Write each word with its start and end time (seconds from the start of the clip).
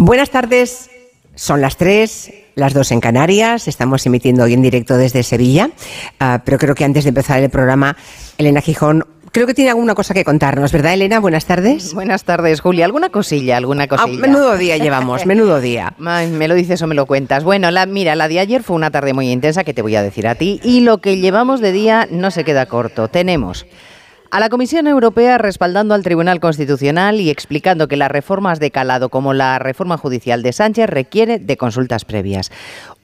Buenas 0.00 0.30
tardes, 0.30 0.90
son 1.34 1.60
las 1.60 1.76
tres, 1.76 2.32
las 2.54 2.72
dos 2.72 2.92
en 2.92 3.00
Canarias, 3.00 3.66
estamos 3.66 4.06
emitiendo 4.06 4.44
hoy 4.44 4.54
en 4.54 4.62
directo 4.62 4.96
desde 4.96 5.24
Sevilla, 5.24 5.70
uh, 6.20 6.38
pero 6.44 6.56
creo 6.56 6.76
que 6.76 6.84
antes 6.84 7.02
de 7.02 7.08
empezar 7.08 7.42
el 7.42 7.50
programa, 7.50 7.96
Elena 8.38 8.60
Gijón 8.60 9.04
creo 9.32 9.48
que 9.48 9.54
tiene 9.54 9.70
alguna 9.70 9.96
cosa 9.96 10.14
que 10.14 10.22
contarnos, 10.22 10.70
¿verdad, 10.70 10.94
Elena? 10.94 11.18
Buenas 11.18 11.46
tardes. 11.46 11.94
Buenas 11.94 12.22
tardes, 12.22 12.60
Julia. 12.60 12.84
¿Alguna 12.84 13.08
cosilla? 13.08 13.56
¿Alguna 13.56 13.84
ah, 13.84 13.88
cosilla? 13.88 14.18
Ah, 14.18 14.20
menudo 14.20 14.56
día 14.56 14.76
llevamos, 14.76 15.26
menudo 15.26 15.60
día. 15.60 15.92
me 15.98 16.46
lo 16.46 16.54
dices 16.54 16.80
o 16.80 16.86
me 16.86 16.94
lo 16.94 17.06
cuentas. 17.06 17.42
Bueno, 17.42 17.72
la, 17.72 17.84
mira, 17.84 18.14
la 18.14 18.28
de 18.28 18.38
ayer 18.38 18.62
fue 18.62 18.76
una 18.76 18.92
tarde 18.92 19.14
muy 19.14 19.28
intensa 19.32 19.64
que 19.64 19.74
te 19.74 19.82
voy 19.82 19.96
a 19.96 20.02
decir 20.02 20.28
a 20.28 20.36
ti 20.36 20.60
y 20.62 20.80
lo 20.80 20.98
que 20.98 21.16
llevamos 21.16 21.60
de 21.60 21.72
día 21.72 22.06
no 22.08 22.30
se 22.30 22.44
queda 22.44 22.66
corto. 22.66 23.08
Tenemos 23.08 23.66
a 24.30 24.40
la 24.40 24.50
Comisión 24.50 24.86
Europea 24.86 25.38
respaldando 25.38 25.94
al 25.94 26.02
Tribunal 26.02 26.40
Constitucional 26.40 27.20
y 27.20 27.30
explicando 27.30 27.88
que 27.88 27.96
las 27.96 28.10
reformas 28.10 28.60
de 28.60 28.70
calado 28.70 29.08
como 29.08 29.32
la 29.32 29.58
reforma 29.58 29.96
judicial 29.96 30.42
de 30.42 30.52
Sánchez 30.52 30.88
requiere 30.88 31.38
de 31.38 31.56
consultas 31.56 32.04
previas. 32.04 32.50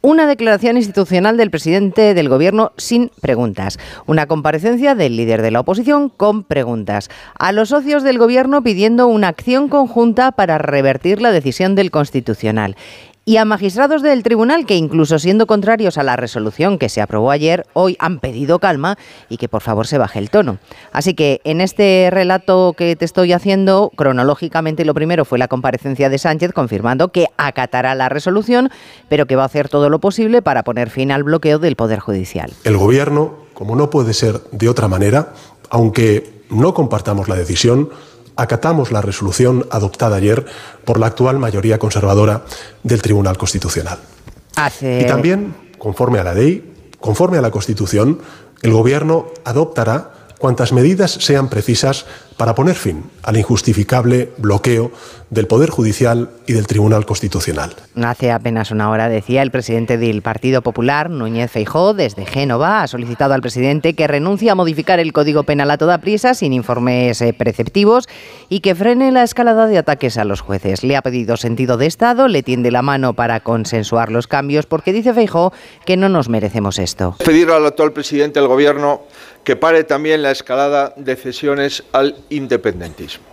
Una 0.03 0.27
declaración 0.27 0.77
institucional 0.77 1.39
del 1.39 1.51
presidente 1.51 2.13
del 2.13 2.29
Gobierno 2.29 2.73
sin 2.77 3.11
preguntas. 3.23 3.79
Una 4.07 4.27
comparecencia 4.27 4.95
del 4.95 5.17
líder 5.17 5.41
de 5.41 5.51
la 5.51 5.61
oposición 5.61 6.11
con 6.11 6.45
preguntas. 6.45 7.09
A 7.39 7.53
los 7.53 7.71
socios 7.71 8.03
del 8.03 8.19
Gobierno 8.19 8.63
pidiendo 8.63 9.07
una 9.07 9.29
acción 9.29 9.69
conjunta 9.69 10.33
para 10.33 10.59
revertir 10.59 11.23
la 11.23 11.33
decisión 11.33 11.75
del 11.75 11.91
Constitucional 11.91 12.77
y 13.25 13.39
a 13.39 13.45
magistrados 13.45 14.03
del 14.03 14.23
tribunal 14.23 14.67
que 14.67 14.77
incluso 14.77 15.19
siendo 15.19 15.47
contrarios 15.47 15.97
a 15.99 16.03
la 16.03 16.17
resolución 16.17 16.79
que 16.79 16.89
se 16.89 17.01
aprobó 17.01 17.31
ayer, 17.31 17.67
hoy 17.73 17.97
han 17.99 18.21
pedido 18.21 18.59
calma 18.59 18.99
y 19.29 19.39
que 19.39 19.49
por 19.49 19.63
favor 19.63 19.87
se 19.87 19.99
baje 19.99 20.19
el 20.19 20.31
tono. 20.31 20.59
Así 20.93 21.15
que 21.15 21.41
en 21.45 21.61
este 21.61 22.09
relato 22.13 22.75
que 22.77 22.97
te 22.97 23.05
estoy 23.05 23.33
haciendo, 23.33 23.91
cronológicamente 23.97 24.85
lo 24.85 24.95
primero 24.95 25.25
fue 25.25 25.39
la 25.39 25.49
comparecencia 25.49 26.11
de 26.11 26.19
Sánchez 26.19 26.53
confirmando 26.53 27.09
que 27.09 27.27
acatará 27.37 27.95
la 27.95 28.09
resolución, 28.09 28.71
pero 29.09 29.27
que 29.27 29.37
va 29.37 29.43
a 29.43 29.47
hacer 29.47 29.69
todo 29.69 29.89
lo 29.89 30.01
posible 30.01 30.43
para 30.43 30.63
poner 30.63 30.91
fin 30.91 31.11
al 31.11 31.25
bloqueo 31.25 31.59
del 31.59 31.77
Poder 31.77 32.01
Judicial. 32.01 32.53
El 32.65 32.77
Gobierno, 32.77 33.35
como 33.55 33.77
no 33.77 33.91
puede 33.91 34.13
ser 34.13 34.41
de 34.53 34.69
otra 34.69 34.89
manera, 34.89 35.33
aunque 35.71 36.43
no 36.51 36.75
compartamos 36.75 37.29
la 37.29 37.37
decisión, 37.37 37.89
acatamos 38.37 38.93
la 38.93 39.01
resolución 39.01 39.67
adoptada 39.71 40.17
ayer 40.17 40.45
por 40.85 40.99
la 40.99 41.07
actual 41.07 41.39
mayoría 41.39 41.79
conservadora 41.79 42.43
del 42.83 43.03
Tribunal 43.03 43.39
Constitucional. 43.39 43.99
Y 45.03 45.07
también, 45.07 45.55
conforme 45.79 46.19
a 46.19 46.25
la 46.25 46.35
ley, 46.35 46.73
conforme 47.01 47.39
a 47.39 47.43
la 47.43 47.51
Constitución, 47.51 48.21
el 48.63 48.73
Gobierno 48.73 49.27
adoptará 49.45 50.13
cuantas 50.39 50.73
medidas 50.73 51.13
sean 51.13 51.49
precisas 51.49 52.07
para 52.37 52.55
poner 52.55 52.75
fin 52.75 53.05
al 53.23 53.37
injustificable 53.37 54.31
bloqueo 54.39 54.91
del 55.31 55.47
Poder 55.47 55.71
Judicial 55.71 56.31
y 56.47 56.53
del 56.53 56.67
Tribunal 56.67 57.07
Constitucional. 57.07 57.75
Hace 58.03 58.31
apenas 58.31 58.71
una 58.71 58.91
hora 58.91 59.09
decía 59.09 59.43
el 59.43 59.51
presidente 59.51 59.99
del 59.99 60.23
Partido 60.23 60.63
Popular, 60.63 61.11
Núñez 61.11 61.51
Feijó, 61.51 61.95
desde 61.95 62.27
Génova, 62.27 62.83
ha 62.83 62.89
solicitado 62.89 63.35
al 63.35 63.41
presidente 63.41 63.95
que 63.95 64.07
renuncie 64.07 64.51
a 64.51 64.55
modificar 64.55 65.01
el 65.01 65.13
Código 65.13 65.45
Penal 65.45 65.71
a 65.71 65.79
toda 65.79 65.99
prisa, 65.99 66.35
sin 66.35 66.53
informes 66.53 67.21
eh, 67.21 67.33
preceptivos, 67.33 68.09
y 68.49 68.61
que 68.61 68.75
frene 68.75 69.13
la 69.13 69.23
escalada 69.23 69.67
de 69.67 69.79
ataques 69.79 70.19
a 70.19 70.25
los 70.25 70.41
jueces. 70.41 70.85
Le 70.85 70.97
ha 70.97 71.03
pedido 71.03 71.37
sentido 71.37 71.77
de 71.77 71.87
Estado, 71.87 72.29
le 72.29 72.43
tiende 72.43 72.71
la 72.71 72.83
mano 72.83 73.15
para 73.15 73.41
consensuar 73.41 74.11
los 74.11 74.27
cambios, 74.27 74.67
porque 74.67 74.93
dice 74.93 75.15
Feijó 75.15 75.53
que 75.85 75.97
no 75.97 76.09
nos 76.09 76.29
merecemos 76.29 76.79
esto. 76.79 77.17
Pedir 77.25 77.51
al 77.51 77.67
actual 77.67 77.93
presidente 77.93 78.41
del 78.41 78.49
Gobierno 78.49 79.03
que 79.45 79.57
pare 79.57 79.85
también 79.85 80.23
la 80.23 80.31
escalada 80.31 80.93
de 80.97 81.17
cesiones 81.17 81.85
al 81.93 82.17
independentismo. 82.31 83.25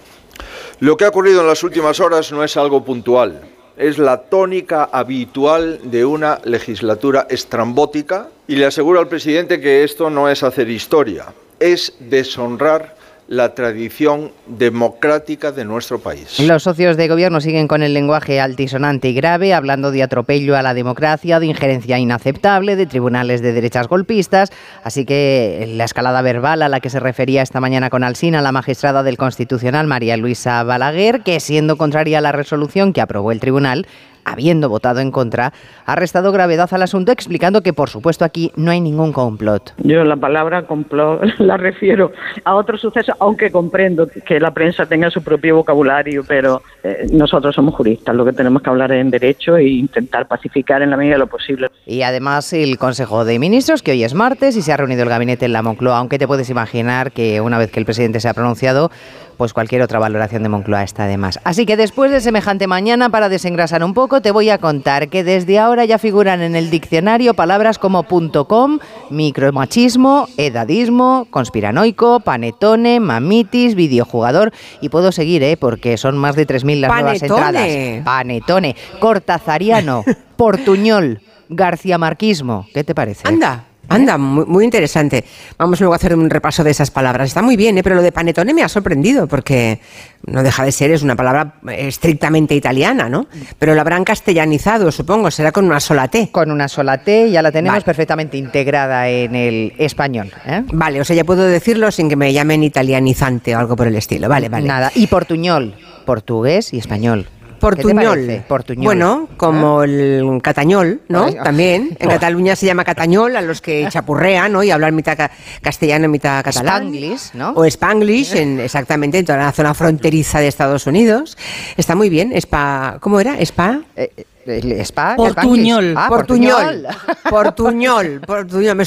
Lo 0.79 0.97
que 0.97 1.05
ha 1.05 1.09
ocurrido 1.09 1.41
en 1.41 1.47
las 1.47 1.63
últimas 1.63 1.99
horas 1.99 2.31
no 2.31 2.43
es 2.43 2.57
algo 2.57 2.83
puntual, 2.83 3.41
es 3.77 3.97
la 3.97 4.21
tónica 4.23 4.89
habitual 4.91 5.79
de 5.83 6.05
una 6.05 6.39
legislatura 6.43 7.27
estrambótica 7.29 8.27
y 8.47 8.55
le 8.55 8.65
aseguro 8.65 8.99
al 8.99 9.07
presidente 9.07 9.61
que 9.61 9.83
esto 9.83 10.09
no 10.09 10.29
es 10.29 10.43
hacer 10.43 10.69
historia, 10.69 11.33
es 11.59 11.93
deshonrar 11.99 12.95
la 13.31 13.55
tradición 13.55 14.33
democrática 14.45 15.53
de 15.53 15.63
nuestro 15.63 15.99
país. 15.99 16.37
Los 16.41 16.63
socios 16.63 16.97
de 16.97 17.07
gobierno 17.07 17.39
siguen 17.39 17.69
con 17.69 17.81
el 17.81 17.93
lenguaje 17.93 18.41
altisonante 18.41 19.07
y 19.07 19.13
grave, 19.13 19.53
hablando 19.53 19.89
de 19.91 20.03
atropello 20.03 20.57
a 20.57 20.61
la 20.61 20.73
democracia, 20.73 21.39
de 21.39 21.45
injerencia 21.45 21.97
inaceptable, 21.97 22.75
de 22.75 22.87
tribunales 22.87 23.41
de 23.41 23.53
derechas 23.53 23.87
golpistas. 23.87 24.51
Así 24.83 25.05
que 25.05 25.65
la 25.77 25.85
escalada 25.85 26.21
verbal 26.21 26.61
a 26.61 26.67
la 26.67 26.81
que 26.81 26.89
se 26.89 26.99
refería 26.99 27.41
esta 27.41 27.61
mañana 27.61 27.89
con 27.89 28.03
Alsina, 28.03 28.41
la 28.41 28.51
magistrada 28.51 29.01
del 29.01 29.15
Constitucional 29.15 29.87
María 29.87 30.17
Luisa 30.17 30.61
Balaguer, 30.63 31.21
que 31.21 31.39
siendo 31.39 31.77
contraria 31.77 32.17
a 32.17 32.21
la 32.21 32.33
resolución 32.33 32.91
que 32.91 32.99
aprobó 32.99 33.31
el 33.31 33.39
tribunal, 33.39 33.87
habiendo 34.25 34.69
votado 34.69 34.99
en 34.99 35.11
contra, 35.11 35.53
ha 35.85 35.95
restado 35.95 36.31
gravedad 36.31 36.69
al 36.73 36.81
asunto 36.81 37.11
explicando 37.11 37.61
que, 37.61 37.73
por 37.73 37.89
supuesto, 37.89 38.25
aquí 38.25 38.51
no 38.55 38.71
hay 38.71 38.81
ningún 38.81 39.13
complot. 39.13 39.73
Yo 39.77 40.03
la 40.03 40.15
palabra 40.15 40.63
complot 40.63 41.21
la 41.39 41.57
refiero 41.57 42.11
a 42.43 42.55
otro 42.55 42.77
suceso, 42.77 43.13
aunque 43.19 43.51
comprendo 43.51 44.07
que 44.07 44.39
la 44.39 44.51
prensa 44.53 44.85
tenga 44.85 45.09
su 45.09 45.23
propio 45.23 45.55
vocabulario, 45.57 46.23
pero 46.27 46.61
eh, 46.83 47.07
nosotros 47.11 47.55
somos 47.55 47.75
juristas, 47.75 48.15
lo 48.15 48.25
que 48.25 48.33
tenemos 48.33 48.61
que 48.61 48.69
hablar 48.69 48.91
es 48.91 49.01
en 49.01 49.11
derecho 49.11 49.57
e 49.57 49.67
intentar 49.67 50.27
pacificar 50.27 50.81
en 50.81 50.89
la 50.89 50.97
medida 50.97 51.13
de 51.13 51.19
lo 51.19 51.27
posible. 51.27 51.69
Y 51.85 52.01
además 52.01 52.53
el 52.53 52.77
Consejo 52.77 53.25
de 53.25 53.39
Ministros, 53.39 53.81
que 53.83 53.91
hoy 53.91 54.03
es 54.03 54.13
martes 54.13 54.55
y 54.57 54.61
se 54.61 54.71
ha 54.71 54.77
reunido 54.77 55.03
el 55.03 55.09
gabinete 55.09 55.45
en 55.45 55.53
la 55.53 55.61
Moncloa, 55.61 55.97
aunque 55.97 56.19
te 56.19 56.27
puedes 56.27 56.49
imaginar 56.49 57.11
que 57.11 57.41
una 57.41 57.57
vez 57.57 57.71
que 57.71 57.79
el 57.79 57.85
presidente 57.85 58.19
se 58.19 58.29
ha 58.29 58.33
pronunciado, 58.33 58.91
pues 59.41 59.53
cualquier 59.53 59.81
otra 59.81 59.97
valoración 59.97 60.43
de 60.43 60.49
Moncloa 60.49 60.83
está 60.83 61.07
de 61.07 61.17
más. 61.17 61.39
Así 61.43 61.65
que 61.65 61.75
después 61.75 62.11
de 62.11 62.21
semejante 62.21 62.67
mañana, 62.67 63.09
para 63.09 63.27
desengrasar 63.27 63.83
un 63.83 63.95
poco, 63.95 64.21
te 64.21 64.29
voy 64.29 64.51
a 64.51 64.59
contar 64.59 65.09
que 65.09 65.23
desde 65.23 65.57
ahora 65.57 65.83
ya 65.83 65.97
figuran 65.97 66.43
en 66.43 66.55
el 66.55 66.69
diccionario 66.69 67.33
palabras 67.33 67.79
como 67.79 68.03
.com, 68.03 68.77
micromachismo, 69.09 70.27
edadismo, 70.37 71.25
conspiranoico, 71.31 72.19
panetone, 72.19 72.99
mamitis, 72.99 73.73
videojugador 73.73 74.53
y 74.79 74.89
puedo 74.89 75.11
seguir, 75.11 75.41
¿eh? 75.41 75.57
porque 75.57 75.97
son 75.97 76.19
más 76.19 76.35
de 76.35 76.45
3.000 76.45 76.81
las 76.81 76.91
nuevas 76.91 77.23
entradas. 77.23 77.67
Panetone, 78.05 78.75
cortazariano, 78.99 80.03
portuñol, 80.35 81.19
garciamarquismo. 81.49 82.67
¿Qué 82.75 82.83
te 82.83 82.93
parece? 82.93 83.27
Anda. 83.27 83.70
Anda, 83.89 84.17
muy, 84.17 84.63
interesante. 84.63 85.25
Vamos 85.57 85.79
luego 85.79 85.93
a 85.93 85.97
hacer 85.97 86.15
un 86.15 86.29
repaso 86.29 86.63
de 86.63 86.71
esas 86.71 86.91
palabras. 86.91 87.27
Está 87.27 87.41
muy 87.41 87.57
bien, 87.57 87.77
¿eh? 87.77 87.83
pero 87.83 87.95
lo 87.95 88.01
de 88.01 88.11
panetone 88.11 88.53
me 88.53 88.63
ha 88.63 88.69
sorprendido 88.69 89.27
porque 89.27 89.79
no 90.25 90.43
deja 90.43 90.63
de 90.63 90.71
ser, 90.71 90.91
es 90.91 91.03
una 91.03 91.15
palabra 91.15 91.55
estrictamente 91.77 92.55
italiana, 92.55 93.09
¿no? 93.09 93.27
Pero 93.59 93.75
lo 93.75 93.81
habrán 93.81 94.03
castellanizado, 94.03 94.91
supongo, 94.91 95.29
será 95.29 95.51
con 95.51 95.65
una 95.65 95.79
sola 95.79 96.07
T. 96.07 96.29
Con 96.31 96.51
una 96.51 96.67
sola 96.67 96.99
T, 96.99 97.31
ya 97.31 97.41
la 97.41 97.51
tenemos 97.51 97.83
perfectamente 97.83 98.37
integrada 98.37 99.09
en 99.09 99.35
el 99.35 99.73
español. 99.77 100.31
¿eh? 100.45 100.63
Vale, 100.71 101.01
o 101.01 101.03
sea, 101.03 101.15
ya 101.15 101.23
puedo 101.23 101.43
decirlo 101.43 101.91
sin 101.91 102.07
que 102.07 102.15
me 102.15 102.31
llamen 102.31 102.63
italianizante 102.63 103.55
o 103.55 103.59
algo 103.59 103.75
por 103.75 103.87
el 103.87 103.95
estilo. 103.95 104.29
Vale, 104.29 104.47
vale. 104.47 104.67
Nada, 104.67 104.91
y 104.95 105.07
portuñol, 105.07 105.75
portugués 106.05 106.73
y 106.73 106.77
español. 106.77 107.27
Portuñol. 107.61 108.43
Portuñol. 108.47 108.83
Bueno, 108.83 109.29
como 109.37 109.83
el 109.83 110.39
catañol, 110.41 111.01
¿no? 111.07 111.31
También. 111.31 111.95
En 111.99 112.09
Cataluña 112.09 112.55
se 112.55 112.65
llama 112.65 112.83
catañol 112.83 113.35
a 113.35 113.41
los 113.41 113.61
que 113.61 113.87
chapurrean, 113.91 114.51
¿no? 114.51 114.63
Y 114.63 114.71
hablan 114.71 114.95
mitad 114.95 115.17
castellano, 115.61 116.07
mitad 116.09 116.43
catalán. 116.43 116.87
Spanglish, 116.87 117.33
¿no? 117.33 117.51
O 117.51 117.63
Spanglish, 117.65 118.35
en, 118.35 118.59
exactamente, 118.59 119.19
en 119.19 119.25
toda 119.25 119.37
la 119.37 119.51
zona 119.51 119.73
fronteriza 119.73 120.39
de 120.39 120.47
Estados 120.47 120.87
Unidos. 120.87 121.37
Está 121.77 121.95
muy 121.95 122.09
bien. 122.09 122.33
Spa, 122.33 122.97
¿Cómo 122.99 123.19
era? 123.19 123.39
Spa. 123.39 123.81
Eh, 123.95 124.11
eh, 124.17 124.25
el 124.51 124.71
spa, 124.81 125.15
portuñol. 125.15 125.95
Ah, 125.97 126.07
portuñol. 126.09 126.87
Portuñol. 127.29 128.21
Portuñol. 128.21 128.77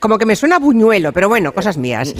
como 0.00 0.18
que 0.18 0.26
me 0.26 0.36
suena 0.36 0.58
buñuelo, 0.58 1.12
pero 1.12 1.28
bueno, 1.28 1.52
cosas 1.52 1.76
mías. 1.76 2.14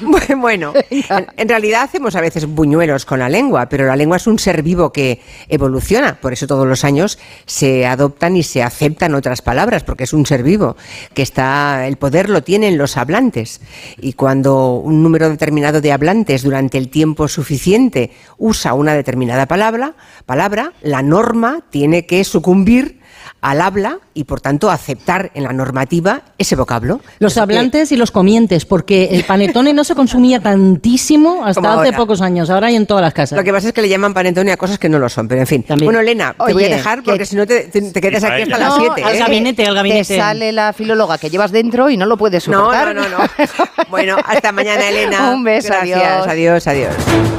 bueno, 0.36 0.72
en, 0.90 1.48
realidad 1.48 1.82
hacemos 1.82 2.16
a 2.16 2.20
veces 2.20 2.46
buñuelos 2.46 3.04
con 3.04 3.18
la 3.18 3.28
lengua, 3.28 3.68
pero 3.68 3.86
la 3.86 3.96
lengua 3.96 4.16
es 4.16 4.26
un 4.26 4.38
ser 4.38 4.62
vivo 4.62 4.92
que 4.92 5.20
evoluciona. 5.48 6.20
Por 6.20 6.32
eso 6.32 6.46
todos 6.46 6.66
los 6.66 6.84
años 6.84 7.18
se 7.46 7.86
adoptan 7.86 8.36
y 8.36 8.42
se 8.42 8.62
aceptan 8.62 9.14
otras 9.14 9.42
palabras, 9.42 9.84
porque 9.84 10.04
es 10.04 10.12
un 10.12 10.26
ser 10.26 10.42
vivo 10.42 10.76
que 11.14 11.22
está, 11.22 11.86
el 11.86 11.96
poder 11.96 12.30
lo 12.30 12.42
tienen 12.42 12.78
los 12.78 12.96
hablantes. 12.96 13.60
Y 14.00 14.14
cuando 14.14 14.74
un 14.74 15.02
número 15.02 15.28
determinado 15.28 15.80
de 15.80 15.92
hablantes 15.92 16.42
durante 16.42 16.78
el 16.78 16.88
tiempo 16.88 17.28
suficiente 17.28 18.10
usa 18.38 18.74
una 18.74 18.94
determinada 18.94 19.46
palabra, 19.46 19.94
palabra 20.26 20.72
la 20.82 21.02
norma 21.02 21.49
tiene 21.70 22.06
que 22.06 22.24
sucumbir 22.24 23.00
al 23.40 23.60
habla 23.60 23.98
y 24.12 24.24
por 24.24 24.40
tanto 24.40 24.70
aceptar 24.70 25.30
en 25.34 25.44
la 25.44 25.52
normativa 25.52 26.22
ese 26.38 26.56
vocablo. 26.56 27.00
Los 27.18 27.38
hablantes 27.38 27.90
y 27.92 27.96
los 27.96 28.10
comientes, 28.10 28.66
porque 28.66 29.08
el 29.12 29.24
panetone 29.24 29.72
no 29.72 29.84
se 29.84 29.94
consumía 29.94 30.40
tantísimo 30.40 31.44
hasta 31.44 31.80
hace 31.80 31.92
pocos 31.92 32.20
años, 32.20 32.50
ahora 32.50 32.68
hay 32.68 32.76
en 32.76 32.86
todas 32.86 33.02
las 33.02 33.14
casas. 33.14 33.38
Lo 33.38 33.44
que 33.44 33.52
pasa 33.52 33.68
es 33.68 33.74
que 33.74 33.82
le 33.82 33.88
llaman 33.88 34.12
panetone 34.12 34.52
a 34.52 34.56
cosas 34.56 34.78
que 34.78 34.88
no 34.88 34.98
lo 34.98 35.08
son, 35.08 35.28
pero 35.28 35.40
en 35.40 35.46
fin. 35.46 35.64
Bueno, 35.82 36.00
Elena, 36.00 36.34
te 36.46 36.52
voy 36.52 36.64
a 36.64 36.68
dejar 36.68 37.02
porque 37.02 37.24
si 37.24 37.36
no 37.36 37.46
te, 37.46 37.70
quedas 37.70 38.24
aquí 38.24 38.42
hasta 38.42 38.58
las 38.58 38.74
7. 38.76 39.02
al 39.02 39.14
¿eh? 39.14 39.18
gabinete, 39.18 39.66
al 39.66 39.74
gabinete. 39.74 40.14
Te 40.14 40.16
sale 40.16 40.52
la 40.52 40.72
filóloga 40.72 41.18
que 41.18 41.30
llevas 41.30 41.50
dentro 41.50 41.88
y 41.90 41.96
no 41.96 42.06
lo 42.06 42.16
puedes 42.16 42.44
soportar. 42.44 42.94
No, 42.94 43.08
no, 43.08 43.18
no. 43.18 43.18
bueno, 43.90 44.16
hasta 44.24 44.52
mañana, 44.52 44.88
Elena. 44.88 45.30
Un 45.34 45.44
beso, 45.44 45.68
Gracias, 45.68 46.26
adiós, 46.26 46.66
adiós. 46.66 46.94
adiós. 46.96 47.30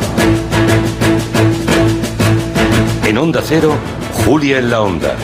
En 3.06 3.18
Onda 3.18 3.42
Cero, 3.44 3.76
Julia 4.26 4.60
en 4.60 4.70
la 4.70 4.82
Onda, 4.82 5.16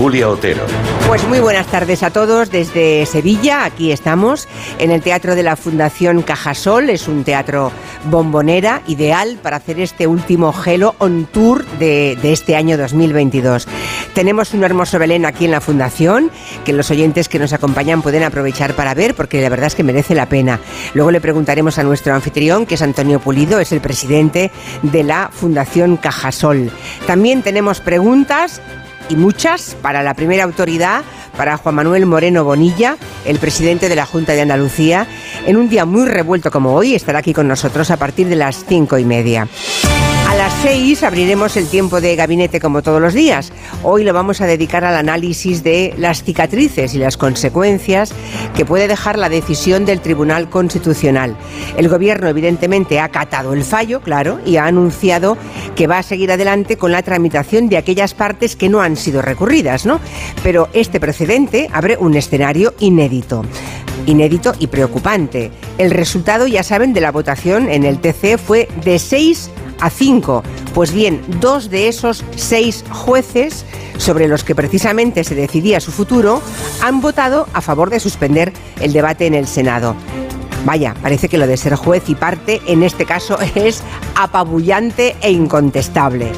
Julia 0.00 0.30
Otero. 0.30 0.62
Pues 1.08 1.22
muy 1.28 1.40
buenas 1.40 1.66
tardes 1.66 2.02
a 2.02 2.08
todos 2.08 2.50
desde 2.50 3.04
Sevilla. 3.04 3.66
Aquí 3.66 3.92
estamos 3.92 4.48
en 4.78 4.90
el 4.92 5.02
Teatro 5.02 5.34
de 5.34 5.42
la 5.42 5.56
Fundación 5.56 6.22
Cajasol. 6.22 6.88
Es 6.88 7.06
un 7.06 7.22
teatro 7.22 7.70
bombonera 8.04 8.80
ideal 8.86 9.38
para 9.42 9.58
hacer 9.58 9.78
este 9.78 10.06
último 10.06 10.54
Gelo 10.54 10.94
on 11.00 11.26
Tour 11.26 11.66
de, 11.78 12.16
de 12.22 12.32
este 12.32 12.56
año 12.56 12.78
2022. 12.78 13.68
Tenemos 14.14 14.54
un 14.54 14.64
hermoso 14.64 14.98
Belén 14.98 15.26
aquí 15.26 15.44
en 15.44 15.50
la 15.50 15.60
Fundación 15.60 16.30
que 16.64 16.72
los 16.72 16.90
oyentes 16.90 17.28
que 17.28 17.38
nos 17.38 17.52
acompañan 17.52 18.00
pueden 18.00 18.22
aprovechar 18.22 18.72
para 18.72 18.94
ver 18.94 19.14
porque 19.14 19.42
la 19.42 19.50
verdad 19.50 19.66
es 19.66 19.74
que 19.74 19.84
merece 19.84 20.14
la 20.14 20.30
pena. 20.30 20.60
Luego 20.94 21.10
le 21.10 21.20
preguntaremos 21.20 21.78
a 21.78 21.82
nuestro 21.82 22.14
anfitrión, 22.14 22.64
que 22.64 22.76
es 22.76 22.82
Antonio 22.82 23.20
Pulido, 23.20 23.60
es 23.60 23.70
el 23.70 23.82
presidente 23.82 24.50
de 24.80 25.02
la 25.02 25.28
Fundación 25.30 25.98
Cajasol. 25.98 26.70
También 27.06 27.42
tenemos 27.42 27.80
preguntas 27.80 28.62
y 29.10 29.16
muchas 29.16 29.76
para 29.82 30.02
la 30.02 30.14
primera 30.14 30.44
autoridad, 30.44 31.02
para 31.36 31.56
Juan 31.56 31.74
Manuel 31.74 32.06
Moreno 32.06 32.44
Bonilla, 32.44 32.96
el 33.24 33.38
presidente 33.38 33.88
de 33.88 33.96
la 33.96 34.06
Junta 34.06 34.32
de 34.32 34.42
Andalucía. 34.42 35.06
En 35.46 35.56
un 35.56 35.68
día 35.68 35.84
muy 35.84 36.06
revuelto 36.08 36.50
como 36.50 36.74
hoy, 36.74 36.94
estará 36.94 37.18
aquí 37.18 37.34
con 37.34 37.48
nosotros 37.48 37.90
a 37.90 37.96
partir 37.96 38.28
de 38.28 38.36
las 38.36 38.64
cinco 38.66 38.98
y 38.98 39.04
media. 39.04 39.48
A 40.30 40.36
las 40.36 40.52
seis 40.62 41.02
abriremos 41.02 41.56
el 41.56 41.66
tiempo 41.66 42.00
de 42.00 42.14
gabinete 42.14 42.60
como 42.60 42.82
todos 42.82 43.02
los 43.02 43.14
días. 43.14 43.52
Hoy 43.82 44.04
lo 44.04 44.12
vamos 44.12 44.40
a 44.40 44.46
dedicar 44.46 44.84
al 44.84 44.94
análisis 44.94 45.64
de 45.64 45.92
las 45.98 46.22
cicatrices 46.22 46.94
y 46.94 46.98
las 46.98 47.16
consecuencias 47.16 48.12
que 48.54 48.64
puede 48.64 48.86
dejar 48.86 49.18
la 49.18 49.28
decisión 49.28 49.84
del 49.84 50.00
Tribunal 50.00 50.48
Constitucional. 50.48 51.36
El 51.76 51.88
Gobierno 51.88 52.28
evidentemente 52.28 53.00
ha 53.00 53.04
acatado 53.06 53.54
el 53.54 53.64
fallo, 53.64 54.02
claro, 54.02 54.38
y 54.46 54.56
ha 54.56 54.66
anunciado 54.66 55.36
que 55.74 55.88
va 55.88 55.98
a 55.98 56.04
seguir 56.04 56.30
adelante 56.30 56.76
con 56.76 56.92
la 56.92 57.02
tramitación 57.02 57.68
de 57.68 57.78
aquellas 57.78 58.14
partes 58.14 58.54
que 58.54 58.68
no 58.68 58.82
han 58.82 58.96
sido 58.96 59.22
recurridas, 59.22 59.84
¿no? 59.84 59.98
Pero 60.44 60.68
este 60.74 61.00
precedente 61.00 61.68
abre 61.72 61.96
un 61.96 62.14
escenario 62.14 62.72
inédito 62.78 63.44
inédito 64.06 64.54
y 64.58 64.68
preocupante. 64.68 65.50
El 65.76 65.90
resultado, 65.90 66.46
ya 66.46 66.62
saben, 66.62 66.94
de 66.94 67.02
la 67.02 67.12
votación 67.12 67.68
en 67.68 67.84
el 67.84 67.98
TC 67.98 68.38
fue 68.38 68.66
de 68.82 68.98
6 68.98 69.50
a 69.80 69.90
5. 69.90 70.42
Pues 70.74 70.92
bien, 70.92 71.22
dos 71.40 71.70
de 71.70 71.88
esos 71.88 72.24
seis 72.36 72.84
jueces 72.90 73.64
sobre 73.98 74.28
los 74.28 74.44
que 74.44 74.54
precisamente 74.54 75.24
se 75.24 75.34
decidía 75.34 75.80
su 75.80 75.92
futuro 75.92 76.42
han 76.82 77.00
votado 77.00 77.48
a 77.52 77.60
favor 77.60 77.90
de 77.90 78.00
suspender 78.00 78.52
el 78.80 78.92
debate 78.92 79.26
en 79.26 79.34
el 79.34 79.46
Senado. 79.46 79.94
Vaya, 80.64 80.94
parece 81.00 81.28
que 81.28 81.38
lo 81.38 81.46
de 81.46 81.56
ser 81.56 81.74
juez 81.74 82.08
y 82.08 82.14
parte 82.14 82.60
en 82.66 82.82
este 82.82 83.06
caso 83.06 83.38
es 83.54 83.82
apabullante 84.14 85.16
e 85.20 85.30
incontestable. 85.30 86.32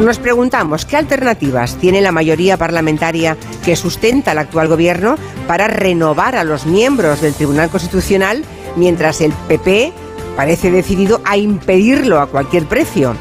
Nos 0.00 0.18
preguntamos 0.18 0.84
qué 0.84 0.96
alternativas 0.96 1.76
tiene 1.76 2.00
la 2.00 2.12
mayoría 2.12 2.56
parlamentaria 2.56 3.36
que 3.64 3.76
sustenta 3.76 4.32
el 4.32 4.38
actual 4.38 4.68
gobierno 4.68 5.16
para 5.46 5.68
renovar 5.68 6.34
a 6.34 6.44
los 6.44 6.66
miembros 6.66 7.20
del 7.20 7.34
Tribunal 7.34 7.68
Constitucional 7.68 8.42
mientras 8.76 9.20
el 9.20 9.32
PP 9.32 9.92
parece 10.36 10.70
decidido 10.70 11.20
a 11.24 11.36
impedirlo 11.36 12.20
a 12.20 12.26
cualquier 12.26 12.66
precio. 12.66 13.14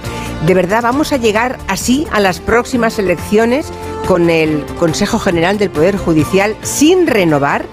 ¿De 0.45 0.53
verdad 0.53 0.81
vamos 0.81 1.13
a 1.13 1.17
llegar 1.17 1.59
así 1.67 2.07
a 2.11 2.19
las 2.19 2.39
próximas 2.39 2.97
elecciones 2.97 3.67
con 4.07 4.29
el 4.29 4.65
Consejo 4.79 5.19
General 5.19 5.57
del 5.57 5.69
Poder 5.69 5.97
Judicial 5.97 6.55
sin 6.63 7.05
renovar? 7.05 7.65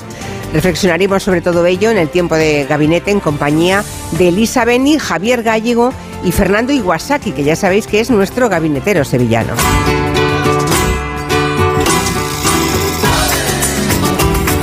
Reflexionaremos 0.53 1.23
sobre 1.23 1.41
todo 1.41 1.65
ello 1.67 1.91
en 1.91 1.99
el 1.99 2.09
tiempo 2.09 2.35
de 2.35 2.67
gabinete 2.67 3.11
en 3.11 3.21
compañía 3.21 3.85
de 4.13 4.29
Elisa 4.29 4.65
Beni, 4.65 4.99
Javier 4.99 5.43
Gallego 5.43 5.93
y 6.25 6.33
Fernando 6.33 6.73
Iwasaki, 6.73 7.33
que 7.33 7.45
ya 7.45 7.57
sabéis 7.57 7.87
que 7.87 8.01
es 8.01 8.11
nuestro 8.11 8.49
gabinetero 8.49 9.05
sevillano. 9.05 9.55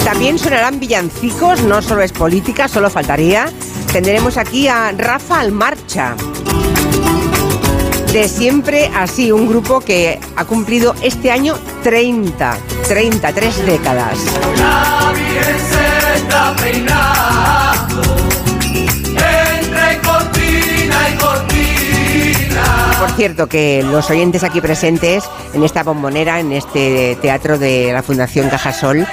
También 0.03 0.39
sonarán 0.39 0.79
villancicos, 0.79 1.61
no 1.63 1.81
solo 1.81 2.01
es 2.01 2.11
política, 2.11 2.67
solo 2.67 2.89
faltaría. 2.89 3.51
Tendremos 3.95 4.35
aquí 4.35 4.67
a 4.67 4.91
Rafa 4.91 5.39
Almarcha. 5.39 6.17
De 8.11 8.27
siempre 8.27 8.91
así, 8.93 9.31
un 9.31 9.47
grupo 9.47 9.79
que 9.79 10.19
ha 10.35 10.43
cumplido 10.43 10.93
este 11.01 11.31
año 11.31 11.55
30, 11.81 12.57
33 12.89 13.65
décadas. 13.65 14.17
Por 22.99 23.11
cierto, 23.11 23.47
que 23.47 23.83
los 23.83 24.09
oyentes 24.09 24.43
aquí 24.43 24.61
presentes 24.61 25.23
en 25.53 25.63
esta 25.63 25.83
bombonera, 25.83 26.39
en 26.39 26.51
este 26.51 27.17
teatro 27.21 27.57
de 27.57 27.91
la 27.91 28.01
Fundación 28.01 28.49
Cajasol, 28.49 29.05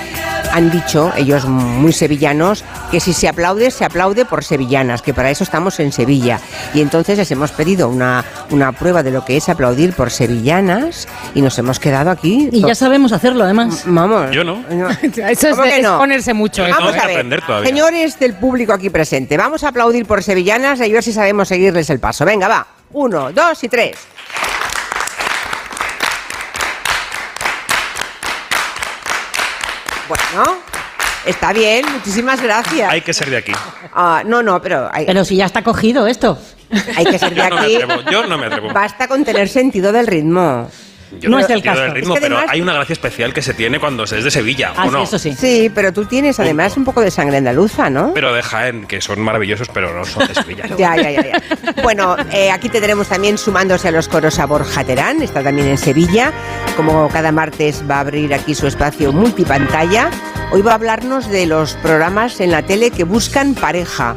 han 0.52 0.70
dicho, 0.70 1.12
ellos 1.16 1.46
muy 1.46 1.92
sevillanos, 1.92 2.64
que 2.90 3.00
si 3.00 3.12
se 3.12 3.28
aplaude, 3.28 3.70
se 3.70 3.84
aplaude 3.84 4.24
por 4.24 4.44
sevillanas, 4.44 5.02
que 5.02 5.14
para 5.14 5.30
eso 5.30 5.44
estamos 5.44 5.80
en 5.80 5.92
Sevilla. 5.92 6.40
Y 6.74 6.80
entonces 6.80 7.18
les 7.18 7.30
hemos 7.30 7.52
pedido 7.52 7.88
una, 7.88 8.24
una 8.50 8.72
prueba 8.72 9.02
de 9.02 9.10
lo 9.10 9.24
que 9.24 9.36
es 9.36 9.48
aplaudir 9.48 9.94
por 9.94 10.10
sevillanas 10.10 11.08
y 11.34 11.40
nos 11.40 11.58
hemos 11.58 11.80
quedado 11.80 12.10
aquí. 12.10 12.50
Y 12.52 12.62
ya 12.62 12.74
sabemos 12.74 13.12
hacerlo, 13.12 13.44
además. 13.44 13.84
Vamos. 13.86 14.30
Yo 14.30 14.44
no. 14.44 14.62
Eso 15.02 15.48
es, 15.48 15.86
ponerse 15.86 16.34
mucho. 16.34 16.62
Vamos 16.62 16.94
a 16.94 17.00
que 17.00 17.06
ver, 17.06 17.16
aprender 17.16 17.42
todavía. 17.44 17.68
señores 17.68 18.18
del 18.18 18.34
público 18.34 18.72
aquí 18.72 18.90
presente, 18.90 19.36
vamos 19.36 19.64
a 19.64 19.68
aplaudir 19.68 20.06
por 20.06 20.22
sevillanas 20.22 20.80
y 20.80 20.90
a 20.90 20.92
ver 20.92 21.02
si 21.02 21.12
sabemos 21.12 21.48
seguirles 21.48 21.88
el 21.90 21.98
paso. 21.98 22.24
Venga, 22.24 22.48
va. 22.48 22.66
Uno, 22.92 23.32
dos 23.32 23.62
y 23.64 23.68
tres. 23.68 23.96
Bueno, 30.08 30.56
está 31.24 31.52
bien, 31.52 31.84
muchísimas 31.92 32.40
gracias. 32.42 32.90
Hay 32.90 33.00
que 33.00 33.14
ser 33.14 33.30
de 33.30 33.36
aquí. 33.38 33.52
Ah, 33.94 34.22
no, 34.26 34.42
no, 34.42 34.60
pero 34.60 34.88
hay, 34.92 35.06
Pero 35.06 35.24
si 35.24 35.36
ya 35.36 35.46
está 35.46 35.62
cogido 35.62 36.06
esto. 36.06 36.38
hay 36.96 37.04
que 37.04 37.18
ser 37.18 37.30
de 37.34 37.36
Yo 37.36 37.48
no 37.48 37.56
me 37.56 37.62
aquí. 37.62 37.74
atrevo. 37.76 38.10
Yo 38.10 38.26
no 38.26 38.38
me 38.38 38.46
atrevo. 38.46 38.72
Basta 38.72 39.08
con 39.08 39.24
tener 39.24 39.48
sentido 39.48 39.92
del 39.92 40.06
ritmo. 40.06 40.70
Yo 41.20 41.30
No 41.30 41.38
es 41.38 41.48
el 41.50 41.62
caso. 41.62 41.80
del 41.82 41.92
ritmo, 41.92 42.14
Es 42.14 42.20
que 42.20 42.26
pero 42.26 42.40
hay 42.48 42.60
una 42.60 42.72
gracia 42.74 42.92
especial 42.94 43.32
que 43.32 43.42
se 43.42 43.54
tiene 43.54 43.78
cuando 43.78 44.06
se 44.06 44.18
es 44.18 44.24
de 44.24 44.30
Sevilla, 44.30 44.72
Ah, 44.76 44.84
¿o 44.84 44.88
sí, 44.88 44.92
no? 44.92 45.02
eso 45.02 45.18
sí. 45.18 45.34
Sí, 45.38 45.70
pero 45.74 45.92
tú 45.92 46.04
tienes 46.06 46.38
además 46.40 46.76
un 46.76 46.84
poco 46.84 47.00
de 47.00 47.10
sangre 47.10 47.36
andaluza, 47.38 47.90
¿no? 47.90 48.12
Pero 48.14 48.32
de 48.32 48.42
Jaén, 48.42 48.86
que 48.86 49.00
son 49.00 49.20
maravillosos, 49.20 49.68
pero 49.72 49.94
no 49.96 50.04
son 50.04 50.26
de 50.28 50.34
Sevilla. 50.34 50.64
Ya, 50.78 50.96
ya, 50.96 51.10
ya, 51.10 51.22
ya. 51.22 51.82
Bueno, 51.82 52.16
eh, 52.32 52.50
aquí 52.50 52.68
tendremos 52.68 53.08
también 53.08 53.38
sumándose 53.38 53.88
a 53.88 53.90
los 53.90 54.08
coros 54.08 54.38
a 54.38 54.46
Borja 54.46 54.84
Terán, 54.84 55.22
está 55.22 55.42
también 55.42 55.68
en 55.68 55.78
Sevilla. 55.78 56.32
Como 56.76 57.08
cada 57.08 57.30
martes 57.32 57.82
va 57.88 57.96
a 57.96 58.00
abrir 58.00 58.32
aquí 58.34 58.54
su 58.54 58.66
espacio 58.66 59.12
multipantalla. 59.12 60.10
Hoy 60.50 60.62
va 60.62 60.72
a 60.72 60.74
hablarnos 60.74 61.28
de 61.28 61.46
los 61.46 61.74
programas 61.74 62.40
en 62.40 62.50
la 62.50 62.62
tele 62.62 62.90
que 62.90 63.04
buscan 63.04 63.54
pareja, 63.54 64.16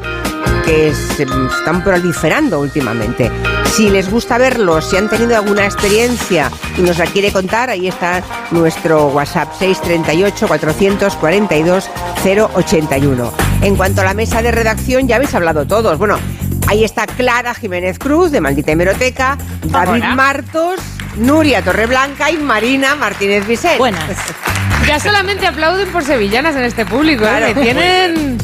que 0.65 0.93
se 0.93 1.23
están 1.23 1.83
proliferando 1.83 2.59
últimamente. 2.59 3.31
Si 3.73 3.89
les 3.89 4.09
gusta 4.09 4.37
verlos, 4.37 4.89
si 4.89 4.97
han 4.97 5.09
tenido 5.09 5.35
alguna 5.35 5.65
experiencia 5.65 6.49
y 6.77 6.81
nos 6.85 6.97
la 6.97 7.05
quiere 7.05 7.31
contar, 7.31 7.69
ahí 7.69 7.87
está 7.87 8.23
nuestro 8.51 9.07
WhatsApp 9.07 9.49
638 9.57 10.47
442 10.47 11.89
081. 12.23 13.33
En 13.61 13.75
cuanto 13.75 14.01
a 14.01 14.03
la 14.03 14.13
mesa 14.13 14.41
de 14.41 14.51
redacción, 14.51 15.07
ya 15.07 15.15
habéis 15.15 15.33
hablado 15.33 15.65
todos. 15.65 15.97
Bueno, 15.97 16.17
ahí 16.67 16.83
está 16.83 17.07
Clara 17.07 17.53
Jiménez 17.53 17.97
Cruz 17.97 18.31
de 18.31 18.41
Maldita 18.41 18.71
Hemeroteca, 18.71 19.37
David 19.63 20.03
Hola. 20.03 20.15
Martos, 20.15 20.79
Nuria 21.17 21.61
Torreblanca 21.63 22.29
y 22.29 22.37
Marina 22.37 22.95
Martínez 22.95 23.47
Vicente. 23.47 23.77
Buenas. 23.77 24.17
Ya 24.87 24.99
solamente 24.99 25.47
aplauden 25.47 25.89
por 25.91 26.03
sevillanas 26.03 26.55
en 26.55 26.63
este 26.63 26.85
público. 26.85 27.25
¿eh? 27.25 27.53
Claro. 27.53 27.61
Tienen 27.61 28.37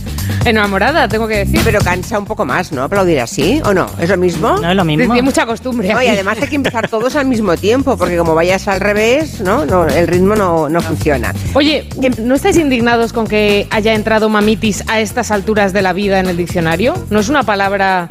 enamorada, 0.46 1.08
tengo 1.08 1.28
que 1.28 1.38
decir. 1.38 1.62
Pero 1.64 1.80
cansa 1.80 2.20
un 2.20 2.26
poco 2.26 2.46
más, 2.46 2.72
¿no? 2.72 2.84
Aplaudir 2.84 3.20
así, 3.20 3.62
¿o 3.66 3.74
no? 3.74 3.88
¿Es 4.00 4.10
lo 4.10 4.18
mismo? 4.18 4.58
No 4.58 4.70
es 4.70 4.76
lo 4.76 4.86
mismo. 4.86 5.06
Tiene 5.06 5.22
mucha 5.22 5.46
costumbre. 5.46 5.94
No, 5.94 6.02
y 6.02 6.08
además 6.08 6.38
hay 6.42 6.48
que 6.48 6.56
empezar 6.56 6.88
todos 6.88 7.16
al 7.16 7.26
mismo 7.26 7.56
tiempo, 7.58 7.98
porque 7.98 8.18
como 8.18 8.36
vayas 8.36 8.68
al 8.68 8.80
revés, 8.80 9.42
¿no? 9.42 9.66
no 9.66 9.86
el 9.88 10.08
ritmo 10.08 10.36
no, 10.36 10.70
no 10.70 10.82
funciona. 10.82 11.34
Oye, 11.54 11.88
¿no 12.20 12.36
estáis 12.36 12.58
indignados 12.58 13.14
con 13.14 13.28
que 13.28 13.68
haya 13.70 13.94
entrado 13.94 14.30
mamitis 14.30 14.84
a 14.88 15.00
estas 15.00 15.32
alturas 15.32 15.74
de 15.74 15.82
la 15.82 15.94
vida 15.94 16.20
en 16.20 16.28
el 16.28 16.38
diccionario? 16.38 16.94
¿No 17.10 17.20
es 17.20 17.30
una 17.30 17.44
palabra, 17.44 18.08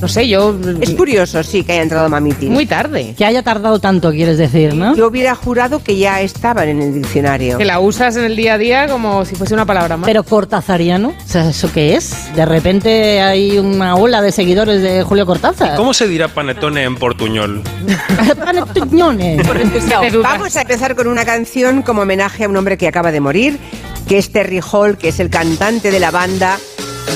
no 0.00 0.06
sé, 0.06 0.28
yo... 0.28 0.56
Es 0.80 0.90
curioso, 0.90 1.42
sí, 1.42 1.64
que 1.64 1.72
haya 1.72 1.82
entrado 1.82 2.08
Mamiti. 2.08 2.46
Muy 2.46 2.66
tarde. 2.66 3.14
Que 3.16 3.24
haya 3.24 3.42
tardado 3.42 3.80
tanto, 3.80 4.10
quieres 4.12 4.38
decir, 4.38 4.74
¿no? 4.74 4.94
Yo 4.94 5.08
hubiera 5.08 5.34
jurado 5.34 5.82
que 5.82 5.96
ya 5.96 6.20
estaban 6.20 6.68
en 6.68 6.80
el 6.80 6.94
diccionario. 6.94 7.58
Que 7.58 7.64
la 7.64 7.80
usas 7.80 8.16
en 8.16 8.24
el 8.24 8.36
día 8.36 8.54
a 8.54 8.58
día 8.58 8.88
como 8.88 9.24
si 9.24 9.34
fuese 9.34 9.54
una 9.54 9.66
palabra 9.66 9.96
más. 9.96 10.06
Pero 10.06 10.22
cortazariano, 10.22 11.08
o 11.08 11.28
sea, 11.28 11.48
¿eso 11.50 11.72
qué 11.72 11.96
es? 11.96 12.32
De 12.34 12.46
repente 12.46 13.20
hay 13.20 13.58
una 13.58 13.96
ola 13.96 14.22
de 14.22 14.30
seguidores 14.30 14.82
de 14.82 15.02
Julio 15.02 15.26
Cortázar. 15.26 15.76
¿Cómo 15.76 15.92
se 15.92 16.06
dirá 16.06 16.28
panetone 16.28 16.84
en 16.84 16.96
portuñol? 16.96 17.62
Panetuñones. 18.44 19.42
Vamos 20.22 20.56
a 20.56 20.62
empezar 20.62 20.94
con 20.94 21.08
una 21.08 21.24
canción 21.24 21.82
como 21.82 22.02
homenaje 22.02 22.44
a 22.44 22.48
un 22.48 22.56
hombre 22.56 22.78
que 22.78 22.86
acaba 22.86 23.10
de 23.10 23.20
morir, 23.20 23.58
que 24.06 24.18
es 24.18 24.30
Terry 24.30 24.60
Hall, 24.60 24.96
que 24.96 25.08
es 25.08 25.18
el 25.18 25.28
cantante 25.28 25.90
de 25.90 25.98
la 25.98 26.10
banda 26.10 26.56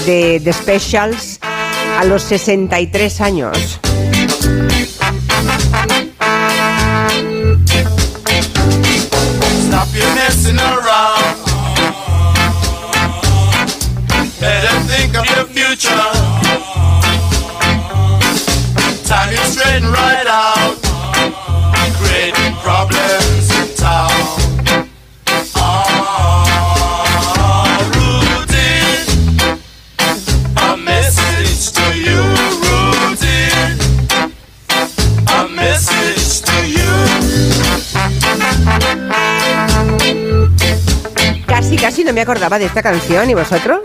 de 0.06 0.40
The 0.42 0.52
Specials 0.52 1.38
a 1.99 2.04
los 2.04 2.22
63 2.22 3.20
años. 3.20 3.80
Time 19.12 19.30
you 19.30 19.37
straighten 19.44 19.90
right 19.90 20.26
out. 20.26 20.51
Casi 41.82 42.04
no 42.04 42.12
me 42.12 42.20
acordaba 42.20 42.58
de 42.60 42.64
esta 42.66 42.80
canción, 42.82 43.28
¿y 43.28 43.34
vosotros? 43.34 43.80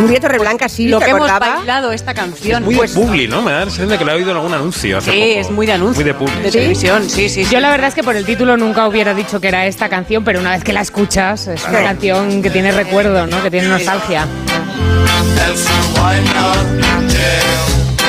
Nuria 0.00 0.20
Torreblanca 0.20 0.68
sí, 0.68 0.86
Lo 0.86 0.98
¿te 0.98 1.06
que 1.06 1.10
hemos 1.12 1.28
acordaba? 1.28 1.56
bailado 1.56 1.90
esta 1.92 2.12
canción. 2.14 2.62
Muy 2.62 2.74
de 2.76 2.88
Publi, 2.88 3.26
¿no? 3.26 3.40
Me 3.42 3.50
da 3.50 3.58
la 3.60 3.64
sensación 3.64 3.88
de 3.88 3.98
que 3.98 4.04
lo 4.04 4.12
he 4.12 4.14
oído 4.16 4.30
en 4.30 4.36
algún 4.36 4.52
anuncio 4.54 4.98
hace 4.98 5.10
Sí, 5.10 5.18
poco. 5.18 5.40
es 5.40 5.50
muy 5.50 5.66
de 5.66 5.72
anuncio. 5.72 5.94
Muy 5.96 6.04
de 6.04 6.14
Publi. 6.14 6.42
De 6.42 6.50
televisión, 6.52 7.08
sí, 7.08 7.28
sí. 7.28 7.44
Yo 7.50 7.58
la 7.60 7.70
verdad 7.70 7.88
es 7.88 7.94
que 7.94 8.02
por 8.04 8.14
el 8.14 8.24
título 8.26 8.56
nunca 8.58 8.86
hubiera 8.86 9.14
dicho 9.14 9.40
que 9.40 9.48
era 9.48 9.66
esta 9.66 9.88
canción, 9.88 10.22
pero 10.24 10.38
una 10.40 10.52
vez 10.52 10.62
que 10.62 10.72
la 10.74 10.82
escuchas, 10.82 11.48
es 11.48 11.64
una 11.64 11.82
canción 11.82 12.42
que 12.42 12.50
tiene 12.50 12.70
recuerdo, 12.70 13.26
¿no? 13.26 13.42
Que 13.42 13.50
tiene 13.50 13.66
nostalgia. 13.68 14.26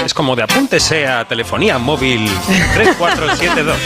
Es 0.06 0.14
como 0.14 0.36
de 0.36 0.44
apúntese 0.44 1.08
a 1.08 1.26
telefonía 1.28 1.78
móvil 1.80 2.30
3472. 2.76 3.78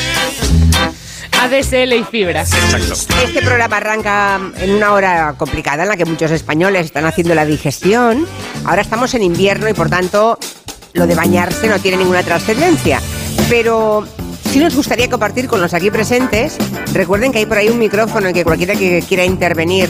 ADSL 1.44 1.92
y 1.92 2.04
fibras. 2.06 2.54
Exacto. 2.54 2.94
Este 3.22 3.42
programa 3.42 3.76
arranca 3.76 4.40
en 4.60 4.76
una 4.76 4.94
hora 4.94 5.36
complicada 5.38 5.84
en 5.84 5.90
la 5.90 5.98
que 5.98 6.06
muchos 6.06 6.32
españoles 6.32 6.86
están 6.86 7.06
haciendo 7.06 7.36
la 7.36 7.46
digestión. 7.46 8.26
Ahora 8.64 8.82
estamos 8.82 9.14
en 9.14 9.24
invierno 9.24 9.68
y 9.68 9.74
por 9.74 9.90
tanto 9.90 10.40
lo 10.94 11.06
de 11.06 11.16
bañarse 11.16 11.68
no 11.68 11.80
tiene 11.80 11.98
ninguna 11.98 12.24
trascendencia. 12.24 13.02
Pero 13.50 14.08
sí 14.52 14.60
nos 14.60 14.74
gustaría 14.74 15.10
compartir 15.10 15.50
con 15.50 15.60
los 15.60 15.74
aquí 15.74 15.92
presentes. 15.92 16.56
Recuerden 16.94 17.34
que 17.34 17.40
hay 17.40 17.46
por 17.46 17.58
ahí 17.58 17.68
un 17.68 17.80
micrófono 17.80 18.30
en 18.30 18.34
que 18.34 18.46
cualquiera 18.46 18.76
que 18.76 19.04
quiera 19.06 19.26
intervenir 19.26 19.90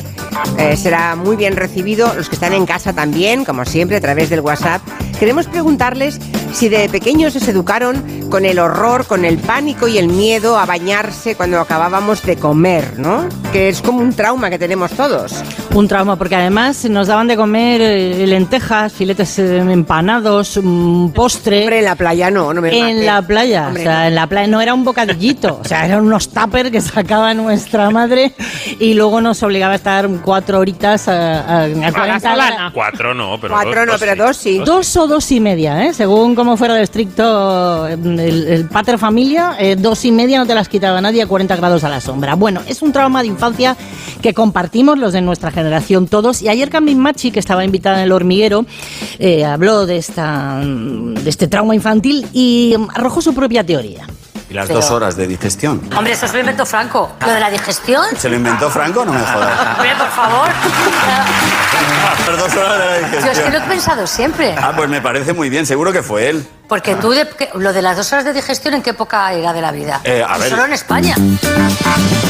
eh, 0.57 0.75
será 0.75 1.15
muy 1.15 1.35
bien 1.35 1.55
recibido. 1.55 2.11
Los 2.15 2.29
que 2.29 2.35
están 2.35 2.53
en 2.53 2.65
casa 2.65 2.93
también, 2.93 3.45
como 3.45 3.63
siempre, 3.65 3.97
a 3.97 4.01
través 4.01 4.31
del 4.31 4.39
WhatsApp. 4.39 4.81
Queremos 5.19 5.45
preguntarles 5.45 6.19
si 6.53 6.69
de 6.69 6.87
pequeños 6.87 7.33
se 7.33 7.51
educaron 7.51 8.29
con 8.29 8.45
el 8.45 8.59
horror, 8.59 9.05
con 9.05 9.25
el 9.25 9.37
pánico 9.39 9.87
y 9.87 9.97
el 9.97 10.07
miedo 10.07 10.57
a 10.57 10.65
bañarse 10.65 11.35
cuando 11.35 11.59
acabábamos 11.59 12.21
de 12.23 12.37
comer, 12.37 12.99
¿no? 12.99 13.27
Que 13.51 13.69
es 13.69 13.81
como 13.81 13.99
un 13.99 14.13
trauma 14.13 14.49
que 14.49 14.57
tenemos 14.59 14.91
todos. 14.91 15.33
Un 15.73 15.87
trauma, 15.87 16.15
porque 16.15 16.35
además 16.35 16.85
nos 16.85 17.07
daban 17.07 17.27
de 17.27 17.35
comer 17.35 17.81
eh, 17.81 18.27
lentejas, 18.27 18.93
filetes 18.93 19.39
eh, 19.39 19.57
empanados, 19.57 20.57
un 20.57 21.11
postre. 21.13 21.61
Hombre, 21.61 21.79
en 21.79 21.85
la 21.85 21.95
playa 21.95 22.29
no, 22.31 22.53
no 22.53 22.61
me 22.61 22.77
En 22.77 23.05
la 23.05 23.21
playa, 23.21 23.67
Hombre, 23.67 23.81
o 23.81 23.85
sea, 23.85 23.99
no. 24.01 24.07
en 24.07 24.15
la 24.15 24.27
playa 24.27 24.47
no 24.47 24.61
era 24.61 24.73
un 24.73 24.83
bocadillito, 24.83 25.59
o 25.61 25.65
sea, 25.67 25.85
eran 25.85 26.05
unos 26.05 26.29
tupper 26.29 26.71
que 26.71 26.81
sacaba 26.81 27.33
nuestra 27.33 27.89
madre 27.89 28.33
y 28.79 28.93
luego 28.93 29.21
nos 29.21 29.41
obligaba 29.43 29.73
a 29.73 29.77
estar 29.77 30.07
cuatro 30.23 30.59
horitas 30.59 31.07
a, 31.07 31.63
a, 31.63 31.63
a 31.65 31.91
40 31.91 32.19
solana. 32.19 32.71
Cuatro 32.73 33.13
no, 33.13 33.39
pero 33.39 33.53
Cuatro 33.55 33.81
dos, 33.81 33.85
no, 33.85 33.91
dos 33.93 33.99
pero 34.01 34.13
sí. 34.13 34.17
dos 34.19 34.37
sí. 34.37 34.59
Dos 34.59 34.97
o 34.97 35.07
dos 35.07 35.31
y 35.31 35.39
media, 35.39 35.85
¿eh? 35.85 35.93
según 35.93 36.35
cómo 36.43 36.57
fuera 36.57 36.75
de 36.75 36.83
estricto 36.83 37.87
eh, 37.87 37.93
el, 37.93 38.47
el 38.49 38.67
pater 38.67 38.97
familia, 38.97 39.55
eh, 39.57 39.77
dos 39.77 40.03
y 40.03 40.11
media 40.11 40.39
no 40.39 40.45
te 40.45 40.53
las 40.53 40.67
quitaba 40.67 40.99
nadie 40.99 41.21
a 41.21 41.25
40 41.25 41.55
grados 41.55 41.85
a 41.85 41.89
la 41.89 42.01
sombra. 42.01 42.35
Bueno, 42.35 42.59
es 42.67 42.81
un 42.81 42.91
trauma 42.91 43.21
de 43.21 43.29
infancia 43.29 43.77
que 44.21 44.33
compartimos 44.33 44.99
los 44.99 45.13
de 45.13 45.21
nuestra 45.21 45.51
generación 45.51 46.07
todos. 46.07 46.41
Y 46.41 46.49
ayer 46.49 46.69
Carmen 46.69 46.99
Machi, 46.99 47.31
que 47.31 47.39
estaba 47.39 47.63
invitada 47.63 47.99
en 47.99 48.03
el 48.03 48.11
hormiguero, 48.11 48.65
eh, 49.19 49.45
habló 49.45 49.85
de, 49.85 49.95
esta, 49.95 50.59
de 50.61 51.29
este 51.29 51.47
trauma 51.47 51.75
infantil 51.75 52.27
y 52.33 52.75
mm, 52.77 52.89
arrojó 52.93 53.21
su 53.21 53.33
propia 53.33 53.65
teoría. 53.65 54.05
Y 54.49 54.53
las 54.53 54.67
dos 54.67 54.91
horas 54.91 55.15
de 55.15 55.27
digestión. 55.27 55.81
Hombre, 55.95 56.13
eso 56.13 56.27
se 56.27 56.33
lo 56.33 56.39
inventó 56.41 56.65
Franco. 56.65 57.13
Lo 57.25 57.31
de 57.31 57.39
la 57.39 57.49
digestión. 57.49 58.05
¿Se 58.17 58.29
lo 58.29 58.35
inventó 58.35 58.69
Franco? 58.69 59.05
No 59.05 59.13
me 59.13 59.19
jodas. 59.19 59.59
Hombre, 59.77 59.95
por 59.97 60.09
favor. 60.09 60.49
Las 62.27 62.39
dos 62.39 62.55
horas 62.55 62.79
de 62.79 62.85
la 62.85 62.99
Yo 62.99 63.05
es 63.05 63.11
que 63.11 63.17
digestión. 63.17 63.51
lo 63.53 63.57
he 63.59 63.61
pensado 63.61 64.07
siempre. 64.07 64.55
Ah, 64.57 64.73
pues 64.75 64.89
me 64.89 65.01
parece 65.01 65.33
muy 65.33 65.49
bien, 65.49 65.65
seguro 65.65 65.91
que 65.91 66.03
fue 66.03 66.29
él. 66.29 66.47
Porque 66.73 66.95
tú, 66.95 67.11
de- 67.11 67.27
que- 67.27 67.49
lo 67.53 67.71
de 67.71 67.83
las 67.83 67.95
dos 67.95 68.11
horas 68.13 68.25
de 68.25 68.33
digestión, 68.33 68.73
¿en 68.73 68.81
qué 68.81 68.89
época 68.89 69.31
era 69.31 69.53
de 69.53 69.61
la 69.61 69.71
vida? 69.71 70.01
Eh, 70.03 70.23
a 70.27 70.39
ver. 70.39 70.49
Solo 70.49 70.65
en 70.65 70.73
España. 70.73 71.15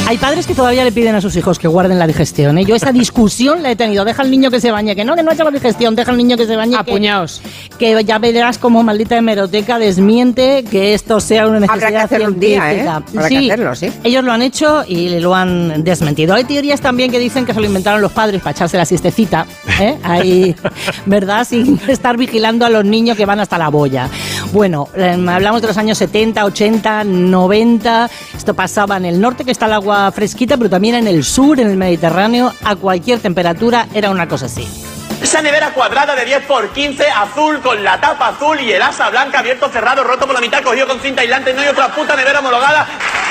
Hay 0.06 0.18
padres 0.18 0.46
que 0.46 0.54
todavía 0.54 0.84
le 0.84 0.92
piden 0.92 1.14
a 1.14 1.22
sus 1.22 1.34
hijos 1.36 1.58
que 1.58 1.66
guarden 1.66 1.98
la 1.98 2.06
digestión. 2.06 2.58
¿eh? 2.58 2.64
Yo 2.66 2.74
esa 2.76 2.92
discusión 2.92 3.62
la 3.62 3.70
he 3.70 3.76
tenido. 3.76 4.04
Deja 4.04 4.20
al 4.20 4.30
niño 4.30 4.50
que 4.50 4.60
se 4.60 4.70
bañe. 4.70 4.94
Que 4.94 5.02
no, 5.02 5.16
que 5.16 5.22
no 5.22 5.30
ha 5.30 5.34
hecho 5.34 5.44
la 5.44 5.50
digestión. 5.50 5.96
Deja 5.96 6.10
al 6.10 6.18
niño 6.18 6.36
que 6.36 6.44
se 6.46 6.56
bañe. 6.56 6.76
Apuñaos. 6.76 7.40
Que, 7.78 8.04
ya 8.04 8.18
verás 8.18 8.58
como 8.58 8.82
maldita 8.82 9.16
hemeroteca 9.16 9.78
desmiente 9.78 10.62
que 10.70 10.92
esto 10.92 11.20
sea 11.20 11.46
una 11.48 11.60
necesidad 11.60 11.86
Habrá 11.86 11.98
que 11.98 12.04
hacerlo 12.04 12.28
un 12.28 12.38
día, 12.38 12.70
¿eh? 12.70 12.74
científica. 12.82 12.96
Habrá 12.96 13.28
que 13.30 13.38
hacerlo, 13.52 13.74
sí. 13.74 13.92
Ellos 14.04 14.24
lo 14.24 14.32
han 14.32 14.42
hecho 14.42 14.84
y 14.86 15.20
lo 15.20 15.34
han 15.34 15.82
desmentido. 15.82 16.34
Hay 16.34 16.44
teorías 16.44 16.82
también 16.82 17.10
que 17.10 17.18
dicen 17.18 17.46
que 17.46 17.54
se 17.54 17.60
lo 17.60 17.66
inventaron 17.66 18.02
los 18.02 18.12
padres 18.12 18.42
para 18.42 18.50
echarse 18.50 18.76
la 18.76 18.84
siestecita. 18.84 19.46
¿eh? 19.80 19.96
Ahí, 20.02 20.54
¿verdad? 21.06 21.46
Sin 21.48 21.80
estar 21.88 22.18
vigilando 22.18 22.66
a 22.66 22.68
los 22.68 22.84
niños 22.84 23.16
que 23.16 23.24
van 23.24 23.40
hasta 23.40 23.56
la 23.56 23.70
boya. 23.70 24.10
Bueno, 24.52 24.88
eh, 24.94 25.16
hablamos 25.28 25.60
de 25.62 25.68
los 25.68 25.76
años 25.76 25.98
70, 25.98 26.44
80, 26.44 27.04
90. 27.04 28.10
Esto 28.36 28.54
pasaba 28.54 28.96
en 28.96 29.04
el 29.04 29.20
norte, 29.20 29.44
que 29.44 29.50
está 29.50 29.66
el 29.66 29.72
agua 29.72 30.10
fresquita, 30.12 30.56
pero 30.56 30.70
también 30.70 30.94
en 30.94 31.06
el 31.06 31.24
sur, 31.24 31.58
en 31.60 31.68
el 31.68 31.76
Mediterráneo, 31.76 32.52
a 32.62 32.76
cualquier 32.76 33.20
temperatura 33.20 33.88
era 33.94 34.10
una 34.10 34.28
cosa 34.28 34.46
así. 34.46 34.93
Esa 35.24 35.40
nevera 35.40 35.70
cuadrada 35.70 36.14
de 36.14 36.22
10 36.26 36.44
por 36.44 36.68
15, 36.68 37.08
azul, 37.08 37.58
con 37.62 37.82
la 37.82 37.98
tapa 37.98 38.28
azul 38.28 38.60
y 38.60 38.70
el 38.70 38.82
asa 38.82 39.08
blanca 39.08 39.38
abierto, 39.38 39.70
cerrado, 39.70 40.04
roto 40.04 40.26
por 40.26 40.34
la 40.34 40.40
mitad, 40.42 40.62
cogido 40.62 40.86
con 40.86 41.00
cinta 41.00 41.22
aislante, 41.22 41.54
no 41.54 41.62
hay 41.62 41.68
otra 41.68 41.88
puta 41.88 42.14
nevera 42.14 42.40
homologada. 42.40 42.86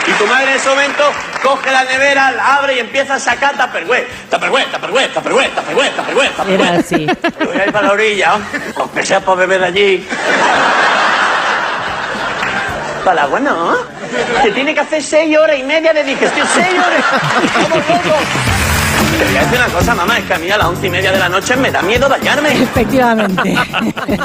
Y 0.08 0.12
tu 0.14 0.26
madre 0.26 0.54
en 0.54 0.58
ese 0.58 0.70
momento 0.70 1.04
coge 1.44 1.72
la 1.72 1.84
nevera, 1.84 2.32
la 2.32 2.56
abre 2.56 2.78
y 2.78 2.80
empieza 2.80 3.14
a 3.14 3.20
sacar 3.20 3.56
tupperware. 3.56 4.08
Tupperware, 4.28 4.66
tupperware, 4.72 5.14
tupperware, 5.14 5.52
tupperware, 5.52 5.92
tupperware, 5.92 6.30
tupperware. 6.32 6.68
Era 6.68 6.80
así. 6.80 7.08
Voy 7.46 7.58
a 7.58 7.66
ir 7.68 7.72
para 7.72 7.88
la 7.88 7.94
orilla, 7.94 8.40
aunque 8.76 9.06
sea 9.06 9.20
para 9.20 9.36
beber 9.36 9.64
allí. 9.64 10.08
Para 13.06 13.12
el 13.12 13.20
agua 13.20 13.40
no. 13.40 13.76
Te 14.42 14.52
tiene 14.52 14.74
que 14.74 14.80
hacer 14.80 15.04
seis 15.04 15.38
horas 15.38 15.60
y 15.60 15.64
media 15.64 15.94
de 15.94 16.04
digestión. 16.04 16.48
¡Seis 16.56 16.74
horas! 16.74 17.06
¡Como 17.54 17.76
loco! 17.76 18.53
Te 19.18 19.26
voy 19.26 19.38
a 19.38 19.42
decir 19.42 19.58
una 19.58 19.68
cosa, 19.68 19.96
mamá, 19.96 20.18
es 20.18 20.26
que 20.26 20.34
a 20.34 20.40
mí 20.40 20.50
a 20.50 20.58
las 20.58 20.68
once 20.68 20.88
y 20.88 20.90
media 20.90 21.12
de 21.12 21.20
la 21.20 21.30
noche 21.30 21.56
me 21.56 21.72
da 21.72 21.82
miedo 21.82 22.10
bañarme. 22.10 22.50
Efectivamente. 22.64 23.56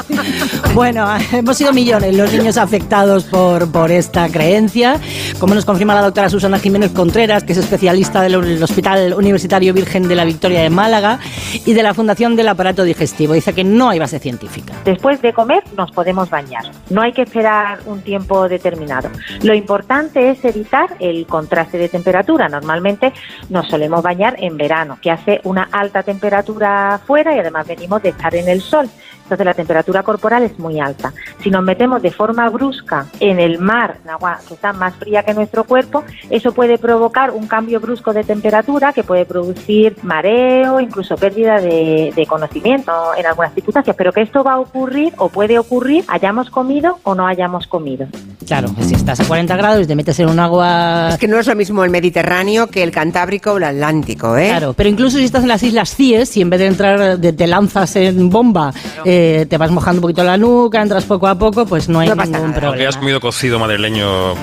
bueno, 0.73 1.07
hemos 1.31 1.57
sido 1.57 1.73
millones 1.73 2.15
los 2.15 2.31
niños 2.33 2.57
afectados 2.57 3.23
por, 3.25 3.71
por 3.71 3.91
esta 3.91 4.29
creencia. 4.29 4.99
Como 5.39 5.55
nos 5.55 5.65
confirma 5.65 5.95
la 5.95 6.01
doctora 6.01 6.29
Susana 6.29 6.59
Jiménez 6.59 6.91
Contreras, 6.91 7.43
que 7.43 7.53
es 7.53 7.59
especialista 7.59 8.21
del 8.21 8.61
Hospital 8.63 9.13
Universitario 9.13 9.73
Virgen 9.73 10.07
de 10.07 10.15
la 10.15 10.25
Victoria 10.25 10.61
de 10.61 10.69
Málaga 10.69 11.19
y 11.65 11.73
de 11.73 11.83
la 11.83 11.93
Fundación 11.93 12.35
del 12.35 12.47
Aparato 12.47 12.83
Digestivo. 12.83 13.33
Dice 13.33 13.53
que 13.53 13.63
no 13.63 13.89
hay 13.89 13.99
base 13.99 14.19
científica. 14.19 14.73
Después 14.85 15.21
de 15.21 15.33
comer 15.33 15.63
nos 15.75 15.91
podemos 15.91 16.29
bañar. 16.29 16.63
No 16.89 17.01
hay 17.01 17.13
que 17.13 17.21
esperar 17.21 17.79
un 17.85 18.01
tiempo 18.01 18.49
determinado. 18.49 19.09
Lo 19.43 19.53
importante 19.53 20.29
es 20.31 20.43
evitar 20.43 20.95
el 20.99 21.25
contraste 21.25 21.77
de 21.77 21.89
temperatura. 21.89 22.47
Normalmente 22.49 23.13
nos 23.49 23.67
solemos 23.67 24.01
bañar 24.01 24.35
en 24.39 24.57
verano, 24.57 24.78
que 25.01 25.11
hace 25.11 25.41
una 25.43 25.69
alta 25.71 26.03
temperatura 26.03 26.99
fuera 27.05 27.35
y 27.35 27.39
además 27.39 27.67
venimos 27.67 28.01
de 28.01 28.09
estar 28.09 28.33
en 28.35 28.47
el 28.47 28.61
sol. 28.61 28.89
Entonces 29.29 29.45
la 29.45 29.53
temperatura 29.53 30.01
corporal 30.01 30.41
es 30.41 30.57
muy 30.57 30.79
alta. 30.79 31.13
Si 31.43 31.51
nos 31.51 31.63
metemos 31.63 32.01
de 32.01 32.09
forma 32.09 32.49
brusca 32.49 33.05
en 33.19 33.39
el 33.39 33.59
mar, 33.59 33.97
en 34.03 34.09
agua 34.09 34.39
que 34.47 34.55
está 34.55 34.73
más 34.73 34.95
fría 34.95 35.21
que 35.21 35.35
nuestro 35.35 35.65
cuerpo, 35.65 36.03
eso 36.31 36.51
puede 36.51 36.79
provocar 36.79 37.29
un 37.29 37.45
cambio 37.45 37.79
brusco 37.79 38.11
de 38.11 38.23
temperatura 38.23 38.91
que 38.91 39.03
puede 39.03 39.25
producir 39.25 39.97
mareo, 40.01 40.79
incluso 40.79 41.15
pérdida 41.15 41.61
de, 41.61 42.11
de 42.15 42.25
conocimiento 42.25 42.91
en 43.15 43.27
algunas 43.27 43.53
circunstancias. 43.53 43.95
Pero 43.95 44.11
que 44.11 44.21
esto 44.21 44.43
va 44.43 44.53
a 44.53 44.59
ocurrir 44.59 45.13
o 45.17 45.29
puede 45.29 45.59
ocurrir, 45.59 46.05
hayamos 46.07 46.49
comido 46.49 46.97
o 47.03 47.13
no 47.13 47.27
hayamos 47.27 47.67
comido. 47.67 48.07
Claro, 48.47 48.69
si 48.81 48.95
estás 48.95 49.19
a 49.19 49.25
40 49.25 49.55
grados 49.57 49.83
y 49.83 49.87
te 49.87 49.95
metes 49.95 50.19
en 50.19 50.27
un 50.27 50.39
agua... 50.39 51.09
Es 51.09 51.19
que 51.19 51.27
no 51.27 51.37
es 51.37 51.45
lo 51.45 51.55
mismo 51.55 51.83
el 51.83 51.91
Mediterráneo 51.91 52.65
que 52.65 52.81
el 52.81 52.89
Cantábrico 52.89 53.51
o 53.51 53.57
el 53.57 53.63
Atlántico, 53.63 54.35
¿eh? 54.37 54.47
Claro, 54.47 54.73
pero 54.73 54.89
incluso 54.89 55.19
si 55.19 55.25
estás 55.25 55.43
en 55.43 55.49
las 55.49 55.61
Islas 55.61 55.95
Cíes 55.95 56.35
y 56.35 56.41
en 56.41 56.49
vez 56.49 56.59
de 56.59 56.65
entrar, 56.65 57.19
de, 57.19 57.31
te 57.31 57.45
lanzas 57.45 57.95
en 57.95 58.29
bomba, 58.29 58.73
eh, 59.05 59.18
te 59.49 59.57
vas 59.57 59.71
mojando 59.71 59.99
un 59.99 60.01
poquito 60.03 60.23
la 60.23 60.37
nuca, 60.37 60.81
entras 60.81 61.05
poco 61.05 61.27
a 61.27 61.35
poco, 61.35 61.65
pues 61.65 61.89
no 61.89 61.99
hay 61.99 62.09
ningún 62.09 62.35
Aunque 62.35 62.59
problema. 62.59 62.89
has 62.89 62.97
comido 62.97 63.19
cocido 63.19 63.59
madrileño 63.59 64.33
o 64.33 64.35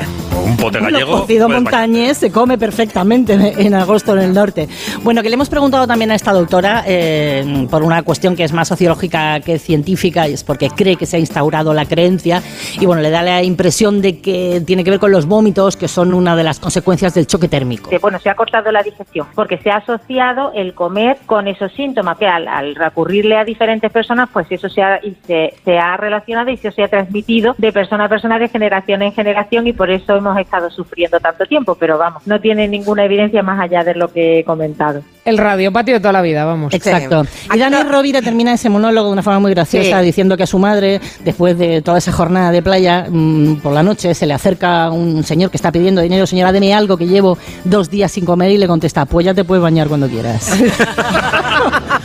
un 0.45 0.56
pote 0.56 0.78
Bueno, 0.78 0.99
gallego. 0.99 1.21
cocido 1.23 1.49
montañés 1.49 2.18
se 2.18 2.30
come 2.30 2.56
perfectamente 2.59 3.33
en 3.59 3.75
agosto 3.75 4.12
en 4.16 4.23
el 4.23 4.33
norte. 4.35 4.68
Bueno, 5.02 5.23
que 5.23 5.28
le 5.28 5.35
hemos 5.35 5.49
preguntado 5.49 5.87
también 5.87 6.11
a 6.11 6.14
esta 6.14 6.33
doctora 6.33 6.85
eh, 6.87 7.66
por 7.71 7.83
una 7.83 8.02
cuestión 8.02 8.37
que 8.37 8.45
es 8.45 8.52
más 8.52 8.68
sociológica 8.68 9.40
que 9.40 9.59
científica 9.59 10.28
y 10.28 10.35
es 10.35 10.45
porque 10.45 10.68
cree 10.71 10.97
que 10.97 11.06
se 11.06 11.16
ha 11.16 11.21
instaurado 11.21 11.73
la 11.75 11.85
creencia 11.87 12.42
y 12.78 12.87
bueno, 12.87 13.02
le 13.02 13.11
da 13.11 13.23
la 13.23 13.42
impresión 13.42 14.00
de 14.02 14.21
que 14.21 14.62
tiene 14.66 14.85
que 14.85 14.90
ver 14.90 15.00
con 15.00 15.11
los 15.11 15.26
vómitos, 15.26 15.76
que 15.76 15.88
son 15.88 16.14
una 16.14 16.37
de 16.37 16.45
las 16.45 16.61
consecuencias 16.61 17.14
del 17.14 17.26
choque 17.26 17.49
térmico. 17.49 17.90
Que, 17.90 17.99
bueno, 17.99 18.18
se 18.21 18.30
ha 18.30 18.35
cortado 18.35 18.71
la 18.71 18.83
digestión 18.83 19.26
porque 19.35 19.59
se 19.59 19.71
ha 19.71 19.76
asociado 19.76 20.52
el 20.54 20.75
comer 20.75 21.18
con 21.26 21.49
esos 21.49 21.73
síntomas 21.73 22.18
que 22.18 22.26
al, 22.26 22.47
al 22.49 22.75
recurrirle 22.75 23.37
a 23.37 23.45
diferentes 23.45 23.90
personas, 23.90 24.28
pues 24.33 24.47
esos 24.50 24.66
eso 24.67 24.75
se 24.75 24.83
ha, 24.83 24.99
y 25.03 25.17
se, 25.27 25.55
se 25.65 25.79
ha 25.79 25.97
relacionado 25.97 26.51
y 26.51 26.57
se, 26.57 26.71
se 26.73 26.83
ha 26.83 26.89
transmitido 26.89 27.55
de 27.59 27.73
persona 27.73 28.05
a 28.05 28.09
persona, 28.09 28.39
de 28.39 28.49
generación 28.49 29.03
en 29.03 29.13
generación 29.13 29.67
y 29.67 29.73
por 29.73 29.91
eso 29.91 30.17
hemos 30.17 30.39
estado 30.39 30.71
sufriendo 30.71 31.19
tanto 31.21 31.45
tiempo. 31.47 31.75
Pero 31.77 31.99
vamos, 31.99 32.27
no 32.27 32.41
tiene 32.41 32.69
ninguna 32.69 33.05
evidencia 33.05 33.43
más 33.43 33.61
allá 33.61 33.85
de 33.85 33.95
lo 33.95 34.13
que 34.13 34.41
he 34.41 34.45
comentado. 34.45 35.03
El 35.25 35.39
radiopatio 35.39 35.95
de 35.95 36.01
toda 36.01 36.13
la 36.13 36.23
vida, 36.23 36.45
vamos. 36.45 36.73
Exacto. 36.73 37.25
Y 37.53 37.59
Dani 37.59 37.83
Rovira 37.83 38.23
termina 38.23 38.53
ese 38.53 38.69
monólogo 38.69 39.09
de 39.09 39.13
una 39.15 39.23
forma 39.23 39.41
muy 39.41 39.51
graciosa 39.53 39.99
Sí. 40.01 40.07
diciendo 40.07 40.37
que 40.37 40.45
a 40.45 40.47
su 40.47 40.59
madre, 40.59 41.01
después 41.25 41.59
de 41.59 41.83
toda 41.83 41.99
esa 41.99 42.13
jornada 42.13 42.53
de 42.53 42.63
playa, 42.63 43.07
mm, 43.11 43.57
por 43.57 43.73
la 43.73 43.83
noche 43.83 44.15
se 44.15 44.27
le 44.27 44.35
acerca 44.35 44.91
un 44.91 45.25
señor 45.25 45.51
que 45.51 45.57
está 45.57 45.73
pidiendo 45.73 46.01
dinero, 46.01 46.27
señora, 46.27 46.53
deme 46.53 46.73
algo 46.75 46.97
que 46.97 47.07
llevo 47.07 47.39
dos 47.65 47.91
días 47.91 48.13
sin 48.13 48.25
comer 48.25 48.53
y 48.53 48.59
le 48.59 48.69
contesta, 48.69 49.05
pues 49.05 49.27
ya 49.27 49.35
te 49.35 49.43
puedes 49.45 49.63
bañar 49.63 49.89
cuando 49.89 50.09
quieras. 50.09 50.57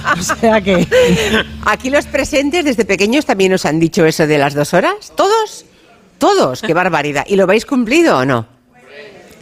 o 0.19 0.21
sea 0.21 0.61
que... 0.61 0.87
Aquí 1.65 1.89
los 1.89 2.05
presentes 2.05 2.65
desde 2.65 2.85
pequeños 2.85 3.25
también 3.25 3.53
os 3.53 3.65
han 3.65 3.79
dicho 3.79 4.05
eso 4.05 4.27
de 4.27 4.37
las 4.37 4.53
dos 4.53 4.73
horas. 4.73 5.13
¿Todos? 5.15 5.65
Todos. 6.17 6.61
Qué 6.61 6.73
barbaridad. 6.73 7.25
¿Y 7.27 7.35
lo 7.35 7.43
habéis 7.43 7.65
cumplido 7.65 8.17
o 8.17 8.25
no? 8.25 8.45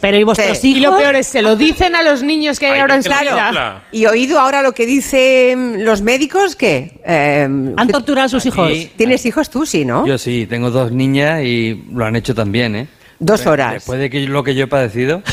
Pero 0.00 0.16
¿y 0.16 0.24
vuestros 0.24 0.64
Y 0.64 0.80
lo 0.80 0.96
peor 0.96 1.14
es, 1.16 1.26
se 1.26 1.42
lo 1.42 1.56
dicen 1.56 1.94
a 1.94 2.02
los 2.02 2.22
niños 2.22 2.58
que 2.58 2.66
hay 2.66 2.80
ahora 2.80 2.96
en 2.96 3.02
Claro. 3.02 3.80
Y 3.92 4.06
oído 4.06 4.40
ahora 4.40 4.62
lo 4.62 4.72
que 4.72 4.86
dicen 4.86 5.84
los 5.84 6.00
médicos, 6.00 6.56
¿qué? 6.56 7.00
Eh, 7.04 7.42
¿Han 7.44 7.88
torturado 7.88 8.26
a 8.26 8.28
sus 8.28 8.46
hijos? 8.46 8.72
¿Tienes 8.96 9.26
hijos 9.26 9.50
tú, 9.50 9.66
sí, 9.66 9.84
no? 9.84 10.06
Yo 10.06 10.16
sí, 10.16 10.46
tengo 10.48 10.70
dos 10.70 10.90
niñas 10.92 11.42
y 11.42 11.84
lo 11.92 12.04
han 12.06 12.16
hecho 12.16 12.34
también, 12.34 12.76
¿eh? 12.76 12.86
Dos 13.18 13.44
horas. 13.46 13.74
Después 13.74 14.00
de 14.00 14.08
que 14.08 14.20
lo 14.20 14.42
que 14.42 14.54
yo 14.54 14.64
he 14.64 14.66
padecido. 14.66 15.22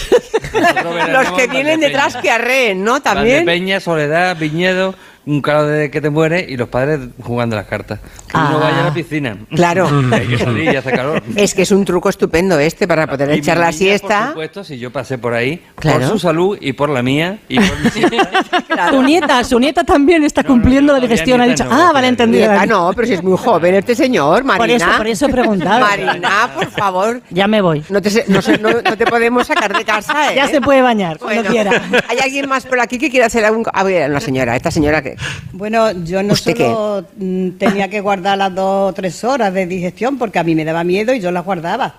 Los 1.11 1.31
que 1.33 1.47
vienen 1.47 1.79
detrás 1.79 2.15
que 2.17 2.29
arreen, 2.29 2.83
¿no? 2.83 3.01
También. 3.01 3.45
Peña, 3.45 3.79
Soledad, 3.79 4.37
Viñedo, 4.37 4.95
un 5.27 5.41
calor 5.41 5.67
de 5.67 5.91
que 5.91 6.01
te 6.01 6.09
muere 6.09 6.45
y 6.47 6.57
los 6.57 6.69
padres 6.69 6.99
jugando 7.21 7.55
las 7.55 7.67
cartas. 7.67 7.99
Que 8.27 8.37
uno 8.37 8.57
Ah. 8.57 8.59
vaya 8.59 8.81
a 8.81 8.83
la 8.85 8.93
piscina. 8.93 9.37
Claro. 9.55 9.87
Hay 10.11 10.27
que 10.27 10.37
salir 10.37 10.71
y 10.71 10.75
hace 10.75 10.91
calor. 10.91 11.23
Es 11.35 11.53
que 11.53 11.61
es 11.61 11.71
un 11.71 11.85
truco 11.85 12.09
estupendo 12.09 12.59
este 12.59 12.87
para 12.87 13.07
poder 13.07 13.29
Y 13.35 13.39
echar 13.39 13.57
la 13.57 13.67
niña, 13.67 13.77
siesta. 13.77 14.19
Por 14.19 14.27
supuesto, 14.29 14.63
si 14.63 14.77
yo 14.77 14.91
pasé 14.91 15.17
por 15.17 15.33
ahí, 15.33 15.61
Claro. 15.75 15.99
por 15.99 16.07
su 16.09 16.19
salud 16.19 16.57
y 16.59 16.73
por 16.73 16.89
la 16.89 17.01
mía 17.01 17.39
y 17.47 17.59
por 17.59 17.79
mi 17.79 17.89
siesta. 17.91 18.89
Su 18.89 19.01
nieta, 19.03 19.43
su 19.43 19.59
nieta 19.59 19.83
también 19.83 20.23
está 20.23 20.43
cumpliendo 20.43 20.93
la 20.93 20.99
digestión. 20.99 21.39
Ha 21.41 21.45
dicho, 21.47 21.63
no, 21.65 21.71
ah, 21.71 21.91
vale, 21.93 22.07
entendido. 22.07 22.51
Ah, 22.51 22.65
no, 22.65 22.91
pero 22.95 23.07
si 23.07 23.13
es 23.13 23.23
muy 23.23 23.37
joven 23.37 23.75
este 23.75 23.95
señor, 23.95 24.43
Marina. 24.43 24.57
Por 24.57 24.69
eso, 24.69 24.97
por 24.97 25.07
eso 25.07 25.25
he 25.27 25.29
preguntado. 25.29 25.79
Marina, 25.79 26.49
por 26.53 26.67
favor. 26.71 27.21
Ya 27.29 27.47
me 27.47 27.61
voy. 27.61 27.83
No 27.89 28.01
te, 28.01 28.25
no, 28.27 28.39
no- 28.59 28.81
no 28.81 28.97
te 28.97 29.05
podemos 29.05 29.47
sacar 29.47 29.75
de 29.75 29.85
casa, 29.85 30.13
¿eh? 30.33 30.35
Ya 30.35 30.47
se 30.47 30.59
puede 30.61 30.81
bañar, 30.81 31.17
cuando 31.17 31.43
Bueno, 31.43 31.49
quiera. 31.51 31.81
¿Hay 32.09 32.19
alguien 32.19 32.49
más 32.49 32.65
por 32.65 32.79
aquí 32.81 32.97
que 32.97 33.09
quiera 33.09 33.27
hacer 33.27 33.45
algún... 33.45 33.63
A 33.71 33.83
ver, 33.83 34.09
una 34.09 34.19
señora, 34.19 34.55
esta 34.55 34.69
señora 34.71 35.01
que... 35.01 35.15
Bueno, 35.53 35.91
yo 36.03 36.21
no 36.23 36.33
¿Usted 36.33 36.55
solo 36.57 37.05
mm, 37.17 37.51
tenía 37.51 37.89
que 37.89 38.01
guardar 38.01 38.16
las 38.21 38.53
dos 38.53 38.91
o 38.91 38.93
tres 38.93 39.23
horas 39.23 39.53
de 39.53 39.65
digestión 39.65 40.17
porque 40.17 40.39
a 40.39 40.43
mí 40.43 40.55
me 40.55 40.65
daba 40.65 40.83
miedo 40.83 41.13
y 41.13 41.19
yo 41.19 41.31
las 41.31 41.45
guardaba. 41.45 41.95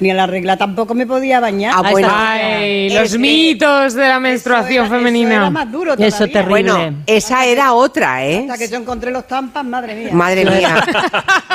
Ni 0.00 0.10
a 0.10 0.14
la 0.14 0.26
regla 0.26 0.56
tampoco 0.56 0.94
me 0.94 1.06
podía 1.06 1.40
bañar. 1.40 1.74
Ah, 1.76 1.90
bueno. 1.90 2.08
Ay, 2.10 2.90
los 2.90 3.04
Es 3.04 3.12
que 3.12 3.18
mitos 3.18 3.94
de 3.94 4.08
la 4.08 4.18
menstruación 4.20 4.86
Eso 4.86 4.94
femenina. 4.94 5.34
era 5.36 5.50
más 5.50 5.70
duro 5.70 5.92
todavía. 5.92 6.06
Eso 6.08 6.26
terrible. 6.26 6.72
Bueno, 6.72 6.96
esa 7.06 7.44
era 7.46 7.72
otra, 7.74 8.26
¿eh? 8.26 8.40
Hasta 8.50 8.58
que 8.58 8.68
yo 8.68 8.76
encontré 8.78 9.10
los 9.10 9.26
tampas, 9.26 9.64
madre 9.64 9.94
mía. 9.94 10.10
Madre 10.12 10.44
mía. 10.44 10.84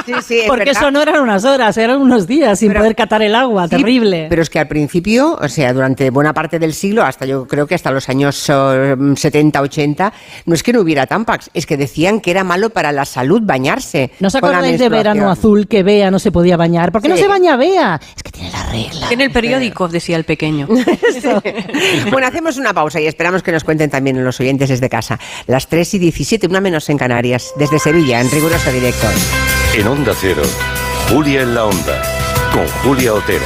Sí, 0.05 0.13
sí, 0.23 0.39
es 0.41 0.45
Porque 0.47 0.65
verdad. 0.65 0.83
eso 0.83 0.91
no 0.91 1.01
eran 1.01 1.19
unas 1.19 1.43
horas, 1.45 1.75
eran 1.77 1.99
unos 1.99 2.27
días 2.27 2.59
sin 2.59 2.71
poder 2.71 2.95
catar 2.95 3.23
el 3.23 3.33
agua. 3.33 3.63
Sí, 3.63 3.71
terrible. 3.71 4.27
Pero 4.29 4.43
es 4.43 4.51
que 4.51 4.59
al 4.59 4.67
principio, 4.67 5.35
o 5.41 5.49
sea, 5.49 5.73
durante 5.73 6.11
buena 6.11 6.31
parte 6.31 6.59
del 6.59 6.73
siglo, 6.75 7.01
hasta 7.03 7.25
yo 7.25 7.47
creo 7.47 7.65
que 7.65 7.73
hasta 7.73 7.89
los 7.89 8.07
años 8.07 8.45
eh, 8.47 8.95
70, 9.15 9.61
80, 9.61 10.13
no 10.45 10.53
es 10.53 10.61
que 10.61 10.73
no 10.73 10.81
hubiera 10.81 11.07
Tampax, 11.07 11.49
es 11.55 11.65
que 11.65 11.75
decían 11.75 12.19
que 12.21 12.29
era 12.29 12.43
malo 12.43 12.69
para 12.69 12.91
la 12.91 13.03
salud 13.05 13.41
bañarse. 13.43 14.11
¿No 14.19 14.27
os 14.27 14.35
acordáis 14.35 14.77
de 14.77 14.89
verano 14.89 15.31
azul 15.31 15.67
que 15.67 15.81
Bea 15.81 16.11
no 16.11 16.19
se 16.19 16.31
podía 16.31 16.55
bañar? 16.55 16.91
¿Por 16.91 17.01
qué 17.01 17.09
no 17.09 17.17
se 17.17 17.27
baña 17.27 17.55
Bea? 17.55 17.99
Es 18.15 18.21
que 18.21 18.29
tiene 18.35 18.51
la 18.51 18.63
regla. 18.63 19.07
En 19.09 19.21
el 19.21 19.31
periódico, 19.31 19.87
decía 19.87 20.17
el 20.17 20.23
pequeño. 20.23 20.67
Bueno, 22.11 22.27
hacemos 22.27 22.57
una 22.57 22.73
pausa 22.73 22.99
y 22.99 23.07
esperamos 23.07 23.43
que 23.43 23.51
nos 23.51 23.63
cuenten 23.63 23.89
también 23.89 24.23
los 24.23 24.39
oyentes 24.39 24.69
desde 24.69 24.89
casa. 24.89 25.19
Las 25.47 25.67
3 25.67 25.95
y 25.95 25.99
17, 25.99 26.47
una 26.47 26.61
menos 26.61 26.89
en 26.89 26.97
Canarias, 26.97 27.53
desde 27.57 27.79
Sevilla, 27.79 28.21
en 28.21 28.29
riguroso 28.31 28.71
directo. 28.71 29.07
En 29.75 29.87
Onda 29.87 30.13
Cero, 30.19 30.43
Julia 31.09 31.41
en 31.41 31.55
la 31.55 31.65
Onda, 31.65 32.01
con 32.53 32.67
Julia 32.83 33.13
Otero. 33.13 33.45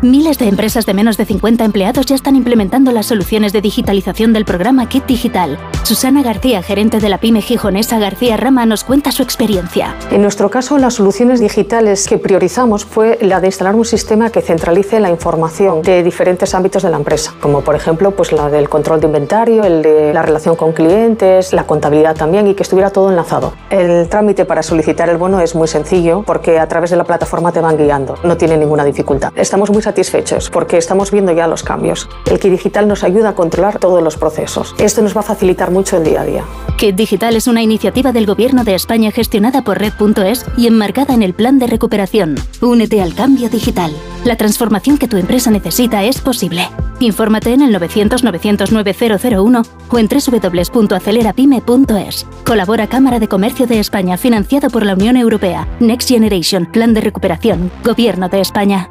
Miles 0.00 0.38
de 0.38 0.46
empresas 0.46 0.86
de 0.86 0.94
menos 0.94 1.16
de 1.16 1.24
50 1.24 1.64
empleados 1.64 2.06
ya 2.06 2.14
están 2.14 2.36
implementando 2.36 2.92
las 2.92 3.06
soluciones 3.06 3.52
de 3.52 3.60
digitalización 3.60 4.32
del 4.32 4.44
programa 4.44 4.88
Kit 4.88 5.06
Digital. 5.06 5.58
Susana 5.82 6.22
García, 6.22 6.62
gerente 6.62 7.00
de 7.00 7.08
la 7.08 7.18
pyme 7.18 7.42
gijonesa 7.42 7.98
García 7.98 8.36
Rama, 8.36 8.64
nos 8.64 8.84
cuenta 8.84 9.10
su 9.10 9.24
experiencia. 9.24 9.96
En 10.12 10.22
nuestro 10.22 10.50
caso, 10.50 10.78
las 10.78 10.94
soluciones 10.94 11.40
digitales 11.40 12.06
que 12.06 12.16
priorizamos 12.16 12.84
fue 12.84 13.18
la 13.22 13.40
de 13.40 13.48
instalar 13.48 13.74
un 13.74 13.84
sistema 13.84 14.30
que 14.30 14.40
centralice 14.40 15.00
la 15.00 15.10
información 15.10 15.82
de 15.82 16.04
diferentes 16.04 16.54
ámbitos 16.54 16.84
de 16.84 16.90
la 16.90 16.98
empresa, 16.98 17.34
como 17.40 17.62
por 17.62 17.74
ejemplo 17.74 18.12
pues 18.12 18.30
la 18.30 18.48
del 18.50 18.68
control 18.68 19.00
de 19.00 19.06
inventario, 19.08 19.64
el 19.64 19.82
de 19.82 20.14
la 20.14 20.22
relación 20.22 20.54
con 20.54 20.74
clientes, 20.74 21.52
la 21.52 21.66
contabilidad 21.66 22.14
también 22.14 22.46
y 22.46 22.54
que 22.54 22.62
estuviera 22.62 22.90
todo 22.90 23.10
enlazado. 23.10 23.52
El 23.68 24.08
trámite 24.08 24.44
para 24.44 24.62
solicitar 24.62 25.08
el 25.08 25.16
bono 25.16 25.40
es 25.40 25.56
muy 25.56 25.66
sencillo 25.66 26.22
porque 26.24 26.60
a 26.60 26.68
través 26.68 26.90
de 26.90 26.96
la 26.96 27.04
plataforma 27.04 27.50
te 27.50 27.60
van 27.60 27.76
guiando, 27.76 28.14
no 28.22 28.36
tiene 28.36 28.56
ninguna 28.56 28.84
dificultad. 28.84 29.32
Estamos 29.34 29.72
muy 29.72 29.82
satisfechos 29.88 30.50
porque 30.50 30.76
estamos 30.76 31.10
viendo 31.10 31.32
ya 31.32 31.46
los 31.46 31.62
cambios. 31.62 32.10
El 32.30 32.38
Kit 32.38 32.52
Digital 32.52 32.86
nos 32.86 33.04
ayuda 33.04 33.30
a 33.30 33.34
controlar 33.34 33.78
todos 33.78 34.02
los 34.02 34.18
procesos. 34.18 34.74
Esto 34.78 35.00
nos 35.00 35.16
va 35.16 35.20
a 35.20 35.24
facilitar 35.24 35.70
mucho 35.70 35.96
el 35.96 36.04
día 36.04 36.20
a 36.20 36.24
día. 36.24 36.44
Kit 36.76 36.94
Digital 36.94 37.36
es 37.36 37.46
una 37.46 37.62
iniciativa 37.62 38.12
del 38.12 38.26
Gobierno 38.26 38.64
de 38.64 38.74
España 38.74 39.10
gestionada 39.10 39.62
por 39.62 39.78
Red.es 39.78 40.44
y 40.58 40.66
enmarcada 40.66 41.14
en 41.14 41.22
el 41.22 41.32
Plan 41.32 41.58
de 41.58 41.66
Recuperación. 41.66 42.34
Únete 42.60 43.00
al 43.00 43.14
cambio 43.14 43.48
digital. 43.48 43.90
La 44.24 44.36
transformación 44.36 44.98
que 44.98 45.08
tu 45.08 45.16
empresa 45.16 45.50
necesita 45.50 46.04
es 46.04 46.20
posible. 46.20 46.68
Infórmate 47.00 47.54
en 47.54 47.62
el 47.62 47.74
900-909-001 47.74 49.66
o 49.90 49.98
en 49.98 50.08
www.acelerapyme.es. 50.08 52.26
Colabora 52.44 52.86
Cámara 52.88 53.18
de 53.18 53.28
Comercio 53.28 53.66
de 53.66 53.80
España, 53.80 54.18
financiado 54.18 54.68
por 54.68 54.84
la 54.84 54.92
Unión 54.94 55.16
Europea. 55.16 55.66
Next 55.80 56.08
Generation, 56.08 56.66
Plan 56.66 56.92
de 56.94 57.00
Recuperación, 57.00 57.70
Gobierno 57.84 58.28
de 58.28 58.40
España. 58.40 58.90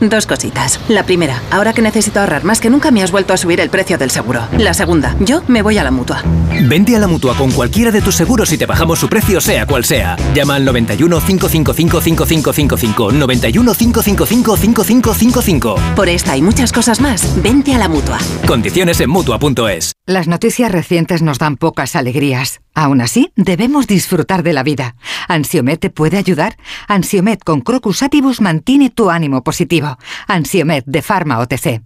Dos 0.00 0.26
cositas. 0.26 0.80
La 0.88 1.04
primera, 1.04 1.42
ahora 1.50 1.74
que 1.74 1.82
necesito 1.82 2.20
ahorrar 2.20 2.42
más 2.42 2.60
que 2.60 2.70
nunca 2.70 2.90
me 2.90 3.02
has 3.02 3.10
vuelto 3.12 3.34
a 3.34 3.36
subir 3.36 3.60
el 3.60 3.68
precio 3.68 3.98
del 3.98 4.10
seguro. 4.10 4.48
La 4.56 4.72
segunda, 4.72 5.14
yo 5.20 5.42
me 5.46 5.60
voy 5.60 5.76
a 5.76 5.84
la 5.84 5.90
mutua. 5.90 6.22
Vente 6.62 6.96
a 6.96 6.98
la 6.98 7.06
mutua 7.06 7.36
con 7.36 7.50
cualquiera 7.52 7.90
de 7.90 8.00
tus 8.00 8.14
seguros 8.14 8.50
y 8.52 8.58
te 8.58 8.64
bajamos 8.64 8.98
su 8.98 9.08
precio, 9.08 9.40
sea 9.40 9.66
cual 9.66 9.84
sea. 9.84 10.16
Llama 10.34 10.54
al 10.54 10.64
91 10.64 11.20
555 11.20 12.00
5555. 12.00 13.12
91 13.12 13.74
555 13.74 14.56
5555. 14.56 15.94
Por 15.94 16.08
esta 16.08 16.36
y 16.36 16.42
muchas 16.42 16.72
cosas 16.72 17.00
más, 17.00 17.42
vente 17.42 17.74
a 17.74 17.78
la 17.78 17.88
mutua. 17.88 18.18
Condiciones 18.46 19.00
en 19.00 19.10
mutua.es. 19.10 19.92
Las 20.06 20.28
noticias 20.28 20.72
recientes 20.72 21.22
nos 21.22 21.38
dan 21.38 21.56
pocas 21.56 21.94
alegrías. 21.94 22.60
Aún 22.74 23.00
así, 23.00 23.30
debemos 23.36 23.86
disfrutar 23.86 24.42
de 24.42 24.52
la 24.52 24.62
vida. 24.62 24.94
¿Ansiomet 25.28 25.80
te 25.80 25.90
puede 25.90 26.18
ayudar? 26.18 26.56
Ansiomet 26.88 27.42
con 27.44 27.60
Crocus 27.60 28.02
Atibus 28.02 28.40
mantiene 28.40 28.90
tu 28.90 29.10
ánimo 29.10 29.42
positivo. 29.42 29.89
Ansiomet 30.26 30.84
de 30.86 31.02
Pharma 31.02 31.38
OTC. 31.38 31.82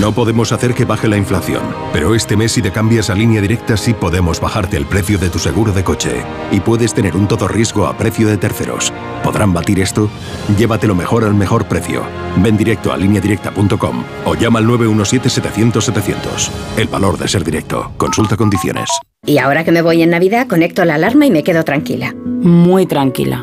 No 0.00 0.12
podemos 0.12 0.52
hacer 0.52 0.74
que 0.74 0.84
baje 0.84 1.08
la 1.08 1.16
inflación, 1.16 1.62
pero 1.90 2.14
este 2.14 2.36
mes 2.36 2.52
si 2.52 2.60
te 2.60 2.70
cambias 2.70 3.08
a 3.08 3.14
línea 3.14 3.40
directa 3.40 3.78
sí 3.78 3.94
podemos 3.94 4.40
bajarte 4.40 4.76
el 4.76 4.84
precio 4.84 5.16
de 5.16 5.30
tu 5.30 5.38
seguro 5.38 5.72
de 5.72 5.84
coche 5.84 6.22
y 6.52 6.60
puedes 6.60 6.92
tener 6.92 7.16
un 7.16 7.26
todo 7.26 7.48
riesgo 7.48 7.86
a 7.86 7.96
precio 7.96 8.28
de 8.28 8.36
terceros. 8.36 8.92
¿Podrán 9.24 9.54
batir 9.54 9.80
esto? 9.80 10.10
Llévatelo 10.58 10.94
mejor 10.94 11.24
al 11.24 11.32
mejor 11.32 11.66
precio. 11.66 12.02
Ven 12.36 12.58
directo 12.58 12.92
a 12.92 12.98
lineadirecta.com 12.98 14.04
o 14.26 14.34
llama 14.34 14.58
al 14.58 14.66
917-700-700. 14.66 16.50
El 16.76 16.88
valor 16.88 17.16
de 17.16 17.28
ser 17.28 17.42
directo. 17.42 17.92
Consulta 17.96 18.36
condiciones. 18.36 18.90
Y 19.24 19.38
ahora 19.38 19.64
que 19.64 19.72
me 19.72 19.80
voy 19.80 20.02
en 20.02 20.10
Navidad, 20.10 20.46
conecto 20.46 20.84
la 20.84 20.96
alarma 20.96 21.24
y 21.24 21.30
me 21.30 21.42
quedo 21.42 21.64
tranquila. 21.64 22.14
Muy 22.14 22.84
tranquila. 22.84 23.42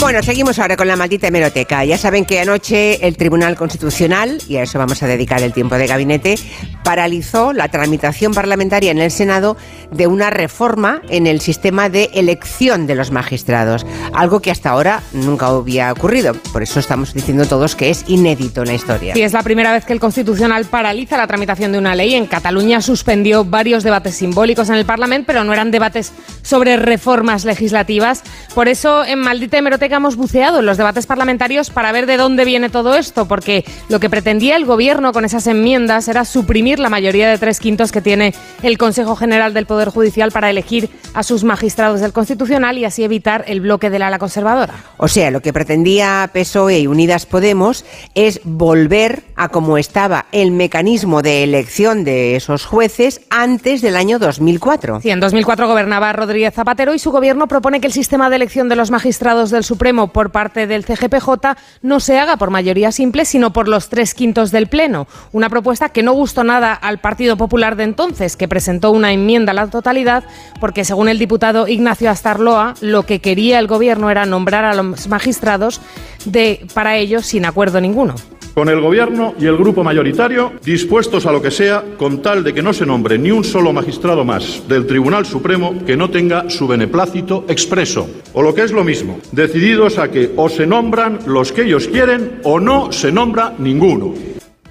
Bueno, 0.00 0.22
seguimos 0.22 0.60
ahora 0.60 0.76
con 0.76 0.86
la 0.86 0.94
maldita 0.94 1.26
hemeroteca. 1.26 1.84
Ya 1.84 1.98
saben 1.98 2.24
que 2.24 2.38
anoche 2.38 3.04
el 3.04 3.16
Tribunal 3.16 3.56
Constitucional, 3.56 4.38
y 4.46 4.56
a 4.56 4.62
eso 4.62 4.78
vamos 4.78 5.02
a 5.02 5.08
dedicar 5.08 5.42
el 5.42 5.52
tiempo 5.52 5.74
de 5.74 5.88
gabinete, 5.88 6.36
paralizó 6.84 7.52
la 7.52 7.66
tramitación 7.66 8.32
parlamentaria 8.32 8.92
en 8.92 8.98
el 8.98 9.10
Senado 9.10 9.56
de 9.90 10.06
una 10.06 10.30
reforma 10.30 11.02
en 11.08 11.26
el 11.26 11.40
sistema 11.40 11.88
de 11.88 12.10
elección 12.14 12.86
de 12.86 12.94
los 12.94 13.10
magistrados, 13.10 13.84
algo 14.14 14.40
que 14.40 14.52
hasta 14.52 14.70
ahora 14.70 15.02
nunca 15.12 15.46
había 15.46 15.90
ocurrido. 15.90 16.32
Por 16.52 16.62
eso 16.62 16.78
estamos 16.78 17.12
diciendo 17.12 17.46
todos 17.46 17.74
que 17.74 17.90
es 17.90 18.04
inédito 18.06 18.62
en 18.62 18.68
la 18.68 18.74
historia. 18.74 19.14
Sí, 19.14 19.22
es 19.22 19.32
la 19.32 19.42
primera 19.42 19.72
vez 19.72 19.84
que 19.84 19.94
el 19.94 20.00
Constitucional 20.00 20.64
paraliza 20.66 21.16
la 21.16 21.26
tramitación 21.26 21.72
de 21.72 21.78
una 21.78 21.96
ley. 21.96 22.14
En 22.14 22.26
Cataluña 22.26 22.80
suspendió 22.82 23.44
varios 23.44 23.82
debates 23.82 24.14
simbólicos 24.14 24.68
en 24.68 24.76
el 24.76 24.86
Parlamento, 24.86 25.26
pero 25.26 25.42
no 25.42 25.52
eran 25.52 25.72
debates 25.72 26.12
sobre 26.42 26.76
reformas 26.76 27.44
legislativas. 27.44 28.22
Por 28.54 28.68
eso 28.68 29.04
en 29.04 29.18
Maldita 29.18 29.58
Hemeroteca 29.58 29.87
hemos 29.96 30.16
buceado 30.16 30.60
en 30.60 30.66
los 30.66 30.76
debates 30.76 31.06
parlamentarios 31.06 31.70
para 31.70 31.92
ver 31.92 32.06
de 32.06 32.16
dónde 32.16 32.44
viene 32.44 32.68
todo 32.68 32.94
esto, 32.94 33.26
porque 33.26 33.64
lo 33.88 34.00
que 34.00 34.10
pretendía 34.10 34.56
el 34.56 34.64
Gobierno 34.64 35.12
con 35.12 35.24
esas 35.24 35.46
enmiendas 35.46 36.08
era 36.08 36.24
suprimir 36.24 36.78
la 36.78 36.90
mayoría 36.90 37.28
de 37.28 37.38
tres 37.38 37.58
quintos 37.58 37.90
que 37.90 38.00
tiene 38.00 38.34
el 38.62 38.78
Consejo 38.78 39.16
General 39.16 39.54
del 39.54 39.66
Poder 39.66 39.88
Judicial 39.88 40.30
para 40.30 40.50
elegir 40.50 40.90
a 41.14 41.22
sus 41.22 41.44
magistrados 41.44 42.00
del 42.00 42.12
Constitucional 42.12 42.78
y 42.78 42.84
así 42.84 43.02
evitar 43.02 43.44
el 43.48 43.60
bloque 43.60 43.90
del 43.90 44.02
ala 44.02 44.18
conservadora. 44.18 44.74
O 44.98 45.08
sea, 45.08 45.30
lo 45.30 45.40
que 45.40 45.52
pretendía 45.52 46.30
PSOE 46.32 46.80
y 46.80 46.86
Unidas 46.86 47.26
Podemos 47.26 47.84
es 48.14 48.40
volver 48.44 49.24
a 49.36 49.48
como 49.48 49.78
estaba 49.78 50.26
el 50.32 50.50
mecanismo 50.50 51.22
de 51.22 51.42
elección 51.42 52.04
de 52.04 52.36
esos 52.36 52.66
jueces 52.66 53.22
antes 53.30 53.80
del 53.82 53.96
año 53.96 54.18
2004. 54.18 55.00
Sí, 55.00 55.10
en 55.10 55.20
2004 55.20 55.66
gobernaba 55.66 56.12
Rodríguez 56.12 56.54
Zapatero 56.54 56.94
y 56.94 56.98
su 56.98 57.10
gobierno 57.10 57.48
propone 57.48 57.80
que 57.80 57.86
el 57.86 57.92
sistema 57.92 58.28
de 58.30 58.36
elección 58.36 58.68
de 58.68 58.76
los 58.76 58.90
magistrados 58.90 59.50
del 59.50 59.64
Supremo 59.64 59.77
por 60.08 60.30
parte 60.30 60.66
del 60.66 60.84
CGPJ 60.84 61.56
no 61.82 62.00
se 62.00 62.18
haga 62.18 62.36
por 62.36 62.50
mayoría 62.50 62.92
simple, 62.92 63.24
sino 63.24 63.52
por 63.52 63.68
los 63.68 63.88
tres 63.88 64.12
quintos 64.12 64.50
del 64.50 64.66
Pleno. 64.66 65.06
Una 65.32 65.48
propuesta 65.48 65.88
que 65.88 66.02
no 66.02 66.12
gustó 66.12 66.44
nada 66.44 66.74
al 66.74 66.98
Partido 66.98 67.36
Popular 67.36 67.76
de 67.76 67.84
entonces, 67.84 68.36
que 68.36 68.48
presentó 68.48 68.90
una 68.90 69.12
enmienda 69.12 69.52
a 69.52 69.54
la 69.54 69.68
totalidad, 69.68 70.24
porque 70.60 70.84
según 70.84 71.08
el 71.08 71.18
diputado 71.18 71.68
Ignacio 71.68 72.10
Astarloa, 72.10 72.74
lo 72.80 73.04
que 73.04 73.20
quería 73.20 73.58
el 73.58 73.66
Gobierno 73.66 74.10
era 74.10 74.26
nombrar 74.26 74.64
a 74.64 74.74
los 74.74 75.08
magistrados 75.08 75.80
de, 76.24 76.66
para 76.74 76.96
ellos 76.96 77.24
sin 77.26 77.44
acuerdo 77.44 77.80
ninguno 77.80 78.14
con 78.58 78.68
el 78.68 78.80
Gobierno 78.80 79.36
y 79.38 79.46
el 79.46 79.56
Grupo 79.56 79.84
mayoritario 79.84 80.54
dispuestos 80.64 81.26
a 81.26 81.30
lo 81.30 81.40
que 81.40 81.52
sea 81.52 81.84
con 81.96 82.20
tal 82.20 82.42
de 82.42 82.52
que 82.52 82.60
no 82.60 82.72
se 82.72 82.84
nombre 82.84 83.16
ni 83.16 83.30
un 83.30 83.44
solo 83.44 83.72
magistrado 83.72 84.24
más 84.24 84.64
del 84.66 84.84
Tribunal 84.84 85.24
Supremo 85.26 85.84
que 85.86 85.96
no 85.96 86.10
tenga 86.10 86.50
su 86.50 86.66
beneplácito 86.66 87.44
expreso. 87.48 88.10
O 88.32 88.42
lo 88.42 88.52
que 88.56 88.64
es 88.64 88.72
lo 88.72 88.82
mismo, 88.82 89.20
decididos 89.30 90.00
a 90.00 90.10
que 90.10 90.32
o 90.34 90.48
se 90.48 90.66
nombran 90.66 91.20
los 91.24 91.52
que 91.52 91.62
ellos 91.62 91.86
quieren 91.86 92.40
o 92.42 92.58
no 92.58 92.90
se 92.90 93.12
nombra 93.12 93.54
ninguno. 93.58 94.12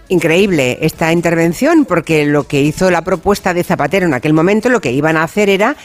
Increíble 0.09 0.79
esta 0.81 1.13
intervención 1.13 1.85
porque 1.85 2.25
lo 2.25 2.43
que 2.43 2.61
hizo 2.61 2.91
la 2.91 3.05
propuesta 3.05 3.53
de 3.53 3.63
Zapatero 3.63 4.05
en 4.05 4.13
aquel 4.13 4.33
momento 4.33 4.67
lo 4.67 4.81
que 4.81 4.91
iban 4.91 5.15
a 5.15 5.23
hacer 5.23 5.47
era 5.47 5.77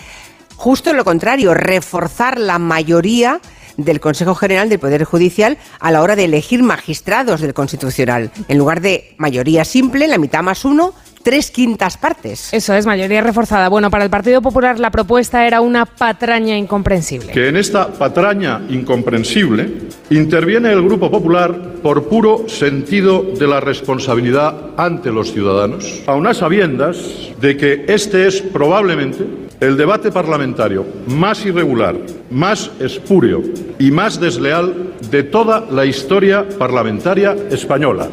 justo 0.57 0.93
lo 0.93 1.05
contrario, 1.05 1.55
reforzar 1.55 2.41
la 2.41 2.59
mayoría 2.59 3.41
del 3.77 4.01
Consejo 4.01 4.35
General 4.35 4.69
del 4.69 4.79
Poder 4.79 5.05
Judicial 5.05 5.59
a 5.81 5.91
la 5.91 6.03
hora 6.03 6.17
de 6.17 6.25
elegir 6.25 6.63
magistrados 6.63 7.41
del 7.41 7.55
Constitucional. 7.55 8.31
En 8.49 8.59
lugar 8.59 8.81
de 8.81 9.15
mayoría 9.19 9.65
simple, 9.65 10.07
la 10.09 10.19
mitad 10.19 10.43
más 10.43 10.65
uno, 10.65 10.95
tres 11.23 11.51
quintas 11.51 11.97
partes. 11.97 12.53
Eso 12.53 12.75
es, 12.75 12.87
mayoría 12.87 13.21
reforzada. 13.21 13.69
Bueno, 13.69 13.91
para 13.91 14.05
el 14.05 14.11
Partido 14.11 14.43
Popular 14.43 14.79
la 14.79 14.91
propuesta 14.91 15.47
era 15.47 15.61
una 15.61 15.87
patraña 15.87 16.57
incomprensible. 16.57 17.33
Que 17.33 17.49
en 17.49 17.57
esta 17.57 17.89
patraña 17.89 18.63
incomprensible 18.69 19.73
interviene 20.11 20.73
el 20.73 20.83
Grupo 20.83 21.11
Popular 21.11 21.73
por 21.83 22.09
puro 22.09 22.49
sentido 22.49 23.23
de 23.23 23.47
la 23.47 23.61
responsabilidad 23.61 24.71
ante 24.77 25.11
los 25.11 25.33
ciudadanos, 25.33 26.03
a 26.07 26.15
unas 26.15 26.39
sabiendas 26.39 26.99
de 27.41 27.57
que 27.57 27.85
este 27.89 28.27
es 28.27 28.41
probablemente 28.41 29.25
el 29.61 29.77
debate 29.77 30.11
parlamentario 30.11 30.87
más 31.07 31.45
irregular, 31.45 31.97
más 32.31 32.71
espúreo 32.81 33.43
y 33.79 33.91
más 33.91 34.21
desleal 34.21 34.95
de 35.11 35.23
toda 35.23 35.61
la 35.71 35.85
historia 35.85 36.47
parlamentaria 36.59 37.37
española. 37.51 38.11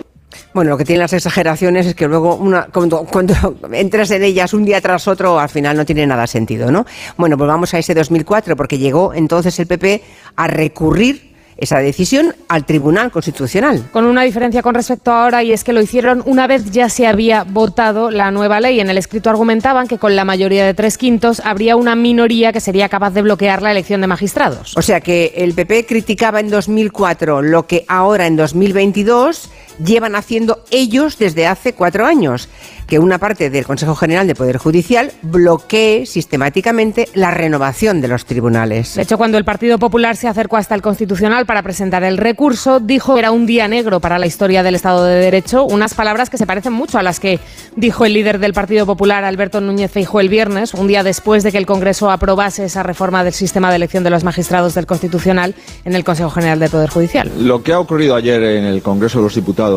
Bueno, 0.54 0.71
lo 0.71 0.78
que 0.78 0.86
tienen 0.86 1.02
las 1.02 1.13
exageraciones 1.13 1.86
es 1.86 1.95
que 1.95 2.08
luego 2.08 2.36
una, 2.36 2.65
cuando, 2.65 3.06
cuando, 3.06 3.34
entras 3.71 4.10
en 4.12 4.23
ellas 4.23 4.54
un 4.54 4.65
día 4.65 4.82
tras 4.82 5.08
otro, 5.08 5.39
al 5.39 5.49
final 5.49 5.78
no 5.78 5.86
tiene 5.86 6.08
nada 6.08 6.25
sentido, 6.25 6.71
¿no? 6.71 6.86
Bueno, 7.17 7.38
pues 7.38 7.73
a 7.73 7.80
ese 7.80 7.93
2004, 7.93 8.56
porque 8.56 8.80
llegó 8.80 9.13
entonces 9.13 9.60
el 9.60 9.67
PP 9.67 10.04
a 10.36 10.47
recurrir 10.47 11.36
esa 11.60 11.80
decisión 11.80 12.36
al 12.48 12.65
Tribunal 12.65 13.12
Constitucional. 13.12 13.89
Con 13.91 14.06
una 14.06 14.24
diferencia 14.24 14.62
con 14.62 14.76
respecto 14.76 15.12
a 15.12 15.24
ahora 15.24 15.43
y 15.43 15.52
es 15.52 15.63
que 15.63 15.74
lo 15.74 15.82
hicieron 15.82 16.24
una 16.26 16.48
vez 16.48 16.72
ya 16.72 16.89
se 16.89 17.08
había 17.08 17.43
votado 17.43 18.12
la 18.12 18.32
nueva 18.32 18.60
ley. 18.60 18.80
En 18.80 18.89
el 18.89 18.98
escrito 18.98 19.30
argumentaban 19.30 19.88
que 19.88 19.98
con 19.98 20.15
la 20.15 20.26
mayoría 20.26 20.65
de 20.65 20.74
tres 20.74 20.98
quintos 20.98 21.41
habría 21.43 21.76
una 21.76 21.95
minoría 21.95 22.54
que 22.54 22.62
sería 22.62 22.89
capaz 22.89 23.12
de 23.12 23.22
bloquear 23.22 23.62
la 23.62 23.72
elección 23.72 24.02
de 24.02 24.08
magistrados. 24.08 24.76
O 24.78 24.82
sea 24.82 25.02
que 25.02 25.34
el 25.36 25.54
PP 25.54 25.86
criticaba 25.86 26.39
en 26.39 26.50
2004 26.50 27.41
lo 27.41 27.67
que 27.67 27.86
ahora 27.88 28.28
en 28.28 28.36
2022 28.36 29.50
llevan 29.84 30.15
haciendo 30.15 30.63
ellos 30.72 31.18
desde 31.18 31.48
hace 31.48 31.74
cuatro 31.74 32.06
años, 32.06 32.50
que 32.88 33.00
una 33.00 33.20
parte 33.20 33.50
del 33.50 33.65
Consejo 33.65 33.96
General 33.96 34.26
de 34.26 34.36
Poder 34.36 34.58
Judicial 34.58 35.12
bloquee 35.22 36.06
sistemáticamente 36.08 37.08
la 37.13 37.32
renovación 37.32 38.02
de 38.02 38.08
los 38.08 38.26
tribunales. 38.26 38.96
De 38.96 39.04
hecho, 39.04 39.18
cuando 39.18 39.38
el 39.38 39.46
Partido 39.46 39.78
Popular 39.78 40.15
se 40.15 40.28
acercó 40.28 40.58
hasta 40.58 40.74
el 40.74 40.82
Constitucional 40.82 41.46
para 41.46 41.62
presentar 41.62 42.04
el 42.04 42.18
recurso, 42.18 42.80
dijo 42.80 43.13
que 43.13 43.20
era 43.20 43.32
un 43.32 43.46
día 43.46 43.68
negro 43.68 44.00
para 44.00 44.18
la 44.18 44.26
historia 44.26 44.63
del 44.63 44.76
Estado 44.76 45.06
de 45.06 45.20
Derecho, 45.20 45.65
unas 45.65 45.94
palabras 45.94 46.32
que 46.32 46.38
se 46.38 46.48
parecen 46.48 46.74
mucho 46.74 46.98
a 46.98 47.04
las 47.04 47.20
que 47.20 47.39
dijo 47.76 48.06
el 48.06 48.13
líder 48.13 48.39
del 48.39 48.54
Partido 48.54 48.88
Popular, 48.88 49.24
Alberto 49.24 49.62
Núñez 49.62 49.92
Feijóo, 49.92 50.20
el 50.20 50.30
viernes, 50.30 50.74
un 50.74 50.88
día 50.88 51.04
después 51.04 51.44
de 51.44 51.52
que 51.52 51.60
el 51.60 51.68
Congreso 51.68 52.10
aprobase 52.10 52.65
esa 52.65 52.82
reforma 52.82 53.24
del 53.24 53.34
sistema 53.34 53.70
de 53.70 53.76
elección 53.76 54.04
de 54.04 54.10
los 54.10 54.24
magistrados 54.24 54.74
del 54.74 54.88
Constitucional 54.88 55.54
en 55.86 55.94
el 55.94 56.04
Consejo 56.04 56.32
General 56.32 56.60
de 56.60 56.70
Poder 56.70 56.89
Judicial. 56.89 57.32
Lo 57.38 57.62
que 57.62 57.74
ha 57.74 57.80
ocurrido 57.80 58.15
ayer 58.15 58.42
en 58.42 58.65
el 58.65 58.82
Congreso 58.82 59.20
de 59.20 59.26
los 59.26 59.36
Diputados 59.36 59.68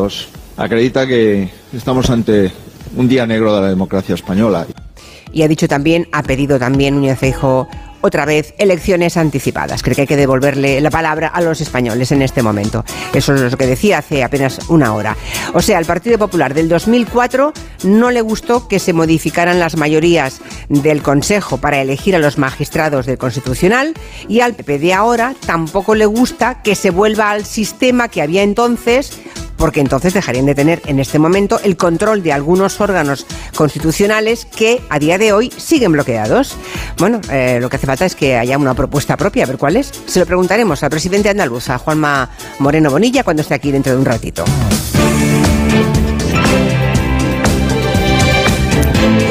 acredita 0.57 1.07
que 1.07 1.49
estamos 1.73 2.09
ante 2.09 2.51
un 2.95 3.07
día 3.07 3.25
negro 3.25 3.55
de 3.55 3.61
la 3.61 3.69
democracia 3.69 4.15
española. 4.15 4.65
Y 5.31 5.41
ha 5.41 5.47
dicho 5.47 5.67
también, 5.67 6.07
ha 6.11 6.23
pedido 6.23 6.59
también 6.59 6.95
Núñez 6.95 7.17
Feijóo 7.17 7.67
otra 8.03 8.25
vez 8.25 8.53
elecciones 8.57 9.15
anticipadas. 9.15 9.81
Creo 9.81 9.95
que 9.95 10.01
hay 10.01 10.07
que 10.07 10.17
devolverle 10.17 10.81
la 10.81 10.91
palabra 10.91 11.29
a 11.29 11.39
los 11.41 11.61
españoles 11.61 12.11
en 12.11 12.21
este 12.21 12.43
momento. 12.43 12.83
Eso 13.13 13.33
es 13.33 13.51
lo 13.51 13.57
que 13.57 13.65
decía 13.65 13.99
hace 13.99 14.23
apenas 14.23 14.59
una 14.67 14.93
hora. 14.93 15.15
O 15.53 15.61
sea, 15.61 15.77
al 15.77 15.85
Partido 15.85 16.17
Popular 16.19 16.53
del 16.53 16.67
2004 16.67 17.53
no 17.85 18.11
le 18.11 18.19
gustó 18.19 18.67
que 18.67 18.79
se 18.79 18.91
modificaran 18.91 19.57
las 19.57 19.77
mayorías 19.77 20.41
del 20.67 21.01
Consejo 21.01 21.57
para 21.57 21.81
elegir 21.81 22.13
a 22.15 22.19
los 22.19 22.37
magistrados 22.37 23.05
del 23.05 23.17
Constitucional 23.17 23.93
y 24.27 24.41
al 24.41 24.53
PP 24.53 24.79
de 24.79 24.93
ahora 24.93 25.33
tampoco 25.45 25.95
le 25.95 26.05
gusta 26.05 26.61
que 26.61 26.75
se 26.75 26.89
vuelva 26.89 27.31
al 27.31 27.45
sistema 27.45 28.09
que 28.09 28.21
había 28.21 28.43
entonces 28.43 29.21
porque 29.57 29.79
entonces 29.79 30.13
dejarían 30.13 30.45
de 30.45 30.55
tener 30.55 30.81
en 30.85 30.99
este 30.99 31.19
momento 31.19 31.59
el 31.63 31.77
control 31.77 32.23
de 32.23 32.33
algunos 32.33 32.79
órganos 32.81 33.25
constitucionales 33.55 34.45
que 34.45 34.81
a 34.89 34.99
día 34.99 35.17
de 35.17 35.33
hoy 35.33 35.51
siguen 35.55 35.91
bloqueados. 35.91 36.55
Bueno, 36.97 37.21
eh, 37.31 37.59
lo 37.61 37.69
que 37.69 37.77
hace 37.77 37.87
falta 37.87 38.05
es 38.05 38.15
que 38.15 38.37
haya 38.37 38.57
una 38.57 38.73
propuesta 38.73 39.17
propia, 39.17 39.43
a 39.43 39.47
ver 39.47 39.57
cuál 39.57 39.77
es. 39.77 39.91
Se 40.05 40.19
lo 40.19 40.25
preguntaremos 40.25 40.83
al 40.83 40.89
presidente 40.89 41.29
andaluz, 41.29 41.69
a 41.69 41.77
Juanma 41.77 42.29
Moreno 42.59 42.89
Bonilla, 42.89 43.23
cuando 43.23 43.41
esté 43.41 43.53
aquí 43.53 43.71
dentro 43.71 43.93
de 43.93 43.99
un 43.99 44.05
ratito. 44.05 44.43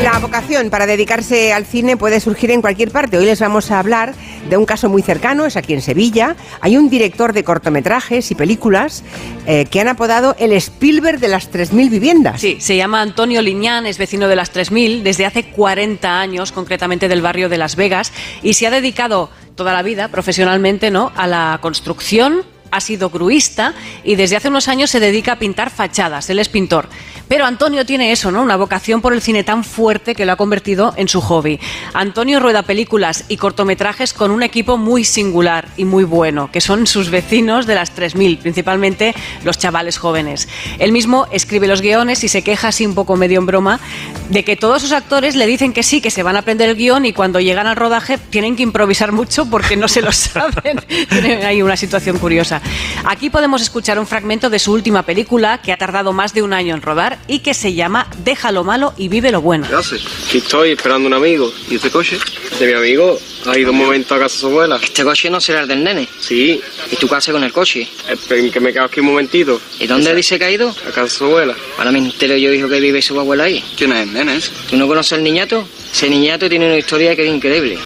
La 0.02 0.18
vocación 0.18 0.68
para 0.68 0.86
dedicarse 0.86 1.52
al 1.52 1.64
cine 1.64 1.96
puede 1.96 2.20
surgir 2.20 2.50
en 2.50 2.60
cualquier 2.60 2.90
parte. 2.90 3.16
Hoy 3.16 3.24
les 3.24 3.40
vamos 3.40 3.70
a 3.70 3.78
hablar 3.78 4.14
de 4.48 4.56
un 4.56 4.66
caso 4.66 4.88
muy 4.88 5.00
cercano, 5.00 5.46
es 5.46 5.56
aquí 5.56 5.72
en 5.72 5.80
Sevilla. 5.80 6.36
Hay 6.60 6.76
un 6.76 6.90
director 6.90 7.32
de 7.32 7.44
cortometrajes 7.44 8.30
y 8.30 8.34
películas 8.34 9.02
eh, 9.46 9.64
que 9.70 9.80
han 9.80 9.88
apodado 9.88 10.36
el 10.38 10.52
Spielberg 10.52 11.20
de 11.20 11.28
las 11.28 11.50
3.000 11.50 11.88
viviendas. 11.88 12.40
Sí, 12.40 12.58
se 12.60 12.76
llama 12.76 13.00
Antonio 13.00 13.40
Liñán, 13.40 13.86
es 13.86 13.96
vecino 13.96 14.28
de 14.28 14.36
las 14.36 14.52
3.000 14.52 15.02
desde 15.02 15.24
hace 15.24 15.44
40 15.44 16.20
años, 16.20 16.52
concretamente 16.52 17.08
del 17.08 17.22
barrio 17.22 17.48
de 17.48 17.58
Las 17.58 17.76
Vegas, 17.76 18.12
y 18.42 18.54
se 18.54 18.66
ha 18.66 18.70
dedicado 18.70 19.30
toda 19.54 19.72
la 19.72 19.82
vida 19.82 20.08
profesionalmente 20.08 20.90
¿no? 20.90 21.12
a 21.16 21.26
la 21.26 21.58
construcción 21.62 22.42
ha 22.72 22.80
sido 22.80 23.10
gruista 23.10 23.74
y 24.02 24.16
desde 24.16 24.36
hace 24.36 24.48
unos 24.48 24.66
años 24.66 24.90
se 24.90 24.98
dedica 24.98 25.32
a 25.32 25.38
pintar 25.38 25.70
fachadas. 25.70 26.28
Él 26.30 26.40
es 26.40 26.48
pintor. 26.48 26.88
Pero 27.28 27.46
Antonio 27.46 27.86
tiene 27.86 28.12
eso, 28.12 28.30
¿no? 28.30 28.42
Una 28.42 28.56
vocación 28.56 29.00
por 29.00 29.12
el 29.12 29.22
cine 29.22 29.44
tan 29.44 29.64
fuerte 29.64 30.14
que 30.14 30.26
lo 30.26 30.32
ha 30.32 30.36
convertido 30.36 30.92
en 30.96 31.08
su 31.08 31.20
hobby. 31.20 31.60
Antonio 31.94 32.40
rueda 32.40 32.62
películas 32.62 33.24
y 33.28 33.36
cortometrajes 33.36 34.12
con 34.12 34.30
un 34.30 34.42
equipo 34.42 34.76
muy 34.76 35.04
singular 35.04 35.68
y 35.76 35.84
muy 35.84 36.04
bueno, 36.04 36.50
que 36.50 36.60
son 36.60 36.86
sus 36.86 37.10
vecinos 37.10 37.66
de 37.66 37.74
las 37.74 37.90
3000, 37.92 38.38
principalmente 38.38 39.14
los 39.44 39.58
chavales 39.58 39.98
jóvenes. 39.98 40.48
Él 40.78 40.92
mismo 40.92 41.26
escribe 41.30 41.66
los 41.66 41.82
guiones 41.82 42.24
y 42.24 42.28
se 42.28 42.42
queja 42.42 42.68
así 42.68 42.86
un 42.86 42.94
poco 42.94 43.16
medio 43.16 43.38
en 43.38 43.46
broma 43.46 43.80
de 44.28 44.44
que 44.44 44.56
todos 44.56 44.82
sus 44.82 44.92
actores 44.92 45.36
le 45.36 45.46
dicen 45.46 45.72
que 45.72 45.82
sí, 45.82 46.00
que 46.00 46.10
se 46.10 46.22
van 46.22 46.36
a 46.36 46.40
aprender 46.40 46.70
el 46.70 46.76
guion 46.76 47.04
y 47.04 47.12
cuando 47.12 47.40
llegan 47.40 47.66
al 47.66 47.76
rodaje 47.76 48.18
tienen 48.18 48.56
que 48.56 48.62
improvisar 48.62 49.12
mucho 49.12 49.46
porque 49.46 49.76
no 49.76 49.88
se 49.88 50.02
lo 50.02 50.12
saben. 50.12 50.80
Tienen 51.08 51.44
ahí 51.44 51.62
una 51.62 51.76
situación 51.76 52.18
curiosa. 52.18 52.61
Aquí 53.04 53.30
podemos 53.30 53.62
escuchar 53.62 53.98
un 53.98 54.06
fragmento 54.06 54.50
de 54.50 54.58
su 54.58 54.72
última 54.72 55.02
película 55.02 55.60
que 55.60 55.72
ha 55.72 55.76
tardado 55.76 56.12
más 56.12 56.34
de 56.34 56.42
un 56.42 56.52
año 56.52 56.74
en 56.74 56.82
rodar 56.82 57.18
y 57.26 57.40
que 57.40 57.54
se 57.54 57.74
llama 57.74 58.06
Deja 58.24 58.52
lo 58.52 58.64
malo 58.64 58.94
y 58.96 59.08
vive 59.08 59.32
lo 59.32 59.40
bueno. 59.42 59.66
¿Qué 59.68 59.74
haces? 59.74 60.04
Aquí 60.26 60.38
estoy 60.38 60.72
esperando 60.72 61.08
un 61.08 61.14
amigo. 61.14 61.52
¿Y 61.68 61.76
este 61.76 61.90
coche? 61.90 62.18
De 62.58 62.66
mi 62.66 62.72
amigo. 62.72 63.18
Ha 63.46 63.58
ido 63.58 63.72
un 63.72 63.78
momento 63.78 64.14
a 64.14 64.18
casa 64.18 64.34
de 64.34 64.40
su 64.40 64.46
abuela. 64.46 64.78
¿Este 64.82 65.02
coche 65.02 65.28
no 65.28 65.40
será 65.40 65.62
el 65.62 65.68
del 65.68 65.82
nene? 65.82 66.08
Sí. 66.20 66.60
¿Y 66.90 66.96
tú 66.96 67.08
qué 67.08 67.16
haces 67.16 67.32
con 67.32 67.42
el 67.42 67.52
coche? 67.52 67.88
Esperen 68.08 68.50
que 68.50 68.60
me 68.60 68.72
quedo 68.72 68.84
aquí 68.84 69.00
un 69.00 69.06
momentito. 69.06 69.60
¿Y 69.80 69.86
dónde 69.86 70.14
dice 70.14 70.38
que 70.38 70.44
ha 70.44 70.50
ido? 70.50 70.70
A 70.70 70.90
casa 70.90 71.02
de 71.02 71.10
su 71.10 71.24
abuela. 71.24 71.54
Ahora 71.78 71.90
me 71.90 71.98
entero 71.98 72.36
yo, 72.36 72.52
hijo, 72.52 72.68
que 72.68 72.80
vive 72.80 73.02
su 73.02 73.18
abuela 73.18 73.44
ahí. 73.44 73.62
¿Quién 73.76 73.92
es 73.92 74.06
el 74.06 74.12
nene? 74.12 74.36
ese? 74.36 74.50
¿Tú 74.70 74.76
no 74.76 74.86
conoces 74.86 75.14
al 75.14 75.24
niñato? 75.24 75.66
Ese 75.92 76.08
niñato 76.08 76.48
tiene 76.48 76.66
una 76.66 76.78
historia 76.78 77.16
que 77.16 77.26
es 77.26 77.34
increíble. 77.34 77.78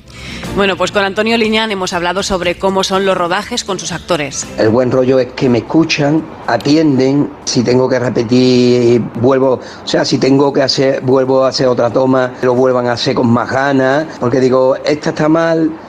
Bueno, 0.56 0.74
pues 0.78 0.90
con 0.90 1.04
Antonio 1.04 1.36
Liñán 1.36 1.70
hemos 1.70 1.92
hablado 1.92 2.22
sobre 2.22 2.56
cómo 2.56 2.82
son 2.82 3.04
los 3.04 3.14
rodajes 3.14 3.62
con 3.62 3.78
sus 3.78 3.92
actores. 3.92 4.46
El 4.56 4.70
buen 4.70 4.90
rollo 4.90 5.18
es 5.18 5.28
que 5.34 5.50
me 5.50 5.58
escuchan, 5.58 6.24
atienden, 6.46 7.30
si 7.44 7.62
tengo 7.62 7.86
que 7.86 7.98
repetir, 7.98 9.02
vuelvo, 9.20 9.60
o 9.84 9.86
sea, 9.86 10.06
si 10.06 10.16
tengo 10.16 10.54
que 10.54 10.62
hacer, 10.62 11.02
vuelvo 11.02 11.44
a 11.44 11.48
hacer 11.48 11.66
otra 11.66 11.90
toma, 11.90 12.32
lo 12.40 12.54
vuelvan 12.54 12.86
a 12.86 12.92
hacer 12.92 13.14
con 13.14 13.28
más 13.30 13.50
ganas, 13.50 14.06
porque 14.18 14.40
digo, 14.40 14.76
esta 14.82 15.10
está 15.10 15.28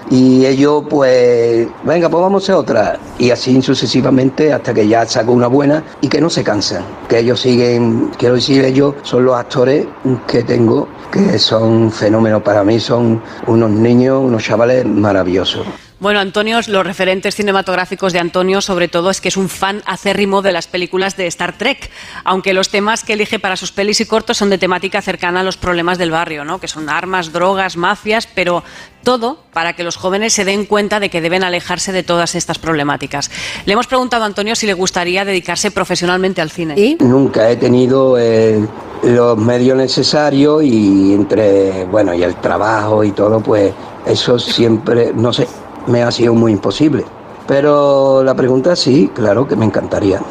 y 0.10 0.46
ellos 0.46 0.84
pues, 0.90 1.68
venga, 1.84 2.10
pues 2.10 2.22
vamos 2.22 2.50
a 2.50 2.58
otra. 2.58 3.00
Y 3.18 3.32
así 3.32 3.62
sucesivamente 3.62 4.54
hasta 4.54 4.74
que 4.74 4.88
ya 4.88 5.06
saco 5.06 5.32
una 5.32 5.48
buena 5.48 5.84
y 6.02 6.08
que 6.08 6.22
no 6.22 6.30
se 6.30 6.44
cansan, 6.44 6.84
que 7.08 7.20
ellos 7.20 7.40
siguen, 7.42 8.12
quiero 8.18 8.36
decir, 8.36 8.64
ellos 8.66 8.96
son 9.04 9.26
los 9.26 9.36
actores 9.36 9.88
que 10.28 10.44
tengo, 10.44 10.88
que 11.12 11.40
son 11.40 11.92
fenómenos 11.92 12.42
para 12.42 12.64
mí, 12.64 12.80
son 12.80 13.22
unos 13.48 13.70
niños, 13.72 14.22
unos 14.24 14.44
chavales 14.44 14.86
maravillosos. 14.86 15.87
Bueno, 16.00 16.20
Antonio, 16.20 16.60
los 16.68 16.86
referentes 16.86 17.36
cinematográficos 17.36 18.14
de 18.14 18.20
Antonio, 18.20 18.62
sobre 18.62 18.88
todo, 18.88 19.10
es 19.10 19.20
que 19.20 19.30
es 19.30 19.38
un 19.38 19.50
fan 19.50 19.82
acérrimo 19.88 20.44
de 20.44 20.52
las 20.52 20.68
películas 20.68 21.18
de 21.18 21.26
Star 21.26 21.58
Trek, 21.58 21.90
aunque 22.24 22.54
los 22.54 22.70
temas 22.70 23.04
que 23.04 23.14
elige 23.14 23.40
para 23.40 23.56
sus 23.56 23.72
pelis 23.72 24.00
y 24.00 24.06
cortos 24.06 24.38
son 24.38 24.52
de 24.52 24.60
temática 24.60 25.02
cercana 25.02 25.40
a 25.40 25.44
los 25.44 25.58
problemas 25.58 25.98
del 25.98 26.12
barrio, 26.12 26.46
¿no? 26.46 26.60
que 26.60 26.68
son 26.68 26.88
armas, 26.88 27.34
drogas, 27.34 27.78
mafias, 27.78 28.28
pero 28.28 28.64
todo 29.04 29.40
para 29.54 29.74
que 29.74 29.84
los 29.84 29.96
jóvenes 29.96 30.34
se 30.34 30.46
den 30.46 30.66
cuenta 30.66 31.00
de 31.00 31.10
que 31.10 31.20
deben 31.20 31.44
alejarse 31.44 31.92
de 31.92 32.04
todas 32.04 32.36
estas 32.36 32.60
problemáticas. 32.60 33.32
Le 33.66 33.74
hemos 33.74 33.88
preguntado 33.88 34.24
a 34.24 34.28
Antonio 34.28 34.56
si 34.56 34.68
le 34.68 34.74
gustaría 34.74 35.26
dedicarse 35.26 35.72
profesionalmente 35.72 36.42
al 36.42 36.52
cine. 36.52 36.98
Nunca 37.00 37.50
he 37.50 37.56
tenido 37.56 38.20
eh, 38.20 38.64
los 39.02 39.36
medios 39.36 39.76
necesarios 39.76 40.62
y 40.64 41.14
entre, 41.14 41.86
bueno, 41.86 42.14
y 42.14 42.22
el 42.22 42.36
trabajo 42.36 43.04
y 43.04 43.14
todo, 43.14 43.40
pues 43.40 43.74
eso 44.06 44.38
siempre, 44.38 45.12
no 45.14 45.34
sé, 45.34 45.48
me 45.88 46.04
ha 46.04 46.12
sido 46.12 46.34
muy 46.34 46.52
imposible. 46.52 47.04
Pero 47.48 48.24
la 48.24 48.36
pregunta 48.36 48.76
sí, 48.76 49.10
claro 49.14 49.48
que 49.48 49.56
me 49.56 49.66
encantaría. 49.66 50.22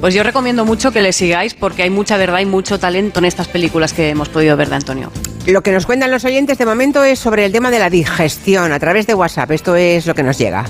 Pues 0.00 0.14
yo 0.14 0.22
recomiendo 0.22 0.64
mucho 0.64 0.92
que 0.92 1.02
le 1.02 1.12
sigáis 1.12 1.54
porque 1.54 1.82
hay 1.82 1.90
mucha 1.90 2.16
verdad 2.16 2.40
y 2.40 2.46
mucho 2.46 2.78
talento 2.78 3.18
en 3.18 3.24
estas 3.24 3.48
películas 3.48 3.92
que 3.92 4.10
hemos 4.10 4.28
podido 4.28 4.56
ver 4.56 4.68
de 4.68 4.76
Antonio. 4.76 5.10
Lo 5.46 5.62
que 5.62 5.72
nos 5.72 5.86
cuentan 5.86 6.10
los 6.10 6.24
oyentes 6.24 6.58
de 6.58 6.66
momento 6.66 7.02
es 7.02 7.18
sobre 7.18 7.44
el 7.44 7.52
tema 7.52 7.70
de 7.70 7.78
la 7.78 7.90
digestión 7.90 8.72
a 8.72 8.78
través 8.78 9.06
de 9.06 9.14
WhatsApp. 9.14 9.50
Esto 9.50 9.74
es 9.76 10.06
lo 10.06 10.14
que 10.14 10.22
nos 10.22 10.38
llega. 10.38 10.64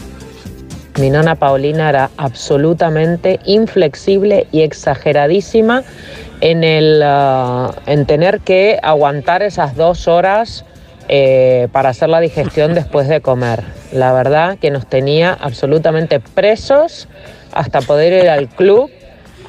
Mi 0.98 1.10
nona 1.10 1.34
Paulina 1.34 1.88
era 1.88 2.10
absolutamente 2.16 3.40
inflexible 3.44 4.46
y 4.52 4.62
exageradísima 4.62 5.82
en, 6.40 6.64
el, 6.64 7.00
ah, 7.04 7.72
en 7.86 8.06
tener 8.06 8.40
que 8.40 8.78
aguantar 8.82 9.42
esas 9.42 9.76
dos 9.76 10.08
horas 10.08 10.64
eh, 11.08 11.68
para 11.72 11.90
hacer 11.90 12.08
la 12.08 12.20
digestión 12.20 12.74
después 12.74 13.08
de 13.08 13.20
comer. 13.20 13.64
La 13.92 14.12
verdad 14.12 14.58
que 14.58 14.70
nos 14.70 14.86
tenía 14.86 15.32
absolutamente 15.32 16.20
presos 16.20 17.08
hasta 17.52 17.80
poder 17.80 18.24
ir 18.24 18.30
al 18.30 18.48
club 18.48 18.90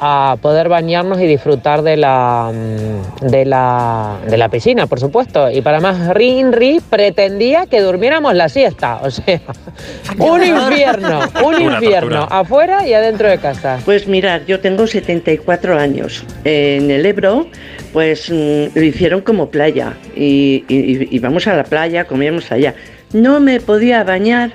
a 0.04 0.36
poder 0.42 0.68
bañarnos 0.68 1.22
y 1.22 1.28
disfrutar 1.28 1.84
de 1.84 1.96
la, 1.96 2.52
mm, 2.52 3.28
de 3.28 3.46
la, 3.46 4.18
de 4.28 4.36
la 4.36 4.50
piscina, 4.50 4.88
por 4.88 5.00
supuesto. 5.00 5.52
Y 5.52 5.62
para 5.62 5.80
más, 5.80 6.08
Rinri 6.16 6.82
pretendía 6.90 7.68
que 7.68 7.82
durmiéramos 7.82 8.34
la 8.34 8.50
siesta. 8.50 9.00
O 9.04 9.12
sea, 9.12 9.40
un 10.18 10.44
infierno, 10.44 11.20
un 11.46 11.62
infierno, 11.62 12.28
afuera 12.32 12.88
y 12.88 12.96
adentro 12.96 13.30
de 13.30 13.38
casa. 13.38 13.78
Pues 13.86 14.08
mirad, 14.08 14.42
yo 14.48 14.60
tengo 14.60 14.88
74 14.88 15.78
años. 15.78 16.24
En 16.46 16.90
el 16.90 17.06
Ebro, 17.06 17.46
pues 17.94 18.28
mm, 18.32 18.74
lo 18.74 18.82
hicieron 18.84 19.22
como 19.22 19.50
playa. 19.52 19.94
Y, 20.16 20.66
y- 20.68 21.16
y 21.16 21.20
vamos 21.20 21.46
a 21.46 21.56
la 21.56 21.64
playa, 21.64 22.06
comíamos 22.06 22.52
allá. 22.52 22.74
No 23.14 23.40
me 23.40 23.60
podía 23.60 24.04
bañar 24.04 24.50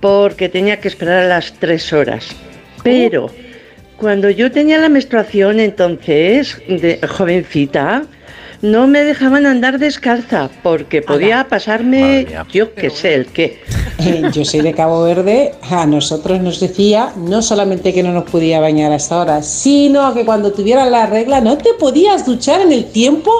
porque 0.00 0.48
tenía 0.48 0.80
que 0.80 0.88
esperar 0.88 1.24
a 1.24 1.28
las 1.28 1.52
3 1.52 1.92
horas. 1.92 2.28
Pero 2.82 3.30
cuando 4.00 4.30
yo 4.30 4.50
tenía 4.50 4.78
la 4.78 4.88
menstruación, 4.88 5.60
entonces, 5.60 6.56
de 6.66 6.98
jovencita, 7.06 8.04
no 8.62 8.86
me 8.86 9.04
dejaban 9.04 9.46
andar 9.46 9.78
descalza 9.78 10.50
porque 10.62 11.02
podía 11.02 11.46
pasarme, 11.48 12.26
yo 12.52 12.74
qué 12.74 12.90
sé, 12.90 13.14
el 13.14 13.26
qué. 13.26 13.60
Eh, 13.98 14.22
yo 14.32 14.44
soy 14.44 14.60
de 14.60 14.72
Cabo 14.72 15.02
Verde, 15.02 15.52
a 15.62 15.86
nosotros 15.86 16.40
nos 16.40 16.60
decía 16.60 17.12
no 17.16 17.42
solamente 17.42 17.92
que 17.92 18.02
no 18.02 18.12
nos 18.12 18.24
podía 18.24 18.60
bañar 18.60 18.92
hasta 18.92 19.16
ahora, 19.16 19.42
sino 19.42 20.12
que 20.14 20.24
cuando 20.24 20.52
tuvieras 20.52 20.90
la 20.90 21.06
regla 21.06 21.40
no 21.40 21.58
te 21.58 21.74
podías 21.78 22.24
duchar 22.24 22.62
en 22.62 22.72
el 22.72 22.86
tiempo 22.86 23.30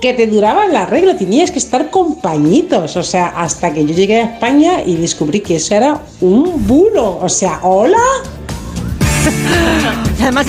que 0.00 0.14
te 0.14 0.26
duraba 0.26 0.66
la 0.66 0.86
regla, 0.86 1.16
tenías 1.16 1.50
que 1.50 1.58
estar 1.58 1.90
con 1.90 2.20
pañitos, 2.20 2.96
o 2.96 3.02
sea, 3.02 3.28
hasta 3.28 3.72
que 3.72 3.84
yo 3.84 3.94
llegué 3.94 4.16
a 4.16 4.34
España 4.34 4.82
y 4.84 4.96
descubrí 4.96 5.40
que 5.40 5.56
eso 5.56 5.74
era 5.74 6.00
un 6.20 6.66
bulo, 6.66 7.18
o 7.20 7.28
sea, 7.28 7.60
hola. 7.62 7.98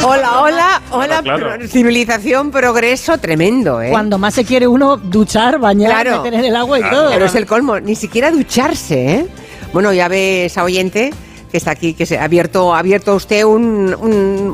Hola, 0.04 0.42
hola, 0.42 0.82
hola, 0.92 1.22
Claro. 1.22 1.50
pro- 1.58 1.68
civilización, 1.68 2.52
progreso 2.52 3.18
tremendo, 3.18 3.82
¿eh? 3.82 3.90
Cuando 3.92 4.18
más 4.18 4.34
se 4.34 4.46
quiere 4.46 4.68
uno 4.68 4.98
duchar, 4.98 5.60
bañar, 5.60 6.10
meter 6.10 6.34
en 6.34 6.46
el 6.46 6.56
agua 6.56 6.80
y 6.80 6.84
todo. 6.90 7.10
Pero 7.12 7.26
es 7.26 7.36
el 7.36 7.46
colmo, 7.46 7.80
ni 7.80 7.96
siquiera 7.96 8.32
ducharse, 8.32 9.12
¿eh? 9.16 9.28
Bueno, 9.74 9.94
ya 9.94 10.08
ve 10.08 10.46
esa 10.46 10.64
oyente 10.64 11.12
que 11.52 11.58
está 11.58 11.72
aquí, 11.72 11.94
que 11.94 12.06
se 12.06 12.18
ha 12.18 12.24
abierto, 12.26 12.74
ha 12.76 12.80
abierto 12.80 13.16
usted 13.16 13.44
un, 13.44 13.96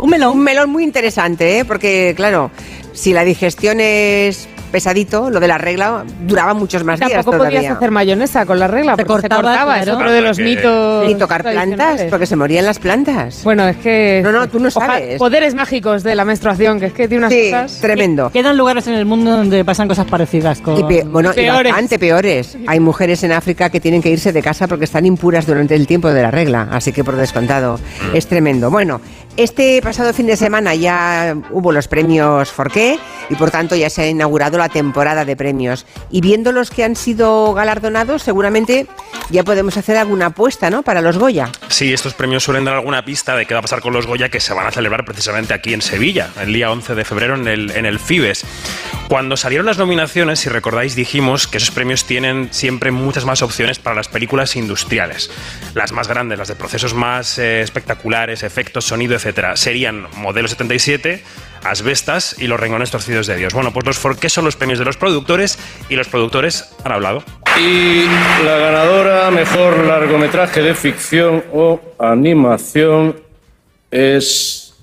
un, 0.02 0.10
melón. 0.10 0.34
un 0.38 0.44
melón 0.44 0.70
muy 0.70 0.84
interesante, 0.84 1.60
¿eh? 1.60 1.66
Porque, 1.66 2.14
claro, 2.16 2.52
si 2.94 3.12
la 3.14 3.24
digestión 3.24 3.80
es 3.82 4.48
pesadito, 4.72 5.30
lo 5.30 5.40
de 5.40 5.48
la 5.48 5.58
regla 5.58 6.04
duraba 6.28 6.54
muchos 6.54 6.84
más 6.84 7.00
días 7.00 7.12
Tampoco 7.12 7.38
todavía. 7.38 7.60
podías 7.60 7.76
hacer 7.78 7.92
mayonesa 7.92 8.46
con 8.46 8.60
la 8.60 8.68
regla, 8.68 8.92
porque 8.98 9.04
se 9.04 9.08
cortaba, 9.08 9.42
cortaba. 9.42 9.78
Es 9.80 9.84
claro. 9.84 9.98
otro 10.00 10.12
de 10.12 10.22
los 10.22 10.40
mitos. 10.40 11.08
Ni 11.08 11.16
tocar 11.16 11.44
plantas, 11.44 12.02
porque 12.10 12.26
se 12.26 12.36
morían 12.36 12.66
las 12.66 12.80
plantas. 12.80 13.42
Bueno, 13.44 13.68
es 13.68 13.78
que. 13.78 14.22
No, 14.24 14.32
no, 14.32 14.48
tú 14.50 14.60
no 14.60 14.70
sabes. 14.72 15.18
Poderes 15.20 15.54
mágicos 15.56 16.04
de 16.04 16.16
la 16.16 16.26
menstruación, 16.26 16.80
que 16.80 16.88
es 16.88 16.94
que 16.94 17.08
tiene 17.08 17.26
unas 17.26 17.34
Sí, 17.34 17.52
cosas. 17.52 17.80
tremendo. 17.82 18.30
Quedan 18.32 18.58
lugares 18.58 18.88
en 18.88 18.94
el 18.96 19.06
mundo 19.06 19.32
donde 19.32 19.64
pasan 19.66 19.88
cosas 19.88 20.06
parecidas 20.06 20.62
con... 20.62 20.78
Y 20.80 20.84
pe- 20.84 21.04
bueno, 21.04 21.32
y 21.32 21.36
Peores. 21.36 21.72
bastante 21.72 22.00
peores. 22.00 22.58
Hay 22.68 22.80
mujeres 22.80 23.24
en 23.24 23.32
África 23.32 23.70
que 23.70 23.80
tienen 23.80 24.02
que 24.02 24.10
irse 24.10 24.32
de 24.34 24.42
casa 24.42 24.68
porque 24.68 24.86
están 24.86 25.06
impuras 25.06 25.46
durante 25.46 25.76
el 25.76 25.88
tiempo 25.88 26.10
de 26.12 26.22
la 26.22 26.32
regla, 26.32 26.68
así 26.72 26.92
que 26.92 27.04
por 27.04 27.16
descontado 27.16 27.80
es 28.14 28.28
tremendo. 28.28 28.70
Bueno, 28.72 29.02
este 29.38 29.82
pasado 29.82 30.14
fin 30.14 30.28
de 30.28 30.38
semana 30.38 30.76
ya 30.76 31.36
hubo 31.52 31.72
los 31.72 31.88
premios 31.88 32.50
Forqué 32.52 32.98
y 33.30 33.36
por 33.36 33.52
tanto 33.52 33.76
ya 33.76 33.90
se 33.90 34.04
ha 34.04 34.08
inaugurado 34.08 34.58
la 34.58 34.70
temporada 34.70 35.26
de 35.26 35.36
premios. 35.36 35.86
Y 36.10 36.22
viendo 36.22 36.52
los 36.52 36.70
que 36.70 36.84
han 36.84 36.96
sido 36.96 37.54
galardonados, 37.54 38.24
seguramente 38.24 38.88
ya 39.30 39.44
podemos 39.44 39.78
hacer 39.78 39.98
alguna 39.98 40.28
apuesta, 40.28 40.70
¿no? 40.70 40.84
Para 40.84 41.02
los 41.02 41.18
Goya. 41.18 41.50
Sí, 41.68 41.94
estos 41.94 42.14
premios 42.14 42.44
suelen 42.44 42.66
dar 42.66 42.76
alguna 42.76 43.04
pista 43.04 43.36
de 43.36 43.46
qué 43.46 43.54
va 43.54 43.60
a 43.60 43.64
pasar 43.64 43.82
con 43.82 43.94
los 43.94 44.08
Goya 44.08 44.30
que 44.30 44.40
se 44.40 44.54
van 44.54 44.68
a 44.68 44.72
celebrar 44.72 45.06
precisamente 45.06 45.54
aquí 45.54 45.74
en 45.74 45.82
Sevilla, 45.82 46.30
el 46.42 46.54
día 46.54 46.72
11 46.72 46.96
de 46.96 47.06
febrero 47.06 47.36
en 47.36 47.48
el, 47.48 47.72
en 47.72 47.86
el 47.86 48.00
Fibes. 48.00 48.46
Cuando 49.08 49.38
salieron 49.38 49.68
las 49.68 49.78
nominaciones, 49.78 50.40
si 50.40 50.50
recordáis, 50.50 50.96
dijimos 50.96 51.48
que 51.48 51.58
esos 51.58 51.70
premios 51.70 52.06
tienen 52.06 52.50
siempre 52.52 52.90
muchas 52.90 53.24
más 53.24 53.44
opciones 53.44 53.78
para 53.78 53.96
las 53.96 54.08
películas 54.08 54.56
industriales. 54.56 55.30
Las 55.76 55.92
más 55.92 56.08
grandes, 56.08 56.40
las 56.40 56.48
de 56.48 56.56
procesos 56.56 56.96
más 56.96 57.38
eh, 57.38 57.62
espectaculares, 57.62 58.42
efectos, 58.42 58.86
sonido, 58.86 59.16
etcétera, 59.26 59.56
serían 59.56 60.06
Modelo 60.18 60.48
77, 60.48 61.20
Asbestas 61.64 62.36
y 62.38 62.46
Los 62.46 62.60
Rengones 62.60 62.92
Torcidos 62.92 63.26
de 63.26 63.36
Dios. 63.36 63.56
Bueno, 63.56 63.74
pues 63.74 63.84
los 63.84 63.98
Forqué 63.98 64.30
son 64.30 64.46
los 64.46 64.56
premios 64.56 64.78
de 64.78 64.86
los 64.86 64.98
productores 64.98 65.58
y 65.90 65.96
los 65.96 66.08
productores 66.08 66.76
han 66.84 66.92
hablado. 66.92 67.24
Y 67.60 68.06
la 68.46 68.58
ganadora 68.58 69.32
mejor 69.32 69.84
largometraje 69.86 70.62
de 70.62 70.76
ficción 70.76 71.44
o 71.52 71.82
animación 71.98 73.20
es 73.90 74.76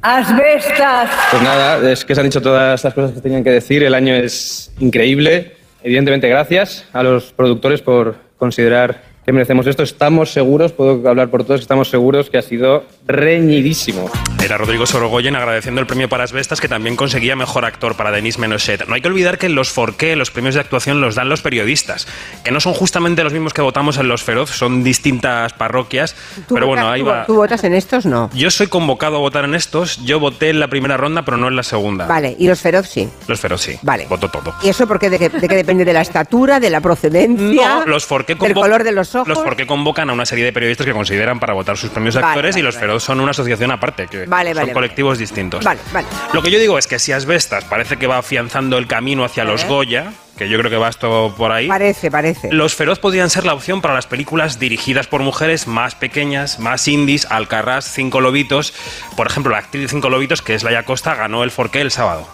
Asbestas. 0.00 1.10
Pues 1.30 1.42
nada, 1.42 1.92
es 1.92 2.02
que 2.06 2.14
se 2.14 2.22
han 2.22 2.28
dicho 2.28 2.40
todas 2.40 2.80
estas 2.80 2.94
cosas 2.94 3.12
que 3.12 3.20
tenían 3.20 3.44
que 3.44 3.50
decir. 3.50 3.82
El 3.82 3.92
año 3.92 4.14
es 4.14 4.72
increíble. 4.78 5.54
Evidentemente, 5.82 6.30
gracias 6.30 6.86
a 6.94 7.02
los 7.02 7.32
productores 7.32 7.82
por 7.82 8.16
considerar 8.38 9.02
que 9.24 9.32
merecemos 9.32 9.66
esto. 9.66 9.82
Estamos 9.82 10.32
seguros, 10.32 10.72
puedo 10.72 11.08
hablar 11.08 11.30
por 11.30 11.44
todos, 11.44 11.60
estamos 11.60 11.88
seguros 11.88 12.30
que 12.30 12.38
ha 12.38 12.42
sido 12.42 12.84
reñidísimo. 13.06 14.10
Era 14.42 14.58
Rodrigo 14.58 14.86
Sorogoyen 14.86 15.36
agradeciendo 15.36 15.80
el 15.80 15.86
premio 15.86 16.08
para 16.08 16.24
Asbestas 16.24 16.60
que 16.60 16.68
también 16.68 16.96
conseguía 16.96 17.34
mejor 17.34 17.64
actor 17.64 17.96
para 17.96 18.10
Denis 18.10 18.38
Menochet. 18.38 18.86
No 18.86 18.94
hay 18.94 19.00
que 19.00 19.08
olvidar 19.08 19.38
que 19.38 19.48
los 19.48 19.70
Forqué, 19.70 20.16
los 20.16 20.30
premios 20.30 20.54
de 20.54 20.60
actuación, 20.60 21.00
los 21.00 21.14
dan 21.14 21.28
los 21.28 21.40
periodistas, 21.40 22.06
que 22.42 22.50
no 22.50 22.60
son 22.60 22.74
justamente 22.74 23.24
los 23.24 23.32
mismos 23.32 23.54
que 23.54 23.62
votamos 23.62 23.96
en 23.96 24.08
los 24.08 24.22
Feroz, 24.22 24.50
son 24.50 24.84
distintas 24.84 25.54
parroquias. 25.54 26.14
Pero 26.48 26.66
bueno, 26.66 26.90
ahí 26.90 27.00
¿Tú, 27.00 27.06
va. 27.06 27.26
¿Tú 27.26 27.34
votas 27.36 27.64
en 27.64 27.74
estos? 27.74 28.04
No. 28.04 28.30
Yo 28.34 28.50
soy 28.50 28.66
convocado 28.66 29.16
a 29.16 29.20
votar 29.20 29.44
en 29.44 29.54
estos. 29.54 30.04
Yo 30.04 30.20
voté 30.20 30.50
en 30.50 30.60
la 30.60 30.68
primera 30.68 30.96
ronda, 30.98 31.24
pero 31.24 31.38
no 31.38 31.48
en 31.48 31.56
la 31.56 31.62
segunda. 31.62 32.06
Vale, 32.06 32.36
y 32.38 32.46
los 32.46 32.60
feroz 32.60 32.86
sí. 32.88 33.08
Los 33.26 33.40
Feroz 33.40 33.62
sí. 33.62 33.78
Vale. 33.82 34.06
Voto 34.06 34.28
todo. 34.28 34.54
¿Y 34.62 34.68
eso 34.68 34.86
porque 34.86 35.08
de 35.08 35.18
qué, 35.18 35.28
de 35.30 35.48
qué 35.48 35.56
depende? 35.56 35.84
¿De 35.84 35.92
la 35.92 36.02
estatura, 36.02 36.60
de 36.60 36.68
la 36.68 36.80
procedencia? 36.80 37.80
No, 37.80 37.86
los 37.86 38.04
Forqué 38.04 38.34
del 38.34 38.54
color 38.54 38.84
de 38.84 38.92
los 38.92 39.13
ojos? 39.14 39.28
Los 39.28 39.38
Forqué 39.42 39.66
convocan 39.66 40.10
a 40.10 40.12
una 40.12 40.26
serie 40.26 40.44
de 40.44 40.52
periodistas 40.52 40.86
que 40.86 40.92
consideran 40.92 41.40
para 41.40 41.52
votar 41.52 41.76
sus 41.76 41.90
premios 41.90 42.14
de 42.14 42.20
Vale, 42.20 42.32
actores 42.32 42.56
y 42.56 42.62
los 42.62 42.74
vale. 42.74 42.86
Feroz 42.86 43.04
son 43.04 43.20
una 43.20 43.32
asociación 43.32 43.70
aparte, 43.70 44.06
que 44.06 44.26
Vale, 44.26 44.54
son 44.54 44.62
vale, 44.62 44.72
colectivos 44.72 45.18
distintos. 45.18 45.64
Vale, 45.64 45.80
vale. 45.92 46.06
Lo 46.32 46.42
que 46.42 46.50
yo 46.50 46.58
digo 46.58 46.78
es 46.78 46.86
que 46.86 46.98
si 46.98 47.12
Asbestas 47.12 47.64
parece 47.64 47.96
que 47.96 48.06
va 48.06 48.18
afianzando 48.18 48.78
el 48.78 48.86
camino 48.86 49.24
hacia 49.24 49.44
los. 49.44 49.64
Goya, 49.64 50.12
que 50.36 50.48
yo 50.48 50.58
creo 50.58 50.70
que 50.70 50.76
va 50.76 50.88
esto 50.88 51.34
por 51.38 51.52
ahí. 51.52 51.68
Parece, 51.68 52.10
parece. 52.10 52.52
Los 52.52 52.74
Feroz 52.74 52.98
podrían 52.98 53.30
ser 53.30 53.46
la 53.46 53.54
opción 53.54 53.80
para 53.80 53.94
las 53.94 54.06
películas 54.06 54.58
dirigidas 54.58 55.06
por 55.06 55.22
mujeres 55.22 55.66
más 55.66 55.94
pequeñas, 55.94 56.58
más 56.58 56.86
indies, 56.88 57.26
Alcarrás, 57.30 57.90
Cinco 57.90 58.20
Lobitos. 58.20 58.74
Por 59.16 59.26
ejemplo, 59.26 59.52
la 59.52 59.58
actriz 59.58 59.82
de 59.82 59.88
Cinco 59.88 60.10
Lobitos, 60.10 60.42
que 60.42 60.54
es 60.54 60.64
Laia 60.64 60.84
Costa, 60.84 61.14
ganó 61.14 61.44
el 61.44 61.50
Forqué 61.50 61.80
el 61.80 61.90
sábado. 61.90 62.28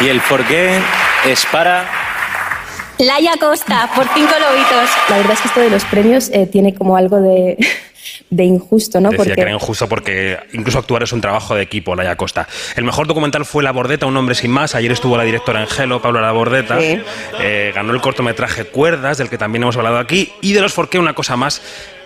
Y 0.00 0.08
el 0.08 0.20
porqué 0.20 0.78
es 1.26 1.44
para 1.46 1.84
Laia 3.00 3.32
Costa, 3.40 3.90
por 3.94 4.06
cinco 4.12 4.32
lobitos. 4.38 4.90
La 5.08 5.16
verdad 5.16 5.32
es 5.32 5.40
que 5.40 5.48
esto 5.48 5.60
de 5.60 5.70
los 5.70 5.84
premios 5.86 6.28
eh, 6.34 6.46
tiene 6.46 6.74
como 6.74 6.98
algo 6.98 7.18
de, 7.18 7.56
de 8.30 8.44
injusto, 8.44 9.00
¿no? 9.00 9.08
Decía 9.08 9.24
Porque 9.24 9.34
que 9.34 9.40
era 9.40 9.52
injusto 9.52 9.88
porque 9.88 10.38
incluso 10.52 10.78
actuar 10.78 11.02
es 11.02 11.12
un 11.12 11.22
trabajo 11.22 11.54
de 11.54 11.62
equipo, 11.62 11.96
Laia 11.96 12.16
Costa. 12.16 12.46
El 12.76 12.84
mejor 12.84 13.06
documental 13.06 13.46
fue 13.46 13.62
La 13.62 13.72
Bordeta, 13.72 14.04
un 14.04 14.16
hombre 14.18 14.34
sin 14.34 14.50
más. 14.50 14.74
Ayer 14.74 14.92
estuvo 14.92 15.16
la 15.16 15.24
directora 15.24 15.62
en 15.62 15.66
Gelo, 15.66 16.02
Paula 16.02 16.20
La 16.20 16.32
Bordeta. 16.32 16.78
Sí. 16.78 17.00
Eh, 17.40 17.72
ganó 17.74 17.94
el 17.94 18.02
cortometraje 18.02 18.64
Cuerdas, 18.64 19.16
del 19.16 19.30
que 19.30 19.38
también 19.38 19.62
hemos 19.62 19.78
hablado 19.78 19.98
aquí. 19.98 20.30
Y 20.42 20.52
de 20.52 20.60
los 20.60 20.74
Forqué, 20.74 20.98
una 20.98 21.14
cosa 21.14 21.36
más. 21.36 21.62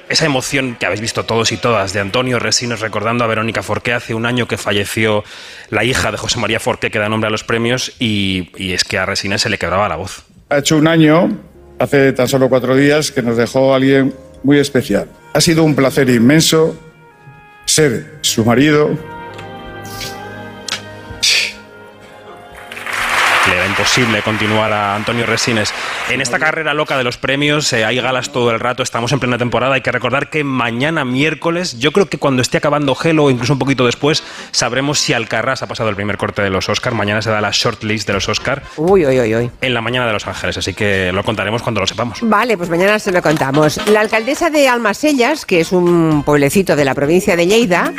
Esa 0.08 0.26
emoción 0.26 0.76
que 0.78 0.86
habéis 0.86 1.00
visto 1.00 1.24
todos 1.24 1.50
y 1.50 1.56
todas 1.56 1.92
de 1.92 1.98
Antonio 1.98 2.38
Resines 2.38 2.80
recordando 2.80 3.24
a 3.24 3.26
Verónica 3.26 3.62
Forqué 3.64 3.94
hace 3.94 4.14
un 4.14 4.26
año 4.26 4.46
que 4.46 4.58
falleció 4.58 5.24
la 5.70 5.82
hija 5.82 6.12
de 6.12 6.18
José 6.18 6.38
María 6.38 6.60
Forqué 6.60 6.90
que 6.90 6.98
da 6.98 7.08
nombre 7.08 7.28
a 7.28 7.30
los 7.30 7.42
premios 7.42 7.90
y, 7.98 8.50
y 8.56 8.74
es 8.74 8.84
que 8.84 8.98
a 8.98 9.06
Resines 9.06 9.40
se 9.40 9.48
le 9.48 9.56
quebraba 9.56 9.88
la 9.88 9.96
voz. 9.96 10.24
Ha 10.50 10.58
hecho 10.58 10.76
un 10.76 10.86
año, 10.86 11.38
hace 11.78 12.12
tan 12.12 12.28
solo 12.28 12.48
cuatro 12.48 12.76
días, 12.76 13.10
que 13.10 13.22
nos 13.22 13.36
dejó 13.36 13.74
alguien 13.74 14.14
muy 14.42 14.58
especial. 14.58 15.08
Ha 15.32 15.40
sido 15.40 15.64
un 15.64 15.74
placer 15.74 16.10
inmenso 16.10 16.76
ser 17.64 18.18
su 18.20 18.44
marido, 18.44 18.90
imposible 23.74 24.22
continuar 24.22 24.72
a 24.72 24.94
Antonio 24.94 25.26
Resines. 25.26 25.74
En 26.08 26.20
esta 26.20 26.38
carrera 26.38 26.74
loca 26.74 26.96
de 26.96 27.02
los 27.02 27.18
premios 27.18 27.72
eh, 27.72 27.84
hay 27.84 27.96
galas 28.00 28.30
todo 28.30 28.52
el 28.52 28.60
rato, 28.60 28.84
estamos 28.84 29.10
en 29.12 29.18
plena 29.18 29.36
temporada. 29.36 29.74
Hay 29.74 29.80
que 29.80 29.90
recordar 29.90 30.30
que 30.30 30.44
mañana 30.44 31.04
miércoles, 31.04 31.76
yo 31.80 31.90
creo 31.90 32.06
que 32.08 32.18
cuando 32.18 32.40
esté 32.40 32.58
acabando 32.58 32.94
Gelo 32.94 33.30
incluso 33.30 33.52
un 33.52 33.58
poquito 33.58 33.84
después, 33.84 34.22
sabremos 34.52 35.00
si 35.00 35.12
Alcarrás 35.12 35.64
ha 35.64 35.66
pasado 35.66 35.88
el 35.88 35.96
primer 35.96 36.18
corte 36.18 36.40
de 36.40 36.50
los 36.50 36.68
Oscar. 36.68 36.94
Mañana 36.94 37.20
se 37.20 37.30
da 37.30 37.40
la 37.40 37.50
shortlist 37.52 38.06
de 38.06 38.12
los 38.12 38.28
Oscar 38.28 38.62
Uy, 38.76 39.06
uy, 39.06 39.20
uy, 39.20 39.34
uy. 39.34 39.50
en 39.60 39.74
la 39.74 39.80
mañana 39.80 40.06
de 40.06 40.12
Los 40.12 40.26
Ángeles, 40.28 40.56
así 40.56 40.72
que 40.72 41.10
lo 41.12 41.24
contaremos 41.24 41.60
cuando 41.62 41.80
lo 41.80 41.86
sepamos. 41.88 42.20
Vale, 42.22 42.56
pues 42.56 42.70
mañana 42.70 43.00
se 43.00 43.10
lo 43.10 43.22
contamos. 43.22 43.80
La 43.88 44.00
alcaldesa 44.00 44.50
de 44.50 44.68
Almasellas, 44.68 45.44
que 45.44 45.58
es 45.58 45.72
un 45.72 46.22
pueblecito 46.24 46.76
de 46.76 46.84
la 46.84 46.94
provincia 46.94 47.34
de 47.34 47.48
Lleida, 47.48 47.92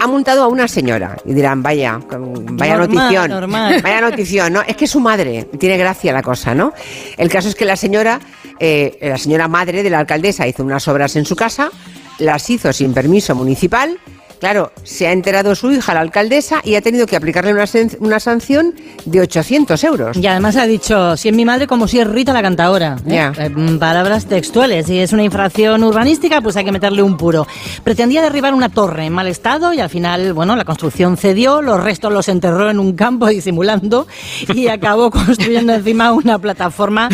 ha 0.00 0.06
multado 0.06 0.42
a 0.42 0.48
una 0.48 0.68
señora. 0.68 1.16
Y 1.24 1.34
dirán, 1.34 1.62
vaya, 1.62 2.00
vaya 2.08 2.76
Normal, 2.76 2.78
notición. 2.78 3.30
normal. 3.30 3.80
Vaya 3.82 4.00
notición, 4.00 4.52
¿no? 4.52 4.62
Es 4.62 4.76
que 4.76 4.84
es 4.86 4.90
su 4.90 5.00
madre, 5.00 5.48
tiene 5.58 5.76
gracia 5.76 6.12
la 6.12 6.22
cosa, 6.22 6.54
¿no? 6.54 6.72
El 7.16 7.28
caso 7.28 7.48
es 7.48 7.54
que 7.54 7.64
la 7.64 7.76
señora, 7.76 8.20
eh, 8.58 8.98
la 9.00 9.18
señora 9.18 9.48
madre 9.48 9.82
de 9.82 9.90
la 9.90 9.98
alcaldesa 10.00 10.46
hizo 10.46 10.62
unas 10.64 10.86
obras 10.88 11.16
en 11.16 11.24
su 11.24 11.36
casa, 11.36 11.70
las 12.18 12.48
hizo 12.50 12.72
sin 12.72 12.92
permiso 12.94 13.34
municipal. 13.34 13.98
Claro, 14.40 14.72
se 14.82 15.06
ha 15.06 15.12
enterado 15.12 15.54
su 15.54 15.70
hija, 15.72 15.94
la 15.94 16.00
alcaldesa, 16.00 16.60
y 16.64 16.74
ha 16.74 16.82
tenido 16.82 17.06
que 17.06 17.16
aplicarle 17.16 17.52
una, 17.52 17.64
una 18.00 18.20
sanción 18.20 18.74
de 19.04 19.20
800 19.20 19.82
euros. 19.84 20.16
Y 20.16 20.26
además 20.26 20.56
ha 20.56 20.66
dicho, 20.66 21.16
si 21.16 21.28
es 21.28 21.34
mi 21.34 21.44
madre 21.44 21.66
como 21.66 21.88
si 21.88 21.98
es 21.98 22.06
Rita 22.06 22.32
la 22.32 22.42
cantadora. 22.42 22.96
¿eh? 23.06 23.32
Eh, 23.38 23.48
mm, 23.48 23.78
palabras 23.78 24.26
textuales. 24.26 24.86
Si 24.86 24.98
es 24.98 25.12
una 25.12 25.24
infracción 25.24 25.82
urbanística, 25.82 26.40
pues 26.40 26.56
hay 26.56 26.64
que 26.64 26.72
meterle 26.72 27.02
un 27.02 27.16
puro. 27.16 27.46
Pretendía 27.82 28.22
derribar 28.22 28.54
una 28.54 28.68
torre 28.68 29.06
en 29.06 29.12
mal 29.12 29.26
estado 29.26 29.72
y 29.72 29.80
al 29.80 29.88
final, 29.88 30.32
bueno, 30.32 30.56
la 30.56 30.64
construcción 30.64 31.16
cedió, 31.16 31.62
los 31.62 31.82
restos 31.82 32.12
los 32.12 32.28
enterró 32.28 32.70
en 32.70 32.78
un 32.78 32.94
campo 32.94 33.26
disimulando 33.28 34.06
y 34.54 34.68
acabó 34.68 35.10
construyendo 35.10 35.72
encima 35.74 36.12
una 36.12 36.38
plataforma 36.38 37.08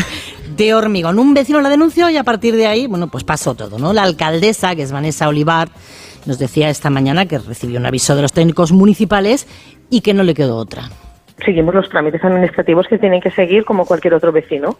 de 0.56 0.74
hormigón. 0.74 1.18
Un 1.18 1.35
vecino 1.35 1.61
la 1.61 1.68
denunció 1.68 2.11
y 2.11 2.16
a 2.16 2.24
partir 2.24 2.56
de 2.56 2.66
ahí, 2.66 2.87
bueno, 2.87 3.09
pues 3.09 3.24
pasó 3.24 3.54
todo, 3.54 3.78
¿no? 3.78 3.92
La 3.92 4.02
alcaldesa, 4.02 4.74
que 4.74 4.83
es 4.83 4.92
Vanessa 4.92 5.28
Olivar, 5.28 5.70
nos 6.26 6.38
decía 6.38 6.68
esta 6.68 6.90
mañana 6.90 7.26
que 7.26 7.38
recibió 7.38 7.78
un 7.78 7.87
aviso 7.87 8.14
de 8.16 8.22
los 8.22 8.33
técnicos 8.33 8.72
municipales 8.72 9.46
y 9.90 10.00
que 10.00 10.14
no 10.14 10.22
le 10.22 10.35
quedó 10.35 10.56
otra. 10.56 10.85
seguimos 11.44 11.74
los 11.74 11.88
trámites 11.88 12.22
administrativos 12.22 12.87
que 12.88 12.98
tienen 12.98 13.20
que 13.20 13.30
seguir 13.30 13.64
como 13.64 13.87
cualquier 13.87 14.14
otro 14.14 14.30
vecino. 14.33 14.76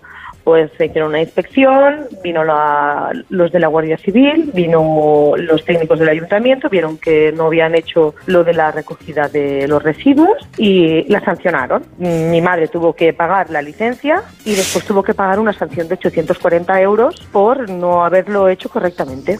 Pues 0.51 0.69
se 0.77 0.87
hicieron 0.87 1.11
una 1.11 1.21
inspección, 1.21 2.09
vino 2.25 2.43
la- 2.43 3.13
los 3.29 3.53
de 3.53 3.61
la 3.61 3.69
Guardia 3.69 3.97
Civil, 3.97 4.51
vino 4.53 5.35
los 5.37 5.65
técnicos 5.65 6.01
del 6.01 6.09
ayuntamiento, 6.09 6.69
vieron 6.69 6.99
que 6.99 7.31
no 7.31 7.45
habían 7.47 7.77
hecho 7.77 8.17
lo 8.27 8.43
de 8.43 8.53
la 8.53 8.73
recogida 8.73 9.29
de 9.29 9.69
los 9.69 9.81
residuos 9.81 10.37
y 10.59 11.05
la 11.09 11.21
sancionaron. 11.25 11.85
Mi 11.99 12.41
madre 12.41 12.67
tuvo 12.67 12.95
que 12.95 13.13
pagar 13.13 13.49
la 13.51 13.63
licencia 13.63 14.25
y 14.45 14.57
después 14.57 14.85
tuvo 14.85 15.05
que 15.05 15.15
pagar 15.15 15.39
una 15.39 15.53
sanción 15.53 15.87
de 15.87 15.95
840 15.95 16.81
euros 16.83 17.15
por 17.31 17.71
no 17.71 18.05
haberlo 18.05 18.49
hecho 18.49 18.69
correctamente. 18.69 19.39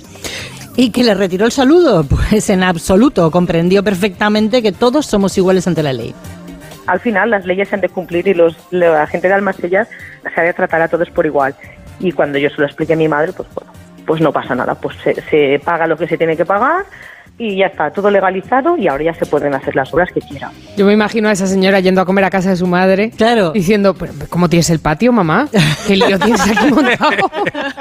¿Y 0.77 0.91
que 0.93 1.03
le 1.03 1.15
retiró 1.15 1.45
el 1.45 1.51
saludo? 1.53 2.05
Pues 2.05 2.49
en 2.51 2.63
absoluto, 2.63 3.29
comprendió 3.33 3.83
perfectamente 3.83 4.63
que 4.63 4.71
todos 4.71 5.07
somos 5.07 5.37
iguales 5.37 5.67
ante 5.67 5.83
la 5.83 5.93
ley. 5.93 6.15
Al 6.91 7.01
final 7.01 7.31
las 7.31 7.47
leyes 7.47 7.69
se 7.69 7.77
han 7.77 7.81
de 7.81 7.89
cumplir 7.89 8.27
y 8.27 8.35
los, 8.35 8.57
la 8.73 9.07
gente 9.07 9.29
de 9.29 9.35
Almacellas 9.35 9.89
se 10.35 10.41
ha 10.41 10.45
de 10.45 10.53
tratar 10.53 10.83
a 10.83 10.89
todos 10.89 11.09
por 11.11 11.25
igual. 11.25 11.55
Y 12.01 12.11
cuando 12.11 12.39
yo 12.39 12.51
se 12.51 12.61
lo 12.61 12.67
expliqué 12.67 12.95
a 12.95 12.97
mi 12.97 13.07
madre, 13.07 13.33
pues 13.33 13.49
bueno, 13.55 13.73
pues 14.07 14.21
no 14.21 14.33
pasa 14.33 14.57
nada, 14.57 14.75
pues 14.75 14.97
se, 15.05 15.15
se 15.23 15.61
paga 15.65 15.87
lo 15.87 15.97
que 15.97 16.09
se 16.09 16.19
tiene 16.19 16.37
que 16.37 16.45
pagar 16.45 16.85
y 17.41 17.57
ya 17.57 17.69
está, 17.69 17.91
todo 17.91 18.11
legalizado 18.11 18.77
y 18.77 18.87
ahora 18.87 19.05
ya 19.05 19.15
se 19.15 19.25
pueden 19.25 19.55
hacer 19.55 19.75
las 19.75 19.93
obras 19.95 20.11
que 20.13 20.21
quieran. 20.21 20.51
Yo 20.77 20.85
me 20.85 20.93
imagino 20.93 21.31
a 21.31 21.33
esa 21.33 21.47
señora 21.47 21.81
yendo 21.81 22.03
a 22.03 22.05
comer 22.05 22.25
a 22.25 22.31
casa 22.31 22.51
de 22.51 22.57
su 22.57 22.67
madre. 22.67 23.13
Claro. 23.17 23.53
Diciendo, 23.53 23.95
"Pero, 23.95 24.13
¿cómo 24.29 24.51
tienes 24.51 24.69
el 24.69 24.79
patio, 24.79 25.11
mamá? 25.11 25.49
¿Qué 25.87 25.97
lío 25.97 26.19
tienes 26.19 26.39
aquí 26.43 26.71
montado? 26.71 27.31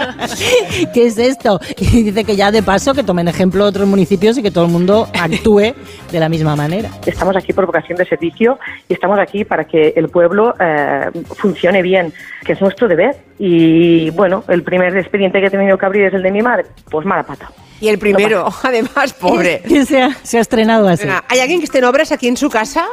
¿Qué 0.93 1.07
es 1.07 1.17
esto? 1.17 1.59
Y 1.77 2.03
dice 2.03 2.23
que 2.23 2.37
ya 2.37 2.51
de 2.51 2.63
paso 2.63 2.93
que 2.93 3.03
tomen 3.03 3.27
ejemplo 3.27 3.65
otros 3.65 3.85
municipios 3.85 4.37
y 4.37 4.41
que 4.41 4.49
todo 4.49 4.63
el 4.63 4.71
mundo 4.71 5.09
actúe 5.13 5.73
de 6.09 6.19
la 6.21 6.29
misma 6.29 6.55
manera. 6.55 6.89
Estamos 7.05 7.35
aquí 7.35 7.51
por 7.51 7.65
vocación 7.65 7.97
de 7.97 8.05
servicio 8.05 8.59
y 8.87 8.93
estamos 8.93 9.19
aquí 9.19 9.43
para 9.43 9.65
que 9.65 9.91
el 9.93 10.07
pueblo 10.07 10.55
eh, 10.57 11.09
funcione 11.35 11.81
bien, 11.81 12.13
que 12.45 12.53
es 12.53 12.61
nuestro 12.61 12.87
deber. 12.87 13.17
Y 13.37 14.09
bueno, 14.11 14.45
el 14.47 14.63
primer 14.63 14.95
expediente 14.95 15.41
que 15.41 15.47
he 15.47 15.49
tenido 15.49 15.77
que 15.77 15.85
abrir 15.85 16.05
es 16.05 16.13
el 16.13 16.23
de 16.23 16.31
mi 16.31 16.41
madre, 16.41 16.65
pues 16.89 17.05
mala 17.05 17.23
pata. 17.23 17.49
Y 17.81 17.87
el 17.87 17.97
primero, 17.99 18.51
además, 18.63 19.13
pobre. 19.13 19.61
¿Quién 19.67 19.85
se 19.85 20.01
ha, 20.01 20.17
se 20.23 20.37
ha 20.37 20.41
estrenado 20.41 20.87
así? 20.87 21.07
¿Hay 21.27 21.39
alguien 21.39 21.59
que 21.59 21.65
esté 21.65 21.77
en 21.79 21.85
obras 21.85 22.11
aquí 22.11 22.27
en 22.27 22.37
su 22.37 22.49
casa? 22.49 22.85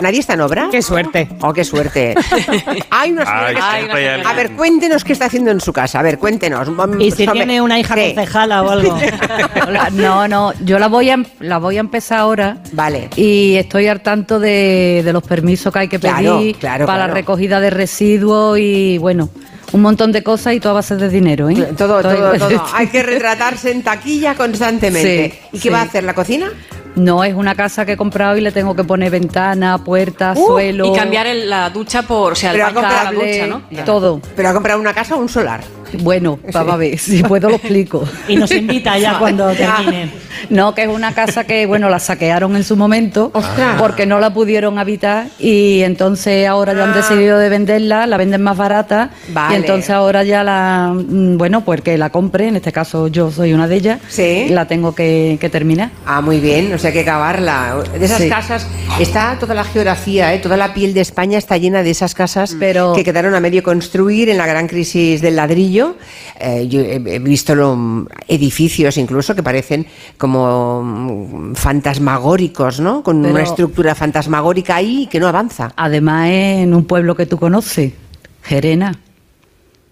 ¿Nadie 0.00 0.20
está 0.20 0.34
en 0.34 0.42
obra? 0.42 0.68
Qué 0.70 0.80
suerte. 0.80 1.28
Oh, 1.42 1.52
qué 1.52 1.64
suerte. 1.64 2.14
Hay 2.90 3.10
una 3.10 3.24
señora 3.24 3.46
Ay, 3.48 3.54
que 3.54 3.58
está- 3.60 3.72
siempre 3.78 3.98
hay 4.00 4.06
alguien. 4.06 4.26
A 4.28 4.32
ver, 4.32 4.52
cuéntenos 4.52 5.02
qué 5.02 5.12
está 5.12 5.24
haciendo 5.24 5.50
en 5.50 5.60
su 5.60 5.72
casa. 5.72 5.98
A 5.98 6.02
ver, 6.02 6.18
cuéntenos. 6.20 6.68
Y 7.00 7.10
si 7.10 7.26
tiene 7.26 7.60
una 7.60 7.80
hija 7.80 7.96
Sí. 7.96 8.14
concejala 8.14 8.62
o 8.62 8.70
algo. 8.70 8.96
No, 9.94 10.28
no, 10.28 10.52
yo 10.64 10.78
la 10.78 10.86
voy 10.86 11.10
a, 11.10 11.14
em- 11.14 11.24
la 11.40 11.58
voy 11.58 11.78
a 11.78 11.80
empezar 11.80 12.20
ahora. 12.20 12.58
Vale. 12.72 13.10
Y 13.16 13.56
estoy 13.56 13.88
al 13.88 14.00
tanto 14.00 14.38
de, 14.38 15.02
de 15.04 15.12
los 15.12 15.24
permisos 15.24 15.72
que 15.72 15.78
hay 15.80 15.88
que 15.88 15.98
Claro, 15.98 16.38
pedir 16.38 16.56
claro, 16.58 16.86
para 16.86 16.98
claro. 16.98 17.08
la 17.08 17.14
recogida 17.14 17.58
de 17.60 17.70
residuos 17.70 18.56
y 18.60 18.98
bueno, 18.98 19.30
un 19.72 19.82
montón 19.82 20.12
de 20.12 20.22
cosas 20.22 20.54
y 20.54 20.60
todo 20.60 20.72
a 20.72 20.74
base 20.76 20.96
de 20.96 21.08
dinero, 21.08 21.48
¿eh? 21.50 21.72
Todo, 21.76 22.00
todo, 22.02 22.32
todo. 22.38 22.64
Hay 22.74 22.86
que 22.88 23.02
retratarse 23.02 23.70
en 23.70 23.82
taquilla 23.82 24.34
constantemente. 24.34 25.08
Sí, 25.50 25.56
¿Y 25.56 25.58
qué 25.58 25.62
sí. 25.62 25.68
va 25.68 25.80
a 25.80 25.82
hacer 25.82 26.04
la 26.04 26.14
cocina? 26.14 26.52
No, 26.98 27.22
es 27.24 27.34
una 27.34 27.54
casa 27.54 27.86
que 27.86 27.92
he 27.92 27.96
comprado 27.96 28.36
y 28.36 28.40
le 28.40 28.52
tengo 28.52 28.74
que 28.74 28.84
poner 28.84 29.10
ventana, 29.10 29.78
puerta, 29.78 30.34
Uh, 30.36 30.46
suelo. 30.46 30.86
Y 30.86 30.96
cambiar 30.96 31.26
el- 31.26 31.48
la 31.48 31.70
ducha 31.70 32.02
por, 32.02 32.32
o 32.32 32.34
sea, 32.34 32.52
el 32.52 32.58
la 32.58 32.70
ducha, 33.12 33.46
¿no? 33.46 33.62
Todo. 33.84 34.20
¿Pero 34.36 34.48
ha 34.48 34.52
comprado 34.52 34.80
una 34.80 34.92
casa 34.92 35.14
o 35.16 35.18
un 35.18 35.28
solar? 35.28 35.60
Bueno, 36.00 36.38
vamos 36.52 36.74
a 36.74 36.76
ver, 36.76 36.98
si 36.98 37.22
puedo 37.22 37.48
lo 37.48 37.56
explico. 37.56 38.04
Y 38.28 38.36
nos 38.36 38.50
invita 38.52 38.98
ya 38.98 39.18
cuando 39.18 39.48
termine. 39.52 40.10
No, 40.50 40.74
que 40.74 40.82
es 40.82 40.88
una 40.88 41.12
casa 41.14 41.44
que, 41.44 41.66
bueno, 41.66 41.88
la 41.88 41.98
saquearon 41.98 42.54
en 42.56 42.62
su 42.62 42.76
momento 42.76 43.30
Ostras. 43.34 43.80
porque 43.80 44.06
no 44.06 44.20
la 44.20 44.32
pudieron 44.32 44.78
habitar 44.78 45.26
y 45.38 45.80
entonces 45.82 46.46
ahora 46.46 46.74
ya 46.74 46.84
han 46.84 46.90
Ah. 46.90 46.96
decidido 46.96 47.38
de 47.38 47.48
venderla, 47.48 48.06
la 48.06 48.16
venden 48.16 48.42
más 48.42 48.56
barata 48.56 49.10
Vale. 49.30 49.54
y 49.54 49.56
entonces 49.56 49.90
ahora 49.90 50.22
ya 50.24 50.44
la, 50.44 50.92
mm, 50.94 51.36
bueno, 51.38 51.62
pues 51.64 51.80
que 51.80 51.98
la 51.98 52.10
compre, 52.10 52.48
en 52.48 52.56
este 52.56 52.70
caso 52.70 53.08
yo 53.08 53.30
soy 53.32 53.52
una 53.52 53.66
de 53.66 53.76
ellas, 53.76 54.00
Sí. 54.08 54.46
la 54.50 54.66
tengo 54.66 54.94
que, 54.94 55.38
que 55.40 55.48
terminar. 55.48 55.90
Ah, 56.06 56.20
muy 56.20 56.38
bien, 56.38 56.72
o 56.72 56.78
sea, 56.78 56.87
hay 56.88 56.92
que 56.94 57.04
cavarla. 57.04 57.82
De 57.98 58.04
esas 58.04 58.18
Sí. 58.22 58.28
casas 58.28 58.66
está 59.00 59.38
toda 59.38 59.54
la 59.54 59.64
geografía, 59.64 60.34
¿eh? 60.34 60.38
toda 60.38 60.56
la 60.56 60.74
piel 60.74 60.92
de 60.94 61.00
España 61.00 61.38
está 61.38 61.56
llena 61.56 61.82
de 61.82 61.90
esas 61.90 62.14
casas 62.14 62.56
Pero- 62.58 62.92
que 62.92 63.04
quedaron 63.04 63.34
a 63.34 63.40
medio 63.40 63.62
construir 63.62 64.28
en 64.28 64.36
la 64.38 64.46
gran 64.46 64.66
crisis 64.68 65.20
del 65.20 65.36
ladrillo. 65.36 65.96
Eh, 66.40 66.66
yo 66.68 66.80
he, 66.80 67.18
visto 67.18 67.54
lo- 67.54 68.06
edificios 68.26 68.96
incluso 68.96 69.34
que 69.34 69.42
parecen 69.42 69.86
como 70.16 70.82
mm, 70.82 71.54
fantasmagóricos, 71.54 72.80
¿no? 72.80 73.02
Con 73.02 73.22
Pero- 73.22 73.34
una 73.34 73.42
estructura 73.42 73.94
fantasmagórica 73.94 74.76
ahí 74.76 75.06
que 75.10 75.20
no 75.20 75.28
avanza. 75.28 75.72
Además 75.76 76.28
en 76.30 76.74
un 76.74 76.84
pueblo 76.84 77.14
que 77.16 77.26
tú 77.26 77.38
conoces, 77.38 77.92
Gerena. 78.42 78.98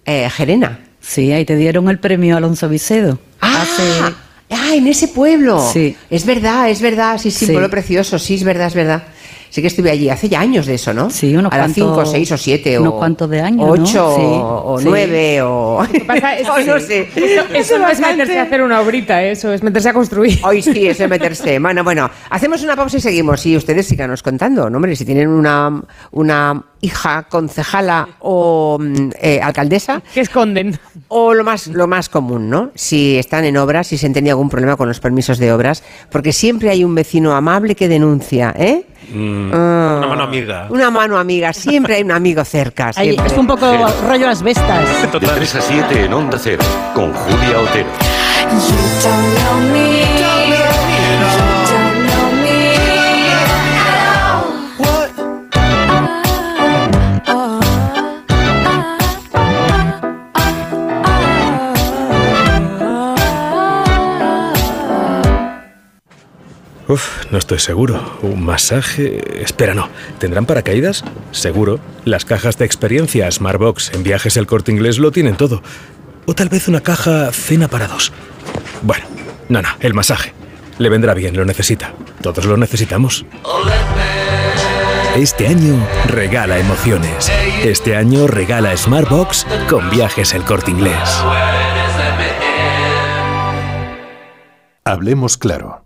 Eh, 0.04 0.28
Gerena. 0.30 0.80
Sí, 1.00 1.32
ahí 1.32 1.44
te 1.44 1.56
dieron 1.56 1.88
el 1.88 1.98
premio 1.98 2.36
Alonso 2.36 2.68
Vicedo. 2.68 3.18
Ah, 3.40 3.62
Hace- 3.62 4.14
ah, 4.50 4.74
en 4.74 4.86
ese 4.86 5.08
pueblo. 5.08 5.60
Sí. 5.72 5.96
Es 6.10 6.24
verdad, 6.26 6.70
es 6.70 6.80
verdad, 6.80 7.18
sí, 7.18 7.30
sí, 7.30 7.46
pueblo 7.46 7.70
precioso, 7.70 8.18
sí, 8.18 8.34
es 8.34 8.44
verdad, 8.44 8.68
es 8.68 8.74
verdad. 8.74 9.02
Sí 9.48 9.62
que 9.62 9.68
estuve 9.68 9.90
allí 9.90 10.10
hace 10.10 10.28
ya 10.28 10.40
años 10.40 10.66
de 10.66 10.74
eso, 10.74 10.92
¿no? 10.92 11.08
Sí, 11.08 11.34
unos 11.34 11.50
cuantos- 11.50 11.72
cinco, 11.74 12.04
seis 12.04 12.30
o 12.32 12.36
siete 12.36 12.78
unos 12.78 12.94
o 12.94 12.98
cuantos 12.98 13.30
de 13.30 13.40
años, 13.40 13.64
¿no? 13.66 13.72
ocho 13.84 14.14
Sí, 14.16 14.22
o 14.22 14.76
sí. 14.78 14.84
nueve 14.86 15.40
o 15.40 15.82
Lo 15.82 15.88
que 15.88 16.00
pasa 16.00 16.36
es 16.36 16.48
o 16.50 16.54
que 16.56 16.64
no 16.64 16.80
sé. 16.80 17.08
Eso, 17.14 17.44
eso 17.54 17.78
no 17.78 17.88
es 17.88 17.98
meterse 18.00 18.38
a 18.38 18.42
hacer 18.42 18.60
una 18.60 18.80
obrita, 18.80 19.22
¿eh? 19.22 19.30
eso 19.30 19.52
es 19.52 19.62
meterse 19.62 19.88
a 19.88 19.92
construir. 19.94 20.40
Hoy 20.44 20.60
sí, 20.60 20.86
es 20.88 20.98
de 20.98 21.08
meterse. 21.08 21.58
Bueno, 21.58 21.84
bueno, 21.84 22.10
hacemos 22.28 22.62
una 22.64 22.76
pausa 22.76 22.98
y 22.98 23.00
seguimos. 23.00 23.46
Y 23.46 23.56
ustedes 23.56 23.86
síganos 23.86 24.22
contando, 24.22 24.68
¿no? 24.68 24.76
Hombre, 24.76 24.94
si 24.96 25.04
tienen 25.06 25.28
una, 25.28 25.80
una 26.10 26.62
hija 26.80 27.24
concejala 27.24 28.08
o 28.20 28.78
mm, 28.80 29.10
eh, 29.20 29.40
alcaldesa. 29.42 30.02
Que 30.14 30.20
esconden. 30.20 30.78
O 31.08 31.34
lo 31.34 31.44
más, 31.44 31.66
lo 31.68 31.86
más 31.86 32.08
común, 32.08 32.50
¿no? 32.50 32.70
Si 32.74 33.16
están 33.18 33.44
en 33.44 33.56
obras, 33.56 33.86
si 33.88 33.98
se 33.98 34.06
han 34.06 34.12
tenido 34.12 34.34
algún 34.34 34.48
problema 34.48 34.76
con 34.76 34.88
los 34.88 35.00
permisos 35.00 35.38
de 35.38 35.52
obras, 35.52 35.82
porque 36.10 36.32
siempre 36.32 36.70
hay 36.70 36.84
un 36.84 36.94
vecino 36.94 37.34
amable 37.34 37.74
que 37.74 37.88
denuncia, 37.88 38.54
¿eh? 38.56 38.86
Mm, 39.12 39.50
Ah. 39.52 39.94
Una 39.98 40.08
mano 40.08 40.22
amiga. 40.24 40.66
Una 40.70 40.90
mano 40.90 41.18
amiga, 41.18 41.52
siempre 41.52 41.96
hay 41.96 42.02
un 42.02 42.10
amigo 42.12 42.44
cerca. 42.44 42.90
Ahí, 42.96 43.16
es 43.24 43.32
un 43.38 43.46
poco 43.46 43.66
rollo 44.08 44.28
asbestas. 44.28 45.12
De 45.12 45.18
3 45.18 45.54
a 45.54 45.60
7 45.60 46.04
en 46.04 46.12
Onda 46.12 46.38
Cero, 46.38 46.64
con 46.94 47.12
Julia 47.12 47.60
Otero. 47.60 47.88
No 67.30 67.38
estoy 67.38 67.58
seguro. 67.58 68.18
¿Un 68.22 68.44
masaje? 68.44 69.42
Espera, 69.42 69.74
no. 69.74 69.88
¿Tendrán 70.18 70.46
paracaídas? 70.46 71.04
Seguro. 71.30 71.80
Las 72.04 72.24
cajas 72.24 72.58
de 72.58 72.64
experiencia 72.64 73.30
Smartbox 73.30 73.92
en 73.94 74.02
viajes 74.02 74.36
el 74.36 74.46
corte 74.46 74.72
inglés 74.72 74.98
lo 74.98 75.10
tienen 75.10 75.36
todo. 75.36 75.62
O 76.26 76.34
tal 76.34 76.48
vez 76.48 76.68
una 76.68 76.80
caja 76.80 77.32
cena 77.32 77.68
para 77.68 77.88
dos. 77.88 78.12
Bueno, 78.82 79.04
no, 79.48 79.62
no, 79.62 79.68
el 79.80 79.94
masaje. 79.94 80.32
Le 80.78 80.88
vendrá 80.88 81.14
bien, 81.14 81.36
lo 81.36 81.44
necesita. 81.44 81.94
Todos 82.20 82.44
lo 82.44 82.56
necesitamos. 82.56 83.24
Este 85.16 85.46
año 85.46 85.74
regala 86.06 86.58
emociones. 86.58 87.30
Este 87.64 87.96
año 87.96 88.26
regala 88.26 88.76
Smartbox 88.76 89.46
con 89.68 89.88
viajes 89.88 90.34
el 90.34 90.44
corte 90.44 90.70
inglés. 90.70 91.24
Hablemos 94.84 95.38
claro. 95.38 95.85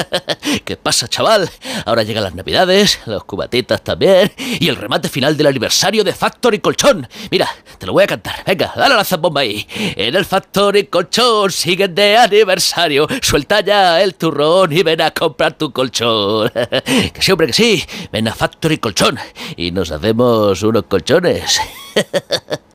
¿Qué 0.64 0.76
pasa, 0.76 1.08
chaval? 1.08 1.50
Ahora 1.84 2.02
llegan 2.02 2.24
las 2.24 2.34
navidades, 2.34 3.00
los 3.06 3.24
cubatitas 3.24 3.82
también, 3.82 4.32
y 4.36 4.68
el 4.68 4.76
remate 4.76 5.08
final 5.08 5.36
del 5.36 5.46
aniversario 5.46 6.04
de 6.04 6.12
Factory 6.12 6.58
Colchón. 6.58 7.08
Mira, 7.30 7.48
te 7.78 7.86
lo 7.86 7.92
voy 7.92 8.04
a 8.04 8.06
cantar. 8.06 8.42
Venga, 8.46 8.72
dale 8.76 8.94
la 8.94 9.04
zambomba 9.04 9.42
ahí. 9.42 9.66
En 9.96 10.14
el 10.14 10.24
Factory 10.24 10.86
Colchón 10.86 11.50
siguen 11.50 11.94
de 11.94 12.16
aniversario. 12.16 13.06
Suelta 13.20 13.60
ya 13.60 14.02
el 14.02 14.14
turrón 14.14 14.72
y 14.72 14.82
ven 14.82 15.00
a 15.00 15.10
comprar 15.10 15.54
tu 15.54 15.72
colchón. 15.72 16.50
que 16.84 17.20
sí, 17.20 17.32
hombre, 17.32 17.48
que 17.48 17.52
sí. 17.52 17.84
Ven 18.10 18.28
a 18.28 18.34
Factory 18.34 18.78
Colchón 18.78 19.18
y 19.56 19.70
nos 19.70 19.90
hacemos 19.90 20.62
unos 20.62 20.84
colchones. 20.84 21.60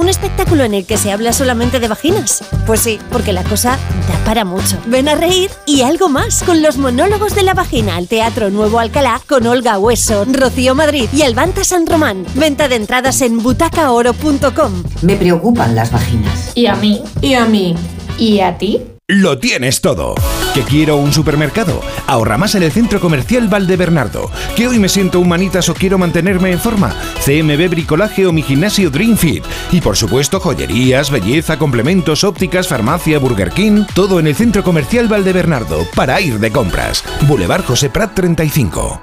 ¿Un 0.00 0.08
espectáculo 0.08 0.64
en 0.64 0.72
el 0.72 0.86
que 0.86 0.96
se 0.96 1.12
habla 1.12 1.34
solamente 1.34 1.78
de 1.78 1.86
vaginas? 1.86 2.42
Pues 2.66 2.80
sí, 2.80 2.98
porque 3.12 3.34
la 3.34 3.44
cosa 3.44 3.78
da 4.08 4.24
para 4.24 4.46
mucho. 4.46 4.78
Ven 4.86 5.10
a 5.10 5.14
reír 5.14 5.50
y 5.66 5.82
algo 5.82 6.08
más 6.08 6.42
con 6.42 6.62
los 6.62 6.78
monólogos 6.78 7.34
de 7.34 7.42
la 7.42 7.52
vagina 7.52 7.96
al 7.96 8.08
Teatro 8.08 8.48
Nuevo 8.48 8.78
Alcalá 8.78 9.20
con 9.28 9.46
Olga 9.46 9.78
Hueso, 9.78 10.24
Rocío 10.24 10.74
Madrid 10.74 11.06
y 11.12 11.20
Albanta 11.20 11.64
San 11.64 11.86
Román. 11.86 12.24
Venta 12.34 12.66
de 12.66 12.76
entradas 12.76 13.20
en 13.20 13.42
butacaoro.com. 13.42 14.84
Me 15.02 15.16
preocupan 15.16 15.74
las 15.74 15.92
vaginas. 15.92 16.52
¿Y 16.54 16.64
a 16.64 16.76
mí? 16.76 17.02
¿Y 17.20 17.34
a 17.34 17.44
mí? 17.44 17.74
¿Y 18.16 18.40
a 18.40 18.56
ti? 18.56 18.80
Lo 19.12 19.38
tienes 19.38 19.80
todo. 19.80 20.14
¿Que 20.54 20.62
quiero 20.62 20.94
un 20.94 21.12
supermercado? 21.12 21.80
Ahorra 22.06 22.38
más 22.38 22.54
en 22.54 22.62
el 22.62 22.70
Centro 22.70 23.00
Comercial 23.00 23.48
Valdebernardo. 23.48 24.30
¿Que 24.54 24.68
hoy 24.68 24.78
me 24.78 24.88
siento 24.88 25.18
un 25.18 25.28
manitas 25.28 25.68
o 25.68 25.74
quiero 25.74 25.98
mantenerme 25.98 26.52
en 26.52 26.60
forma? 26.60 26.94
CMB 27.24 27.70
Bricolaje 27.70 28.24
o 28.24 28.32
mi 28.32 28.42
gimnasio 28.42 28.88
Dream 28.88 29.16
Fit. 29.16 29.42
Y 29.72 29.80
por 29.80 29.96
supuesto 29.96 30.38
joyerías, 30.38 31.10
belleza, 31.10 31.58
complementos, 31.58 32.22
ópticas, 32.22 32.68
farmacia, 32.68 33.18
Burger 33.18 33.50
King. 33.50 33.84
Todo 33.96 34.20
en 34.20 34.28
el 34.28 34.36
Centro 34.36 34.62
Comercial 34.62 35.08
Valdebernardo 35.08 35.88
para 35.96 36.20
ir 36.20 36.38
de 36.38 36.52
compras. 36.52 37.02
Boulevard 37.26 37.64
José 37.64 37.90
Prat 37.90 38.14
35. 38.14 39.02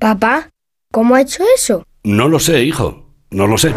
Papá, 0.00 0.48
¿cómo 0.90 1.16
ha 1.16 1.20
hecho 1.20 1.44
eso? 1.54 1.84
No 2.02 2.28
lo 2.28 2.40
sé, 2.40 2.62
hijo. 2.62 3.10
No 3.30 3.46
lo 3.46 3.58
sé. 3.58 3.74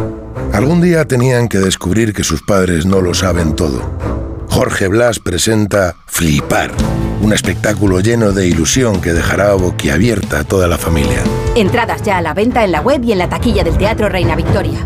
Algún 0.54 0.80
día 0.80 1.04
tenían 1.10 1.50
que 1.50 1.58
descubrir 1.58 2.14
que 2.14 2.24
sus 2.24 2.42
padres 2.42 2.86
no 2.86 3.02
lo 3.02 3.14
saben 3.14 3.54
todo. 3.54 4.37
Jorge 4.50 4.88
Blas 4.88 5.20
presenta 5.20 5.96
Flipar, 6.06 6.72
un 7.22 7.34
espectáculo 7.34 8.00
lleno 8.00 8.32
de 8.32 8.48
ilusión 8.48 9.02
que 9.02 9.14
dejará 9.14 9.54
boquiabierta 9.54 10.40
a 10.40 10.44
toda 10.44 10.68
la 10.68 10.78
familia. 10.78 11.24
Entradas 11.56 12.02
ya 12.04 12.18
a 12.18 12.22
la 12.22 12.34
venta 12.34 12.64
en 12.64 12.72
la 12.72 12.82
web 12.82 13.04
y 13.04 13.12
en 13.12 13.20
la 13.20 13.30
taquilla 13.30 13.64
del 13.64 13.78
Teatro 13.78 14.10
Reina 14.10 14.36
Victoria. 14.36 14.86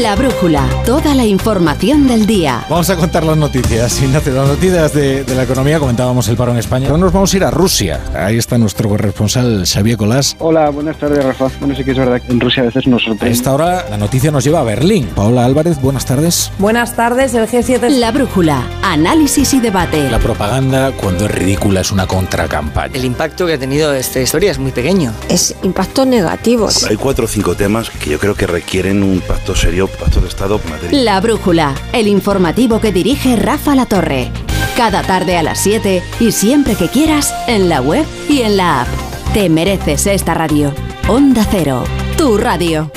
La 0.00 0.14
brújula, 0.14 0.68
toda 0.86 1.14
la 1.14 1.24
información 1.26 2.06
del 2.06 2.24
día. 2.24 2.64
Vamos 2.70 2.88
a 2.90 2.96
contar 2.96 3.24
las 3.24 3.36
noticias. 3.36 4.00
Ignacio, 4.00 4.32
las 4.32 4.46
noticias 4.46 4.94
de, 4.94 5.24
de 5.24 5.34
la 5.34 5.42
economía, 5.42 5.78
comentábamos 5.80 6.28
el 6.28 6.36
paro 6.36 6.52
en 6.52 6.58
España. 6.58 6.86
Ahora 6.86 6.98
nos 7.00 7.12
vamos 7.12 7.34
a 7.34 7.36
ir 7.36 7.44
a 7.44 7.50
Rusia. 7.50 8.00
Ahí 8.14 8.38
está 8.38 8.56
nuestro 8.56 8.88
corresponsal 8.88 9.64
Xavier 9.66 9.96
Colás. 9.96 10.36
Hola, 10.38 10.70
buenas 10.70 10.96
tardes, 10.96 11.24
Rafa. 11.24 11.48
Bueno, 11.58 11.74
sí 11.74 11.82
que 11.84 11.90
es 11.90 11.98
verdad 11.98 12.22
que 12.22 12.32
en 12.32 12.38
Rusia 12.40 12.62
a 12.62 12.66
veces 12.66 12.86
nos 12.86 13.02
A 13.02 13.06
sorprende. 13.06 13.34
esta 13.34 13.52
hora 13.52 13.86
la 13.90 13.96
noticia 13.98 14.30
nos 14.30 14.44
lleva 14.44 14.60
a 14.60 14.64
Berlín. 14.64 15.06
Paola 15.14 15.44
Álvarez, 15.44 15.80
buenas 15.82 16.06
tardes. 16.06 16.52
Buenas 16.58 16.94
tardes, 16.94 17.34
el 17.34 17.48
G7. 17.48 17.88
La 17.98 18.12
brújula, 18.12 18.62
análisis 18.82 19.52
y 19.54 19.60
debate. 19.60 20.08
La 20.08 20.20
propaganda, 20.20 20.92
cuando 20.92 21.26
es 21.26 21.30
ridícula, 21.32 21.80
es 21.80 21.90
una 21.90 22.06
contracampaña. 22.06 22.94
El 22.94 23.04
impacto 23.04 23.44
que 23.46 23.54
ha 23.54 23.58
tenido 23.58 23.92
esta 23.92 24.20
historia 24.20 24.52
es 24.52 24.58
muy 24.58 24.70
pequeño. 24.70 25.12
Es 25.28 25.56
impacto 25.64 26.06
negativo. 26.06 26.68
Hay 26.88 26.96
cuatro 26.96 27.24
o 27.24 27.28
cinco 27.28 27.54
temas 27.56 27.90
que 27.90 28.10
yo 28.10 28.18
creo 28.18 28.34
que 28.36 28.46
requieren 28.46 29.02
un 29.02 29.20
pacto 29.20 29.54
serio, 29.56 29.89
La 30.92 31.20
brújula, 31.20 31.74
el 31.92 32.08
informativo 32.08 32.80
que 32.80 32.92
dirige 32.92 33.36
Rafa 33.36 33.74
La 33.74 33.86
Torre. 33.86 34.30
Cada 34.76 35.02
tarde 35.02 35.36
a 35.36 35.42
las 35.42 35.60
7 35.60 36.02
y 36.20 36.32
siempre 36.32 36.74
que 36.74 36.88
quieras 36.88 37.34
en 37.46 37.68
la 37.68 37.80
web 37.80 38.06
y 38.28 38.42
en 38.42 38.56
la 38.56 38.82
app. 38.82 38.88
Te 39.34 39.48
mereces 39.48 40.06
esta 40.06 40.34
radio. 40.34 40.72
Onda 41.08 41.46
Cero, 41.50 41.84
tu 42.16 42.38
radio. 42.38 42.90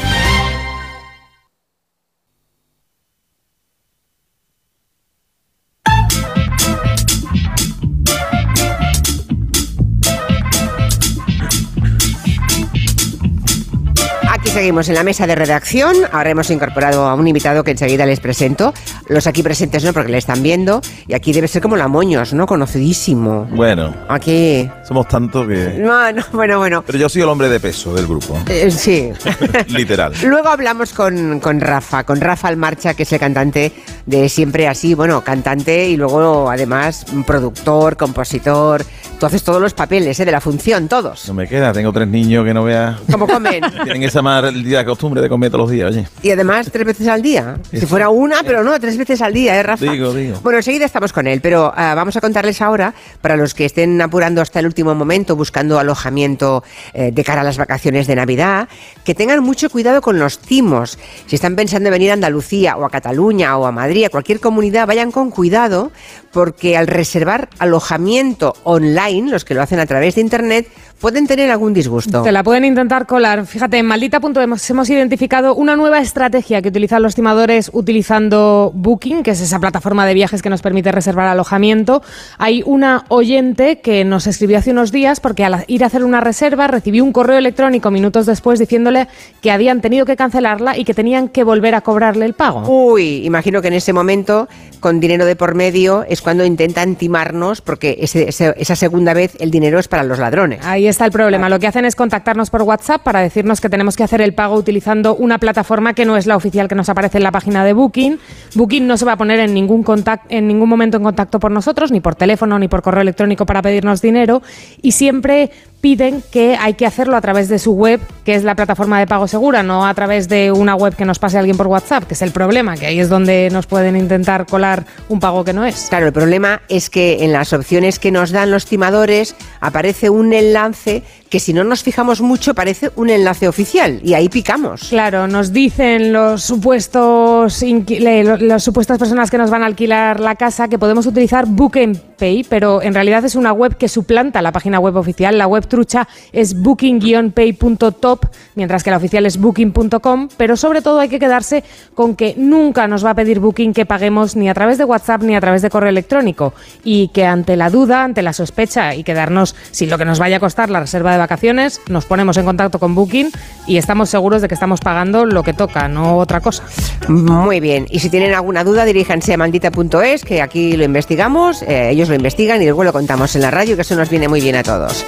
Seguimos 14.64 14.88
en 14.88 14.95
la 14.95 15.03
mesa 15.03 15.28
de 15.28 15.36
redacción. 15.36 15.93
Ahora 16.14 16.30
hemos 16.30 16.49
incorporado 16.49 17.05
a 17.05 17.16
un 17.16 17.28
invitado 17.28 17.66
que 17.66 17.72
enseguida 17.72 18.05
les 18.05 18.22
presento. 18.22 18.74
Los 19.09 19.28
aquí 19.28 19.43
presentes 19.43 19.84
no, 19.84 19.91
porque 19.91 20.09
le 20.09 20.18
están 20.18 20.41
viendo. 20.41 20.80
Y 21.05 21.16
aquí 21.16 21.34
debe 21.34 21.49
ser 21.49 21.61
como 21.61 21.76
la 21.76 21.89
Moños, 21.89 22.34
¿no? 22.34 22.45
Conocidísimo. 22.45 23.45
Bueno, 23.51 23.93
Aquí. 24.07 24.70
somos 24.88 25.09
tanto 25.09 25.45
que... 25.45 25.76
No, 25.80 26.09
no, 26.14 26.24
bueno, 26.32 26.59
bueno. 26.59 26.82
Pero 26.88 26.97
yo 26.97 27.09
soy 27.09 27.24
el 27.24 27.28
hombre 27.28 27.49
de 27.49 27.59
peso 27.59 27.93
del 27.93 28.07
grupo. 28.07 28.39
Eh, 28.47 28.72
sí. 28.72 29.11
Literal. 29.68 30.14
Luego 30.24 30.47
hablamos 30.47 30.93
con, 30.93 31.41
con 31.41 31.59
Rafa, 31.59 32.05
con 32.05 32.22
Rafa 32.22 32.47
Almarcha, 32.47 32.93
que 32.93 33.03
es 33.03 33.11
el 33.11 33.20
cantante 33.20 33.74
de 34.05 34.30
Siempre 34.30 34.70
Así. 34.70 34.93
Bueno, 34.93 35.26
cantante 35.26 35.89
y 35.89 35.97
luego 35.97 36.49
además 36.49 37.05
productor, 37.28 37.97
compositor. 37.97 38.86
Tú 39.24 39.28
haces 39.28 39.44
todos 39.44 39.62
los 39.62 39.74
papeles 39.74 40.20
¿eh? 40.20 40.26
de 40.26 40.34
la 40.34 40.42
función, 40.42 40.90
todos. 40.90 41.30
No 41.30 41.34
me 41.34 41.48
queda, 41.48 41.72
tengo 41.72 41.94
tres 41.94 42.10
niños 42.10 42.44
que 42.44 42.54
no 42.54 42.66
vea... 42.66 43.00
¿Cómo 43.10 43.26
comen? 43.26 43.64
Tienen 43.86 44.04
esa 44.04 44.22
maldita 44.22 44.84
costumbre 44.84 45.22
de 45.22 45.30
comer 45.30 45.50
todos 45.50 45.62
los 45.62 45.72
días, 45.72 45.92
oye. 45.92 46.08
Y 46.22 46.32
además 46.32 46.70
tres 46.70 46.86
veces 46.86 47.08
al 47.08 47.22
día. 47.22 47.58
Si 47.72 47.86
fuera 47.86 48.10
una, 48.10 48.44
pero 48.44 48.66
no, 48.66 48.78
tres 48.82 48.98
veces 48.98 49.22
al 49.22 49.34
día, 49.34 49.56
¿eh, 49.58 49.64
Rafa? 49.64 49.90
Digo, 49.90 50.14
digo. 50.14 50.42
Bueno, 50.44 50.60
enseguida 50.60 50.84
estamos 50.84 51.14
con 51.14 51.26
él, 51.26 51.40
pero 51.40 51.72
ah, 51.74 51.96
vamos 51.96 52.18
a 52.18 52.20
contarles 52.20 52.62
ahora, 52.62 52.94
para 53.22 53.38
los 53.38 53.54
que 53.54 53.64
estén 53.64 54.02
apurando 54.02 54.42
hasta 54.42 54.60
el 54.60 54.66
último 54.66 54.94
momento, 54.94 55.38
buscando 55.38 55.80
alojamiento 55.80 56.62
eh, 56.94 57.12
de 57.14 57.24
cara 57.24 57.40
a 57.40 57.44
las 57.46 57.58
vacaciones 57.58 58.08
de 58.08 58.18
Navidad, 58.18 58.68
que 59.06 59.16
tengan 59.16 59.42
mucho 59.42 59.70
cuidado 59.70 60.02
con 60.02 60.20
los 60.20 60.40
timos. 60.40 61.00
Si 61.28 61.36
están 61.38 61.56
pensando 61.56 61.88
en 61.88 61.94
venir 61.94 62.10
a 62.10 62.16
Andalucía 62.16 62.76
o 62.76 62.84
a 62.84 62.90
Cataluña 62.90 63.58
o 63.58 63.68
a 63.68 63.72
Madrid, 63.72 64.04
a 64.04 64.10
cualquier 64.10 64.42
comunidad, 64.42 64.86
vayan 64.86 65.14
con 65.14 65.32
cuidado, 65.32 65.94
porque 66.34 66.76
al 66.76 66.88
reservar 66.88 67.48
alojamiento 67.60 68.56
online, 68.66 69.12
los 69.22 69.45
que 69.45 69.53
lo 69.53 69.61
hacen 69.61 69.80
a 69.80 69.86
través 69.86 70.16
de 70.16 70.22
Internet, 70.22 70.68
pueden 70.99 71.28
tener 71.28 71.51
algún 71.51 71.74
disgusto. 71.74 72.22
Te 72.24 72.32
la 72.32 72.43
pueden 72.43 72.66
intentar 72.66 73.05
colar. 73.05 73.45
Fíjate, 73.45 73.78
en 73.78 73.86
maldita.com 73.86 74.34
hemos, 74.38 74.70
hemos 74.70 74.89
identificado 74.89 75.55
una 75.55 75.76
nueva 75.76 75.99
estrategia 75.99 76.61
que 76.61 76.70
utilizan 76.70 77.01
los 77.03 77.16
timadores 77.16 77.70
utilizando 77.74 78.72
Booking, 78.74 79.24
que 79.24 79.32
es 79.32 79.41
esa 79.41 79.59
plataforma 79.59 80.05
de 80.05 80.14
viajes 80.14 80.41
que 80.41 80.49
nos 80.49 80.61
permite 80.61 80.91
reservar 80.91 81.28
alojamiento. 81.28 82.01
Hay 82.38 82.64
una 82.66 83.05
oyente 83.09 83.80
que 83.82 84.05
nos 84.05 84.28
escribió 84.28 84.57
hace 84.57 84.72
unos 84.72 84.91
días 84.91 85.20
porque 85.20 85.43
al 85.43 85.64
ir 85.68 85.84
a 85.84 85.88
hacer 85.88 86.03
una 86.03 86.22
reserva 86.22 86.68
recibió 86.68 87.03
un 87.03 87.11
correo 87.11 87.38
electrónico 87.38 87.91
minutos 87.91 88.26
después 88.26 88.59
diciéndole 88.59 89.07
que 89.41 89.51
habían 89.51 89.82
tenido 89.82 90.05
que 90.05 90.16
cancelarla 90.16 90.78
y 90.78 90.86
que 90.86 90.93
tenían 90.93 91.28
que 91.28 91.43
volver 91.43 91.76
a 91.76 91.82
cobrarle 91.82 92.26
el 92.26 92.34
pago. 92.34 92.64
Uy, 92.68 93.26
imagino 93.26 93.61
que 93.61 93.68
en 93.68 93.74
ese 93.74 93.91
momento, 93.91 94.47
con 94.80 94.99
dinero 94.99 95.26
de 95.26 95.36
por 95.36 95.53
medio, 95.55 96.05
es 96.07 96.22
cuando 96.22 96.45
intentan 96.45 96.95
timarnos, 96.95 97.59
porque 97.61 97.97
ese- 97.99 98.30
ese- 98.30 98.53
esa 98.57 98.76
segunda 98.76 99.03
vez 99.14 99.36
el 99.41 99.51
dinero 99.51 99.80
es 99.80 99.89
para 99.89 100.04
los 100.04 100.20
ladrones. 100.20 100.66
Ahí 100.66 100.88
está 100.88 101.04
el 101.06 101.12
problema. 101.12 101.49
Lo 101.49 101.60
que 101.60 101.68
hacen 101.68 101.84
es 101.84 101.95
contactarnos 101.95 102.49
por 102.49 102.62
WhatsApp 102.62 103.01
para 103.04 103.20
decirnos 103.20 103.60
que 103.60 103.70
tenemos 103.70 103.97
que 103.97 104.04
hacer 104.04 104.22
el 104.22 104.34
pago 104.34 104.56
utilizando 104.56 105.16
una 105.16 105.39
plataforma 105.39 105.93
que 105.93 106.06
no 106.06 106.16
es 106.16 106.28
la 106.28 106.38
oficial 106.38 106.68
que 106.70 106.76
nos 106.76 106.88
aparece 106.88 107.18
en 107.18 107.24
la 107.24 107.32
página 107.32 107.66
de 107.66 107.74
Booking. 107.74 108.20
Booking 108.56 108.88
no 108.88 108.95
se 108.95 109.04
va 109.06 109.14
a 109.14 109.18
poner 109.18 109.39
en 109.39 109.54
ningún 109.54 109.84
contact- 109.84 110.28
en 110.30 110.47
ningún 110.47 110.70
momento 110.70 110.97
en 110.97 111.04
contacto 111.04 111.39
por 111.39 111.51
nosotros, 111.51 111.91
ni 111.91 111.99
por 111.99 112.16
teléfono 112.16 112.60
ni 112.60 112.68
por 112.68 112.82
correo 112.82 113.01
electrónico 113.01 113.45
para 113.45 113.62
pedirnos 113.62 114.01
dinero 114.01 114.41
y 114.82 114.91
siempre 114.93 115.49
piden 115.84 116.24
que 116.32 116.56
hay 116.56 116.76
que 116.76 116.86
hacerlo 116.86 117.18
a 117.18 117.22
través 117.22 117.50
de 117.50 117.60
su 117.60 117.74
web, 117.74 118.00
que 118.24 118.36
es 118.36 118.46
la 118.46 118.56
plataforma 118.56 119.00
de 119.00 119.06
pago 119.06 119.28
segura, 119.28 119.64
no 119.64 119.86
a 119.86 119.94
través 119.94 120.30
de 120.30 120.50
una 120.50 120.76
web 120.76 120.96
que 120.96 121.04
nos 121.04 121.20
pase 121.20 121.38
alguien 121.38 121.58
por 121.58 121.68
WhatsApp, 121.68 122.06
que 122.06 122.14
es 122.14 122.22
el 122.22 122.32
problema, 122.32 122.78
que 122.78 122.86
ahí 122.86 123.02
es 123.02 123.10
donde 123.10 123.50
nos 123.52 123.68
pueden 123.68 123.98
intentar 123.98 124.46
colar 124.46 124.86
un 125.10 125.20
pago 125.20 125.44
que 125.44 125.52
no 125.52 125.66
es. 125.66 125.88
Claro, 125.90 126.08
el 126.08 126.14
problema 126.14 126.62
es 126.70 126.90
que 126.90 127.26
en 127.26 127.34
las 127.34 127.52
opciones 127.52 128.00
que 128.00 128.12
nos 128.12 128.32
dan 128.32 128.50
los 128.50 128.66
timadores 128.66 129.36
aparece 129.60 130.10
un 130.10 130.32
enlace 130.32 131.04
que 131.34 131.40
si 131.40 131.52
no 131.52 131.64
nos 131.64 131.82
fijamos 131.82 132.22
mucho 132.22 132.54
parece 132.54 132.92
un 132.96 133.10
enlace 133.10 133.48
oficial 133.48 134.00
y 134.04 134.14
ahí 134.14 134.30
picamos. 134.30 134.90
Claro, 134.90 135.28
nos 135.28 135.52
dicen 135.52 136.14
los 136.14 136.44
supuestos 136.44 137.64
las 137.64 138.64
supuestas 138.64 139.00
personas 139.00 139.32
que 139.32 139.40
nos 139.40 139.50
van 139.50 139.64
a 139.64 139.66
alquilar 139.66 140.20
la 140.20 140.36
casa 140.36 140.68
que 140.68 140.78
podemos 140.78 141.08
utilizar 141.08 141.48
Book 141.48 141.80
and 141.80 142.00
Pay, 142.20 142.44
pero 142.44 142.84
en 142.84 142.94
realidad 142.94 143.26
es 143.26 143.34
una 143.34 143.52
web 143.52 143.78
que 143.78 143.88
suplanta 143.88 144.44
la 144.44 144.52
página 144.52 144.80
web 144.80 144.96
oficial. 144.96 145.36
La 145.36 145.48
web 145.48 145.68
trucha 145.68 146.08
es 146.32 146.56
booking-pay.top, 146.56 148.26
mientras 148.54 148.84
que 148.84 148.92
la 148.92 148.98
oficial 148.98 149.26
es 149.26 149.38
booking.com, 149.38 150.30
pero 150.38 150.56
sobre 150.56 150.84
todo 150.84 151.00
hay 151.00 151.10
que 151.10 151.18
quedarse 151.18 151.64
con 151.96 152.16
que 152.16 152.36
nunca 152.38 152.88
nos 152.88 153.04
va 153.04 153.10
a 153.10 153.16
pedir 153.16 153.40
Booking 153.40 153.74
que 153.74 153.88
paguemos 153.88 154.36
ni 154.36 154.50
a 154.50 154.54
través 154.54 154.78
de 154.78 154.86
WhatsApp 154.86 155.24
ni 155.24 155.36
a 155.36 155.42
través 155.42 155.64
de 155.64 155.72
correo 155.72 155.90
electrónico 155.90 156.54
y 156.84 157.08
que 157.08 157.26
ante 157.26 157.56
la 157.58 157.72
duda, 157.72 158.04
ante 158.04 158.22
la 158.22 158.34
sospecha 158.34 158.94
y 158.94 159.04
quedarnos 159.04 159.56
sin 159.72 159.90
lo 159.90 159.98
que 159.98 160.06
nos 160.06 160.20
vaya 160.20 160.38
a 160.38 160.40
costar 160.40 160.70
la 160.70 160.80
reserva 160.80 161.12
de 161.12 161.23
vacaciones, 161.24 161.82
nos 161.88 162.06
ponemos 162.06 162.38
en 162.38 162.46
contacto 162.46 162.80
con 162.80 162.96
Booking 162.96 163.32
y 163.66 163.78
estamos 163.78 164.10
seguros 164.10 164.42
de 164.42 164.48
que 164.48 164.54
estamos 164.54 164.82
pagando 164.82 165.26
lo 165.26 165.44
que 165.44 165.54
toca, 165.54 165.88
no 165.88 166.18
otra 166.18 166.42
cosa. 166.42 166.64
Muy 167.08 167.60
bien, 167.60 167.86
y 167.90 168.00
si 168.00 168.10
tienen 168.10 168.34
alguna 168.34 168.64
duda 168.64 168.86
diríjanse 168.86 169.34
a 169.34 169.38
maldita.es, 169.38 170.24
que 170.24 170.42
aquí 170.42 170.76
lo 170.78 170.84
investigamos, 170.84 171.62
eh, 171.64 171.90
ellos 171.92 172.10
lo 172.10 172.16
investigan 172.16 172.62
y 172.62 172.66
luego 172.66 172.84
lo 172.84 172.94
contamos 172.94 173.36
en 173.36 173.42
la 173.42 173.52
radio, 173.52 173.76
que 173.76 173.84
eso 173.84 173.96
nos 173.96 174.10
viene 174.10 174.28
muy 174.28 174.42
bien 174.42 174.56
a 174.56 174.64
todos. 174.64 175.06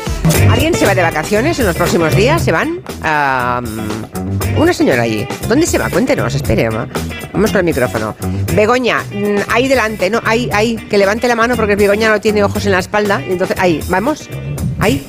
¿Alguien 0.50 0.74
se 0.74 0.86
va 0.86 0.96
de 0.96 1.02
vacaciones 1.02 1.60
en 1.60 1.66
los 1.66 1.76
próximos 1.76 2.16
días? 2.16 2.42
¿Se 2.42 2.52
van? 2.52 2.80
Una 4.58 4.74
señora 4.74 5.04
allí. 5.04 5.28
¿Dónde 5.50 5.66
se 5.66 5.78
va? 5.78 5.90
Cuéntenos, 5.90 6.34
espere. 6.34 6.70
va. 6.70 6.88
Vamos 7.34 7.52
con 7.52 7.60
el 7.60 7.66
micrófono. 7.66 8.16
Begoña, 8.54 9.00
mm, 9.12 9.52
ahí 9.52 9.68
delante, 9.68 10.10
¿no? 10.10 10.22
Ahí, 10.24 10.50
ahí, 10.54 10.76
que 10.76 10.98
levante 10.98 11.28
la 11.28 11.36
mano 11.36 11.56
porque 11.56 11.76
Begoña 11.76 12.10
no 12.10 12.22
tiene 12.22 12.44
ojos 12.44 12.66
en 12.66 12.72
la 12.72 12.80
espalda. 12.80 13.22
Entonces, 13.28 13.58
ahí, 13.60 13.82
vamos. 13.90 14.30
Ahí. 14.80 15.06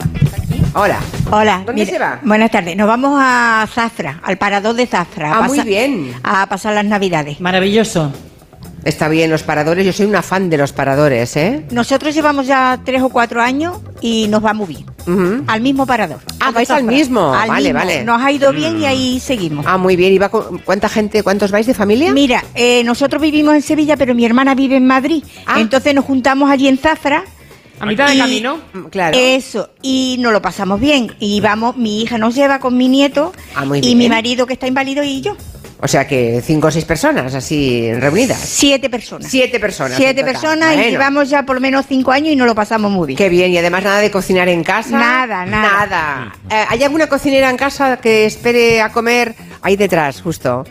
Hola. 0.78 0.98
Hola. 1.30 1.62
¿Dónde 1.64 1.84
mira, 1.84 1.90
se 1.90 1.98
va? 1.98 2.20
Buenas 2.22 2.50
tardes. 2.50 2.76
Nos 2.76 2.86
vamos 2.86 3.18
a 3.18 3.66
Zafra, 3.72 4.20
al 4.22 4.36
parador 4.36 4.74
de 4.74 4.86
Zafra. 4.86 5.32
a 5.32 5.38
Ah, 5.38 5.42
muy 5.48 5.60
bien. 5.60 6.12
A 6.22 6.46
pasar 6.48 6.74
las 6.74 6.84
Navidades. 6.84 7.40
Maravilloso. 7.40 8.12
Está 8.84 9.08
bien, 9.08 9.30
los 9.30 9.42
paradores. 9.42 9.84
Yo 9.86 9.92
soy 9.92 10.06
una 10.06 10.22
fan 10.22 10.48
de 10.50 10.58
los 10.58 10.72
paradores, 10.72 11.34
¿eh? 11.36 11.64
Nosotros 11.70 12.14
llevamos 12.14 12.46
ya 12.46 12.78
tres 12.84 13.02
o 13.02 13.08
cuatro 13.08 13.40
años 13.42 13.78
y 14.00 14.28
nos 14.28 14.44
va 14.44 14.52
muy 14.52 14.66
bien. 14.66 14.86
al 15.46 15.60
mismo 15.60 15.86
parador. 15.86 16.18
Ah, 16.40 16.50
vais 16.50 16.68
al 16.70 16.82
mismo. 16.82 17.32
Al 17.32 17.48
Vale, 17.48 17.68
mismo. 17.72 17.78
vale. 17.78 18.04
Nos 18.04 18.20
ha 18.20 18.30
ido 18.32 18.52
bien 18.52 18.76
y 18.78 18.80
Mm. 18.82 18.84
ahí 18.86 19.20
seguimos. 19.20 19.64
Ah, 19.68 19.78
muy 19.78 19.94
bien. 19.96 20.12
¿Y 20.12 20.18
va 20.18 20.28
con- 20.28 20.58
¿Cuánta 20.58 20.88
gente, 20.88 21.22
cuántos 21.22 21.52
vais 21.52 21.64
de 21.66 21.74
familia? 21.74 22.12
Mira, 22.12 22.42
eh, 22.56 22.82
nosotros 22.84 23.22
vivimos 23.22 23.54
en 23.54 23.62
Sevilla, 23.62 23.96
pero 23.96 24.14
mi 24.16 24.24
hermana 24.26 24.54
vive 24.56 24.76
en 24.76 24.86
Madrid. 24.86 25.22
Entonces 25.56 25.94
nos 25.94 26.04
juntamos 26.04 26.50
allí 26.50 26.66
en 26.68 26.76
Zafra. 26.78 27.22
A 27.78 27.86
mitad 27.86 28.08
de 28.08 28.14
Y- 28.14 28.18
camino. 28.18 28.58
Claro. 28.90 29.16
Eso, 29.20 29.70
y 29.82 30.16
nos 30.20 30.32
lo 30.32 30.40
pasamos 30.40 30.80
bien. 30.80 31.14
Y 31.20 31.40
vamos, 31.40 31.76
mi 31.76 32.02
hija 32.02 32.16
nos 32.18 32.34
lleva 32.34 32.58
con 32.58 32.76
mi 32.76 32.88
nieto 32.88 33.32
Ah, 33.54 33.64
muy 33.64 33.78
y 33.78 33.82
bien. 33.82 33.98
mi 33.98 34.08
marido 34.08 34.46
que 34.46 34.54
está 34.54 34.66
inválido 34.66 35.02
y 35.04 35.20
yo. 35.20 35.36
O 35.78 35.86
sea 35.86 36.06
que 36.06 36.40
cinco 36.42 36.68
o 36.68 36.70
seis 36.70 36.86
personas 36.86 37.34
así 37.34 37.92
reunidas. 37.92 38.38
Siete 38.38 38.88
personas. 38.88 39.30
Siete 39.30 39.60
personas. 39.60 39.94
Siete 39.98 40.20
en 40.20 40.26
total. 40.26 40.32
personas 40.32 40.74
y 40.86 40.90
llevamos 40.90 41.28
ya 41.28 41.42
por 41.42 41.56
lo 41.56 41.60
menos 41.60 41.84
cinco 41.86 42.12
años 42.12 42.32
y 42.32 42.36
nos 42.36 42.46
lo 42.46 42.54
pasamos 42.54 42.90
muy 42.90 43.08
bien. 43.08 43.18
Qué 43.18 43.28
bien, 43.28 43.50
y 43.52 43.58
además 43.58 43.84
nada 43.84 43.98
de 44.00 44.10
cocinar 44.10 44.48
en 44.48 44.64
casa. 44.64 44.98
Nada, 44.98 45.44
nada. 45.44 45.86
Nada. 45.86 46.34
Eh, 46.50 46.64
¿Hay 46.70 46.82
alguna 46.82 47.08
cocinera 47.08 47.50
en 47.50 47.58
casa 47.58 47.98
que 47.98 48.24
espere 48.24 48.80
a 48.80 48.90
comer? 48.90 49.34
Ahí 49.60 49.76
detrás, 49.76 50.22
justo. 50.22 50.64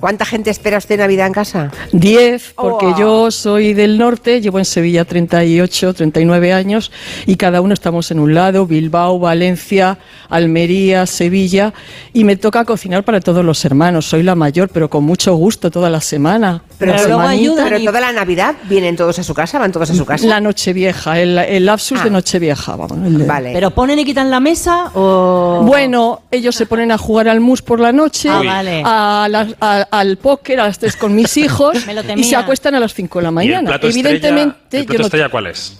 ¿Cuánta 0.00 0.24
gente 0.24 0.50
espera 0.50 0.78
usted 0.78 0.98
Navidad 0.98 1.26
en 1.28 1.32
casa? 1.32 1.70
Diez, 1.92 2.52
porque 2.54 2.86
Oh. 2.86 2.98
yo 2.98 3.30
soy 3.30 3.74
del 3.74 3.96
norte, 3.98 4.40
llevo 4.40 4.58
en 4.58 4.64
Sevilla 4.64 5.04
38, 5.04 5.94
39 5.94 6.52
años 6.52 6.90
y 7.26 7.36
cada 7.36 7.60
uno 7.60 7.74
estamos 7.74 8.10
en 8.10 8.18
un 8.18 8.34
lado, 8.34 8.66
Bilbao, 8.66 9.18
Valencia, 9.18 9.98
Almería, 10.28 11.06
Sevilla 11.06 11.72
y 12.12 12.24
me 12.24 12.36
toca 12.36 12.64
cocinar 12.64 13.04
para 13.04 13.20
todos 13.20 13.44
los 13.44 13.64
hermanos. 13.64 14.06
Soy 14.06 14.22
la 14.22 14.34
mayor, 14.34 14.68
pero 14.68 14.90
con 14.90 15.04
mucho 15.04 15.34
gusto 15.36 15.70
toda 15.70 15.88
la 15.90 16.00
semana. 16.00 16.62
Pero, 16.78 16.92
La 16.92 17.02
luego 17.04 17.20
ayudan. 17.20 17.68
Pero 17.68 17.84
toda 17.84 18.00
la 18.00 18.12
Navidad 18.12 18.56
vienen 18.68 18.96
todos 18.96 19.18
a 19.18 19.22
su 19.22 19.32
casa, 19.32 19.58
van 19.58 19.70
todos 19.72 19.90
a 19.90 19.94
su 19.94 20.04
casa. 20.04 20.26
La 20.26 20.40
Nochevieja, 20.40 21.20
el, 21.20 21.38
el 21.38 21.66
lapsus 21.66 22.00
Ah. 22.00 22.04
de 22.04 22.10
Nochevieja. 22.10 22.76
Vamos, 22.76 22.98
el 23.06 23.18
de- 23.18 23.26
Vale. 23.26 23.52
¿Pero 23.52 23.70
ponen 23.70 23.98
y 23.98 24.04
quitan 24.04 24.30
la 24.30 24.40
mesa 24.40 24.90
o...? 24.94 25.62
Bueno, 25.64 26.22
ellos 26.30 26.54
se 26.56 26.66
ponen 26.66 26.90
a 26.90 26.98
jugar 26.98 27.28
al 27.28 27.40
mus 27.40 27.62
por 27.62 27.78
la 27.80 27.92
noche, 27.92 28.28
Ah, 28.28 28.42
vale. 28.44 28.82
a 28.84 29.28
las- 29.30 29.54
a- 29.60 29.83
al 29.90 30.16
póker 30.18 30.60
a 30.60 30.66
las 30.66 30.78
tres 30.78 30.96
con 30.96 31.14
mis 31.14 31.36
hijos 31.44 31.76
y 32.16 32.24
se 32.24 32.36
acuestan 32.36 32.74
a 32.74 32.80
las 32.80 32.94
5 32.94 33.18
de 33.18 33.22
la 33.22 33.28
¿Y 33.28 33.30
el 33.30 33.34
mañana. 33.34 33.68
plato 33.70 33.88
Evidentemente, 33.88 34.78
estrella, 34.78 34.80
el 34.80 34.82
yo 34.82 34.86
plato 34.86 34.98
no- 34.98 35.04
estrella 35.06 35.28
cuál 35.28 35.46
es? 35.48 35.76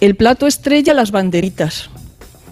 el 0.00 0.14
plato 0.16 0.46
estrella, 0.46 0.94
las 0.94 1.10
banderitas. 1.10 1.90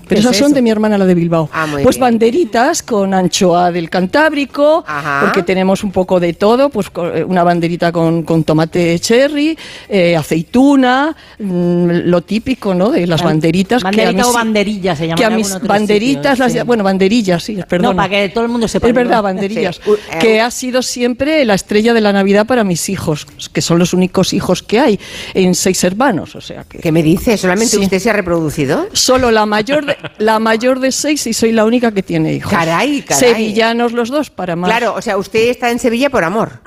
Pero 0.09 0.17
¿Qué 0.17 0.21
esas 0.21 0.33
es 0.33 0.39
son 0.39 0.53
de 0.53 0.63
mi 0.63 0.71
hermana, 0.71 0.97
la 0.99 1.05
de 1.07 1.15
Bilbao. 1.15 1.49
Ah, 1.53 1.67
muy 1.67 1.83
pues 1.83 1.97
bien. 1.97 2.01
banderitas 2.03 2.83
con 2.83 3.13
anchoa 3.15 3.71
del 3.71 3.91
Cantábrico, 3.91 4.85
Ajá. 4.87 5.21
porque 5.23 5.43
tenemos 5.43 5.85
un 5.85 5.93
poco 5.93 6.19
de 6.21 6.33
todo, 6.33 6.71
pues 6.71 6.87
eh, 7.15 7.25
una 7.27 7.45
banderita 7.45 7.93
con, 7.93 8.23
con 8.23 8.45
tomate 8.45 8.99
cherry, 8.99 9.57
eh, 9.89 10.17
aceituna, 10.17 11.15
mm, 11.39 11.89
lo 12.05 12.23
típico, 12.23 12.75
¿no? 12.75 12.91
De 12.91 13.07
las 13.07 13.21
Ban- 13.23 13.29
banderitas. 13.35 13.83
que 13.83 13.89
a 13.89 13.91
banderita 13.91 14.29
o 14.29 14.33
banderilla 14.33 14.97
se 14.97 15.07
llama 15.07 15.17
Que 15.19 15.25
a 15.25 15.31
mis 15.31 15.61
banderitas, 15.61 16.33
sitio, 16.39 16.45
las, 16.45 16.53
sí. 16.53 16.61
bueno, 16.67 16.85
banderillas, 16.85 17.43
sí, 17.45 17.59
perdón. 17.69 17.91
No, 17.91 17.97
para 17.97 18.09
que 18.09 18.29
todo 18.31 18.45
el 18.45 18.51
mundo 18.51 18.67
sepa. 18.69 18.89
Es 18.89 18.95
verdad, 18.95 19.23
banderillas. 19.23 19.77
Sí. 19.83 19.91
U- 19.91 19.95
eh, 19.95 20.19
que 20.21 20.41
ha 20.41 20.51
sido 20.51 20.83
siempre 20.83 21.45
la 21.45 21.55
estrella 21.55 21.93
de 21.95 22.01
la 22.01 22.13
Navidad 22.13 22.47
para 22.47 22.65
mis 22.65 22.89
hijos, 22.89 23.27
que 23.53 23.61
son 23.61 23.79
los 23.79 23.93
únicos 23.93 24.33
hijos 24.33 24.63
que 24.63 24.81
hay 24.81 25.01
en 25.35 25.55
seis 25.55 25.85
hermanos. 25.85 26.35
O 26.37 26.41
sea 26.41 26.65
que. 26.65 26.79
¿Qué 26.79 26.93
me 26.93 27.03
dice? 27.03 27.37
¿Solamente 27.37 27.77
Sí. 27.77 27.83
usted 27.83 27.99
se 27.99 28.11
ha 28.11 28.13
reproducido? 28.15 28.87
Solo 28.93 29.31
la 29.31 29.45
mayor 29.47 29.85
de, 29.87 29.97
la 30.19 30.39
mayor 30.39 30.81
de 30.81 30.93
seis 30.93 31.27
y 31.27 31.33
soy 31.33 31.53
la 31.53 31.65
única 31.65 31.93
que 31.93 32.03
tiene 32.03 32.35
hijos. 32.35 32.53
Caray, 32.53 33.03
caray. 33.03 33.21
Sevillanos 33.21 33.93
los 33.93 34.09
dos, 34.09 34.31
para 34.31 34.57
más. 34.57 34.71
Claro, 34.71 34.95
o 34.95 35.03
sea, 35.03 35.17
usted 35.17 35.49
está 35.49 35.71
en 35.71 35.79
Sevilla 35.79 36.11
por 36.11 36.25
amor. 36.25 36.61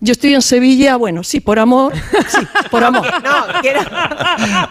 Yo 0.00 0.12
estoy 0.12 0.34
en 0.34 0.42
Sevilla, 0.42 0.96
bueno, 0.96 1.22
sí, 1.24 1.40
por 1.40 1.58
amor. 1.58 1.92
Sí, 2.28 2.46
por 2.70 2.84
amor. 2.84 3.06
No, 3.24 3.60
quiero, 3.62 3.80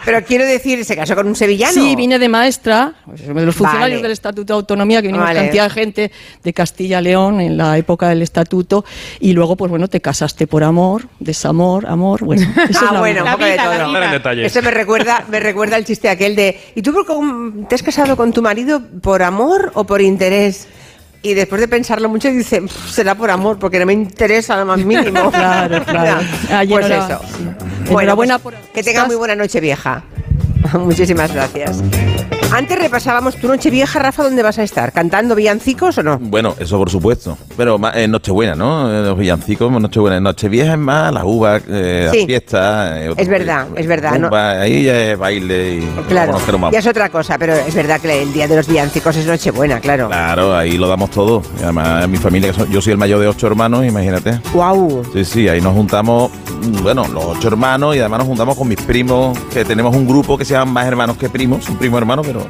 pero 0.06 0.24
quiero 0.24 0.46
decir, 0.46 0.86
¿se 0.86 0.96
casó 0.96 1.16
con 1.16 1.28
un 1.28 1.36
sevillano? 1.36 1.74
Sí, 1.74 1.96
vine 1.96 2.20
de 2.20 2.30
maestra, 2.30 2.94
pues, 3.06 3.26
de 3.26 3.34
los 3.46 3.56
funcionarios 3.56 3.98
Vale. 3.98 4.04
del 4.04 4.12
Estatuto 4.12 4.54
de 4.54 4.58
Autonomía, 4.60 5.02
que 5.02 5.08
vinimos 5.08 5.28
Vale. 5.28 5.40
cantidad 5.42 5.64
de 5.66 5.70
gente 5.72 6.12
de 6.44 6.54
Castilla 6.54 7.02
León 7.02 7.42
en 7.42 7.58
la 7.58 7.78
época 7.78 8.08
del 8.10 8.22
Estatuto, 8.22 8.86
y 9.20 9.34
luego, 9.34 9.56
pues 9.56 9.70
bueno, 9.70 9.88
te 9.88 10.00
casaste 10.00 10.48
por 10.48 10.64
amor, 10.64 11.08
desamor, 11.20 11.88
amor, 11.88 12.24
bueno. 12.24 12.44
esa 12.56 12.64
es 12.70 12.78
Ah, 12.84 12.94
la 12.94 13.00
bueno, 13.00 13.24
un 13.26 13.32
poco 13.32 13.44
de 13.46 13.58
todo. 13.58 13.72
vida. 13.90 14.06
en 14.06 14.12
detalle. 14.12 14.46
Eso 14.46 14.62
me 14.62 14.72
recuerda, 14.72 15.26
me 15.30 15.40
recuerda 15.40 15.78
el 15.78 15.86
chiste 15.86 16.08
aquel 16.10 16.36
de 16.36 16.60
¿y 16.76 16.82
tú 16.82 16.94
por 16.94 17.06
cómo 17.06 17.66
te 17.68 17.76
has 17.76 17.84
casado 17.84 18.16
con 18.16 18.32
tu 18.32 18.42
marido 18.42 18.82
por 19.02 19.24
amor 19.24 19.72
o 19.74 19.84
por 19.86 20.02
interés? 20.02 20.68
Y 21.26 21.34
después 21.34 21.60
de 21.60 21.68
pensarlo 21.68 22.08
mucho 22.08 22.28
dice, 22.30 22.62
"Pff, 22.62 22.92
será 22.92 23.16
por 23.16 23.32
amor, 23.32 23.58
porque 23.58 23.80
no 23.80 23.88
me 23.88 23.94
interesa 23.94 24.58
lo 24.58 24.66
más 24.68 24.78
mínimo. 24.78 25.32
Claro, 25.32 25.84
claro. 25.84 26.22
Ay, 26.52 26.68
pues 26.68 26.86
eso. 26.86 27.20
sí. 27.36 27.48
Bueno, 27.92 28.16
pues, 28.16 28.32
por- 28.44 28.54
que 28.74 28.84
tenga 28.84 29.06
muy 29.06 29.16
buena 29.16 29.36
noche 29.36 29.60
vieja. 29.60 30.04
Muchísimas 30.74 31.34
gracias. 31.34 31.82
Antes 32.56 32.80
repasábamos 32.80 33.36
tu 33.36 33.50
noche 33.50 33.70
vieja, 33.70 34.00
Rafa, 34.00 34.24
¿dónde 34.24 34.42
vas 34.42 34.58
a 34.60 34.64
estar? 34.64 34.94
¿Cantando 34.94 35.36
villancicos 35.36 35.98
o 35.98 36.04
no? 36.04 36.18
Bueno, 36.20 36.56
eso 36.58 36.78
por 36.78 36.90
supuesto. 36.90 37.38
Pero 37.58 37.78
en 37.94 38.12
Nochebuena, 38.12 38.56
¿no? 38.56 38.90
Eh, 38.90 39.04
Los 39.08 39.18
villancicos, 39.18 39.70
Nochebuena. 39.70 40.16
En 40.18 40.24
Nochevieja 40.24 40.72
es 40.72 40.78
más 40.78 41.12
las 41.14 41.24
uvas, 41.26 41.62
eh, 41.68 42.08
Sí. 42.14 42.18
las 42.20 42.26
fiestas. 42.28 42.98
eh, 42.98 43.14
Es 43.18 43.28
verdad, 43.28 43.68
es 43.76 43.86
verdad, 43.88 44.18
¿no? 44.20 44.30
Ahí 44.34 44.84
ya 44.84 44.98
es 45.12 45.18
baile 45.20 45.76
y 45.80 45.82
Claro, 46.08 46.38
ya 46.72 46.80
es 46.80 46.88
otra 46.88 47.10
cosa, 47.10 47.38
pero 47.38 47.54
es 47.54 47.76
verdad 47.76 48.00
que 48.00 48.22
el 48.22 48.32
día 48.32 48.48
de 48.48 48.56
los 48.56 48.68
villancicos 48.68 49.18
es 49.18 49.26
Nochebuena, 49.26 49.82
claro. 49.82 50.08
Claro, 50.08 50.56
ahí 50.56 50.78
lo 50.78 50.88
damos 50.88 51.12
todo. 51.12 51.42
Y 51.60 51.64
además, 51.64 52.08
mi 52.08 52.18
familia, 52.18 52.54
yo 52.70 52.82
soy 52.82 52.94
el 52.94 52.98
mayor 52.98 53.20
de 53.20 53.28
ocho 53.28 53.48
hermanos, 53.48 53.84
imagínate. 53.86 54.40
¡Guau! 54.54 55.04
Sí, 55.12 55.26
sí, 55.26 55.50
ahí 55.50 55.60
nos 55.60 55.74
juntamos, 55.74 56.32
mm, 56.32 56.84
bueno, 56.84 57.06
los 57.10 57.26
ocho 57.26 57.50
hermanos 57.50 57.98
y 57.98 58.00
además 58.00 58.20
nos 58.20 58.28
juntamos 58.30 58.56
con 58.58 58.68
mis 58.70 58.82
primos, 58.82 59.38
que 59.52 59.66
tenemos 59.66 59.94
un 59.94 60.08
grupo 60.08 60.38
que 60.38 60.46
se 60.46 60.54
llaman 60.54 60.74
más 60.74 60.88
hermanos 60.88 61.18
que 61.18 61.28
primos, 61.30 61.66
son 61.66 61.76
primos 61.76 61.98
hermanos, 62.00 62.26
pero 62.26 62.45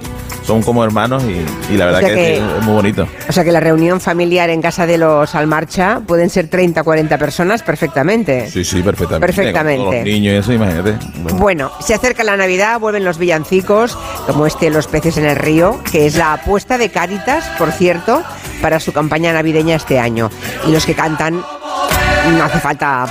son 0.45 0.61
como 0.61 0.83
hermanos 0.83 1.23
y, 1.23 1.73
y 1.73 1.77
la 1.77 1.85
verdad 1.85 2.03
O 2.03 2.05
sea 2.05 2.15
que, 2.15 2.21
que- 2.21 2.37
es, 2.37 2.63
muy 2.63 2.73
bonito. 2.73 3.07
O 3.27 3.31
sea 3.31 3.43
que 3.43 3.51
la 3.51 3.59
reunión 3.59 3.99
familiar 3.99 4.49
en 4.49 4.61
casa 4.61 4.85
de 4.85 4.97
los 4.97 5.33
Almarcha 5.33 6.01
pueden 6.05 6.29
ser 6.29 6.47
30, 6.49 6.83
40 6.83 7.17
personas 7.17 7.63
perfectamente. 7.63 8.49
Sí, 8.49 8.63
sí, 8.63 8.83
perfectamente. 8.83 9.25
Perfectamente. 9.25 9.85
Con 9.85 9.95
los 9.95 10.03
niños 10.05 10.33
y 10.33 10.37
eso, 10.37 10.53
imagínate. 10.53 10.95
Bueno. 11.23 11.37
Bueno, 11.39 11.71
se 11.79 11.93
acerca 11.93 12.23
la 12.23 12.37
Navidad, 12.37 12.79
vuelven 12.79 13.03
los 13.03 13.17
villancicos, 13.17 13.97
como 14.27 14.45
este 14.45 14.69
Los 14.69 14.87
peces 14.87 15.17
en 15.17 15.25
el 15.25 15.35
río, 15.35 15.79
que 15.91 16.05
es 16.05 16.15
la 16.15 16.33
apuesta 16.33 16.77
de 16.77 16.89
Cáritas, 16.89 17.45
por 17.57 17.71
cierto, 17.71 18.23
para 18.61 18.79
su 18.79 18.93
campaña 18.93 19.33
navideña 19.33 19.75
este 19.75 19.99
año. 19.99 20.29
Y 20.67 20.71
los 20.71 20.85
que 20.85 20.93
cantan, 20.93 21.43
no 22.31 22.43
hace 22.43 22.59
falta 22.59 23.05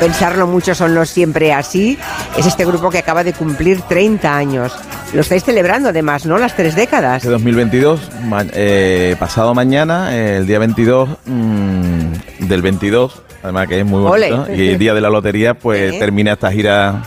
pensarlo 0.00 0.46
mucho, 0.46 0.74
son 0.74 0.94
los 0.94 1.08
siempre 1.10 1.52
así. 1.52 1.98
Es 2.36 2.46
este 2.46 2.64
grupo 2.64 2.90
que 2.90 2.98
acaba 2.98 3.22
de 3.24 3.32
cumplir 3.32 3.80
30 3.82 4.36
años. 4.36 4.72
Lo 5.12 5.20
estáis 5.20 5.44
celebrando 5.44 5.90
además, 5.90 6.26
¿no? 6.26 6.38
Las 6.38 6.56
tres 6.56 6.74
décadas. 6.74 7.18
Este 7.18 7.28
2022, 7.30 8.00
ma- 8.24 8.44
eh, 8.52 9.14
pasado 9.18 9.54
mañana, 9.54 10.14
eh, 10.16 10.38
el 10.38 10.46
día 10.46 10.58
22 10.58 11.08
mm, 11.26 12.46
del 12.48 12.62
22, 12.62 13.22
además 13.42 13.68
que 13.68 13.80
es 13.80 13.86
muy 13.86 14.00
bonito, 14.00 14.42
Ole. 14.42 14.56
y 14.56 14.68
el 14.70 14.78
día 14.78 14.94
de 14.94 15.00
la 15.00 15.10
lotería, 15.10 15.54
pues 15.54 15.92
Sí. 15.92 15.98
termina 16.00 16.32
esta 16.32 16.50
gira 16.50 17.02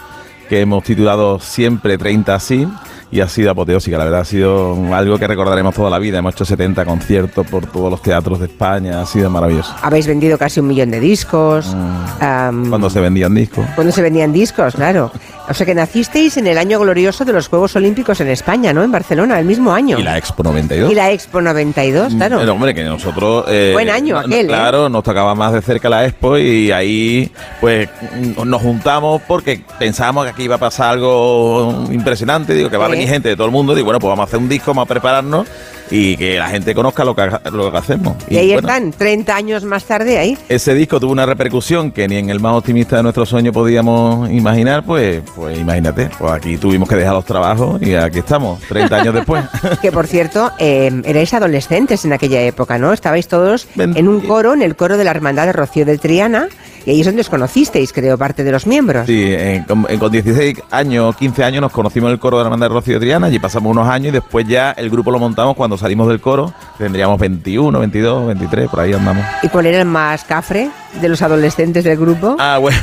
que 0.47 0.62
hemos 0.62 0.84
titulado 0.84 1.39
Siempre 1.39 1.97
30 1.97 2.36
así. 2.36 2.66
Y 3.10 3.22
ha 3.22 3.28
sido 3.30 3.51
apoteósica, 3.51 3.97
la 3.97 4.03
verdad 4.03 4.22
ha 4.22 4.26
sido 4.26 4.76
algo 4.93 5.18
que 5.18 5.28
recordaremos 5.28 5.74
toda 5.74 5.89
la 5.89 5.97
vida. 5.97 6.18
Hemos 6.18 6.34
hecho 6.36 6.43
70 6.43 6.84
conciertos 6.84 7.47
por 7.47 7.66
todos 7.66 7.89
los 7.89 8.01
teatros 8.01 8.39
de 8.39 8.47
España, 8.47 9.01
ha 9.01 9.05
sido 9.05 9.30
maravilloso. 9.30 9.74
Habéis 9.82 10.08
vendido 10.08 10.38
casi 10.38 10.60
un 10.60 10.68
millón 10.68 10.91
de 10.91 10.99
discos. 10.99 11.74
Mm. 11.74 12.70
Cuando 12.70 12.89
se 12.89 12.99
vendían 12.99 13.34
discos. 13.34 13.66
Cuando 13.76 13.93
se 13.93 14.01
vendían 14.01 14.34
discos, 14.34 14.76
claro. 14.76 15.10
O 15.49 15.53
sea 15.53 15.66
que 15.66 15.74
nacisteis 15.74 16.36
en 16.36 16.47
el 16.47 16.58
año 16.58 16.78
glorioso 16.80 17.24
de 17.24 17.32
los 17.32 17.47
Juegos 17.47 17.74
Olímpicos 17.78 18.20
en 18.20 18.28
España, 18.28 18.74
¿no? 18.74 18.84
En 18.84 18.91
Barcelona, 18.91 19.39
el 19.39 19.45
mismo 19.45 19.72
año. 19.72 19.97
Y 19.97 20.03
la 20.03 20.18
Expo 20.18 20.43
92. 20.43 20.91
Y 20.91 20.95
la 20.95 21.12
Expo 21.12 21.39
92, 21.39 22.16
claro. 22.16 22.39
Pero 22.39 22.51
hombre, 22.53 22.76
que 22.76 22.84
nosotros... 22.84 23.45
eh, 23.47 23.72
Buen 23.72 23.89
año 23.89 24.20
aquel, 24.20 24.45
¿eh? 24.45 24.49
Claro, 24.49 24.89
nos 24.89 25.03
tocaba 25.03 25.34
más 25.36 25.53
de 25.53 25.62
cerca 25.62 25.88
la 25.88 26.05
Expo 26.05 26.38
y 26.38 26.72
ahí 26.72 27.32
pues 27.62 27.88
mm, 27.88 28.43
nos 28.45 28.62
juntamos 28.62 29.22
porque 29.26 29.62
pensábamos 29.80 30.26
que 30.26 30.32
aquí 30.32 30.43
iba 30.43 30.55
a 30.55 30.60
pasar 30.60 30.89
algo 30.95 31.86
impresionante, 31.91 32.53
digo, 32.53 32.70
que 32.70 32.76
va 32.76 32.88
a 32.88 32.97
Venir 32.98 33.10
gente 33.10 33.30
de 33.30 33.36
todo 33.36 33.48
el 33.48 33.54
mundo, 33.54 33.76
digo, 33.76 33.86
bueno, 33.86 34.00
pues 34.00 34.10
vamos 34.10 34.24
a 34.24 34.28
hacer 34.28 34.39
un 34.39 34.50
disco, 34.50 34.72
vamos 34.72 34.86
a 34.86 34.88
prepararnos 34.88 35.48
y 35.91 36.17
que 36.17 36.38
la 36.39 36.49
gente 36.49 36.73
conozca 36.75 37.03
lo 37.05 37.15
que, 37.15 37.29
lo 37.51 37.71
que 37.71 37.77
hacemos. 37.77 38.15
y 38.29 38.38
ahí 38.38 38.53
bueno, 38.53 38.67
están, 38.67 38.91
30 38.91 39.35
años 39.35 39.63
más 39.63 39.85
tarde 39.85 40.17
ahí. 40.17 40.38
ese 40.49 40.73
disco 40.73 40.99
tuvo 40.99 41.11
una 41.11 41.25
repercusión 41.25 41.91
que 41.91 42.07
ni 42.07 42.17
en 42.17 42.29
el 42.29 42.39
más 42.39 42.53
optimista 42.55 42.97
de 42.97 43.03
nuestros 43.03 43.29
sueños 43.29 43.53
podíamos 43.53 44.29
imaginar, 44.29 44.83
pues, 44.85 45.21
pues 45.35 45.57
imagínate, 45.57 46.09
pues 46.17 46.31
aquí 46.31 46.57
tuvimos 46.57 46.88
que 46.89 46.95
dejar 46.95 47.13
los 47.13 47.25
trabajos 47.25 47.81
y 47.81 47.95
aquí 47.95 48.19
estamos, 48.19 48.59
30 48.67 48.95
años 48.95 49.13
después. 49.13 49.43
Que 49.81 49.91
por 49.91 50.07
cierto, 50.07 50.51
eh, 50.59 50.91
erais 51.05 51.33
adolescentes 51.33 52.03
en 52.05 52.13
aquella 52.13 52.41
época, 52.41 52.77
¿no? 52.77 52.93
Estabais 52.93 53.27
todos 53.27 53.67
en 53.77 54.07
un 54.07 54.21
coro, 54.21 54.53
en 54.53 54.61
el 54.61 54.75
coro 54.75 54.97
de 54.97 55.03
la 55.03 55.11
Hermandad 55.11 55.45
de 55.45 55.53
Rocío 55.53 55.85
de 55.85 55.97
Triana, 55.97 56.47
y 56.85 56.91
ahí 56.91 56.99
es 57.01 57.05
donde 57.05 57.21
os 57.21 57.29
conocisteis, 57.29 57.91
creo, 57.93 58.17
parte 58.17 58.43
de 58.43 58.51
los 58.51 58.65
miembros. 58.65 59.05
Sí, 59.07 59.21
en- 59.33 59.63
con, 59.65 59.85
en- 59.89 59.99
con 59.99 60.11
16 60.11 60.57
años, 60.71 61.15
15 61.17 61.43
años 61.43 61.61
nos 61.61 61.71
conocimos 61.71 62.07
en 62.07 62.13
el 62.13 62.19
coro 62.19 62.38
de 62.38 62.43
la 62.43 62.47
Hermandad 62.47 62.69
de 62.69 62.73
Rocío 62.75 62.99
Triana, 62.99 63.27
allí 63.27 63.39
pasamos 63.39 63.71
unos 63.71 63.88
años 63.88 64.09
y 64.09 64.11
después 64.11 64.47
ya 64.47 64.71
el 64.71 64.89
grupo 64.89 65.11
lo 65.11 65.19
montamos 65.19 65.55
cuando 65.55 65.76
salimos 65.78 66.07
del 66.07 66.19
coro, 66.19 66.53
tendríamos 66.78 67.19
21, 67.19 67.80
22, 67.80 68.28
23, 68.28 68.69
por 68.69 68.80
ahí 68.80 68.93
andamos. 68.93 69.25
¿Y 69.43 69.49
cuál 69.49 69.65
era 69.67 69.80
el 69.80 69.86
más 69.86 70.23
cafre 70.23 70.69
de 71.01 71.09
los 71.09 71.21
adolescentes 71.21 71.84
del 71.84 71.97
grupo? 71.97 72.36
Ah, 72.39 72.57
bueno, 72.59 72.78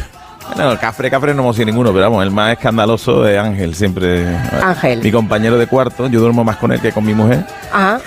Bueno, 0.56 0.78
cafre, 0.78 1.10
cafre 1.10 1.34
no 1.34 1.42
hemos 1.42 1.56
sido 1.56 1.66
ninguno, 1.66 1.90
pero 1.92 2.02
vamos, 2.04 2.22
el 2.22 2.30
más 2.30 2.52
escandaloso 2.52 3.26
es 3.26 3.38
Ángel, 3.38 3.74
siempre. 3.74 4.24
Ángel. 4.62 5.00
Mi 5.02 5.10
compañero 5.10 5.58
de 5.58 5.66
cuarto, 5.66 6.06
yo 6.08 6.20
duermo 6.20 6.44
más 6.44 6.56
con 6.58 6.70
él 6.72 6.80
que 6.80 6.92
con 6.92 7.04
mi 7.04 7.12
mujer. 7.14 7.44
Ajá. 7.72 8.00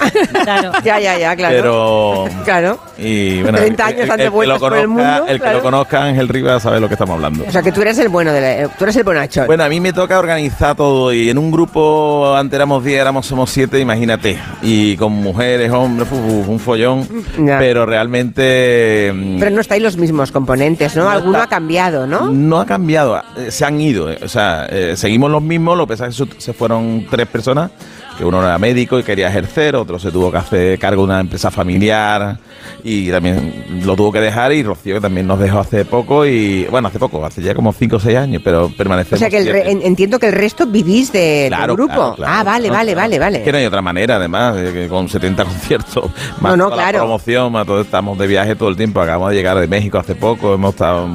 claro. 0.43 0.71
Ya, 0.83 0.99
ya, 0.99 1.17
ya, 1.17 1.35
claro. 1.35 1.55
Pero. 1.55 2.43
Claro. 2.45 2.79
Y 2.97 3.41
bueno, 3.41 3.57
30 3.57 3.85
años 3.85 4.01
el, 4.01 4.07
dando 4.07 4.23
el 4.23 4.29
vueltas 4.29 4.59
por 4.59 4.77
el 4.77 4.87
mundo, 4.87 5.25
el 5.27 5.33
que 5.35 5.39
claro. 5.41 5.57
lo 5.57 5.63
conozca, 5.63 6.03
Ángel 6.03 6.27
Rivas, 6.29 6.63
sabe 6.63 6.79
lo 6.79 6.87
que 6.87 6.93
estamos 6.93 7.15
hablando. 7.15 7.43
O 7.47 7.51
sea, 7.51 7.61
que 7.61 7.71
tú 7.71 7.81
eres 7.81 7.97
el 7.99 8.07
bueno 8.09 8.31
de 8.31 8.41
la, 8.41 8.51
eh, 8.63 8.69
tú 8.77 8.85
eres 8.85 8.95
el 8.95 9.03
bonachón. 9.03 9.45
Bueno, 9.47 9.63
a 9.65 9.69
mí 9.69 9.79
me 9.81 9.91
toca 9.91 10.17
organizar 10.17 10.75
todo 10.75 11.11
y 11.13 11.29
en 11.29 11.37
un 11.37 11.51
grupo, 11.51 12.33
antes 12.35 12.55
éramos 12.55 12.83
10, 12.83 13.01
éramos 13.01 13.25
somos 13.25 13.49
7, 13.51 13.79
imagínate. 13.79 14.39
Y 14.61 14.95
con 14.97 15.11
mujeres, 15.11 15.71
hombres, 15.71 16.07
un 16.11 16.59
follón. 16.59 17.07
Ya. 17.37 17.59
Pero 17.59 17.85
realmente... 17.85 19.11
mm, 19.13 19.39
Pero 19.39 19.51
no 19.51 19.61
estáis 19.61 19.83
los 19.83 19.97
mismos 19.97 20.31
componentes, 20.31 20.95
¿no? 20.95 21.03
No 21.03 21.09
Alguno 21.09 21.33
está- 21.33 21.43
ha 21.43 21.49
cambiado, 21.49 22.07
¿no? 22.07 22.26
No 22.31 22.59
ha 22.59 22.65
cambiado, 22.65 23.21
eh, 23.37 23.51
se 23.51 23.65
han 23.65 23.79
ido. 23.79 24.11
eh, 24.11 24.19
O 24.23 24.27
sea, 24.27 24.65
eh, 24.69 24.95
seguimos 24.95 25.31
los 25.31 25.41
mismos, 25.41 25.77
lo 25.77 25.85
que 25.85 25.93
pasa 25.93 26.07
es 26.07 26.17
que 26.17 26.41
se 26.41 26.53
fueron 26.53 27.05
tres 27.09 27.27
personas, 27.27 27.71
que 28.17 28.25
uno 28.25 28.41
era 28.41 28.57
médico 28.57 28.97
y 28.99 29.03
quería 29.03 29.27
ejercer, 29.29 29.75
otro 29.75 29.99
se 29.99 30.11
tuvo 30.11 30.31
que 30.31 30.37
hacer 30.37 30.79
cargo 30.79 31.03
de 31.03 31.05
una 31.05 31.19
empresa 31.19 31.51
familiar 31.51 32.37
y 32.83 33.09
también 33.11 33.81
lo 33.85 33.95
tuvo 33.95 34.11
que 34.11 34.19
dejar 34.19 34.51
y 34.53 34.63
Rocío 34.63 34.95
que 34.95 35.01
también 35.01 35.27
nos 35.27 35.39
dejó 35.39 35.59
hace 35.59 35.85
poco 35.85 36.25
y, 36.25 36.65
bueno, 36.71 36.87
hace 36.87 36.99
poco, 36.99 37.23
hace 37.25 37.41
ya 37.41 37.53
como 37.53 37.71
cinco 37.73 37.97
o 37.97 37.99
seis 37.99 38.17
años, 38.17 38.41
pero 38.43 38.69
permanecemos 38.75 39.17
O 39.17 39.19
sea, 39.19 39.29
que 39.29 39.37
el 39.37 39.47
re- 39.51 39.69
entiendo 39.71 40.19
que 40.19 40.27
el 40.27 40.33
resto 40.33 40.65
vivís 40.65 41.11
de, 41.11 41.19
del 41.19 41.49
Claro, 41.49 41.75
grupo. 41.75 41.93
claro, 41.93 42.15
claro, 42.15 42.33
ah, 42.35 42.43
vale, 42.43 42.69
vale, 42.69 42.95
vale, 42.95 43.19
vale. 43.19 43.43
Que 43.43 43.51
no 43.51 43.57
hay 43.59 43.65
otra 43.65 43.81
manera, 43.81 44.15
además, 44.15 44.55
de 44.55 44.73
que 44.73 44.87
con 44.87 45.07
70 45.09 45.43
conciertos, 45.45 46.05
más 46.41 46.51
No, 46.57 46.65
no, 46.65 46.69
toda 46.69 46.91
la 46.91 46.97
promoción, 46.99 47.51
más 47.51 47.65
todo, 47.65 47.81
estamos 47.81 48.17
de 48.17 48.27
viaje 48.27 48.55
todo 48.55 48.69
el 48.69 48.75
tiempo. 48.77 48.99
Acabamos 49.01 49.29
de 49.31 49.35
llegar 49.35 49.57
de 49.59 49.67
México 49.67 49.97
hace 49.99 50.15
poco, 50.15 50.53
hemos 50.53 50.71
estado 50.73 51.07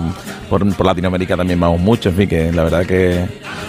por, 0.49 0.67
por 0.75 0.87
Latinoamérica 0.87 1.37
también 1.37 1.59
vamos 1.59 1.81
mucho, 1.81 2.11
en 2.11 2.15
fin, 2.17 2.29
que 2.29 2.53
la 2.53 2.65
verdad 2.65 2.85
que, 2.87 3.25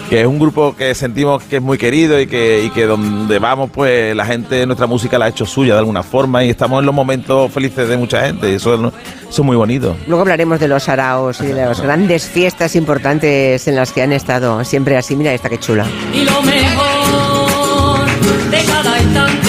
que 0.09 0.21
es 0.21 0.27
un 0.27 0.37
grupo 0.39 0.75
que 0.75 0.93
sentimos 0.95 1.41
que 1.43 1.57
es 1.57 1.61
muy 1.61 1.77
querido 1.77 2.19
y 2.19 2.27
que, 2.27 2.63
y 2.65 2.69
que 2.71 2.85
donde 2.85 3.22
vamos, 3.39 3.69
pues 3.73 4.15
la 4.15 4.25
gente, 4.25 4.65
nuestra 4.65 4.87
música 4.87 5.17
la 5.17 5.25
ha 5.25 5.29
hecho 5.29 5.45
suya 5.45 5.73
de 5.73 5.79
alguna 5.79 6.03
forma 6.03 6.43
y 6.43 6.49
estamos 6.49 6.79
en 6.79 6.85
los 6.85 6.95
momentos 6.95 7.51
felices 7.51 7.87
de 7.87 7.97
mucha 7.97 8.25
gente 8.25 8.51
y 8.51 8.55
eso, 8.55 8.73
es 8.73 8.79
lo- 8.79 8.89
eso 8.89 9.41
es 9.41 9.45
muy 9.45 9.55
bonito. 9.55 9.95
Luego 10.07 10.21
hablaremos 10.21 10.59
de 10.59 10.67
los 10.67 10.87
araos 10.89 11.41
y 11.41 11.47
de 11.47 11.53
las 11.65 11.81
grandes 11.81 12.25
fiestas 12.27 12.75
importantes 12.75 13.67
en 13.67 13.75
las 13.75 13.91
que 13.91 14.01
han 14.01 14.13
estado 14.13 14.63
siempre 14.63 14.97
así. 14.97 15.15
Mira 15.15 15.33
esta 15.33 15.49
que 15.49 15.59
chula. 15.59 15.85
y 16.13 16.23
lo 16.25 16.41
mejor 16.43 18.05
de 18.51 18.63
cada 18.65 18.99
instante. 19.01 19.42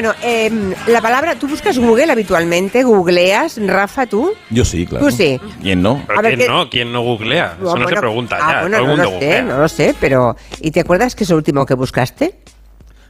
Bueno, 0.00 0.14
em, 0.22 0.72
la 0.86 1.02
palabra, 1.02 1.34
¿tú 1.34 1.46
buscas 1.46 1.78
Google 1.78 2.10
habitualmente? 2.10 2.82
¿Googleas, 2.84 3.58
Rafa, 3.66 4.06
tú? 4.06 4.32
Yo 4.48 4.64
sí, 4.64 4.86
claro. 4.86 5.04
Tú 5.04 5.12
sí. 5.12 5.38
¿Quién 5.60 5.82
no? 5.82 6.02
A 6.16 6.22
ver, 6.22 6.36
¿Quién 6.36 6.38
¿qué- 6.38 6.48
no? 6.48 6.70
¿Quién 6.70 6.90
no 6.90 7.02
googlea? 7.02 7.56
Eso 7.60 7.64
no 7.64 7.70
se 7.76 7.82
bueno, 7.82 8.00
pregunta 8.00 8.38
ah, 8.40 8.50
ya. 8.54 8.60
bueno, 8.62 8.78
Todo 8.78 8.86
el 8.92 8.96
no 8.96 8.96
mundo 8.96 9.02
lo 9.02 9.08
sé, 9.10 9.14
googlea. 9.26 9.42
no 9.42 9.58
lo 9.58 9.68
sé, 9.68 9.94
pero 10.00 10.36
¿y 10.62 10.70
te 10.70 10.80
acuerdas 10.80 11.14
que 11.14 11.24
es 11.24 11.28
lo 11.30 11.36
último 11.36 11.66
que 11.66 11.74
buscaste? 11.74 12.34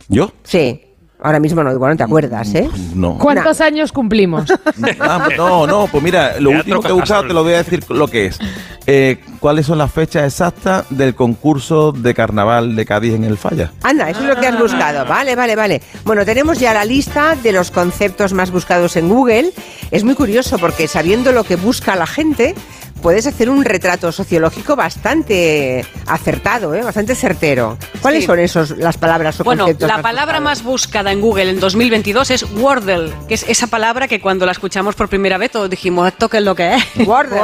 ¿Yo? 0.08 0.32
Sí. 0.42 0.80
Ahora 1.22 1.38
mismo 1.38 1.62
no, 1.62 1.72
igual 1.72 1.92
no 1.92 1.96
te 1.96 2.02
acuerdas, 2.02 2.54
¿eh? 2.54 2.68
No. 2.94 3.18
¿Cuántos 3.18 3.60
años 3.60 3.92
cumplimos? 3.92 4.44
Ah, 5.00 5.28
no, 5.36 5.66
no, 5.66 5.86
pues 5.86 6.02
mira, 6.02 6.38
lo 6.40 6.50
último 6.50 6.80
que 6.80 6.88
he 6.88 6.92
buscado 6.92 7.26
te 7.26 7.32
lo 7.32 7.42
voy 7.42 7.54
a 7.54 7.58
decir 7.58 7.84
lo 7.90 8.06
que 8.08 8.26
es. 8.26 8.38
Eh, 8.86 9.18
¿Cuáles 9.40 9.66
son 9.66 9.78
las 9.78 9.92
fechas 9.92 10.24
exactas 10.24 10.86
del 10.90 11.14
concurso 11.14 11.92
de 11.92 12.14
carnaval 12.14 12.76
de 12.76 12.86
Cádiz 12.86 13.14
en 13.14 13.24
el 13.24 13.36
Falla? 13.36 13.72
Anda, 13.82 14.10
eso 14.10 14.20
es 14.20 14.26
lo 14.26 14.36
que 14.36 14.46
has 14.46 14.58
buscado. 14.58 15.06
Vale, 15.06 15.34
vale, 15.36 15.56
vale. 15.56 15.82
Bueno, 16.04 16.24
tenemos 16.24 16.58
ya 16.58 16.74
la 16.74 16.84
lista 16.84 17.36
de 17.36 17.52
los 17.52 17.70
conceptos 17.70 18.32
más 18.32 18.50
buscados 18.50 18.96
en 18.96 19.08
Google. 19.08 19.52
Es 19.90 20.04
muy 20.04 20.14
curioso 20.14 20.58
porque 20.58 20.88
sabiendo 20.88 21.32
lo 21.32 21.44
que 21.44 21.56
busca 21.56 21.96
la 21.96 22.06
gente, 22.06 22.54
puedes 23.00 23.26
hacer 23.26 23.48
un 23.50 23.64
retrato 23.64 24.12
sociológico 24.12 24.76
bastante 24.76 25.84
acertado, 26.06 26.74
¿eh? 26.74 26.82
bastante 26.82 27.14
certero. 27.14 27.76
¿Cuáles 28.02 28.20
Sí. 28.22 28.26
son 28.26 28.38
esos 28.38 28.70
las 28.78 28.96
palabras 28.98 29.40
o 29.40 29.44
Bueno, 29.44 29.64
conceptos 29.64 29.88
la 29.88 29.94
más 29.96 30.02
palabra 30.02 30.40
más 30.40 30.62
buscada 30.62 31.10
en 31.12 31.20
Google 31.20 31.50
en 31.50 31.60
2022 31.60 32.30
es 32.30 32.42
Wordle, 32.54 33.12
que 33.28 33.34
es 33.34 33.44
esa 33.48 33.66
palabra 33.66 34.08
que 34.08 34.20
cuando 34.20 34.46
la 34.46 34.52
escuchamos 34.52 34.94
por 34.94 35.08
primera 35.08 35.38
vez 35.38 35.50
todos 35.52 35.68
dijimos, 35.70 36.06
¿esto 36.08 36.28
qué 36.28 36.38
es 36.38 36.44
lo 36.44 36.54
que 36.54 36.74
es? 36.74 36.84
Wordle. 37.06 37.40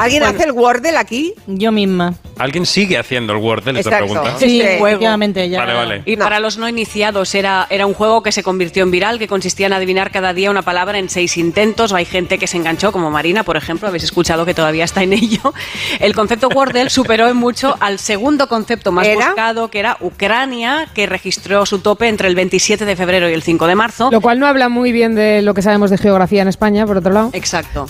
¿Alguien 0.00 0.22
hace 0.22 0.44
el 0.44 0.52
Wordle 0.52 0.96
aquí? 0.96 1.34
Yo 1.46 1.72
misma. 1.72 2.14
¿Alguien 2.38 2.64
sigue 2.64 2.96
haciendo 2.96 3.32
el 3.34 3.38
Wordle? 3.40 3.78
Exacto. 3.80 4.06
pregunta. 4.06 4.38
Sí, 4.38 4.60
Este 4.60 4.76
efectivamente, 4.78 5.48
ya. 5.48 5.58
Vale, 5.60 5.74
vale. 5.74 6.02
Y 6.06 6.16
para 6.16 6.40
los 6.40 6.56
no 6.56 6.68
iniciados 6.68 7.34
era, 7.34 7.66
era 7.68 7.86
un 7.86 7.92
juego 7.94 8.22
que 8.22 8.32
se 8.32 8.42
convirtió 8.42 8.82
en 8.82 8.90
viral, 8.90 9.18
que 9.18 9.28
consistía 9.28 9.66
en 9.66 9.74
adivinar 9.74 10.10
cada 10.10 10.32
día 10.32 10.50
una 10.50 10.62
palabra 10.62 10.98
en 10.98 11.08
seis 11.10 11.36
intentos. 11.36 11.92
Hay 11.92 12.06
gente 12.06 12.38
que 12.38 12.46
se 12.46 12.56
enganchó, 12.56 12.92
como 12.92 13.10
Marina, 13.10 13.42
por 13.44 13.56
ejemplo, 13.58 13.88
habéis 13.88 14.04
escuchado 14.04 14.46
que 14.46 14.54
todavía 14.54 14.69
está 14.78 15.02
en 15.02 15.12
ello. 15.12 15.52
El 15.98 16.14
concepto 16.14 16.48
Wordle 16.48 16.90
superó 16.90 17.28
en 17.28 17.36
mucho 17.36 17.76
al 17.80 17.98
segundo 17.98 18.48
concepto 18.48 18.92
más 18.92 19.06
¿Era? 19.06 19.26
buscado, 19.26 19.70
que 19.70 19.78
era 19.78 19.96
Ucrania, 20.00 20.88
que 20.94 21.06
registró 21.06 21.66
su 21.66 21.80
tope 21.80 22.08
entre 22.08 22.28
el 22.28 22.34
27 22.34 22.84
de 22.84 22.96
febrero 22.96 23.28
y 23.28 23.32
el 23.32 23.42
5 23.42 23.66
de 23.66 23.74
marzo. 23.74 24.10
Lo 24.10 24.20
cual 24.20 24.38
no 24.38 24.46
habla 24.46 24.68
muy 24.68 24.92
bien 24.92 25.14
de 25.14 25.42
lo 25.42 25.54
que 25.54 25.62
sabemos 25.62 25.90
de 25.90 25.98
geografía 25.98 26.42
en 26.42 26.48
España, 26.48 26.86
por 26.86 26.98
otro 26.98 27.12
lado. 27.12 27.30
Exacto. 27.32 27.86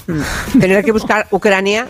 Tener 0.59 0.85
que 0.85 0.93
buscar 0.93 1.26
Ucrania 1.31 1.89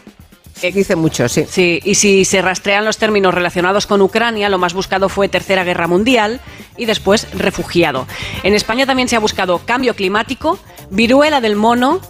dice 0.71 0.97
mucho, 0.97 1.29
sí. 1.29 1.47
Sí, 1.49 1.81
y 1.83 1.95
si 1.95 2.25
se 2.25 2.43
rastrean 2.43 2.85
los 2.85 2.99
términos 2.99 3.33
relacionados 3.33 3.87
con 3.87 4.03
Ucrania, 4.03 4.49
lo 4.49 4.59
más 4.59 4.75
buscado 4.75 5.09
fue 5.09 5.29
Tercera 5.29 5.65
Guerra 5.65 5.87
Mundial 5.87 6.41
y 6.77 6.85
después 6.85 7.27
refugiado. 7.33 8.07
En 8.43 8.55
España 8.55 8.85
también 8.85 9.09
se 9.09 9.17
ha 9.17 9.21
buscado 9.21 9.61
cambio 9.65 9.95
climático, 9.95 10.59
viruela 10.91 11.41
del 11.41 11.57
mono, 11.57 12.01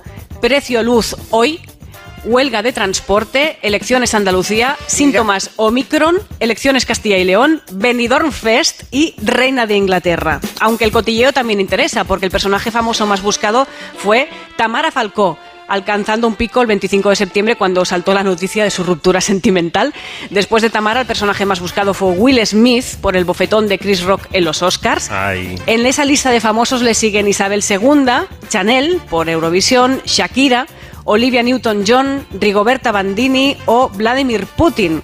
precio 0.41 0.83
luz 0.83 1.17
hoy, 1.31 1.61
huelga 2.25 2.63
de 2.63 2.73
transporte, 2.73 3.59
elecciones 3.63 4.15
Andalucía, 4.15 4.77
síntomas 4.87 5.51
Omicron, 5.57 6.19
elecciones 6.39 6.87
Castilla 6.87 7.19
y 7.19 7.25
León, 7.25 7.63
Benidorm 7.73 8.33
Fest 8.33 8.83
y 8.91 9.15
Reina 9.23 9.67
de 9.67 9.77
Inglaterra. 9.77 10.41
Aunque 10.61 10.85
el 10.85 10.93
cotilleo 10.93 11.33
también 11.33 11.61
interesa, 11.61 12.05
porque 12.05 12.27
el 12.27 12.33
personaje 12.33 12.71
famoso 12.71 13.07
más 13.07 13.23
buscado 13.23 13.67
fue 13.97 14.29
Tamara 14.57 14.91
Falcó, 14.91 15.39
alcanzando 15.71 16.27
un 16.27 16.35
pico 16.35 16.61
el 16.61 16.67
25 16.67 17.11
de 17.11 17.17
septiembre 17.17 17.57
cuando 17.57 17.85
saltó 17.85 18.13
la 18.13 18.25
noticia 18.25 18.65
de 18.65 18.71
su 18.71 18.83
ruptura 18.83 19.21
sentimental. 19.21 19.95
Después 20.29 20.63
de 20.63 20.69
Tamara, 20.69 21.01
el 21.01 21.07
personaje 21.07 21.47
más 21.47 21.61
buscado 21.61 21.95
fue 21.95 22.11
Will 22.11 22.45
Smith 22.45 22.97
por 23.01 23.17
el 23.17 23.25
bofetón 23.25 23.69
de 23.69 23.79
Chris 23.79 24.03
Rock 24.03 24.27
en 24.33 24.45
los 24.45 24.63
Oscars. 24.63 25.11
Ay. 25.11 25.57
En 25.67 25.87
esa 25.87 26.05
lista 26.05 26.31
de 26.31 26.41
famosos 26.41 26.83
le 26.83 26.95
siguen 26.95 27.29
Isabel 27.29 27.65
II, 27.69 28.05
Chanel 28.49 29.01
por 29.09 29.29
Eurovisión, 29.29 30.03
Shakira, 30.05 30.67
Olivia 31.05 31.43
Newton-John, 31.43 32.27
Rigoberta 32.41 32.93
Bandini 32.93 33.57
o 33.67 33.89
Vladimir 33.89 34.47
Putin. 34.47 35.03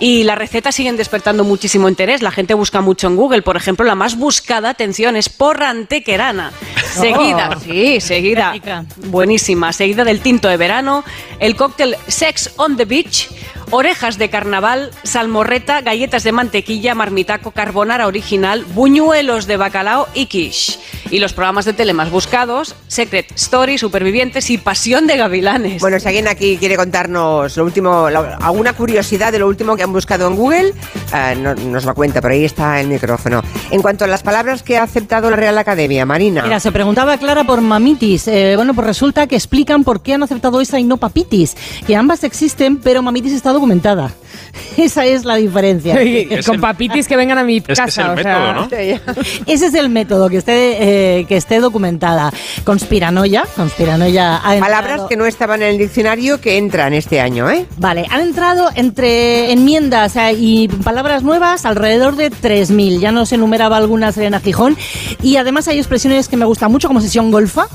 Y 0.00 0.24
las 0.24 0.36
recetas 0.38 0.74
siguen 0.74 0.96
despertando 0.96 1.44
muchísimo 1.44 1.88
interés. 1.88 2.22
La 2.22 2.30
gente 2.30 2.54
busca 2.54 2.80
mucho 2.80 3.06
en 3.06 3.16
Google. 3.16 3.42
Por 3.42 3.56
ejemplo, 3.56 3.84
la 3.86 3.94
más 3.94 4.16
buscada, 4.18 4.68
atención, 4.70 5.16
es 5.16 5.28
porra 5.28 5.70
antequerana. 5.70 6.52
Seguida, 6.92 7.50
Oh. 7.56 7.60
sí, 7.60 8.00
seguida. 8.00 8.54
Buenísima. 9.06 9.72
Seguida 9.72 10.04
del 10.04 10.20
tinto 10.20 10.48
de 10.48 10.56
verano, 10.56 11.04
el 11.38 11.56
cóctel 11.56 11.96
Sex 12.06 12.52
on 12.56 12.76
the 12.76 12.84
Beach, 12.84 13.28
orejas 13.70 14.18
de 14.18 14.30
carnaval, 14.30 14.90
salmorreta, 15.02 15.80
galletas 15.80 16.22
de 16.24 16.32
mantequilla, 16.32 16.94
marmitaco, 16.94 17.50
carbonara 17.50 18.06
original, 18.06 18.64
buñuelos 18.74 19.46
de 19.46 19.56
bacalao 19.56 20.08
y 20.14 20.26
quiche. 20.26 20.78
Y 21.10 21.18
los 21.20 21.32
programas 21.32 21.64
de 21.64 21.72
tele 21.72 21.92
más 21.92 22.10
buscados, 22.10 22.74
Secret 22.88 23.26
Story, 23.36 23.78
Supervivientes 23.78 24.50
y 24.50 24.58
Pasión 24.58 25.06
de 25.06 25.16
Gavilanes. 25.16 25.80
Bueno, 25.80 26.00
si 26.00 26.06
alguien 26.08 26.26
aquí 26.28 26.56
quiere 26.58 26.76
contarnos 26.76 27.56
lo 27.56 27.64
último, 27.64 28.10
la- 28.10 28.36
alguna 28.40 28.72
curiosidad 28.72 29.30
de 29.32 29.38
lo 29.38 29.46
último 29.46 29.76
que 29.76 29.82
han 29.84 29.92
buscado 29.92 30.26
en 30.26 30.36
Google, 30.36 30.74
eh, 31.14 31.36
no- 31.36 31.54
nos 31.54 31.84
lo 31.84 31.94
cuenta, 31.94 32.20
por 32.20 32.32
ahí 32.32 32.44
está 32.44 32.80
el 32.80 32.88
micrófono. 32.88 33.42
En 33.70 33.82
cuanto 33.82 34.04
a 34.04 34.08
las 34.08 34.22
palabras 34.22 34.62
que 34.62 34.76
ha 34.78 34.82
aceptado 34.82 35.30
la 35.30 35.36
Real 35.36 35.56
Academia, 35.58 36.04
Marina. 36.06 36.42
Mira, 36.42 36.58
se 36.60 36.72
preguntaba 36.72 37.16
Clara 37.18 37.44
por 37.44 37.60
mamitis. 37.60 38.26
Eh, 38.28 38.54
bueno, 38.56 38.74
pues 38.74 38.86
resulta 38.86 39.26
que 39.26 39.36
explican 39.36 39.84
por 39.84 40.02
qué 40.02 40.14
han 40.14 40.22
aceptado 40.22 40.60
esa 40.60 40.78
y 40.80 40.84
no 40.84 40.96
papitis. 40.96 41.56
Que 41.86 41.94
ambas 41.94 42.24
existen, 42.24 42.78
pero 42.78 43.00
mamitis 43.02 43.32
está 43.32 43.52
documentada. 43.56 44.12
Esa 44.76 45.04
es 45.06 45.24
la 45.24 45.36
diferencia. 45.36 45.98
Con 46.46 46.60
papitis 46.60 47.08
que 47.08 47.16
vengan 47.16 47.38
a 47.38 47.44
mi 47.44 47.60
que 47.60 47.72
es 47.72 47.78
casa. 47.78 48.12
el 48.12 48.18
o 48.18 48.22
sea, 48.22 48.38
método, 48.68 49.12
¿no? 49.16 49.22
Ese 49.46 49.66
es 49.66 49.74
el 49.74 49.88
método 49.88 50.28
que 50.28 50.36
esté, 50.38 51.18
eh, 51.20 51.24
que 51.26 51.36
esté 51.36 51.60
documentada. 51.60 52.32
Conspiranoia, 52.64 53.44
conspiranoia 53.56 54.36
ha 54.46 54.56
entrado- 54.56 54.60
Palabras 54.60 55.08
que 55.08 55.16
no 55.16 55.26
estaban 55.26 55.62
en 55.62 55.68
el 55.70 55.78
diccionario 55.78 56.40
que 56.40 56.58
entran 56.58 56.92
este 56.94 57.20
año, 57.20 57.50
¿eh? 57.50 57.66
Vale, 57.78 58.06
han 58.10 58.20
entrado 58.20 58.70
entre 58.74 59.52
enmiendas 59.52 60.16
eh, 60.16 60.34
y 60.38 60.68
palabras 60.68 61.22
nuevas 61.22 61.64
alrededor 61.64 62.16
de 62.16 62.30
3.000. 62.30 62.98
Ya 63.00 63.12
nos 63.12 63.32
enumeraba 63.32 63.76
algunas 63.76 64.16
Elena 64.16 64.40
Gijón. 64.40 64.76
Y 65.22 65.36
además 65.36 65.68
hay 65.68 65.78
expresiones 65.78 66.28
que 66.28 66.36
me 66.36 66.44
gustan 66.44 66.70
mucho, 66.70 66.88
como 66.88 67.00
sesión 67.00 67.30
golfa, 67.30 67.66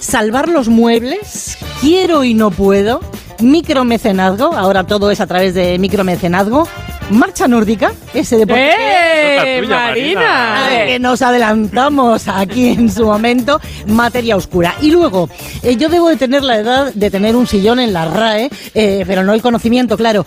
salvar 0.00 0.48
los 0.48 0.68
muebles, 0.68 1.58
quiero 1.80 2.24
y 2.24 2.34
no 2.34 2.50
puedo, 2.50 3.00
micromecenazgo, 3.40 4.54
ahora 4.54 4.84
todo 4.84 5.10
es 5.10 5.20
a 5.20 5.26
través 5.26 5.54
de 5.54 5.78
micromecenazgo, 5.78 6.66
marcha 7.10 7.48
nórdica, 7.48 7.92
ese 8.14 8.38
deporte. 8.38 8.70
¡Eh, 8.70 9.60
tuya, 9.60 9.76
Marina! 9.76 10.66
al 10.66 10.86
que 10.86 10.98
nos 10.98 11.22
adelantamos 11.22 12.28
aquí 12.28 12.68
en 12.70 12.90
su 12.90 13.04
momento, 13.04 13.60
materia 13.86 14.36
oscura. 14.36 14.74
Y 14.80 14.90
luego, 14.90 15.28
eh, 15.62 15.76
yo 15.76 15.88
debo 15.88 16.08
de 16.08 16.16
tener 16.16 16.42
la 16.42 16.58
edad 16.58 16.92
de 16.94 17.10
tener 17.10 17.36
un 17.36 17.46
sillón 17.46 17.80
en 17.80 17.92
la 17.92 18.06
RAE, 18.06 18.50
eh, 18.74 19.04
pero 19.06 19.22
no 19.22 19.34
el 19.34 19.42
conocimiento, 19.42 19.96
claro. 19.96 20.24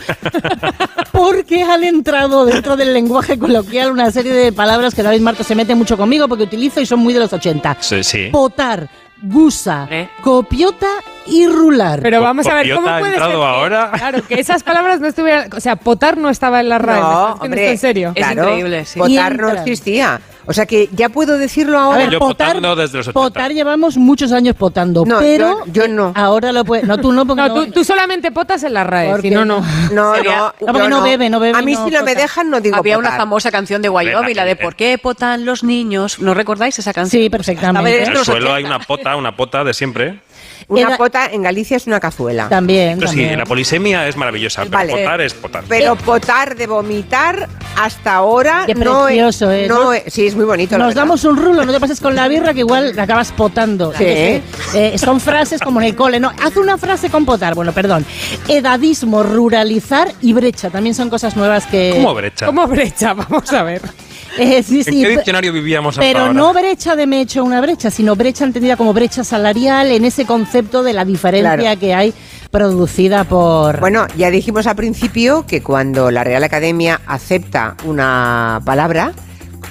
Porque 1.11 1.63
han 1.63 1.83
entrado 1.83 2.45
dentro 2.45 2.75
del 2.75 2.93
lenguaje 2.93 3.39
coloquial 3.39 3.91
una 3.91 4.11
serie 4.11 4.33
de 4.33 4.51
palabras 4.51 4.93
que 4.93 5.03
David 5.03 5.21
Marto 5.21 5.43
se 5.43 5.55
mete 5.55 5.73
mucho 5.73 5.97
conmigo 5.97 6.27
porque 6.27 6.43
utilizo 6.43 6.81
y 6.81 6.85
son 6.85 6.99
muy 6.99 7.13
de 7.13 7.21
los 7.21 7.31
80. 7.31 7.77
Sí, 7.79 8.03
sí. 8.03 8.27
Potar, 8.31 8.89
gusa, 9.21 9.87
copiota 10.21 10.87
y 11.25 11.47
rular. 11.47 11.99
Pero 12.01 12.21
vamos 12.21 12.45
a 12.47 12.53
ver, 12.55 12.73
¿cómo 12.75 12.87
puede 12.99 13.13
ser 13.13 13.21
que- 13.27 13.33
ahora. 13.33 13.91
Claro, 13.97 14.23
que 14.27 14.39
esas 14.39 14.61
palabras 14.63 14.99
no 14.99 15.07
estuvieran... 15.07 15.49
O 15.53 15.59
sea, 15.59 15.75
potar 15.75 16.17
no 16.17 16.29
estaba 16.29 16.59
en 16.59 16.69
la 16.69 16.77
RAE. 16.77 16.95
¿me 16.97 17.01
No, 17.01 17.33
hombre, 17.33 17.71
en 17.71 17.77
serio? 17.77 18.13
claro, 18.15 18.57
Y 18.57 18.63
Votar 18.99 19.37
no 19.39 19.47
entran. 19.49 19.57
existía. 19.67 20.21
O 20.47 20.53
sea 20.53 20.65
que 20.65 20.89
ya 20.91 21.09
puedo 21.09 21.37
decirlo 21.37 21.77
A 21.79 21.83
ahora. 21.85 21.97
ver, 21.99 22.09
Yo 22.11 22.19
potar, 22.19 22.47
potando 22.55 22.75
desde 22.75 22.97
los 22.99 23.07
80. 23.07 23.19
potar 23.19 23.51
llevamos 23.53 23.97
muchos 23.97 24.31
años 24.31 24.55
potando, 24.55 25.03
No, 25.05 25.19
pero 25.19 25.65
yo- 25.65 25.73
yo 25.73 25.87
no. 25.87 26.11
ahora 26.15 26.51
lo 26.51 26.63
puedes... 26.63 26.85
No, 26.85 26.97
tú 26.97 27.11
no, 27.11 27.25
porque 27.25 27.41
No, 27.41 27.47
no- 27.47 27.65
tú, 27.65 27.71
tú 27.71 27.83
solamente 27.83 28.31
potas 28.31 28.63
en 28.63 28.73
la 28.73 28.83
RAE, 28.83 29.09
Porque 29.11 29.29
si 29.29 29.33
no, 29.33 29.43
no. 29.45 29.61
No, 29.91 30.15
no, 30.15 30.23
No, 30.23 30.53
porque 30.59 30.77
yo 30.79 30.89
no 30.89 31.01
bebe, 31.01 31.29
no 31.29 31.39
bebe, 31.39 31.57
A 31.57 31.61
mí 31.61 31.73
no 31.73 31.85
si 31.85 31.91
no 31.91 32.03
me 32.03 32.15
dejan 32.15 32.49
no 32.49 32.61
digo 32.61 32.75
Había 32.77 32.97
una 32.97 33.11
famosa 33.17 33.51
canción 33.51 33.81
de 33.81 33.89
Wyoming, 33.89 34.35
la 34.35 34.45
de 34.45 34.55
¿Por 34.55 34.75
qué 34.75 34.97
potan 34.97 35.45
los 35.45 35.63
niños? 35.63 36.19
¿No 36.19 36.33
recordáis 36.33 36.77
esa 36.79 36.93
canción? 36.93 37.23
Sí, 37.23 37.29
perfectamente. 37.29 37.79
A 37.79 37.83
ver, 37.83 38.07
En 38.09 38.15
el 38.17 38.23
suelo 38.25 38.45
80. 38.51 38.55
hay 38.55 38.63
una 38.63 38.79
pota, 38.79 39.15
una 39.15 39.35
pota 39.35 39.63
de 39.63 39.73
siempre. 39.73 40.19
Una 40.67 40.81
Era- 40.81 40.97
pota 40.97 41.27
en 41.31 41.43
Galicia 41.43 41.77
es 41.77 41.85
una 41.87 41.99
cazuela. 41.99 42.49
También, 42.49 42.97
Pues 42.97 43.11
sí, 43.11 43.17
también. 43.17 43.37
la 43.39 43.45
polisemia 43.45 44.07
es 44.07 44.17
maravillosa, 44.17 44.63
pero 44.63 44.71
Vale. 44.77 44.91
potar 44.93 45.21
es 45.21 45.33
potar. 45.35 45.63
Pero 45.69 45.95
potar 45.95 46.55
de 46.55 46.65
vomitar 46.67 47.47
hasta 47.77 48.15
ahora 48.15 48.63
Qué 48.65 48.73
no 48.73 49.03
precioso 49.05 49.51
es, 49.51 49.63
es, 49.63 49.69
no 49.69 49.83
¿no? 49.85 49.93
es- 49.93 50.11
sí 50.11 50.25
es 50.25 50.35
muy 50.35 50.45
bonito. 50.45 50.77
la 50.77 50.85
Nos 50.85 50.95
damos 50.95 51.23
un 51.23 51.37
rulo, 51.37 51.65
no 51.65 51.71
te 51.71 51.79
pases 51.79 51.99
con 51.99 52.15
la 52.15 52.27
birra 52.27 52.53
que 52.53 52.61
igual 52.61 52.97
acabas 52.97 53.31
potando. 53.31 53.93
Sí. 53.95 54.03
Eh, 54.05 54.41
eh, 54.73 54.97
son 54.97 55.19
frases 55.19 55.61
como 55.61 55.79
en 55.81 55.87
el 55.87 55.95
cole, 55.95 56.19
¿no? 56.19 56.31
Haz 56.43 56.57
una 56.57 56.77
frase 56.77 57.09
con 57.09 57.25
potar, 57.25 57.53
bueno, 57.53 57.71
perdón. 57.71 58.05
Edadismo, 58.47 59.21
ruralizar 59.23 60.11
y 60.21 60.33
brecha, 60.33 60.69
también 60.69 60.95
son 60.95 61.09
cosas 61.09 61.35
nuevas 61.35 61.65
que... 61.67 61.91
¿Cómo 61.95 62.13
brecha? 62.15 62.45
¿Cómo 62.47 62.65
brecha? 62.67 63.13
Vamos 63.13 63.51
a 63.53 63.63
ver. 63.63 63.81
Eh, 64.37 64.63
sí, 64.63 64.79
¿En 64.79 64.83
sí, 64.83 65.01
qué 65.01 65.09
diccionario 65.09 65.53
vivíamos 65.53 65.95
hasta 65.95 66.01
Pero 66.01 66.19
ahora? 66.21 66.33
no 66.33 66.53
brecha 66.53 66.95
de 66.95 67.07
me 67.07 67.17
he 67.19 67.21
hecho 67.21 67.43
una 67.43 67.61
brecha, 67.61 67.89
sino 67.89 68.15
brecha 68.15 68.43
entendida 68.43 68.75
como 68.75 68.93
brecha 68.93 69.23
salarial 69.23 69.91
en 69.91 70.03
ese 70.05 70.25
concepto 70.25 70.83
de 70.83 70.93
la 70.93 71.05
diferencia 71.05 71.55
Claro. 71.57 71.79
que 71.79 71.93
hay 71.93 72.13
producida 72.51 73.23
por... 73.25 73.79
Bueno, 73.79 74.07
ya 74.17 74.29
dijimos 74.31 74.67
al 74.67 74.75
principio 74.75 75.45
que 75.45 75.61
cuando 75.61 76.11
la 76.11 76.23
Real 76.23 76.43
Academia 76.43 77.01
acepta 77.05 77.75
una 77.85 78.61
palabra 78.65 79.13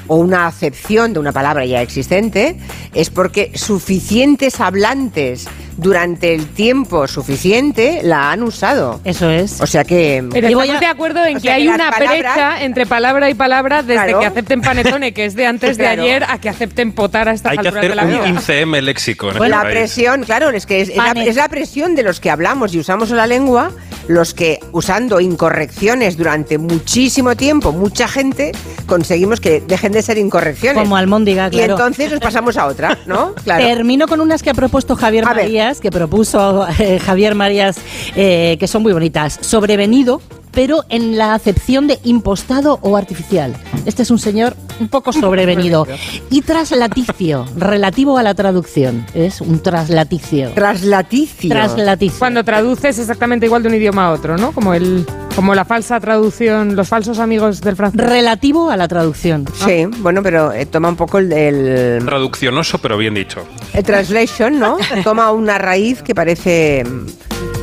o 0.07 0.17
una 0.17 0.47
acepción 0.47 1.13
de 1.13 1.21
una 1.21 1.33
palabra 1.33 1.65
ya 1.67 1.81
existente, 1.83 2.57
es 2.95 3.11
porque 3.11 3.51
suficientes 3.55 4.61
hablantes 4.61 5.47
durante 5.77 6.35
el 6.35 6.47
tiempo 6.47 7.09
suficiente 7.09 8.01
la 8.05 8.31
han 8.31 8.43
usado. 8.43 9.01
Eso 9.05 9.29
es. 9.31 9.61
O 9.61 9.67
sea 9.67 9.83
que... 9.85 10.25
Pero 10.31 10.49
Y 10.49 10.55
voy 10.55 10.63
estamos 10.65 10.77
a- 10.77 10.87
de 10.87 10.93
acuerdo 10.93 11.25
en 11.25 11.37
o 11.37 11.41
que 11.41 11.51
hay 11.51 11.65
que 11.65 11.69
una 11.71 11.91
palabras- 11.91 12.19
brecha 12.19 12.63
entre 12.63 12.87
palabra 12.87 13.29
y 13.31 13.35
palabra 13.35 13.83
desde 13.83 13.95
Claro. 14.05 14.21
que 14.21 14.27
acepten 14.27 14.61
panetone, 14.61 15.13
que 15.13 15.25
es 15.25 15.35
de 15.35 15.47
antes 15.47 15.77
de 15.77 15.85
Claro. 15.85 16.03
ayer, 16.03 16.25
a 16.29 16.39
que 16.39 16.49
acepten 16.49 16.93
potar 16.93 17.29
a 17.29 17.33
estas 17.33 17.53
Hay 17.53 17.59
que 17.59 17.69
alturas 17.69 17.79
hacer 17.85 17.91
de 17.91 17.97
la 17.97 18.03
un 18.05 18.09
vida. 18.11 18.41
15M 18.41 18.81
léxico 18.83 19.31
en 19.33 19.39
Bueno, 19.39 19.55
este 19.55 19.57
la 19.57 19.63
país. 19.63 19.75
presión, 19.75 20.23
claro, 20.25 20.51
es 20.51 20.67
que 20.67 20.81
es, 20.81 20.89
es 20.91 20.97
la, 20.97 21.05
Pane. 21.07 21.29
es 21.29 21.37
la 21.37 21.49
presión 21.49 21.95
de 21.97 22.03
los 22.05 22.21
que 22.21 22.31
hablamos 22.31 22.73
y 22.75 22.79
usamos 22.79 23.11
la 23.11 23.27
lengua, 23.27 23.73
los 24.09 24.35
que 24.35 24.61
usando 24.73 25.21
incorrecciones 25.21 26.17
durante 26.17 26.59
muchísimo 26.59 27.37
tiempo, 27.37 27.73
mucha 27.73 28.09
gente, 28.09 28.53
conseguimos 28.87 29.41
que 29.41 29.61
dejen 29.61 29.93
de 29.93 30.03
ser 30.03 30.19
incorrecciones. 30.19 30.83
Como 30.83 30.97
almóndiga, 30.97 31.49
Y 31.49 31.51
claro. 31.51 31.73
entonces 31.75 32.11
nos 32.11 32.21
pasamos 32.21 32.57
a 32.57 32.67
otra, 32.67 32.99
¿no? 33.07 33.35
Claro. 33.45 33.65
Termino 33.65 34.07
con 34.09 34.21
unas 34.21 34.43
que 34.43 34.51
ha 34.51 34.55
propuesto 34.55 34.97
Javier 34.97 35.25
A 35.27 35.35
ver. 35.35 35.45
Marías, 35.45 35.81
que 35.81 35.91
propuso 35.91 36.67
eh, 36.79 36.99
Javier 36.99 37.35
Marías, 37.35 37.77
eh, 38.17 38.57
que 38.59 38.67
son 38.67 38.83
muy 38.83 38.93
bonitas. 38.93 39.39
Sobrevenido, 39.41 40.23
pero 40.55 40.85
en 40.89 41.17
la 41.19 41.35
acepción 41.35 41.87
de 41.87 41.99
impostado 42.05 42.79
o 42.83 42.97
artificial. 42.97 43.55
Este 43.87 44.03
es 44.03 44.11
un 44.11 44.19
señor 44.19 44.57
un 44.81 44.89
poco 44.89 45.13
sobrevenido. 45.13 45.87
Y 46.31 46.43
traslaticio, 46.43 47.47
relativo 47.57 48.19
a 48.19 48.23
la 48.23 48.35
traducción. 48.35 49.07
Es 49.15 49.41
un 49.41 49.61
traslaticio. 49.61 50.51
Traslaticio. 50.51 51.51
Traslaticio. 51.51 52.19
Cuando 52.19 52.43
traduces 52.45 52.99
exactamente 52.99 53.47
igual 53.47 53.63
de 53.63 53.69
un 53.69 53.75
idioma 53.75 54.07
a 54.07 54.13
otro, 54.13 54.37
¿no? 54.37 54.53
Como 54.53 54.75
el 54.75 55.07
como 55.35 55.55
la 55.55 55.65
falsa 55.65 55.99
traducción, 56.01 56.77
los 56.77 56.89
falsos 56.89 57.19
amigos 57.19 57.61
del 57.61 57.77
francés. 57.77 58.01
Relativo 58.01 58.71
a 58.71 58.77
la 58.77 58.87
traducción. 58.87 59.45
Sí, 59.65 59.87
bueno, 59.99 60.23
pero 60.23 60.53
eh, 60.53 60.67
toma 60.67 60.89
un 60.89 60.97
poco 60.97 61.19
el, 61.19 61.33
el, 61.33 62.05
Traduccionoso, 62.05 62.79
pero 62.79 62.97
bien 62.97 63.15
dicho. 63.15 63.45
el 63.73 63.83
translation, 63.83 64.59
¿no? 64.59 64.77
Toma 65.05 65.33
una 65.33 65.59
raíz 65.59 66.03
que 66.03 66.15
parece 66.15 66.85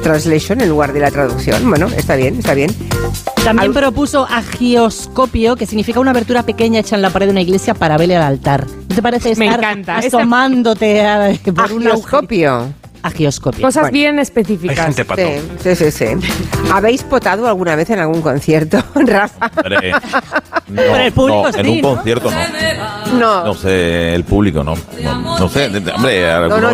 translation 0.02 0.62
en 0.62 0.70
lugar 0.70 0.94
de 0.94 1.00
la 1.00 1.12
traducción. 1.12 1.68
Bueno, 1.70 1.88
está 1.96 2.16
bien, 2.16 2.38
está 2.40 2.54
bien. 2.54 2.72
También 3.44 3.70
Al- 3.70 3.74
propuso 3.74 4.28
agioscopio, 4.30 5.56
que 5.56 5.66
significa 5.66 6.00
una 6.00 6.12
abertura 6.12 6.44
pequeña 6.44 6.80
hecha 6.80 6.96
en 6.96 7.02
la 7.02 7.10
pared 7.10 7.28
de 7.28 7.32
una 7.32 7.42
iglesia 7.42 7.74
para 7.74 7.98
verle 7.98 8.16
al 8.16 8.24
altar. 8.24 8.66
¿No 8.90 8.96
te 8.96 9.02
parece 9.02 9.36
Me 9.36 9.46
estar 9.46 9.60
encanta. 9.60 10.00
Esa- 10.00 10.18
asomándote 10.18 11.02
a, 11.06 11.32
por 11.56 11.72
un 11.72 11.88
Agioscopio. 11.88 12.74
Agioscopio. 13.04 13.62
Cosas 13.62 13.84
Bueno. 13.84 13.94
bien 13.94 14.16
Hay 14.18 14.22
específicas. 14.24 14.86
gente 14.86 15.06
pato. 15.06 15.22
Sí, 15.62 15.76
sí, 15.76 15.92
sí, 15.92 15.92
sí. 15.92 16.06
¿Habéis 16.72 17.04
potado 17.04 17.48
alguna 17.48 17.76
vez 17.76 17.90
en 17.90 18.00
algún 18.00 18.22
concierto, 18.22 18.84
Rafa? 18.96 19.52
Hombre, 19.58 19.92
no, 20.68 20.96
el 20.96 21.12
público 21.12 21.50
no, 21.52 21.58
en 21.60 21.70
un 21.70 21.82
¿no? 21.82 21.96
concierto 21.96 22.32
no. 22.32 23.18
No. 23.20 23.46
No 23.46 23.54
sé, 23.56 24.14
el 24.16 24.24
público 24.24 24.64
no. 24.64 24.76
No, 25.02 25.40
no 25.40 25.50
sé, 25.50 25.66
hombre, 25.96 26.30
alguno, 26.32 26.70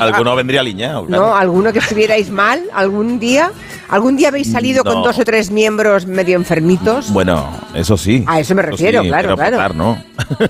alguno- 0.00 0.36
vendría 0.36 0.60
alineado. 0.60 1.06
claro. 1.06 1.26
¿No? 1.26 1.34
¿Alguno 1.36 1.72
que 1.72 1.78
estuvierais 1.80 2.30
mal 2.30 2.62
algún 2.72 3.18
día? 3.18 3.50
¿Algún 3.90 4.16
día 4.16 4.28
habéis 4.28 4.50
salido 4.52 4.84
con 4.84 5.02
dos 5.02 5.18
o 5.18 5.24
tres 5.24 5.50
miembros 5.50 6.06
medio 6.06 6.36
enfermitos? 6.36 7.12
Bueno, 7.12 7.48
eso 7.74 7.96
sí. 7.96 8.24
A 8.26 8.38
eso 8.40 8.54
me 8.54 8.62
refiero, 8.62 9.02
claro, 9.02 9.34
pero 9.34 9.36
claro. 9.36 9.56
potar, 9.56 9.74
no. 9.74 10.02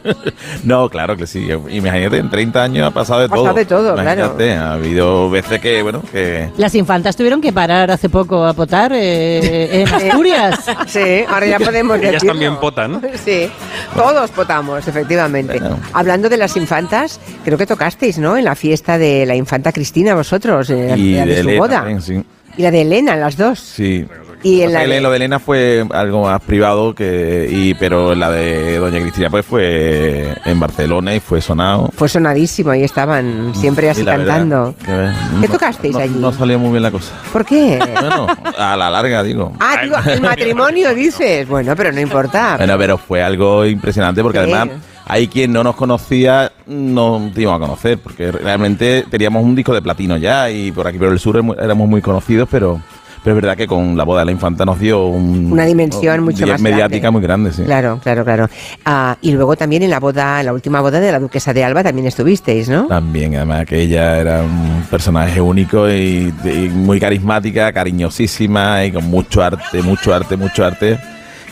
no, 0.64 0.88
claro 0.90 1.16
que 1.16 1.26
sí. 1.26 1.48
Imagínate, 1.70 2.18
en 2.18 2.28
30 2.30 2.62
años 2.62 2.86
ha 2.86 2.90
pasado 2.90 3.20
de 3.20 3.26
Ha 3.26 3.28
pasado 3.28 3.46
todo. 3.46 3.54
de 3.54 3.64
todo, 3.64 3.94
claro. 3.94 4.20
Imagínate, 4.24 4.52
Ha 4.54 4.72
habido 4.74 5.30
veces 5.30 5.60
que, 5.60 5.82
bueno, 5.82 6.02
que... 6.12 6.50
Las 6.58 6.74
infantas 6.74 7.16
tuvieron 7.16 7.40
que 7.40 7.52
parar 7.52 7.90
hace 7.90 8.08
poco 8.08 8.44
a 8.44 8.52
potar 8.52 8.92
eh, 8.94 9.82
en 9.82 9.88
Asturias. 9.94 10.60
Sí, 10.86 11.24
ahora 11.28 11.46
ya 11.46 11.58
podemos 11.58 11.98
Ellas 11.98 12.12
decirlo. 12.12 12.32
también 12.32 12.56
potan. 12.56 13.00
Sí, 13.24 13.50
todos 13.94 14.30
potamos, 14.30 14.86
efectivamente. 14.86 15.58
Bueno. 15.58 15.78
Hablando 15.92 16.28
de 16.28 16.36
las 16.36 16.56
infantas, 16.56 17.18
creo 17.44 17.56
que 17.56 17.66
tocasteis, 17.66 18.18
¿no? 18.18 18.36
En 18.36 18.44
la 18.44 18.54
fiesta 18.54 18.98
de 18.98 19.24
la 19.26 19.34
infanta 19.34 19.72
Cristina, 19.72 20.14
vosotros, 20.14 20.68
en 20.70 20.98
Y 20.98 21.14
la 21.14 21.24
de, 21.26 21.42
de 21.42 21.54
su 21.54 21.58
boda. 21.58 21.76
también, 21.78 22.02
sí. 22.02 22.22
Y 22.56 22.62
la 22.62 22.70
de 22.70 22.82
Elena, 22.82 23.16
las 23.16 23.36
dos. 23.36 23.58
Sí. 23.58 24.06
Y 24.42 24.62
en 24.62 24.72
la 24.72 24.86
de- 24.86 25.00
lo 25.02 25.10
de 25.10 25.16
Elena 25.16 25.38
fue 25.38 25.84
algo 25.90 26.22
más 26.22 26.40
privado 26.40 26.94
que 26.94 27.46
y 27.50 27.74
pero 27.74 28.14
la 28.14 28.30
de 28.30 28.78
Doña 28.78 28.98
Cristina 29.00 29.28
pues 29.28 29.44
fue 29.44 30.34
en 30.46 30.58
Barcelona 30.58 31.14
y 31.14 31.20
fue 31.20 31.42
sonado. 31.42 31.90
Fue 31.94 32.08
sonadísimo, 32.08 32.70
ahí 32.70 32.82
estaban 32.82 33.52
siempre 33.54 33.90
así 33.90 34.00
Y 34.00 34.04
verdad 34.04 34.26
cantando. 34.38 34.74
¿Qué 34.82 35.46
no- 35.46 35.52
tocasteis 35.52 35.92
no- 35.94 36.00
allí? 36.00 36.14
No 36.18 36.32
salió 36.32 36.58
muy 36.58 36.70
bien 36.70 36.82
la 36.82 36.90
cosa. 36.90 37.12
¿Por 37.30 37.44
qué? 37.44 37.78
Bueno, 38.00 38.26
a 38.58 38.76
la 38.78 38.88
larga 38.88 39.22
digo. 39.22 39.52
Ah, 39.60 39.76
digo, 39.82 39.96
el 40.06 40.22
matrimonio 40.22 40.94
dices. 40.94 41.46
Bueno, 41.46 41.76
pero 41.76 41.92
no 41.92 42.00
importa. 42.00 42.56
Bueno, 42.56 42.78
pero 42.78 42.96
fue 42.96 43.22
algo 43.22 43.66
impresionante 43.66 44.22
porque 44.22 44.38
Sí. 44.38 44.44
además 44.52 44.68
hay 45.10 45.28
quien 45.28 45.52
no 45.52 45.62
nos 45.64 45.74
conocía, 45.76 46.52
no 46.66 47.30
te 47.34 47.42
íbamos 47.42 47.62
a 47.62 47.66
conocer, 47.66 47.98
porque 47.98 48.30
realmente 48.32 49.04
teníamos 49.10 49.42
un 49.44 49.54
disco 49.54 49.74
de 49.74 49.82
platino 49.82 50.16
ya 50.16 50.50
y 50.50 50.70
por 50.72 50.86
aquí 50.86 50.98
por 50.98 51.08
el 51.08 51.18
sur 51.18 51.36
éramos- 51.36 51.88
muy 51.88 52.00
conocidos, 52.00 52.48
pero 52.50 52.80
Pero 53.22 53.36
es 53.36 53.42
verdad 53.42 53.54
que 53.54 53.66
con 53.66 53.98
la 53.98 54.04
boda 54.04 54.20
de 54.20 54.24
la 54.26 54.32
infanta 54.32 54.64
nos 54.64 54.78
dio 54.80 55.04
un- 55.08 55.52
Una 55.52 55.66
dimensión 55.66 56.20
un- 56.20 56.24
mucho 56.24 56.46
más 56.46 56.58
mediática 56.58 56.88
grande. 56.88 57.10
muy 57.10 57.20
grande, 57.20 57.52
sí. 57.52 57.62
Claro, 57.64 58.00
claro, 58.02 58.24
claro. 58.24 58.48
Ah, 58.86 59.14
y 59.20 59.32
luego 59.32 59.56
también 59.56 59.82
en 59.82 59.90
la 59.90 60.00
boda, 60.00 60.40
en 60.40 60.46
la 60.46 60.54
última 60.54 60.80
boda 60.80 61.00
de 61.00 61.12
la 61.12 61.18
duquesa 61.18 61.52
de 61.52 61.62
Alba 61.62 61.82
también 61.82 62.06
estuvisteis, 62.06 62.70
¿no? 62.70 62.86
También, 62.86 63.36
además 63.36 63.66
que 63.66 63.78
ella 63.78 64.18
era 64.18 64.40
un 64.42 64.84
personaje 64.90 65.38
único 65.38 65.86
y, 65.90 66.32
y 66.46 66.70
muy 66.72 66.98
carismática, 66.98 67.70
cariñosísima 67.74 68.86
y 68.86 68.92
con 68.92 69.04
mucho 69.04 69.42
arte, 69.42 69.82
mucho 69.82 70.14
arte, 70.14 70.38
mucho 70.38 70.64
arte. 70.64 70.98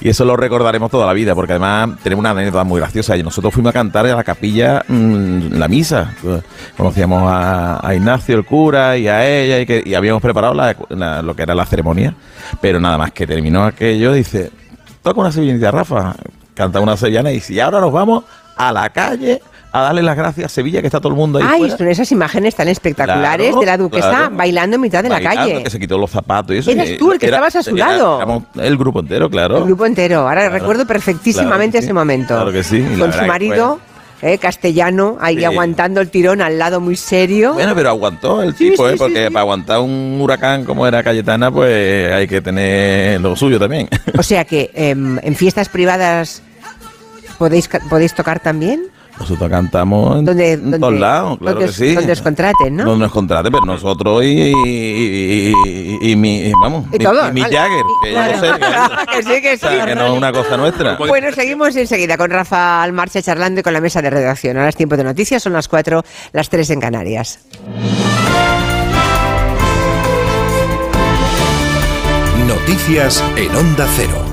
Y 0.01 0.09
eso 0.09 0.24
lo 0.24 0.36
recordaremos 0.36 0.90
toda 0.90 1.07
la 1.07 1.12
vida, 1.12 1.34
porque 1.34 1.55
además 1.55 1.99
tenemos 2.03 2.20
una 2.20 2.30
anécdota 2.30 2.64
muy 2.64 2.80
graciosa. 2.80 3.16
Y 3.16 3.22
nosotros 3.22 3.53
fuimos 3.53 3.70
a 3.70 3.72
cantar 3.72 4.07
a 4.07 4.14
la 4.14 4.24
capilla 4.24 4.84
mm, 4.86 5.55
la 5.55 5.68
misa. 5.68 6.14
Conocíamos 6.76 7.22
a, 7.26 7.94
Ignacio, 7.94 8.36
el 8.36 8.44
cura, 8.44 8.96
y 8.96 9.09
a 9.09 9.26
ella, 9.28 9.61
y, 9.61 9.66
que, 9.66 9.82
y 9.84 9.94
habíamos 9.94 10.22
preparado 10.22 10.55
lo 10.55 11.36
que 11.36 11.42
era 11.42 11.55
la 11.55 11.66
ceremonia. 11.66 12.14
Pero 12.61 12.80
nada 12.80 12.96
más 12.96 13.12
que 13.12 13.26
terminó 13.26 13.64
aquello, 13.64 14.12
dice, 14.12 14.51
toca 15.03 15.20
una 15.20 15.32
sevillanita, 15.32 15.70
Rafa. 15.70 16.14
Canta 16.55 16.80
una 16.80 16.96
sevillana 16.96 17.30
y 17.30 17.34
dice, 17.34 17.55
y 17.55 17.61
ahora 17.61 17.80
nos 17.80 17.92
vamos 17.92 18.24
a 18.57 18.72
la 18.72 18.90
calle 18.90 19.40
a 19.71 19.81
darle 19.83 20.03
las 20.03 20.16
gracias 20.16 20.47
a 20.47 20.49
Sevilla, 20.49 20.81
que 20.81 20.87
está 20.87 20.99
todo 21.01 21.11
el 21.12 21.16
mundo 21.19 21.39
ahí 21.39 21.45
Ay, 21.47 21.59
fuera". 21.61 21.77
son 21.77 21.89
esas 21.89 22.11
imágenes 22.12 22.55
tan 22.55 22.69
espectaculares 22.69 23.49
Claro, 23.49 23.61
de 23.61 23.66
la 23.66 23.77
duquesa 23.77 24.09
claro. 24.11 24.37
bailando 24.37 24.77
en 24.77 24.81
mitad 24.81 25.03
de 25.03 25.09
la 25.11 25.21
calle. 25.21 25.62
Que 25.62 25.71
se 25.71 25.79
quitó 25.79 25.99
los 25.99 26.11
zapatos 26.11 26.57
y 26.57 26.59
eso. 26.61 26.71
Eras 26.71 26.89
y 26.89 26.97
tú 26.97 27.12
el 27.12 27.19
que 27.19 27.27
era- 27.27 27.37
estabas 27.37 27.57
a 27.57 27.62
su 27.62 27.77
era- 27.77 27.89
lado. 27.93 28.43
el 28.61 28.77
grupo 28.79 29.01
entero, 29.01 29.29
claro. 29.29 29.59
El 29.59 29.64
grupo 29.64 29.85
entero. 29.87 30.21
Ahora 30.21 30.41
Claro, 30.43 30.55
recuerdo 30.55 30.87
perfectísimamente 30.87 31.79
sí, 31.79 31.85
ese 31.85 31.93
momento. 31.93 32.35
claro 32.35 32.51
que 32.53 32.62
sí, 32.62 32.83
Con 32.99 33.12
su 33.12 33.23
marido, 33.27 33.79
eh, 34.23 34.39
castellano, 34.39 35.16
ahí 35.21 35.37
Sí. 35.39 35.45
aguantando 35.45 36.01
el 36.01 36.09
tirón 36.11 36.41
al 36.41 36.59
lado 36.59 36.81
muy 36.81 36.97
serio. 36.97 37.53
Bueno, 37.53 37.75
pero 37.75 37.91
aguantó 37.91 38.43
el 38.43 38.57
Sí, 38.57 38.71
tipo, 38.71 38.89
sí, 38.89 38.95
¿eh? 38.95 38.97
Porque 38.99 39.31
para 39.31 39.41
aguantar 39.43 39.81
un 39.81 40.19
huracán 40.21 40.64
como 40.64 40.87
era 40.87 41.03
Cayetana, 41.03 41.51
pues 41.53 42.12
hay 42.12 42.27
que 42.27 42.41
tener 42.41 43.21
lo 43.21 43.37
suyo 43.37 43.59
también. 43.61 43.89
O 44.19 44.23
sea 44.23 44.45
que 44.45 44.71
em, 44.75 45.19
en 45.23 45.37
fiestas 45.37 45.69
privadas 45.69 46.43
podéis, 47.39 47.69
podéis 47.89 48.14
tocar 48.14 48.41
también. 48.41 48.87
Nosotros 49.21 49.51
cantamos 49.51 50.19
en, 50.19 50.25
Donde, 50.25 50.53
en 50.53 50.62
donde- 50.62 50.79
todos 50.79 50.95
lados, 51.01 51.39
claro 51.39 51.55
donde 51.61 51.64
que 51.66 51.71
os- 51.71 51.77
sí. 51.77 51.95
Donde 51.95 52.12
os 52.12 52.23
contraten, 52.23 52.77
¿no? 52.77 52.85
Donde 52.85 53.05
nos 53.05 53.12
contraten, 53.12 53.53
pero 53.53 53.64
nosotros 53.66 54.23
y, 54.25 54.27
y, 54.27 55.53
y- 56.03 56.11
y 56.12 56.16
mi, 56.16 56.37
y 56.43 56.53
vamos, 56.53 56.87
Y 56.93 56.99
mi- 56.99 57.05
todos, 57.05 57.29
y 57.29 57.33
mi 57.33 57.41
vale. 57.43 57.57
Jagger, 57.57 57.83
que 58.05 58.12
yo 58.12 58.23
no 58.23 58.41
sé, 58.41 58.61
que, 58.61 59.12
que 59.16 59.23
sí, 59.35 59.43
que 59.43 59.55
o 59.55 59.59
sea, 59.59 59.71
sí. 59.81 59.87
que 59.87 59.95
no 59.95 60.07
es 60.07 60.12
una 60.12 60.33
cosa 60.33 60.57
nuestra. 60.57 60.97
Bueno, 60.97 61.33
seguimos 61.33 61.75
enseguida 61.77 62.16
con 62.16 62.31
Rafa 62.31 62.83
Almarcha 62.83 63.21
charlando 63.23 63.61
y 63.61 63.62
con 63.62 63.73
la 63.73 63.81
mesa 63.81 64.01
de 64.03 64.11
redacción. 64.11 64.57
Ahora 64.57 64.69
es 64.69 64.77
tiempo 64.77 64.97
de 64.97 65.05
noticias, 65.05 65.43
son 65.43 65.53
las 65.53 65.69
4, 65.69 66.03
las 66.33 66.49
3 66.49 66.71
en 66.71 66.81
Canarias. 66.81 67.41
Noticias 72.47 73.23
en 73.37 73.55
Onda 73.55 73.87
Cero. 73.97 74.25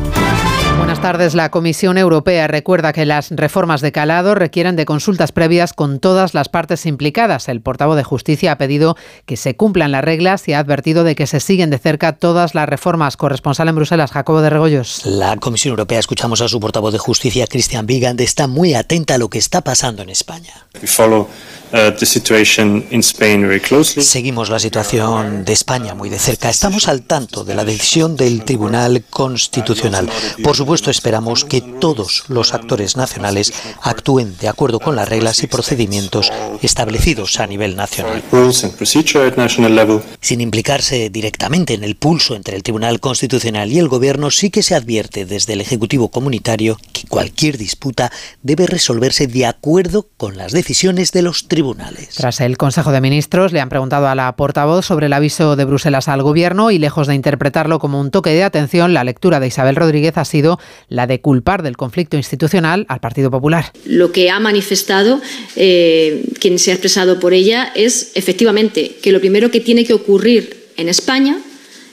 Buenas 1.05 1.19
tardes. 1.19 1.35
La 1.35 1.51
Comisión 1.51 1.99
Europea 1.99 2.47
recuerda 2.47 2.91
que 2.91 3.05
las 3.05 3.29
reformas 3.29 3.81
de 3.81 3.91
calado 3.91 4.33
requieren 4.33 4.75
de 4.75 4.85
consultas 4.85 5.31
previas 5.31 5.73
con 5.73 5.99
todas 5.99 6.33
las 6.33 6.49
partes 6.49 6.87
implicadas. 6.87 7.47
El 7.47 7.61
portavoz 7.61 7.95
de 7.95 8.03
Justicia 8.03 8.53
ha 8.53 8.57
pedido 8.57 8.97
que 9.27 9.37
se 9.37 9.55
cumplan 9.55 9.91
las 9.91 10.03
reglas 10.03 10.47
y 10.47 10.53
ha 10.53 10.59
advertido 10.59 11.03
de 11.03 11.13
que 11.13 11.27
se 11.27 11.39
siguen 11.39 11.69
de 11.69 11.77
cerca 11.77 12.13
todas 12.13 12.55
las 12.55 12.67
reformas. 12.67 13.17
Corresponsal 13.17 13.67
en 13.67 13.75
Bruselas, 13.75 14.11
Jacobo 14.13 14.41
de 14.41 14.49
Regoyos. 14.49 15.05
La 15.05 15.37
Comisión 15.37 15.73
Europea, 15.73 15.99
escuchamos 15.99 16.41
a 16.41 16.47
su 16.47 16.59
portavoz 16.59 16.91
de 16.91 16.97
Justicia, 16.97 17.45
Christian 17.45 17.85
Wigand, 17.87 18.19
está 18.21 18.47
muy 18.47 18.73
atenta 18.73 19.13
a 19.13 19.17
lo 19.19 19.29
que 19.29 19.37
está 19.37 19.61
pasando 19.61 20.01
en 20.01 20.09
España. 20.09 20.65
We 20.81 20.87
follow 20.87 21.29
uh, 21.71 21.91
the 21.97 22.05
situation 22.07 22.83
in 22.89 23.01
Spain 23.01 23.47
very 23.47 23.61
closely. 23.61 24.03
Seguimos 24.03 24.49
la 24.49 24.57
situación 24.57 25.45
de 25.45 25.53
España 25.53 25.93
muy 25.93 26.09
de 26.09 26.17
cerca. 26.17 26.49
Estamos 26.49 26.87
al 26.87 27.03
tanto 27.03 27.43
de 27.43 27.53
la 27.53 27.63
decisión 27.63 28.15
del 28.15 28.43
Tribunal 28.43 29.03
Constitucional. 29.09 30.09
Por 30.43 30.55
supuesto, 30.55 30.94
esperamos 30.95 31.43
que 31.43 31.61
todos 31.61 32.23
los 32.29 32.53
actores 32.53 32.95
nacionales 32.95 33.53
actúen 33.81 34.37
de 34.37 34.47
acuerdo 34.47 34.79
con 34.79 34.95
las 34.95 35.09
reglas 35.09 35.43
y 35.43 35.47
procedimientos 35.47 36.31
establecidos 36.61 37.39
a 37.39 37.47
nivel 37.47 37.75
nacional. 37.75 38.23
Rules 38.31 38.63
and 38.63 38.73
procedure 38.75 39.27
at 39.27 39.35
national 39.35 39.75
level. 39.75 40.01
Sin 40.21 40.39
implicarse 40.41 41.09
directamente 41.09 41.73
en 41.73 41.83
el 41.83 41.95
pulso 41.95 42.35
entre 42.35 42.55
el 42.55 42.63
Tribunal 42.63 42.99
Constitucional 42.99 43.71
y 43.71 43.79
el 43.79 43.89
Gobierno, 43.89 44.31
sí 44.31 44.49
que 44.49 44.63
se 44.63 44.73
advierte 44.73 45.25
desde 45.25 45.53
el 45.53 45.61
Ejecutivo 45.61 46.09
Comunitario 46.09 46.77
que 46.93 47.07
cualquier 47.07 47.57
disputa 47.57 48.11
debe 48.41 48.65
resolverse 48.65 49.27
de 49.27 49.45
acuerdo 49.45 50.07
con 50.17 50.37
las 50.37 50.53
decisiones 50.53 51.11
de 51.11 51.21
los 51.21 51.47
tribunales. 51.47 52.15
Tras 52.15 52.39
el 52.41 52.57
Consejo 52.57 52.91
de 52.91 53.01
Ministros, 53.01 53.51
le 53.51 53.59
han 53.59 53.69
preguntado 53.69 54.07
a 54.07 54.15
la 54.15 54.33
portavoz 54.35 54.85
sobre 54.85 55.07
el 55.07 55.13
aviso 55.13 55.55
de 55.55 55.65
Bruselas 55.65 56.07
al 56.07 56.23
Gobierno 56.23 56.71
y, 56.71 56.79
lejos 56.79 57.07
de 57.07 57.15
interpretarlo 57.15 57.79
como 57.79 57.99
un 57.99 58.11
toque 58.11 58.31
de 58.31 58.43
atención, 58.43 58.93
la 58.93 59.03
lectura 59.03 59.39
de 59.39 59.47
Isabel 59.47 59.75
Rodríguez 59.75 60.17
ha 60.17 60.25
sido 60.25 60.59
la 60.89 61.07
de 61.07 61.21
culpar 61.21 61.63
del 61.63 61.77
conflicto 61.77 62.17
institucional 62.17 62.85
al 62.89 62.99
Partido 62.99 63.31
Popular. 63.31 63.71
Lo 63.85 64.11
que 64.11 64.29
ha 64.29 64.39
manifestado 64.39 65.21
eh, 65.55 66.25
quien 66.39 66.59
se 66.59 66.71
ha 66.71 66.75
expresado 66.75 67.19
por 67.19 67.33
ella 67.33 67.71
es 67.75 68.11
efectivamente 68.15 68.97
que 69.01 69.11
lo 69.11 69.19
primero 69.19 69.51
que 69.51 69.59
tiene 69.59 69.85
que 69.85 69.93
ocurrir 69.93 70.65
en 70.77 70.89
España 70.89 71.37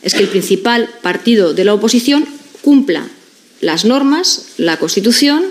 es 0.03 0.15
que 0.15 0.23
el 0.23 0.29
principal 0.29 0.89
partido 1.01 1.55
de 1.55 1.65
la 1.65 1.75
oposición 1.75 2.27
cumpla 2.61 3.07
las 3.61 3.85
normas, 3.85 4.47
la 4.57 4.77
Constitución 4.77 5.45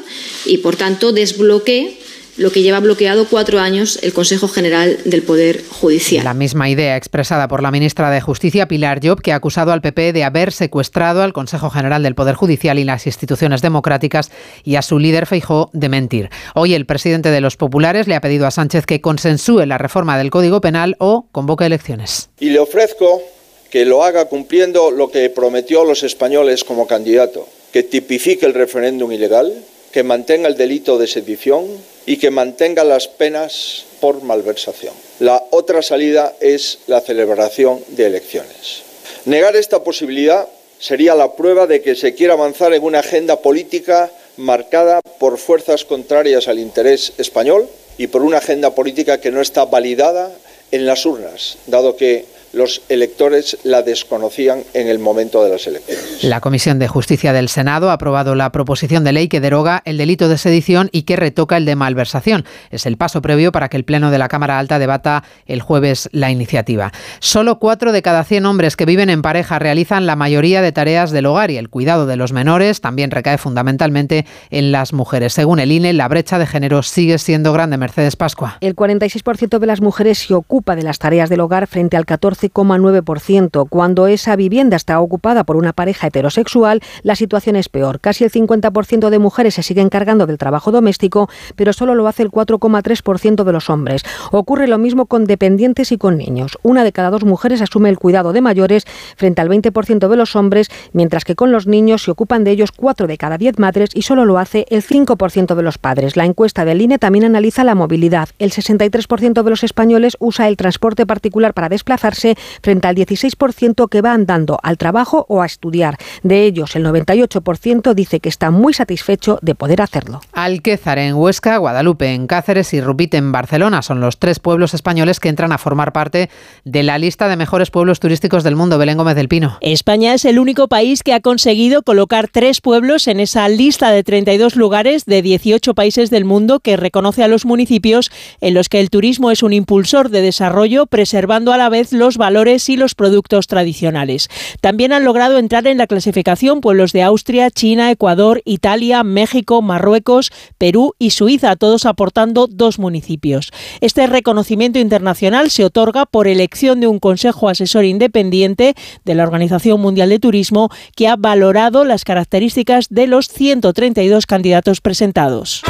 y, 0.46 0.58
por 0.58 0.76
tanto, 0.76 1.14
desbloquee 1.14 1.98
lo 2.38 2.52
que 2.52 2.62
lleva 2.62 2.80
bloqueado 2.80 3.28
cuatro 3.30 3.60
años 3.60 4.00
el 4.02 4.14
Consejo 4.14 4.48
General 4.48 4.98
del 5.06 5.24
Poder 5.24 5.64
Judicial. 5.68 6.24
La 6.24 6.34
misma 6.34 6.70
idea 6.70 6.96
expresada 6.96 7.48
por 7.48 7.62
la 7.62 7.72
ministra 7.72 8.10
de 8.10 8.22
Justicia, 8.22 8.68
Pilar 8.68 9.00
Job, 9.04 9.22
que 9.22 9.32
ha 9.32 9.36
acusado 9.36 9.72
al 9.72 9.82
PP 9.82 10.14
de 10.14 10.24
haber 10.24 10.52
secuestrado 10.52 11.24
al 11.24 11.34
Consejo 11.34 11.70
General 11.70 12.04
del 12.04 12.16
Poder 12.16 12.36
Judicial 12.36 12.80
y 12.80 12.84
las 12.84 13.06
instituciones 13.06 13.62
democráticas 13.62 14.32
y 14.64 14.76
a 14.76 14.82
su 14.82 15.00
líder 15.00 15.26
Feijó 15.26 15.70
de 15.74 15.90
mentir. 15.90 16.30
Hoy 16.56 16.74
el 16.74 16.86
presidente 16.86 17.30
de 17.30 17.42
los 17.42 17.58
populares 17.58 18.08
le 18.08 18.16
ha 18.16 18.22
pedido 18.22 18.48
a 18.48 18.52
Sánchez 18.52 18.86
que 18.86 19.02
consensúe 19.02 19.66
la 19.66 19.78
reforma 19.78 20.18
del 20.18 20.30
Código 20.32 20.62
Penal 20.62 20.96
o 21.00 21.28
convoque 21.32 21.66
elecciones. 21.66 22.30
Y 22.40 22.50
le 22.50 22.60
ofrezco 22.60 23.22
que 23.70 23.86
lo 23.86 24.04
haga 24.04 24.26
cumpliendo 24.26 24.92
lo 24.92 25.12
que 25.12 25.30
prometió 25.30 25.82
a 25.82 25.86
los 25.86 26.04
españoles 26.04 26.64
como 26.64 26.88
candidato, 26.88 27.48
que 27.72 27.84
tipifique 27.84 28.46
el 28.46 28.54
referéndum 28.54 29.12
ilegal, 29.12 29.54
que 29.94 30.04
mantenga 30.04 30.48
el 30.48 30.58
delito 30.58 30.98
de 30.98 31.08
sedición 31.08 31.66
y 32.06 32.18
que 32.18 32.32
mantenga 32.32 32.84
las 32.84 33.08
penas 33.08 33.86
por 34.00 34.24
malversación. 34.24 34.94
La 35.20 35.44
otra 35.52 35.82
salida 35.82 36.34
es 36.40 36.80
la 36.88 37.02
celebración 37.02 37.84
de 37.90 38.08
elecciones. 38.08 38.84
Negar 39.26 39.56
esta 39.56 39.84
posibilidad 39.84 40.48
sería 40.80 41.14
la 41.14 41.34
prueba 41.36 41.68
de 41.68 41.82
que 41.82 41.96
se 41.96 42.16
quiere 42.16 42.34
avanzar 42.34 42.74
en 42.74 42.84
una 42.84 43.00
agenda 43.00 43.38
política 43.42 44.12
marcada 44.38 45.02
por 45.20 45.38
fuerzas 45.38 45.86
contrarias 45.86 46.48
al 46.48 46.58
interés 46.58 47.14
español 47.18 47.68
y 47.98 48.08
por 48.08 48.24
una 48.24 48.40
agenda 48.40 48.74
política 48.74 49.22
que 49.22 49.32
no 49.32 49.42
está 49.42 49.66
validada 49.66 50.32
en 50.72 50.86
las 50.86 51.06
urnas, 51.06 51.58
dado 51.68 51.96
que 51.96 52.26
los 52.54 52.82
electores 52.90 53.58
la 53.64 53.82
desconocían 53.82 54.64
en 54.74 54.88
el 54.88 55.00
momento 55.00 55.44
de 55.44 55.50
las 55.50 55.68
elecciones. 55.68 56.24
La 56.24 56.42
Comisión 56.42 56.80
de 56.80 56.88
Justicia 56.88 57.34
del 57.34 57.50
Senado 57.50 57.90
ha 57.90 57.94
aprobado 57.94 58.36
la 58.36 58.52
proposición 58.52 59.04
de 59.04 59.14
ley 59.14 59.28
que 59.28 59.40
deroga 59.40 59.82
el 59.86 59.98
delito 59.98 60.30
de 60.30 60.38
sedición 60.38 60.90
y 60.92 61.04
que 61.04 61.16
retoca 61.16 61.58
el 61.58 61.66
de 61.66 61.76
malversación. 61.76 62.46
Es 62.70 62.86
el 62.86 62.98
paso 62.98 63.22
previo 63.22 63.52
para 63.52 63.70
que 63.70 63.78
el 63.78 63.86
Pleno 63.86 64.12
de 64.12 64.18
la 64.18 64.28
Cámara 64.28 64.60
Alta 64.60 64.80
debata 64.80 65.24
el 65.46 65.62
jueves 65.62 66.10
la 66.12 66.32
iniciativa. 66.32 66.92
Solo 67.20 67.60
cuatro 67.60 67.92
de 67.92 68.02
cada 68.02 68.24
100 68.24 68.46
hombres 68.46 68.76
que 68.76 68.86
viven 68.86 69.10
en 69.10 69.22
pareja 69.22 69.60
realizan 69.60 70.06
la 70.06 70.16
mayoría 70.16 70.62
de 70.62 70.72
tareas 70.72 71.12
del 71.12 71.26
hogar 71.26 71.52
y 71.52 71.58
el 71.58 71.70
cuidado 71.70 72.06
de 72.06 72.16
los 72.16 72.34
menores 72.34 72.82
también 72.82 73.12
recae 73.12 73.38
fundamentalmente 73.38 74.26
en 74.50 74.72
las 74.72 74.94
mujeres. 74.94 75.34
Según 75.34 75.60
el 75.60 75.72
INE, 75.72 75.94
la 75.94 76.08
brecha 76.08 76.40
de 76.40 76.48
género 76.48 76.84
sigue 76.84 77.18
siendo 77.18 77.54
grande. 77.54 77.78
Mercedes 77.78 78.16
Pascua. 78.16 78.58
El 78.62 78.76
46% 78.76 79.60
de 79.60 79.68
las 79.68 79.82
mujeres 79.82 80.20
se 80.20 80.34
ocupa 80.34 80.76
de 80.76 80.84
las 80.84 81.00
tareas 81.00 81.30
del 81.30 81.40
hogar 81.40 81.68
frente 81.68 81.98
al 81.98 82.06
14,9%. 82.50 83.68
Cuando 83.70 84.08
esa 84.08 84.36
vivienda 84.36 84.76
está 84.76 85.00
ocupada 85.00 85.44
por 85.44 85.58
una 85.58 85.74
pareja 85.74 86.08
heterosexual, 86.08 86.82
la 87.04 87.16
situación 87.16 87.56
es 87.56 87.70
peor. 87.70 88.00
Casi 88.00 88.24
el 88.24 88.32
50% 88.32 89.10
de 89.10 89.20
mujeres 89.20 89.56
se 89.56 89.64
siguen 89.64 89.82
encargando 89.82 90.26
del 90.26 90.38
trabajo 90.38 90.72
doméstico, 90.72 91.30
pero 91.56 91.74
solo 91.74 91.96
lo 91.96 92.08
hace 92.08 92.24
el 92.24 92.32
4,3% 92.32 93.44
de 93.44 93.52
los 93.52 93.70
hombres. 93.70 94.04
Ocurre 94.32 94.68
lo 94.68 94.78
mismo 94.78 95.06
con 95.06 95.26
dependientes 95.26 95.92
y 95.92 95.98
con 95.98 96.18
niños. 96.18 96.58
Una 96.64 96.84
de 96.84 96.92
cada 96.92 97.10
dos 97.10 97.26
mujeres 97.26 97.62
asume 97.62 97.90
el 97.90 97.98
cuidado 97.98 98.32
de 98.32 98.42
mayores 98.42 98.86
frente 99.18 99.42
al 99.42 99.50
20% 99.50 100.08
de 100.08 100.16
los 100.16 100.36
hombres, 100.36 100.70
mientras 100.94 101.26
que 101.26 101.36
con 101.36 101.52
los 101.52 101.68
niños 101.68 102.04
se 102.04 102.12
ocupan 102.12 102.44
de 102.44 102.52
ellos 102.52 102.72
4 102.72 103.08
de 103.08 103.18
cada 103.18 103.38
10 103.38 103.60
madres 103.60 103.90
y 103.94 104.04
solo 104.04 104.26
lo 104.26 104.38
hace 104.38 104.66
el 104.70 104.84
5% 104.84 105.56
de 105.56 105.64
los 105.64 105.78
padres. 105.78 106.16
La 106.16 106.26
encuesta 106.26 106.66
del 106.66 106.82
INE 106.82 107.00
también 107.00 107.26
analiza 107.26 107.64
la 107.64 107.76
movilidad. 107.76 108.30
El 108.40 108.52
63% 108.52 109.44
de 109.44 109.50
los 109.50 109.64
españoles 109.64 110.16
usa 110.20 110.48
el 110.48 110.58
transporte 110.58 111.06
particular 111.06 111.54
para 111.54 111.70
desplazarse 111.70 112.31
frente 112.62 112.88
al 112.88 112.96
16% 112.96 113.90
que 113.90 114.02
va 114.02 114.14
andando 114.14 114.58
al 114.64 114.78
trabajo 114.78 115.26
o 115.30 115.42
a 115.42 115.46
estudiar. 115.46 115.98
De 116.24 116.44
ellos, 116.44 116.76
el 116.76 116.86
98% 116.86 117.94
dice 117.94 118.20
que 118.20 118.30
está 118.30 118.52
muy 118.52 118.74
satisfecho 118.74 119.40
de 119.42 119.56
poder 119.56 119.82
hacerlo. 119.82 120.22
Alquézar 120.34 121.00
en 121.00 121.16
Huesca, 121.16 121.58
Guadalupe 121.58 122.14
en 122.14 122.28
Cáceres 122.28 122.74
y 122.74 122.82
Rupit 122.82 123.14
en 123.14 123.32
Barcelona 123.32 123.82
son 123.82 124.02
los 124.02 124.20
tres 124.20 124.40
pueblos 124.40 124.74
españoles 124.74 125.20
que 125.20 125.30
entran 125.30 125.52
a 125.52 125.58
formar 125.58 125.94
parte 125.94 126.30
de 126.66 126.84
la 126.84 126.98
lista 126.98 127.28
de 127.28 127.36
mejores 127.36 127.72
pueblos 127.72 128.00
turísticos 128.00 128.44
del 128.44 128.56
mundo. 128.56 128.78
Belén 128.78 128.98
Gómez 128.98 129.16
del 129.16 129.28
Pino. 129.28 129.58
España 129.62 130.14
es 130.14 130.26
el 130.26 130.40
único 130.40 130.68
país 130.68 131.04
que 131.04 131.14
ha 131.14 131.20
conseguido 131.20 131.84
colocar 131.84 132.28
tres 132.28 132.62
pueblos 132.62 133.08
en 133.08 133.20
esa 133.20 133.48
lista 133.50 133.92
de 133.92 134.04
32 134.04 134.56
lugares 134.56 135.06
de 135.06 135.22
18 135.22 135.74
países 135.74 136.10
del 136.10 136.26
mundo 136.26 136.60
que 136.60 136.78
reconoce 136.78 137.24
a 137.24 137.28
los 137.28 137.46
municipios 137.46 138.12
en 138.40 138.54
los 138.54 138.70
que 138.70 138.80
el 138.80 138.90
turismo 138.90 139.32
es 139.32 139.44
un 139.44 139.54
impulsor 139.54 140.10
de 140.10 140.22
desarrollo, 140.22 140.86
preservando 140.86 141.54
a 141.54 141.58
la 141.58 141.70
vez 141.70 141.94
los 141.94 142.18
valores 142.22 142.70
y 142.70 142.78
los 142.78 142.94
productos 142.94 143.48
tradicionales. 143.48 144.30
También 144.62 144.94
han 144.94 145.06
logrado 145.06 145.40
entrar 145.40 145.66
en 145.66 145.80
la 145.80 145.88
clasificación 145.88 146.62
pueblos 146.62 146.92
de 146.94 147.02
Austria, 147.02 147.50
China, 147.50 147.90
Ecuador, 147.90 148.44
Italia, 148.46 149.04
México, 149.04 149.64
Marruecos, 149.64 150.32
Perú 150.60 150.94
y 151.00 151.10
Suiza, 151.10 151.56
todos 151.56 151.88
aportando 151.88 152.46
dos 152.46 152.78
municipios. 152.78 153.52
Este 153.80 154.06
reconocimiento 154.06 154.78
internacional 154.78 155.50
se 155.50 155.66
otorga 155.66 156.06
por 156.06 156.28
elección 156.28 156.80
de 156.80 156.86
un 156.86 157.00
Consejo 157.00 157.50
Asesor 157.50 157.86
Independiente 157.86 158.76
de 159.04 159.16
la 159.16 159.24
Organización 159.24 159.82
Mundial 159.82 160.10
de 160.10 160.20
Turismo 160.20 160.70
que 160.96 161.08
ha 161.08 161.16
valorado 161.16 161.86
las 161.86 162.04
características 162.04 162.86
de 162.90 163.08
los 163.08 163.30
132 163.30 164.28
candidatos 164.28 164.80
presentados. 164.80 165.64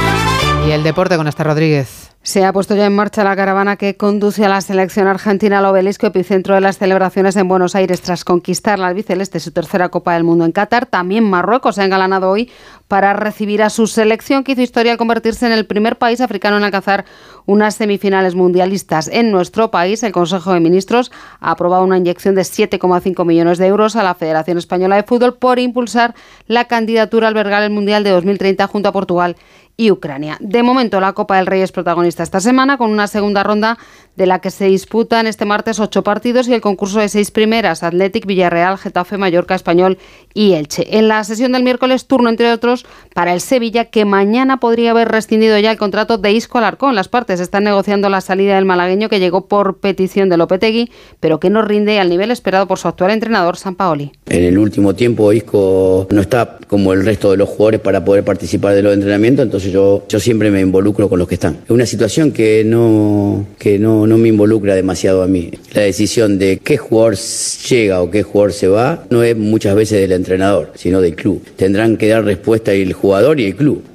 Y 0.67 0.71
el 0.71 0.83
deporte 0.83 1.15
con 1.15 1.29
esta 1.29 1.45
Rodríguez. 1.45 2.10
Se 2.23 2.45
ha 2.45 2.53
puesto 2.53 2.75
ya 2.75 2.85
en 2.85 2.95
marcha 2.95 3.23
la 3.23 3.35
caravana 3.35 3.77
que 3.77 3.97
conduce 3.97 4.45
a 4.45 4.49
la 4.49 4.61
selección 4.61 5.07
argentina 5.07 5.57
al 5.57 5.65
obelisco 5.65 6.05
epicentro 6.05 6.53
de 6.53 6.61
las 6.61 6.77
celebraciones 6.77 7.35
en 7.35 7.47
Buenos 7.47 7.73
Aires 7.73 7.99
tras 7.99 8.23
conquistar 8.23 8.77
la 8.77 8.89
albiceleste 8.89 9.39
su 9.39 9.49
tercera 9.49 9.89
Copa 9.89 10.13
del 10.13 10.23
Mundo 10.23 10.45
en 10.45 10.51
Qatar. 10.51 10.85
También 10.85 11.23
Marruecos 11.23 11.75
se 11.75 11.81
ha 11.81 11.85
engalanado 11.85 12.29
hoy 12.29 12.51
para 12.87 13.13
recibir 13.13 13.63
a 13.63 13.71
su 13.71 13.87
selección 13.87 14.43
que 14.43 14.51
hizo 14.51 14.61
historia 14.61 14.91
al 14.91 14.99
convertirse 14.99 15.47
en 15.47 15.51
el 15.51 15.65
primer 15.65 15.97
país 15.97 16.21
africano 16.21 16.57
en 16.57 16.63
alcanzar 16.63 17.05
unas 17.47 17.73
semifinales 17.73 18.35
mundialistas. 18.35 19.07
En 19.07 19.31
nuestro 19.31 19.71
país, 19.71 20.03
el 20.03 20.11
Consejo 20.11 20.53
de 20.53 20.59
Ministros 20.59 21.11
ha 21.39 21.49
aprobado 21.49 21.83
una 21.83 21.97
inyección 21.97 22.35
de 22.35 22.43
7,5 22.43 23.25
millones 23.25 23.57
de 23.57 23.65
euros 23.65 23.95
a 23.95 24.03
la 24.03 24.13
Federación 24.13 24.59
Española 24.59 24.95
de 24.95 25.03
Fútbol 25.03 25.37
por 25.39 25.57
impulsar 25.57 26.13
la 26.45 26.65
candidatura 26.65 27.25
a 27.25 27.29
albergar 27.29 27.63
el 27.63 27.71
Mundial 27.71 28.03
de 28.03 28.11
2030 28.11 28.67
junto 28.67 28.89
a 28.89 28.91
Portugal 28.91 29.37
y 29.81 29.89
Ucrania. 29.89 30.37
De 30.39 30.61
momento, 30.61 30.99
la 30.99 31.13
Copa 31.13 31.37
del 31.37 31.47
Rey 31.47 31.61
es 31.61 31.71
protagonista 31.71 32.21
esta 32.21 32.39
semana 32.39 32.77
con 32.77 32.91
una 32.91 33.07
segunda 33.07 33.41
ronda 33.41 33.79
de 34.15 34.25
la 34.25 34.39
que 34.39 34.51
se 34.51 34.65
disputan 34.65 35.27
este 35.27 35.45
martes 35.45 35.79
ocho 35.79 36.03
partidos 36.03 36.47
y 36.47 36.53
el 36.53 36.61
concurso 36.61 36.99
de 36.99 37.09
seis 37.09 37.31
primeras, 37.31 37.83
Athletic, 37.83 38.25
Villarreal, 38.25 38.77
Getafe, 38.77 39.17
Mallorca, 39.17 39.55
Español 39.55 39.97
y 40.33 40.53
Elche. 40.53 40.97
En 40.97 41.07
la 41.07 41.23
sesión 41.23 41.51
del 41.53 41.63
miércoles, 41.63 42.05
turno 42.05 42.29
entre 42.29 42.51
otros 42.51 42.85
para 43.13 43.33
el 43.33 43.41
Sevilla, 43.41 43.85
que 43.85 44.05
mañana 44.05 44.59
podría 44.59 44.91
haber 44.91 45.09
rescindido 45.09 45.57
ya 45.59 45.71
el 45.71 45.77
contrato 45.77 46.17
de 46.17 46.31
Isco 46.31 46.57
Alarcón. 46.57 46.95
Las 46.95 47.07
partes 47.07 47.39
están 47.39 47.63
negociando 47.63 48.09
la 48.09 48.21
salida 48.21 48.55
del 48.55 48.65
malagueño 48.65 49.09
que 49.09 49.19
llegó 49.19 49.47
por 49.47 49.79
petición 49.79 50.29
de 50.29 50.37
Lopetegui, 50.37 50.91
pero 51.19 51.39
que 51.39 51.49
no 51.49 51.61
rinde 51.61 51.99
al 51.99 52.09
nivel 52.09 52.31
esperado 52.31 52.67
por 52.67 52.79
su 52.79 52.87
actual 52.87 53.11
entrenador, 53.11 53.57
San 53.57 53.75
Paoli. 53.75 54.11
En 54.27 54.43
el 54.43 54.57
último 54.57 54.93
tiempo, 54.95 55.33
Isco 55.33 56.07
no 56.09 56.21
está 56.21 56.57
como 56.67 56.93
el 56.93 57.05
resto 57.05 57.31
de 57.31 57.37
los 57.37 57.49
jugadores 57.49 57.81
para 57.81 58.03
poder 58.03 58.23
participar 58.23 58.75
de 58.75 58.81
los 58.81 58.93
entrenamientos, 58.93 59.43
entonces 59.43 59.71
yo, 59.71 60.03
yo 60.07 60.19
siempre 60.19 60.51
me 60.51 60.61
involucro 60.61 61.09
con 61.09 61.19
los 61.19 61.27
que 61.27 61.35
están. 61.35 61.59
Es 61.65 61.71
una 61.71 61.85
situación 61.85 62.31
que 62.31 62.63
no, 62.65 63.45
que 63.57 63.79
no, 63.79 64.07
no 64.11 64.17
me 64.17 64.27
involucra 64.27 64.75
demasiado 64.75 65.23
a 65.23 65.27
mí. 65.27 65.51
La 65.71 65.83
decisión 65.83 66.37
de 66.37 66.57
qué 66.57 66.75
jugador 66.75 67.15
llega 67.15 68.01
o 68.01 68.11
qué 68.11 68.23
jugador 68.23 68.51
se 68.51 68.67
va 68.67 69.05
no 69.09 69.23
es 69.23 69.37
muchas 69.37 69.73
veces 69.73 70.01
del 70.01 70.11
entrenador, 70.11 70.73
sino 70.75 70.99
del 70.99 71.15
club. 71.15 71.41
Tendrán 71.55 71.95
que 71.95 72.09
dar 72.09 72.25
respuesta 72.25 72.73
el 72.73 72.91
jugador 72.91 73.39
y 73.39 73.45
el 73.45 73.55
club. 73.55 73.85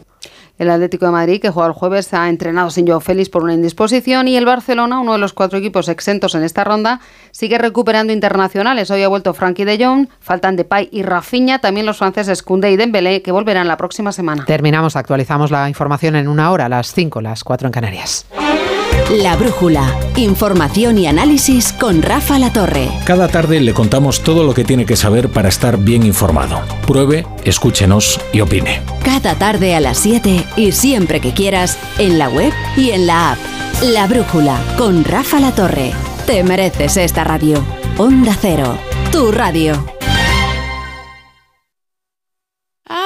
El 0.59 0.71
Atlético 0.71 1.05
de 1.05 1.13
Madrid, 1.13 1.39
que 1.39 1.51
juega 1.51 1.69
el 1.69 1.75
jueves, 1.75 2.15
ha 2.15 2.31
entrenado 2.31 2.71
sin 2.71 2.87
Joao 2.87 3.01
Félix 3.01 3.29
por 3.29 3.43
una 3.43 3.53
indisposición 3.53 4.27
y 4.27 4.39
el 4.39 4.47
Barcelona, 4.47 5.01
uno 5.01 5.13
de 5.13 5.19
los 5.19 5.35
cuatro 5.35 5.59
equipos 5.59 5.87
exentos 5.91 6.35
en 6.35 6.45
esta 6.45 6.65
ronda, 6.65 7.01
sigue 7.31 7.59
recuperando 7.59 8.15
internacionales. 8.15 8.91
Hoy 8.91 9.03
ha 9.03 9.09
vuelto 9.09 9.35
Frankie 9.35 9.67
de 9.67 9.85
Jong, 9.85 10.09
faltan 10.19 10.57
Depay 10.57 10.89
y 10.91 11.03
Rafinha, 11.03 11.59
también 11.59 11.85
los 11.85 11.99
franceses 11.99 12.43
Koundé 12.43 12.71
y 12.71 12.77
Dembélé, 12.77 13.21
que 13.21 13.33
volverán 13.33 13.69
la 13.69 13.77
próxima 13.77 14.13
semana. 14.13 14.47
Terminamos, 14.47 14.97
actualizamos 14.97 15.51
la 15.51 15.69
información 15.69 16.17
en 16.17 16.27
una 16.27 16.51
hora, 16.51 16.65
a 16.65 16.69
las 16.71 16.95
5, 16.95 17.21
las 17.21 17.45
4 17.45 17.69
en 17.69 17.73
Canarias. 17.73 18.27
La 19.11 19.37
Brújula. 19.37 19.95
Información 20.17 20.99
y 20.99 21.07
análisis 21.07 21.73
con 21.73 22.03
Rafa 22.03 22.41
La 22.41 22.53
Torre. 22.53 22.91
Cada 23.05 23.29
tarde 23.29 23.61
le 23.61 23.73
contamos 23.73 24.23
todo 24.23 24.43
lo 24.43 24.53
que 24.53 24.65
tiene 24.65 24.85
que 24.85 24.97
saber 24.97 25.29
para 25.29 25.49
estar 25.49 25.79
bien 25.79 26.05
informado. 26.05 26.61
Pruebe, 26.87 27.25
escúchenos 27.45 28.21
y 28.33 28.41
opine. 28.41 28.83
Cada 29.05 29.37
tarde 29.37 29.77
a 29.77 29.81
las 29.81 29.99
7 29.99 30.45
y 30.57 30.73
siempre 30.73 31.21
que 31.21 31.33
quieras 31.33 31.79
en 31.99 32.19
la 32.19 32.29
web 32.29 32.53
y 32.77 32.91
en 32.91 33.07
la 33.07 33.33
app. 33.33 33.39
La 33.83 34.09
Brújula 34.09 34.59
con 34.77 35.05
Rafa 35.05 35.39
La 35.39 35.55
Torre. 35.55 35.93
Te 36.27 36.43
mereces 36.43 36.97
esta 36.97 37.23
radio. 37.23 37.63
Onda 37.99 38.37
Cero. 38.41 38.77
Tu 39.13 39.31
radio. 39.31 39.96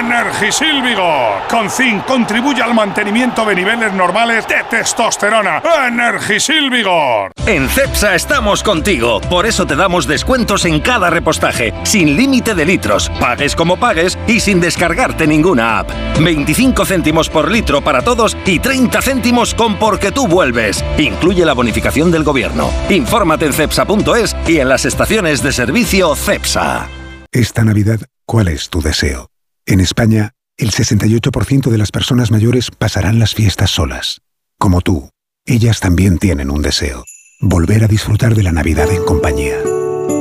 Energisil 0.00 0.80
Vigor. 0.82 1.46
Con 1.50 1.68
zinc 1.68 2.06
contribuye 2.06 2.62
al 2.62 2.72
mantenimiento 2.72 3.44
de 3.44 3.54
niveles 3.54 3.92
normales 3.92 4.46
de 4.48 4.64
testosterona. 4.70 5.62
Energisil 5.86 6.70
Vigor. 6.70 7.30
En 7.46 7.68
CEPSA 7.68 8.14
estamos 8.14 8.62
contigo. 8.62 9.20
Por 9.20 9.44
eso 9.44 9.66
te 9.66 9.76
damos 9.76 10.06
descuentos 10.06 10.64
en 10.64 10.80
cada 10.80 11.10
repostaje, 11.10 11.74
sin 11.82 12.16
límite 12.16 12.54
de 12.54 12.64
litros, 12.64 13.10
pagues 13.20 13.54
como 13.54 13.76
pagues 13.76 14.18
y 14.26 14.40
sin 14.40 14.58
descargarte 14.58 15.26
ninguna 15.26 15.80
app. 15.80 15.90
25 16.18 16.86
céntimos 16.86 17.28
por 17.28 17.50
litro 17.50 17.82
para 17.82 18.00
todos 18.00 18.38
y 18.46 18.58
30 18.58 19.02
céntimos 19.02 19.54
con 19.54 19.78
porque 19.78 20.12
tú 20.12 20.26
vuelves. 20.26 20.82
Incluye 20.96 21.44
la 21.44 21.52
bonificación 21.52 22.10
del 22.10 22.24
gobierno. 22.24 22.70
Infórmate 22.88 23.44
en 23.44 23.52
cepsa.es 23.52 24.34
y 24.46 24.60
en 24.60 24.68
las 24.70 24.86
estaciones 24.86 25.42
de 25.42 25.52
servicio 25.52 26.14
CEPSA. 26.14 26.88
Esta 27.32 27.64
Navidad, 27.64 28.00
¿cuál 28.24 28.48
es 28.48 28.70
tu 28.70 28.80
deseo? 28.80 29.29
En 29.66 29.80
España, 29.80 30.32
el 30.56 30.70
68% 30.70 31.70
de 31.70 31.78
las 31.78 31.90
personas 31.90 32.30
mayores 32.30 32.70
pasarán 32.70 33.18
las 33.18 33.34
fiestas 33.34 33.70
solas. 33.70 34.20
Como 34.58 34.80
tú, 34.80 35.10
ellas 35.46 35.80
también 35.80 36.18
tienen 36.18 36.50
un 36.50 36.62
deseo. 36.62 37.04
Volver 37.40 37.84
a 37.84 37.88
disfrutar 37.88 38.34
de 38.34 38.42
la 38.42 38.52
Navidad 38.52 38.90
en 38.90 39.04
compañía. 39.04 39.56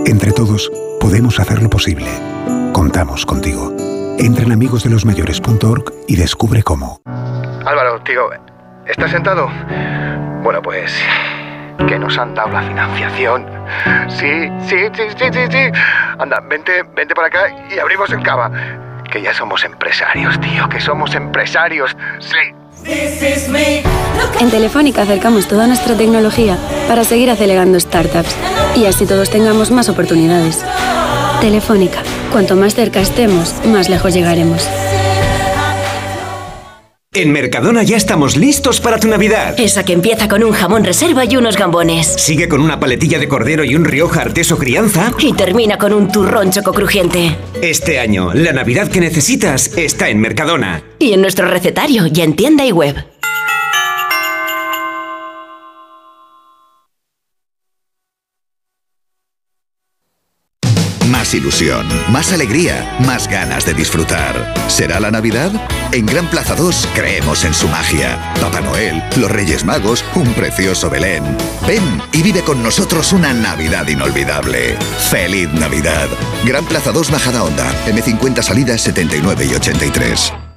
Entre 0.06 0.32
todos, 0.32 0.72
podemos 1.00 1.40
hacerlo 1.40 1.70
posible. 1.70 2.08
Contamos 2.74 3.26
contigo. 3.26 3.76
Entra 4.18 4.46
en 4.46 4.54
amigosdelosmayores.org 4.54 5.94
y 6.08 6.16
descubre 6.16 6.64
cómo. 6.64 7.02
Álvaro, 7.06 8.02
tío, 8.04 8.30
¿estás 8.88 9.12
sentado? 9.12 9.48
Bueno, 10.44 10.62
pues 10.62 10.94
que 11.88 11.98
nos 11.98 12.18
han 12.18 12.36
dado 12.36 12.50
la 12.50 12.62
financiación. 12.62 13.46
Sí, 14.10 14.50
sí, 14.68 14.78
sí, 14.94 15.04
sí, 15.18 15.26
sí, 15.32 15.40
sí. 15.50 15.72
Anda, 16.18 16.42
vente, 16.42 16.84
vente 16.96 17.16
para 17.16 17.28
acá 17.28 17.48
y 17.70 17.80
abrimos 17.80 18.10
el 18.12 18.22
cava. 18.24 18.52
Que 19.12 19.22
ya 19.22 19.34
somos 19.34 19.64
empresarios, 19.64 20.40
tío, 20.40 20.70
que 20.70 20.80
somos 20.80 21.16
empresarios. 21.16 21.96
Sí. 22.20 22.38
En 24.40 24.50
Telefónica 24.50 25.02
acercamos 25.02 25.48
toda 25.48 25.68
nuestra 25.68 25.96
tecnología 25.96 26.58
para 26.88 27.04
seguir 27.04 27.30
acelerando 27.30 27.80
startups 27.80 28.36
y 28.76 28.86
así 28.86 29.06
todos 29.06 29.30
tengamos 29.30 29.72
más 29.72 29.90
oportunidades. 29.90 30.64
Telefónica, 31.42 32.00
cuanto 32.32 32.56
más 32.56 32.76
cerca 32.76 33.00
estemos, 33.00 33.54
más 33.66 33.90
lejos 33.90 34.14
llegaremos. 34.14 34.68
En 37.16 37.32
Mercadona 37.32 37.82
ya 37.82 37.98
estamos 37.98 38.38
listos 38.38 38.80
para 38.80 39.00
tu 39.00 39.08
Navidad. 39.08 39.60
Esa 39.60 39.84
que 39.84 39.94
empieza 39.94 40.28
con 40.28 40.44
un 40.44 40.52
jamón 40.52 40.84
reserva 40.84 41.26
y 41.26 41.38
unos 41.38 41.58
gambones. 41.58 42.06
Sigue 42.06 42.48
con 42.48 42.62
una 42.62 42.80
paletilla 42.80 43.18
de 43.18 43.28
cordero 43.28 43.64
y 43.64 43.74
un 43.74 43.84
Rioja 43.84 44.22
Arteso 44.22 44.60
Crianza. 44.60 45.12
Y 45.18 45.34
termina 45.34 45.80
con 45.80 45.92
un 45.92 46.12
turrón 46.12 46.52
choco 46.52 46.72
crujiente. 46.72 47.36
Este 47.64 48.00
año, 48.00 48.32
la 48.36 48.54
Navidad 48.54 48.90
que 48.90 49.00
necesitas 49.00 49.76
está 49.76 50.10
en 50.10 50.20
Mercadona. 50.20 50.84
Y 51.00 51.14
en 51.14 51.22
nuestro 51.22 51.48
recetario 51.48 52.06
y 52.06 52.22
en 52.22 52.36
tienda 52.36 52.64
y 52.64 52.72
web. 52.72 53.04
Más 61.30 61.36
ilusión, 61.36 61.88
más 62.12 62.34
alegría, 62.34 62.98
más 63.06 63.28
ganas 63.28 63.64
de 63.64 63.76
disfrutar. 63.76 64.52
¿Será 64.68 65.00
la 65.00 65.12
Navidad? 65.12 65.52
En 65.92 66.08
Gran 66.08 66.28
Plaza 66.28 66.56
2 66.56 66.88
creemos 66.96 67.46
en 67.46 67.54
su 67.54 67.68
magia. 67.68 68.34
Papá 68.42 68.62
Noel, 68.62 69.04
los 69.16 69.30
Reyes 69.30 69.64
Magos, 69.64 70.04
un 70.16 70.34
precioso 70.34 70.90
Belén. 70.90 71.24
Ven 71.68 72.02
y 72.14 72.24
vive 72.24 72.42
con 72.42 72.64
nosotros 72.64 73.14
una 73.14 73.32
Navidad 73.32 73.88
inolvidable. 73.88 74.76
¡Feliz 75.12 75.50
Navidad! 75.54 76.08
Gran 76.46 76.66
Plaza 76.66 76.92
2 76.92 77.12
Bajada 77.12 77.44
Onda, 77.44 77.72
M50 77.86 78.42
salidas 78.42 78.82
79 78.82 79.46
y 79.52 79.54
83. 79.54 80.49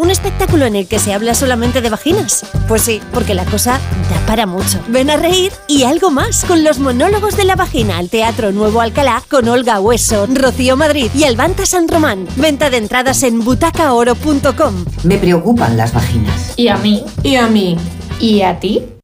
¿Un 0.00 0.12
espectáculo 0.12 0.64
en 0.64 0.76
el 0.76 0.86
que 0.86 1.00
se 1.00 1.12
habla 1.12 1.34
solamente 1.34 1.80
de 1.80 1.90
vaginas? 1.90 2.46
Pues 2.68 2.82
sí, 2.82 3.00
porque 3.12 3.34
la 3.34 3.44
cosa 3.44 3.80
da 4.08 4.26
para 4.28 4.46
mucho. 4.46 4.80
Ven 4.86 5.10
a 5.10 5.16
reír 5.16 5.50
y 5.66 5.82
algo 5.82 6.12
más 6.12 6.44
con 6.44 6.62
los 6.62 6.78
monólogos 6.78 7.36
de 7.36 7.42
la 7.44 7.56
vagina 7.56 7.98
al 7.98 8.08
Teatro 8.08 8.52
Nuevo 8.52 8.80
Alcalá 8.80 9.24
con 9.28 9.48
Olga 9.48 9.80
Hueso, 9.80 10.28
Rocío 10.32 10.76
Madrid 10.76 11.10
y 11.16 11.24
Albanta 11.24 11.66
San 11.66 11.88
Román. 11.88 12.28
Venta 12.36 12.70
de 12.70 12.76
entradas 12.76 13.24
en 13.24 13.40
butacaoro.com. 13.40 14.84
Me 15.02 15.18
preocupan 15.18 15.76
las 15.76 15.92
vaginas. 15.92 16.54
¿Y 16.56 16.68
a 16.68 16.76
mí? 16.76 17.04
¿Y 17.24 17.34
a 17.34 17.48
mí? 17.48 17.76
¿Y 18.20 18.42
a 18.42 18.60
ti? 18.60 18.97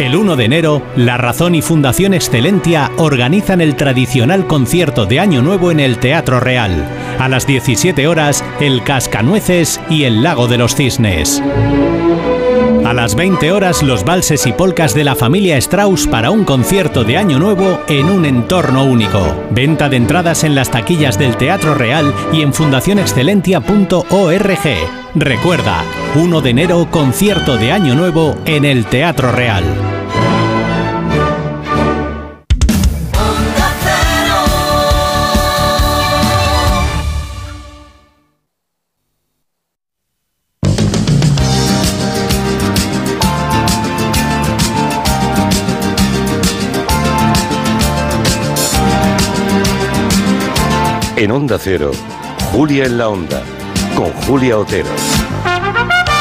El 0.00 0.16
1 0.16 0.36
de 0.36 0.44
enero, 0.44 0.82
La 0.96 1.16
Razón 1.16 1.54
y 1.54 1.62
Fundación 1.62 2.14
Excelentia 2.14 2.90
organizan 2.98 3.60
el 3.60 3.76
tradicional 3.76 4.46
concierto 4.46 5.06
de 5.06 5.20
Año 5.20 5.40
Nuevo 5.40 5.70
en 5.70 5.80
el 5.80 5.98
Teatro 5.98 6.40
Real. 6.40 6.86
A 7.18 7.28
las 7.28 7.46
17 7.46 8.06
horas, 8.06 8.44
El 8.60 8.82
Cascanueces 8.82 9.80
y 9.88 10.04
El 10.04 10.22
Lago 10.22 10.46
de 10.46 10.58
los 10.58 10.74
Cisnes. 10.74 11.42
A 12.94 12.98
las 12.98 13.16
20 13.16 13.50
horas, 13.50 13.82
los 13.82 14.04
valses 14.04 14.46
y 14.46 14.52
polcas 14.52 14.94
de 14.94 15.02
la 15.02 15.16
familia 15.16 15.56
Strauss 15.56 16.06
para 16.06 16.30
un 16.30 16.44
concierto 16.44 17.02
de 17.02 17.16
Año 17.16 17.40
Nuevo 17.40 17.80
en 17.88 18.08
un 18.08 18.24
entorno 18.24 18.84
único. 18.84 19.34
Venta 19.50 19.88
de 19.88 19.96
entradas 19.96 20.44
en 20.44 20.54
las 20.54 20.70
taquillas 20.70 21.18
del 21.18 21.36
Teatro 21.36 21.74
Real 21.74 22.14
y 22.32 22.42
en 22.42 22.54
fundacionexcelentia.org. 22.54 24.68
Recuerda, 25.16 25.82
1 26.14 26.40
de 26.40 26.50
enero, 26.50 26.86
concierto 26.88 27.56
de 27.56 27.72
Año 27.72 27.96
Nuevo 27.96 28.36
en 28.46 28.64
el 28.64 28.86
Teatro 28.86 29.32
Real. 29.32 29.93
Onda 51.34 51.58
Cero, 51.58 51.90
Julia 52.52 52.84
en 52.84 52.96
la 52.96 53.08
Onda, 53.08 53.42
con 53.96 54.12
Julia 54.22 54.56
Otero. 54.56 54.88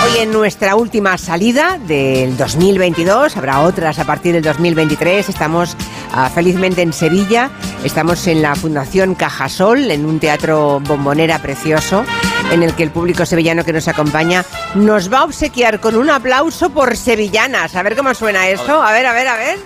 Hoy 0.05 0.21
en 0.21 0.31
nuestra 0.31 0.75
última 0.75 1.19
salida 1.19 1.77
del 1.77 2.35
2022, 2.35 3.37
habrá 3.37 3.59
otras 3.59 3.99
a 3.99 4.05
partir 4.05 4.33
del 4.33 4.41
2023, 4.41 5.29
estamos 5.29 5.77
ah, 6.13 6.31
felizmente 6.33 6.81
en 6.81 6.93
Sevilla, 6.93 7.51
estamos 7.83 8.25
en 8.25 8.41
la 8.41 8.55
Fundación 8.55 9.13
Cajasol, 9.13 9.91
en 9.91 10.07
un 10.07 10.19
teatro 10.19 10.79
bombonera 10.79 11.37
precioso, 11.37 12.03
en 12.51 12.63
el 12.63 12.73
que 12.73 12.81
el 12.81 12.89
público 12.89 13.23
sevillano 13.27 13.63
que 13.63 13.71
nos 13.71 13.87
acompaña 13.87 14.43
nos 14.73 15.13
va 15.13 15.19
a 15.19 15.25
obsequiar 15.25 15.79
con 15.79 15.95
un 15.95 16.09
aplauso 16.09 16.71
por 16.71 16.97
sevillanas. 16.97 17.75
A 17.75 17.83
ver 17.83 17.95
cómo 17.95 18.15
suena 18.15 18.47
eso, 18.47 18.81
a 18.81 18.91
ver, 18.91 19.05
a 19.05 19.13
ver, 19.13 19.27
a 19.27 19.37
ver. 19.37 19.59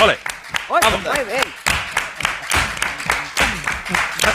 Ole. 0.00 0.33
Oye, 0.68 0.80
muy 0.90 1.24
bien. 1.26 1.63